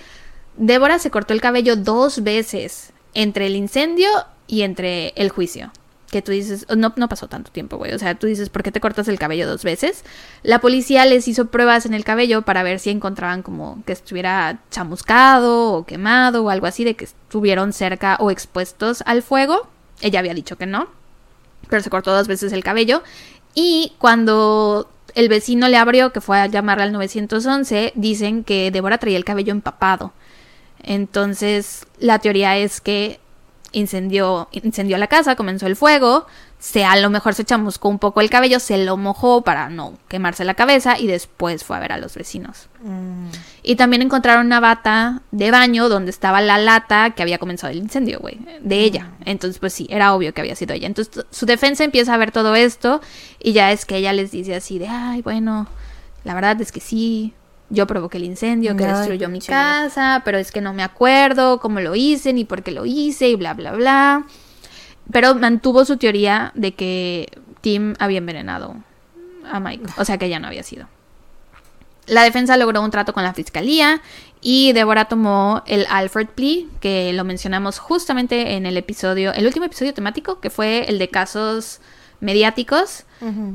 Débora 0.56 0.98
se 0.98 1.10
cortó 1.10 1.34
el 1.34 1.40
cabello 1.40 1.76
dos 1.76 2.22
veces 2.22 2.92
entre 3.14 3.46
el 3.46 3.56
incendio 3.56 4.08
y 4.46 4.62
entre 4.62 5.12
el 5.16 5.28
juicio. 5.28 5.70
Que 6.10 6.22
tú 6.22 6.32
dices, 6.32 6.66
no, 6.76 6.92
no 6.96 7.08
pasó 7.08 7.28
tanto 7.28 7.52
tiempo, 7.52 7.76
güey. 7.76 7.92
O 7.92 7.98
sea, 7.98 8.16
tú 8.16 8.26
dices, 8.26 8.48
¿por 8.48 8.62
qué 8.62 8.72
te 8.72 8.80
cortas 8.80 9.06
el 9.06 9.18
cabello 9.18 9.48
dos 9.48 9.62
veces? 9.62 10.04
La 10.42 10.60
policía 10.60 11.06
les 11.06 11.28
hizo 11.28 11.46
pruebas 11.46 11.86
en 11.86 11.94
el 11.94 12.04
cabello 12.04 12.42
para 12.42 12.62
ver 12.62 12.80
si 12.80 12.90
encontraban 12.90 13.42
como 13.42 13.82
que 13.86 13.92
estuviera 13.92 14.60
chamuscado 14.70 15.72
o 15.72 15.86
quemado 15.86 16.44
o 16.44 16.50
algo 16.50 16.66
así, 16.66 16.82
de 16.84 16.96
que 16.96 17.04
estuvieron 17.04 17.72
cerca 17.72 18.16
o 18.18 18.30
expuestos 18.30 19.02
al 19.06 19.22
fuego. 19.22 19.68
Ella 20.00 20.18
había 20.18 20.34
dicho 20.34 20.56
que 20.56 20.66
no, 20.66 20.88
pero 21.68 21.82
se 21.82 21.90
cortó 21.90 22.12
dos 22.12 22.26
veces 22.26 22.52
el 22.52 22.64
cabello. 22.64 23.02
Y 23.54 23.92
cuando 23.98 24.90
el 25.14 25.28
vecino 25.28 25.68
le 25.68 25.76
abrió, 25.76 26.12
que 26.12 26.20
fue 26.20 26.38
a 26.38 26.46
llamarle 26.46 26.84
al 26.84 26.92
911, 26.92 27.92
dicen 27.94 28.44
que 28.44 28.70
Débora 28.70 28.98
traía 28.98 29.16
el 29.16 29.24
cabello 29.24 29.52
empapado. 29.52 30.12
Entonces, 30.82 31.86
la 31.98 32.18
teoría 32.18 32.56
es 32.56 32.80
que 32.80 33.20
incendió, 33.72 34.48
incendió 34.52 34.98
la 34.98 35.06
casa, 35.06 35.36
comenzó 35.36 35.66
el 35.66 35.76
fuego, 35.76 36.26
se 36.58 36.84
a 36.84 36.96
lo 36.96 37.08
mejor 37.08 37.34
se 37.34 37.44
chamuscó 37.44 37.88
un 37.88 37.98
poco 37.98 38.20
el 38.20 38.28
cabello, 38.28 38.60
se 38.60 38.84
lo 38.84 38.96
mojó 38.96 39.42
para 39.42 39.70
no 39.70 39.94
quemarse 40.08 40.44
la 40.44 40.54
cabeza 40.54 40.98
y 40.98 41.06
después 41.06 41.64
fue 41.64 41.76
a 41.76 41.80
ver 41.80 41.92
a 41.92 41.98
los 41.98 42.14
vecinos. 42.14 42.68
Mm. 42.82 43.28
Y 43.62 43.76
también 43.76 44.02
encontraron 44.02 44.46
una 44.46 44.60
bata 44.60 45.22
de 45.30 45.50
baño 45.50 45.88
donde 45.88 46.10
estaba 46.10 46.40
la 46.40 46.58
lata 46.58 47.10
que 47.10 47.22
había 47.22 47.38
comenzado 47.38 47.72
el 47.72 47.78
incendio, 47.78 48.18
güey, 48.20 48.38
de 48.60 48.80
ella. 48.80 49.12
Entonces, 49.24 49.58
pues 49.58 49.72
sí, 49.72 49.86
era 49.90 50.14
obvio 50.14 50.34
que 50.34 50.42
había 50.42 50.54
sido 50.54 50.74
ella. 50.74 50.86
Entonces, 50.86 51.24
su 51.30 51.46
defensa 51.46 51.84
empieza 51.84 52.12
a 52.12 52.18
ver 52.18 52.30
todo 52.30 52.54
esto 52.54 53.00
y 53.38 53.52
ya 53.52 53.72
es 53.72 53.86
que 53.86 53.96
ella 53.96 54.12
les 54.12 54.30
dice 54.30 54.54
así 54.54 54.78
de, 54.78 54.88
ay, 54.88 55.22
bueno, 55.22 55.66
la 56.24 56.34
verdad 56.34 56.60
es 56.60 56.72
que 56.72 56.80
sí, 56.80 57.34
yo 57.70 57.86
provoqué 57.86 58.18
el 58.18 58.24
incendio 58.24 58.76
que 58.76 58.84
Ay, 58.84 58.92
destruyó 58.92 59.28
mi 59.28 59.40
casa, 59.40 60.22
pero 60.24 60.38
es 60.38 60.52
que 60.52 60.60
no 60.60 60.74
me 60.74 60.82
acuerdo 60.82 61.60
cómo 61.60 61.80
lo 61.80 61.94
hice 61.94 62.32
ni 62.32 62.44
por 62.44 62.62
qué 62.62 62.72
lo 62.72 62.84
hice 62.84 63.28
y 63.28 63.36
bla, 63.36 63.54
bla, 63.54 63.72
bla. 63.72 64.26
Pero 65.10 65.34
mantuvo 65.34 65.84
su 65.84 65.96
teoría 65.96 66.52
de 66.54 66.74
que 66.74 67.28
Tim 67.60 67.94
había 67.98 68.18
envenenado 68.18 68.76
a 69.50 69.60
Mike, 69.60 69.84
o 69.96 70.04
sea 70.04 70.18
que 70.18 70.26
ella 70.26 70.38
no 70.38 70.48
había 70.48 70.62
sido. 70.62 70.88
La 72.06 72.24
defensa 72.24 72.56
logró 72.56 72.82
un 72.82 72.90
trato 72.90 73.12
con 73.12 73.22
la 73.22 73.34
fiscalía 73.34 74.02
y 74.40 74.72
Deborah 74.72 75.06
tomó 75.06 75.62
el 75.66 75.86
Alfred 75.88 76.28
plea, 76.28 76.64
que 76.80 77.12
lo 77.12 77.24
mencionamos 77.24 77.78
justamente 77.78 78.54
en 78.54 78.66
el 78.66 78.76
episodio, 78.76 79.32
el 79.32 79.46
último 79.46 79.66
episodio 79.66 79.94
temático, 79.94 80.40
que 80.40 80.50
fue 80.50 80.88
el 80.88 80.98
de 80.98 81.08
casos 81.08 81.80
mediáticos. 82.20 83.04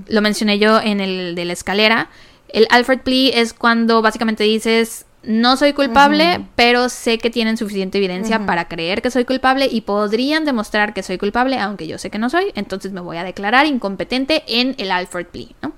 Lo 0.08 0.22
mencioné 0.22 0.60
yo 0.60 0.80
en 0.80 1.02
el 1.02 1.36
de 1.36 1.46
la 1.46 1.54
escalera. 1.54 2.10
El 2.50 2.68
Alfred 2.70 3.02
plea 3.02 3.42
es 3.42 3.54
cuando 3.54 4.02
básicamente 4.02 4.44
dices, 4.44 5.06
no 5.26 5.58
soy 5.58 5.74
culpable, 5.74 6.46
pero 6.56 6.90
sé 6.90 7.18
que 7.18 7.30
tienen 7.30 7.58
suficiente 7.58 7.98
evidencia 7.98 8.46
para 8.46 8.68
creer 8.68 9.02
que 9.02 9.10
soy 9.10 9.26
culpable 9.26 9.68
y 9.72 9.82
podrían 9.82 10.46
demostrar 10.46 10.94
que 10.94 11.04
soy 11.04 11.18
culpable, 11.18 11.58
aunque 11.58 11.88
yo 11.88 11.98
sé 11.98 12.10
que 12.10 12.20
no 12.20 12.30
soy, 12.30 12.52
entonces 12.56 12.92
me 12.92 13.02
voy 13.02 13.18
a 13.18 13.24
declarar 13.24 13.66
incompetente 13.66 14.44
en 14.48 14.76
el 14.78 14.92
Alfred 14.92 15.28
plea, 15.28 15.48
¿no? 15.62 15.74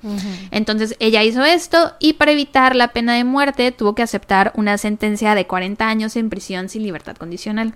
Entonces 0.51 0.95
ella 0.99 1.23
hizo 1.23 1.43
esto 1.43 1.93
y 1.99 2.13
para 2.13 2.31
evitar 2.31 2.75
la 2.75 2.89
pena 2.89 3.15
de 3.15 3.23
muerte 3.23 3.71
tuvo 3.71 3.95
que 3.95 4.03
aceptar 4.03 4.51
una 4.55 4.77
sentencia 4.77 5.33
de 5.35 5.47
40 5.47 5.87
años 5.87 6.15
en 6.15 6.29
prisión 6.29 6.69
sin 6.69 6.83
libertad 6.83 7.15
condicional. 7.15 7.73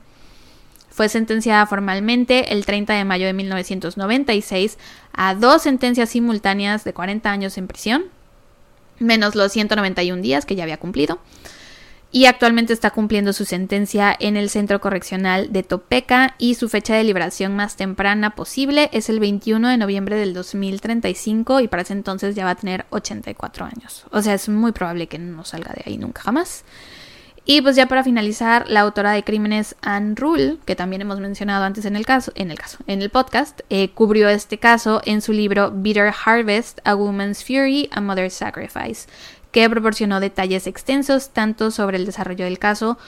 Fue 0.90 1.08
sentenciada 1.08 1.66
formalmente 1.68 2.52
el 2.52 2.66
30 2.66 2.94
de 2.94 3.06
mayo 3.06 3.26
de 3.26 3.34
1996 3.34 4.78
a 5.14 5.36
dos 5.36 5.62
sentencias 5.62 6.10
simultáneas 6.10 6.84
de 6.84 6.94
40 6.94 7.32
años 7.32 7.58
en 7.58 7.68
prisión, 7.68 8.04
menos 9.02 9.36
los 9.36 9.52
191 9.52 10.22
días 10.22 10.46
que 10.46 10.56
ya 10.56 10.64
había 10.64 10.78
cumplido. 10.78 11.20
Y 12.14 12.26
actualmente 12.26 12.74
está 12.74 12.90
cumpliendo 12.92 13.32
su 13.32 13.46
sentencia 13.46 14.14
en 14.20 14.36
el 14.36 14.50
centro 14.50 14.82
correccional 14.82 15.54
de 15.54 15.64
Topeka 15.64 16.36
y 16.38 16.56
su 16.56 16.68
fecha 16.68 16.94
de 16.94 17.06
liberación 17.06 17.56
más 17.56 17.78
temprana 17.78 18.36
posible 18.36 18.90
es 18.92 19.10
el 19.10 19.22
21 19.22 19.70
de 19.70 19.78
noviembre 19.78 20.18
del 20.18 20.34
2035 20.34 21.62
y 21.62 21.70
para 21.70 21.84
ese 21.84 21.94
entonces 21.94 22.36
ya 22.36 22.44
va 22.44 22.52
a 22.52 22.56
tener 22.56 22.86
84 22.90 23.64
años. 23.64 24.06
O 24.12 24.22
sea, 24.22 24.34
es 24.34 24.50
muy 24.50 24.74
probable 24.74 25.08
que 25.08 25.20
no 25.20 25.46
salga 25.46 25.72
de 25.72 25.84
ahí 25.86 25.98
nunca 25.98 26.22
jamás. 26.22 26.66
Y 27.44 27.62
pues 27.62 27.76
ya 27.76 27.88
para 27.88 28.04
finalizar, 28.04 28.70
la 28.70 28.82
autora 28.82 29.12
de 29.12 29.24
crímenes 29.24 29.76
Anne 29.82 30.14
Rule, 30.16 30.58
que 30.66 30.76
también 30.76 31.02
hemos 31.02 31.20
mencionado 31.20 31.66
antes 31.66 31.86
en 31.86 31.96
el 31.96 32.06
caso, 32.06 32.32
en 32.36 32.52
el 32.52 32.60
caso, 32.60 32.78
en 32.86 33.02
el 33.02 33.10
podcast, 33.10 33.62
eh, 33.70 33.90
cubrió 33.90 34.30
este 34.30 34.60
caso 34.60 35.02
en 35.06 35.22
su 35.22 35.34
libro 35.34 35.72
Bitter 35.72 36.14
Harvest: 36.26 36.80
A 36.84 36.96
Woman's 36.96 37.44
Fury, 37.44 37.90
A 37.92 38.00
Mother's 38.00 38.36
Sacrifice, 38.36 39.08
que 39.52 39.68
proporcionó 39.70 40.20
detalles 40.20 40.68
extensos 40.68 41.32
tanto 41.32 41.72
sobre 41.72 41.98
el 41.98 42.06
desarrollo 42.06 42.46
del 42.46 42.60
caso 42.60 43.00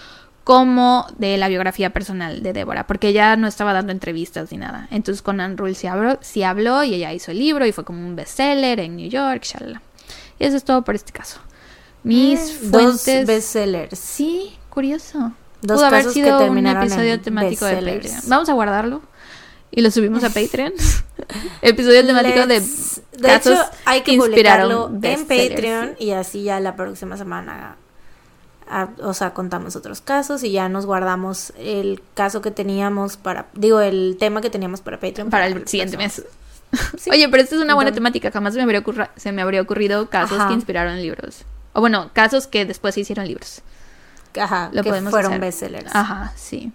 como 0.43 1.07
de 1.17 1.37
la 1.37 1.47
biografía 1.47 1.91
personal 1.91 2.43
de 2.43 2.53
Débora, 2.53 2.85
porque 2.85 3.09
ella 3.09 3.35
no 3.35 3.47
estaba 3.47 3.71
dando 3.71 3.91
entrevistas 3.91 4.51
ni 4.51 4.57
nada. 4.57 4.87
Entonces 4.91 5.21
con 5.21 5.39
Anne 5.39 5.55
Rule 5.55 5.75
sí 5.75 5.87
habló, 5.87 6.19
habló 6.45 6.83
y 6.83 6.95
ella 6.95 7.13
hizo 7.13 7.31
el 7.31 7.39
libro 7.39 7.65
y 7.65 7.71
fue 7.71 7.85
como 7.85 8.05
un 8.05 8.15
bestseller 8.15 8.79
en 8.79 8.97
New 8.97 9.09
York, 9.09 9.43
shalala. 9.43 9.81
Y 10.39 10.45
eso 10.45 10.57
es 10.57 10.63
todo 10.63 10.81
por 10.81 10.95
este 10.95 11.13
caso. 11.13 11.39
Mis 12.03 12.39
Mm, 12.63 12.71
Dos 12.71 12.81
fuentes... 12.81 13.27
bestsellers. 13.27 13.99
Sí, 13.99 14.57
curioso. 14.69 15.31
Dos 15.61 15.77
Pudo 15.77 15.85
haber 15.85 15.99
casos 16.01 16.13
que 16.13 16.23
sido 16.23 16.45
un 16.51 16.67
episodio 16.67 17.21
temático 17.21 17.65
de. 17.65 17.75
Patreon. 17.75 18.21
Vamos 18.27 18.49
a 18.49 18.53
guardarlo 18.53 19.01
y 19.71 19.81
lo 19.81 19.89
subimos 19.91 20.23
a 20.23 20.29
Patreon. 20.33 20.73
episodio 21.61 22.05
temático 22.05 22.45
de 22.45 22.59
Let's- 22.59 23.01
De 23.13 23.27
casos 23.27 23.53
hecho, 23.59 23.65
hay 23.85 24.01
que, 24.01 24.11
inspiraron 24.13 24.99
en. 25.01 25.25
Patreon 25.25 25.95
y 25.99 26.11
así 26.11 26.43
ya 26.43 26.59
la 26.59 26.75
próxima 26.75 27.15
semana, 27.17 27.77
o 29.01 29.13
sea, 29.13 29.33
contamos 29.33 29.75
otros 29.77 30.01
casos 30.01 30.43
y 30.43 30.51
ya 30.51 30.67
nos 30.67 30.85
guardamos 30.85 31.53
el 31.57 32.01
caso 32.13 32.41
que 32.41 32.51
teníamos 32.51 33.15
para, 33.17 33.47
digo, 33.53 33.79
el 33.79 34.17
tema 34.19 34.41
que 34.41 34.49
teníamos 34.49 34.81
para 34.81 34.99
Patreon. 34.99 35.29
para 35.29 35.47
el 35.47 35.65
siguiente 35.67 35.95
mes. 35.95 36.23
Sí. 36.97 37.09
Oye, 37.11 37.29
pero 37.29 37.43
esta 37.43 37.55
es 37.55 37.61
una 37.61 37.75
buena 37.75 37.91
temática. 37.93 38.31
Jamás 38.31 38.55
me 38.55 38.63
habría 38.63 38.79
ocurra- 38.81 39.11
se 39.15 39.31
me 39.31 39.41
habría 39.41 39.61
ocurrido 39.61 40.09
casos 40.09 40.39
Ajá. 40.39 40.47
que 40.49 40.55
inspiraron 40.55 41.01
libros. 41.01 41.45
O 41.73 41.81
bueno, 41.81 42.11
casos 42.13 42.47
que 42.47 42.65
después 42.65 42.95
se 42.95 43.01
hicieron 43.01 43.27
libros. 43.27 43.61
Ajá, 44.39 44.69
Lo 44.73 44.83
que 44.83 44.89
podemos 44.89 45.11
fueron 45.11 45.39
bestsellers. 45.39 45.93
Ajá, 45.93 46.33
sí. 46.35 46.71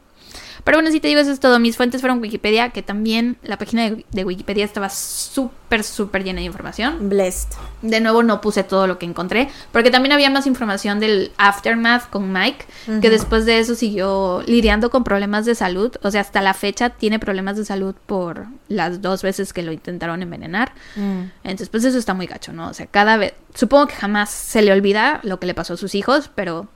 Pero 0.69 0.77
bueno, 0.77 0.91
si 0.91 1.01
te 1.01 1.09
digo 1.09 1.19
eso 1.19 1.33
es 1.33 1.41
todo. 1.41 1.59
Mis 1.59 1.79
fuentes 1.79 2.03
fueron 2.03 2.21
Wikipedia, 2.21 2.69
que 2.69 2.83
también 2.83 3.39
la 3.43 3.57
página 3.57 3.89
de, 3.89 4.05
de 4.13 4.25
Wikipedia 4.27 4.67
estaba 4.67 4.91
súper, 4.91 5.83
súper 5.83 6.25
llena 6.25 6.41
de 6.41 6.45
información. 6.45 7.09
Blessed. 7.09 7.49
De 7.81 8.03
nuevo 8.03 8.23
no 8.23 8.43
puse 8.43 8.65
todo 8.65 8.87
lo 8.87 8.99
que 8.99 9.07
encontré, 9.07 9.49
porque 9.73 9.91
también 9.91 10.13
había 10.13 10.29
más 10.29 10.47
información 10.47 11.01
del 11.01 11.33
aftermath 11.39 12.11
con 12.11 12.31
Mike, 12.35 12.67
que 13.01 13.09
después 13.09 13.47
de 13.47 13.61
eso 13.61 13.75
siguió 13.75 14.43
lidiando 14.47 14.91
con 14.91 15.05
problemas 15.05 15.47
de 15.47 15.55
salud, 15.55 15.97
o 16.03 16.11
sea, 16.11 16.21
hasta 16.21 16.43
la 16.43 16.53
fecha 16.53 16.91
tiene 16.91 17.19
problemas 17.19 17.57
de 17.57 17.65
salud 17.65 17.95
por 18.05 18.45
las 18.69 19.01
dos 19.01 19.23
veces 19.23 19.55
que 19.55 19.63
lo 19.63 19.73
intentaron 19.73 20.21
envenenar. 20.21 20.75
Mm. 20.97 21.31
Entonces, 21.45 21.71
pues 21.71 21.85
eso 21.85 21.97
está 21.97 22.13
muy 22.13 22.27
gacho, 22.27 22.53
¿no? 22.53 22.69
O 22.69 22.75
sea, 22.75 22.85
cada 22.85 23.17
vez, 23.17 23.33
supongo 23.55 23.87
que 23.87 23.95
jamás 23.95 24.29
se 24.29 24.61
le 24.61 24.71
olvida 24.71 25.21
lo 25.23 25.41
que 25.41 25.47
le 25.47 25.55
pasó 25.55 25.73
a 25.73 25.77
sus 25.79 25.95
hijos, 25.95 26.31
pero 26.35 26.69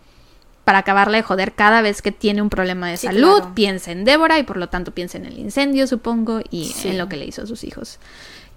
para 0.65 0.79
acabarle 0.79 1.19
de 1.19 1.23
joder, 1.23 1.53
cada 1.55 1.81
vez 1.83 2.03
que 2.03 2.13
tiene 2.13 2.41
un 2.43 2.49
problema 2.51 2.89
de 2.89 2.97
Sí, 2.97 3.07
salud, 3.09 3.37
claro. 3.39 3.55
piensa 3.55 3.91
en 3.93 4.05
Débora 4.05 4.39
y 4.39 4.43
por 4.45 4.57
lo 4.57 4.69
tanto 4.69 4.93
piensa 4.93 5.19
en 5.19 5.27
el 5.27 5.39
incendio, 5.39 5.87
supongo, 5.87 6.41
y 6.51 6.67
Sí. 6.67 6.89
en 6.89 6.99
lo 6.99 7.09
que 7.09 7.17
le 7.17 7.25
hizo 7.27 7.43
a 7.43 7.47
sus 7.47 7.65
hijos. 7.65 7.99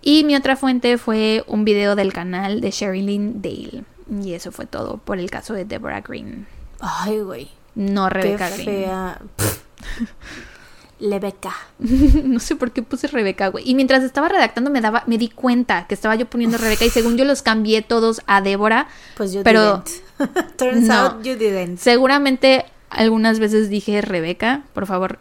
Y 0.01 0.23
mi 0.23 0.35
otra 0.35 0.55
fuente 0.55 0.97
fue 0.99 1.43
un 1.47 1.65
video 1.65 1.95
del 1.95 2.13
canal 2.13 2.61
de 2.61 2.69
Sherilyn 2.71 3.41
Dale. 3.41 3.83
Y 4.23 4.33
eso 4.33 4.51
fue 4.51 4.67
todo 4.67 4.97
por 4.97 5.17
el 5.17 5.31
caso 5.31 5.53
de 5.55 5.65
Deborah 5.65 6.01
Green. 6.01 6.45
Ay, 6.79 7.19
güey. 7.21 7.49
No 7.73 8.07
Qué 8.07 8.13
Rebecca 8.13 8.49
Green. 8.51 8.65
fea. 8.65 9.19
Lebeca. 10.99 11.53
no 11.79 12.39
sé 12.39 12.55
por 12.55 12.71
qué 12.71 12.81
puse 12.83 13.07
Rebeca, 13.07 13.49
güey. 13.49 13.69
Y 13.69 13.75
mientras 13.75 14.03
estaba 14.03 14.29
redactando 14.29 14.69
me 14.69 14.81
daba, 14.81 15.03
me 15.07 15.17
di 15.17 15.27
cuenta 15.29 15.87
que 15.87 15.93
estaba 15.95 16.15
yo 16.15 16.25
poniendo 16.27 16.57
Rebeca 16.57 16.85
y 16.85 16.89
según 16.89 17.17
yo 17.17 17.25
los 17.25 17.41
cambié 17.41 17.81
todos 17.81 18.21
a 18.27 18.41
Débora. 18.41 18.87
Pues 19.17 19.33
yo 19.33 19.43
Pero- 19.43 19.83
didn't. 19.85 20.55
Turns 20.57 20.87
No. 20.87 20.93
out 20.93 21.23
you 21.23 21.35
didn't. 21.35 21.77
Seguramente 21.79 22.65
algunas 22.89 23.39
veces 23.39 23.69
dije 23.69 24.01
Rebeca, 24.01 24.63
por 24.73 24.85
favor. 24.85 25.19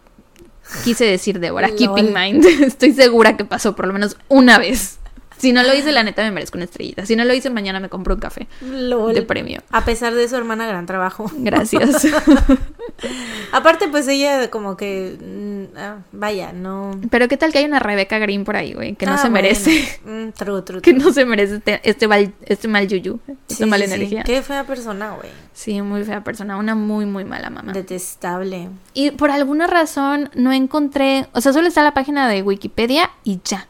Quise 0.85 1.05
decir 1.05 1.41
Débora, 1.41 1.71
keep 1.77 1.97
in 1.99 2.13
mind. 2.15 2.45
Estoy 2.45 2.93
segura 2.93 3.37
que 3.37 3.45
pasó 3.45 3.75
por 3.75 3.87
lo 3.87 3.93
menos 3.93 4.17
una 4.29 4.59
vez. 4.59 4.99
Si 5.37 5.53
no 5.53 5.63
lo 5.63 5.75
hice, 5.75 5.93
la 5.93 6.03
neta 6.03 6.23
me 6.23 6.31
merezco 6.31 6.57
una 6.59 6.65
estrellita. 6.65 7.05
Si 7.07 7.17
no 7.17 7.25
lo 7.25 7.35
hice, 7.35 7.51
mañana 7.51 7.81
me 7.81 7.89
compro 7.89 8.15
un 8.15 8.21
café 8.21 8.47
Lol. 8.63 9.15
de 9.15 9.23
premio. 9.23 9.63
A 9.71 9.85
pesar 9.85 10.15
de 10.15 10.25
eso, 10.25 10.37
hermana, 10.37 10.67
gran 10.67 10.87
trabajo. 10.87 11.31
Gracias. 11.37 12.07
Aparte, 13.53 13.89
pues 13.89 14.07
ella 14.09 14.51
como 14.51 14.77
que... 14.77 15.17
mm, 15.21 15.77
ah, 15.79 15.97
vaya, 16.13 16.53
no... 16.53 16.93
Pero 17.11 17.29
qué 17.29 17.37
tal 17.37 17.53
que 17.53 17.59
hay 17.59 17.65
una 17.65 17.79
Rebeca 17.79 18.19
Green 18.19 18.45
por 18.45 18.57
ahí, 18.57 18.73
güey, 18.73 18.95
que 18.95 19.07
no 19.07 19.13
Ah, 19.15 19.19
se 19.19 19.29
bueno. 19.29 19.43
merece. 19.43 20.01
Mm, 20.05 20.31
true, 20.31 20.63
true, 20.63 20.81
Que 20.81 20.93
no 20.93 21.13
se 21.13 21.25
merece 21.25 21.57
este, 21.57 21.81
este 21.85 22.09
mal, 22.09 22.33
este 22.47 22.69
mal 22.69 22.87
yuyu, 22.89 23.21
esta 23.49 23.65
Sí, 23.65 23.71
mala 23.71 23.85
sí, 23.85 23.91
sí. 23.91 23.95
energía. 23.97 24.23
Qué 24.25 24.43
fea 24.43 24.65
persona, 24.65 25.13
güey. 25.13 25.29
Sí, 25.53 25.81
muy 25.83 26.05
fea 26.05 26.23
persona, 26.25 26.57
una 26.57 26.75
muy, 26.75 27.07
muy 27.07 27.25
mala 27.25 27.51
mamá. 27.51 27.73
Detestable. 27.73 28.69
Y 28.93 29.11
por 29.13 29.31
alguna 29.31 29.67
razón 29.67 30.31
no 30.35 30.53
encontré, 30.53 31.27
o 31.33 31.41
sea, 31.41 31.53
solo 31.53 31.69
está 31.69 31.83
la 31.83 31.95
página 31.95 32.29
de 32.29 32.43
Wikipedia 32.43 33.11
y 33.25 33.41
ya. 33.45 33.69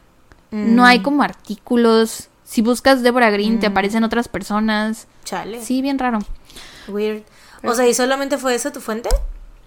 Mm. 0.51 0.75
No 0.75 0.85
hay 0.85 1.01
como 1.01 1.23
artículos. 1.23 2.29
Si 2.43 2.61
buscas 2.61 3.01
Deborah 3.01 3.31
Green, 3.31 3.59
te 3.59 3.67
aparecen 3.67 4.03
otras 4.03 4.27
personas. 4.27 5.07
Chale. 5.23 5.61
Sí, 5.61 5.81
bien 5.81 5.97
raro. 5.99 6.19
Weird. 6.87 7.23
O 7.63 7.73
sea, 7.73 7.87
¿y 7.87 7.93
solamente 7.93 8.37
fue 8.37 8.53
esa 8.53 8.71
tu 8.71 8.79
fuente? 8.81 9.09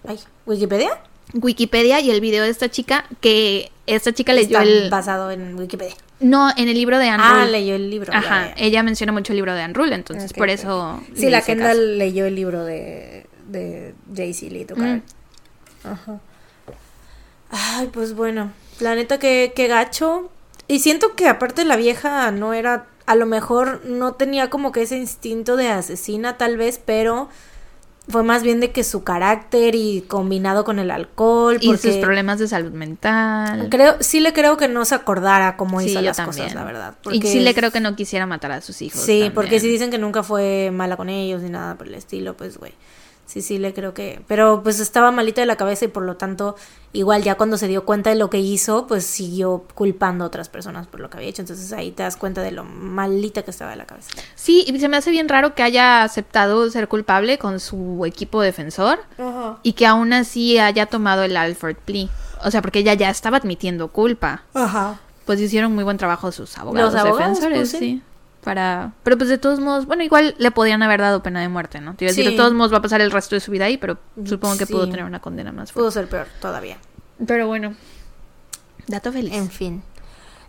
Ay, 0.07 0.17
¿Wikipedia? 0.45 0.89
Wikipedia 1.33 1.99
y 1.99 2.09
el 2.09 2.21
video 2.21 2.43
de 2.43 2.49
esta 2.49 2.69
chica, 2.69 3.05
que 3.19 3.71
esta 3.85 4.13
chica 4.13 4.31
leyó 4.33 4.57
Está 4.59 4.63
el... 4.63 4.89
basado 4.89 5.29
en 5.31 5.59
Wikipedia. 5.59 5.95
No, 6.21 6.49
en 6.55 6.69
el 6.69 6.73
libro 6.75 6.97
de 6.97 7.09
Anne 7.09 7.23
Ah, 7.25 7.33
Rule. 7.41 7.51
leyó 7.51 7.75
el 7.75 7.89
libro. 7.89 8.13
Ajá, 8.13 8.47
ya. 8.47 8.53
ella 8.57 8.81
menciona 8.83 9.11
mucho 9.11 9.33
el 9.33 9.37
libro 9.37 9.53
de 9.53 9.61
Anne 9.61 9.73
Rule, 9.73 9.93
entonces 9.95 10.31
por 10.33 10.49
eso... 10.49 11.01
Sí, 11.15 11.29
la 11.29 11.41
Kendall 11.41 11.67
caso. 11.77 11.81
leyó 11.81 12.25
el 12.25 12.35
libro 12.35 12.63
de, 12.63 13.27
de 13.47 13.93
JC 14.13 14.49
Lee 14.51 14.65
Mm. 14.75 15.01
Ajá. 15.87 16.19
Ay, 17.51 17.87
pues 17.91 18.13
bueno. 18.15 18.51
La 18.79 18.95
neta 18.95 19.19
que, 19.19 19.53
que 19.55 19.67
gacho. 19.67 20.29
Y 20.69 20.79
siento 20.79 21.15
que 21.15 21.27
aparte 21.27 21.65
la 21.65 21.75
vieja 21.75 22.31
no 22.31 22.53
era. 22.53 22.85
A 23.05 23.15
lo 23.15 23.25
mejor 23.25 23.81
no 23.85 24.13
tenía 24.13 24.49
como 24.51 24.71
que 24.71 24.83
ese 24.83 24.95
instinto 24.95 25.55
de 25.57 25.67
asesina, 25.69 26.37
tal 26.37 26.57
vez, 26.57 26.79
pero 26.83 27.27
fue 28.07 28.23
más 28.23 28.43
bien 28.43 28.59
de 28.59 28.71
que 28.71 28.83
su 28.83 29.03
carácter 29.03 29.73
y 29.73 30.01
combinado 30.07 30.63
con 30.63 30.77
el 30.77 30.91
alcohol. 30.91 31.57
Y 31.59 31.75
sus 31.77 31.97
problemas 31.97 32.37
de 32.37 32.47
salud 32.47 32.71
mental. 32.71 33.67
Creo, 33.71 33.97
sí 33.99 34.19
le 34.19 34.31
creo 34.31 34.57
que 34.57 34.67
no 34.67 34.85
se 34.85 34.93
acordara 34.93 35.57
cómo 35.57 35.79
Sí, 35.79 35.87
hizo 35.87 36.01
las 36.01 36.17
también. 36.17 36.45
cosas, 36.49 36.55
la 36.55 36.63
verdad. 36.65 36.95
Y 37.11 37.19
sí 37.23 37.39
le 37.39 37.55
creo 37.55 37.71
que 37.71 37.79
no 37.79 37.95
quisiera 37.95 38.27
matar 38.27 38.51
a 38.51 38.61
sus 38.61 38.81
hijos. 38.83 39.01
Sí, 39.01 39.31
porque 39.33 39.59
si 39.59 39.67
dicen 39.67 39.89
que 39.89 39.97
nunca 39.97 40.21
fue 40.21 40.69
mala 40.71 40.95
con 40.95 41.09
ellos 41.09 41.41
ni 41.41 41.49
nada 41.49 41.75
por 41.75 41.87
el 41.87 41.95
estilo, 41.95 42.37
pues 42.37 42.57
güey. 42.57 42.73
Sí, 43.29 43.43
sí, 43.43 43.59
le 43.59 43.75
creo 43.75 43.93
que... 43.93 44.23
Pero 44.27 44.63
pues 44.63 44.79
estaba 44.79 45.11
malita 45.11 45.39
de 45.39 45.45
la 45.45 45.55
cabeza 45.55 45.85
y 45.85 45.87
por 45.87 46.01
lo 46.01 46.17
tanto, 46.17 46.55
igual 46.93 47.21
ya 47.21 47.35
cuando 47.35 47.57
se 47.57 47.67
dio 47.67 47.85
cuenta 47.85 48.09
de 48.09 48.15
lo 48.15 48.31
que 48.31 48.39
hizo, 48.39 48.87
pues 48.87 49.05
siguió 49.05 49.65
culpando 49.75 50.23
a 50.23 50.27
otras 50.27 50.49
personas 50.49 50.87
por 50.87 50.99
lo 50.99 51.11
que 51.11 51.17
había 51.17 51.29
hecho. 51.29 51.43
Entonces 51.43 51.71
ahí 51.71 51.91
te 51.91 52.01
das 52.01 52.17
cuenta 52.17 52.41
de 52.41 52.49
lo 52.49 52.63
malita 52.63 53.43
que 53.43 53.51
estaba 53.51 53.69
de 53.69 53.77
la 53.77 53.85
cabeza. 53.85 54.09
Sí, 54.33 54.65
y 54.65 54.79
se 54.79 54.89
me 54.89 54.97
hace 54.97 55.11
bien 55.11 55.29
raro 55.29 55.53
que 55.53 55.61
haya 55.61 56.01
aceptado 56.01 56.67
ser 56.71 56.87
culpable 56.87 57.37
con 57.37 57.59
su 57.59 58.03
equipo 58.07 58.41
defensor 58.41 58.97
y 59.61 59.73
que 59.73 59.85
aún 59.85 60.11
así 60.11 60.57
haya 60.57 60.87
tomado 60.87 61.21
el 61.21 61.37
Alford 61.37 61.75
plea. 61.75 62.07
O 62.43 62.49
sea, 62.49 62.63
porque 62.63 62.79
ella 62.79 62.95
ya 62.95 63.11
estaba 63.11 63.37
admitiendo 63.37 63.89
culpa. 63.89 64.41
Ajá. 64.55 64.99
Pues 65.27 65.39
hicieron 65.39 65.75
muy 65.75 65.83
buen 65.83 65.97
trabajo 65.97 66.31
sus 66.31 66.57
abogados, 66.57 66.93
Los 66.93 66.99
abogados, 66.99 67.39
defensores, 67.39 67.59
pues, 67.59 67.69
sí. 67.69 67.77
sí. 67.77 68.01
Para... 68.49 68.93
Pero 69.03 69.15
pues 69.17 69.29
de 69.29 69.37
todos 69.37 69.59
modos, 69.59 69.85
bueno, 69.85 70.01
igual 70.03 70.33
le 70.39 70.49
podían 70.49 70.81
haber 70.81 71.01
dado 71.01 71.21
pena 71.21 71.39
de 71.41 71.49
muerte, 71.49 71.79
¿no? 71.81 71.95
Te 71.95 72.05
iba 72.05 72.09
a 72.09 72.11
decir, 72.13 72.25
Sí. 72.25 72.31
de 72.31 72.37
todos 72.37 72.51
modos 72.53 72.73
va 72.73 72.77
a 72.77 72.81
pasar 72.81 72.99
el 72.99 73.11
resto 73.11 73.35
de 73.35 73.41
su 73.41 73.51
vida 73.51 73.65
ahí, 73.65 73.77
pero 73.77 73.99
supongo 74.25 74.57
que 74.57 74.65
pudo 74.65 74.89
tener 74.89 75.05
una 75.05 75.19
condena 75.19 75.51
más 75.51 75.71
Pudo 75.71 75.91
fuerte. 75.91 75.99
ser 75.99 76.09
peor 76.09 76.27
todavía. 76.41 76.77
Pero 77.27 77.45
bueno, 77.47 77.75
dato 78.87 79.11
feliz. 79.11 79.33
En 79.33 79.49
fin. 79.51 79.83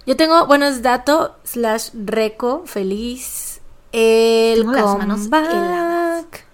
Yo 0.06 0.16
tengo, 0.16 0.46
bueno, 0.46 0.64
es 0.66 0.80
dato 0.82 1.36
slash 1.44 1.90
reco 1.92 2.62
feliz. 2.66 3.60
El 3.92 4.60
Tengo 4.60 4.72
las 4.72 4.98
manos 4.98 5.20
comeback. 5.28 6.44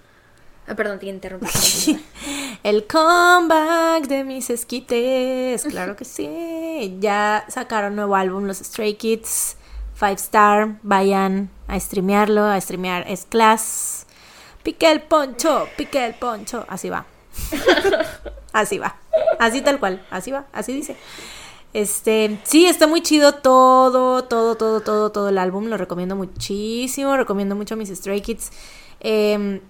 Ah, 0.67 0.75
perdón, 0.75 0.99
te 0.99 1.05
interrumpí. 1.05 1.47
El 2.63 2.85
comeback 2.87 4.07
de 4.07 4.23
mis 4.23 4.49
esquites. 4.49 5.63
Claro 5.63 5.95
que 5.95 6.03
sí. 6.03 6.97
Ya 6.99 7.45
sacaron 7.47 7.95
nuevo 7.95 8.15
álbum 8.15 8.45
los 8.45 8.57
Stray 8.57 8.95
Kids. 8.95 9.55
Five 9.97 10.13
Star. 10.13 10.77
Vayan 10.83 11.49
a 11.67 11.79
streamearlo. 11.79 12.43
A 12.43 12.61
streamear 12.61 13.03
es 13.07 13.25
class. 13.25 14.05
Pique 14.61 14.91
el 14.91 15.01
poncho. 15.01 15.67
Pique 15.75 16.05
el 16.05 16.13
poncho. 16.13 16.65
Así 16.69 16.89
va. 16.89 17.07
Así 18.53 18.77
va. 18.77 18.95
Así 19.39 19.61
tal 19.61 19.79
cual. 19.79 20.05
Así 20.11 20.29
va. 20.29 20.45
Así 20.53 20.73
dice. 20.73 20.95
Este, 21.73 22.39
sí, 22.43 22.65
está 22.65 22.85
muy 22.85 23.01
chido 23.01 23.33
todo, 23.33 24.23
todo, 24.25 24.55
todo, 24.55 24.81
todo, 24.81 25.11
todo 25.11 25.29
el 25.29 25.37
álbum. 25.39 25.65
Lo 25.65 25.77
recomiendo 25.77 26.15
muchísimo. 26.15 27.17
Recomiendo 27.17 27.55
mucho 27.55 27.73
a 27.73 27.77
mis 27.77 27.89
Stray 27.89 28.21
Kids. 28.21 28.51
Em, 28.99 29.61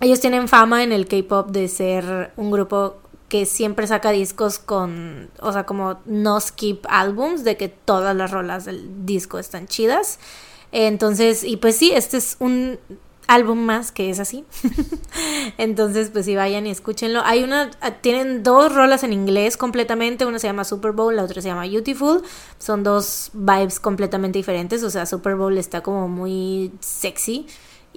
ellos 0.00 0.20
tienen 0.20 0.46
fama 0.46 0.84
en 0.84 0.92
el 0.92 1.08
K-pop 1.08 1.50
de 1.50 1.66
ser 1.66 2.32
un 2.36 2.52
grupo 2.52 2.98
que 3.28 3.46
siempre 3.46 3.86
saca 3.86 4.10
discos 4.10 4.58
con, 4.58 5.30
o 5.40 5.52
sea, 5.52 5.64
como 5.64 5.98
no 6.06 6.40
skip 6.40 6.84
albums, 6.88 7.44
de 7.44 7.56
que 7.56 7.68
todas 7.68 8.14
las 8.14 8.30
rolas 8.30 8.64
del 8.64 9.04
disco 9.04 9.38
están 9.38 9.66
chidas. 9.66 10.18
Entonces, 10.72 11.42
y 11.44 11.56
pues 11.56 11.76
sí, 11.76 11.92
este 11.92 12.18
es 12.18 12.36
un 12.38 12.78
álbum 13.26 13.58
más 13.58 13.92
que 13.92 14.10
es 14.10 14.20
así. 14.20 14.44
Entonces, 15.58 16.10
pues 16.10 16.24
sí, 16.26 16.36
vayan 16.36 16.66
y 16.66 16.70
escúchenlo. 16.70 17.22
Hay 17.24 17.42
una, 17.42 17.70
ah, 17.80 17.92
tienen 17.92 18.42
dos 18.42 18.74
rolas 18.74 19.02
en 19.02 19.12
inglés 19.12 19.56
completamente. 19.56 20.26
Una 20.26 20.38
se 20.38 20.46
llama 20.46 20.64
Super 20.64 20.92
Bowl, 20.92 21.14
la 21.16 21.24
otra 21.24 21.42
se 21.42 21.48
llama 21.48 21.66
Beautiful. 21.66 22.22
Son 22.58 22.82
dos 22.82 23.30
vibes 23.32 23.80
completamente 23.80 24.38
diferentes. 24.38 24.82
O 24.82 24.90
sea, 24.90 25.06
Super 25.06 25.34
Bowl 25.36 25.56
está 25.58 25.82
como 25.82 26.08
muy 26.08 26.72
sexy. 26.80 27.46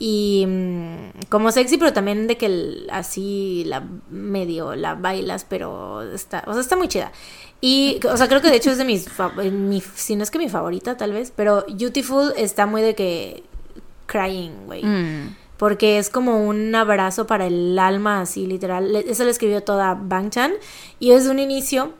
Y 0.01 0.45
mm, 0.47 1.27
como 1.27 1.51
sexy, 1.51 1.77
pero 1.77 1.91
también 1.91 2.25
de 2.27 2.37
que 2.37 2.45
el- 2.45 2.87
así 2.89 3.63
la 3.67 3.83
medio 4.09 4.73
la 4.75 4.95
bailas, 4.95 5.45
pero 5.47 6.01
está, 6.13 6.41
o 6.47 6.53
sea, 6.53 6.61
está 6.61 6.77
muy 6.77 6.87
chida. 6.87 7.11
Y, 7.59 7.99
o 8.09 8.15
sea, 8.15 8.29
creo 8.29 8.41
que 8.41 8.49
de 8.49 8.55
hecho 8.55 8.71
es 8.71 8.77
de 8.77 8.85
mis, 8.85 9.07
eh, 9.43 9.51
mi, 9.51 9.81
si 9.95 10.15
no 10.15 10.23
es 10.23 10.31
que 10.31 10.39
mi 10.39 10.47
favorita 10.47 10.95
tal 10.95 11.11
vez, 11.11 11.33
pero 11.35 11.65
Beautiful 11.67 12.31
está 12.37 12.65
muy 12.65 12.81
de 12.81 12.95
que 12.95 13.43
crying, 14.05 14.65
güey. 14.67 14.83
Mm. 14.85 15.35
Porque 15.57 15.97
es 15.97 16.09
como 16.09 16.47
un 16.47 16.73
abrazo 16.73 17.27
para 17.27 17.47
el 17.47 17.77
alma, 17.77 18.21
así 18.21 18.47
literal. 18.47 18.95
Eso 18.95 19.25
lo 19.25 19.29
escribió 19.29 19.61
toda 19.61 19.93
Bangchan. 19.93 20.53
Y 20.99 21.09
desde 21.09 21.29
un 21.29 21.39
inicio, 21.39 21.91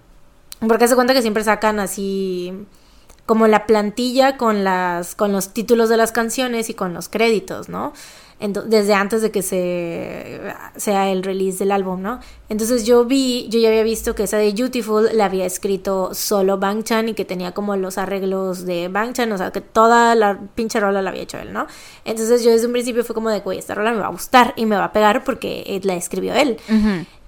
porque 0.66 0.86
hace 0.86 0.96
cuenta 0.96 1.14
que 1.14 1.22
siempre 1.22 1.44
sacan 1.44 1.82
así 1.82 2.54
como 3.30 3.46
la 3.46 3.68
plantilla 3.68 4.38
con 4.38 4.64
las 4.64 5.14
con 5.14 5.32
los 5.32 5.50
títulos 5.54 5.88
de 5.88 5.98
las 5.98 6.12
canciones 6.12 6.68
y 6.72 6.74
con 6.74 6.96
los 6.96 7.10
créditos, 7.10 7.70
¿no? 7.70 7.94
Desde 8.40 8.96
antes 8.96 9.22
de 9.22 9.30
que 9.30 9.44
se 9.44 10.42
sea 10.78 11.12
el 11.12 11.22
release 11.22 11.60
del 11.60 11.72
álbum, 11.72 12.02
¿no? 12.02 12.22
Entonces 12.48 12.88
yo 12.88 13.06
vi, 13.06 13.48
yo 13.52 13.60
ya 13.60 13.68
había 13.68 13.84
visto 13.84 14.16
que 14.16 14.24
esa 14.24 14.38
de 14.38 14.52
Beautiful 14.52 15.10
la 15.14 15.26
había 15.26 15.46
escrito 15.46 16.12
solo 16.16 16.58
Bangchan 16.58 17.10
y 17.10 17.14
que 17.14 17.24
tenía 17.24 17.52
como 17.52 17.76
los 17.76 18.00
arreglos 18.00 18.66
de 18.66 18.88
Bangchan, 18.88 19.32
o 19.32 19.38
sea, 19.38 19.52
que 19.52 19.62
toda 19.62 20.16
la 20.16 20.40
pinche 20.56 20.80
rola 20.80 21.04
la 21.04 21.12
había 21.12 21.22
hecho 21.22 21.38
él, 21.38 21.54
¿no? 21.54 21.68
Entonces 22.06 22.44
yo 22.44 22.50
desde 22.50 22.66
un 22.66 22.74
principio 22.74 23.04
fue 23.04 23.14
como 23.14 23.30
de, 23.30 23.42
güey, 23.42 23.60
esta 23.60 23.76
rola 23.76 23.92
me 23.92 24.00
va 24.00 24.08
a 24.08 24.12
gustar 24.12 24.56
y 24.56 24.66
me 24.66 24.76
va 24.76 24.86
a 24.86 24.92
pegar 24.92 25.24
porque 25.24 25.62
eh, 25.68 25.82
la 25.84 25.94
escribió 25.94 26.34
él. 26.34 26.58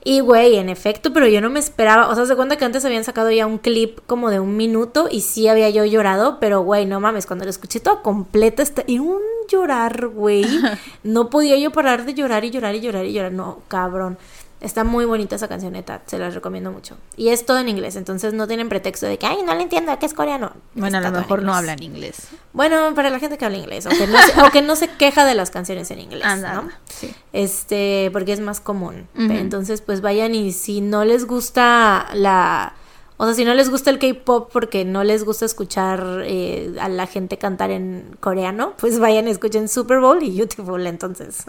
Y 0.03 0.19
güey, 0.21 0.55
en 0.57 0.69
efecto, 0.69 1.13
pero 1.13 1.27
yo 1.27 1.41
no 1.41 1.51
me 1.51 1.59
esperaba, 1.59 2.09
o 2.09 2.15
sea, 2.15 2.25
se 2.25 2.35
cuenta 2.35 2.57
que 2.57 2.65
antes 2.65 2.83
habían 2.85 3.03
sacado 3.03 3.29
ya 3.29 3.45
un 3.45 3.59
clip 3.59 3.99
como 4.07 4.31
de 4.31 4.39
un 4.39 4.57
minuto 4.57 5.07
y 5.11 5.21
sí 5.21 5.47
había 5.47 5.69
yo 5.69 5.85
llorado, 5.85 6.39
pero 6.39 6.61
güey, 6.61 6.87
no 6.87 6.99
mames, 6.99 7.27
cuando 7.27 7.45
lo 7.45 7.51
escuché 7.51 7.79
toda 7.79 8.01
completa, 8.01 8.63
está 8.63 8.83
y 8.87 8.97
un 8.97 9.21
llorar, 9.47 10.07
güey. 10.07 10.45
No 11.03 11.29
podía 11.29 11.57
yo 11.57 11.71
parar 11.71 12.05
de 12.05 12.13
llorar 12.13 12.45
y 12.45 12.51
llorar 12.51 12.75
y 12.75 12.81
llorar 12.81 13.05
y 13.05 13.13
llorar, 13.13 13.31
no, 13.31 13.59
cabrón. 13.67 14.17
Está 14.61 14.83
muy 14.83 15.05
bonita 15.05 15.35
esa 15.35 15.47
cancioneta, 15.47 16.03
se 16.05 16.19
las 16.19 16.35
recomiendo 16.35 16.71
mucho. 16.71 16.95
Y 17.17 17.29
es 17.29 17.45
todo 17.47 17.57
en 17.57 17.67
inglés, 17.67 17.95
entonces 17.95 18.33
no 18.33 18.47
tienen 18.47 18.69
pretexto 18.69 19.07
de 19.07 19.17
que, 19.17 19.25
ay, 19.25 19.39
no 19.43 19.55
le 19.55 19.63
entiendo, 19.63 19.97
que 19.97 20.05
es 20.05 20.13
coreano. 20.13 20.53
Bueno, 20.75 20.99
a 20.99 21.01
lo 21.01 21.11
mejor 21.11 21.41
no 21.41 21.53
hablan 21.53 21.81
inglés. 21.81 22.27
Bueno, 22.53 22.93
para 22.93 23.09
la 23.09 23.17
gente 23.17 23.39
que 23.39 23.45
habla 23.45 23.57
inglés, 23.57 23.87
o 23.87 23.89
que 23.89 24.05
no 24.05 24.19
se, 24.19 24.41
o 24.41 24.51
que 24.51 24.61
no 24.61 24.75
se 24.75 24.87
queja 24.87 25.25
de 25.25 25.33
las 25.33 25.49
canciones 25.49 25.89
en 25.89 25.99
inglés, 25.99 26.23
Anda, 26.23 26.53
¿no? 26.53 26.59
anda, 26.61 26.79
sí. 26.87 27.13
Este, 27.33 28.09
porque 28.13 28.33
es 28.33 28.39
más 28.39 28.59
común. 28.61 29.07
Entonces, 29.15 29.81
pues 29.81 30.01
vayan 30.01 30.35
y 30.35 30.51
si 30.51 30.81
no 30.81 31.05
les 31.05 31.25
gusta 31.25 32.07
la... 32.13 32.75
O 33.21 33.25
sea, 33.25 33.35
si 33.35 33.45
no 33.45 33.53
les 33.53 33.69
gusta 33.69 33.91
el 33.91 33.99
K-pop 33.99 34.49
porque 34.51 34.83
no 34.83 35.03
les 35.03 35.23
gusta 35.23 35.45
escuchar 35.45 36.23
eh, 36.25 36.73
a 36.79 36.89
la 36.89 37.05
gente 37.05 37.37
cantar 37.37 37.69
en 37.69 38.17
coreano, 38.19 38.73
pues 38.79 38.97
vayan 38.97 39.27
y 39.27 39.29
escuchen 39.29 39.69
Super 39.69 39.99
Bowl 39.99 40.23
y 40.23 40.35
Beautiful 40.35 40.87
entonces. 40.87 41.45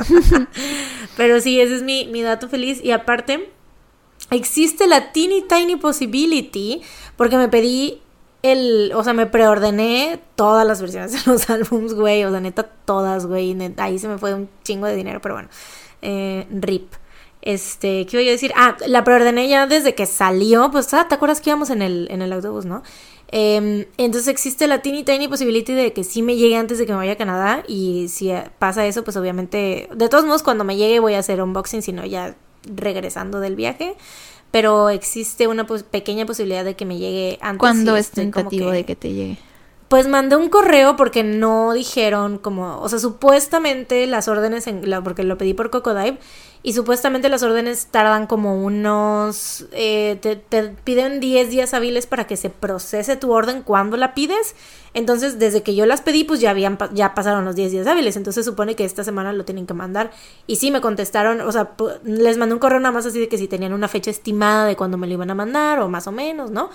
Pero 1.16 1.40
sí, 1.40 1.58
ese 1.62 1.76
es 1.76 1.82
mi, 1.82 2.06
mi 2.08 2.20
dato 2.20 2.50
feliz. 2.50 2.84
Y 2.84 2.90
aparte, 2.90 3.50
existe 4.30 4.86
la 4.86 5.12
teeny 5.12 5.48
tiny 5.48 5.76
possibility 5.76 6.82
porque 7.16 7.38
me 7.38 7.48
pedí 7.48 8.02
el, 8.42 8.92
o 8.94 9.02
sea, 9.02 9.14
me 9.14 9.24
preordené 9.24 10.20
todas 10.36 10.66
las 10.66 10.82
versiones 10.82 11.12
de 11.12 11.32
los 11.32 11.48
álbums, 11.48 11.94
güey, 11.94 12.22
o 12.24 12.30
sea, 12.30 12.40
neta 12.40 12.64
todas, 12.64 13.24
güey, 13.24 13.54
neta, 13.54 13.84
ahí 13.84 13.98
se 13.98 14.08
me 14.08 14.18
fue 14.18 14.34
un 14.34 14.50
chingo 14.62 14.86
de 14.86 14.94
dinero, 14.94 15.22
pero 15.22 15.36
bueno, 15.36 15.48
eh, 16.02 16.46
rip. 16.50 16.92
Este, 17.42 18.06
¿qué 18.06 18.12
yo 18.12 18.18
a 18.20 18.32
decir? 18.32 18.52
Ah, 18.56 18.76
la 18.86 19.02
preordené 19.04 19.48
ya 19.48 19.66
desde 19.66 19.94
que 19.94 20.06
salió, 20.06 20.70
pues, 20.70 20.94
ah, 20.94 21.06
¿te 21.08 21.14
acuerdas 21.16 21.40
que 21.40 21.50
íbamos 21.50 21.70
en 21.70 21.82
el, 21.82 22.06
en 22.10 22.22
el 22.22 22.32
autobús, 22.32 22.64
no? 22.66 22.82
Em, 23.34 23.86
entonces 23.96 24.28
existe 24.28 24.66
la 24.66 24.82
teeny 24.82 25.02
tiny 25.04 25.26
possibility 25.26 25.72
de 25.72 25.92
que 25.92 26.04
sí 26.04 26.22
me 26.22 26.36
llegue 26.36 26.56
antes 26.56 26.78
de 26.78 26.86
que 26.86 26.92
me 26.92 26.98
vaya 26.98 27.12
a 27.12 27.16
Canadá 27.16 27.64
y 27.66 28.08
si 28.08 28.30
eh, 28.30 28.44
pasa 28.58 28.86
eso, 28.86 29.04
pues 29.04 29.16
obviamente, 29.16 29.88
de 29.94 30.08
todos 30.08 30.24
modos, 30.24 30.42
cuando 30.42 30.64
me 30.64 30.76
llegue 30.76 31.00
voy 31.00 31.14
a 31.14 31.18
hacer 31.18 31.42
unboxing, 31.42 31.82
sino 31.82 32.04
ya 32.04 32.36
regresando 32.64 33.40
del 33.40 33.56
viaje. 33.56 33.94
Pero 34.50 34.90
existe 34.90 35.46
una 35.48 35.66
pos- 35.66 35.82
pequeña 35.82 36.26
posibilidad 36.26 36.62
de 36.64 36.76
que 36.76 36.84
me 36.84 36.98
llegue 36.98 37.38
antes. 37.40 37.58
¿Cuándo 37.58 37.96
es 37.96 38.10
tentativo 38.10 38.70
que- 38.70 38.76
de 38.76 38.84
que 38.84 38.96
te 38.96 39.12
llegue? 39.12 39.38
Pues 39.88 40.08
mandé 40.08 40.36
un 40.36 40.48
correo 40.50 40.94
porque 40.96 41.22
no 41.22 41.72
dijeron 41.72 42.36
como, 42.38 42.80
o 42.80 42.88
sea, 42.88 42.98
supuestamente 42.98 44.06
las 44.06 44.28
órdenes, 44.28 44.66
en, 44.66 44.88
la- 44.90 45.02
porque 45.02 45.22
lo 45.24 45.38
pedí 45.38 45.54
por 45.54 45.70
Cocodive, 45.70 46.18
y 46.64 46.74
supuestamente 46.74 47.28
las 47.28 47.42
órdenes 47.42 47.86
tardan 47.86 48.28
como 48.28 48.62
unos, 48.62 49.66
eh, 49.72 50.16
te, 50.20 50.36
piden 50.84 51.18
10 51.18 51.50
días 51.50 51.74
hábiles 51.74 52.06
para 52.06 52.28
que 52.28 52.36
se 52.36 52.50
procese 52.50 53.16
tu 53.16 53.32
orden 53.32 53.62
cuando 53.62 53.96
la 53.96 54.14
pides. 54.14 54.54
Entonces, 54.94 55.40
desde 55.40 55.64
que 55.64 55.74
yo 55.74 55.86
las 55.86 56.02
pedí, 56.02 56.22
pues 56.22 56.40
ya 56.40 56.50
habían, 56.50 56.78
ya 56.92 57.14
pasaron 57.14 57.44
los 57.44 57.56
10 57.56 57.72
días 57.72 57.86
hábiles. 57.88 58.16
Entonces, 58.16 58.44
supone 58.44 58.76
que 58.76 58.84
esta 58.84 59.02
semana 59.02 59.32
lo 59.32 59.44
tienen 59.44 59.66
que 59.66 59.74
mandar. 59.74 60.12
Y 60.46 60.56
sí, 60.56 60.70
me 60.70 60.80
contestaron, 60.80 61.40
o 61.40 61.50
sea, 61.50 61.72
les 62.04 62.36
mandé 62.36 62.54
un 62.54 62.60
correo 62.60 62.78
nada 62.78 62.92
más 62.92 63.06
así 63.06 63.18
de 63.18 63.28
que 63.28 63.38
si 63.38 63.48
tenían 63.48 63.72
una 63.72 63.88
fecha 63.88 64.12
estimada 64.12 64.64
de 64.66 64.76
cuándo 64.76 64.96
me 64.98 65.08
lo 65.08 65.14
iban 65.14 65.30
a 65.30 65.34
mandar, 65.34 65.80
o 65.80 65.88
más 65.88 66.06
o 66.06 66.12
menos, 66.12 66.52
¿no? 66.52 66.70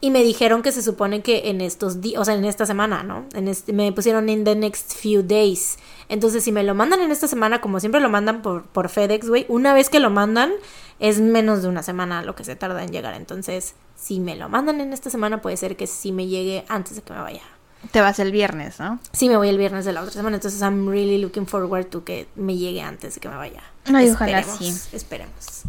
Y 0.00 0.10
me 0.10 0.22
dijeron 0.22 0.62
que 0.62 0.72
se 0.72 0.82
supone 0.82 1.20
que 1.20 1.50
en 1.50 1.60
estos 1.60 2.00
días, 2.00 2.20
o 2.20 2.24
sea, 2.24 2.34
en 2.34 2.44
esta 2.46 2.64
semana, 2.64 3.02
¿no? 3.02 3.26
En 3.34 3.48
este, 3.48 3.72
me 3.74 3.92
pusieron 3.92 4.28
in 4.28 4.44
the 4.44 4.54
next 4.54 4.94
few 4.94 5.22
days. 5.22 5.78
Entonces, 6.08 6.44
si 6.44 6.52
me 6.52 6.62
lo 6.62 6.74
mandan 6.74 7.00
en 7.00 7.10
esta 7.10 7.26
semana, 7.26 7.60
como 7.60 7.80
siempre 7.80 8.00
lo 8.00 8.08
mandan 8.08 8.42
por, 8.42 8.64
por 8.64 8.88
FedEx, 8.88 9.28
güey, 9.28 9.46
una 9.48 9.74
vez 9.74 9.90
que 9.90 9.98
lo 9.98 10.10
mandan, 10.10 10.52
es 11.00 11.20
menos 11.20 11.62
de 11.62 11.68
una 11.68 11.82
semana 11.82 12.22
lo 12.22 12.34
que 12.34 12.44
se 12.44 12.56
tarda 12.56 12.84
en 12.84 12.92
llegar. 12.92 13.14
Entonces, 13.14 13.74
si 13.96 14.20
me 14.20 14.36
lo 14.36 14.48
mandan 14.48 14.80
en 14.80 14.92
esta 14.92 15.10
semana, 15.10 15.42
puede 15.42 15.56
ser 15.56 15.76
que 15.76 15.86
sí 15.86 16.12
me 16.12 16.26
llegue 16.26 16.64
antes 16.68 16.96
de 16.96 17.02
que 17.02 17.12
me 17.12 17.20
vaya. 17.20 17.42
Te 17.90 18.00
vas 18.00 18.18
el 18.18 18.32
viernes, 18.32 18.80
¿no? 18.80 18.98
Sí, 19.12 19.28
me 19.28 19.36
voy 19.36 19.48
el 19.48 19.58
viernes 19.58 19.84
de 19.84 19.92
la 19.92 20.00
otra 20.00 20.12
semana, 20.12 20.36
entonces 20.36 20.60
I'm 20.60 20.88
really 20.88 21.18
looking 21.18 21.46
forward 21.46 21.86
to 21.86 22.04
que 22.04 22.26
me 22.34 22.56
llegue 22.56 22.80
antes 22.80 23.14
de 23.14 23.20
que 23.20 23.28
me 23.28 23.36
vaya. 23.36 23.62
Ay, 23.84 24.10
ojalá 24.10 24.42
sí. 24.42 24.74
Esperemos. 24.92 25.62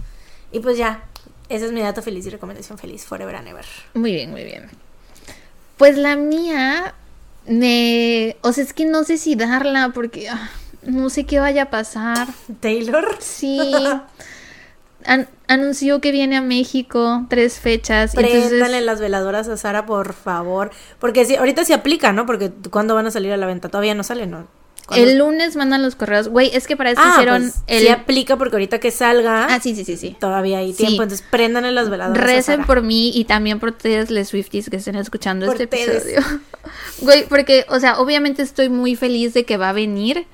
Y 0.51 0.59
pues 0.59 0.77
ya, 0.77 1.03
ese 1.49 1.65
es 1.65 1.71
mi 1.71 1.81
dato 1.81 2.01
feliz 2.01 2.25
y 2.25 2.29
recomendación 2.29 2.77
feliz, 2.77 3.05
forever 3.05 3.35
and 3.35 3.47
ever. 3.47 3.65
Muy 3.93 4.13
bien, 4.13 4.31
muy 4.31 4.43
bien. 4.43 4.69
Pues 5.77 5.97
la 5.97 6.15
mía 6.15 6.95
me... 7.47 8.37
O 8.41 8.51
sea, 8.51 8.63
es 8.63 8.73
que 8.73 8.85
no 8.85 9.03
sé 9.03 9.17
si 9.17 9.35
darla 9.35 9.91
porque 9.93 10.29
ah, 10.29 10.49
no 10.83 11.09
sé 11.09 11.25
qué 11.25 11.39
vaya 11.39 11.63
a 11.63 11.69
pasar. 11.69 12.27
¿Taylor? 12.59 13.17
Sí. 13.19 13.59
anunció 15.47 16.01
que 16.01 16.11
viene 16.11 16.37
a 16.37 16.41
México 16.41 17.25
tres 17.29 17.59
fechas. 17.59 18.13
Préndale 18.13 18.55
entonces... 18.55 18.83
las 18.83 18.99
veladoras 18.99 19.47
a 19.47 19.57
Sara, 19.57 19.85
por 19.85 20.13
favor. 20.13 20.71
Porque 20.99 21.25
si, 21.25 21.35
ahorita 21.35 21.65
se 21.65 21.73
aplica, 21.73 22.11
¿no? 22.11 22.25
Porque 22.25 22.51
¿cuándo 22.69 22.95
van 22.95 23.07
a 23.07 23.11
salir 23.11 23.31
a 23.31 23.37
la 23.37 23.45
venta? 23.45 23.69
Todavía 23.69 23.95
no 23.95 24.03
sale, 24.03 24.27
¿no? 24.27 24.47
El 24.95 25.17
lunes 25.17 25.55
mandan 25.55 25.81
los 25.81 25.95
correos. 25.95 26.29
Güey, 26.29 26.49
es 26.55 26.65
que 26.67 26.77
para 26.77 26.91
eso 26.91 27.01
ah, 27.03 27.11
hicieron 27.13 27.41
pues, 27.43 27.55
el. 27.67 27.83
Sí 27.83 27.89
aplica 27.89 28.37
porque 28.37 28.55
ahorita 28.55 28.79
que 28.79 28.91
salga. 28.91 29.47
Ah, 29.49 29.59
sí, 29.59 29.75
sí, 29.75 29.83
sí, 29.83 29.97
sí. 29.97 30.15
Todavía 30.19 30.59
hay 30.59 30.73
tiempo. 30.73 31.03
Entonces 31.03 31.25
préndanle 31.29 31.71
las 31.71 31.89
veladoras. 31.89 32.23
Recen 32.23 32.65
por 32.65 32.81
mí 32.81 33.11
y 33.13 33.25
también 33.25 33.59
por 33.59 33.69
ustedes, 33.69 34.09
les 34.11 34.29
Swifties, 34.29 34.69
que 34.69 34.77
estén 34.77 34.95
escuchando 34.95 35.51
este 35.51 35.63
episodio. 35.63 36.21
Güey, 36.99 37.25
porque, 37.27 37.65
o 37.69 37.79
sea, 37.79 37.99
obviamente 37.99 38.41
estoy 38.41 38.69
muy 38.69 38.95
feliz 38.95 39.33
de 39.33 39.45
que 39.45 39.57
va 39.57 39.69
a 39.69 39.73
venir. 39.73 40.25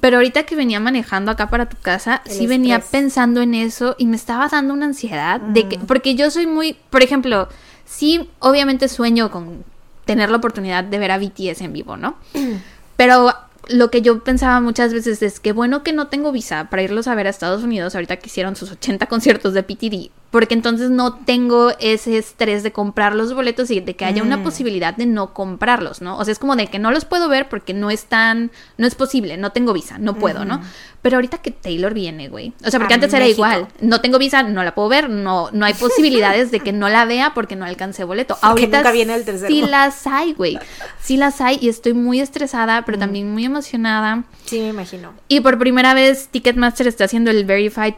Pero 0.00 0.18
ahorita 0.18 0.42
que 0.42 0.54
venía 0.54 0.80
manejando 0.80 1.30
acá 1.30 1.48
para 1.48 1.68
tu 1.68 1.78
casa, 1.78 2.20
sí 2.26 2.46
venía 2.46 2.80
pensando 2.80 3.40
en 3.40 3.54
eso 3.54 3.96
y 3.98 4.06
me 4.06 4.16
estaba 4.16 4.48
dando 4.48 4.74
una 4.74 4.84
ansiedad 4.84 5.40
de 5.40 5.66
que, 5.66 5.78
mm. 5.78 5.86
porque 5.86 6.14
yo 6.14 6.30
soy 6.30 6.46
muy, 6.46 6.76
por 6.90 7.02
ejemplo, 7.02 7.48
sí, 7.86 8.28
obviamente 8.38 8.86
sueño 8.88 9.30
con 9.30 9.64
tener 10.04 10.30
la 10.30 10.36
oportunidad 10.36 10.84
de 10.84 10.98
ver 10.98 11.10
a 11.10 11.18
BTS 11.18 11.62
en 11.62 11.72
vivo, 11.72 11.96
¿no? 11.96 12.16
Pero 12.96 13.32
lo 13.68 13.90
que 13.90 14.02
yo 14.02 14.22
pensaba 14.22 14.60
muchas 14.60 14.94
veces 14.94 15.22
es 15.22 15.40
que 15.40 15.52
bueno 15.52 15.82
que 15.82 15.92
no 15.92 16.08
tengo 16.08 16.32
visa 16.32 16.68
para 16.70 16.82
irlos 16.82 17.08
a 17.08 17.14
ver 17.14 17.26
a 17.26 17.30
Estados 17.30 17.62
Unidos 17.62 17.94
ahorita 17.94 18.16
que 18.16 18.28
hicieron 18.28 18.56
sus 18.56 18.70
80 18.70 19.06
conciertos 19.06 19.54
de 19.54 19.62
PTD, 19.62 20.10
porque 20.30 20.54
entonces 20.54 20.90
no 20.90 21.14
tengo 21.14 21.72
ese 21.80 22.18
estrés 22.18 22.62
de 22.62 22.70
comprar 22.70 23.14
los 23.14 23.32
boletos 23.32 23.70
y 23.70 23.80
de 23.80 23.96
que 23.96 24.04
haya 24.04 24.22
una 24.22 24.36
mm. 24.36 24.42
posibilidad 24.42 24.94
de 24.94 25.06
no 25.06 25.32
comprarlos, 25.32 26.02
¿no? 26.02 26.18
O 26.18 26.24
sea, 26.24 26.32
es 26.32 26.38
como 26.38 26.54
de 26.54 26.66
que 26.66 26.78
no 26.78 26.90
los 26.90 27.06
puedo 27.06 27.28
ver 27.28 27.48
porque 27.48 27.72
no 27.72 27.90
están, 27.90 28.50
no 28.76 28.86
es 28.86 28.94
posible, 28.94 29.38
no 29.38 29.52
tengo 29.52 29.72
visa, 29.72 29.96
no 29.98 30.16
puedo, 30.16 30.44
¿no? 30.44 30.60
Pero 31.00 31.16
ahorita 31.16 31.38
que 31.38 31.50
Taylor 31.50 31.94
viene, 31.94 32.28
güey. 32.28 32.52
O 32.62 32.70
sea, 32.70 32.78
porque 32.78 32.94
antes 32.94 33.12
era 33.14 33.26
igual, 33.26 33.68
no 33.80 34.02
tengo 34.02 34.18
visa, 34.18 34.42
no 34.42 34.62
la 34.62 34.74
puedo 34.74 34.90
ver, 34.90 35.08
no, 35.08 35.48
no 35.52 35.64
hay 35.64 35.72
posibilidades 35.74 36.50
de 36.50 36.60
que 36.60 36.72
no 36.72 36.90
la 36.90 37.06
vea 37.06 37.32
porque 37.32 37.56
no 37.56 37.64
alcancé 37.64 38.04
boleto. 38.04 38.36
ahorita 38.42 38.78
nunca 38.78 38.92
viene 38.92 39.14
el 39.14 39.24
tercero. 39.24 39.48
sí 39.48 39.62
las 39.62 40.06
hay, 40.06 40.34
güey. 40.34 40.58
Sí 41.00 41.16
las 41.16 41.40
hay 41.40 41.58
y 41.62 41.70
estoy 41.70 41.94
muy 41.94 42.20
estresada, 42.20 42.84
pero 42.84 42.98
también 42.98 43.32
muy 43.32 43.46
emocionada. 43.46 44.24
Sí, 44.44 44.60
me 44.60 44.68
imagino. 44.68 45.14
Y 45.28 45.40
por 45.40 45.58
primera 45.58 45.94
vez 45.94 46.28
Ticketmaster 46.28 46.86
está 46.86 47.04
haciendo 47.04 47.30
el 47.30 47.46
Verified 47.46 47.94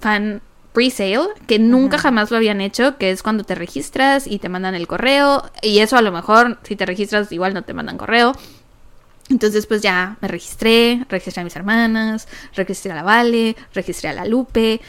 Fan 0.00 0.40
pre-sale, 0.78 1.30
que 1.48 1.58
nunca 1.58 1.98
jamás 1.98 2.30
lo 2.30 2.36
habían 2.36 2.60
hecho, 2.60 2.98
que 2.98 3.10
es 3.10 3.24
cuando 3.24 3.42
te 3.42 3.56
registras 3.56 4.28
y 4.28 4.38
te 4.38 4.48
mandan 4.48 4.76
el 4.76 4.86
correo, 4.86 5.50
y 5.60 5.80
eso 5.80 5.96
a 5.96 6.02
lo 6.02 6.12
mejor 6.12 6.60
si 6.62 6.76
te 6.76 6.86
registras 6.86 7.32
igual 7.32 7.52
no 7.52 7.62
te 7.62 7.74
mandan 7.74 7.98
correo. 7.98 8.32
Entonces 9.28 9.66
pues 9.66 9.82
ya 9.82 10.18
me 10.20 10.28
registré, 10.28 11.04
registré 11.08 11.40
a 11.40 11.44
mis 11.44 11.56
hermanas, 11.56 12.28
registré 12.54 12.92
a 12.92 12.94
la 12.94 13.02
Vale, 13.02 13.56
registré 13.74 14.10
a 14.10 14.12
la 14.12 14.24
Lupe. 14.24 14.80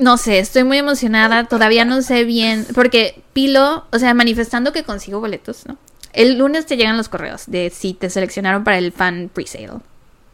No 0.00 0.16
sé, 0.16 0.40
estoy 0.40 0.64
muy 0.64 0.78
emocionada, 0.78 1.44
todavía 1.44 1.84
no 1.84 2.02
sé 2.02 2.24
bien, 2.24 2.66
porque 2.74 3.22
Pilo, 3.32 3.86
o 3.92 3.98
sea, 4.00 4.14
manifestando 4.14 4.72
que 4.72 4.82
consigo 4.82 5.20
boletos, 5.20 5.64
¿no? 5.66 5.76
El 6.12 6.38
lunes 6.38 6.66
te 6.66 6.76
llegan 6.76 6.96
los 6.96 7.08
correos 7.08 7.44
de 7.46 7.70
si 7.70 7.94
te 7.94 8.10
seleccionaron 8.10 8.64
para 8.64 8.78
el 8.78 8.90
fan 8.90 9.30
pre-sale. 9.32 9.78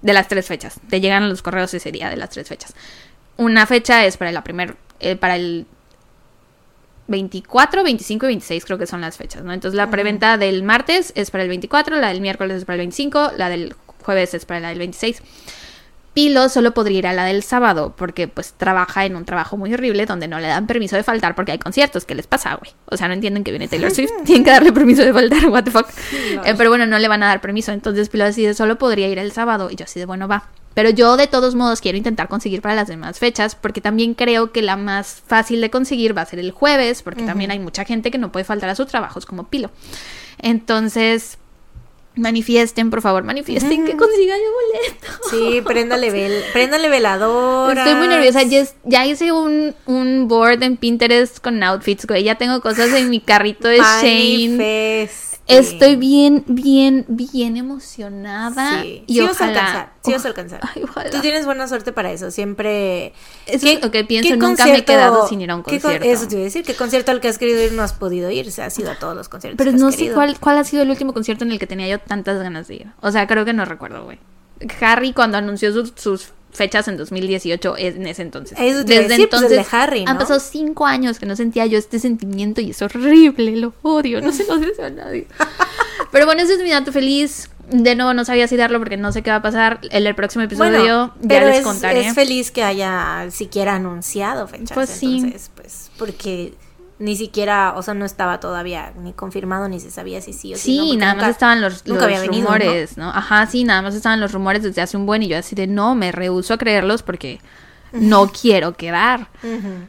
De 0.00 0.12
las 0.12 0.28
tres 0.28 0.46
fechas. 0.46 0.78
Te 0.88 1.00
llegan 1.00 1.28
los 1.28 1.42
correos 1.42 1.74
ese 1.74 1.90
día 1.90 2.08
de 2.08 2.16
las 2.16 2.30
tres 2.30 2.48
fechas. 2.48 2.74
Una 3.36 3.66
fecha 3.66 4.04
es 4.06 4.16
para 4.16 4.32
la 4.32 4.42
primer, 4.42 4.76
eh, 5.00 5.16
para 5.16 5.36
el 5.36 5.66
24, 7.08 7.84
25 7.84 8.26
y 8.26 8.28
26 8.28 8.64
creo 8.64 8.78
que 8.78 8.86
son 8.86 9.00
las 9.00 9.16
fechas, 9.16 9.44
¿no? 9.44 9.52
Entonces 9.52 9.76
la 9.76 9.90
preventa 9.90 10.38
del 10.38 10.62
martes 10.62 11.12
es 11.14 11.30
para 11.30 11.44
el 11.44 11.48
24, 11.48 11.96
la 11.96 12.08
del 12.08 12.20
miércoles 12.20 12.58
es 12.58 12.64
para 12.64 12.74
el 12.74 12.80
25, 12.80 13.32
la 13.36 13.48
del 13.48 13.74
jueves 14.02 14.34
es 14.34 14.44
para 14.44 14.60
la 14.60 14.68
del 14.70 14.78
26. 14.78 15.22
Pilo 16.16 16.48
solo 16.48 16.72
podría 16.72 16.98
ir 16.98 17.06
a 17.08 17.12
la 17.12 17.26
del 17.26 17.42
sábado 17.42 17.92
porque 17.94 18.26
pues 18.26 18.54
trabaja 18.54 19.04
en 19.04 19.16
un 19.16 19.26
trabajo 19.26 19.58
muy 19.58 19.74
horrible 19.74 20.06
donde 20.06 20.28
no 20.28 20.40
le 20.40 20.46
dan 20.46 20.66
permiso 20.66 20.96
de 20.96 21.02
faltar 21.02 21.34
porque 21.34 21.52
hay 21.52 21.58
conciertos. 21.58 22.06
¿Qué 22.06 22.14
les 22.14 22.26
pasa, 22.26 22.54
güey? 22.54 22.72
O 22.86 22.96
sea, 22.96 23.06
no 23.06 23.12
entienden 23.12 23.44
que 23.44 23.50
viene 23.50 23.68
Taylor 23.68 23.90
Swift. 23.90 24.12
Tienen 24.24 24.42
que 24.42 24.50
darle 24.50 24.72
permiso 24.72 25.02
de 25.02 25.12
faltar, 25.12 25.46
what 25.50 25.64
the 25.64 25.70
fuck. 25.70 25.86
Eh, 26.46 26.54
pero 26.56 26.70
bueno, 26.70 26.86
no 26.86 26.98
le 26.98 27.06
van 27.06 27.22
a 27.22 27.26
dar 27.26 27.42
permiso. 27.42 27.70
Entonces 27.70 28.08
Pilo 28.08 28.24
así 28.24 28.46
de 28.46 28.54
solo 28.54 28.78
podría 28.78 29.08
ir 29.08 29.18
el 29.18 29.30
sábado 29.30 29.68
y 29.70 29.76
yo 29.76 29.84
así 29.84 30.00
de 30.00 30.06
bueno 30.06 30.26
va. 30.26 30.48
Pero 30.76 30.90
yo 30.90 31.16
de 31.16 31.26
todos 31.26 31.54
modos 31.54 31.80
quiero 31.80 31.96
intentar 31.96 32.28
conseguir 32.28 32.60
para 32.60 32.74
las 32.74 32.86
demás 32.86 33.18
fechas 33.18 33.54
porque 33.54 33.80
también 33.80 34.12
creo 34.12 34.52
que 34.52 34.60
la 34.60 34.76
más 34.76 35.22
fácil 35.26 35.62
de 35.62 35.70
conseguir 35.70 36.14
va 36.14 36.20
a 36.20 36.26
ser 36.26 36.38
el 36.38 36.50
jueves 36.50 37.00
porque 37.00 37.22
también 37.22 37.50
hay 37.50 37.58
mucha 37.58 37.86
gente 37.86 38.10
que 38.10 38.18
no 38.18 38.30
puede 38.30 38.44
faltar 38.44 38.68
a 38.68 38.74
sus 38.74 38.86
trabajos 38.86 39.24
como 39.24 39.48
Pilo. 39.48 39.70
Entonces, 40.36 41.38
manifiesten, 42.14 42.90
por 42.90 43.00
favor, 43.00 43.24
manifiesten 43.24 43.86
que 43.86 43.96
consiga 43.96 44.34
yo 44.36 44.44
boleto. 44.52 45.06
Sí, 45.30 45.62
préndale, 45.62 46.10
vel 46.12 46.44
préndale 46.52 46.90
velador. 46.90 47.76
Estoy 47.76 47.94
muy 47.94 48.08
nerviosa. 48.08 48.40
Ya, 48.84 49.06
hice 49.06 49.32
un, 49.32 49.74
un, 49.86 50.28
board 50.28 50.62
en 50.62 50.76
Pinterest 50.76 51.38
con 51.38 51.62
outfits, 51.62 52.06
güey. 52.06 52.22
Ya 52.22 52.34
tengo 52.34 52.60
cosas 52.60 52.92
en 52.92 53.08
mi 53.08 53.20
carrito 53.20 53.68
de 53.68 53.78
Shane. 53.78 55.08
Estoy 55.46 55.96
bien, 55.96 56.44
bien, 56.48 57.04
bien 57.08 57.56
emocionada. 57.56 58.82
Sí, 58.82 59.04
y 59.06 59.14
sí 59.14 59.20
vas 59.20 59.40
a 59.40 59.48
alcanzar. 59.48 59.92
Sí 60.02 60.12
vas 60.12 60.24
a 60.24 60.28
alcanzar. 60.28 60.60
Tú 61.12 61.20
tienes 61.20 61.46
buena 61.46 61.68
suerte 61.68 61.92
para 61.92 62.10
eso. 62.10 62.30
Siempre. 62.30 63.12
Eso 63.46 63.66
es 63.68 63.82
lo 63.82 63.90
que 63.90 64.04
pienso. 64.04 64.34
Nunca 64.36 64.66
me 64.66 64.78
he 64.78 64.84
quedado 64.84 65.28
sin 65.28 65.40
ir 65.40 65.50
a 65.50 65.56
un 65.56 65.62
concierto. 65.62 66.04
eso 66.04 66.26
te 66.26 66.34
iba 66.34 66.42
a 66.42 66.44
decir. 66.44 66.64
¿Qué 66.64 66.74
concierto 66.74 67.12
al 67.12 67.20
que 67.20 67.28
has 67.28 67.38
querido 67.38 67.62
ir 67.62 67.72
no 67.72 67.82
has 67.82 67.92
podido 67.92 68.30
ir? 68.30 68.50
Se 68.50 68.62
ha 68.62 68.70
sido 68.70 68.90
a 68.90 68.96
todos 68.96 69.16
los 69.16 69.28
conciertos. 69.28 69.64
Pero 69.64 69.76
no 69.76 69.92
sé 69.92 70.12
cuál, 70.12 70.38
cuál 70.40 70.58
ha 70.58 70.64
sido 70.64 70.82
el 70.82 70.90
último 70.90 71.12
concierto 71.12 71.44
en 71.44 71.52
el 71.52 71.58
que 71.58 71.66
tenía 71.66 71.86
yo 71.88 72.00
tantas 72.00 72.42
ganas 72.42 72.66
de 72.66 72.74
ir. 72.74 72.86
O 73.00 73.12
sea, 73.12 73.26
creo 73.26 73.44
que 73.44 73.52
no 73.52 73.64
recuerdo, 73.64 74.04
güey. 74.04 74.18
Harry, 74.80 75.12
cuando 75.12 75.38
anunció 75.38 75.72
sus, 75.72 75.92
sus 75.96 76.32
fechas 76.56 76.88
en 76.88 76.96
2018 76.96 77.76
en 77.78 78.06
ese 78.06 78.22
entonces. 78.22 78.58
Eso 78.60 78.84
Desde 78.84 79.06
pues, 79.06 79.20
entonces 79.20 79.66
Harry, 79.72 80.04
han 80.06 80.18
pasado 80.18 80.40
cinco 80.40 80.86
años 80.86 81.18
que 81.18 81.26
no 81.26 81.36
sentía 81.36 81.66
yo 81.66 81.78
este 81.78 81.98
sentimiento 81.98 82.60
y 82.60 82.70
es 82.70 82.82
horrible, 82.82 83.56
lo 83.56 83.72
odio, 83.82 84.20
no 84.20 84.32
se 84.32 84.44
lo 84.44 84.56
deseo 84.58 84.86
a 84.86 84.90
nadie. 84.90 85.26
Pero 86.12 86.26
bueno, 86.26 86.42
ese 86.42 86.54
es 86.54 86.62
mi 86.62 86.70
dato 86.70 86.92
feliz. 86.92 87.50
De 87.70 87.96
nuevo, 87.96 88.14
no 88.14 88.24
sabía 88.24 88.46
si 88.46 88.56
darlo 88.56 88.78
porque 88.78 88.96
no 88.96 89.10
sé 89.10 89.22
qué 89.22 89.30
va 89.30 89.36
a 89.36 89.42
pasar. 89.42 89.80
En 89.90 90.06
el 90.06 90.14
próximo 90.14 90.44
episodio 90.44 91.12
ya 91.20 91.44
les 91.44 91.64
contaré. 91.64 92.06
Es 92.06 92.14
feliz 92.14 92.52
que 92.52 92.62
haya 92.62 93.26
siquiera 93.30 93.74
anunciado 93.74 94.46
fechas. 94.46 94.72
Pues 94.72 94.88
sí. 94.88 95.16
Entonces, 95.16 95.50
pues, 95.54 95.90
porque 95.98 96.54
ni 96.98 97.16
siquiera, 97.16 97.74
o 97.76 97.82
sea, 97.82 97.94
no 97.94 98.04
estaba 98.04 98.40
todavía 98.40 98.92
ni 98.98 99.12
confirmado 99.12 99.68
ni 99.68 99.80
se 99.80 99.90
sabía 99.90 100.20
si 100.20 100.32
sí 100.32 100.54
o 100.54 100.56
sí. 100.56 100.78
Sí, 100.78 100.96
nada 100.96 101.14
más 101.14 101.30
estaban 101.30 101.60
los, 101.60 101.84
rumores, 101.84 102.96
¿no? 102.96 103.10
Ajá, 103.10 103.46
sí, 103.46 103.64
nada 103.64 103.82
más 103.82 103.94
estaban 103.94 104.20
los 104.20 104.32
rumores 104.32 104.62
desde 104.62 104.80
hace 104.80 104.96
un 104.96 105.04
buen 105.04 105.22
y 105.22 105.28
yo 105.28 105.36
así 105.36 105.54
de 105.54 105.66
no, 105.66 105.94
me 105.94 106.10
rehuso 106.10 106.54
a 106.54 106.58
creerlos 106.58 107.02
porque 107.02 107.40
no 107.92 108.28
quiero 108.28 108.76
quedar. 108.76 109.28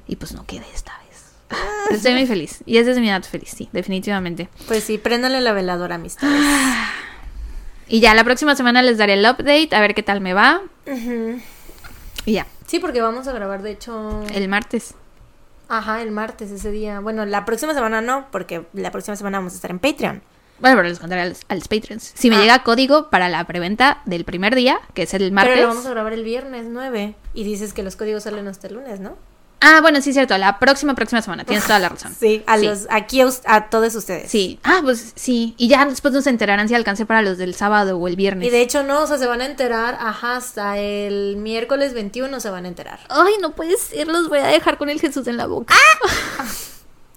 Y 0.07 0.17
pues 0.17 0.33
no 0.33 0.45
quedé 0.45 0.65
esta 0.73 0.91
vez. 0.99 1.31
Pero 1.47 1.95
estoy 1.95 2.13
muy 2.13 2.25
feliz. 2.25 2.61
Y 2.65 2.77
ese 2.77 2.91
es 2.91 2.99
mi 2.99 3.09
dato 3.09 3.27
feliz, 3.29 3.53
sí, 3.55 3.69
definitivamente. 3.71 4.49
Pues 4.67 4.83
sí, 4.83 4.97
préndale 4.97 5.39
la 5.39 5.53
veladora, 5.53 5.95
amistades. 5.95 6.45
y 7.87 8.01
ya 8.01 8.13
la 8.15 8.25
próxima 8.25 8.55
semana 8.55 8.81
les 8.81 8.97
daré 8.97 9.13
el 9.13 9.25
update, 9.25 9.69
a 9.71 9.79
ver 9.79 9.95
qué 9.95 10.03
tal 10.03 10.19
me 10.19 10.33
va. 10.33 10.61
Y 12.25 12.33
ya. 12.33 12.45
Sí, 12.65 12.79
porque 12.79 12.99
vamos 12.99 13.29
a 13.29 13.31
grabar, 13.31 13.61
de 13.61 13.71
hecho. 13.71 14.23
El 14.33 14.49
martes. 14.49 14.93
Ajá, 15.69 16.01
el 16.01 16.11
martes, 16.11 16.51
ese 16.51 16.71
día. 16.71 16.99
Bueno, 16.99 17.25
la 17.25 17.45
próxima 17.45 17.73
semana 17.73 18.01
no, 18.01 18.27
porque 18.31 18.65
la 18.73 18.91
próxima 18.91 19.15
semana 19.15 19.39
vamos 19.39 19.53
a 19.53 19.55
estar 19.55 19.71
en 19.71 19.79
Patreon. 19.79 20.21
Bueno, 20.59 20.75
pero 20.77 20.89
les 20.89 20.99
contaré 20.99 21.21
a 21.21 21.25
los, 21.25 21.67
Patreons. 21.67 22.13
Si 22.15 22.29
me 22.29 22.37
ah. 22.37 22.41
llega 22.41 22.63
código 22.63 23.09
para 23.09 23.29
la 23.29 23.43
preventa 23.45 24.01
del 24.05 24.25
primer 24.25 24.55
día, 24.55 24.79
que 24.93 25.03
es 25.03 25.13
el 25.13 25.31
martes. 25.31 25.53
Pero 25.53 25.67
lo 25.67 25.73
vamos 25.73 25.85
a 25.85 25.91
grabar 25.91 26.13
el 26.13 26.23
viernes 26.23 26.65
9. 26.67 27.15
Y 27.33 27.43
dices 27.43 27.73
que 27.73 27.83
los 27.83 27.95
códigos 27.95 28.23
salen 28.23 28.47
hasta 28.47 28.67
el 28.67 28.75
lunes, 28.75 28.99
¿no? 28.99 29.17
Ah, 29.59 29.79
bueno, 29.81 30.01
sí, 30.01 30.13
cierto. 30.13 30.37
La 30.37 30.59
próxima, 30.59 30.93
próxima 30.93 31.21
semana. 31.21 31.43
Tienes 31.43 31.65
toda 31.65 31.79
la 31.79 31.89
razón. 31.89 32.15
Sí, 32.19 32.43
a 32.47 32.57
los, 32.57 32.87
aquí 32.89 33.21
a, 33.45 33.69
todos 33.69 33.95
ustedes. 33.95 34.29
Sí. 34.29 34.59
Ah, 34.63 34.79
pues 34.83 35.13
sí. 35.15 35.55
Y 35.57 35.67
ya 35.67 35.85
después 35.85 36.13
nos 36.13 36.27
enterarán 36.27 36.67
si 36.67 36.75
alcancé 36.75 37.05
para 37.05 37.21
los 37.21 37.37
del 37.37 37.53
sábado 37.53 37.97
o 37.97 38.07
el 38.07 38.15
viernes. 38.15 38.47
Y 38.47 38.51
de 38.51 38.61
hecho, 38.61 38.83
no, 38.83 39.03
o 39.03 39.07
sea, 39.07 39.17
se 39.17 39.27
van 39.27 39.41
a 39.41 39.45
enterar, 39.45 39.97
ajá, 39.99 40.37
hasta 40.37 40.77
el 40.77 41.37
miércoles 41.37 41.93
21 41.93 42.39
se 42.39 42.49
van 42.49 42.65
a 42.65 42.67
enterar. 42.67 42.99
Ay, 43.09 43.33
no 43.41 43.51
puede 43.51 43.77
ser, 43.77 44.07
los 44.07 44.29
voy 44.29 44.39
a 44.39 44.47
dejar 44.47 44.77
con 44.77 44.89
el 44.89 44.99
Jesús 44.99 45.27
en 45.27 45.37
la 45.37 45.45
boca. 45.45 45.73
¡Ah! 45.75 46.45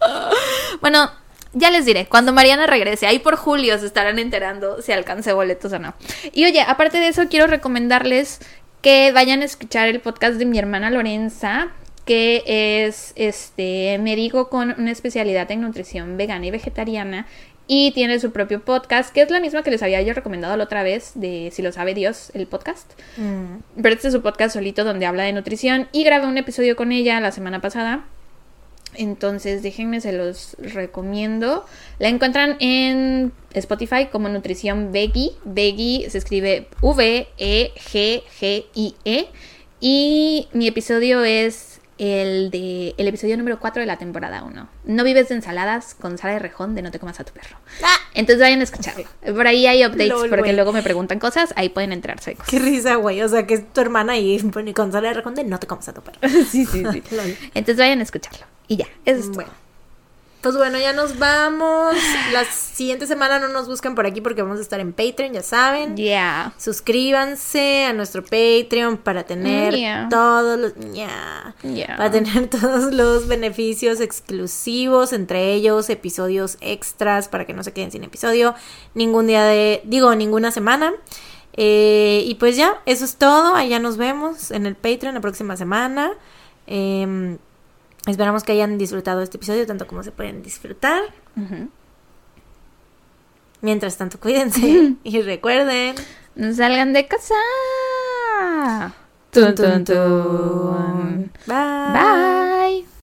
bueno, 0.81 1.11
ya 1.53 1.71
les 1.71 1.85
diré, 1.85 2.07
cuando 2.07 2.33
Mariana 2.33 2.67
regrese, 2.67 3.07
ahí 3.07 3.19
por 3.19 3.37
julio 3.37 3.79
se 3.79 3.87
estarán 3.87 4.19
enterando 4.19 4.83
si 4.83 4.93
alcancé 4.93 5.33
boletos 5.33 5.73
o 5.73 5.79
no. 5.79 5.95
Y 6.33 6.45
oye, 6.45 6.61
aparte 6.63 6.99
de 6.99 7.09
eso, 7.09 7.29
quiero 7.29 7.47
recomendarles 7.47 8.41
que 8.83 9.13
vayan 9.13 9.43
a 9.43 9.45
escuchar 9.45 9.89
el 9.89 10.01
podcast 10.01 10.37
de 10.37 10.47
mi 10.47 10.59
hermana 10.59 10.91
Lorenza 10.91 11.73
que 12.11 12.43
es 12.85 13.13
este 13.15 13.97
médico 14.01 14.49
con 14.49 14.75
una 14.77 14.91
especialidad 14.91 15.49
en 15.53 15.61
nutrición 15.61 16.17
vegana 16.17 16.45
y 16.45 16.51
vegetariana 16.51 17.29
Y 17.69 17.93
tiene 17.93 18.19
su 18.19 18.33
propio 18.33 18.65
podcast, 18.65 19.15
que 19.15 19.23
es 19.23 19.31
la 19.31 19.39
misma 19.39 19.63
que 19.63 19.71
les 19.71 19.81
había 19.81 20.03
yo 20.03 20.13
recomendado 20.13 20.57
la 20.57 20.65
otra 20.65 20.83
vez, 20.83 21.13
de 21.15 21.51
Si 21.53 21.63
lo 21.63 21.71
sabe 21.71 21.95
Dios, 21.95 22.33
el 22.35 22.49
podcast. 22.49 23.01
Mm. 23.17 23.59
Pero 23.81 23.95
este 23.95 24.09
es 24.09 24.13
su 24.13 24.23
podcast 24.23 24.55
solito 24.55 24.83
donde 24.83 25.07
habla 25.07 25.23
de 25.23 25.33
nutrición. 25.33 25.87
Y 25.93 26.03
grabé 26.03 26.27
un 26.27 26.37
episodio 26.37 26.75
con 26.75 26.91
ella 26.91 27.21
la 27.21 27.31
semana 27.31 27.61
pasada. 27.61 28.07
Entonces, 28.97 29.63
déjenme, 29.63 30.01
se 30.01 30.11
los 30.11 30.57
recomiendo. 30.59 31.65
La 32.01 32.09
encuentran 32.09 32.57
en 32.59 33.31
Spotify 33.55 34.07
como 34.11 34.29
Nutrición 34.29 34.91
Veggie. 34.91 35.35
Veggie 35.45 36.11
se 36.11 36.19
escribe 36.19 36.67
V-E-G-G-I-E. 36.83 37.39
Y 39.81 40.49
mi 40.53 40.67
episodio 40.67 41.23
es 41.23 41.80
el 42.01 42.51
de 42.51 42.95
el 42.97 43.09
episodio 43.09 43.37
número 43.37 43.61
4 43.61 43.81
de 43.81 43.87
la 43.87 43.99
temporada 43.99 44.43
1. 44.43 44.69
No 44.85 45.05
vives 45.05 45.29
de 45.29 45.35
ensaladas 45.35 45.95
con 45.95 46.17
sal 46.17 46.33
de 46.33 46.39
rejón 46.39 46.75
de 46.75 46.81
no 46.81 46.91
te 46.91 46.99
comas 46.99 47.21
a 47.21 47.25
tu 47.25 47.33
perro. 47.33 47.59
Entonces 48.15 48.41
vayan 48.41 48.61
a 48.61 48.65
escucharlo. 48.65 49.05
Por 49.21 49.47
ahí 49.47 49.67
hay 49.67 49.85
updates 49.85 50.09
Lol, 50.09 50.31
porque 50.31 50.55
luego 50.55 50.73
me 50.73 50.83
preguntan 50.83 51.19
cosas, 51.19 51.53
ahí 51.57 51.69
pueden 51.69 51.93
enterarse 51.93 52.31
de 52.31 52.37
cosas. 52.37 52.51
Qué 52.51 52.59
risa, 52.59 52.95
güey. 52.95 53.21
O 53.21 53.29
sea, 53.29 53.47
que 53.47 53.55
es 53.55 53.71
tu 53.71 53.83
hermana 53.83 54.17
y 54.17 54.41
con 54.73 54.93
sal 54.93 55.03
de 55.03 55.13
reconde, 55.13 55.45
no 55.45 55.61
te 55.61 55.67
comas 55.67 55.89
a 55.89 55.93
tu 55.93 56.01
perro. 56.01 56.19
sí, 56.51 56.65
sí, 56.65 56.85
sí. 56.91 57.03
Entonces 57.55 57.77
vayan 57.77 58.01
a 58.01 58.03
escucharlo. 58.03 58.47
Y 58.67 58.77
ya, 58.77 58.87
eso 59.05 59.21
es 59.21 59.33
todo. 59.33 59.45
Pues 60.43 60.57
bueno, 60.57 60.79
ya 60.79 60.95
nos 60.95 61.19
vamos. 61.19 61.95
La 62.33 62.45
siguiente 62.47 63.07
semana 63.07 63.39
no 63.39 63.49
nos 63.49 63.67
buscan 63.69 63.95
por 63.95 64.07
aquí 64.07 64.23
porque 64.23 64.41
vamos 64.41 64.59
a 64.59 64.63
estar 64.63 64.81
en 64.81 64.95
Patreon, 64.95 65.35
ya 65.35 65.43
saben. 65.43 65.97
Yeah. 65.99 66.55
Suscríbanse 66.57 67.85
a 67.85 67.93
nuestro 67.93 68.23
Patreon 68.23 68.97
para 68.97 69.25
tener 69.25 69.75
Yeah. 69.75 70.09
todos 70.11 70.59
los 70.59 70.73
ya, 70.95 71.55
Yeah. 71.63 71.97
para 71.99 72.11
tener 72.11 72.47
todos 72.51 72.93
los 72.95 73.29
beneficios 73.29 74.01
exclusivos, 74.01 75.13
entre 75.13 75.53
ellos 75.53 75.91
episodios 75.91 76.57
extras 76.63 77.29
para 77.29 77.45
que 77.45 77.53
no 77.53 77.63
se 77.63 77.73
queden 77.73 77.91
sin 77.93 78.05
episodio 78.05 78.55
ningún 78.95 79.27
día 79.27 79.45
de 79.45 79.83
digo 79.85 80.15
ninguna 80.15 80.51
semana. 80.53 80.93
Eh, 81.55 82.23
y 82.27 82.37
pues 82.37 82.57
ya, 82.57 82.81
eso 82.87 83.05
es 83.05 83.17
todo. 83.17 83.55
Allá 83.57 83.79
nos 83.79 83.99
vemos 83.99 84.51
en 84.53 84.65
el 84.65 84.75
Patreon 84.77 85.15
la 85.15 85.21
próxima 85.21 85.57
semana. 85.59 86.13
Em, 86.67 87.37
esperamos 88.07 88.45
que 88.45 88.53
hayan 88.53 88.79
disfrutado 88.79 89.23
este 89.23 89.37
episodio 89.37 89.67
tanto 89.67 89.87
como 89.87 90.03
se 90.03 90.13
pueden 90.13 90.43
disfrutar. 90.43 91.03
Mientras 93.61 93.97
tanto, 93.97 94.19
cuídense 94.19 94.95
y 95.05 95.23
recuerden. 95.23 95.95
No 96.35 96.55
salgan 96.55 96.93
de 96.93 97.07
casa. 97.07 97.35
Tun, 99.31 99.55
tun, 99.55 99.85
tun. 99.85 101.33
Bye. 101.47 101.93
Bye. 101.93 102.50